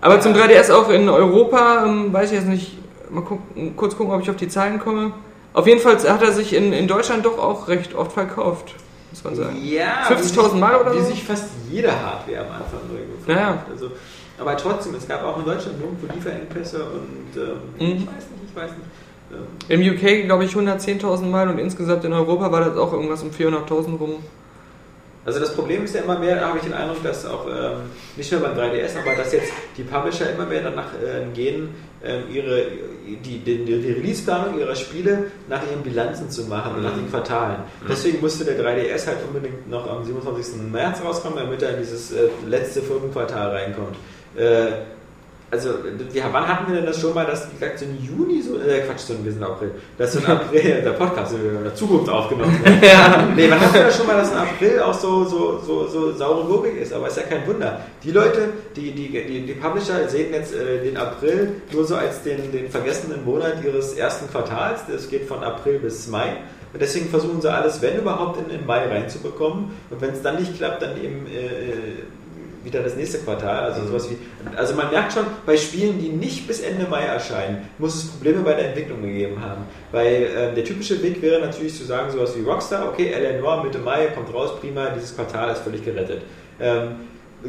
Aber 0.00 0.20
zum 0.20 0.32
3DS 0.32 0.72
auch 0.72 0.88
in 0.90 1.08
Europa, 1.08 1.84
ähm, 1.86 2.12
weiß 2.12 2.30
ich 2.32 2.38
jetzt 2.38 2.48
nicht, 2.48 2.78
mal 3.10 3.22
gucken, 3.22 3.74
kurz 3.76 3.96
gucken, 3.96 4.14
ob 4.14 4.22
ich 4.22 4.30
auf 4.30 4.36
die 4.36 4.48
Zahlen 4.48 4.78
komme. 4.78 5.12
Auf 5.56 5.66
jeden 5.66 5.80
Fall 5.80 5.96
hat 5.96 6.22
er 6.22 6.32
sich 6.32 6.52
in, 6.52 6.74
in 6.74 6.86
Deutschland 6.86 7.24
doch 7.24 7.38
auch 7.38 7.66
recht 7.68 7.94
oft 7.94 8.12
verkauft, 8.12 8.74
muss 9.10 9.24
man 9.24 9.34
sagen. 9.36 9.56
Ja, 9.64 10.02
50.000 10.06 10.54
Mal 10.56 10.76
oder 10.78 10.92
Wie 10.94 10.98
so? 11.00 11.06
sich 11.06 11.24
fast 11.24 11.46
jede 11.70 11.90
Hardware 11.90 12.40
am 12.40 12.52
Anfang 12.52 12.80
neu 12.92 12.98
gefunden 13.00 13.30
Ja, 13.30 13.46
hat. 13.46 13.66
Also, 13.72 13.90
aber 14.38 14.54
trotzdem, 14.58 14.94
es 14.96 15.08
gab 15.08 15.24
auch 15.24 15.38
in 15.38 15.46
Deutschland 15.46 15.80
irgendwo 15.80 16.12
Lieferengpässe 16.14 16.84
und 16.84 17.40
ähm, 17.40 17.56
Mhm. 17.78 17.96
ich 17.96 18.06
weiß 18.06 18.12
nicht, 18.30 18.50
ich 18.50 18.54
weiß 18.56 18.70
nicht. 18.72 18.86
Ähm, 19.32 19.80
Im 19.82 19.94
UK 20.20 20.26
glaube 20.26 20.44
ich 20.44 20.52
110.000 20.54 21.22
Mal 21.24 21.48
und 21.48 21.58
insgesamt 21.58 22.04
in 22.04 22.12
Europa 22.12 22.52
war 22.52 22.60
das 22.60 22.76
auch 22.76 22.92
irgendwas 22.92 23.22
um 23.22 23.30
400.000 23.30 23.96
rum. 23.98 24.16
Also 25.24 25.40
das 25.40 25.54
Problem 25.54 25.84
ist 25.84 25.94
ja 25.94 26.02
immer 26.02 26.18
mehr, 26.18 26.40
habe 26.46 26.58
ich 26.58 26.64
den 26.64 26.74
Eindruck, 26.74 27.02
dass 27.02 27.26
auch 27.26 27.46
ähm, 27.48 27.78
nicht 28.14 28.30
nur 28.30 28.42
beim 28.42 28.56
3DS, 28.56 28.96
aber 29.02 29.16
dass 29.16 29.32
jetzt 29.32 29.50
die 29.76 29.82
Publisher 29.82 30.30
immer 30.32 30.44
mehr 30.46 30.62
danach 30.62 30.92
äh, 31.02 31.24
gehen, 31.34 31.70
ihre, 32.32 32.66
die, 33.06 33.38
die, 33.38 33.64
die 33.64 33.92
Release-Planung 33.92 34.58
ihrer 34.58 34.74
Spiele 34.74 35.30
nach 35.48 35.62
ihren 35.70 35.82
Bilanzen 35.82 36.30
zu 36.30 36.44
machen 36.44 36.76
und 36.76 36.82
nach 36.82 36.94
den 36.94 37.08
Quartalen. 37.10 37.58
Deswegen 37.88 38.20
musste 38.20 38.44
der 38.44 38.58
3DS 38.58 39.06
halt 39.06 39.18
unbedingt 39.26 39.68
noch 39.68 39.90
am 39.90 40.04
27. 40.04 40.62
März 40.70 41.00
rauskommen, 41.04 41.38
damit 41.38 41.62
er 41.62 41.70
in 41.70 41.78
dieses 41.78 42.12
äh, 42.12 42.28
letzte 42.46 42.82
Firmenquartal 42.82 43.50
reinkommt. 43.50 43.96
Äh, 44.36 44.95
also, 45.48 45.70
wir, 46.12 46.24
wann 46.32 46.48
hatten 46.48 46.66
wir 46.66 46.76
denn 46.76 46.86
das 46.86 47.00
schon 47.00 47.14
mal, 47.14 47.24
dass, 47.24 47.48
wie 47.48 47.54
gesagt, 47.54 47.78
so 47.78 47.84
im 47.84 47.96
Juni, 48.04 48.42
so, 48.42 48.58
äh, 48.58 48.80
Quatsch, 48.80 49.02
so, 49.06 49.14
wir 49.22 49.30
sind 49.30 49.40
im 49.40 49.48
April, 49.48 49.70
dass 49.96 50.12
so 50.12 50.18
im 50.18 50.26
April, 50.26 50.82
der 50.84 50.90
Podcast 50.90 51.34
in 51.34 51.62
der 51.62 51.74
Zukunft 51.74 52.10
aufgenommen 52.10 52.58
wird. 52.64 52.82
Ja. 52.86 53.28
Nee, 53.34 53.48
wann 53.48 53.60
hatten 53.60 53.74
wir 53.74 53.84
das 53.84 53.96
schon 53.96 54.08
mal, 54.08 54.16
dass 54.16 54.32
im 54.32 54.38
April 54.38 54.80
auch 54.80 54.94
so, 54.94 55.24
so, 55.24 55.58
so, 55.58 55.86
so 55.86 56.12
saure 56.12 56.44
Gurke 56.46 56.70
ist, 56.70 56.92
aber 56.92 57.06
ist 57.06 57.16
ja 57.16 57.22
kein 57.22 57.46
Wunder. 57.46 57.80
Die 58.02 58.10
Leute, 58.10 58.48
die, 58.74 58.90
die, 58.90 59.08
die, 59.08 59.46
die 59.46 59.52
Publisher 59.54 60.08
sehen 60.08 60.32
jetzt 60.32 60.52
äh, 60.52 60.82
den 60.82 60.96
April 60.96 61.60
nur 61.72 61.84
so 61.84 61.94
als 61.94 62.22
den, 62.22 62.50
den 62.50 62.68
vergessenen 62.68 63.24
Monat 63.24 63.62
ihres 63.64 63.94
ersten 63.94 64.28
Quartals, 64.28 64.80
das 64.90 65.08
geht 65.08 65.28
von 65.28 65.44
April 65.44 65.78
bis 65.78 66.08
Mai. 66.08 66.38
Und 66.72 66.82
deswegen 66.82 67.08
versuchen 67.08 67.40
sie 67.40 67.50
alles, 67.50 67.80
wenn 67.80 67.96
überhaupt, 67.96 68.38
in 68.38 68.48
den 68.48 68.66
Mai 68.66 68.86
reinzubekommen. 68.86 69.70
Und 69.90 70.00
wenn 70.00 70.10
es 70.10 70.22
dann 70.22 70.36
nicht 70.36 70.56
klappt, 70.56 70.82
dann 70.82 71.02
eben 71.02 71.26
äh, 71.26 72.02
wieder 72.66 72.82
das 72.82 72.96
nächste 72.96 73.18
Quartal. 73.18 73.64
Also 73.64 73.86
sowas 73.86 74.10
wie. 74.10 74.18
Also 74.56 74.74
man 74.74 74.90
merkt 74.90 75.14
schon, 75.14 75.24
bei 75.46 75.56
Spielen, 75.56 75.98
die 75.98 76.10
nicht 76.10 76.46
bis 76.46 76.60
Ende 76.60 76.86
Mai 76.86 77.02
erscheinen, 77.02 77.68
muss 77.78 77.94
es 77.94 78.06
Probleme 78.08 78.42
bei 78.42 78.52
der 78.52 78.68
Entwicklung 78.68 79.00
gegeben 79.00 79.40
haben. 79.40 79.62
Weil 79.92 80.28
ähm, 80.36 80.54
der 80.54 80.64
typische 80.64 81.02
Weg 81.02 81.22
wäre 81.22 81.40
natürlich 81.40 81.74
zu 81.74 81.84
sagen, 81.84 82.10
sowas 82.10 82.36
wie 82.36 82.42
Rockstar, 82.42 82.88
okay, 82.88 83.12
Eleanor 83.12 83.64
Mitte 83.64 83.78
Mai 83.78 84.08
kommt 84.14 84.34
raus, 84.34 84.60
prima, 84.60 84.90
dieses 84.90 85.14
Quartal 85.14 85.52
ist 85.52 85.62
völlig 85.62 85.82
gerettet. 85.84 86.22
Ähm, 86.60 86.96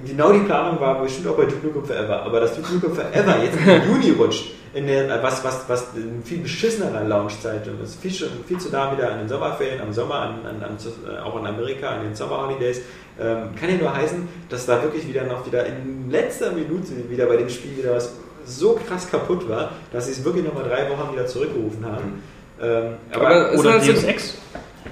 Genau 0.06 0.32
die 0.32 0.40
Planung 0.40 0.80
war 0.80 1.02
bestimmt 1.02 1.28
auch 1.28 1.38
bei 1.38 1.46
Duke 1.46 1.66
Nukem 1.66 1.86
Forever, 1.86 2.22
aber 2.24 2.42
dass 2.42 2.56
Duke 2.56 2.74
Nukem 2.74 2.94
Forever 2.94 3.36
jetzt 3.42 3.58
den 3.58 3.90
Juni 3.90 4.12
rutscht, 4.12 4.52
in 4.74 4.88
der, 4.88 5.22
was, 5.24 5.44
was, 5.44 5.68
was 5.68 5.94
ein 5.96 6.22
viel 6.24 6.40
beschissenerer 6.40 7.04
Launchzeit 7.04 7.68
ist, 7.84 8.02
viel, 8.02 8.12
viel 8.12 8.58
zu 8.58 8.70
nah 8.70 8.92
wieder 8.92 9.12
an 9.12 9.20
den 9.20 9.30
Sommerferien, 9.30 9.82
am 9.82 9.94
Sommer, 9.94 10.16
an, 10.16 10.46
an, 10.46 10.64
an, 10.64 10.78
äh, 11.08 11.20
auch 11.20 11.40
in 11.40 11.46
Amerika, 11.46 11.90
an 11.90 12.04
den 12.04 12.16
Sommerholidays, 12.16 12.82
ähm, 13.20 13.56
kann 13.60 13.70
ja 13.70 13.78
nur 13.78 13.96
heißen, 13.96 14.28
dass 14.50 14.66
da 14.66 14.82
wirklich 14.82 15.08
wieder 15.08 15.24
noch 15.24 15.46
wieder 15.46 15.66
in 15.66 16.10
letzter 16.12 16.52
Minute 16.52 17.10
wieder 17.10 17.26
bei 17.26 17.38
dem 17.38 17.50
Spiel 17.50 17.78
wieder 17.78 17.96
was 17.96 18.14
so 18.46 18.80
krass 18.88 19.10
kaputt 19.10 19.48
war, 19.50 19.72
dass 19.92 20.06
sie 20.06 20.14
es 20.14 20.24
wirklich 20.24 20.46
nochmal 20.46 20.64
drei 20.64 20.90
Wochen 20.90 21.14
wieder 21.14 21.28
zurückgerufen 21.28 21.86
haben. 21.86 22.24
Ähm, 22.62 22.96
aber, 23.12 23.28
Aber 23.28 23.54
es 23.54 23.60
Oder 23.60 24.08
Ex. 24.08 24.38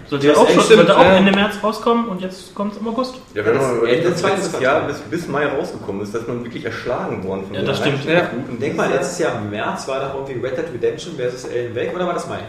Sollte 0.10 0.28
Deus 0.28 0.38
auch, 0.38 0.50
schon, 0.50 0.62
stimmt, 0.62 0.78
sollte 0.88 0.98
auch 0.98 1.04
ja. 1.04 1.14
Ende 1.16 1.32
März 1.32 1.56
rauskommen 1.64 2.08
und 2.08 2.22
jetzt 2.22 2.54
kommt 2.56 2.74
es 2.74 2.80
im 2.80 2.88
August. 2.88 3.16
Ja, 3.34 3.46
wenn 3.46 3.54
Das 3.56 3.62
man 3.64 3.86
Ende 3.88 4.08
letztes. 4.10 4.60
Jahr 4.62 4.82
bis, 4.88 4.98
bis 5.00 5.28
Mai 5.28 5.46
rausgekommen 5.48 6.02
ist, 6.04 6.14
dass 6.16 6.28
man 6.28 6.44
wirklich 6.44 6.66
erschlagen 6.66 7.24
worden 7.24 7.46
von 7.46 7.56
Ja, 7.56 7.62
das 7.64 7.78
stimmt. 7.78 7.96
Einstellungsflut. 7.96 8.50
Und 8.50 8.62
denk 8.62 8.78
mal, 8.78 8.90
letztes 8.90 9.20
Jahr 9.20 9.36
im 9.42 9.50
März 9.50 9.88
war 9.88 10.00
doch 10.00 10.14
irgendwie 10.16 10.46
Red 10.46 10.58
Dead 10.58 10.66
Redemption 10.74 11.16
versus 11.16 11.46
Alan 11.50 11.76
Wake, 11.76 11.96
oder 11.96 12.06
war 12.08 12.14
das 12.14 12.28
Mai? 12.28 12.40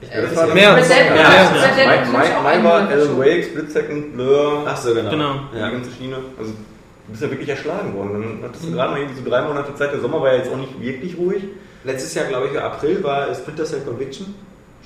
Ich 0.00 0.10
Ja, 0.10 0.20
das 0.20 0.30
weiß 0.36 0.48
war. 0.48 0.54
März. 0.54 0.88
Ja, 0.90 0.96
ja. 0.96 2.04
Mai, 2.42 2.62
war 2.64 2.74
Alan 2.74 3.00
schon. 3.06 3.18
Wake, 3.18 3.44
Split 3.44 3.70
Second, 3.72 4.14
Blur, 4.14 4.64
Ach 4.66 4.76
so, 4.76 4.94
genau. 4.94 5.10
Genau. 5.10 5.34
Ja. 5.58 5.66
die 5.68 5.72
ganze 5.72 5.90
Schiene. 5.92 6.16
Also 6.38 6.52
du 6.52 7.10
bist 7.12 7.22
ja 7.22 7.30
wirklich 7.30 7.48
erschlagen 7.48 7.94
worden. 7.94 8.12
Dann 8.40 8.48
hattest 8.50 8.64
du 8.66 8.72
gerade 8.72 8.92
mal 8.92 9.00
irgendwie 9.00 9.22
so 9.22 9.28
drei 9.30 9.42
Monate 9.42 9.74
Zeit. 9.74 9.92
Der 9.92 10.00
Sommer 10.00 10.20
war 10.20 10.32
ja 10.32 10.38
jetzt 10.38 10.52
auch 10.52 10.56
nicht 10.56 10.80
wirklich 10.80 11.16
ruhig. 11.16 11.44
Letztes 11.84 12.14
Jahr, 12.14 12.26
glaube 12.26 12.46
ich, 12.48 12.52
im 12.52 12.58
April 12.58 13.02
war 13.04 13.32
Splinter 13.34 13.64
Cell 13.64 13.80
Conviction. 13.86 14.34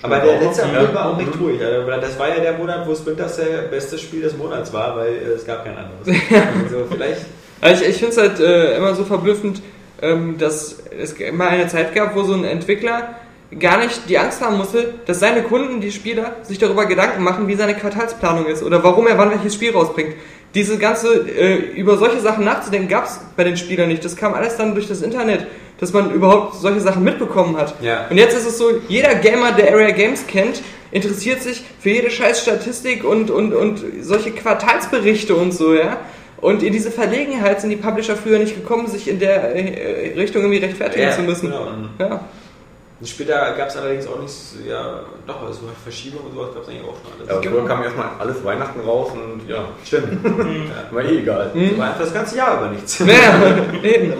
Aber 0.02 0.18
der 0.20 0.40
letzte. 0.40 0.64
April 0.64 0.94
war 0.94 1.10
auch 1.12 1.18
recht 1.18 1.34
Mhm. 1.36 1.42
ruhig. 1.44 1.60
Also, 1.62 2.00
Das 2.00 2.18
war 2.18 2.28
ja 2.28 2.40
der 2.40 2.52
Monat, 2.54 2.86
wo 2.88 2.94
Splinter 2.94 3.28
Cell 3.28 3.68
bestes 3.70 4.00
Spiel 4.00 4.22
des 4.22 4.36
Monats 4.36 4.72
war, 4.72 4.96
weil 4.96 5.12
äh, 5.12 5.34
es 5.36 5.44
gab 5.44 5.64
kein 5.64 5.76
anderes. 5.76 6.06
also 6.64 6.86
vielleicht, 6.90 7.26
Also 7.60 7.82
ich, 7.84 7.90
ich 7.90 7.96
finde 7.96 8.12
es 8.12 8.18
halt 8.18 8.40
äh, 8.40 8.76
immer 8.76 8.94
so 8.94 9.04
verblüffend, 9.04 9.60
ähm, 10.02 10.38
dass 10.38 10.78
es 10.98 11.12
immer 11.12 11.48
eine 11.48 11.66
Zeit 11.68 11.94
gab, 11.94 12.14
wo 12.16 12.22
so 12.22 12.32
ein 12.34 12.44
Entwickler 12.44 13.16
gar 13.58 13.78
nicht 13.78 14.08
die 14.08 14.16
Angst 14.18 14.40
haben 14.40 14.56
musste, 14.58 14.94
dass 15.06 15.18
seine 15.20 15.42
Kunden, 15.42 15.80
die 15.80 15.90
Spieler, 15.90 16.36
sich 16.42 16.58
darüber 16.58 16.86
Gedanken 16.86 17.22
machen, 17.24 17.48
wie 17.48 17.56
seine 17.56 17.74
Quartalsplanung 17.74 18.46
ist 18.46 18.62
oder 18.62 18.82
warum 18.84 19.06
er 19.08 19.18
wann 19.18 19.30
welches 19.30 19.54
Spiel 19.54 19.72
rausbringt. 19.72 20.14
Diese 20.54 20.78
ganze, 20.78 21.28
äh, 21.28 21.56
über 21.76 21.96
solche 21.98 22.20
Sachen 22.20 22.44
nachzudenken, 22.44 22.88
gab 22.88 23.04
es 23.04 23.20
bei 23.36 23.44
den 23.44 23.56
Spielern 23.56 23.88
nicht. 23.88 24.04
Das 24.04 24.16
kam 24.16 24.34
alles 24.34 24.56
dann 24.56 24.74
durch 24.74 24.88
das 24.88 25.02
Internet, 25.02 25.46
dass 25.80 25.92
man 25.92 26.10
überhaupt 26.12 26.54
solche 26.56 26.80
Sachen 26.80 27.02
mitbekommen 27.02 27.56
hat. 27.56 27.74
Ja. 27.80 28.06
Und 28.10 28.18
jetzt 28.18 28.36
ist 28.36 28.46
es 28.46 28.58
so, 28.58 28.70
jeder 28.88 29.14
Gamer, 29.16 29.52
der 29.52 29.72
Area 29.72 29.90
Games 29.90 30.26
kennt, 30.26 30.60
interessiert 30.92 31.42
sich 31.42 31.62
für 31.80 31.90
jede 31.90 32.10
scheiß 32.10 32.42
Statistik 32.42 33.04
und, 33.04 33.30
und, 33.30 33.54
und 33.54 33.82
solche 34.02 34.30
Quartalsberichte 34.32 35.34
und 35.34 35.52
so, 35.52 35.74
ja. 35.74 35.96
Und 36.38 36.62
in 36.62 36.72
diese 36.72 36.90
Verlegenheit 36.90 37.60
sind 37.60 37.70
die 37.70 37.76
Publisher 37.76 38.16
früher 38.16 38.38
nicht 38.38 38.54
gekommen, 38.54 38.86
sich 38.86 39.08
in 39.08 39.18
der 39.18 39.54
äh, 39.54 40.14
Richtung 40.18 40.42
irgendwie 40.42 40.58
rechtfertigen 40.64 41.04
Ja, 41.04 41.12
zu 41.12 41.22
müssen. 41.22 41.50
genau. 41.50 41.68
Ja. 41.98 42.20
Später 43.02 43.54
gab 43.56 43.68
es 43.68 43.76
allerdings 43.78 44.06
auch 44.06 44.20
nicht, 44.20 44.34
ja, 44.68 45.00
doch, 45.26 45.46
also 45.46 45.60
Verschiebung 45.82 46.20
und 46.26 46.34
sowas 46.34 46.48
gab 46.52 46.62
es 46.64 46.68
eigentlich 46.68 46.82
auch 46.82 46.96
schon 46.96 47.28
alles. 47.32 47.44
Ja, 47.44 47.50
früher 47.50 47.66
kam 47.66 47.82
erstmal 47.82 48.08
alles 48.18 48.44
Weihnachten 48.44 48.80
raus 48.80 49.12
und 49.14 49.48
ja, 49.48 49.64
Stimmt. 49.86 50.22
war 50.90 51.02
eh 51.04 51.18
egal. 51.20 51.50
Hm? 51.54 51.78
War 51.78 51.86
einfach 51.88 52.00
das 52.00 52.12
ganze 52.12 52.36
Jahr 52.36 52.58
über 52.58 52.70
nichts. 52.70 52.98
Ja, 53.06 53.56
eben. 53.82 54.10
Ja. 54.10 54.16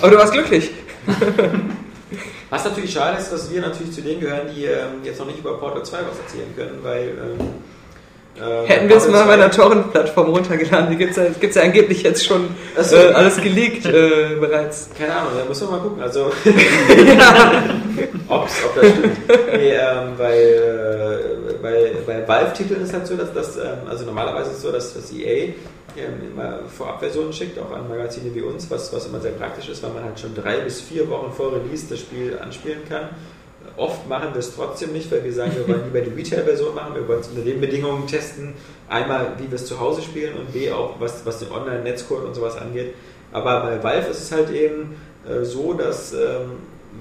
Aber 0.00 0.10
du 0.10 0.16
warst 0.16 0.32
glücklich. 0.32 0.70
Was 2.50 2.64
natürlich 2.64 2.92
schade 2.92 3.18
ist, 3.18 3.30
dass 3.30 3.50
wir 3.50 3.60
natürlich 3.60 3.92
zu 3.92 4.02
denen 4.02 4.20
gehören, 4.20 4.48
die 4.54 4.66
ähm, 4.66 5.02
jetzt 5.02 5.18
noch 5.18 5.26
nicht 5.26 5.38
über 5.38 5.58
Portal 5.58 5.84
2 5.84 5.98
was 5.98 6.18
erzählen 6.18 6.54
können, 6.54 6.78
weil. 6.82 7.08
Ähm, 7.08 7.73
äh, 8.36 8.66
Hätten 8.66 8.88
wir 8.88 8.96
es 8.96 9.06
mal 9.08 9.24
2 9.24 9.26
bei 9.26 9.34
einer 9.34 9.50
Torrent-Plattform 9.50 10.30
runtergeladen, 10.30 10.90
die 10.90 10.96
gibt 10.96 11.12
es 11.12 11.16
ja, 11.16 11.24
gibt's 11.40 11.56
ja 11.56 11.62
angeblich 11.62 12.02
jetzt 12.02 12.26
schon 12.26 12.48
so. 12.80 12.96
äh, 12.96 13.12
alles 13.12 13.36
geleakt 13.40 13.86
äh, 13.86 14.36
bereits. 14.40 14.90
Keine 14.98 15.14
Ahnung, 15.14 15.32
da 15.38 15.44
müssen 15.44 15.68
wir 15.68 15.76
mal 15.76 15.80
gucken. 15.82 16.02
Also, 16.02 16.26
ob's, 18.28 18.54
ob 18.64 18.80
das 18.80 18.90
stimmt. 18.90 19.18
Nee, 19.52 19.74
ähm, 19.74 20.14
äh, 20.18 21.54
bei, 21.62 21.92
bei 22.06 22.26
Valve-Titeln 22.26 22.82
ist 22.82 22.92
halt 22.92 23.06
so, 23.06 23.16
dass 23.16 23.32
das, 23.32 23.56
ähm, 23.56 23.88
also 23.88 24.04
normalerweise 24.04 24.50
ist 24.50 24.56
es 24.56 24.62
so, 24.62 24.72
dass 24.72 24.94
das 24.94 25.12
EA 25.12 25.52
ähm, 25.96 26.32
immer 26.32 26.58
Vorabversionen 26.76 27.32
schickt, 27.32 27.58
auch 27.58 27.70
an 27.70 27.88
Magazine 27.88 28.34
wie 28.34 28.42
uns, 28.42 28.68
was, 28.70 28.92
was 28.92 29.06
immer 29.06 29.20
sehr 29.20 29.32
praktisch 29.32 29.68
ist, 29.68 29.82
weil 29.82 29.90
man 29.90 30.04
halt 30.04 30.18
schon 30.18 30.34
drei 30.34 30.58
bis 30.58 30.80
vier 30.80 31.08
Wochen 31.08 31.32
vor 31.32 31.52
Release 31.52 31.86
das 31.88 32.00
Spiel 32.00 32.36
anspielen 32.42 32.80
kann. 32.88 33.10
Oft 33.76 34.08
machen 34.08 34.28
wir 34.32 34.38
es 34.38 34.54
trotzdem 34.54 34.92
nicht, 34.92 35.10
weil 35.10 35.24
wir 35.24 35.32
sagen, 35.32 35.52
wir 35.56 35.66
wollen 35.66 35.84
lieber 35.84 36.00
die 36.00 36.14
Retail-Version 36.14 36.74
machen, 36.74 36.94
wir 36.94 37.08
wollen 37.08 37.20
es 37.20 37.28
unter 37.28 37.42
den 37.42 37.60
Bedingungen 37.60 38.06
testen. 38.06 38.54
Einmal, 38.88 39.32
wie 39.38 39.50
wir 39.50 39.56
es 39.56 39.66
zu 39.66 39.80
Hause 39.80 40.02
spielen 40.02 40.36
und 40.36 40.52
B, 40.52 40.70
auch 40.70 41.00
was, 41.00 41.26
was 41.26 41.40
den 41.40 41.50
Online-Netzcode 41.50 42.24
und 42.24 42.34
sowas 42.34 42.56
angeht. 42.56 42.94
Aber 43.32 43.62
bei 43.62 43.82
Valve 43.82 44.10
ist 44.10 44.22
es 44.22 44.32
halt 44.32 44.50
eben 44.50 44.94
äh, 45.28 45.44
so, 45.44 45.72
dass 45.72 46.12
ähm, 46.12 46.52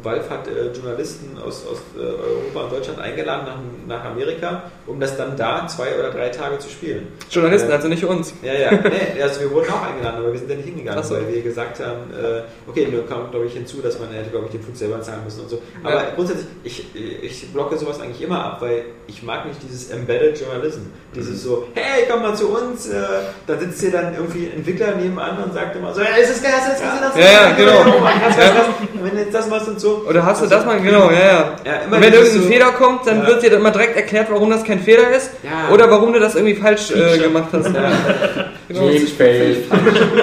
Valve 0.02 0.30
hat 0.30 0.48
äh, 0.48 0.72
Journalisten 0.76 1.38
aus, 1.38 1.64
aus 1.72 1.78
äh, 1.96 2.00
Europa 2.02 2.62
und 2.64 2.72
Deutschland 2.74 3.00
eingeladen 3.00 3.46
nach, 3.88 3.98
nach 4.00 4.06
Amerika, 4.12 4.64
um 4.88 5.00
das 5.00 5.16
dann 5.16 5.38
da 5.38 5.68
zwei 5.68 5.98
oder 5.98 6.10
drei 6.12 6.30
Tage 6.30 6.58
zu 6.60 6.70
spielen. 6.70 7.08
Journalisten, 7.30 7.70
Äh, 7.70 7.74
also 7.74 7.88
nicht 7.88 8.04
uns. 8.04 8.34
ja, 8.42 8.54
ja, 8.54 8.72
nee, 8.72 9.22
also 9.22 9.40
wir 9.42 9.52
wurden 9.52 9.70
auch 9.72 9.82
eingeladen, 9.86 10.18
aber 10.18 10.32
wir 10.34 10.40
sind 10.40 10.50
da 10.52 10.56
nicht 10.56 10.66
hingegangen, 10.68 11.04
so. 11.04 11.16
weil 11.16 11.32
wir 11.32 11.42
gesagt 11.42 11.80
haben, 11.80 12.12
äh, 12.12 12.42
okay, 12.70 12.88
nur 12.92 13.06
kommt, 13.06 13.32
glaube 13.32 13.46
ich, 13.46 13.54
hinzu, 13.54 13.78
dass 13.82 14.00
man 14.00 14.10
hätte, 14.12 14.30
glaube 14.32 14.48
ich, 14.48 14.52
den 14.52 14.62
Flug 14.64 14.76
selber 14.76 15.00
zahlen 15.02 15.24
müssen 15.24 15.42
und 15.42 15.50
so. 15.50 15.62
Aber 15.84 15.94
Ja. 15.96 16.04
grundsätzlich, 16.16 16.48
ich, 16.64 16.86
ich 17.22 17.54
blocke 17.54 17.78
sowas 17.78 18.02
eigentlich 18.02 18.22
immer 18.22 18.44
ab, 18.44 18.58
weil 18.62 18.86
ich 19.08 19.22
mag 19.24 19.46
nicht 19.46 19.60
dieses 19.64 19.90
Embedded 19.92 20.40
Journalism. 20.40 20.82
Dieses 21.16 21.44
so, 21.44 21.68
hey, 21.76 22.06
komm 22.10 22.24
mal 22.24 22.36
zu 22.36 22.50
uns, 22.50 22.90
äh, 22.90 22.96
da 23.46 23.58
sitzt 23.58 23.80
hier 23.80 23.92
dann 23.92 24.16
irgendwie 24.16 24.48
ein 24.48 24.58
Entwickler 24.58 24.96
nebenan 24.96 25.44
und 25.44 25.54
sagt 25.54 25.76
immer 25.76 25.94
so, 25.94 26.02
hey, 26.02 26.24
ist 26.24 26.32
das 26.32 26.42
geil, 26.42 26.52
hast 26.58 26.68
du 26.68 26.72
das 26.72 26.82
gesehen? 26.82 27.00
Hast 27.02 27.16
du 27.16 27.20
Ja, 27.22 27.26
das 27.28 27.34
ja, 27.34 27.50
gesehen? 27.52 27.68
genau. 27.86 27.98
Oh, 28.00 28.04
Ja. 28.40 28.76
wenn 29.04 29.18
jetzt 29.18 29.34
das 29.34 29.48
machst 29.50 29.68
und 29.68 29.80
so. 29.84 30.04
Oder 30.10 30.26
hast 30.26 30.40
du 30.42 30.46
Also, 30.46 30.56
das 30.56 30.66
mal? 30.66 30.80
Genau, 30.80 31.12
ja, 31.12 31.20
ja. 31.20 31.56
Ja, 31.66 31.74
immer 31.86 32.02
wenn 32.02 32.12
irgendein 32.14 32.42
so- 32.42 32.48
Fehler 32.48 32.72
kommt, 32.72 33.06
dann 33.06 33.20
Ja. 33.22 33.28
wird 33.28 33.44
dir 33.44 33.50
dann 33.52 33.62
mal 33.62 33.72
direkt 33.72 33.96
erklärt, 33.96 34.28
warum 34.32 34.50
das 34.50 34.64
kein 34.64 34.80
Fehler 34.80 35.10
ist. 35.16 35.30
Ja. 35.44 35.72
Oder 35.74 35.92
warum 35.92 36.12
du 36.14 36.20
das 36.20 36.34
irgendwie 36.36 36.56
falsch 36.56 36.90
äh, 36.92 37.18
gemacht 37.20 37.50
hast. 37.54 37.68
Genau. 38.68 38.88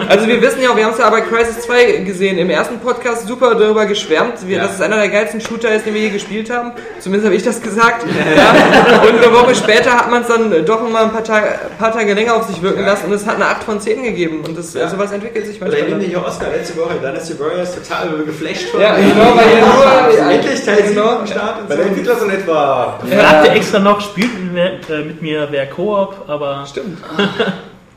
Also 0.08 0.26
wir 0.26 0.40
wissen 0.40 0.62
ja 0.62 0.70
auch, 0.70 0.76
wir 0.76 0.84
haben 0.84 0.92
es 0.92 0.98
ja 0.98 1.10
bei 1.10 1.20
Crisis 1.20 1.60
2 1.66 1.98
gesehen, 2.06 2.38
im 2.38 2.48
ersten 2.50 2.78
Podcast 2.78 3.26
super 3.28 3.54
darüber 3.54 3.86
geschwärmt, 3.86 4.34
wir, 4.46 4.56
Ja. 4.56 4.62
dass 4.64 4.76
es 4.76 4.80
einer 4.80 4.96
der 4.96 5.08
geilsten 5.08 5.40
Shooter 5.40 5.74
ist, 5.74 5.84
den 5.86 5.94
wir 5.94 6.00
je 6.00 6.08
gespielt 6.10 6.50
haben. 6.50 6.72
Zumindest 7.00 7.26
habe 7.26 7.36
ich 7.36 7.42
das 7.42 7.60
gesagt. 7.60 8.04
Ja. 8.36 9.00
Und 9.02 9.22
eine 9.22 9.32
Woche 9.34 9.54
später 9.54 9.92
hat 9.96 10.10
man 10.10 10.22
es 10.22 10.28
dann 10.28 10.64
doch 10.64 10.88
mal 10.88 11.04
ein 11.04 11.12
paar 11.12 11.24
Tage, 11.24 11.46
paar 11.78 11.92
Tage 11.92 12.14
länger 12.14 12.34
auf 12.36 12.44
sich 12.48 12.60
wirken 12.62 12.80
Ja. 12.80 12.86
lassen 12.86 13.06
und 13.06 13.12
es 13.12 13.26
hat 13.26 13.36
eine 13.36 13.46
8 13.46 13.62
von 13.64 13.80
10 13.80 14.02
gegeben. 14.02 14.42
Und 14.46 14.56
das, 14.56 14.74
Ja. 14.74 14.88
sowas 14.88 15.12
entwickelt 15.12 15.46
sich 15.46 15.60
manchmal. 15.60 15.80
ich 15.80 15.88
nehme 15.88 16.00
dann. 16.00 16.08
hier 16.10 16.24
Oscar 16.24 16.48
letzte 16.50 16.76
Woche, 16.78 16.94
Dynasty 17.02 17.38
Warriors, 17.38 17.74
total 17.74 18.08
geflasht 18.24 18.68
von. 18.70 18.80
Ja, 18.80 18.96
genau, 18.96 19.36
weil 19.36 19.50
ihr 19.56 20.20
nur... 20.22 20.30
Endlich 20.30 20.64
Teil 20.64 20.76
7 20.84 20.94
Genau. 20.94 21.26
Start 21.26 21.60
und 21.60 21.68
Bei 21.68 21.76
so. 21.76 21.80
der 21.82 21.86
Entwickler 21.90 22.16
so 22.16 22.24
in 22.24 22.30
etwa. 22.32 22.98
Fragte 23.10 23.50
extra 23.52 23.78
noch, 23.78 24.00
spielt 24.00 24.32
mit 24.42 24.52
mir, 24.52 24.64
äh, 24.96 25.04
mit 25.04 25.22
mir 25.22 25.48
wer 25.50 25.66
Koop, 25.66 26.16
aber 26.26 26.64
Stimmt. 26.68 26.98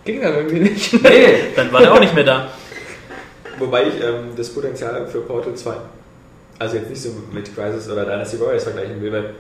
Ging 0.05 0.21
dann 0.21 0.34
irgendwie 0.35 0.59
nicht. 0.59 0.93
Nee. 1.01 1.35
dann 1.55 1.71
war 1.71 1.81
der 1.81 1.93
auch 1.93 1.99
nicht 1.99 2.13
mehr 2.13 2.23
da. 2.25 2.47
Wobei 3.59 3.84
ich 3.88 4.03
ähm, 4.03 4.30
das 4.35 4.49
Potenzial 4.49 5.07
für 5.07 5.21
Portal 5.21 5.53
2, 5.55 5.73
also 6.59 6.75
jetzt 6.77 6.89
nicht 6.89 7.01
so 7.01 7.09
mit 7.31 7.55
Crisis 7.55 7.89
oder 7.89 8.03
Dynasty 8.03 8.39
Warriors 8.39 8.63
vergleichen 8.63 9.01
will, 9.01 9.11
weil 9.11 9.34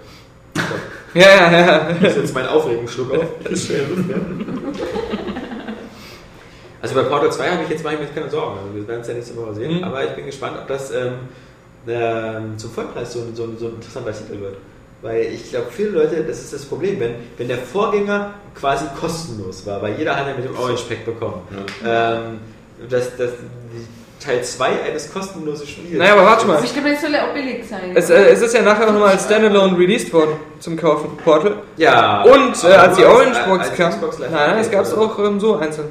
Ja, 1.15 1.21
ja, 1.51 1.51
ja. 1.51 1.93
das 2.01 2.11
ist 2.13 2.21
jetzt 2.21 2.33
mein 2.35 2.47
Aufregungsschluck 2.47 3.11
auf. 3.13 3.25
Also 6.81 6.95
bei 6.95 7.03
Portal 7.03 7.31
2 7.31 7.49
habe 7.49 7.63
ich 7.63 7.69
jetzt 7.69 7.81
jetzt 8.01 8.13
keine 8.13 8.29
Sorgen. 8.29 8.57
Also 8.59 8.75
wir 8.75 8.85
werden 8.87 8.99
es 9.01 9.07
ja 9.07 9.13
nächste 9.13 9.37
Woche 9.37 9.53
sehen. 9.53 9.77
Mhm. 9.77 9.83
Aber 9.85 10.03
ich 10.03 10.11
bin 10.11 10.25
gespannt, 10.25 10.57
ob 10.59 10.67
das 10.67 10.91
ähm, 10.91 11.13
ähm, 11.87 12.57
zum 12.57 12.71
Vollpreis 12.71 13.13
so, 13.13 13.19
ein- 13.19 13.33
so, 13.33 13.43
ein- 13.43 13.57
so 13.57 13.67
ein 13.67 13.75
interessanter 13.75 14.11
Titel 14.11 14.41
wird. 14.41 14.57
Weil 15.03 15.33
ich 15.33 15.49
glaube, 15.49 15.67
viele 15.69 15.89
Leute, 15.89 16.23
das 16.23 16.39
ist 16.39 16.53
das 16.53 16.63
Problem, 16.63 16.97
wenn, 16.97 17.15
wenn 17.37 17.49
der 17.49 17.57
Vorgänger 17.57 18.35
quasi 18.55 18.85
kostenlos 18.97 19.65
war, 19.67 19.81
weil 19.81 19.95
jeder 19.97 20.15
hat 20.15 20.25
ja 20.27 20.33
mit 20.33 20.45
dem 20.45 20.57
Orange 20.57 20.83
Pack 20.87 21.05
bekommen. 21.05 21.41
Ähm, 21.85 22.39
dass, 22.89 23.15
dass 23.17 23.31
die 23.73 24.25
Teil 24.25 24.41
2 24.41 24.65
eines 24.87 25.11
kostenlosen 25.13 25.67
Spiels. 25.67 25.97
Naja, 25.97 26.13
aber 26.13 26.23
warte 26.23 26.47
mal. 26.47 26.53
Also 26.53 26.65
ich 26.67 26.73
glaube, 26.73 26.89
es 26.91 27.01
soll 27.01 27.11
ja 27.11 27.27
auch 27.27 27.33
billig 27.33 27.67
sein. 27.67 27.91
Es, 27.93 28.09
äh, 28.09 28.29
es 28.29 28.41
ist 28.41 28.53
ja 28.53 28.61
nachher 28.61 28.85
nochmal 28.89 29.09
als 29.09 29.25
Standalone 29.25 29.77
released 29.77 30.13
worden 30.13 30.37
zum 30.59 30.77
Kaufen, 30.77 31.17
Portal. 31.17 31.57
Ja. 31.75 32.23
Und 32.23 32.63
äh, 32.63 32.67
als 32.67 32.95
die 32.95 33.03
Orange 33.03 33.37
als- 33.37 33.45
Box 33.45 33.69
als 33.69 33.75
kam. 33.75 33.91
Xbox 33.91 34.19
Live 34.19 34.31
Nein, 34.31 34.49
nein, 34.51 34.59
es 34.59 34.71
gab 34.71 34.85
es 34.85 34.93
auch 34.93 35.19
ähm, 35.19 35.37
so 35.37 35.57
einzeln. 35.57 35.87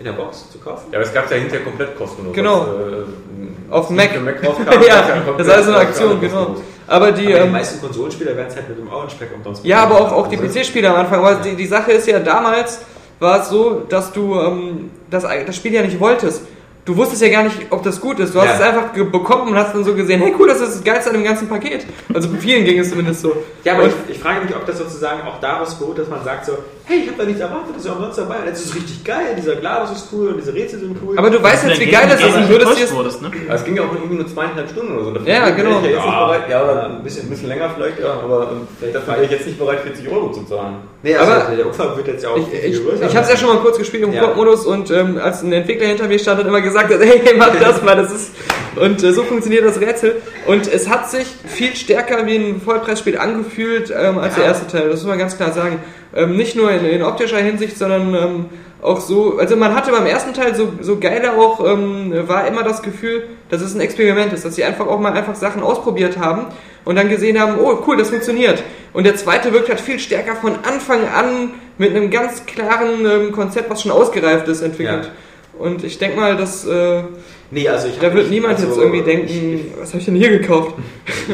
In 0.00 0.04
der 0.04 0.12
Box 0.12 0.50
zu 0.50 0.58
kaufen? 0.58 0.86
Ja, 0.90 0.98
aber 0.98 1.06
es 1.06 1.14
gab 1.14 1.30
ja 1.30 1.36
hinterher 1.36 1.64
komplett 1.64 1.96
kostenlos. 1.96 2.34
Genau. 2.34 2.62
Als, 2.62 2.68
äh, 2.70 3.70
Auf 3.70 3.88
als 3.88 3.90
Mac. 3.90 4.20
Mac 4.24 4.44
rauskam, 4.44 4.82
ja, 4.86 5.22
das 5.36 5.46
ist 5.46 5.52
alles 5.52 5.66
so 5.66 5.72
eine 5.72 5.80
Aktion, 5.80 6.20
genau. 6.20 6.34
kostenlos. 6.46 6.62
Aber 6.88 7.12
die, 7.12 7.26
Aber 7.26 7.34
die 7.34 7.40
ähm, 7.46 7.52
meisten 7.52 7.80
Konsolenspieler 7.80 8.34
werden 8.36 8.48
es 8.48 8.56
halt 8.56 8.68
mit 8.68 8.78
dem 8.78 8.88
Orange 8.90 9.14
Pack 9.18 9.28
umsonst 9.36 9.64
ja, 9.64 9.82
aber 9.82 10.00
auch, 10.00 10.12
auch 10.12 10.26
die 10.28 10.38
Also- 10.38 10.58
PC-Spieler 10.58 10.90
am 10.90 10.96
Anfang. 11.00 11.18
Aber 11.20 11.34
die, 11.36 11.54
die 11.54 11.66
Sache 11.66 11.92
ist 11.92 12.06
ja, 12.08 12.18
damals 12.18 12.80
war 13.20 13.40
es 13.42 13.48
so, 13.50 13.82
dass 13.88 14.12
du 14.12 14.34
ähm, 14.40 14.90
das, 15.10 15.24
das 15.24 15.54
Spiel 15.56 15.74
ja 15.74 15.82
nicht 15.82 16.00
wolltest. 16.00 16.42
Du 16.84 16.96
wusstest 16.96 17.20
ja 17.20 17.28
gar 17.28 17.42
nicht, 17.42 17.54
ob 17.68 17.82
das 17.82 18.00
gut 18.00 18.18
ist. 18.18 18.34
Du 18.34 18.40
hast 18.40 18.46
Ja. 18.48 18.54
es 18.54 18.60
einfach 18.74 18.92
bekommen 19.10 19.48
und 19.52 19.56
hast 19.58 19.74
dann 19.74 19.84
so 19.84 19.94
gesehen, 19.94 20.22
hey 20.22 20.32
cool, 20.38 20.48
das 20.48 20.60
ist 20.62 20.76
das 20.76 20.84
Geilste 20.84 21.10
an 21.10 21.16
dem 21.16 21.24
ganzen 21.24 21.46
Paket. 21.46 21.84
Also 22.14 22.30
vielen 22.40 22.64
ging 22.64 22.78
es 22.78 22.88
zumindest 22.88 23.20
so. 23.20 23.36
Ja, 23.64 23.74
aber 23.74 23.88
ich, 23.88 23.92
ich 24.08 24.18
frage 24.18 24.40
mich, 24.46 24.56
ob 24.56 24.64
das 24.64 24.78
sozusagen 24.78 25.20
auch 25.28 25.38
daraus 25.38 25.74
beruht, 25.74 25.98
dass 25.98 26.08
man 26.08 26.24
sagt 26.24 26.46
so, 26.46 26.52
hey, 26.88 27.00
ich 27.02 27.08
habe 27.08 27.18
da 27.18 27.24
nichts 27.24 27.40
erwartet, 27.40 27.70
das 27.74 27.82
ist 27.82 27.86
ja 27.86 27.92
umsonst 27.92 28.18
dabei. 28.18 28.36
Und 28.40 28.46
jetzt 28.46 28.60
ist 28.60 28.70
es 28.70 28.74
richtig 28.76 29.04
geil, 29.04 29.36
dieser 29.36 29.56
Gladys 29.56 29.90
ist 29.96 30.08
cool 30.12 30.28
und 30.28 30.38
diese 30.38 30.54
Rätsel 30.54 30.80
sind 30.80 30.96
cool. 31.06 31.18
aber 31.18 31.30
du 31.30 31.42
weißt 31.42 31.66
jetzt, 31.68 31.80
wie 31.80 31.86
geil 31.90 32.06
das 32.10 32.20
ist 32.20 32.34
und 32.34 32.48
würdest 32.48 32.78
dir 32.78 32.84
es 32.84 32.94
wurdest, 32.94 33.22
ne? 33.22 33.30
Es 33.50 33.64
ging 33.64 33.76
ja 33.76 33.82
auch 33.82 33.86
nur 33.92 33.96
irgendwie 34.00 34.16
nur 34.16 34.26
zweieinhalb 34.26 34.68
Stunden 34.70 34.92
oder 34.96 35.04
so. 35.04 35.10
Dafür 35.12 35.28
Ja, 35.28 35.50
genau. 35.50 35.78
Ich 35.80 35.84
ja, 35.84 35.90
jetzt 35.90 35.96
nicht 35.96 36.04
Ja, 36.06 36.24
bereit, 36.26 36.42
ja, 36.50 36.64
oder 36.64 36.86
ein 36.90 37.02
bisschen, 37.02 37.26
ein 37.26 37.30
bisschen 37.30 37.48
länger 37.48 37.70
vielleicht, 37.74 38.00
ja, 38.00 38.12
aber 38.24 38.48
ähm, 38.52 38.68
vielleicht 38.78 38.94
dafür 38.96 39.14
wäre 39.14 39.24
ich 39.26 39.30
jetzt 39.30 39.46
nicht 39.46 39.58
bereit, 39.58 39.80
40 39.80 40.08
Euro 40.10 40.32
zu 40.32 40.44
zahlen. 40.44 40.76
nee, 41.02 41.14
also 41.14 41.30
aber- 41.32 41.54
der 41.56 41.66
Umfang 41.66 41.96
wird 41.96 42.08
jetzt 42.08 42.22
ja 42.24 42.30
auch 42.30 42.36
Ich, 42.38 42.46
viel 42.46 42.72
ich, 42.72 42.82
größer. 42.84 43.04
ich 43.06 43.14
habe 43.16 43.24
es 43.26 43.30
ja 43.32 43.36
schon 43.36 43.48
mal 43.54 43.58
kurz 43.58 43.78
gespielt 43.78 44.02
im 44.04 44.12
Ja. 44.12 44.22
Koop-Modus 44.24 44.64
und 44.66 44.90
ähm, 44.90 45.18
als 45.22 45.42
ein 45.42 45.52
Entwickler 45.52 45.86
hinter 45.88 46.08
mir 46.08 46.18
stand, 46.18 46.40
hat 46.40 46.46
immer 46.46 46.60
gesagt, 46.62 46.90
hey, 47.00 47.34
mach 47.36 47.54
das 47.60 47.82
mal, 47.82 47.96
das 47.96 48.12
ist 48.12 48.30
und 48.76 49.02
äh, 49.02 49.12
so 49.12 49.24
funktioniert 49.24 49.64
das 49.64 49.80
Rätsel 49.80 50.16
und 50.46 50.72
es 50.72 50.88
hat 50.88 51.10
sich 51.10 51.26
viel 51.46 51.74
stärker 51.74 52.24
wie 52.26 52.36
ein 52.36 52.60
Vollpreisspiel 52.60 53.18
angefühlt 53.18 53.92
ähm, 53.94 54.18
als 54.18 54.36
Ja. 54.36 54.42
der 54.42 54.44
erste 54.52 54.66
Teil. 54.68 54.88
Das 54.88 55.00
muss 55.00 55.08
man 55.08 55.18
ganz 55.18 55.36
klar 55.36 55.52
sagen. 55.52 55.80
Ähm, 56.14 56.36
nicht 56.36 56.56
nur 56.56 56.70
in, 56.70 56.84
in 56.84 57.02
optischer 57.02 57.38
Hinsicht, 57.38 57.76
sondern 57.76 58.14
ähm, 58.14 58.44
auch 58.80 59.00
so, 59.00 59.38
also 59.38 59.56
man 59.56 59.74
hatte 59.74 59.90
beim 59.90 60.06
ersten 60.06 60.32
Teil 60.32 60.54
so, 60.54 60.72
so 60.80 60.98
geil 60.98 61.22
auch, 61.36 61.64
ähm, 61.66 62.12
war 62.28 62.46
immer 62.46 62.62
das 62.62 62.82
Gefühl, 62.82 63.24
dass 63.50 63.60
es 63.60 63.74
ein 63.74 63.80
Experiment 63.80 64.32
ist, 64.32 64.44
dass 64.44 64.54
sie 64.54 64.64
einfach 64.64 64.86
auch 64.86 65.00
mal 65.00 65.12
einfach 65.12 65.34
Sachen 65.34 65.62
ausprobiert 65.62 66.18
haben 66.18 66.46
und 66.84 66.96
dann 66.96 67.08
gesehen 67.08 67.40
haben, 67.40 67.58
oh 67.60 67.82
cool, 67.86 67.96
das 67.96 68.10
funktioniert. 68.10 68.62
Und 68.92 69.04
der 69.04 69.16
zweite 69.16 69.52
wirkt 69.52 69.68
halt 69.68 69.80
viel 69.80 69.98
stärker 69.98 70.36
von 70.36 70.52
Anfang 70.62 71.00
an 71.08 71.50
mit 71.76 71.94
einem 71.94 72.10
ganz 72.10 72.46
klaren 72.46 73.04
ähm, 73.04 73.32
Konzept, 73.32 73.68
was 73.68 73.82
schon 73.82 73.92
ausgereift 73.92 74.48
ist, 74.48 74.62
entwickelt. 74.62 75.10
Und 75.58 75.82
ich 75.82 75.98
denke 75.98 76.18
mal, 76.18 76.36
dass 76.36 76.64
äh, 76.64 77.02
Nee, 77.50 77.66
also 77.68 77.88
ich 77.88 77.96
Da 77.96 78.02
wird 78.12 78.14
nicht- 78.14 78.30
niemand 78.30 78.56
also, 78.56 78.66
jetzt 78.68 78.76
irgendwie 78.78 78.98
ich- 78.98 79.04
denken, 79.04 79.72
was 79.80 79.88
habe 79.88 79.98
ich 80.00 80.04
denn 80.04 80.16
hier 80.16 80.28
gekauft? 80.38 80.74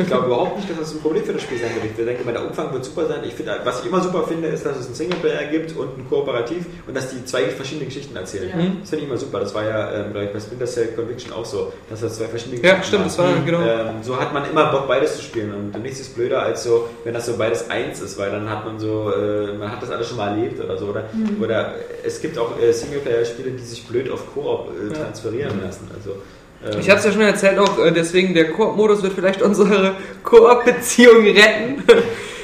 Ich 0.00 0.06
glaube 0.06 0.26
überhaupt 0.26 0.56
nicht, 0.58 0.70
dass 0.70 0.78
das 0.78 0.92
ein 0.94 1.00
Problem 1.00 1.24
für 1.24 1.32
das 1.32 1.42
Spiel 1.42 1.58
sein 1.58 1.70
wird. 1.74 1.86
Ich 1.98 2.04
denke 2.04 2.24
mal, 2.24 2.30
der 2.32 2.46
Umfang 2.46 2.72
wird 2.72 2.84
super 2.84 3.06
sein. 3.06 3.20
Ich 3.26 3.34
finde, 3.34 3.58
was 3.64 3.80
ich 3.80 3.86
immer 3.86 4.00
super 4.00 4.24
finde, 4.26 4.46
ist, 4.48 4.64
dass 4.64 4.78
es 4.78 4.86
einen 4.86 4.94
Singleplayer 4.94 5.50
gibt 5.50 5.76
und 5.76 5.98
ein 5.98 6.06
Kooperativ 6.08 6.66
und 6.86 6.96
dass 6.96 7.10
die 7.10 7.24
zwei 7.24 7.44
verschiedene 7.48 7.86
Geschichten 7.86 8.14
erzählen. 8.14 8.48
Ja. 8.50 8.64
Das 8.80 8.90
finde 8.90 9.04
ich 9.04 9.10
immer 9.10 9.18
super. 9.18 9.40
Das 9.40 9.52
war 9.54 9.64
ja, 9.64 9.92
ähm, 9.92 10.12
glaube 10.12 10.26
ich, 10.26 10.32
bei 10.32 10.38
Splinter 10.40 10.66
Cell 10.66 10.88
Conviction 10.94 11.32
auch 11.32 11.44
so, 11.44 11.72
dass 11.90 12.00
das 12.00 12.16
zwei 12.16 12.26
verschiedene 12.26 12.62
Ja, 12.62 12.74
Geschichten 12.74 12.86
stimmt, 12.88 13.06
das 13.06 13.18
war 13.18 13.32
genau. 13.44 13.60
Ähm, 13.62 14.02
so 14.02 14.16
hat 14.20 14.32
man 14.32 14.48
immer 14.48 14.70
Bock, 14.70 14.86
beides 14.86 15.16
zu 15.16 15.22
spielen 15.22 15.52
und 15.74 15.82
nichts 15.82 15.98
ist 16.00 16.14
blöder 16.14 16.42
als 16.42 16.62
so, 16.62 16.88
wenn 17.02 17.14
das 17.14 17.26
so 17.26 17.36
beides 17.36 17.68
eins 17.70 18.00
ist, 18.00 18.16
weil 18.18 18.30
dann 18.30 18.48
hat 18.48 18.64
man 18.64 18.78
so, 18.78 19.10
äh, 19.12 19.52
man 19.58 19.72
hat 19.72 19.82
das 19.82 19.90
alles 19.90 20.06
schon 20.08 20.16
mal 20.18 20.28
erlebt 20.28 20.62
oder 20.62 20.78
so. 20.78 20.86
Oder, 20.86 21.04
oder 21.40 21.74
es 22.04 22.20
gibt 22.20 22.38
auch 22.38 22.52
äh, 22.60 22.72
Singleplayer-Spiele, 22.72 23.50
die 23.50 23.62
sich 23.64 23.84
blöd 23.86 24.08
auf 24.10 24.32
Koop 24.32 24.68
äh, 24.70 24.92
Ja. 24.94 25.04
transferieren 25.04 25.60
lassen. 25.62 25.88
Also, 25.94 26.03
ähm, 26.10 26.80
Ich 26.80 26.90
habe 26.90 26.98
es 26.98 27.04
ja 27.04 27.12
schon 27.12 27.22
erzählt, 27.22 27.58
auch 27.58 27.78
äh, 27.78 27.92
deswegen 27.92 28.34
der 28.34 28.50
Koop-Modus 28.50 29.02
wird 29.02 29.14
vielleicht 29.14 29.42
unsere 29.48 29.96
Koop-Beziehung 30.22 31.24
retten. 31.24 31.82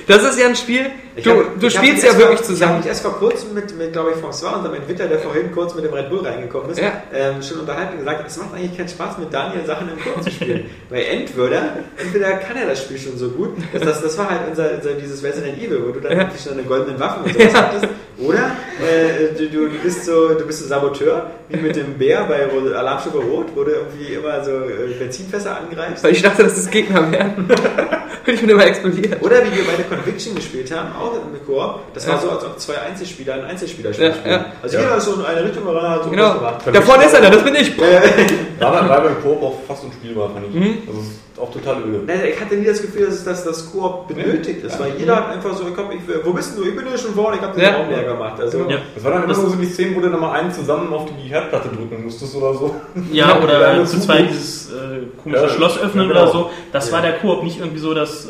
Das 0.06 0.22
ist 0.24 0.38
ja 0.38 0.46
ein 0.46 0.56
Spiel, 0.56 0.86
Ich 1.16 1.24
du, 1.24 1.30
hab- 1.30 1.58
du 1.60 1.68
spielst 1.70 2.04
ja 2.04 2.10
wirklich 2.10 2.26
vor, 2.26 2.34
Ich 2.34 2.42
zusammen. 2.42 2.68
habe 2.70 2.78
mich 2.80 2.88
erst 2.88 3.02
vor 3.02 3.18
kurzem 3.18 3.52
mit, 3.54 3.76
mit 3.76 3.92
glaube 3.92 4.12
ich, 4.12 4.16
François, 4.24 4.54
unserem 4.56 4.74
Entwickler, 4.76 5.08
der 5.08 5.18
vorhin 5.18 5.50
kurz 5.52 5.74
mit 5.74 5.84
dem 5.84 5.92
Red 5.92 6.08
Bull 6.08 6.20
reingekommen 6.24 6.70
ist, 6.70 6.78
Ja. 6.80 6.92
ähm, 7.12 7.42
schon 7.42 7.60
unterhalten 7.60 7.94
und 7.94 7.98
gesagt, 8.00 8.24
es 8.26 8.36
macht 8.36 8.54
eigentlich 8.54 8.76
keinen 8.76 8.88
Spaß, 8.88 9.18
mit 9.18 9.32
Daniel 9.34 9.64
Sachen 9.66 9.88
im 9.90 9.98
Koop 10.00 10.22
zu 10.22 10.30
spielen. 10.30 10.66
Weil 10.88 11.04
entweder, 11.10 11.62
entweder 11.96 12.30
kann 12.34 12.56
er 12.56 12.68
das 12.68 12.82
Spiel 12.82 12.98
schon 12.98 13.16
so 13.18 13.28
gut, 13.30 13.56
das, 13.72 13.82
das, 13.82 14.02
das 14.02 14.18
war 14.18 14.30
halt 14.30 14.40
unser, 14.50 14.70
unser 14.76 14.92
dieses 14.94 15.22
Resident 15.24 15.58
Evil, 15.58 15.82
wo 15.86 15.90
du 15.92 16.00
dann 16.00 16.12
Ja. 16.12 16.18
wirklich 16.18 16.42
schon 16.42 16.52
eine 16.52 16.62
goldenen 16.62 17.00
Waffen 17.00 17.24
und 17.24 17.32
sowas 17.32 17.54
hattest. 17.54 17.88
Oder 18.18 18.50
äh, 18.80 19.34
du, 19.36 19.48
du, 19.48 19.68
bist 19.82 20.04
so, 20.04 20.28
du 20.34 20.44
bist 20.46 20.60
so 20.60 20.66
Saboteur, 20.66 21.30
wie 21.48 21.56
mit 21.56 21.74
dem 21.74 21.94
Bär 21.94 22.24
bei 22.24 22.46
Alarmstufe 22.76 23.16
Rot, 23.18 23.46
wo 23.54 23.64
du 23.64 23.70
irgendwie 23.72 24.12
immer 24.14 24.44
so 24.44 24.50
äh, 24.50 24.94
Benzinfässer 24.98 25.56
angreifst. 25.56 26.04
Weil 26.04 26.12
ich 26.12 26.22
dachte, 26.22 26.42
dass 26.44 26.54
das 26.54 26.70
Gegner 26.70 27.10
wären. 27.10 27.48
Und 28.26 28.34
ich 28.34 28.40
bin 28.42 28.50
immer 28.50 28.66
explodiert. 28.66 29.22
Oder 29.22 29.36
wie 29.46 29.56
wir 29.56 29.64
bei 29.64 29.72
der 29.76 29.86
Conviction 29.86 30.34
gespielt 30.34 30.70
haben, 30.76 30.94
auch 30.94 31.09
mit 31.32 31.46
Koop. 31.46 31.80
Das 31.94 32.06
war 32.08 32.14
Ja. 32.16 32.20
so, 32.20 32.30
als 32.30 32.44
ob 32.44 32.58
zwei 32.58 32.78
Einzelspieler 32.78 33.34
ein 33.34 33.44
Einzelspieler-Spiel 33.44 34.06
Ja, 34.06 34.14
spielen. 34.14 34.34
ja. 34.34 34.46
Also 34.62 34.78
jeder 34.78 34.96
ist 34.96 35.04
so 35.04 35.14
in 35.14 35.24
eine 35.24 35.44
Richtung 35.44 35.66
rein, 35.68 35.90
hat 35.90 36.04
so 36.04 36.10
Genau. 36.10 36.34
gemacht. 36.34 36.56
Da 36.72 36.80
vorne 36.82 37.04
ist 37.04 37.14
einer, 37.14 37.30
das 37.30 37.42
bin 37.44 37.54
ich. 37.54 37.78
War, 37.78 38.72
bei- 38.72 38.88
war 38.88 39.00
beim 39.02 39.22
Koop 39.22 39.42
auch 39.42 39.54
fast 39.66 39.84
unspielbar, 39.84 40.30
fand 40.30 40.46
ich. 40.48 40.54
Mhm. 40.54 40.78
Also 40.86 41.00
auch 41.40 41.50
total 41.50 41.76
öde. 41.82 42.02
Nein, 42.06 42.20
ich 42.34 42.38
hatte 42.40 42.54
nie 42.54 42.66
das 42.66 42.82
Gefühl, 42.82 43.06
dass 43.06 43.24
das, 43.24 43.44
das 43.44 43.72
Koop 43.72 44.08
benötigt 44.08 44.62
ist, 44.62 44.78
weil 44.78 44.92
jeder 44.98 45.16
hat 45.16 45.30
einfach 45.30 45.54
so, 45.56 45.64
komm, 45.74 45.90
ich, 45.92 46.00
wo 46.24 46.32
bist 46.34 46.56
du? 46.58 46.64
Ich 46.64 46.76
bin 46.76 46.84
ja 46.90 46.98
schon 46.98 47.14
vorne, 47.14 47.36
ich 47.36 47.42
hab 47.42 47.54
den 47.54 47.62
Ja. 47.62 47.76
Raum 47.76 47.88
leer 47.88 48.04
gemacht. 48.04 48.38
Also, 48.40 48.58
Ja. 48.68 48.76
Das 48.94 49.02
war 49.04 49.12
dann 49.12 49.24
immer 49.24 49.34
so 49.34 49.48
die 49.54 49.64
Szenen, 49.64 49.96
wo 49.96 50.00
du 50.00 50.10
dann 50.10 50.20
mal 50.20 50.32
einen 50.32 50.52
zusammen 50.52 50.92
auf 50.92 51.06
die 51.06 51.28
Herdplatte 51.28 51.68
drücken 51.68 52.04
musstest 52.04 52.34
oder 52.36 52.52
so. 52.54 52.74
Ja, 53.12 53.38
Oder 53.42 53.84
zu 53.86 53.98
zweit 54.00 54.28
dieses 54.30 54.70
äh, 54.70 55.06
komische 55.22 55.42
Ja, 55.44 55.48
Schloss 55.48 55.78
öffnen 55.80 56.06
ja, 56.08 56.12
genau. 56.12 56.22
oder 56.24 56.32
so. 56.32 56.50
Das 56.72 56.88
Ja. 56.88 56.92
war 56.96 57.02
der 57.02 57.12
Koop, 57.18 57.42
nicht 57.42 57.58
irgendwie 57.58 57.78
so, 57.80 57.94
dass 57.94 58.26
äh, 58.26 58.28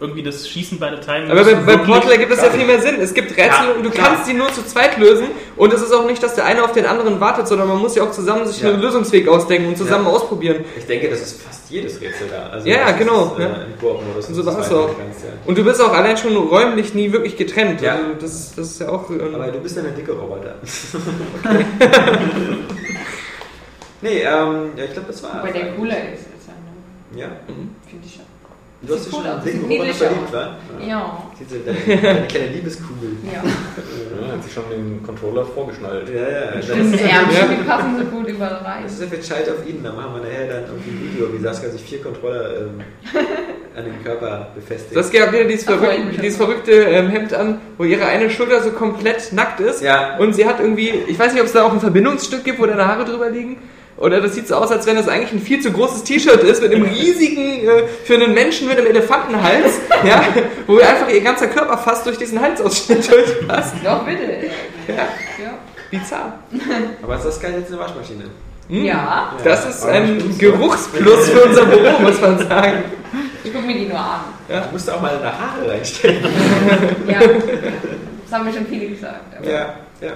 irgendwie 0.00 0.22
das 0.22 0.48
Schießen 0.48 0.78
bei 0.78 0.90
der 0.90 1.00
Time. 1.00 1.28
Aber 1.30 1.42
bei, 1.44 1.54
bei 1.54 1.76
Portal 1.78 2.12
ergibt 2.12 2.32
es 2.32 2.40
ja 2.40 2.50
viel 2.50 2.64
mehr 2.64 2.80
Sinn. 2.80 3.00
Es 3.00 3.12
gibt 3.14 3.32
Rätsel 3.32 3.46
Ja, 3.48 3.72
und 3.76 3.82
du 3.84 3.90
klar. 3.90 4.10
kannst 4.14 4.28
die 4.28 4.34
nur 4.34 4.52
zu 4.52 4.64
zweit 4.64 4.96
lösen. 4.96 5.26
Und 5.56 5.72
es 5.72 5.82
ist 5.82 5.92
auch 5.92 6.06
nicht, 6.06 6.22
dass 6.22 6.36
der 6.36 6.44
eine 6.44 6.62
auf 6.62 6.70
den 6.72 6.86
anderen 6.86 7.18
wartet, 7.18 7.48
sondern 7.48 7.66
man 7.66 7.78
muss 7.78 7.96
ja 7.96 8.04
auch 8.04 8.12
zusammen 8.12 8.46
sich 8.46 8.60
Ja. 8.62 8.68
einen 8.70 8.80
Lösungsweg 8.80 9.26
ausdenken 9.26 9.68
und 9.68 9.76
zusammen 9.76 10.04
Ja. 10.06 10.12
ausprobieren. 10.12 10.64
ich 10.76 10.86
denke, 10.86 11.08
das 11.10 11.20
ist 11.22 11.42
fast 11.42 11.68
jedes 11.70 12.00
Rätsel 12.00 12.28
da. 12.30 12.48
Also, 12.50 12.68
Ja, 12.68 12.92
genau, 12.92 13.32
Ist, 13.34 13.38
äh, 13.40 13.42
ja. 13.42 13.48
Im 13.48 13.78
Koop-Modus. 13.80 14.28
Und 14.28 14.34
so 14.34 14.44
ganz, 14.44 14.70
ja. 14.70 14.86
Und 15.44 15.58
du 15.58 15.64
bist 15.64 15.82
auch 15.82 15.92
allein 15.92 16.16
schon 16.16 16.36
räumlich 16.36 16.94
nie 16.94 17.10
wirklich 17.12 17.36
getrennt. 17.36 17.80
Ja. 17.80 17.94
Also 17.96 18.04
das, 18.20 18.32
ist, 18.34 18.56
das 18.58 18.66
ist 18.70 18.80
ja 18.80 18.88
auch. 18.90 19.10
Ähm, 19.10 19.34
Aber 19.34 19.48
du 19.48 19.58
bist 19.58 19.76
ja 19.76 19.82
eine 19.82 19.92
dicke 19.92 20.12
Roboter. 20.12 20.54
nee, 24.00 24.20
ähm, 24.20 24.70
ja, 24.76 24.84
ich 24.84 24.92
glaube, 24.92 25.08
das 25.08 25.22
war. 25.22 25.40
Wobei 25.40 25.52
der 25.52 25.72
cooler 25.74 25.96
ist 26.12 26.26
als 26.32 26.46
der 26.46 26.54
andere. 26.54 27.20
Ja. 27.20 27.28
Finde 27.88 28.06
ich 28.06 28.14
schon. 28.14 28.24
Du 28.80 28.94
hast 28.94 29.04
Sieht 29.04 29.12
dich 29.12 29.18
schon 29.18 29.24
cool 29.24 29.30
einen 29.30 29.38
aus. 29.40 29.44
Sieht 29.44 29.54
Roboter 29.54 29.68
niedlich 29.68 29.96
verliebt, 29.96 30.26
aus. 30.26 30.32
wa? 30.32 30.56
Ja. 30.86 31.22
Siehst 31.36 31.50
du, 31.50 31.56
deine, 31.58 32.00
deine 32.02 32.26
kleine 32.28 32.46
Liebeskugel. 32.46 33.10
Ja. 33.26 33.42
Ja, 33.42 34.32
hat 34.32 34.44
sich 34.44 34.52
schon 34.52 34.62
den 34.70 35.02
Controller 35.02 35.44
vorgeschnallt. 35.44 36.08
Ja, 36.08 36.28
ja. 36.28 36.50
Das 36.52 36.64
Stimmt, 36.64 36.94
ist, 36.94 37.02
Ärmchen, 37.02 37.50
die 37.58 37.64
passen 37.68 37.98
so 37.98 38.04
gut 38.04 38.28
überall 38.28 38.54
rein. 38.54 38.82
das 38.84 38.92
ist 38.92 39.00
ja 39.00 39.06
für 39.08 39.20
Child 39.20 39.48
of 39.48 39.66
Eden. 39.66 39.82
Da 39.82 39.92
machen 39.92 40.14
wir 40.14 40.22
nachher 40.22 40.46
dann 40.46 40.64
irgendwie 40.66 40.90
ein 40.90 41.12
Video, 41.12 41.32
wie 41.32 41.42
Saskia 41.42 41.70
sich 41.70 41.82
vier 41.82 42.02
Controller 42.02 42.56
ähm, 42.56 42.80
an 43.76 43.84
den 43.84 44.04
Körper 44.04 44.48
befestigt. 44.54 44.94
Saskia 44.94 45.26
hat 45.26 45.32
wieder 45.32 45.44
dieses 45.44 45.66
Ach, 45.66 45.80
mich 45.80 46.20
dieses 46.20 46.38
schon. 46.38 46.46
verrückte 46.46 46.72
ähm, 46.72 47.08
Hemd 47.08 47.34
an, 47.34 47.60
wo 47.78 47.84
ihre 47.84 48.06
eine 48.06 48.30
Schulter 48.30 48.62
so 48.62 48.70
komplett 48.70 49.32
nackt 49.32 49.58
ist. 49.58 49.82
Ja. 49.82 50.18
Und 50.18 50.34
sie 50.34 50.46
hat 50.46 50.60
irgendwie, 50.60 50.90
ich 51.08 51.18
weiß 51.18 51.32
nicht, 51.32 51.40
ob 51.40 51.48
es 51.48 51.52
da 51.52 51.64
auch 51.64 51.72
ein 51.72 51.80
Verbindungsstück 51.80 52.44
gibt, 52.44 52.60
wo 52.60 52.66
deine 52.66 52.86
Haare 52.86 53.04
drüber 53.04 53.28
liegen. 53.28 53.56
Oder 53.98 54.20
das 54.20 54.34
sieht 54.34 54.46
so 54.46 54.54
aus, 54.54 54.70
als 54.70 54.86
wenn 54.86 54.94
das 54.96 55.08
eigentlich 55.08 55.32
ein 55.32 55.40
viel 55.40 55.60
zu 55.60 55.72
großes 55.72 56.04
T-Shirt 56.04 56.42
ist, 56.44 56.62
mit 56.62 56.72
einem 56.72 56.84
riesigen, 56.88 57.66
äh, 57.68 57.82
für 58.04 58.14
einen 58.14 58.32
Menschen 58.32 58.68
mit 58.68 58.78
einem 58.78 58.86
Elefantenhals, 58.86 59.80
ja, 60.06 60.22
wo 60.68 60.78
einfach 60.78 61.08
ihr 61.12 61.20
ganzer 61.20 61.48
Körper 61.48 61.76
fast 61.78 62.06
durch 62.06 62.16
diesen 62.16 62.40
Halsausschnitt 62.40 63.10
durchpasst. 63.10 63.74
Doch, 63.84 64.04
bitte. 64.04 64.22
Ja, 64.86 64.94
Ja. 64.94 65.58
bizarr. 65.90 66.38
Aber 67.02 67.18
Saskia 67.18 67.48
hat 67.50 67.56
jetzt 67.58 67.72
eine 67.72 67.80
Waschmaschine. 67.80 68.24
Hm. 68.68 68.84
Ja. 68.84 69.32
Das 69.42 69.66
ist 69.68 69.82
Aber 69.82 69.92
ein 69.92 70.38
Geruchsplus 70.38 71.30
für 71.30 71.44
unser 71.44 71.64
Büro, 71.64 71.98
muss 72.00 72.20
man 72.20 72.38
sagen. 72.38 72.84
Ich 73.42 73.52
gucke 73.52 73.66
mir 73.66 73.74
die 73.74 73.86
nur 73.86 73.98
an. 73.98 74.20
Du 74.46 74.54
musst 74.72 74.90
auch 74.90 75.00
mal 75.00 75.16
deine 75.16 75.32
Haare 75.36 75.70
reinstellen. 75.70 76.22
Ja. 77.08 77.18
Das 77.20 78.38
haben 78.38 78.44
mir 78.44 78.52
schon 78.52 78.66
viele 78.66 78.88
gesagt. 78.90 79.36
aber- 79.38 79.50
ja, 79.50 79.74
ja. 80.02 80.12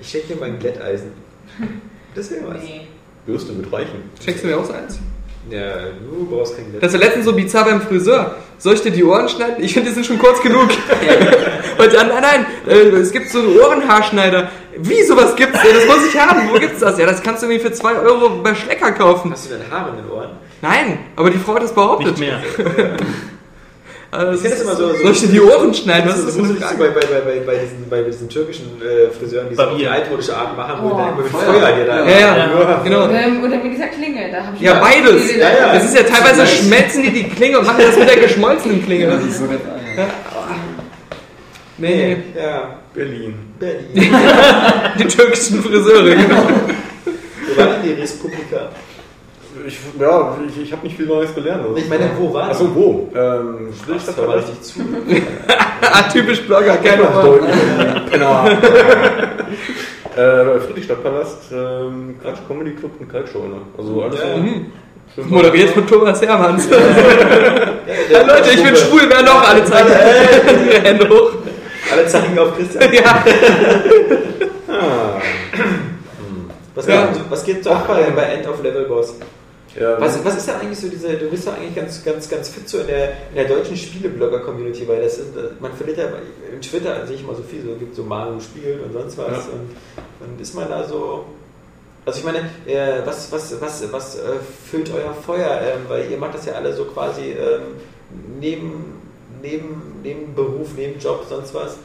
Ich 0.00 0.08
schenke 0.08 0.28
dir 0.28 0.36
mein 0.40 0.58
Glätteisen. 0.60 1.10
Das 2.18 2.30
wäre 2.32 2.48
was. 2.48 2.62
Nee. 2.62 2.88
Bürste 3.26 3.52
mit 3.52 3.72
reichen. 3.72 4.10
Schenkst 4.24 4.42
du 4.42 4.48
mir 4.48 4.58
auch 4.58 4.64
so 4.64 4.72
eins? 4.72 4.98
Ja, 5.50 5.60
du 6.10 6.26
brauchst 6.28 6.56
kein 6.56 6.64
Das 6.64 6.72
Glätteisen. 6.72 7.00
war 7.00 7.06
letztens 7.06 7.24
so 7.26 7.32
bizarr 7.32 7.64
beim 7.64 7.80
Friseur. 7.80 8.34
Soll 8.58 8.74
ich 8.74 8.82
dir 8.82 8.90
die 8.90 9.04
Ohren 9.04 9.28
schneiden? 9.28 9.62
Ich 9.62 9.72
finde, 9.72 9.88
die 9.88 9.94
sind 9.94 10.04
schon 10.04 10.18
kurz 10.18 10.42
genug. 10.42 10.68
Und 11.78 11.94
dann, 11.94 12.08
nein, 12.08 12.22
nein, 12.22 12.46
äh, 12.66 12.96
es 12.96 13.12
gibt 13.12 13.30
so 13.30 13.38
einen 13.38 13.56
Ohrenhaarschneider. 13.56 14.50
Wie, 14.78 15.02
sowas 15.04 15.36
gibt's? 15.36 15.58
Das 15.62 15.86
muss 15.86 16.06
ich 16.06 16.18
haben. 16.18 16.50
Wo 16.50 16.58
gibt's 16.58 16.80
das? 16.80 16.98
Ja, 16.98 17.06
das 17.06 17.22
kannst 17.22 17.42
du 17.42 17.46
mir 17.46 17.60
für 17.60 17.72
2 17.72 17.94
Euro 18.00 18.42
bei 18.42 18.54
Schlecker 18.54 18.92
kaufen. 18.92 19.30
Hast 19.32 19.50
du 19.50 19.56
denn 19.56 19.70
Haare 19.70 19.90
in 19.90 19.96
den 19.96 20.10
Ohren? 20.10 20.30
Nein, 20.60 20.98
aber 21.16 21.30
die 21.30 21.38
Frau 21.38 21.54
hat 21.54 21.62
das 21.62 21.72
behauptet. 21.72 22.18
Nicht 22.18 22.20
mehr. 22.20 22.40
Also, 24.10 24.42
Ich 24.42 24.50
das 24.50 24.60
immer 24.62 24.74
so- 24.74 24.88
so- 24.88 25.02
soll 25.02 25.12
ich 25.12 25.20
dir 25.20 25.26
die 25.28 25.40
Ohren 25.42 25.74
schneiden? 25.74 26.08
Was 26.08 26.16
Das 26.24 26.34
ist 26.34 26.38
das 26.38 26.46
ich 26.50 26.64
eine 26.64 26.70
so 26.72 26.78
bei, 26.78 26.88
bei, 26.88 27.00
bei, 27.00 27.40
bei, 27.44 27.54
diesen, 27.56 27.90
bei 27.90 28.00
diesen 28.02 28.26
türkischen 28.28 28.80
äh, 28.80 29.10
Friseuren, 29.10 29.50
die 29.50 29.54
so 29.54 29.66
die 29.76 29.86
altmodische 29.86 30.34
Art 30.34 30.56
machen, 30.56 30.76
wo 30.82 30.86
Oh, 30.88 30.90
die 30.92 30.96
dann 30.96 31.08
immer 31.12 31.22
mit 31.22 31.26
Feuer. 31.30 31.42
Feuer 31.52 31.72
dir 31.76 31.84
da. 31.84 32.08
Ja, 32.08 32.18
ja, 32.18 32.36
Ja. 32.38 32.80
genau. 32.82 33.08
Ähm, 33.10 33.44
oder 33.44 33.56
mit 33.58 33.72
dieser 33.74 33.88
Klinge. 33.88 34.30
Da 34.32 34.50
ich 34.54 34.60
Ja, 34.62 34.74
mal- 34.74 34.80
beides. 34.80 35.36
Ja, 35.36 35.50
ja. 35.50 35.74
Das 35.74 35.84
ist 35.84 35.94
ja 35.94 36.02
teilweise 36.04 36.46
schmelzen 36.46 37.02
die 37.02 37.10
die 37.10 37.24
Klinge 37.28 37.58
und 37.58 37.66
machen 37.66 37.82
das 37.86 37.98
mit 37.98 38.08
der 38.08 38.16
geschmolzenen 38.16 38.82
Klinge. 38.82 39.08
Das 39.08 39.22
ist 39.24 39.38
so 39.40 39.44
nett. 39.44 39.60
Ja. 39.94 40.06
Nee, 41.76 42.16
nee. 42.34 42.40
Ja, 42.42 42.78
Berlin. 42.94 43.34
Berlin. 43.58 43.88
Die 44.98 45.04
türkischen 45.04 45.62
Friseure, 45.62 46.10
genau. 46.16 46.42
Wo 47.54 47.56
war 47.60 47.66
denn 47.66 47.82
die 47.84 48.00
Respublika? 48.00 48.70
Ich, 49.66 49.78
ja, 49.98 50.36
ich, 50.48 50.62
ich 50.62 50.72
habe 50.72 50.84
nicht 50.86 50.96
viel 50.96 51.06
Neues 51.06 51.34
gelernt. 51.34 51.62
Also. 51.62 51.76
Ich 51.76 51.88
meine, 51.88 52.10
wo 52.18 52.32
war 52.32 52.44
die? 52.46 52.50
Achso, 52.50 52.74
wo? 52.74 53.08
Ähm, 53.14 53.68
Das 53.70 53.80
Friedrichstadt 53.82 54.18
war 54.18 54.26
Palast. 54.26 54.48
richtig 54.48 54.62
zu. 54.62 54.80
Typisch 56.12 56.40
Blogger, 56.46 56.76
keine 56.76 57.02
Noch 57.02 57.14
Ahnung. 57.16 57.38
deutlich. 57.38 57.56
Penner. 58.10 58.58
äh, 60.16 60.60
Friedrichstadtpalast, 60.60 61.38
ähm, 61.52 62.16
Quatsch, 62.22 62.38
Comedy 62.48 62.72
Club 62.72 62.92
und 63.00 63.08
Kalkscheune. 63.10 63.56
Also 63.76 64.02
alles 64.02 64.18
Ja. 64.20 64.26
so. 64.34 64.40
Mhm. 64.40 64.66
Moderiert 65.30 65.70
von 65.70 65.86
Thomas 65.86 66.20
Hermanns. 66.22 66.68
Ja, 66.70 66.76
Ja, 68.10 68.22
Leute, 68.26 68.50
ich 68.54 68.62
bin 68.62 68.76
schwul, 68.76 69.02
wer 69.08 69.22
noch? 69.22 69.48
Alle 69.48 69.64
zeigen 69.64 69.88
ihre 69.88 70.80
Hände 70.84 71.08
hoch. 71.08 71.32
Alle 71.90 72.06
zeigen 72.06 72.38
auf 72.38 72.56
Christian. 72.56 72.92
Ja. 72.92 73.24
Ah, 74.68 75.20
Was, 76.74 76.86
Ja. 76.86 77.06
geht, 77.06 77.20
was 77.30 77.44
geht 77.44 77.64
so 77.64 77.70
ab 77.70 77.88
bei 78.14 78.22
End 78.22 78.46
of 78.46 78.62
Level 78.62 78.84
Boss? 78.84 79.14
Ja, 79.80 80.00
Was, 80.00 80.24
was 80.24 80.36
ist 80.36 80.48
da 80.48 80.58
eigentlich 80.58 80.78
so 80.78 80.88
diese, 80.88 81.16
du 81.16 81.28
bist 81.30 81.46
doch 81.46 81.54
eigentlich 81.54 81.74
ganz, 81.74 82.04
ganz, 82.04 82.28
ganz 82.28 82.48
fit 82.48 82.68
so 82.68 82.78
in 82.78 82.86
der, 82.88 83.10
in 83.30 83.36
der 83.36 83.44
deutschen 83.46 83.76
Spieleblogger-Community, 83.76 84.88
weil 84.88 85.02
das 85.02 85.18
ist, 85.18 85.30
man 85.60 85.72
verliert 85.74 85.98
ja, 85.98 86.04
im 86.52 86.60
Twitter 86.60 87.06
sehe 87.06 87.16
ich 87.16 87.22
immer 87.22 87.34
so 87.34 87.42
viel, 87.42 87.62
so 87.62 87.74
gibt 87.74 87.94
so 87.94 88.02
Manu 88.02 88.40
spielen 88.40 88.80
und 88.80 88.92
sonst 88.92 89.18
was 89.18 89.28
Ja. 89.28 89.52
und, 89.52 90.28
und 90.28 90.40
ist 90.40 90.54
man 90.54 90.68
da 90.68 90.84
so, 90.84 91.24
also 92.04 92.18
ich 92.20 92.24
meine, 92.24 92.38
äh, 92.66 93.04
was, 93.04 93.30
was, 93.30 93.60
was, 93.60 93.92
was 93.92 94.16
äh, 94.16 94.20
füllt 94.70 94.90
euer 94.92 95.12
Feuer, 95.14 95.60
ähm, 95.62 95.82
weil 95.88 96.10
ihr 96.10 96.16
macht 96.16 96.34
das 96.34 96.46
ja 96.46 96.54
alle 96.54 96.72
so 96.72 96.84
quasi 96.86 97.32
ähm, 97.32 97.76
neben, 98.40 99.00
neben, 99.42 100.00
neben 100.02 100.34
Beruf, 100.34 100.68
neben 100.76 100.98
Job, 100.98 101.26
sonst 101.28 101.54
was. 101.54 101.76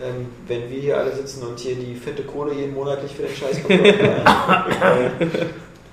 Ähm, 0.00 0.26
wenn 0.46 0.70
wir 0.70 0.78
hier 0.80 0.98
alle 0.98 1.14
sitzen 1.14 1.44
und 1.44 1.58
hier 1.58 1.74
die 1.74 1.94
fette 1.96 2.22
Kohle 2.22 2.54
jeden 2.54 2.72
monatlich 2.74 3.12
für 3.16 3.22
den 3.22 3.34
Scheiß 3.34 3.58
bekommen, 3.58 3.84
äh, 3.84 5.10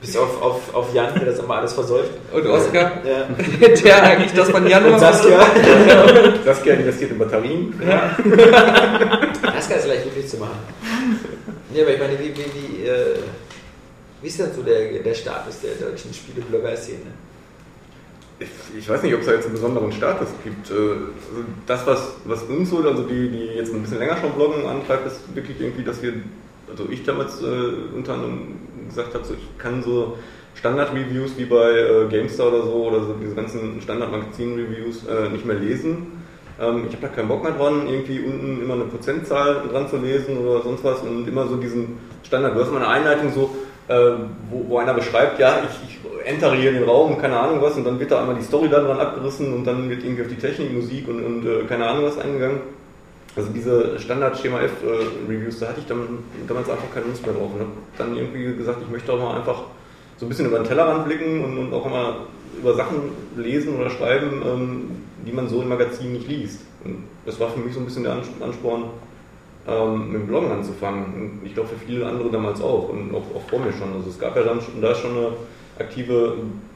bis 0.05 0.15
auf, 0.17 0.41
auf, 0.41 0.73
auf 0.75 0.93
Jan, 0.93 1.15
der 1.15 1.25
das 1.25 1.39
immer 1.39 1.55
alles 1.55 1.73
versäuft. 1.73 2.11
Und 2.31 2.45
Oskar, 2.45 2.91
Ja. 3.03 3.27
der 3.67 4.03
eigentlich 4.03 4.33
das 4.33 4.49
von 4.49 4.67
Januar 4.67 4.93
Und 4.93 4.99
Saskia. 4.99 5.39
Saskia 6.45 6.73
investiert 6.75 7.11
in 7.11 7.17
Batterien. 7.17 7.73
Saskia 9.53 9.77
ist 9.77 9.83
vielleicht 9.85 10.05
wirklich 10.05 10.27
zu 10.27 10.37
machen. 10.37 10.59
Nee, 11.73 11.81
aber 11.81 11.93
ich 11.93 11.99
meine, 11.99 12.19
wie, 12.19 12.29
wie, 12.37 12.45
wie, 12.81 12.85
äh, 12.87 13.15
Wie 14.21 14.27
ist 14.27 14.39
denn 14.39 14.53
so 14.55 14.61
der, 14.61 14.91
der 15.03 15.13
Status 15.13 15.59
der 15.61 15.71
deutschen 15.89 16.13
Spieleblogger-Szene? 16.13 17.11
Ich, 18.39 18.47
ich 18.77 18.89
weiß 18.89 19.01
nicht, 19.03 19.13
ob 19.13 19.21
es 19.21 19.25
da 19.27 19.33
jetzt 19.33 19.45
einen 19.45 19.55
besonderen 19.55 19.91
Status 19.91 20.27
gibt. 20.43 20.69
Äh, 20.69 20.73
Also 20.73 21.45
das, 21.65 21.87
was, 21.87 22.11
was 22.25 22.43
uns 22.43 22.69
so, 22.69 22.77
also 22.77 23.03
die, 23.03 23.29
die 23.29 23.45
jetzt 23.57 23.73
ein 23.73 23.81
bisschen 23.81 23.99
länger 23.99 24.17
schon 24.17 24.33
bloggen, 24.33 24.65
antreibt, 24.67 25.07
ist 25.07 25.19
wirklich 25.33 25.59
irgendwie, 25.59 25.83
dass 25.83 26.01
wir, 26.03 26.13
also 26.69 26.87
ich 26.91 27.03
damals 27.03 27.41
äh, 27.41 27.45
unter 27.95 28.13
anderem 28.13 28.55
gesagt 28.87 29.13
habe, 29.13 29.25
so, 29.25 29.33
ich 29.33 29.57
kann 29.57 29.83
so 29.83 30.17
Standard-Reviews 30.55 31.37
wie 31.37 31.45
bei 31.45 31.71
äh, 31.71 32.07
GameStar 32.09 32.47
oder 32.47 32.63
so 32.63 32.87
oder 32.87 33.01
so 33.01 33.15
diese 33.21 33.35
ganzen 33.35 33.81
Standard-Magazin-Reviews 33.81 35.05
äh, 35.07 35.29
nicht 35.29 35.45
mehr 35.45 35.57
lesen. 35.57 36.23
Ähm, 36.59 36.85
ich 36.87 36.95
habe 36.95 37.07
da 37.07 37.07
keinen 37.09 37.27
Bock 37.27 37.43
mehr 37.43 37.51
dran, 37.51 37.87
irgendwie 37.87 38.19
unten 38.19 38.61
immer 38.61 38.75
eine 38.75 38.85
Prozentzahl 38.85 39.63
dran 39.69 39.89
zu 39.89 39.97
lesen 39.97 40.37
oder 40.37 40.61
sonst 40.61 40.83
was 40.83 41.01
und 41.01 41.27
immer 41.27 41.47
so 41.47 41.57
diesen 41.57 41.97
Standard. 42.23 42.55
Du 42.55 42.61
hast 42.61 42.71
mal 42.71 42.77
eine 42.77 42.87
Einleitung 42.87 43.31
so, 43.33 43.55
äh, 43.87 44.11
wo, 44.49 44.65
wo 44.69 44.77
einer 44.77 44.93
beschreibt, 44.93 45.39
ja, 45.39 45.59
ich, 45.63 45.89
ich 45.89 45.99
entere 46.25 46.55
hier 46.55 46.69
in 46.69 46.77
den 46.77 46.89
Raum, 46.89 47.17
keine 47.19 47.37
Ahnung 47.37 47.61
was, 47.61 47.75
und 47.75 47.83
dann 47.83 47.99
wird 47.99 48.11
da 48.11 48.21
einmal 48.21 48.35
die 48.35 48.43
Story 48.43 48.69
da 48.69 48.79
dran 48.79 48.99
abgerissen 48.99 49.53
und 49.53 49.65
dann 49.65 49.89
wird 49.89 50.03
irgendwie 50.03 50.23
auf 50.23 50.29
die 50.29 50.37
Technik, 50.37 50.73
Musik 50.73 51.07
und, 51.07 51.23
und 51.23 51.45
äh, 51.45 51.63
keine 51.67 51.87
Ahnung 51.87 52.05
was 52.05 52.17
eingegangen. 52.17 52.61
Also 53.35 53.49
diese 53.53 53.99
Standard-Schema 53.99 54.61
F-Reviews, 54.61 55.59
da 55.59 55.67
hatte 55.67 55.81
ich 55.81 55.85
dann, 55.87 56.19
damals 56.47 56.69
einfach 56.69 56.93
keine 56.93 57.07
Lust 57.07 57.25
mehr 57.25 57.35
drauf 57.35 57.51
und 57.53 57.59
habe 57.59 57.71
dann 57.97 58.15
irgendwie 58.15 58.55
gesagt, 58.55 58.79
ich 58.81 58.89
möchte 58.89 59.11
auch 59.11 59.19
mal 59.19 59.35
einfach 59.37 59.63
so 60.17 60.25
ein 60.25 60.29
bisschen 60.29 60.45
über 60.45 60.59
den 60.59 60.65
Tellerrand 60.67 61.05
blicken 61.05 61.43
und, 61.43 61.57
und 61.57 61.73
auch 61.73 61.89
mal 61.89 62.15
über 62.57 62.73
Sachen 62.73 63.11
lesen 63.35 63.75
oder 63.75 63.89
schreiben, 63.89 64.41
ähm, 64.45 64.91
die 65.25 65.33
man 65.33 65.49
so 65.49 65.61
im 65.61 65.67
Magazin 65.67 66.13
nicht 66.13 66.29
liest. 66.29 66.61
Und 66.85 67.03
das 67.25 67.37
war 67.39 67.49
für 67.49 67.59
mich 67.59 67.73
so 67.73 67.81
ein 67.81 67.85
bisschen 67.85 68.03
der 68.03 68.13
Ans- 68.13 68.29
Ansporn, 68.39 68.83
ähm, 69.67 70.11
mit 70.13 70.21
dem 70.21 70.27
Bloggen 70.27 70.51
anzufangen. 70.51 71.03
Und 71.03 71.45
ich 71.45 71.53
glaube 71.53 71.69
für 71.69 71.85
viele 71.85 72.05
andere 72.05 72.29
damals 72.29 72.61
auch 72.61 72.87
und 72.89 73.13
auch, 73.13 73.35
auch 73.35 73.49
vor 73.49 73.59
mir 73.59 73.73
schon. 73.73 73.91
Also 73.93 74.09
es 74.09 74.17
gab 74.19 74.35
ja 74.37 74.43
dann 74.43 74.59
da 74.79 74.95
schon 74.95 75.11
eine 75.17 75.27
aktive 75.79 76.35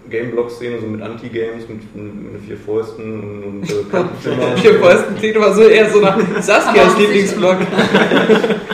Game-Blog-Szene, 0.10 0.80
so 0.80 0.88
mit 0.88 1.02
Anti-Games, 1.02 1.68
mit, 1.68 1.96
mit, 1.96 2.42
vier 2.46 2.58
Fäusten 2.58 3.24
und, 3.44 3.44
und 3.44 3.70
äh. 3.70 4.56
Hier 4.62 4.74
Fäusten 4.80 5.16
klingt 5.18 5.38
aber 5.38 5.54
so 5.54 5.64
eher 5.64 5.90
so 5.90 6.00
nach 6.00 6.18
Saskias 6.42 6.98
Lieblingsblog. 6.98 7.58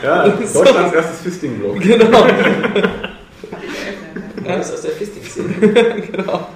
Ja, 0.04 0.28
Deutschlands 0.28 0.94
erstes 0.94 1.22
Fisting-Blog. 1.22 1.80
Genau. 1.80 2.28
Ja, 4.46 4.58
das 4.58 4.68
ist 4.68 4.74
aus 4.76 4.82
der 4.84 4.92
Fisting-Szene. 4.92 5.54
genau. 6.12 6.48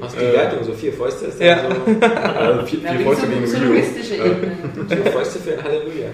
Aus 0.00 0.12
die 0.14 0.32
Wertung, 0.32 0.64
so 0.64 0.72
vier 0.72 0.92
Fäuste 0.92 1.26
ist 1.26 1.40
dann 1.40 1.46
Ja. 1.46 1.58
so 1.68 1.90
Äh, 1.90 2.66
vier, 2.66 2.80
Ja, 2.80 2.92
vier 2.92 3.06
Fäuste 3.06 3.26
so, 3.26 3.32
gegen 3.32 3.46
so 3.46 3.56
vier 4.94 5.12
Fäuste 5.12 5.38
für 5.38 5.52
ein 5.52 5.62
Halleluja. 5.62 6.08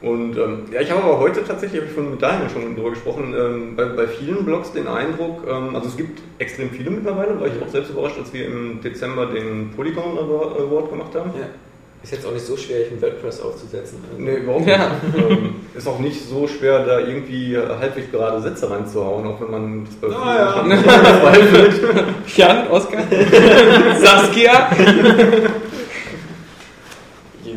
Und 0.00 0.36
ähm, 0.36 0.66
ja, 0.72 0.80
ich 0.80 0.90
habe 0.90 1.02
aber 1.02 1.18
heute 1.18 1.44
tatsächlich, 1.44 1.80
habe 1.80 1.90
ich 1.90 1.94
von 1.94 2.10
mit 2.10 2.22
Daniel 2.22 2.48
schon 2.50 2.76
drüber 2.76 2.90
gesprochen, 2.90 3.34
ähm, 3.36 3.76
bei, 3.76 3.84
bei 3.84 4.06
vielen 4.06 4.44
Blogs 4.44 4.72
den 4.72 4.86
Eindruck, 4.86 5.42
ähm, 5.48 5.74
also 5.74 5.88
es 5.88 5.96
gibt 5.96 6.20
extrem 6.38 6.70
viele 6.70 6.90
mittlerweile, 6.90 7.38
war 7.40 7.48
ich 7.48 7.54
auch 7.60 7.68
selbst 7.68 7.90
überrascht, 7.90 8.18
als 8.18 8.32
wir 8.32 8.46
im 8.46 8.80
Dezember 8.80 9.26
den 9.26 9.70
Polygon 9.74 10.16
Award 10.16 10.90
gemacht 10.90 11.14
haben. 11.16 11.30
Ja. 11.38 11.46
Ist 12.00 12.12
jetzt 12.12 12.26
auch 12.26 12.32
nicht 12.32 12.46
so 12.46 12.56
schwer, 12.56 12.86
einen 12.88 13.02
WordPress 13.02 13.40
aufzusetzen. 13.40 13.98
Also. 14.08 14.22
Nee, 14.22 14.36
überhaupt 14.36 14.66
nicht. 14.66 14.78
Ähm, 14.78 15.56
ist 15.76 15.88
auch 15.88 15.98
nicht 15.98 16.24
so 16.24 16.46
schwer, 16.46 16.84
da 16.86 17.00
irgendwie 17.00 17.58
halbwegs 17.58 18.12
gerade 18.12 18.40
Sätze 18.40 18.70
reinzuhauen, 18.70 19.26
auch 19.26 19.40
wenn 19.40 19.50
man 19.50 19.84
das 19.84 19.96
bei 19.96 20.06
vielen 20.06 20.84
zweifelt. 21.20 21.80
Jan, 22.36 22.68
Oskar, 22.68 23.02
Saskia. 24.00 24.70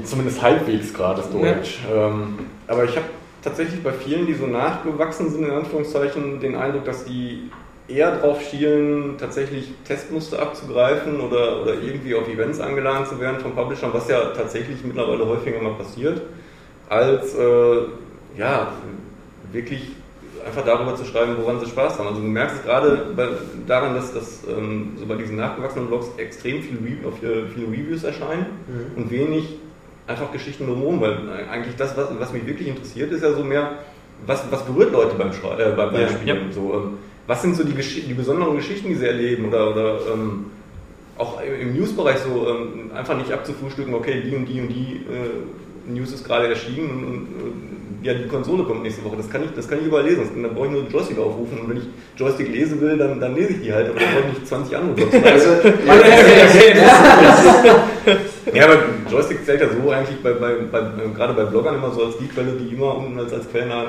Zumindest 0.05 0.41
halbwegs 0.41 0.93
gerade 0.93 1.21
das 1.21 1.31
Deutsch. 1.31 1.79
Ähm, 1.93 2.39
aber 2.67 2.85
ich 2.85 2.95
habe 2.95 3.05
tatsächlich 3.41 3.81
bei 3.83 3.91
vielen, 3.91 4.25
die 4.25 4.33
so 4.33 4.47
nachgewachsen 4.47 5.29
sind, 5.29 5.45
in 5.45 5.51
Anführungszeichen, 5.51 6.39
den 6.39 6.55
Eindruck, 6.55 6.85
dass 6.85 7.05
die 7.05 7.49
eher 7.87 8.17
drauf 8.17 8.41
schielen, 8.41 9.17
tatsächlich 9.17 9.73
Testmuster 9.85 10.41
abzugreifen 10.41 11.19
oder, 11.19 11.61
oder 11.61 11.73
irgendwie 11.73 12.15
auf 12.15 12.27
Events 12.27 12.59
angeladen 12.59 13.05
zu 13.05 13.19
werden 13.19 13.39
von 13.39 13.53
Publishern, 13.53 13.91
was 13.93 14.07
ja 14.07 14.31
tatsächlich 14.35 14.83
mittlerweile 14.83 15.25
häufiger 15.25 15.61
mal 15.61 15.73
passiert, 15.73 16.21
als 16.89 17.35
äh, 17.35 17.77
ja, 18.37 18.71
wirklich 19.51 19.91
einfach 20.45 20.65
darüber 20.65 20.95
zu 20.95 21.05
schreiben, 21.05 21.35
woran 21.39 21.59
sie 21.59 21.67
Spaß 21.67 21.99
haben. 21.99 22.07
Also 22.07 22.21
du 22.21 22.27
merkst 22.27 22.57
es 22.57 22.63
gerade 22.63 23.05
bei, 23.15 23.27
daran, 23.67 23.93
dass, 23.93 24.13
dass 24.13 24.41
ähm, 24.47 24.93
so 24.97 25.05
bei 25.05 25.15
diesen 25.15 25.35
nachgewachsenen 25.35 25.87
Blogs 25.87 26.07
extrem 26.17 26.63
viel 26.63 26.77
Re 26.77 27.07
auf, 27.07 27.21
äh, 27.21 27.47
viele 27.53 27.67
Reviews 27.67 28.03
erscheinen 28.03 28.45
und 28.95 29.11
wenig 29.11 29.57
einfach 30.07 30.31
Geschichten 30.31 30.67
drumherum, 30.67 31.01
weil 31.01 31.17
eigentlich 31.51 31.75
das, 31.75 31.95
was, 31.95 32.07
was 32.19 32.33
mich 32.33 32.45
wirklich 32.45 32.67
interessiert, 32.67 33.11
ist 33.11 33.23
ja 33.23 33.33
so 33.33 33.43
mehr, 33.43 33.71
was, 34.25 34.43
was 34.51 34.63
berührt 34.65 34.91
Leute 34.91 35.15
beim, 35.15 35.33
Schrei 35.33 35.61
äh, 35.61 35.71
beim, 35.71 35.91
beim 35.91 36.01
Ja. 36.01 36.09
Spielen. 36.09 36.51
So, 36.51 36.73
ähm, 36.73 36.97
was 37.27 37.41
sind 37.41 37.55
so 37.55 37.63
die, 37.63 37.73
Gesch 37.73 38.05
die 38.07 38.13
besonderen 38.13 38.55
Geschichten, 38.55 38.89
die 38.89 38.95
sie 38.95 39.07
erleben 39.07 39.47
oder, 39.47 39.71
oder 39.71 39.99
ähm, 40.13 40.45
auch 41.17 41.39
im 41.41 41.75
Newsbereich 41.75 42.17
so 42.17 42.47
ähm, 42.49 42.91
einfach 42.95 43.15
nicht 43.17 43.31
abzufrühstücken, 43.31 43.93
okay, 43.93 44.21
die 44.25 44.35
und 44.35 44.45
die 44.45 44.61
und 44.61 44.69
die 44.69 45.05
äh, 45.09 45.91
News 45.91 46.13
ist 46.13 46.25
gerade 46.25 46.47
erschienen 46.47 46.89
und, 46.89 47.43
und 47.43 47.80
ja, 48.01 48.13
die 48.13 48.27
Konsole 48.27 48.63
kommt 48.63 48.83
nächste 48.83 49.03
Woche. 49.03 49.17
Das 49.17 49.29
kann 49.29 49.43
ich, 49.43 49.51
das 49.55 49.67
kann 49.67 49.79
ich 49.79 49.85
überall 49.85 50.05
lesen. 50.05 50.41
Dann 50.41 50.53
brauche 50.53 50.67
ich 50.67 50.71
nur 50.71 50.83
den 50.83 50.91
Joystick 50.91 51.19
aufrufen 51.19 51.59
und 51.59 51.69
wenn 51.69 51.77
ich 51.77 51.83
Joystick 52.17 52.49
lesen 52.49 52.81
will, 52.81 52.97
dann, 52.97 53.19
dann 53.19 53.35
lese 53.35 53.53
ich 53.53 53.61
die 53.61 53.71
halt, 53.71 53.89
aber 53.89 53.99
dann 53.99 54.09
brauche 54.09 54.23
ich 54.27 54.39
nicht 54.39 54.47
20 54.47 54.77
andere 54.77 54.93
Blogs. 54.95 55.13
Also, 55.25 55.49
Ja, 58.53 58.65
aber 58.65 58.77
Joystick 59.09 59.45
zählt 59.45 59.61
ja 59.61 59.67
so 59.69 59.89
eigentlich 59.91 60.17
bei, 60.23 60.33
bei, 60.33 60.53
bei, 60.71 60.81
gerade 61.15 61.33
bei 61.33 61.45
Bloggern 61.45 61.75
immer 61.75 61.91
so 61.91 62.05
als 62.05 62.17
die 62.17 62.27
Quelle, 62.27 62.53
die 62.53 62.73
immer 62.73 62.97
unten 62.97 63.19
als, 63.19 63.31
als 63.33 63.49
Quelle 63.49 63.67
nah 63.67 63.85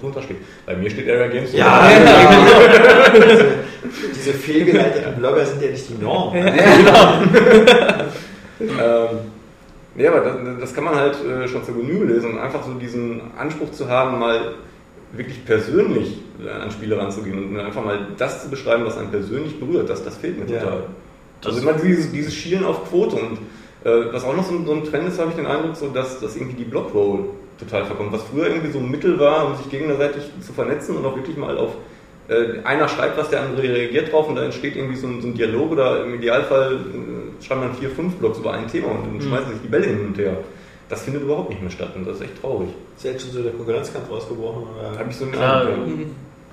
drunter, 0.00 0.20
steht. 0.22 0.38
Bei 0.66 0.74
mir 0.74 0.90
steht 0.90 1.08
Area 1.08 1.28
Games. 1.28 1.52
ja, 1.52 1.88
diese 4.14 4.32
fehlgeleiteten 4.32 5.14
Blogger 5.16 5.46
sind 5.46 5.62
ja 5.62 5.70
nicht 5.70 5.88
die 5.88 6.02
Norm. 6.02 6.34
Ähm, 8.60 9.18
ja, 9.98 10.10
aber 10.12 10.20
das, 10.20 10.36
das 10.60 10.74
kann 10.74 10.84
man 10.84 10.94
halt 10.94 11.16
äh, 11.24 11.46
schon 11.48 11.64
zur 11.64 11.74
Genüge 11.76 12.04
lesen 12.06 12.32
und 12.32 12.38
einfach 12.38 12.62
so 12.64 12.72
diesen 12.74 13.20
Anspruch 13.36 13.70
zu 13.72 13.88
haben, 13.88 14.18
mal 14.18 14.54
wirklich 15.12 15.44
persönlich 15.44 16.18
äh, 16.44 16.50
an 16.50 16.70
Spiele 16.70 16.98
ranzugehen 16.98 17.50
und 17.50 17.58
einfach 17.60 17.84
mal 17.84 17.98
das 18.16 18.42
zu 18.44 18.50
beschreiben, 18.50 18.84
was 18.84 18.96
einen 18.98 19.10
persönlich 19.10 19.58
berührt, 19.58 19.88
das, 19.90 20.04
das 20.04 20.16
fehlt 20.16 20.38
mir 20.38 20.52
Ja. 20.54 20.60
total. 20.60 20.82
Das- 21.40 21.54
also 21.56 21.68
immer 21.68 21.78
dieses, 21.78 22.10
dieses 22.12 22.34
Schielen 22.34 22.64
auf 22.64 22.88
Quote 22.88 23.16
und 23.16 23.38
äh, 23.84 24.12
was 24.12 24.24
auch 24.24 24.36
noch 24.36 24.44
so, 24.44 24.54
ein- 24.54 24.66
so 24.66 24.72
ein 24.72 24.84
Trend 24.84 25.08
ist, 25.08 25.18
habe 25.18 25.30
ich 25.30 25.36
den 25.36 25.46
Eindruck, 25.46 25.76
so, 25.76 25.88
dass, 25.88 26.20
dass 26.20 26.36
irgendwie 26.36 26.56
die 26.56 26.64
Blockroll 26.64 27.26
total 27.58 27.84
verkommt. 27.86 28.12
Was 28.12 28.22
früher 28.24 28.48
irgendwie 28.48 28.70
so 28.72 28.78
ein 28.80 28.90
Mittel 28.90 29.18
war, 29.18 29.46
um 29.46 29.56
sich 29.56 29.68
gegenseitig 29.70 30.24
zu 30.40 30.52
vernetzen 30.52 30.96
und 30.96 31.04
auch 31.06 31.16
wirklich 31.16 31.36
mal 31.36 31.56
auf 31.58 31.72
äh, 32.28 32.62
einer 32.64 32.88
schreibt 32.88 33.16
was, 33.16 33.30
der 33.30 33.42
andere 33.42 33.62
reagiert 33.62 34.12
drauf 34.12 34.28
und 34.28 34.36
da 34.36 34.44
entsteht 34.44 34.76
irgendwie 34.76 34.96
so 34.96 35.06
ein, 35.06 35.20
so 35.20 35.28
ein 35.28 35.34
Dialog 35.34 35.72
oder 35.72 36.04
im 36.04 36.14
Idealfall 36.14 36.74
äh, 36.74 37.44
schreiben 37.44 37.62
dann 37.62 37.74
vier, 37.74 37.90
fünf 37.90 38.16
Blogs 38.16 38.38
über 38.38 38.52
ein 38.52 38.68
Thema 38.68 38.88
und 38.88 39.06
dann 39.06 39.20
schmeißen 39.20 39.52
sich 39.52 39.62
die 39.62 39.68
Bälle 39.68 39.86
hin 39.86 40.06
und 40.06 40.18
her. 40.18 40.36
Das 40.88 41.02
findet 41.02 41.22
überhaupt 41.22 41.50
nicht 41.50 41.60
mehr 41.60 41.70
statt 41.70 41.92
und 41.94 42.06
das 42.06 42.16
ist 42.16 42.22
echt 42.22 42.40
traurig. 42.40 42.68
Ist 42.96 43.04
jetzt 43.04 43.22
schon 43.22 43.32
so 43.32 43.42
der 43.42 43.52
Konkurrenzkampf 43.52 44.10
ausgebrochen? 44.10 44.64
Oder? 44.78 44.98
Habe 44.98 45.10
ich 45.10 45.16
so 45.16 45.24
einen 45.24 45.34
Eindruck, 45.34 45.88
ja. 45.88 46.04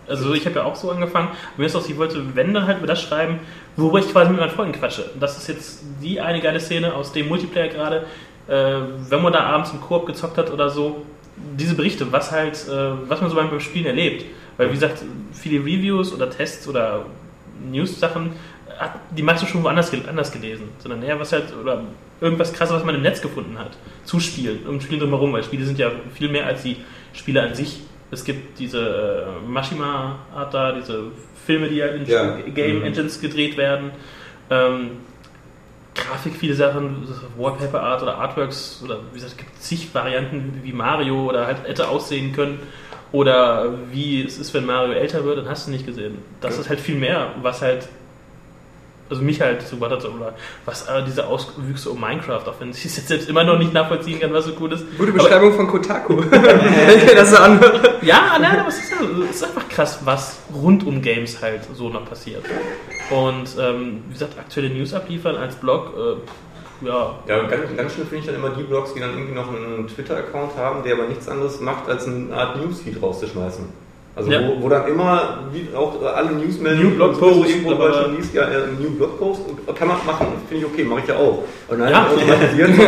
Also 0.07 0.33
ich 0.33 0.45
habe 0.45 0.57
ja 0.57 0.63
auch 0.65 0.75
so 0.75 0.91
angefangen. 0.91 1.29
Mir 1.57 1.65
ist 1.65 1.75
auch, 1.75 1.87
ich 1.87 1.97
wollte, 1.97 2.23
wenn 2.35 2.53
dann 2.53 2.67
halt 2.67 2.77
über 2.77 2.87
das 2.87 3.01
schreiben, 3.01 3.39
worüber 3.75 3.99
ich 3.99 4.11
quasi 4.11 4.29
mit 4.29 4.39
meinen 4.39 4.51
Freunden 4.51 4.77
quatsche. 4.77 5.03
Und 5.13 5.21
das 5.21 5.37
ist 5.37 5.47
jetzt 5.47 5.83
die 6.01 6.21
eine 6.21 6.41
geile 6.41 6.59
Szene 6.59 6.93
aus 6.93 7.11
dem 7.11 7.27
Multiplayer 7.27 7.69
gerade, 7.69 8.05
äh, 8.47 8.81
wenn 9.09 9.21
man 9.21 9.33
da 9.33 9.39
abends 9.41 9.71
im 9.71 9.81
Koop 9.81 10.05
gezockt 10.05 10.37
hat 10.37 10.51
oder 10.51 10.69
so. 10.69 11.03
Diese 11.57 11.75
Berichte, 11.75 12.11
was 12.11 12.31
halt, 12.31 12.53
äh, 12.69 13.09
was 13.09 13.19
man 13.19 13.29
so 13.29 13.35
beim 13.35 13.49
beim 13.49 13.59
Spielen 13.59 13.85
erlebt. 13.85 14.25
Weil 14.57 14.69
wie 14.69 14.73
gesagt, 14.73 15.03
viele 15.33 15.59
Reviews 15.63 16.13
oder 16.13 16.29
Tests 16.29 16.67
oder 16.67 17.05
News-Sachen 17.71 18.31
hat 18.77 18.91
die 19.11 19.23
meisten 19.23 19.47
schon 19.47 19.63
woanders 19.63 19.91
anders 20.07 20.31
gelesen. 20.31 20.69
Sondern 20.79 21.03
eher 21.03 21.19
was 21.19 21.31
halt, 21.31 21.45
oder 21.61 21.81
irgendwas 22.21 22.53
krasses, 22.53 22.75
was 22.75 22.83
man 22.83 22.95
im 22.95 23.01
Netz 23.01 23.21
gefunden 23.21 23.57
hat. 23.57 23.71
Zu 24.05 24.19
Spielen, 24.19 24.65
um 24.67 24.79
Spielen 24.81 24.99
drumherum, 25.01 25.33
weil 25.33 25.43
Spiele 25.43 25.65
sind 25.65 25.79
ja 25.79 25.91
viel 26.13 26.29
mehr 26.29 26.45
als 26.45 26.63
die 26.63 26.77
Spiele 27.13 27.41
an 27.41 27.53
sich. 27.53 27.81
Es 28.11 28.23
gibt 28.23 28.59
diese 28.59 29.25
äh, 29.27 29.47
Mashima-Art 29.49 30.53
da, 30.53 30.71
diese 30.73 31.05
Filme, 31.45 31.67
die 31.67 31.77
ja 31.77 31.87
in 31.87 32.05
Ja. 32.05 32.37
Game 32.53 32.79
Mhm. 32.79 32.85
Engines 32.85 33.19
gedreht 33.19 33.57
werden. 33.57 33.91
Ähm, 34.49 34.91
Grafik, 35.95 36.35
viele 36.35 36.53
Sachen, 36.53 37.07
Wallpaper 37.37 37.81
Art 37.81 38.03
oder 38.03 38.17
Artworks 38.17 38.81
oder 38.83 38.99
wie 39.11 39.15
gesagt, 39.15 39.31
es 39.31 39.37
gibt 39.37 39.61
zig 39.61 39.87
Varianten, 39.93 40.59
wie 40.61 40.73
Mario 40.73 41.29
oder 41.29 41.47
halt 41.47 41.63
hätte 41.65 41.87
aussehen 41.87 42.33
können 42.33 42.59
oder 43.15 43.73
wie 43.91 44.23
es 44.23 44.37
ist, 44.37 44.53
wenn 44.53 44.65
Mario 44.65 44.93
älter 44.93 45.23
wird, 45.25 45.37
dann 45.39 45.49
hast 45.49 45.67
du 45.67 45.71
nicht 45.71 45.85
gesehen. 45.85 46.17
Das 46.41 46.55
Ja. 46.55 46.61
ist 46.61 46.69
halt 46.69 46.79
viel 46.79 46.95
mehr, 46.95 47.29
was 47.41 47.61
halt 47.61 47.87
also 49.07 49.21
mich 49.21 49.39
halt 49.39 49.61
so 49.61 49.79
hat 49.81 50.03
oder 50.03 50.33
was 50.65 50.87
äh, 50.87 51.03
diese 51.05 51.27
Auswüchse 51.27 51.91
um 51.91 52.01
Minecraft, 52.01 52.41
auch 52.47 52.55
wenn 52.59 52.71
ich 52.71 52.83
es 52.85 52.97
jetzt 52.97 53.07
selbst 53.07 53.29
immer 53.29 53.43
noch 53.43 53.59
nicht 53.59 53.71
nachvollziehen 53.71 54.19
kann, 54.19 54.33
was 54.33 54.45
so 54.45 54.53
cool 54.59 54.73
ist. 54.73 54.83
Gute 54.97 55.11
Aber- 55.11 55.21
Beschreibung 55.23 55.53
von 55.53 55.67
Kotaku. 55.67 56.23
Das 57.15 57.29
so 57.29 57.37
anhöre. 57.37 57.95
ja, 58.01 58.37
nein, 58.41 58.59
aber 58.61 58.69
es 58.69 58.79
ist, 58.79 58.93
es 59.29 59.35
ist 59.35 59.43
einfach 59.43 59.69
krass, 59.69 59.99
was 60.05 60.37
rund 60.55 60.85
um 60.87 61.03
Games 61.03 61.39
halt 61.41 61.61
so 61.75 61.89
noch 61.89 62.03
passiert. 62.09 62.43
Und 63.11 63.49
ähm, 63.59 64.01
wie 64.07 64.13
gesagt, 64.13 64.39
aktuelle 64.39 64.71
News 64.71 64.91
abliefern 64.95 65.35
als 65.35 65.53
Blog, 65.55 65.93
äh, 65.95 66.15
ja, 66.81 67.15
Ja, 67.27 67.43
ganz, 67.43 67.63
ganz 67.77 67.93
schön 67.93 68.05
finde 68.05 68.17
ich 68.19 68.25
dann 68.25 68.35
immer 68.35 68.49
die 68.49 68.63
Blogs, 68.63 68.93
die 68.93 68.99
dann 68.99 69.11
irgendwie 69.11 69.33
noch 69.33 69.47
einen 69.47 69.87
Twitter-Account 69.87 70.51
haben, 70.57 70.83
der 70.83 70.93
aber 70.95 71.07
nichts 71.07 71.27
anderes 71.29 71.59
macht, 71.59 71.89
als 71.89 72.07
eine 72.07 72.33
Art 72.35 72.57
Newsfeed 72.61 73.01
rauszuschmeißen. 73.01 73.65
Also 74.17 74.31
Ja. 74.31 74.39
wo, 74.47 74.63
wo 74.63 74.69
dann 74.69 74.87
immer 74.87 75.39
wie 75.51 75.67
auch 75.75 76.01
alle 76.01 76.31
Newsmeldungen 76.31 76.91
New 76.91 76.95
Blog 76.95 77.19
Post, 77.19 77.49
irgendwo 77.49 77.75
bei 77.75 77.91
schon 77.91 78.15
liest, 78.15 78.33
ja, 78.33 78.43
äh, 78.43 78.67
New 78.79 78.91
Blog 78.91 79.19
Post 79.19 79.41
kann 79.77 79.89
man 79.89 79.97
machen, 80.05 80.27
finde 80.47 80.65
ich 80.65 80.71
okay, 80.71 80.83
mache 80.85 81.01
ich 81.01 81.07
ja 81.07 81.15
auch. 81.15 81.43
Und 81.67 81.79
dann 81.79 81.89
Ja. 81.91 82.07
automatisieren, 82.07 82.71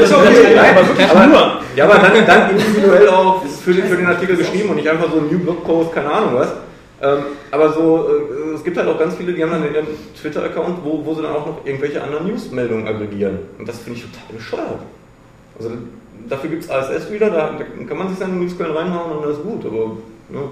ist 0.00 0.12
okay, 0.12 0.58
aber 0.58 1.20
aber, 1.22 1.60
ja, 1.76 1.84
aber 1.84 1.98
dann, 1.98 2.26
dann 2.26 2.50
individuell 2.50 3.08
auch 3.08 3.42
für 3.44 3.72
den, 3.72 3.84
für 3.84 3.96
den 3.96 4.06
Artikel 4.06 4.36
geschrieben 4.36 4.70
und 4.70 4.76
nicht 4.76 4.88
einfach 4.88 5.10
so 5.10 5.18
ein 5.18 5.28
New 5.30 5.38
Blog 5.38 5.64
Post, 5.64 5.92
keine 5.92 6.10
Ahnung 6.10 6.30
was. 6.34 6.48
Ähm, 7.04 7.18
aber 7.50 7.72
so, 7.72 8.08
äh, 8.08 8.54
es 8.54 8.64
gibt 8.64 8.78
halt 8.78 8.88
auch 8.88 8.98
ganz 8.98 9.14
viele, 9.16 9.34
die 9.34 9.42
haben 9.42 9.50
dann 9.50 9.74
ihren 9.74 9.86
Twitter-Account, 10.18 10.78
wo, 10.82 11.04
wo 11.04 11.14
sie 11.14 11.22
dann 11.22 11.36
auch 11.36 11.46
noch 11.46 11.66
irgendwelche 11.66 12.02
anderen 12.02 12.26
Newsmeldungen 12.26 12.88
aggregieren. 12.88 13.40
Und 13.58 13.68
das 13.68 13.78
finde 13.78 13.98
ich 13.98 14.06
total 14.06 14.34
bescheuert. 14.34 14.80
Also 15.58 15.70
dafür 16.28 16.50
gibt 16.50 16.64
es 16.64 16.70
ASS-Reader, 16.70 17.30
da, 17.30 17.58
da 17.58 17.84
kann 17.86 17.98
man 17.98 18.08
sich 18.08 18.18
seine 18.18 18.32
Newsquellen 18.32 18.74
reinhauen 18.74 19.18
und 19.18 19.26
das 19.26 19.36
ist 19.36 19.42
gut, 19.42 19.66
aber 19.66 19.96
ne. 20.30 20.48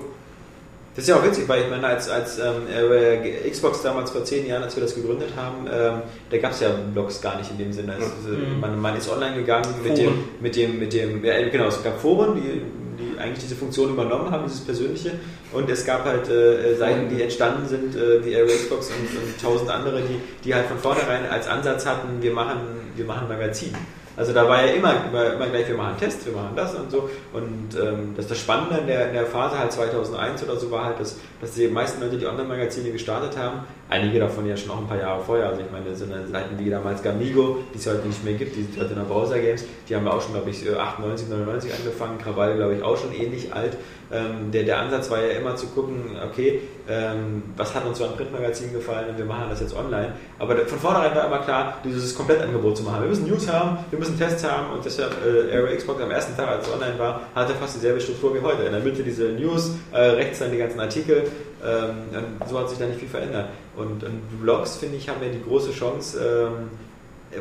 Das 0.94 1.04
ist 1.04 1.08
ja 1.08 1.16
auch 1.16 1.24
witzig, 1.24 1.48
weil 1.48 1.62
ich 1.62 1.70
meine, 1.70 1.86
als, 1.86 2.10
als 2.10 2.38
ähm, 2.38 2.68
äh, 2.70 3.48
Xbox 3.48 3.80
damals 3.80 4.10
vor 4.10 4.24
zehn 4.24 4.46
Jahren, 4.46 4.62
als 4.62 4.76
wir 4.76 4.82
das 4.82 4.94
gegründet 4.94 5.30
haben, 5.34 5.66
ähm, 5.66 6.02
da 6.28 6.36
gab 6.36 6.50
es 6.50 6.60
ja 6.60 6.68
Blogs 6.92 7.18
gar 7.22 7.38
nicht 7.38 7.50
in 7.50 7.56
dem 7.56 7.72
Sinne. 7.72 7.94
Ist, 7.94 8.28
äh, 8.28 8.60
man, 8.60 8.78
man 8.78 8.94
ist 8.98 9.10
online 9.10 9.36
gegangen 9.36 9.74
mit 9.82 9.96
dem, 9.96 10.04
Foren. 10.04 10.24
mit 10.40 10.54
dem, 10.54 10.78
mit 10.78 10.92
dem, 10.92 11.24
ja, 11.24 11.48
genau, 11.48 11.68
es 11.68 11.82
gab 11.82 11.98
Foren, 11.98 12.34
die, 12.34 12.60
die 13.02 13.18
eigentlich 13.18 13.40
diese 13.40 13.56
Funktion 13.56 13.90
übernommen 13.90 14.30
haben, 14.30 14.44
dieses 14.44 14.60
Persönliche. 14.60 15.12
Und 15.52 15.68
es 15.68 15.84
gab 15.84 16.04
halt 16.04 16.28
äh, 16.28 16.76
Seiten, 16.76 17.08
die 17.08 17.22
entstanden 17.22 17.68
sind, 17.68 17.96
äh, 17.96 18.24
wie 18.24 18.34
Area 18.36 18.54
Xbox 18.54 18.88
und, 18.88 19.22
und 19.22 19.42
tausend 19.42 19.70
andere, 19.70 20.00
die, 20.02 20.20
die 20.44 20.54
halt 20.54 20.66
von 20.66 20.78
vornherein 20.78 21.28
als 21.30 21.48
Ansatz 21.48 21.84
hatten, 21.86 22.22
wir 22.22 22.32
machen, 22.32 22.58
wir 22.96 23.04
machen 23.04 23.28
Magazin. 23.28 23.74
Also 24.14 24.34
da 24.34 24.46
war 24.46 24.64
ja 24.66 24.72
immer, 24.74 24.94
immer, 25.08 25.32
immer 25.32 25.46
gleich, 25.46 25.68
wir 25.68 25.74
machen 25.74 25.90
einen 25.90 25.98
Test, 25.98 26.26
wir 26.26 26.34
machen 26.34 26.54
das 26.54 26.74
und 26.74 26.90
so. 26.90 27.08
Und 27.32 27.70
ähm, 27.80 28.12
das, 28.14 28.26
das 28.26 28.38
Spannende 28.38 28.78
in 28.78 28.86
der, 28.86 29.08
in 29.08 29.14
der 29.14 29.26
Phase 29.26 29.58
halt 29.58 29.72
2001 29.72 30.42
oder 30.42 30.56
so 30.56 30.70
war 30.70 30.84
halt, 30.84 31.00
dass, 31.00 31.16
dass 31.40 31.52
die 31.52 31.66
meisten 31.68 32.02
Leute, 32.02 32.18
die 32.18 32.26
Online-Magazine 32.26 32.90
gestartet 32.90 33.38
haben, 33.38 33.60
einige 33.93 34.19
davon 34.19 34.47
ja 34.47 34.56
schon 34.56 34.70
auch 34.70 34.78
ein 34.78 34.86
paar 34.86 34.98
Jahre 34.98 35.23
vorher, 35.23 35.48
also 35.48 35.60
ich 35.60 35.70
meine, 35.70 35.94
so 35.94 36.06
eine 36.06 36.27
Seiten 36.27 36.59
wie 36.59 36.70
damals 36.70 37.02
Gamigo, 37.02 37.59
die 37.74 37.78
es 37.78 37.86
heute 37.86 38.06
nicht 38.06 38.24
mehr 38.24 38.35
gibt, 38.35 38.56
die 38.56 38.62
sind 38.62 38.78
heute 38.78 38.90
in 38.90 38.97
der 38.97 39.05
Browser 39.05 39.39
Games, 39.39 39.64
die 39.89 39.94
haben 39.94 40.05
wir 40.05 40.14
auch 40.14 40.23
schon, 40.23 40.32
glaube 40.32 40.51
ich, 40.51 40.69
98, 40.69 41.28
99 41.28 41.73
angefangen, 41.74 42.19
Krawall, 42.19 42.56
glaube 42.56 42.74
ich, 42.74 42.82
auch 42.82 42.97
schon 42.97 43.12
ähnlich 43.14 43.52
alt. 43.52 43.77
Ähm, 44.10 44.51
der, 44.51 44.64
der 44.64 44.78
Ansatz 44.78 45.10
war 45.10 45.23
ja 45.23 45.39
immer 45.39 45.56
zu 45.56 45.66
gucken, 45.69 46.16
okay, 46.23 46.60
ähm, 46.89 47.43
was 47.56 47.74
hat 47.74 47.86
uns 47.86 47.98
so 47.98 48.05
an 48.05 48.14
Printmagazinen 48.14 48.74
gefallen 48.74 49.10
und 49.10 49.19
wir 49.19 49.24
machen 49.24 49.47
das 49.48 49.60
jetzt 49.60 49.74
online. 49.74 50.12
Aber 50.39 50.56
von 50.66 50.78
vornherein 50.78 51.14
war 51.14 51.27
immer 51.27 51.39
klar, 51.39 51.78
dieses 51.82 52.14
Komplettangebot 52.14 52.77
zu 52.77 52.82
machen. 52.82 53.02
Wir 53.02 53.09
müssen 53.09 53.27
News 53.27 53.51
haben, 53.51 53.78
wir 53.90 53.98
müssen 53.98 54.19
Tests 54.19 54.44
haben 54.44 54.70
und 54.73 54.85
deshalb 54.85 55.12
äh, 55.24 55.56
Area 55.56 55.77
Xbox 55.77 56.02
am 56.02 56.10
ersten 56.10 56.36
Tag, 56.36 56.48
als 56.48 56.66
es 56.66 56.74
online 56.74 56.98
war, 56.98 57.23
hatte 57.35 57.55
fast 57.55 57.77
dieselbe 57.77 58.01
Struktur 58.01 58.35
wie 58.35 58.40
heute. 58.40 58.64
In 58.64 58.73
der 58.73 58.82
Mitte 58.82 59.02
diese 59.02 59.31
News, 59.31 59.77
äh, 59.93 59.98
rechts 59.98 60.40
dann 60.40 60.51
die 60.51 60.59
ganzen 60.59 60.81
Artikel. 60.81 61.24
Ähm, 61.64 62.47
so 62.48 62.59
hat 62.59 62.68
sich 62.68 62.78
da 62.78 62.86
nicht 62.86 62.98
viel 62.98 63.09
verändert. 63.09 63.48
Und, 63.76 64.02
und 64.02 64.43
Blogs, 64.43 64.76
finde 64.76 64.97
ich, 64.97 65.09
haben 65.09 65.22
ja 65.22 65.28
die 65.28 65.43
große 65.43 65.72
Chance, 65.72 66.18
ähm, 66.20 66.70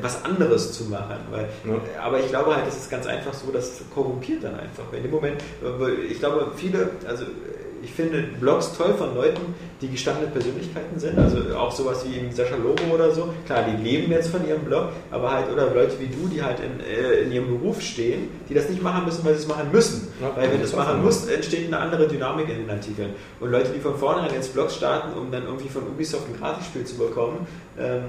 was 0.02 0.23
anderes 0.23 0.72
zu 0.73 0.85
machen. 0.85 1.18
Weil, 1.31 1.49
Ja. 1.65 2.03
Aber 2.03 2.19
ich 2.19 2.27
glaube 2.30 2.56
halt, 2.56 2.68
es 2.68 2.77
ist 2.77 2.89
ganz 2.89 3.07
einfach 3.07 3.34
so, 3.34 3.52
das 3.52 3.81
korrumpiert 3.93 4.43
dann 4.43 4.60
einfach. 4.60 4.91
In 4.93 5.03
dem 5.03 5.11
Moment, 5.11 5.41
äh, 5.64 5.91
ich 6.10 6.19
glaube, 6.19 6.52
viele, 6.56 6.91
also 7.07 7.26
ich 7.83 7.91
finde 7.91 8.23
Blogs 8.39 8.75
toll 8.77 8.93
von 8.93 9.15
Leuten, 9.15 9.53
die 9.81 9.89
gestandene 9.89 10.27
Persönlichkeiten 10.27 10.99
sind, 10.99 11.17
also 11.17 11.55
auch 11.55 11.71
sowas 11.71 12.05
wie 12.07 12.17
eben 12.17 12.31
Sascha 12.31 12.55
Lobo 12.55 12.83
oder 12.93 13.11
so. 13.11 13.29
Klar, 13.45 13.63
die 13.63 13.83
leben 13.83 14.11
jetzt 14.11 14.29
von 14.29 14.47
ihrem 14.47 14.61
Blog, 14.61 14.89
aber 15.09 15.31
halt, 15.31 15.51
oder 15.51 15.73
Leute 15.73 15.93
wie 15.99 16.07
du, 16.07 16.27
die 16.27 16.43
halt 16.43 16.59
in, 16.59 16.79
äh, 16.79 17.21
in 17.21 17.31
ihrem 17.31 17.47
Beruf 17.59 17.81
stehen, 17.81 18.29
die 18.49 18.53
das 18.53 18.69
nicht 18.69 18.81
machen 18.81 19.05
müssen, 19.05 19.25
weil 19.25 19.33
sie 19.33 19.41
es 19.41 19.47
machen 19.47 19.71
müssen. 19.71 20.07
Ja, 20.21 20.31
weil 20.35 20.51
wenn 20.51 20.59
du 20.59 20.65
es 20.65 20.75
machen 20.75 21.01
musst, 21.01 21.29
entsteht 21.31 21.67
eine 21.67 21.79
andere 21.79 22.07
Dynamik 22.07 22.49
in 22.49 22.57
den 22.57 22.69
Artikeln. 22.69 23.11
Und 23.39 23.51
Leute, 23.51 23.71
die 23.75 23.79
von 23.79 23.95
vornherein 23.97 24.33
jetzt 24.33 24.53
Blogs 24.53 24.75
starten, 24.75 25.17
um 25.17 25.31
dann 25.31 25.43
irgendwie 25.43 25.69
von 25.69 25.83
Ubisoft 25.83 26.27
ein 26.27 26.39
Gratisspiel 26.39 26.83
zu 26.85 26.97
bekommen, 26.97 27.47
ähm, 27.79 28.03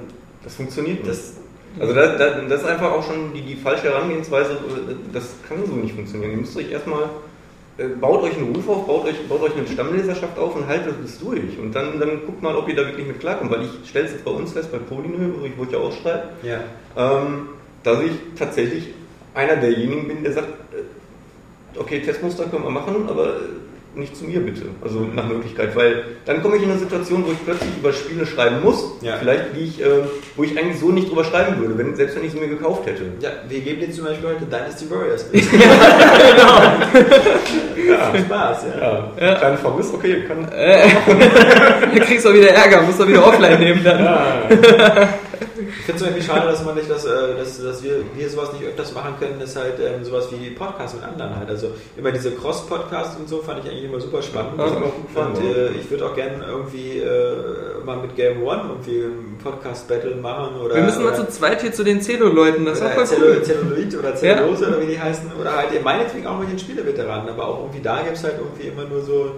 das 0.44 0.54
funktioniert 0.56 0.98
nicht. 0.98 1.08
das, 1.10 1.34
Also 1.80 1.94
das, 1.94 2.18
das, 2.18 2.32
das 2.48 2.62
ist 2.62 2.68
einfach 2.68 2.92
auch 2.92 3.02
schon 3.02 3.32
die, 3.32 3.40
die 3.40 3.56
falsche 3.56 3.84
Herangehensweise, 3.84 4.58
das 5.12 5.34
kann 5.48 5.64
so 5.64 5.72
nicht 5.72 5.94
funktionieren. 5.94 6.32
Ihr 6.32 6.36
müsst 6.38 6.56
euch 6.56 6.70
erstmal, 6.70 7.04
baut 8.00 8.22
euch 8.22 8.36
einen 8.36 8.54
Ruf 8.54 8.68
auf, 8.68 8.86
baut 8.86 9.06
euch, 9.06 9.28
baut 9.28 9.42
euch 9.42 9.56
eine 9.56 9.66
Stammleserschaft 9.66 10.38
auf 10.38 10.54
und 10.56 10.66
haltet 10.66 10.94
das 11.02 11.18
durch. 11.18 11.58
Und 11.58 11.74
dann, 11.74 11.98
dann 11.98 12.26
guckt 12.26 12.42
mal, 12.42 12.54
ob 12.54 12.68
ihr 12.68 12.76
da 12.76 12.86
wirklich 12.86 13.06
mit 13.06 13.20
klarkommt. 13.20 13.50
Weil 13.50 13.62
ich 13.62 13.88
stelle 13.88 14.06
es 14.06 14.12
jetzt 14.12 14.24
bei 14.24 14.30
uns 14.30 14.52
fest, 14.52 14.70
bei 14.70 14.78
Polinö, 14.78 15.32
wo 15.38 15.46
ich, 15.46 15.52
wo 15.56 15.64
ich 15.64 15.70
ja 15.70 15.78
auch 15.78 15.92
schreibe, 15.92 16.24
ja. 16.42 16.60
ähm, 16.96 17.48
dass 17.82 18.00
ich 18.02 18.12
tatsächlich 18.38 18.88
einer 19.34 19.56
derjenigen 19.56 20.08
bin, 20.08 20.22
der 20.22 20.32
sagt, 20.32 20.48
äh, 20.48 21.78
okay, 21.78 22.00
Testmuster 22.00 22.44
können 22.44 22.64
wir 22.64 22.70
machen, 22.70 23.08
aber 23.08 23.28
äh, 23.28 23.38
nicht 23.94 24.16
zu 24.16 24.24
mir 24.24 24.40
bitte, 24.40 24.62
also 24.82 25.00
nach 25.14 25.28
Möglichkeit, 25.28 25.76
weil 25.76 26.04
dann 26.24 26.42
komme 26.42 26.56
ich 26.56 26.62
in 26.62 26.70
eine 26.70 26.78
Situation, 26.78 27.24
wo 27.26 27.32
ich 27.32 27.44
plötzlich 27.44 27.70
über 27.78 27.92
Spiele 27.92 28.24
schreiben 28.26 28.62
muss, 28.62 28.84
Ja. 29.02 29.16
vielleicht 29.18 29.54
die 29.54 29.64
ich, 29.64 29.82
äh, 29.82 29.86
wo 30.36 30.44
ich 30.44 30.56
eigentlich 30.58 30.78
so 30.80 30.88
nicht 30.90 31.10
drüber 31.10 31.24
schreiben 31.24 31.60
würde, 31.60 31.76
wenn, 31.76 31.94
selbst 31.94 32.16
wenn 32.16 32.24
ich 32.24 32.32
sie 32.32 32.38
mir 32.40 32.48
gekauft 32.48 32.86
hätte. 32.86 33.02
Ja, 33.20 33.30
wir 33.48 33.60
geben 33.60 33.80
dir 33.80 33.90
zum 33.92 34.04
Beispiel 34.06 34.30
heute 34.30 34.44
Dynasty 34.46 34.90
Warriors. 34.90 35.26
Ja, 37.84 38.12
Spaß, 38.16 38.64
ja. 38.80 39.12
ja. 39.20 39.34
Kleinen 39.34 39.58
Verriss, 39.58 39.92
okay, 39.92 40.22
kann. 40.26 40.46
Da 41.94 42.04
kriegst 42.04 42.24
du 42.24 42.30
auch 42.30 42.34
wieder 42.34 42.50
Ärger, 42.50 42.82
musst 42.82 43.00
du 43.00 43.08
wieder 43.08 43.26
offline 43.26 43.58
nehmen 43.58 43.82
dann. 43.84 44.04
Ja, 44.04 44.42
Ich 45.78 45.86
finde 45.86 46.00
es 46.00 46.08
irgendwie 46.08 46.22
schade, 46.22 46.46
dass 46.46 46.64
man 46.64 46.74
nicht, 46.74 46.90
dass, 46.90 47.04
äh, 47.04 47.36
dass, 47.36 47.62
dass 47.62 47.82
wir, 47.82 48.02
wir 48.14 48.28
sowas 48.28 48.52
nicht 48.52 48.64
öfters 48.64 48.94
machen 48.94 49.14
können, 49.18 49.40
ist 49.40 49.56
halt 49.56 49.74
ähm, 49.80 50.04
sowas 50.04 50.28
wie 50.30 50.50
Podcasts 50.50 50.94
mit 50.94 51.04
anderen 51.04 51.36
halt. 51.36 51.48
Also 51.48 51.68
immer 51.96 52.12
diese 52.12 52.30
Cross-Podcasts 52.32 53.16
und 53.18 53.28
so 53.28 53.38
fand 53.38 53.64
ich 53.64 53.70
eigentlich 53.70 53.84
immer 53.84 54.00
super 54.00 54.22
spannend. 54.22 54.58
Ja, 54.58 54.64
und 54.64 55.38
ja. 55.38 55.50
äh, 55.50 55.70
ich 55.72 55.90
würde 55.90 56.06
auch 56.06 56.14
gerne 56.14 56.44
irgendwie 56.46 56.98
äh, 56.98 57.84
mal 57.84 57.96
mit 57.96 58.14
Game 58.16 58.42
One 58.42 58.62
irgendwie 58.68 59.00
ein 59.00 59.38
Podcast-Battle 59.42 60.16
machen 60.16 60.60
oder. 60.60 60.74
Wir 60.74 60.82
müssen 60.82 61.02
mal 61.02 61.14
zu 61.14 61.26
zweit 61.28 61.62
hier 61.62 61.72
zu 61.72 61.84
den 61.84 62.00
Celo-Leuten, 62.00 62.64
das 62.64 62.78
ist 62.78 62.84
auch 62.84 62.92
voll 62.92 63.04
Zellu- 63.04 63.36
cool. 63.36 63.42
Zelluloid 63.42 63.98
oder 63.98 64.14
Zellulose 64.14 64.68
oder 64.68 64.80
wie 64.80 64.86
die 64.86 65.00
heißen. 65.00 65.32
Oder 65.40 65.56
halt 65.56 65.82
meinetwegen 65.82 66.26
auch 66.26 66.38
mit 66.38 66.50
den 66.50 66.58
Spieleveteranen. 66.58 67.28
Aber 67.28 67.48
auch 67.48 67.60
irgendwie 67.60 67.80
da 67.82 68.02
gibt 68.02 68.16
es 68.16 68.24
halt 68.24 68.34
irgendwie 68.38 68.68
immer 68.68 68.84
nur 68.84 69.02
so, 69.02 69.36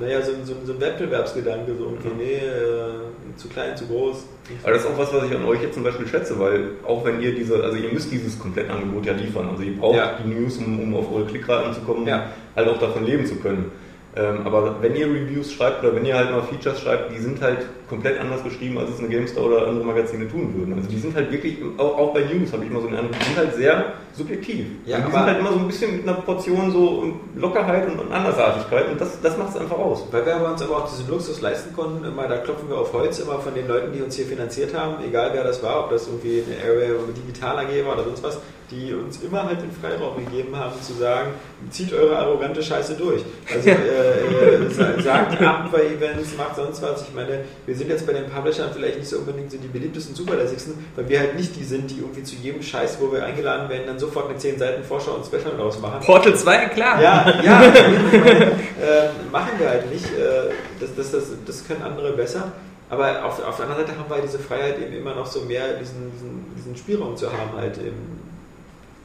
naja, 0.00 0.22
so, 0.22 0.32
so, 0.44 0.54
so 0.64 0.72
ein 0.72 0.80
Wettbewerbsgedanke. 0.80 1.74
So 1.76 1.84
irgendwie, 1.84 2.08
nee, 2.24 2.34
äh, 2.36 3.36
zu 3.36 3.48
klein, 3.48 3.76
zu 3.76 3.86
groß. 3.86 4.24
Aber 4.62 4.72
das 4.72 4.82
ist 4.82 4.88
auch 4.90 4.98
was, 4.98 5.12
was 5.14 5.24
ich 5.24 5.34
an 5.36 5.44
euch 5.44 5.62
jetzt 5.62 5.74
zum 5.74 5.84
Beispiel 5.84 6.06
schätze, 6.06 6.38
weil 6.38 6.70
auch 6.86 7.04
wenn 7.04 7.20
ihr 7.22 7.34
diese, 7.34 7.62
also 7.62 7.76
ihr 7.76 7.92
müsst 7.92 8.10
dieses 8.10 8.38
Komplettangebot 8.38 9.06
ja 9.06 9.12
liefern. 9.12 9.48
Also 9.50 9.62
ihr 9.62 9.76
braucht 9.76 9.96
Ja. 9.96 10.18
die 10.24 10.28
News, 10.28 10.58
um, 10.58 10.80
um 10.82 10.96
auf 10.96 11.12
eure 11.12 11.26
Klickraten 11.26 11.72
zu 11.72 11.80
kommen, 11.82 12.06
Ja. 12.06 12.30
halt 12.56 12.68
auch 12.68 12.78
davon 12.78 13.04
leben 13.06 13.24
zu 13.26 13.36
können. 13.36 13.70
Ähm, 14.16 14.40
aber 14.44 14.76
wenn 14.82 14.96
ihr 14.96 15.06
Reviews 15.06 15.52
schreibt 15.52 15.84
oder 15.84 15.94
wenn 15.94 16.04
ihr 16.04 16.16
halt 16.16 16.32
mal 16.32 16.42
Features 16.42 16.80
schreibt, 16.80 17.12
die 17.14 17.18
sind 17.20 17.40
halt 17.40 17.58
komplett 17.90 18.18
anders 18.18 18.42
geschrieben, 18.42 18.78
als 18.78 18.88
es 18.90 18.98
eine 19.00 19.08
GameStar 19.08 19.44
oder 19.44 19.66
andere 19.66 19.84
Magazine 19.84 20.26
tun 20.28 20.54
würden. 20.56 20.74
Also 20.74 20.88
die 20.88 20.98
sind 20.98 21.14
halt 21.14 21.30
wirklich, 21.30 21.58
auch, 21.76 21.98
auch 21.98 22.14
bei 22.14 22.20
News 22.20 22.52
habe 22.52 22.64
ich 22.64 22.70
immer 22.70 22.80
so 22.80 22.86
einen 22.86 22.96
Eindruck, 22.96 23.18
die 23.18 23.24
sind 23.26 23.36
halt 23.36 23.54
sehr 23.54 23.84
subjektiv. 24.14 24.66
Ja, 24.86 24.96
und 24.98 25.08
die 25.08 25.10
sind 25.12 25.20
halt 25.26 25.38
immer 25.40 25.52
so 25.52 25.58
ein 25.58 25.66
bisschen 25.66 25.96
mit 25.96 26.08
einer 26.08 26.16
Portion 26.18 26.70
so 26.72 27.12
Lockerheit 27.36 27.86
und, 27.90 27.98
und 27.98 28.12
Andersartigkeit 28.12 28.88
und 28.90 29.00
das, 29.00 29.20
das 29.20 29.36
macht 29.36 29.50
es 29.50 29.56
einfach 29.60 29.78
aus. 29.78 30.06
Weil 30.10 30.24
wir 30.24 30.36
uns 30.50 30.62
aber 30.62 30.78
auch 30.78 30.88
diesen 30.90 31.08
Luxus 31.10 31.40
leisten 31.42 31.74
konnten, 31.74 32.04
immer, 32.04 32.26
da 32.28 32.38
klopfen 32.38 32.68
wir 32.68 32.78
auf 32.78 32.92
Holz 32.92 33.18
immer 33.18 33.38
von 33.40 33.52
den 33.54 33.68
Leuten, 33.68 33.92
die 33.92 34.00
uns 34.00 34.14
hier 34.16 34.26
finanziert 34.26 34.72
haben, 34.74 35.02
egal 35.06 35.30
wer 35.34 35.44
das 35.44 35.62
war, 35.62 35.84
ob 35.84 35.90
das 35.90 36.06
irgendwie 36.06 36.42
eine 36.46 36.62
Area 36.70 36.94
oder 36.94 37.12
Digital 37.12 37.58
AG 37.58 37.84
war 37.84 37.94
oder 37.94 38.04
sonst 38.04 38.22
was, 38.22 38.38
die 38.70 38.94
uns 38.94 39.20
immer 39.20 39.42
halt 39.44 39.60
den 39.62 39.72
Freiraum 39.72 40.24
gegeben 40.24 40.54
haben, 40.54 40.80
zu 40.80 40.92
sagen, 40.92 41.30
zieht 41.70 41.92
eure 41.92 42.16
arrogante 42.16 42.62
Scheiße 42.62 42.94
durch. 42.94 43.22
Also 43.52 43.68
äh, 43.68 43.72
äh, 43.74 44.70
sa- 44.70 45.00
sagt 45.02 45.42
ab 45.42 45.70
bei 45.72 45.86
Events, 45.86 46.36
macht 46.36 46.54
sonst 46.54 46.80
was. 46.80 47.02
Ich 47.02 47.12
meine, 47.12 47.40
wir 47.66 47.74
sind 47.80 47.88
jetzt 47.88 48.06
bei 48.06 48.12
den 48.12 48.28
Publishern 48.28 48.68
vielleicht 48.74 48.98
nicht 48.98 49.08
so 49.08 49.16
unbedingt 49.16 49.50
so 49.50 49.56
die 49.56 49.66
beliebtesten, 49.66 50.14
zuverlässigsten, 50.14 50.74
weil 50.96 51.08
wir 51.08 51.18
halt 51.18 51.36
nicht 51.36 51.56
die 51.56 51.64
sind, 51.64 51.90
die 51.90 51.98
irgendwie 51.98 52.22
zu 52.22 52.36
jedem 52.36 52.62
Scheiß, 52.62 52.98
wo 53.00 53.10
wir 53.10 53.24
eingeladen 53.24 53.70
werden, 53.70 53.84
dann 53.86 53.98
sofort 53.98 54.28
eine 54.28 54.36
10 54.36 54.58
Seiten 54.58 54.84
Vorschau 54.84 55.12
und 55.12 55.24
Special 55.24 55.56
draus 55.56 55.80
machen. 55.80 56.04
Portal 56.04 56.36
2, 56.36 56.66
klar. 56.66 57.00
Ja, 57.02 57.42
ja, 57.42 57.58
meine, 58.12 58.44
äh, 58.44 59.08
machen 59.32 59.52
wir 59.58 59.70
halt 59.70 59.90
nicht. 59.90 60.04
Äh, 60.04 60.52
das, 60.78 60.94
das, 60.94 61.10
das, 61.12 61.24
das 61.46 61.66
können 61.66 61.82
andere 61.82 62.12
besser. 62.12 62.52
Aber 62.90 63.24
auf, 63.24 63.42
auf 63.42 63.56
der 63.56 63.66
anderen 63.66 63.86
Seite 63.86 63.98
haben 63.98 64.10
wir 64.10 64.16
halt 64.16 64.24
diese 64.24 64.38
Freiheit 64.38 64.78
eben 64.78 64.92
immer 64.92 65.14
noch 65.14 65.26
so 65.26 65.40
mehr, 65.40 65.74
diesen, 65.78 66.12
diesen, 66.12 66.44
diesen 66.58 66.76
Spielraum 66.76 67.16
zu 67.16 67.32
haben 67.32 67.56
halt 67.56 67.78
eben. 67.78 68.20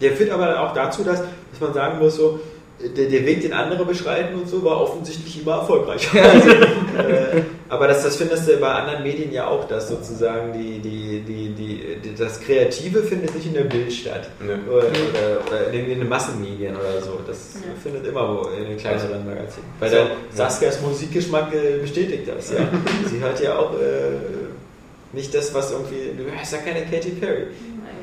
Der 0.01 0.11
führt 0.11 0.31
aber 0.31 0.59
auch 0.59 0.73
dazu, 0.73 1.03
dass, 1.03 1.19
dass 1.19 1.61
man 1.61 1.73
sagen 1.73 1.99
muss, 1.99 2.17
so, 2.17 2.41
der, 2.81 3.07
der 3.07 3.25
Weg, 3.25 3.39
den 3.39 3.53
andere 3.53 3.85
beschreiten 3.85 4.35
und 4.35 4.49
so, 4.49 4.61
war 4.65 4.81
offensichtlich 4.81 5.41
immer 5.41 5.59
erfolgreich. 5.59 6.09
Also, 6.21 6.49
äh, 6.49 7.43
aber 7.67 7.87
das, 7.87 8.03
das 8.03 8.17
findest 8.17 8.47
du 8.47 8.57
bei 8.57 8.69
anderen 8.69 9.03
Medien 9.03 9.31
ja 9.31 9.47
auch, 9.47 9.67
dass 9.67 9.89
sozusagen 9.89 10.53
die, 10.53 10.79
die, 10.79 11.21
die, 11.21 11.49
die, 11.49 11.97
die, 12.03 12.15
das 12.15 12.39
Kreative 12.39 13.01
findet 13.01 13.33
nicht 13.33 13.47
in 13.47 13.55
der 13.55 13.63
Bild 13.63 13.91
statt. 13.91 14.29
Ja. 14.39 14.53
Oder, 14.71 14.87
oder, 14.87 15.47
oder 15.47 15.73
in, 15.73 15.99
den, 15.99 16.07
Massenmedien 16.07 16.75
oder 16.75 17.01
so. 17.01 17.19
Das 17.25 17.53
findet 17.81 18.05
immer 18.05 18.27
wo 18.29 18.49
in 18.49 18.65
den 18.65 18.77
kleineren 18.77 19.25
Magazinen. 19.25 19.65
Weil 19.79 19.89
So, 19.89 19.95
ja. 19.97 20.07
Saskias 20.33 20.79
Musikgeschmack 20.81 21.53
äh, 21.53 21.79
bestätigt 21.79 22.27
das, 22.27 22.51
ja. 22.51 22.67
Sie 23.09 23.19
hört 23.19 23.41
ja 23.41 23.57
auch 23.57 23.73
äh, 23.73 24.45
nicht 25.13 25.33
das, 25.33 25.53
was 25.53 25.71
irgendwie. 25.71 26.11
Du 26.15 26.23
hörst 26.31 26.53
ja 26.53 26.59
keine 26.59 26.85
Katy 26.85 27.11
Perry. 27.11 27.47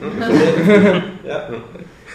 Ja. 1.26 1.48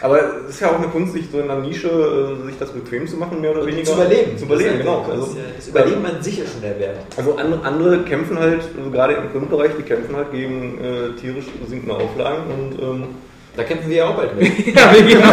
Aber 0.01 0.19
es 0.43 0.55
ist 0.55 0.59
ja 0.59 0.69
auch 0.69 0.77
eine 0.77 0.88
Kunst, 0.88 1.14
sich 1.14 1.26
so 1.31 1.39
in 1.39 1.49
einer 1.49 1.59
Nische, 1.59 1.88
äh, 1.89 2.45
sich 2.45 2.57
das 2.59 2.72
bequem 2.72 3.07
zu 3.07 3.18
machen, 3.18 3.41
mehr 3.41 3.51
oder 3.51 3.61
Und 3.61 3.68
weniger. 3.68 3.85
zu 3.85 3.93
überleben. 3.93 4.38
Zu 4.38 4.45
überleben, 4.45 4.69
das, 4.77 4.80
genau. 4.80 5.05
Das, 5.07 5.11
Also, 5.19 5.38
das 5.55 5.68
Überleben 5.69 6.05
an 6.05 6.22
sich 6.22 6.39
ist 6.39 6.51
schon 6.53 6.61
der 6.61 6.80
Wert. 6.80 6.97
Also 7.15 7.35
andere, 7.35 7.64
andere 7.64 8.03
kämpfen 8.03 8.38
halt, 8.38 8.61
also 8.77 8.91
gerade 8.91 9.14
im 9.14 9.30
Printbereich, 9.31 9.72
die 9.77 9.84
kämpfen 9.84 10.15
halt 10.15 10.31
gegen 10.31 10.77
äh, 10.80 11.19
tierisch 11.19 11.45
sinkende 11.68 11.95
Auflagen 11.95 12.43
und 12.45 12.80
ähm, 12.80 13.07
Da 13.55 13.64
kämpfen 13.64 13.89
wir 13.89 13.97
ja 13.97 14.09
auch 14.09 14.15
bald 14.15 14.39
mit. 14.39 14.68
Ja, 14.76 14.93
wir 14.93 15.01
gehen 15.01 15.23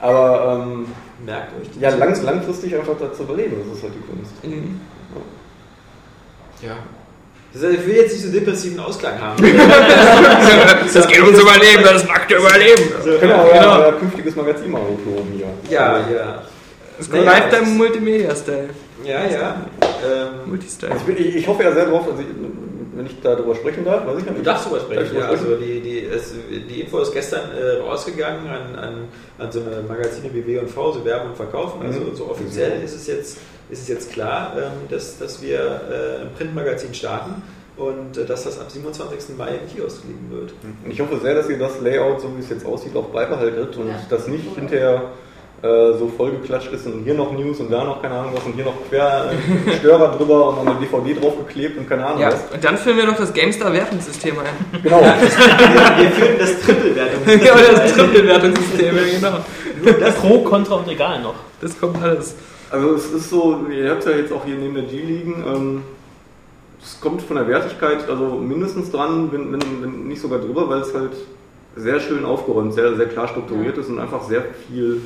aber 0.00 0.66
ähm, 0.66 0.86
Merkt 1.24 1.52
euch 1.60 1.70
die 1.70 1.80
ja, 1.80 1.90
lang, 1.94 2.22
langfristig 2.22 2.74
einfach 2.76 2.98
da 2.98 3.12
zu 3.12 3.22
überleben, 3.22 3.56
das 3.60 3.76
ist 3.78 3.82
halt 3.84 3.92
die 3.94 4.00
Kunst. 4.10 4.32
Ja. 6.60 6.76
Ich 7.54 7.62
will 7.86 7.94
jetzt 7.96 8.12
nicht 8.12 8.24
so 8.24 8.32
depressiven 8.32 8.80
Ausklang 8.80 9.20
haben. 9.20 9.42
Das 10.92 11.06
geht 11.08 11.20
ums 11.22 11.38
Überleben, 11.40 11.82
das 11.84 12.04
nackte 12.06 12.34
Überleben. 12.36 12.82
Wir 13.04 13.18
können 13.18 13.32
auch 13.32 13.54
ja, 13.54 13.92
künftiges 13.98 14.34
Magazin 14.36 14.70
mal 14.70 14.80
hochloben 14.82 15.32
hier. 15.36 15.46
ja, 15.70 15.98
ja. 16.12 16.42
Das 16.96 17.06
ist 17.06 17.12
Naja, 17.12 17.24
Lifetime 17.24 17.66
Multimedia-Style. 17.72 18.68
Ja, 19.04 19.24
ja. 19.26 19.56
Ähm, 19.82 20.48
Multistyle. 20.50 20.92
Also 20.92 21.04
ich, 21.08 21.16
bin- 21.16 21.26
ich, 21.28 21.36
ich 21.36 21.46
hoffe 21.48 21.64
ja 21.64 21.72
sehr 21.72 21.86
drauf, 21.86 22.06
also 22.08 22.20
ich, 22.20 22.26
wenn 22.96 23.06
ich 23.06 23.20
darüber 23.20 23.54
sprechen 23.56 23.84
darf, 23.84 24.06
weiß 24.06 24.18
ich 24.18 24.24
ja 24.24 24.30
Du 24.30 24.34
nicht. 24.34 24.46
darfst 24.46 24.66
drüber 24.66 24.80
sprechen. 24.80 25.14
Darf 25.16 25.30
Ja, 25.30 25.36
drüber 25.36 25.52
also 25.54 25.56
die, 25.56 25.80
die, 25.80 26.06
es, 26.06 26.34
die 26.70 26.80
Info 26.82 26.98
ist 27.00 27.12
gestern 27.12 27.50
äh, 27.60 27.80
rausgegangen 27.82 28.46
an, 28.48 28.78
an, 28.78 28.94
an 29.38 29.50
so 29.52 29.60
eine 29.60 29.82
Magazine 29.88 30.30
wie 30.32 30.46
W&V, 30.46 30.92
so 30.92 31.04
Werben 31.04 31.30
und 31.30 31.36
Verkaufen. 31.36 31.82
Also 31.84 31.98
Mhm. 32.00 32.14
so 32.14 32.30
offiziell 32.30 32.80
ist 32.84 32.94
es 32.94 33.06
jetzt, 33.08 33.38
ist 33.70 33.82
es 33.82 33.88
jetzt 33.88 34.12
klar, 34.12 34.52
ähm, 34.56 34.72
dass, 34.90 35.18
dass 35.18 35.40
wir 35.42 35.58
äh, 35.58 36.22
ein 36.22 36.32
Printmagazin 36.36 36.92
starten 36.94 37.42
und 37.76 38.16
äh, 38.18 38.24
dass 38.24 38.44
das 38.44 38.60
am 38.60 38.68
27. 38.68 39.36
Mai 39.36 39.48
im 39.62 39.74
Kiosk 39.74 40.02
liegen 40.04 40.30
wird. 40.30 40.52
Und 40.84 40.90
ich 40.90 41.00
hoffe 41.00 41.18
sehr, 41.20 41.34
dass 41.34 41.48
ihr 41.48 41.58
das 41.58 41.80
Layout, 41.80 42.20
so 42.20 42.28
wie 42.36 42.40
es 42.40 42.50
jetzt 42.50 42.66
aussieht, 42.66 42.94
auch 42.96 43.06
beibehaltet 43.06 43.76
und 43.76 43.88
Ja. 43.88 43.94
das 44.10 44.28
nicht 44.28 44.44
hinterher 44.54 45.02
äh, 45.62 45.96
so 45.98 46.12
vollgeklatscht 46.14 46.70
ist 46.72 46.84
und 46.86 47.04
hier 47.04 47.14
noch 47.14 47.32
News 47.32 47.58
und 47.58 47.70
da 47.70 47.84
noch 47.84 48.02
keine 48.02 48.14
Ahnung 48.16 48.32
was 48.36 48.44
und 48.44 48.52
hier 48.52 48.66
noch 48.66 48.74
quer 48.90 49.30
äh, 49.66 49.76
Störer 49.76 50.14
drüber 50.18 50.48
und 50.50 50.58
dann 50.66 50.76
eine 50.76 50.86
DVD 50.86 51.18
draufgeklebt 51.18 51.78
und 51.78 51.88
keine 51.88 52.04
Ahnung 52.04 52.20
Ja, 52.20 52.32
was. 52.32 52.42
und 52.52 52.62
dann 52.62 52.76
führen 52.76 52.98
wir 52.98 53.06
noch 53.06 53.16
das 53.16 53.32
GameStar-Wertungssystem 53.32 54.34
ein. 54.40 54.82
Genau. 54.82 55.00
Wir, 55.02 56.04
wir 56.04 56.10
führen 56.10 56.38
das 56.38 56.60
Trippelwertung. 56.60 57.22
ja, 57.44 57.72
das 57.80 57.92
Triple-Wertungssystem, 57.94 58.94
genau. 59.20 60.10
Pro, 60.20 60.38
Contra 60.44 60.74
und 60.76 60.88
Egal 60.88 61.22
noch. 61.22 61.34
Das 61.62 61.78
kommt 61.80 62.02
alles. 62.02 62.34
Also 62.74 62.94
es 62.94 63.12
ist 63.12 63.30
so, 63.30 63.60
ihr 63.70 63.88
habt 63.88 64.04
ja 64.04 64.10
jetzt 64.10 64.32
auch 64.32 64.44
hier 64.44 64.56
neben 64.56 64.74
der 64.74 64.82
G 64.82 65.00
liegen, 65.00 65.44
ähm, 65.46 65.82
es 66.82 67.00
kommt 67.00 67.22
von 67.22 67.36
der 67.36 67.46
Wertigkeit 67.46 68.10
also 68.10 68.30
mindestens 68.30 68.90
dran, 68.90 69.28
wenn, 69.30 69.52
wenn, 69.52 69.60
wenn 69.80 70.08
nicht 70.08 70.20
sogar 70.20 70.40
drüber, 70.40 70.68
weil 70.68 70.80
es 70.80 70.92
halt 70.92 71.12
sehr 71.76 72.00
schön 72.00 72.24
aufgeräumt, 72.24 72.74
sehr, 72.74 72.96
sehr 72.96 73.06
klar 73.06 73.28
strukturiert 73.28 73.78
ist 73.78 73.88
und 73.90 74.00
einfach 74.00 74.24
sehr 74.24 74.42
viel, 74.66 75.02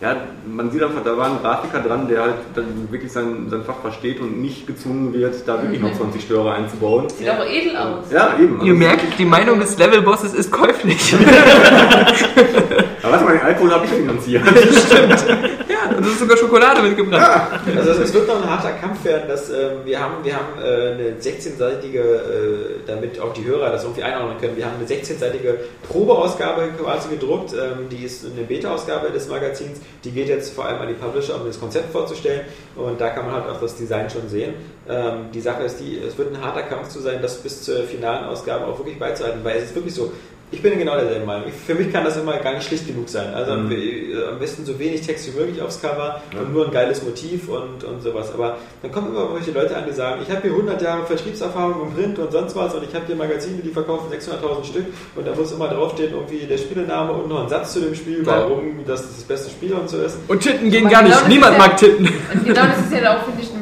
ja, 0.00 0.16
man 0.52 0.72
sieht 0.72 0.82
einfach, 0.82 1.04
da 1.04 1.16
war 1.16 1.30
ein 1.30 1.38
Grafiker 1.40 1.78
dran, 1.78 2.08
der 2.08 2.22
halt 2.22 2.34
dann 2.56 2.88
wirklich 2.90 3.12
sein, 3.12 3.46
sein 3.50 3.62
Fach 3.62 3.78
versteht 3.80 4.20
und 4.20 4.42
nicht 4.42 4.66
gezwungen 4.66 5.14
wird, 5.14 5.46
da 5.46 5.62
wirklich 5.62 5.80
noch 5.80 5.92
20 5.92 6.20
Störer 6.20 6.54
einzubauen. 6.54 7.08
Sieht 7.08 7.30
auch 7.30 7.46
edel 7.46 7.76
aus. 7.76 8.10
Ja, 8.10 8.34
eben. 8.36 8.56
Ihr 8.56 8.72
Also, 8.72 8.74
merkt, 8.74 9.18
die 9.18 9.24
Meinung 9.24 9.60
des 9.60 9.78
Levelbosses 9.78 10.34
ist 10.34 10.50
käuflich. 10.50 11.14
Aber 13.06 13.12
warte 13.12 13.24
mal, 13.24 13.38
den 13.38 13.46
Alkohol 13.46 13.70
habe 13.72 13.84
ich 13.84 13.90
finanziert. 13.92 14.42
ja, 15.68 15.96
und 15.96 16.04
es 16.04 16.12
ist 16.12 16.18
sogar 16.18 16.36
Schokolade 16.36 16.82
mitgebracht. 16.82 17.60
Also 17.76 18.02
es 18.02 18.12
wird 18.12 18.26
noch 18.26 18.42
ein 18.42 18.50
harter 18.50 18.72
Kampf 18.72 19.04
werden, 19.04 19.28
dass 19.28 19.48
ähm, 19.48 19.84
wir 19.84 20.00
haben, 20.00 20.24
wir 20.24 20.34
haben 20.34 20.58
äh, 20.58 20.64
eine 20.64 21.10
16-seitige, 21.20 22.00
äh, 22.00 22.80
damit 22.84 23.20
auch 23.20 23.32
die 23.32 23.44
Hörer 23.44 23.70
das 23.70 23.84
irgendwie 23.84 24.02
einordnen 24.02 24.38
können, 24.40 24.56
wir 24.56 24.66
haben 24.66 24.74
eine 24.78 24.88
16-seitige 24.88 25.54
Probeausgabe 25.88 26.70
quasi 26.82 27.10
gedruckt, 27.10 27.52
ähm, 27.52 27.88
die 27.90 28.04
ist 28.04 28.24
eine 28.24 28.44
Beta-Ausgabe 28.44 29.12
des 29.12 29.28
Magazins, 29.28 29.78
die 30.02 30.10
geht 30.10 30.28
jetzt 30.28 30.52
vor 30.52 30.64
allem 30.64 30.80
an 30.80 30.88
die 30.88 30.94
Publisher, 30.94 31.36
um 31.36 31.46
das 31.46 31.60
Konzept 31.60 31.92
vorzustellen. 31.92 32.40
Und 32.74 33.00
da 33.00 33.10
kann 33.10 33.26
man 33.26 33.36
halt 33.36 33.48
auch 33.48 33.60
das 33.60 33.76
Design 33.76 34.10
schon 34.10 34.28
sehen. 34.28 34.54
Ähm, 34.88 35.26
die 35.32 35.40
Sache 35.40 35.62
ist 35.62 35.78
die, 35.78 35.98
es 35.98 36.18
wird 36.18 36.34
ein 36.34 36.42
harter 36.42 36.62
Kampf 36.62 36.88
zu 36.88 36.98
sein, 36.98 37.22
das 37.22 37.36
bis 37.36 37.62
zur 37.62 37.84
finalen 37.84 38.24
Ausgabe 38.24 38.66
auch 38.66 38.78
wirklich 38.78 38.98
beizuhalten, 38.98 39.40
weil 39.44 39.58
es 39.58 39.64
ist 39.64 39.74
wirklich 39.76 39.94
so, 39.94 40.10
ich 40.52 40.62
bin 40.62 40.78
genau 40.78 40.94
derselben 40.94 41.26
Meinung. 41.26 41.50
Für 41.66 41.74
mich 41.74 41.92
kann 41.92 42.04
das 42.04 42.16
immer 42.16 42.36
gar 42.38 42.54
nicht 42.54 42.66
schlicht 42.66 42.86
genug 42.86 43.08
sein. 43.08 43.34
Also 43.34 43.54
Mhm. 43.54 43.72
äh, 43.72 44.24
am 44.30 44.38
besten 44.38 44.64
so 44.64 44.78
wenig 44.78 45.00
Text 45.00 45.26
wie 45.32 45.38
möglich 45.38 45.60
aufs 45.60 45.80
Cover 45.82 46.20
Ja. 46.32 46.40
und 46.40 46.52
nur 46.52 46.66
ein 46.66 46.70
geiles 46.72 47.02
Motiv 47.02 47.48
und, 47.48 47.82
und 47.82 48.00
sowas. 48.02 48.30
Aber 48.32 48.56
dann 48.80 48.92
kommen 48.92 49.08
immer 49.08 49.34
welche 49.34 49.50
Leute 49.50 49.76
an, 49.76 49.84
die 49.88 49.92
sagen, 49.92 50.20
ich 50.22 50.30
habe 50.30 50.42
hier 50.42 50.52
100 50.52 50.80
Jahre 50.80 51.04
Vertriebserfahrung 51.04 51.88
im 51.88 51.94
Print 51.94 52.18
und 52.20 52.30
sonst 52.30 52.54
was 52.54 52.74
und 52.74 52.84
ich 52.88 52.94
habe 52.94 53.04
hier 53.06 53.16
Magazine, 53.16 53.58
die 53.62 53.70
verkaufen 53.70 54.06
600.000 54.12 54.64
Stück 54.64 54.86
und 55.16 55.26
da 55.26 55.34
muss 55.34 55.50
immer 55.50 55.66
draufstehen, 55.68 56.12
irgendwie 56.14 56.46
der 56.46 56.58
Spielename 56.58 57.12
und 57.12 57.28
noch 57.28 57.42
ein 57.42 57.48
Satz 57.48 57.72
zu 57.72 57.80
dem 57.80 57.94
Spiel, 57.96 58.20
Ja. 58.20 58.26
warum 58.26 58.84
das 58.86 59.02
das 59.02 59.24
beste 59.24 59.50
Spiel 59.50 59.72
und 59.74 59.90
so 59.90 59.98
ist. 59.98 60.16
Und 60.28 60.40
Titten 60.40 60.70
gehen 60.70 60.84
Aber 60.86 60.92
gar 60.94 61.02
genau 61.02 61.16
nicht. 61.16 61.28
Niemand 61.28 61.52
ja- 61.54 61.58
mag 61.58 61.76
Titten. 61.76 62.06
Und 62.06 62.44
genau 62.44 62.62
das 62.62 62.78
ist 62.86 63.02
ja 63.02 63.16
auch, 63.16 63.24
finde 63.24 63.42
ich, 63.42 63.52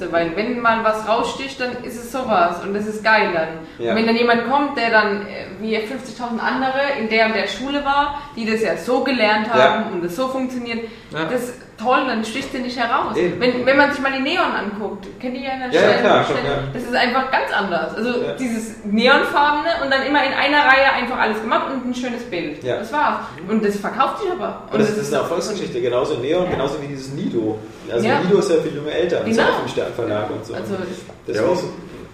Dümmste, 0.00 0.12
weil 0.12 0.34
wenn 0.36 0.60
mal 0.60 0.82
was 0.84 1.06
raussticht, 1.08 1.60
dann 1.60 1.84
ist 1.84 1.96
es 1.96 2.12
sowas 2.12 2.62
und 2.62 2.74
das 2.74 2.86
ist 2.86 3.04
geil 3.04 3.30
dann. 3.32 3.48
Ja. 3.84 3.92
Und 3.92 3.98
wenn 3.98 4.06
dann 4.06 4.16
jemand 4.16 4.50
kommt, 4.50 4.78
der 4.78 4.90
dann 4.90 5.22
äh, 5.22 5.46
wie 5.60 5.76
50.000 5.76 6.38
andere 6.40 6.98
in 6.98 7.08
der 7.08 7.26
und 7.26 7.34
der 7.34 7.46
Schule 7.46 7.84
war, 7.84 8.20
die 8.36 8.44
das 8.50 8.62
ja 8.62 8.76
so 8.76 9.04
gelernt 9.04 9.50
haben 9.52 9.58
Ja. 9.84 9.90
und 9.92 10.04
das 10.04 10.16
so 10.16 10.28
funktioniert, 10.28 10.88
Ja. 11.12 11.24
das 11.24 11.52
toll, 11.82 12.04
dann 12.06 12.24
sticht 12.24 12.52
sie 12.52 12.58
nicht 12.58 12.78
heraus. 12.78 13.16
Eben. 13.16 13.40
Wenn, 13.40 13.64
wenn 13.66 13.76
man 13.76 13.90
sich 13.92 14.00
mal 14.00 14.12
die 14.12 14.20
Neon 14.22 14.52
anguckt, 14.52 15.06
kennt 15.20 15.34
ihr 15.36 15.42
ja 15.42 15.52
in 15.54 15.60
der 15.60 15.68
Ja, 15.70 15.80
ja, 15.80 15.88
Stelle, 15.88 16.00
klar, 16.02 16.24
Stelle, 16.24 16.38
schon, 16.40 16.46
ja. 16.48 16.62
das 16.72 16.82
ist 16.82 16.94
einfach 16.94 17.30
ganz 17.30 17.52
anders. 17.52 17.94
Also 17.96 18.08
Ja. 18.22 18.32
dieses 18.34 18.84
Neonfarbene 18.84 19.70
und 19.82 19.90
dann 19.92 20.02
immer 20.02 20.22
in 20.24 20.32
einer 20.32 20.58
Reihe 20.64 20.92
einfach 20.92 21.18
alles 21.18 21.40
gemacht 21.40 21.66
und 21.72 21.86
ein 21.90 21.94
schönes 21.94 22.22
Bild. 22.24 22.62
Ja. 22.62 22.78
Das 22.78 22.92
war's. 22.92 23.16
Und 23.48 23.64
das 23.64 23.76
verkauft 23.76 24.20
sich 24.22 24.30
aber. 24.30 24.62
Und 24.72 24.80
das, 24.80 24.88
das 24.90 24.98
ist 24.98 25.12
eine 25.14 25.22
Erfolgsgeschichte, 25.22 25.80
genauso 25.80 26.14
Neon, 26.18 26.44
Ja. 26.44 26.50
genauso 26.50 26.80
wie 26.82 26.86
dieses 26.88 27.12
Nido. 27.12 27.58
Also 27.90 28.06
Ja. 28.06 28.20
Nido 28.20 28.38
ist 28.38 28.50
ja 28.50 28.56
für 28.56 28.68
junge 28.68 28.90
Eltern, 28.90 29.20
das 29.22 29.30
ist 29.30 29.36
Genau. 29.38 29.50
auch 29.50 29.62
ein 29.62 29.68
Sternverlag 29.68 30.30
und 30.30 30.44
so. 30.46 30.54
Also 30.54 30.74
Deswegen, 31.26 31.46
Ja, 31.46 31.52
auch 31.52 31.56
so. 31.56 31.70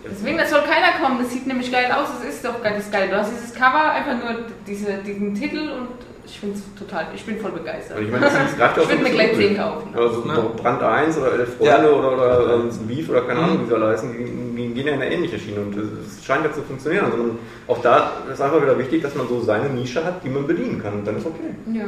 Deswegen, 0.08 0.38
das 0.38 0.50
soll 0.50 0.60
keiner 0.62 1.02
kommen. 1.02 1.18
Das 1.20 1.32
sieht 1.32 1.48
nämlich 1.48 1.72
geil 1.72 1.86
aus. 1.90 2.06
Das 2.22 2.32
ist 2.32 2.44
doch. 2.44 2.54
Das 2.62 2.90
geil. 2.92 3.08
Du 3.10 3.16
hast 3.16 3.32
dieses 3.32 3.52
Cover, 3.52 3.90
einfach 3.90 4.12
nur 4.14 4.44
diese, 4.64 4.92
diesen 4.98 5.34
Titel 5.34 5.68
und 5.70 5.88
ich 6.26 6.38
finde 6.40 6.56
es 6.58 6.62
total. 6.78 7.06
Ich 7.14 7.24
bin 7.24 7.38
voll 7.38 7.52
begeistert. 7.52 7.98
Und 7.98 8.04
ich 8.04 8.10
meine, 8.10 8.26
das 8.26 8.34
ist 8.50 8.56
gerade 8.58 8.80
Ich 8.82 8.88
würde 8.88 9.02
mir 9.02 9.10
gleich 9.10 9.34
10 9.36 9.56
kaufen. 9.56 9.88
Also 9.96 10.24
Ja. 10.26 10.40
Brand 10.60 10.82
1 10.82 11.18
oder 11.18 11.32
Elf 11.32 11.56
Freunde 11.56 11.86
Ja. 11.86 11.88
oder, 11.90 12.12
oder 12.12 12.54
ähm, 12.54 12.70
Beef 12.86 13.08
oder 13.08 13.22
keine 13.22 13.40
Mhm. 13.40 13.44
Ahnung, 13.46 13.62
wie 13.62 13.68
sie 13.68 13.74
alle 13.74 13.88
heißen, 13.88 14.12
die, 14.56 14.68
gehen 14.74 14.86
ja 14.86 14.92
in 14.94 15.00
eine 15.00 15.10
ähnliche 15.12 15.38
Schiene 15.38 15.60
und 15.60 15.74
es 15.76 16.22
scheint 16.24 16.44
ja 16.44 16.52
zu 16.52 16.60
funktionieren. 16.62 17.06
Also 17.06 17.16
man, 17.16 17.38
auch 17.68 17.80
da 17.80 18.12
ist 18.30 18.40
einfach 18.42 18.60
wieder 18.60 18.78
wichtig, 18.78 19.02
dass 19.02 19.14
man 19.14 19.26
so 19.28 19.40
seine 19.40 19.70
Nische 19.70 20.04
hat, 20.04 20.22
die 20.24 20.28
man 20.28 20.46
bedienen 20.46 20.82
kann. 20.82 20.94
Und 20.94 21.06
dann 21.06 21.16
ist 21.16 21.24
okay. 21.26 21.54
Ja. 21.72 21.84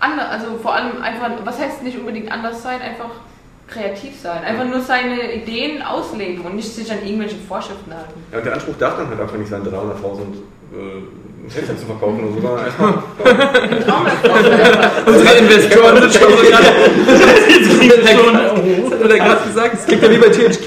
Ander, 0.00 0.30
also 0.30 0.56
vor 0.62 0.74
allem 0.74 1.02
einfach, 1.02 1.30
was 1.44 1.60
heißt 1.60 1.82
nicht 1.82 1.98
unbedingt 1.98 2.30
anders 2.32 2.62
sein, 2.62 2.80
einfach 2.80 3.10
kreativ 3.68 4.18
sein. 4.20 4.42
Einfach 4.44 4.64
nur 4.66 4.80
seine 4.80 5.32
Ideen 5.34 5.82
ausleben 5.82 6.44
und 6.44 6.56
nicht 6.56 6.74
sich 6.74 6.90
an 6.90 6.98
irgendwelche 7.04 7.36
Vorschriften 7.36 7.94
halten. 7.94 8.20
Ja, 8.32 8.38
und 8.38 8.44
der 8.46 8.54
Anspruch 8.54 8.74
darf 8.78 8.96
dann 8.96 9.08
halt 9.08 9.20
einfach 9.20 9.36
nicht 9.36 9.48
sein, 9.50 9.62
300.000 9.62 9.70
äh, 9.70 11.02
Hefte 11.48 11.76
zu 11.76 11.86
verkaufen 11.86 12.24
oder 12.24 12.34
so, 12.34 12.40
sondern 12.40 12.64
erstmal 12.66 12.92
Ein 12.92 13.84
Traum 13.84 14.06
einfach. 14.06 15.06
Unsere 15.06 15.38
Investoren 15.38 15.96
sind 16.02 16.12
schon 16.14 16.30
so 16.30 16.42
gerade. 16.42 16.66
Das 18.90 19.00
hat 19.00 19.10
er 19.10 19.18
gerade 19.18 19.44
gesagt. 19.48 19.74
Es 19.74 19.86
klingt 19.86 20.02
ja 20.02 20.10
wie 20.10 20.18
bei 20.18 20.28
THQ. 20.28 20.66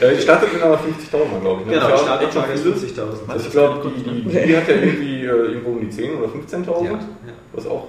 Ja, 0.00 0.10
die 0.10 0.20
startet 0.20 0.52
mit 0.52 0.62
aber 0.62 0.74
50.000, 0.74 1.40
glaube 1.40 1.62
ich. 1.62 1.66
Ne? 1.68 1.72
Genau, 1.74 1.88
echt 1.88 2.28
ist 2.28 2.34
schon 2.34 2.44
50.000. 2.44 2.76
viel. 2.76 3.02
Also 3.28 3.46
ich 3.46 3.52
glaube, 3.52 3.90
die, 3.96 4.02
die, 4.02 4.46
die 4.46 4.56
hat 4.56 4.68
ja 4.68 4.74
irgendwie 4.74 5.24
äh, 5.24 5.28
irgendwo 5.28 5.70
um 5.70 5.80
die 5.80 5.86
10.000 5.86 6.18
oder 6.18 6.28
15.000. 6.28 6.84
Ja, 6.84 6.90
ja. 6.90 6.98
Was 7.52 7.66
auch. 7.66 7.86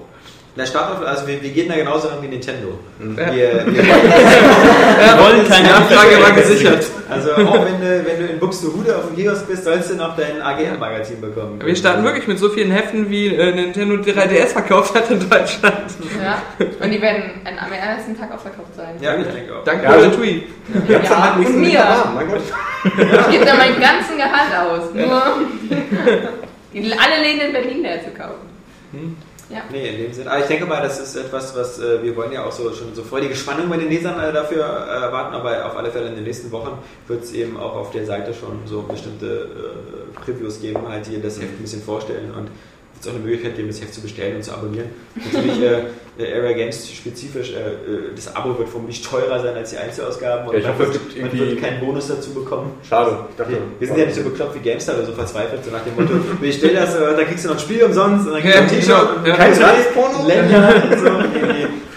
Na, 0.57 0.65
Startauf, 0.65 1.05
also 1.05 1.27
wir, 1.27 1.39
wir 1.43 1.51
gehen 1.51 1.69
da 1.69 1.75
genauso 1.75 2.07
ran 2.07 2.17
wie 2.21 2.27
Nintendo. 2.29 2.79
Ja. 2.99 3.31
Wir, 3.31 3.63
wir 3.67 5.19
wollen 5.23 5.47
keine 5.47 5.69
Nachfrage 5.69 6.19
war 6.19 6.31
gesichert. 6.31 6.83
Also 7.09 7.33
auch 7.33 7.63
wenn 7.63 7.79
du, 7.79 8.05
wenn 8.05 8.19
du 8.19 8.25
in 8.33 8.39
Buxtehude 8.39 8.97
auf 8.97 9.05
dem 9.07 9.15
Kiosk 9.15 9.47
bist, 9.47 9.63
sollst 9.65 9.91
du 9.91 9.95
noch 9.95 10.17
dein 10.17 10.41
AGM-Magazin 10.41 11.21
bekommen. 11.21 11.61
Wir 11.63 11.75
starten 11.75 12.03
wirklich 12.03 12.27
mit 12.27 12.39
so 12.39 12.49
vielen 12.49 12.71
Heften, 12.71 13.07
wie 13.09 13.27
äh, 13.27 13.53
Nintendo 13.53 13.95
3DS 13.97 14.47
verkauft 14.47 14.95
hat 14.95 15.11
in 15.11 15.19
Deutschland. 15.29 15.91
Ja. 16.23 16.41
Und 16.83 16.91
die 16.91 17.01
werden 17.01 17.23
an- 17.45 17.59
am 17.59 17.71
ersten 17.71 18.17
Tag 18.17 18.33
ausverkauft 18.33 18.75
sein. 18.75 18.95
Ja, 18.99 19.15
ich 19.15 19.27
denke 19.27 19.55
auch. 19.55 19.63
Danke 19.63 19.83
Ja, 19.83 19.91
also- 19.91 20.09
dann 20.09 21.23
halt 21.23 21.37
nichts 21.37 21.53
und 21.53 21.61
mir. 21.61 21.67
Ich 21.69 23.31
gebe 23.31 23.45
da 23.45 23.55
meinen 23.55 23.79
ganzen 23.79 24.17
Gehalt 24.17 24.53
aus. 24.59 24.89
Nur 24.91 25.21
die, 26.73 26.79
alle 26.93 27.21
Läden 27.21 27.41
in 27.47 27.53
Berlin 27.53 27.85
zu 28.03 28.09
kaufen. 28.19 29.17
Ja. 29.49 29.63
Nee, 29.71 29.89
in 29.89 29.97
dem 29.97 30.13
Sinne. 30.13 30.29
Aber 30.29 30.41
ich 30.41 30.47
denke 30.47 30.65
mal, 30.65 30.81
das 30.81 30.99
ist 30.99 31.15
etwas, 31.15 31.55
was 31.55 31.79
äh, 31.79 32.03
wir 32.03 32.15
wollen 32.15 32.33
ja 32.33 32.43
auch 32.45 32.51
so 32.51 32.73
schon 32.73 32.93
so 32.93 33.03
freudige 33.03 33.35
Spannung 33.35 33.69
bei 33.69 33.77
den 33.77 33.89
Lesern 33.89 34.19
äh, 34.19 34.33
dafür 34.33 34.65
äh, 34.65 35.03
erwarten, 35.03 35.35
aber 35.35 35.65
auf 35.65 35.77
alle 35.77 35.89
Fälle 35.89 36.07
in 36.07 36.15
den 36.15 36.25
nächsten 36.25 36.51
Wochen 36.51 36.77
wird 37.07 37.23
es 37.23 37.31
eben 37.31 37.57
auch 37.57 37.75
auf 37.75 37.91
der 37.91 38.05
Seite 38.05 38.33
schon 38.33 38.59
so 38.65 38.81
bestimmte 38.81 39.25
äh, 39.25 40.19
Previews 40.19 40.59
geben, 40.59 40.81
halt 40.89 41.07
die 41.07 41.21
das 41.21 41.39
Heft 41.39 41.53
ein 41.53 41.61
bisschen 41.61 41.81
vorstellen 41.81 42.33
und 42.35 42.49
wird 42.97 43.01
es 43.01 43.07
auch 43.07 43.15
eine 43.15 43.23
Möglichkeit 43.23 43.55
geben, 43.55 43.67
das 43.67 43.81
Heft 43.81 43.93
zu 43.93 44.01
bestellen 44.01 44.35
und 44.37 44.43
zu 44.43 44.51
abonnieren. 44.53 44.87
Natürlich 45.15 45.61
äh, 45.61 46.33
Area 46.35 46.53
Games 46.53 46.89
spezifisch, 46.91 47.51
äh, 47.51 47.57
äh, 47.59 48.15
das 48.15 48.35
Abo 48.35 48.57
wird 48.57 48.69
vermutlich 48.69 49.01
teurer 49.03 49.39
sein 49.39 49.55
als 49.55 49.69
die 49.69 49.77
Einzelausgaben 49.77 50.47
und 50.47 50.53
Ja, 50.53 50.59
ich 50.59 50.65
man, 50.65 50.73
hoffe, 50.73 50.83
es 50.85 50.93
wird, 50.93 51.07
man 51.09 51.15
irgendwie- 51.17 51.39
wird 51.51 51.61
keinen 51.61 51.79
Bonus 51.79 52.07
dazu 52.07 52.33
bekommen. 52.33 52.71
Schade. 52.87 53.17
Ich 53.29 53.35
dachte, 53.35 53.51
Wir, 53.51 53.59
wir 53.79 53.87
sind 53.87 53.97
ja 53.99 54.05
nicht 54.05 54.15
so 54.15 54.23
bekloppt 54.23 54.55
wie 54.55 54.59
GameStar 54.59 54.95
oder 54.97 55.05
so 55.05 55.13
verzweifelt, 55.13 55.63
so 55.63 55.69
nach 55.71 55.83
dem 55.83 55.95
Motto, 55.95 56.13
bestell 56.41 56.73
das, 56.73 56.95
äh, 56.95 57.15
dann 57.15 57.25
kriegst 57.25 57.45
du 57.45 57.49
noch 57.49 57.55
ein 57.55 57.59
Spiel 57.61 57.83
umsonst 57.83 58.25
und 58.27 58.33
dann 58.33 58.41
kriegst 58.41 58.57
du 58.57 58.61
ein 58.63 58.67
Ja, 58.67 58.75
T-Shirt, 58.75 59.27
ja. 59.27 59.35
kein 59.35 59.53
Scheiß-Porno? 59.55 60.27
Länder 60.27 60.83
und 60.91 60.99
so. 60.99 61.05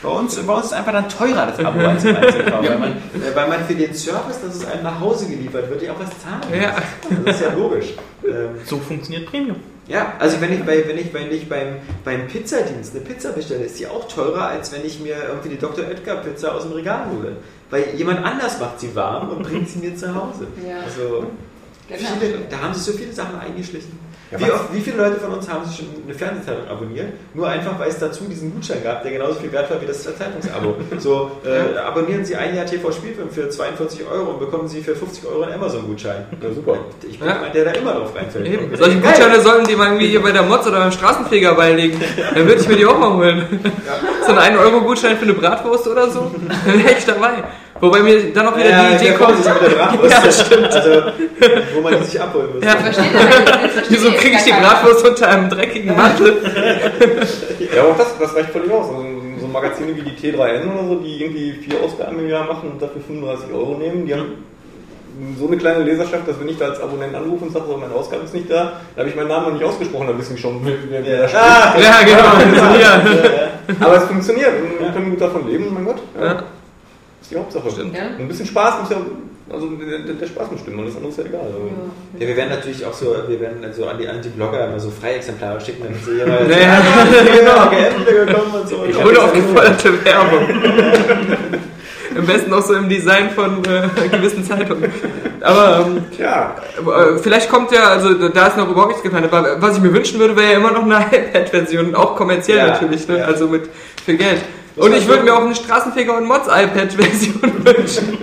Bei 0.02 0.08
uns, 0.08 0.36
bei 0.36 0.52
uns 0.54 0.64
ist 0.66 0.72
einfach 0.72 0.92
dann 0.92 1.08
teurer 1.10 1.46
das 1.54 1.64
Abo 1.64 1.78
als 1.80 2.04
Einzelkauf, 2.06 2.66
weil, 2.66 2.78
man, 2.78 2.90
äh, 2.92 3.34
weil 3.34 3.48
man 3.48 3.64
für 3.66 3.74
den 3.74 3.92
Service, 3.94 4.40
dass 4.44 4.56
es 4.56 4.66
einem 4.66 4.82
nach 4.82 4.98
Hause 4.98 5.26
geliefert 5.26 5.68
wird, 5.70 5.82
ja 5.82 5.92
auch 5.92 6.00
was 6.00 6.08
zahlen 6.20 6.62
Ja. 6.62 6.72
muss. 7.08 7.18
Das 7.26 7.34
ist 7.36 7.42
ja 7.42 7.52
logisch. 7.54 7.86
Ähm, 8.26 8.48
So 8.64 8.78
funktioniert 8.78 9.26
Premium. 9.30 9.56
Ja, 9.90 10.14
also 10.18 10.40
wenn 10.40 10.52
ich, 10.52 10.62
bei, 10.64 10.86
wenn 10.86 10.96
ich, 10.96 11.12
wenn 11.12 11.30
ich 11.32 11.48
beim, 11.48 11.76
beim 12.04 12.26
Pizzadienst 12.28 12.94
eine 12.94 13.04
Pizza 13.04 13.32
bestelle, 13.32 13.64
ist 13.64 13.78
die 13.78 13.86
auch 13.86 14.06
teurer, 14.08 14.48
als 14.48 14.72
wenn 14.72 14.84
ich 14.84 15.00
mir 15.00 15.16
irgendwie 15.28 15.50
die 15.50 15.58
Dr. 15.58 15.84
Oetker 15.84 16.16
Pizza 16.16 16.54
aus 16.54 16.62
dem 16.62 16.72
Regal 16.72 17.06
hole. 17.10 17.36
Weil 17.70 17.94
jemand 17.96 18.24
anders 18.24 18.58
macht 18.60 18.80
sie 18.80 18.94
warm 18.94 19.28
und 19.30 19.42
bringt 19.42 19.68
sie 19.68 19.80
mir 19.80 19.94
zu 19.96 20.14
Hause. 20.14 20.46
Ja. 20.66 20.80
Also, 20.84 21.26
Genau. 21.88 22.08
viele, 22.20 22.38
da 22.48 22.60
haben 22.60 22.72
sich 22.72 22.84
so 22.84 22.92
viele 22.92 23.12
Sachen 23.12 23.38
eingeschlichen. 23.40 23.98
Ja, 24.30 24.38
wie, 24.38 24.50
oft, 24.52 24.72
wie 24.72 24.80
viele 24.80 24.96
Leute 24.98 25.16
von 25.18 25.32
uns 25.32 25.48
haben 25.48 25.64
sich 25.64 25.78
schon 25.78 25.86
eine 26.06 26.14
Fernsehzeitung 26.14 26.68
abonniert? 26.68 27.08
Nur 27.34 27.48
einfach, 27.48 27.76
weil 27.80 27.88
es 27.88 27.98
dazu 27.98 28.24
diesen 28.30 28.54
Gutschein 28.54 28.82
gab, 28.84 29.02
der 29.02 29.10
genauso 29.12 29.34
viel 29.40 29.50
wert 29.50 29.68
war 29.70 29.80
wie 29.80 29.86
das 29.86 30.04
Zeitungsabo. 30.04 30.76
So, 30.98 31.32
äh, 31.44 31.76
abonnieren 31.78 32.24
Sie 32.24 32.36
ein 32.36 32.54
Jahr 32.54 32.66
TV-Spielfilm 32.66 33.30
für 33.30 33.48
42 33.48 34.02
Euro 34.10 34.32
und 34.32 34.38
bekommen 34.40 34.68
Sie 34.68 34.82
für 34.82 34.94
50 34.94 35.26
Euro 35.26 35.42
einen 35.42 35.54
Amazon-Gutschein. 35.54 36.26
Ja, 36.42 36.52
super. 36.52 36.76
Ich 37.08 37.18
bin 37.18 37.26
Ja. 37.28 37.34
jemand, 37.36 37.54
der 37.54 37.64
da 37.64 37.70
immer 37.72 37.92
drauf 37.94 38.14
reinfällt. 38.14 38.46
Eben. 38.46 38.76
Solche 38.76 39.00
Gutscheine 39.00 39.40
sollten 39.40 39.66
die 39.66 39.74
mal 39.76 39.86
irgendwie 39.86 40.08
hier 40.08 40.22
bei 40.22 40.30
der 40.32 40.42
Mods 40.42 40.66
oder 40.68 40.78
beim 40.80 40.92
Straßenfeger 40.92 41.54
beilegen. 41.54 42.00
Dann 42.34 42.46
würde 42.46 42.60
ich 42.60 42.68
mir 42.68 42.76
die 42.76 42.86
auch 42.86 42.98
mal 42.98 43.12
holen. 43.14 43.60
So 44.26 44.32
ein 44.32 44.54
1-Euro-Gutschein 44.54 45.16
für 45.16 45.24
eine 45.24 45.34
Bratwurst 45.34 45.88
oder 45.88 46.08
so. 46.10 46.30
Dann 46.66 46.84
wäre 46.84 46.92
ich 46.96 47.04
dabei. 47.04 47.44
Wobei 47.80 48.00
mir 48.02 48.32
dann 48.32 48.48
auch 48.48 48.56
wieder 48.56 48.70
Ja, 48.70 48.88
die 48.90 49.04
Idee 49.06 49.14
kommt. 49.14 49.36
sich 49.42 49.52
mit 49.52 49.62
der 49.62 49.68
Bratwurst, 49.76 50.16
das 50.26 50.46
stimmt. 50.46 50.72
Also, 50.72 51.02
wo 51.74 51.80
man 51.80 51.98
die 51.98 52.04
sich 52.04 52.20
abholen 52.20 52.48
muss. 52.54 52.64
Ja. 52.64 52.76
Versteht 52.76 53.04
Wieso 53.88 54.10
kriege 54.12 54.36
ich 54.36 54.42
die. 54.44 54.52
Bratwurst 54.52 55.06
unter 55.08 55.28
einem 55.28 55.48
dreckigen 55.48 55.96
Mantel? 55.96 56.36
Ja, 57.74 57.82
auch 57.84 57.96
das, 57.96 58.18
das 58.18 58.34
reicht 58.36 58.50
völlig 58.50 58.70
aus. 58.70 58.88
Also, 58.88 59.02
so 59.40 59.46
Magazine 59.46 59.96
wie 59.96 60.02
die 60.02 60.10
T3N 60.32 60.64
oder 60.72 60.88
so, 60.88 60.94
die 60.96 61.22
irgendwie 61.22 61.52
vier 61.52 61.80
Ausgaben 61.82 62.18
im 62.18 62.28
Jahr 62.28 62.44
machen 62.46 62.70
und 62.72 62.82
dafür 62.82 63.00
35 63.06 63.52
Euro 63.54 63.76
nehmen, 63.78 64.06
die 64.06 64.12
haben 64.14 64.44
so 65.38 65.46
eine 65.48 65.56
kleine 65.56 65.82
Leserschaft, 65.84 66.26
dass 66.28 66.38
wenn 66.40 66.48
ich 66.48 66.56
da 66.58 66.66
als 66.66 66.80
Abonnent 66.80 67.14
anrufe 67.14 67.44
und 67.44 67.52
sage, 67.52 67.64
so, 67.68 67.76
meine 67.76 67.92
Ausgabe 67.94 68.24
ist 68.24 68.32
nicht 68.34 68.50
da, 68.50 68.72
da 68.94 69.00
habe 69.00 69.08
ich 69.10 69.16
meinen 69.16 69.28
Namen 69.28 69.46
noch 69.46 69.52
nicht 69.54 69.64
ausgesprochen, 69.64 70.06
dann 70.06 70.18
wissen 70.18 70.36
die 70.36 70.40
schon, 70.42 70.60
wer, 70.64 70.74
wer 70.88 71.04
wer 71.04 71.18
da 71.22 71.28
steht. 71.28 71.40
Ah, 71.40 71.74
Ja, 71.78 71.98
genau. 72.04 72.78
Ja. 72.78 73.02
Aber 73.86 73.96
es 73.96 74.04
funktioniert 74.04 74.48
und 74.62 74.80
wir 74.84 74.92
können 74.92 75.10
gut 75.10 75.20
davon 75.20 75.46
leben 75.48 75.66
mein 75.74 75.84
Gott, 75.84 75.98
ja, 76.18 76.26
Ja. 76.26 76.42
Ist 77.30 77.36
die 77.36 77.38
Hauptsache. 77.38 77.70
Stimmt. 77.70 77.96
Ja. 77.96 78.02
Ein 78.18 78.28
bisschen 78.28 78.46
Spaß 78.46 78.80
muss 78.80 78.90
ja, 78.90 78.96
also 79.52 79.66
der, 79.68 80.14
der 80.14 80.26
Spaß 80.26 80.50
muss 80.50 80.60
stimmen 80.60 80.80
und 80.80 80.86
das 80.86 80.96
andere 80.96 81.10
ist 81.10 81.18
ja 81.18 81.24
egal. 81.24 81.40
Also. 81.46 81.58
Ja, 82.18 82.26
wir 82.28 82.36
werden 82.36 82.50
natürlich 82.50 82.84
auch 82.84 82.92
so, 82.92 83.14
wir 83.26 83.40
werden 83.40 83.64
also 83.64 83.86
an 83.86 83.98
die 83.98 84.08
Anti-Blogger 84.08 84.66
immer 84.68 84.80
so 84.80 84.90
Freiexemplare 84.90 85.60
schicken, 85.60 85.84
damit 85.84 86.04
sie 86.04 86.18
ihre 86.18 86.28
Ja. 86.50 86.82
genau, 87.24 88.26
gekommen 88.26 88.54
und 88.60 88.68
so. 88.68 88.84
Ich 88.88 89.02
wurde 89.02 89.22
aufgeforderte 89.22 90.04
Werbung. 90.04 90.48
Am 92.18 92.26
besten 92.26 92.52
auch 92.52 92.62
so 92.62 92.74
im 92.74 92.88
Design 92.88 93.30
von 93.30 93.62
äh, 93.64 94.08
gewissen 94.08 94.44
Zeitungen. 94.44 94.90
Aber 95.40 95.86
ähm, 95.86 96.02
Ja, 96.18 96.56
äh, 96.76 97.18
vielleicht 97.18 97.48
kommt 97.48 97.70
ja, 97.70 97.84
also 97.90 98.28
da 98.28 98.48
ist 98.48 98.56
noch 98.56 98.68
überhaupt 98.68 98.88
nichts 98.88 99.02
geplant, 99.04 99.32
aber 99.32 99.62
was 99.62 99.76
ich 99.76 99.82
mir 99.82 99.94
wünschen 99.94 100.18
würde, 100.18 100.36
wäre 100.36 100.50
ja 100.52 100.56
immer 100.58 100.72
noch 100.72 100.82
eine 100.82 101.06
iPad-Version, 101.12 101.94
auch 101.94 102.16
kommerziell 102.16 102.58
Ja, 102.58 102.66
natürlich, 102.66 103.06
ne? 103.06 103.18
ja. 103.18 103.24
also 103.26 103.46
mit 103.46 103.62
viel 104.04 104.16
Geld. 104.16 104.40
Und 104.76 104.94
ich 104.94 105.06
würde 105.06 105.22
mir 105.24 105.34
auch 105.34 105.44
eine 105.44 105.54
Straßenfeger 105.54 106.16
und 106.16 106.26
Mods 106.26 106.46
iPad-Version 106.46 107.42
wünschen. 107.64 108.18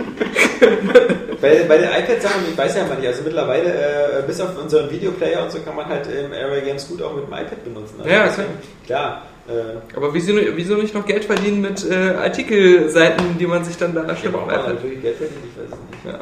Bei, 1.42 1.64
bei 1.68 1.78
den 1.78 1.90
iPad-Sachen, 1.90 2.42
ich 2.50 2.58
weiß 2.58 2.76
ja 2.78 2.86
immer 2.86 2.96
nicht, 2.96 3.08
also 3.08 3.24
mittlerweile, 3.24 3.70
äh, 3.70 4.24
bis 4.26 4.42
auf 4.42 4.58
unseren 4.60 4.90
Videoplayer 4.90 5.44
und 5.44 5.52
so, 5.52 5.60
kann 5.60 5.76
man 5.76 5.86
halt 5.86 6.08
im 6.08 6.32
Area 6.32 6.62
Games 6.62 6.88
gut 6.88 7.02
auch 7.02 7.14
mit 7.14 7.28
dem 7.28 7.34
iPad 7.34 7.64
benutzen. 7.64 7.96
Also 8.00 8.10
Ja, 8.10 8.26
deswegen, 8.26 8.50
klar. 8.86 9.22
Äh, 9.48 9.96
Aber 9.96 10.14
wieso, 10.14 10.34
wieso 10.56 10.76
nicht 10.76 10.94
noch 10.94 11.06
Geld 11.06 11.26
verdienen 11.26 11.62
mit 11.62 11.90
äh, 11.90 12.16
Artikelseiten, 12.16 13.38
die 13.38 13.48
man 13.48 13.64
sich 13.64 13.78
dann 13.78 13.94
da 13.94 14.02
ja, 14.02 14.08
man 14.08 14.44
iPad... 14.44 14.68
natürlich 14.68 15.02
Geld 15.02 15.18
verdienen, 15.18 15.44
ich 15.54 15.62
weiß 15.62 15.80
es 15.80 16.04
nicht. 16.04 16.14
Ja. 16.14 16.20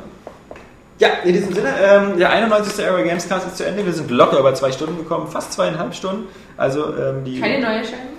Ja, 0.98 1.10
in 1.26 1.34
diesem 1.34 1.54
Sinne, 1.54 1.74
ähm, 1.82 2.18
der 2.18 2.30
91. 2.30 2.86
Area 2.86 3.04
Games 3.04 3.28
Cast 3.28 3.48
ist 3.48 3.58
zu 3.58 3.66
Ende. 3.66 3.86
Wir 3.86 3.92
sind 3.92 4.10
locker 4.12 4.40
über 4.40 4.54
zwei 4.54 4.72
Stunden 4.72 4.98
gekommen, 4.98 5.28
fast 5.28 5.52
zweieinhalb 5.52 5.94
Stunden. 5.94 6.28
Also 6.56 6.94
ähm, 6.96 7.26
die. 7.26 7.42
Keine 7.42 7.60
Neuerscheinungen? 7.60 8.16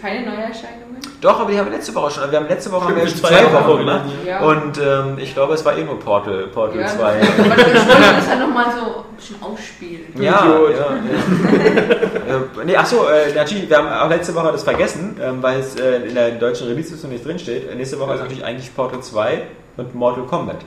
Keine 0.00 0.26
Neuerscheinungen? 0.26 0.88
Doch, 1.20 1.40
aber 1.40 1.50
die 1.50 1.58
haben 1.58 1.66
wir 1.66 1.76
letzte 1.76 1.94
Woche 1.94 2.10
schon. 2.12 2.30
Wir 2.30 2.38
haben 2.38 2.48
letzte 2.48 2.70
Woche 2.70 2.84
haben 2.86 2.96
wir 2.96 3.06
schon 3.08 3.18
zwei 3.18 3.28
zwei 3.28 3.52
Wochen, 3.52 3.64
genau. 3.64 3.76
gemacht. 3.78 4.04
Ja. 4.24 4.40
Und 4.40 4.78
ähm, 4.78 5.18
ich 5.18 5.34
glaube, 5.34 5.54
es 5.54 5.64
war 5.64 5.76
irgendwo 5.76 5.96
Portal, 5.96 6.46
Portal 6.46 6.80
Ja, 6.80 6.86
2. 6.86 7.02
aber 7.02 7.18
das 7.56 7.86
das 7.86 8.28
halt 8.28 8.40
nochmal 8.40 8.66
so 8.70 9.00
ein 9.00 9.16
bisschen 9.16 9.42
ausspielen. 9.42 10.22
Ja, 10.22 10.44
Idiot. 10.44 10.70
ja. 10.70 10.86
ja. 10.86 12.36
äh, 12.62 12.64
nee, 12.64 12.76
achso, 12.76 13.06
äh, 13.08 13.34
natürlich, 13.34 13.68
wir 13.68 13.78
haben 13.78 13.88
auch 13.88 14.08
letzte 14.08 14.34
Woche 14.34 14.52
das 14.52 14.62
vergessen, 14.62 15.16
ähm, 15.20 15.42
weil 15.42 15.58
es 15.58 15.74
äh, 15.74 15.96
in 16.06 16.14
der 16.14 16.30
deutschen 16.32 16.68
Release-Liste 16.68 17.08
nicht 17.08 17.24
drinsteht. 17.24 17.74
Nächste 17.76 17.98
Woche 17.98 18.14
ist 18.14 18.20
natürlich 18.20 18.44
eigentlich 18.44 18.74
Portal 18.74 19.00
2 19.00 19.42
und 19.76 19.94
Mortal 19.96 20.24
Kombat. 20.24 20.58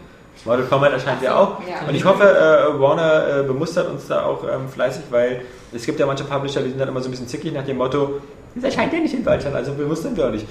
Mortal 0.43 0.66
Kombat 0.66 0.92
erscheint 0.93 1.22
ja 1.22 1.38
auch. 1.38 1.60
ja. 1.68 1.88
Und 1.88 1.95
ich 1.95 2.03
hoffe, 2.03 2.24
äh, 2.24 2.80
Warner 2.80 3.40
äh, 3.40 3.43
bemustert 3.43 3.90
uns 3.90 4.08
da 4.08 4.26
auch 4.26 4.43
ähm, 4.43 4.68
fleißig, 4.68 5.03
weil 5.11 5.42
es 5.72 5.85
gibt 5.85 6.00
ja 6.00 6.06
manche 6.06 6.24
Publisher, 6.26 6.61
die 6.61 6.69
sind 6.69 6.80
dann 6.80 6.90
immer 6.90 7.00
so 7.00 7.08
ein 7.08 7.11
bisschen 7.11 7.27
zickig 7.27 7.53
nach 7.53 7.64
dem 7.64 7.77
Motto, 7.77 8.19
das 8.55 8.63
erscheint 8.65 8.93
ja 8.93 8.99
nicht 8.99 9.13
in 9.13 9.23
Deutschland, 9.23 9.55
also 9.55 9.73
bemustern 9.73 10.15
wir 10.15 10.27
auch 10.27 10.31
nicht. 10.31 10.45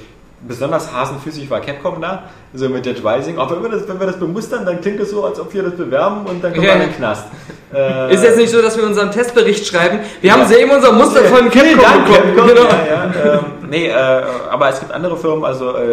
Besonders 0.48 0.90
hasenfüßig 0.90 1.50
war 1.50 1.60
Capcom 1.60 2.00
da, 2.00 2.22
so 2.54 2.66
mit 2.70 2.86
Dead 2.86 2.96
Rising. 3.04 3.36
Auch 3.36 3.50
wenn 3.50 3.62
wir, 3.62 3.68
das, 3.68 3.86
wenn 3.86 4.00
wir 4.00 4.06
das 4.06 4.18
bemustern, 4.18 4.64
dann 4.64 4.80
klingt 4.80 4.98
es 4.98 5.10
so, 5.10 5.22
als 5.22 5.38
ob 5.38 5.52
wir 5.52 5.62
das 5.64 5.74
bewerben 5.76 6.24
und 6.24 6.42
dann 6.42 6.52
kommen 6.54 6.64
Ja. 6.64 6.76
wir 6.76 6.82
in 6.84 6.88
den 6.88 6.96
Knast. 6.96 7.26
Äh, 7.74 8.14
Ist 8.14 8.24
jetzt 8.24 8.38
nicht 8.38 8.48
so, 8.50 8.62
dass 8.62 8.74
wir 8.78 8.84
unseren 8.86 9.10
Testbericht 9.10 9.66
schreiben. 9.66 9.98
Wir 10.22 10.32
haben 10.32 10.40
Ja. 10.40 10.46
sie 10.48 10.54
eben 10.54 10.70
unser 10.70 10.92
Muster 10.92 11.24
von 11.24 11.50
Capcom 11.50 11.78
Dank, 11.82 12.06
bekommen. 12.06 12.34
Capcom. 12.36 12.48
Genau. 12.48 12.62
Ja, 12.62 12.86
ja, 12.88 13.34
ähm, 13.34 13.40
nee, 13.68 13.88
äh, 13.88 13.92
aber 14.50 14.70
es 14.70 14.80
gibt 14.80 14.92
andere 14.92 15.14
Firmen, 15.18 15.44
also 15.44 15.76
äh, 15.76 15.84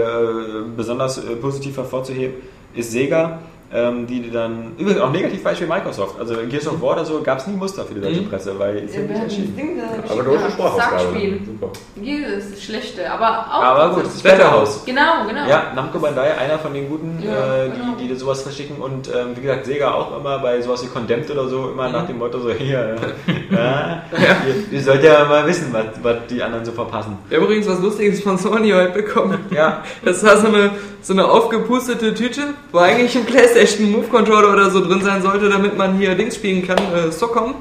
besonders 0.78 1.18
äh, 1.18 1.36
positiv 1.36 1.76
hervorzuheben 1.76 2.36
ist 2.74 2.92
Sega, 2.94 3.40
ähm, 3.74 4.08
die 4.08 4.32
dann, 4.32 4.72
übrigens 4.78 5.02
auch 5.02 5.12
Negativbeispiel 5.12 5.68
Microsoft, 5.68 6.20
also 6.20 6.36
in 6.40 6.50
Gears 6.50 6.68
of 6.68 6.82
War 6.82 6.94
oder 6.94 7.04
so 7.06 7.22
gab 7.22 7.40
es 7.40 7.48
nie 7.48 7.56
Muster 7.58 7.84
für 7.84 7.96
die 7.96 8.02
deutsche 8.02 8.22
Mhm. 8.22 8.30
Presse, 8.30 8.58
weil 8.58 8.78
es 8.78 8.96
Ja, 8.96 9.02
nicht 9.02 9.22
erschienen. 9.22 9.82
Aber 10.10 10.24
deutsche. 10.24 10.52
Sprachausgabe. 10.52 11.40
Super. 11.46 11.72
Jedes 12.02 12.46
ist 12.52 12.64
schlechte, 12.64 13.12
aber 13.12 13.46
auch. 13.52 13.62
Aber 13.64 13.96
gut, 13.96 14.06
das- 14.06 14.20
Splatterhouse. 14.20 14.84
Genau, 14.86 15.26
genau. 15.28 15.48
Ja, 15.50 15.74
Namco 15.76 16.00
Bandai, 16.00 16.38
einer 16.38 16.58
von 16.60 16.74
den 16.74 16.88
guten, 16.90 17.22
Ja, 17.22 17.66
äh, 17.66 17.70
genau. 17.70 17.96
die, 18.00 18.08
die 18.08 18.16
sowas 18.16 18.42
verschicken 18.42 18.78
und 18.78 19.08
ähm, 19.10 19.36
wie 19.36 19.42
gesagt, 19.42 19.66
Sega 19.66 19.92
auch 19.94 20.18
immer 20.18 20.40
bei 20.40 20.62
sowas 20.62 20.84
wie 20.84 20.88
Condemned 20.88 21.30
oder 21.30 21.48
so, 21.50 21.70
immer 21.72 21.90
nach 21.90 22.08
dem 22.08 22.20
Motto 22.20 22.40
so, 22.40 22.52
hier, 22.52 22.96
äh, 23.28 23.54
ja, 23.54 24.02
ihr, 24.48 24.78
ihr 24.78 24.82
sollt 24.84 25.04
ja 25.04 25.26
mal 25.26 25.46
wissen, 25.46 25.68
was, 25.74 25.86
was 26.02 26.16
die 26.30 26.42
anderen 26.42 26.64
so 26.64 26.72
verpassen. 26.72 27.18
Übrigens 27.30 27.68
was 27.68 27.80
Lustiges 27.82 28.22
von 28.22 28.38
Sony 28.38 28.72
heute 28.72 28.92
bekommen. 28.94 29.40
Ja, 29.52 29.84
Das 30.06 30.24
war 30.24 30.38
so 30.38 30.48
eine, 30.48 30.72
so 31.02 31.14
eine 31.14 31.26
aufgepustete 31.30 32.14
Tüte, 32.14 32.42
wo 32.72 32.80
eigentlich 32.80 33.18
ein 33.18 33.26
PlayStation 33.58 33.92
Move 33.92 34.08
Controller 34.08 34.54
oder 34.54 34.70
so 34.70 34.86
drin 34.86 35.02
sein 35.02 35.22
sollte, 35.24 35.50
damit 35.50 35.76
man 35.76 35.98
hier 35.98 36.14
Dings 36.14 36.36
spielen 36.36 36.66
kann, 36.66 36.78
äh, 36.78 37.12
Stockholm. 37.12 37.56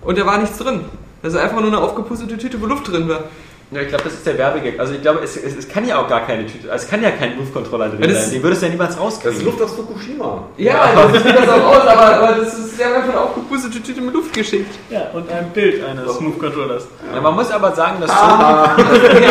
Und 0.00 0.18
da 0.18 0.26
war 0.26 0.38
nichts 0.38 0.58
drin. 0.58 0.80
Ist 1.22 1.36
einfach 1.36 1.60
nur 1.60 1.68
eine 1.68 1.78
aufgepustete 1.78 2.36
Tüte, 2.36 2.60
wo 2.60 2.66
Luft 2.66 2.90
drin 2.90 3.08
war. 3.08 3.24
Ja, 3.70 3.82
ich 3.82 3.88
glaube, 3.88 4.04
das 4.04 4.14
ist 4.14 4.26
der 4.26 4.38
Werbegag. 4.38 4.80
Also 4.80 4.94
ich 4.94 5.02
glaube, 5.02 5.20
es, 5.22 5.36
es, 5.36 5.54
es 5.56 5.68
kann 5.68 5.86
ja 5.86 6.00
auch 6.00 6.08
gar 6.08 6.26
keine 6.26 6.46
Tüte, 6.46 6.68
es 6.70 6.88
kann 6.88 7.02
ja 7.02 7.10
kein 7.10 7.36
Move-Controller 7.36 7.90
drin 7.90 8.00
Ja, 8.00 8.06
das- 8.06 8.24
sein. 8.24 8.34
Den 8.34 8.42
würdest 8.42 8.62
du 8.62 8.66
ja 8.66 8.72
niemals 8.72 8.94
Das 8.94 9.00
rauskriegen. 9.04 9.36
ist 9.38 9.44
Luft 9.44 9.60
aus 9.60 9.72
Fukushima. 9.74 10.44
Ja, 10.56 10.90
das 11.12 11.22
sieht 11.22 11.36
das 11.36 11.48
auch 11.48 11.64
aus, 11.66 11.86
aber, 11.86 12.06
aber 12.16 12.36
das 12.42 12.58
ist, 12.58 12.82
haben 12.82 12.94
einfach 12.94 13.10
eine 13.10 13.20
aufgepustete 13.20 13.82
Tüte 13.82 14.00
mit 14.00 14.14
Luft 14.14 14.32
geschickt. 14.32 14.74
Ja, 14.88 15.10
und 15.12 15.30
ein 15.30 15.50
Bild 15.52 15.84
eines 15.84 16.14
Smooth 16.16 16.38
Controllers. 16.38 16.86
Ja, 17.14 17.20
man 17.20 17.34
muss 17.34 17.50
aber 17.50 17.74
sagen, 17.74 18.00
dass 18.00 18.10
Sony. 18.10 19.26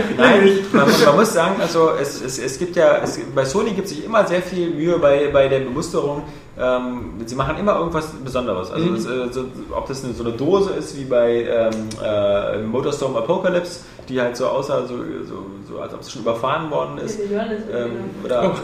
Nein, 0.18 0.58
man, 0.72 0.86
man 1.04 1.16
muss 1.16 1.32
sagen, 1.32 1.56
also 1.60 1.90
es, 2.00 2.20
es, 2.22 2.38
es 2.38 2.58
gibt 2.58 2.76
ja, 2.76 2.98
es, 3.02 3.18
bei 3.34 3.44
Sony 3.44 3.72
gibt 3.72 3.88
sich 3.88 4.04
immer 4.04 4.26
sehr 4.26 4.42
viel 4.42 4.70
Mühe 4.70 4.98
bei, 4.98 5.28
bei 5.32 5.48
der 5.48 5.60
Bemusterung. 5.60 6.22
Ähm, 6.60 7.12
sie 7.24 7.34
machen 7.36 7.56
immer 7.58 7.78
irgendwas 7.78 8.08
Besonderes. 8.22 8.70
Also 8.70 8.94
es, 8.94 9.06
äh, 9.06 9.32
so, 9.32 9.46
ob 9.70 9.86
das 9.86 10.04
eine, 10.04 10.12
so 10.12 10.24
eine 10.24 10.32
Dose 10.34 10.74
ist 10.74 10.98
wie 10.98 11.04
bei 11.04 11.44
ähm, 11.44 11.88
äh, 12.04 12.58
Motorstorm 12.58 13.16
Apocalypse, 13.16 13.80
die 14.08 14.20
halt 14.20 14.36
so 14.36 14.46
aussah, 14.46 14.86
so, 14.86 14.96
so, 15.24 15.46
so 15.66 15.80
als 15.80 15.94
ob 15.94 16.00
es 16.00 16.12
schon 16.12 16.22
überfahren 16.22 16.70
worden 16.70 16.98
ist. 16.98 17.18
Ähm, 17.18 17.90
oder 18.24 18.42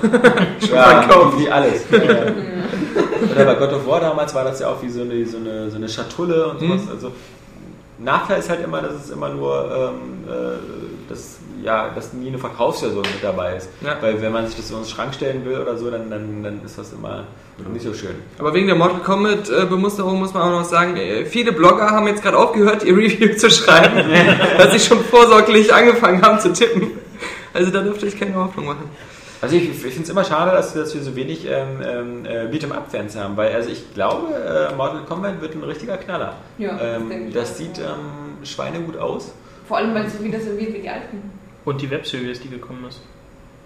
ja, 0.60 0.83
verkauft. 1.00 1.39
wie, 1.39 1.44
wie 1.44 1.50
alles. 1.50 1.84
Ja. 1.97 3.33
Oder 3.34 3.44
bei 3.44 3.55
God 3.55 3.73
of 3.73 3.86
War 3.86 4.00
damals 4.00 4.34
war 4.34 4.44
das 4.44 4.60
ja 4.60 4.68
auch 4.68 4.83
wie 4.83 4.89
so 4.89 5.02
eine, 5.02 5.25
so 5.26 5.39
eine, 5.39 5.70
so 5.70 5.76
eine 5.76 5.89
Schatulle 5.89 6.49
und 6.49 6.60
sowas. 6.60 6.81
Also 6.91 7.12
Nachteil 7.99 8.41
ist 8.41 8.50
halt 8.50 8.62
immer, 8.62 8.83
dass 8.83 8.94
es 8.94 9.10
immer 9.10 9.31
nur 9.31 9.92
ähm, 9.94 10.25
äh, 10.28 11.08
dass, 11.08 11.39
ja, 11.62 11.91
dass 11.91 12.12
nie 12.12 12.28
eine 12.28 12.39
Verkaufsversion 12.39 13.02
mit 13.02 13.23
dabei 13.23 13.57
ist. 13.57 13.68
Ja. 13.81 13.97
Weil 14.00 14.20
wenn 14.20 14.33
man 14.33 14.47
sich 14.47 14.57
das 14.57 14.68
so 14.68 14.76
ins 14.76 14.91
Schrank 14.91 15.15
stellen 15.15 15.44
will 15.44 15.58
oder 15.58 15.76
so, 15.76 15.91
dann, 15.91 16.10
dann, 16.10 16.42
dann 16.42 16.65
ist 16.65 16.78
das 16.78 16.92
immer 16.92 17.25
nicht 17.73 17.84
so 17.84 17.94
schön. 17.94 18.16
Aber 18.39 18.52
wegen 18.55 18.66
der 18.66 18.76
Mortal 18.76 19.00
Kombat 19.00 19.49
äh, 19.49 19.65
Bemusterung 19.66 20.18
muss 20.18 20.34
man 20.34 20.42
auch 20.42 20.60
noch 20.60 20.65
sagen, 20.65 20.97
äh, 20.97 21.25
viele 21.25 21.52
Blogger 21.52 21.91
haben 21.91 22.07
jetzt 22.07 22.23
gerade 22.23 22.36
aufgehört, 22.36 22.84
ihr 22.84 22.97
Review 22.97 23.36
zu 23.36 23.50
schreiben, 23.50 23.97
weil 24.57 24.70
sie 24.70 24.81
schon 24.81 25.02
vorsorglich 25.05 25.73
angefangen 25.73 26.23
haben 26.23 26.41
zu 26.41 26.52
tippen. 26.52 26.91
Also 27.55 27.70
da 27.70 27.81
dürfte 27.81 28.07
ich 28.07 28.18
keine 28.18 28.34
Hoffnung 28.34 28.66
machen. 28.66 28.91
Also 29.47 29.58
ich, 29.58 29.70
ich 29.70 29.76
finde 29.76 30.02
es 30.02 30.08
immer 30.08 30.25
schade, 30.25 30.50
dass, 30.50 30.75
dass 30.75 30.92
wir 30.92 31.02
so 31.02 31.15
wenig 31.15 31.47
ähm, 31.47 31.81
ähm, 31.81 32.25
äh, 32.25 32.49
Beat'em-up-Fans 32.49 33.15
haben, 33.15 33.36
weil 33.36 33.55
also 33.55 33.70
ich 33.70 33.94
glaube, 33.94 34.34
äh, 34.34 34.75
Mortal 34.75 35.05
Kombat 35.05 35.41
wird 35.41 35.55
ein 35.55 35.62
richtiger 35.62 35.97
Knaller. 35.99 36.34
Ja, 36.58 36.73
das 36.73 36.83
ähm, 36.83 37.28
ich 37.28 37.34
das 37.34 37.52
auch, 37.52 37.55
sieht 37.55 37.78
ähm, 37.78 38.44
schweinegut 38.44 38.97
aus. 38.97 39.33
Vor 39.68 39.76
allem, 39.76 39.94
weil 39.94 40.07
es 40.07 40.18
so 40.18 40.25
wieder 40.25 40.41
so 40.41 40.47
wird 40.47 40.75
wie 40.75 40.81
die 40.81 40.89
alten. 40.89 41.31
Und 41.65 41.81
die 41.81 41.89
Webseries, 41.89 42.41
die 42.41 42.49
gekommen 42.49 42.86
ist. 42.89 43.02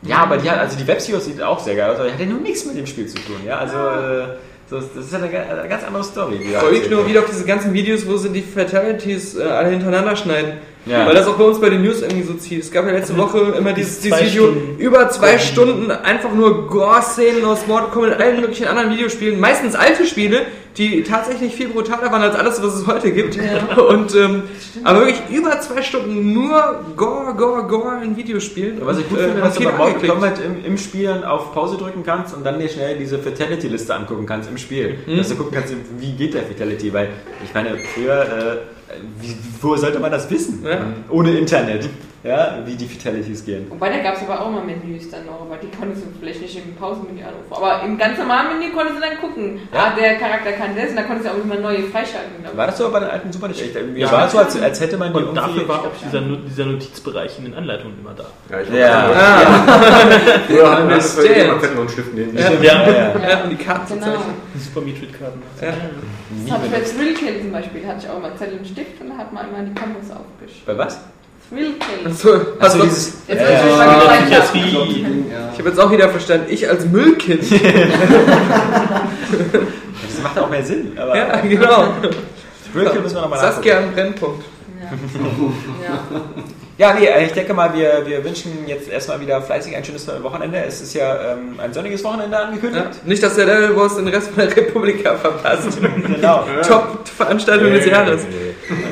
Ja, 0.03 0.19
aber 0.19 0.37
die 0.37 0.51
hat, 0.51 0.59
also 0.59 0.77
die 0.77 0.87
Webseries 0.87 1.25
sieht 1.25 1.41
auch 1.41 1.61
sehr 1.61 1.77
geil 1.77 1.91
aus, 1.91 1.97
aber 1.97 2.09
die 2.09 2.13
hat 2.13 2.21
ja 2.21 2.27
nur 2.27 2.41
nichts 2.41 2.67
mit 2.67 2.77
dem 2.77 2.87
Spiel 2.87 3.07
zu 3.07 3.17
tun. 3.17 3.37
Ja, 3.47 3.57
also 3.57 3.77
äh, 3.77 4.37
so, 4.69 4.81
das 4.81 4.95
ist 4.95 5.13
ja 5.13 5.19
eine, 5.19 5.29
eine 5.31 5.67
ganz 5.67 5.83
andere 5.83 6.05
Story. 6.05 6.37
Ich 6.43 6.57
freue 6.57 6.73
mich 6.73 6.83
erzählt 6.83 6.91
nur 6.91 7.09
wieder 7.09 7.21
auf 7.21 7.31
diese 7.31 7.47
ganzen 7.47 7.73
Videos, 7.73 8.07
wo 8.07 8.19
sie 8.19 8.29
die 8.29 8.43
Fatalities 8.43 9.35
äh, 9.35 9.45
alle 9.45 9.71
hintereinander 9.71 10.15
schneiden. 10.15 10.59
Ja. 10.87 11.07
Weil 11.07 11.15
das 11.15 11.27
auch 11.27 11.37
bei 11.37 11.45
uns 11.45 11.61
bei 11.61 11.69
den 11.69 11.83
News 11.83 12.01
irgendwie 12.01 12.23
so 12.23 12.35
zieht. 12.35 12.63
Es 12.63 12.71
gab 12.71 12.87
ja 12.87 12.93
letzte 12.93 13.17
Woche 13.17 13.55
immer 13.59 13.73
dieses, 13.73 14.01
dieses 14.01 14.21
Video, 14.21 14.45
Stunden. 14.45 14.79
über 14.79 15.11
zwei 15.11 15.39
Stunden 15.39 15.91
einfach 15.91 16.33
nur 16.33 16.69
Gore-Szenen 16.69 17.45
aus 17.45 17.67
Mortal 17.67 17.91
Kombat 17.91 18.13
und 18.13 18.21
allen 18.21 18.41
möglichen 18.41 18.67
anderen 18.67 18.91
Videospielen. 18.91 19.39
Meistens 19.39 19.75
alte 19.75 20.07
Spiele, 20.07 20.47
die 20.79 21.03
tatsächlich 21.03 21.55
viel 21.55 21.69
brutaler 21.69 22.11
waren 22.11 22.23
als 22.23 22.35
alles, 22.35 22.63
was 22.63 22.75
es 22.75 22.87
heute 22.87 23.13
gibt. 23.13 23.37
Und, 23.77 24.15
ähm, 24.15 24.45
aber 24.85 25.01
wirklich 25.01 25.21
über 25.31 25.61
zwei 25.61 25.83
Stunden 25.83 26.33
nur 26.33 26.85
Gore, 26.97 27.35
Gore, 27.35 27.65
Gore 27.65 28.05
in 28.05 28.17
Videospielen. 28.17 28.79
Was 28.81 28.99
ich 28.99 29.09
gut 29.09 29.19
äh, 29.19 29.25
finde, 29.25 29.43
haben 29.43 29.49
dass 29.49 29.57
du 29.57 29.65
bei 29.65 29.71
Mortal 29.73 29.87
angeklickt. 29.87 30.13
Kombat 30.13 30.41
im, 30.41 30.65
im 30.65 30.79
Spielen 30.79 31.25
auf 31.25 31.53
Pause 31.53 31.77
drücken 31.77 32.03
kannst 32.05 32.35
und 32.35 32.47
dann 32.47 32.59
dir 32.59 32.69
schnell 32.69 32.97
diese 32.97 33.19
Fatality-Liste 33.19 33.95
angucken 33.95 34.27
kannst 34.27 34.49
im 34.49 34.59
Spiel. 34.59 34.99
Mhm. 35.07 35.17
Dass 35.17 35.29
du 35.29 35.37
gucken 35.37 35.53
kannst, 35.55 35.75
wie 35.99 36.13
geht 36.13 36.35
der 36.35 36.45
Fatality, 36.45 36.93
weil 36.93 37.11
ich 37.45 37.53
meine, 37.53 37.77
früher, 37.95 38.23
äh, 38.23 38.80
wie, 39.21 39.37
wo 39.61 39.77
sollte 39.77 39.99
man 39.99 40.11
das 40.11 40.31
wissen? 40.31 40.65
Ja. 40.65 40.81
Ohne 41.11 41.37
Internet, 41.37 41.89
ja, 42.23 42.59
wie 42.67 42.75
die 42.75 42.87
Fatalities 42.87 43.45
gehen. 43.47 43.67
Wobei, 43.71 43.89
da 43.89 43.99
gab 44.03 44.15
es 44.17 44.23
aber 44.23 44.41
auch 44.43 44.51
mal 44.51 44.63
Menüs 44.63 45.11
dann 45.11 45.25
noch, 45.27 45.41
aber 45.41 45.57
die 45.57 45.69
konntest 45.75 46.03
du 46.05 46.09
vielleicht 46.21 46.43
nicht 46.43 46.55
im 46.57 46.75
Pausenmenü 46.77 47.23
anrufen. 47.23 47.49
Aber 47.51 47.83
im 47.83 47.97
ganz 47.97 48.19
normalen 48.19 48.59
Menü 48.59 48.73
konntest 48.73 48.99
du 48.99 49.01
dann 49.01 49.17
gucken, 49.19 49.59
Ja. 49.73 49.79
ah, 49.87 49.93
der 49.99 50.17
Charakter 50.17 50.53
kann 50.53 50.77
das 50.77 50.91
und 50.91 50.97
dann 50.97 51.07
konntest 51.07 51.29
du 51.29 51.33
auch 51.33 51.43
immer 51.43 51.55
neue 51.57 51.85
freischalten. 51.85 52.45
War 52.55 52.67
das 52.67 52.77
so 52.77 52.91
bei 52.91 53.01
den 53.01 53.09
alten 53.09 53.33
Super 53.33 53.49
Nintendo? 53.49 53.81
Mir 53.93 53.99
Ja. 54.01 54.13
war 54.13 54.27
es 54.27 54.33
so, 54.33 54.39
als, 54.39 54.61
als 54.61 54.81
hätte 54.81 54.99
man 54.99 55.13
die 55.15 55.19
Und 55.23 55.35
dafür 55.35 55.67
war 55.67 55.81
auch 55.81 55.91
dieser, 56.05 56.21
dieser 56.21 56.67
Notizbereich 56.67 57.39
in 57.39 57.45
den 57.45 57.55
Anleitungen 57.55 57.99
immer 58.01 58.13
da. 58.15 58.25
Ja, 58.51 58.61
ich 58.61 58.69
Ja. 58.71 59.11
Früher 60.47 60.71
hatten 60.71 60.89
wir 60.89 60.97
das 60.97 61.17
Understand. 61.17 61.45
immer 61.49 61.61
Zettel 61.61 61.79
und 61.79 61.91
Stift 61.91 62.15
neben 62.15 62.37
Ja, 62.37 62.51
ja, 62.51 62.91
ja. 62.91 63.29
Ja, 63.31 63.45
um 63.45 63.51
die 63.51 63.57
Karten 63.57 63.87
zu 63.87 63.95
Genau. 63.95 64.07
zeichnen. 64.07 64.35
Super 64.59 64.81
Metroid-Karten. 64.87 65.43
Ja. 65.61 65.69
Das 66.45 66.53
hatte 66.53 66.67
ich 66.67 66.73
bei 66.73 66.81
Thrill 66.81 67.15
Kill 67.15 67.41
zum 67.41 67.53
Beispiel, 67.53 67.87
hatte 67.87 67.99
ich 68.05 68.09
auch 68.11 68.21
mal 68.21 68.35
Zettel 68.37 68.59
und 68.59 68.67
Stift 68.67 69.01
und 69.01 69.09
da 69.11 69.17
hat 69.17 69.33
man 69.33 69.49
immer 69.49 69.63
die 69.63 69.75
Kombos 69.75 70.11
aufgeschrieben. 70.11 70.67
Bei 70.67 70.77
was? 70.79 71.01
Kill. 71.51 71.75
Achso, 72.07 72.31
Also 72.33 72.47
also 72.61 72.83
dieses. 72.85 73.15
Jetzt 73.27 73.41
Ja, 73.41 73.47
muss 73.49 74.25
ich 74.25 74.31
ja, 74.31 74.55
wie 74.55 74.61
ich 75.53 75.59
habe 75.59 75.69
jetzt 75.69 75.81
auch 75.81 75.91
wieder 75.91 76.09
verstanden, 76.09 76.47
ich 76.49 76.69
als 76.69 76.85
Müllkind. 76.87 77.43
Das 80.03 80.23
macht 80.23 80.39
auch 80.39 80.51
mehr 80.51 80.65
Sinn. 80.65 80.93
Aber 80.99 81.17
ja, 81.17 81.41
genau. 81.41 81.95
Brücke 82.73 83.01
müssen 83.01 83.17
wir 83.17 83.23
nochmal 83.23 83.39
Saskia 83.41 83.79
am 83.79 83.93
Brennpunkt. 83.93 84.45
Ja. 84.81 84.91
Ja, 85.85 86.01
nee, 86.95 87.05
äh, 87.05 87.27
ich 87.27 87.33
denke 87.33 87.53
mal, 87.53 87.75
wir, 87.75 88.07
wir 88.07 88.25
wünschen 88.25 88.67
jetzt 88.67 88.89
erstmal 88.89 89.21
wieder 89.21 89.43
fleißig 89.43 89.77
ein 89.77 89.85
schönes 89.85 90.09
Wochenende. 90.23 90.65
Es 90.65 90.81
ist 90.81 90.95
ja 90.95 91.33
ähm, 91.33 91.61
ein 91.61 91.75
sonniges 91.75 92.03
Wochenende 92.03 92.39
angekündigt. 92.39 92.85
Ja. 92.85 92.91
Nicht, 93.05 93.23
dass 93.23 93.35
der 93.35 93.45
Level 93.45 93.75
Boss 93.75 93.97
den 93.97 94.09
Rest 94.09 94.29
von 94.29 94.37
der 94.39 94.57
Republika 94.57 95.15
verpasst. 95.17 95.79
Genau, 96.21 96.45
Top-Veranstaltung 96.67 97.73
des 97.73 97.85
Jahres. 97.85 98.27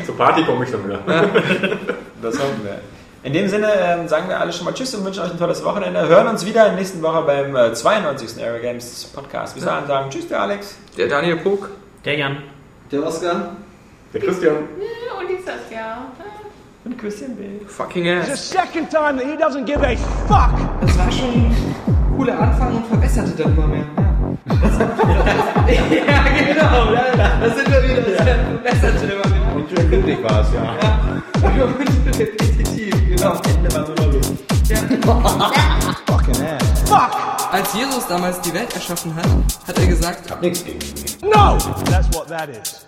Zur 0.05 0.17
Party 0.17 0.45
komme 0.45 0.65
ich 0.65 0.71
dann 0.71 0.85
wieder. 0.87 0.99
das 2.23 2.39
hoffen 2.39 2.63
wir. 2.63 2.81
In 3.23 3.33
dem 3.33 3.49
Sinne 3.49 3.69
ähm, 3.81 4.07
sagen 4.07 4.29
wir 4.29 4.39
alle 4.39 4.53
schon 4.53 4.65
mal 4.65 4.75
Tschüss 4.75 4.95
und 4.95 5.05
wünschen 5.05 5.23
euch 5.23 5.31
ein 5.31 5.39
tolles 5.39 5.65
Wochenende. 5.65 6.07
Hören 6.09 6.29
uns 6.29 6.45
wieder 6.45 6.65
in 6.65 6.73
der 6.73 6.81
nächsten 6.81 7.03
Woche 7.03 7.23
beim 7.23 7.57
äh, 7.57 7.73
92. 7.73 8.43
Aero 8.43 8.61
Games 8.61 9.11
Podcast. 9.15 9.55
Bis 9.55 9.65
dahin 9.65 9.87
sagen 9.87 10.11
Tschüss, 10.11 10.29
der 10.29 10.43
Alex. 10.43 10.77
Der 10.97 11.09
Daniel 11.09 11.37
Pog. 11.37 11.71
der 12.05 12.17
Jan. 12.17 12.43
Der 12.93 13.03
Oscar? 13.07 13.57
Der 14.13 14.21
Christian. 14.21 14.57
Und 14.57 15.29
die 15.29 15.43
Saskia. 15.43 16.07
Und 16.89 16.97
Christian 16.97 17.37
Bill. 17.37 17.61
Fucking 17.69 18.05
The 18.05 18.33
ass. 18.33 18.49
second 18.51 18.89
time 18.91 19.19
that 19.19 19.27
he 19.27 19.37
doesn't 19.37 19.67
give 19.67 19.83
a 19.83 19.95
fuck. 20.27 20.57
Das 20.81 20.97
war 20.97 21.13
schon 21.13 21.29
ein 21.29 21.55
cooler 22.17 22.41
Anfang 22.41 22.77
und 22.77 22.87
verbesserte 22.87 23.43
dann 23.43 23.53
immer 23.55 23.67
mehr. 23.67 23.85
Ja, 24.49 26.25
genau. 26.49 26.95
Da, 26.95 27.41
da 27.41 27.55
sind 27.55 27.71
wir 27.71 27.83
wieder. 27.83 28.01
Das 28.01 28.23
verbesserte 28.25 29.05
immer 29.13 29.29
mehr. 29.29 29.55
Und 29.57 29.69
schön 29.69 29.91
bündig 29.91 30.23
war 30.23 30.41
es, 30.41 30.49
ja. 30.55 30.63
Und 31.47 32.17
repetitiv, 32.19 32.95
genau. 33.11 33.35
Fucking 36.07 36.43
ass. 36.43 36.89
Fuck. 36.89 37.11
Als 37.53 37.75
Jesus 37.75 38.07
damals 38.09 38.41
die 38.41 38.55
Welt 38.55 38.73
erschaffen 38.75 39.15
hat, 39.15 39.27
hat 39.67 39.79
er 39.79 39.87
gesagt, 39.87 40.41
Nichts 40.41 40.65
gegen 40.65 40.79
ihn. 40.81 41.31
No. 41.31 41.59
That's 41.91 42.09
what 42.17 42.29
that 42.29 42.49
is. 42.49 42.87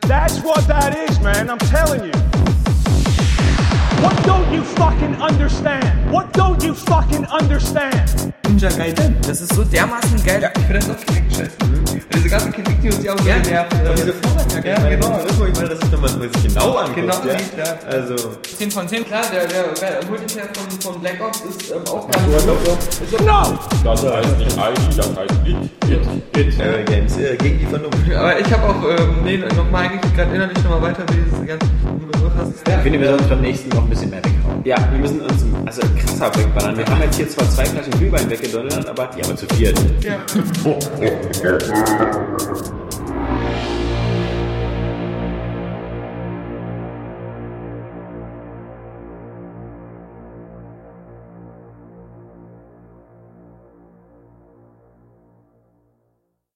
That's 0.00 0.42
what 0.42 0.66
that 0.66 0.96
is, 1.08 1.20
man. 1.20 1.48
I'm 1.48 1.58
telling 1.70 2.02
you. 2.06 2.55
What 4.02 4.16
don't 4.24 4.52
you 4.52 4.62
fucking 4.62 5.16
understand? 5.20 6.12
What 6.12 6.32
don't 6.32 6.62
you 6.62 6.74
fucking 6.74 7.26
understand? 7.26 8.32
Ninja 8.44 8.70
Gaiden. 8.70 9.16
Das 9.26 9.40
ist 9.40 9.54
so 9.54 9.64
dermaßen 9.64 10.22
geil. 10.24 10.42
Ja, 10.42 10.50
ich 10.56 10.66
das. 10.86 11.75
Diese 12.14 12.28
ganzen 12.28 12.52
Kritik-News, 12.52 13.00
die 13.00 13.10
auch 13.10 13.18
so 13.18 13.24
genervt. 13.24 13.72
Und 13.72 13.98
diese 13.98 14.12
Vorderkacke, 14.14 14.68
Ja, 14.68 14.74
ich 14.76 14.82
meine, 14.82 14.96
genau. 14.96 15.08
das, 15.10 15.32
ich 15.32 15.38
meine, 15.38 15.68
das 15.68 15.78
ist, 15.78 15.92
wenn 15.92 16.00
man 16.00 16.32
sich 16.32 16.42
genau 16.42 16.76
anguckt. 16.76 16.96
Genau, 16.96 17.14
ja. 17.26 17.64
ja. 17.64 17.78
Also, 17.90 18.14
10 18.58 18.70
von 18.70 18.88
10, 18.88 19.04
klar, 19.06 19.22
der, 19.32 19.46
der, 19.46 19.64
der 19.74 20.08
Multiplayer 20.08 20.48
von, 20.54 20.80
von 20.92 21.00
Black 21.00 21.20
Ops 21.20 21.40
ist 21.40 21.70
ähm, 21.70 21.82
auch 21.90 22.08
ganz 22.10 22.26
No. 23.24 23.58
Das 23.84 24.02
heißt 24.04 24.38
nicht 24.38 24.56
ID, 24.56 24.98
das 24.98 25.08
heißt 25.16 25.34
It. 25.46 26.36
It. 26.36 26.60
Aero 26.60 26.84
Games 26.84 27.16
äh, 27.18 27.36
gegen 27.36 27.58
die 27.58 27.66
Vernunft. 27.66 28.12
Aber 28.14 28.38
ich 28.38 28.52
habe 28.52 28.68
auch, 28.68 28.82
ähm, 28.98 29.16
nee, 29.24 29.38
nochmal 29.38 29.88
eigentlich 29.88 30.14
gerade 30.14 30.34
innerlich 30.34 30.56
nochmal 30.64 30.82
weiter, 30.82 31.04
wie 31.10 31.16
diese 31.30 31.46
ganzen 31.46 31.70
Begriff 32.10 32.32
hast. 32.38 32.52
Ich 32.66 32.74
finde, 32.82 33.00
wir 33.00 33.06
sollten 33.08 33.22
uns 33.22 33.30
beim 33.30 33.40
nächsten 33.40 33.68
noch 33.70 33.82
ein 33.82 33.88
bisschen 33.90 34.10
mehr 34.10 34.24
weghauen. 34.24 34.60
Ja, 34.64 34.76
wir 34.90 34.98
müssen 34.98 35.20
uns 35.20 35.44
also 35.64 35.82
krasser 35.98 36.34
wegballern. 36.36 36.76
Wir 36.76 36.86
haben 36.86 37.02
jetzt 37.02 37.16
hier 37.16 37.28
zwar 37.28 37.48
zwei 37.50 37.64
Flaschen 37.64 37.92
Glühwein 37.92 38.28
weggedonnert, 38.28 38.86
aber 38.88 39.10
Ja, 39.16 39.24
aber 39.24 39.36
zu 39.36 39.46
viert. 39.54 39.78
Ja. 40.00 40.16
Thank 41.86 42.66
you. 42.66 42.75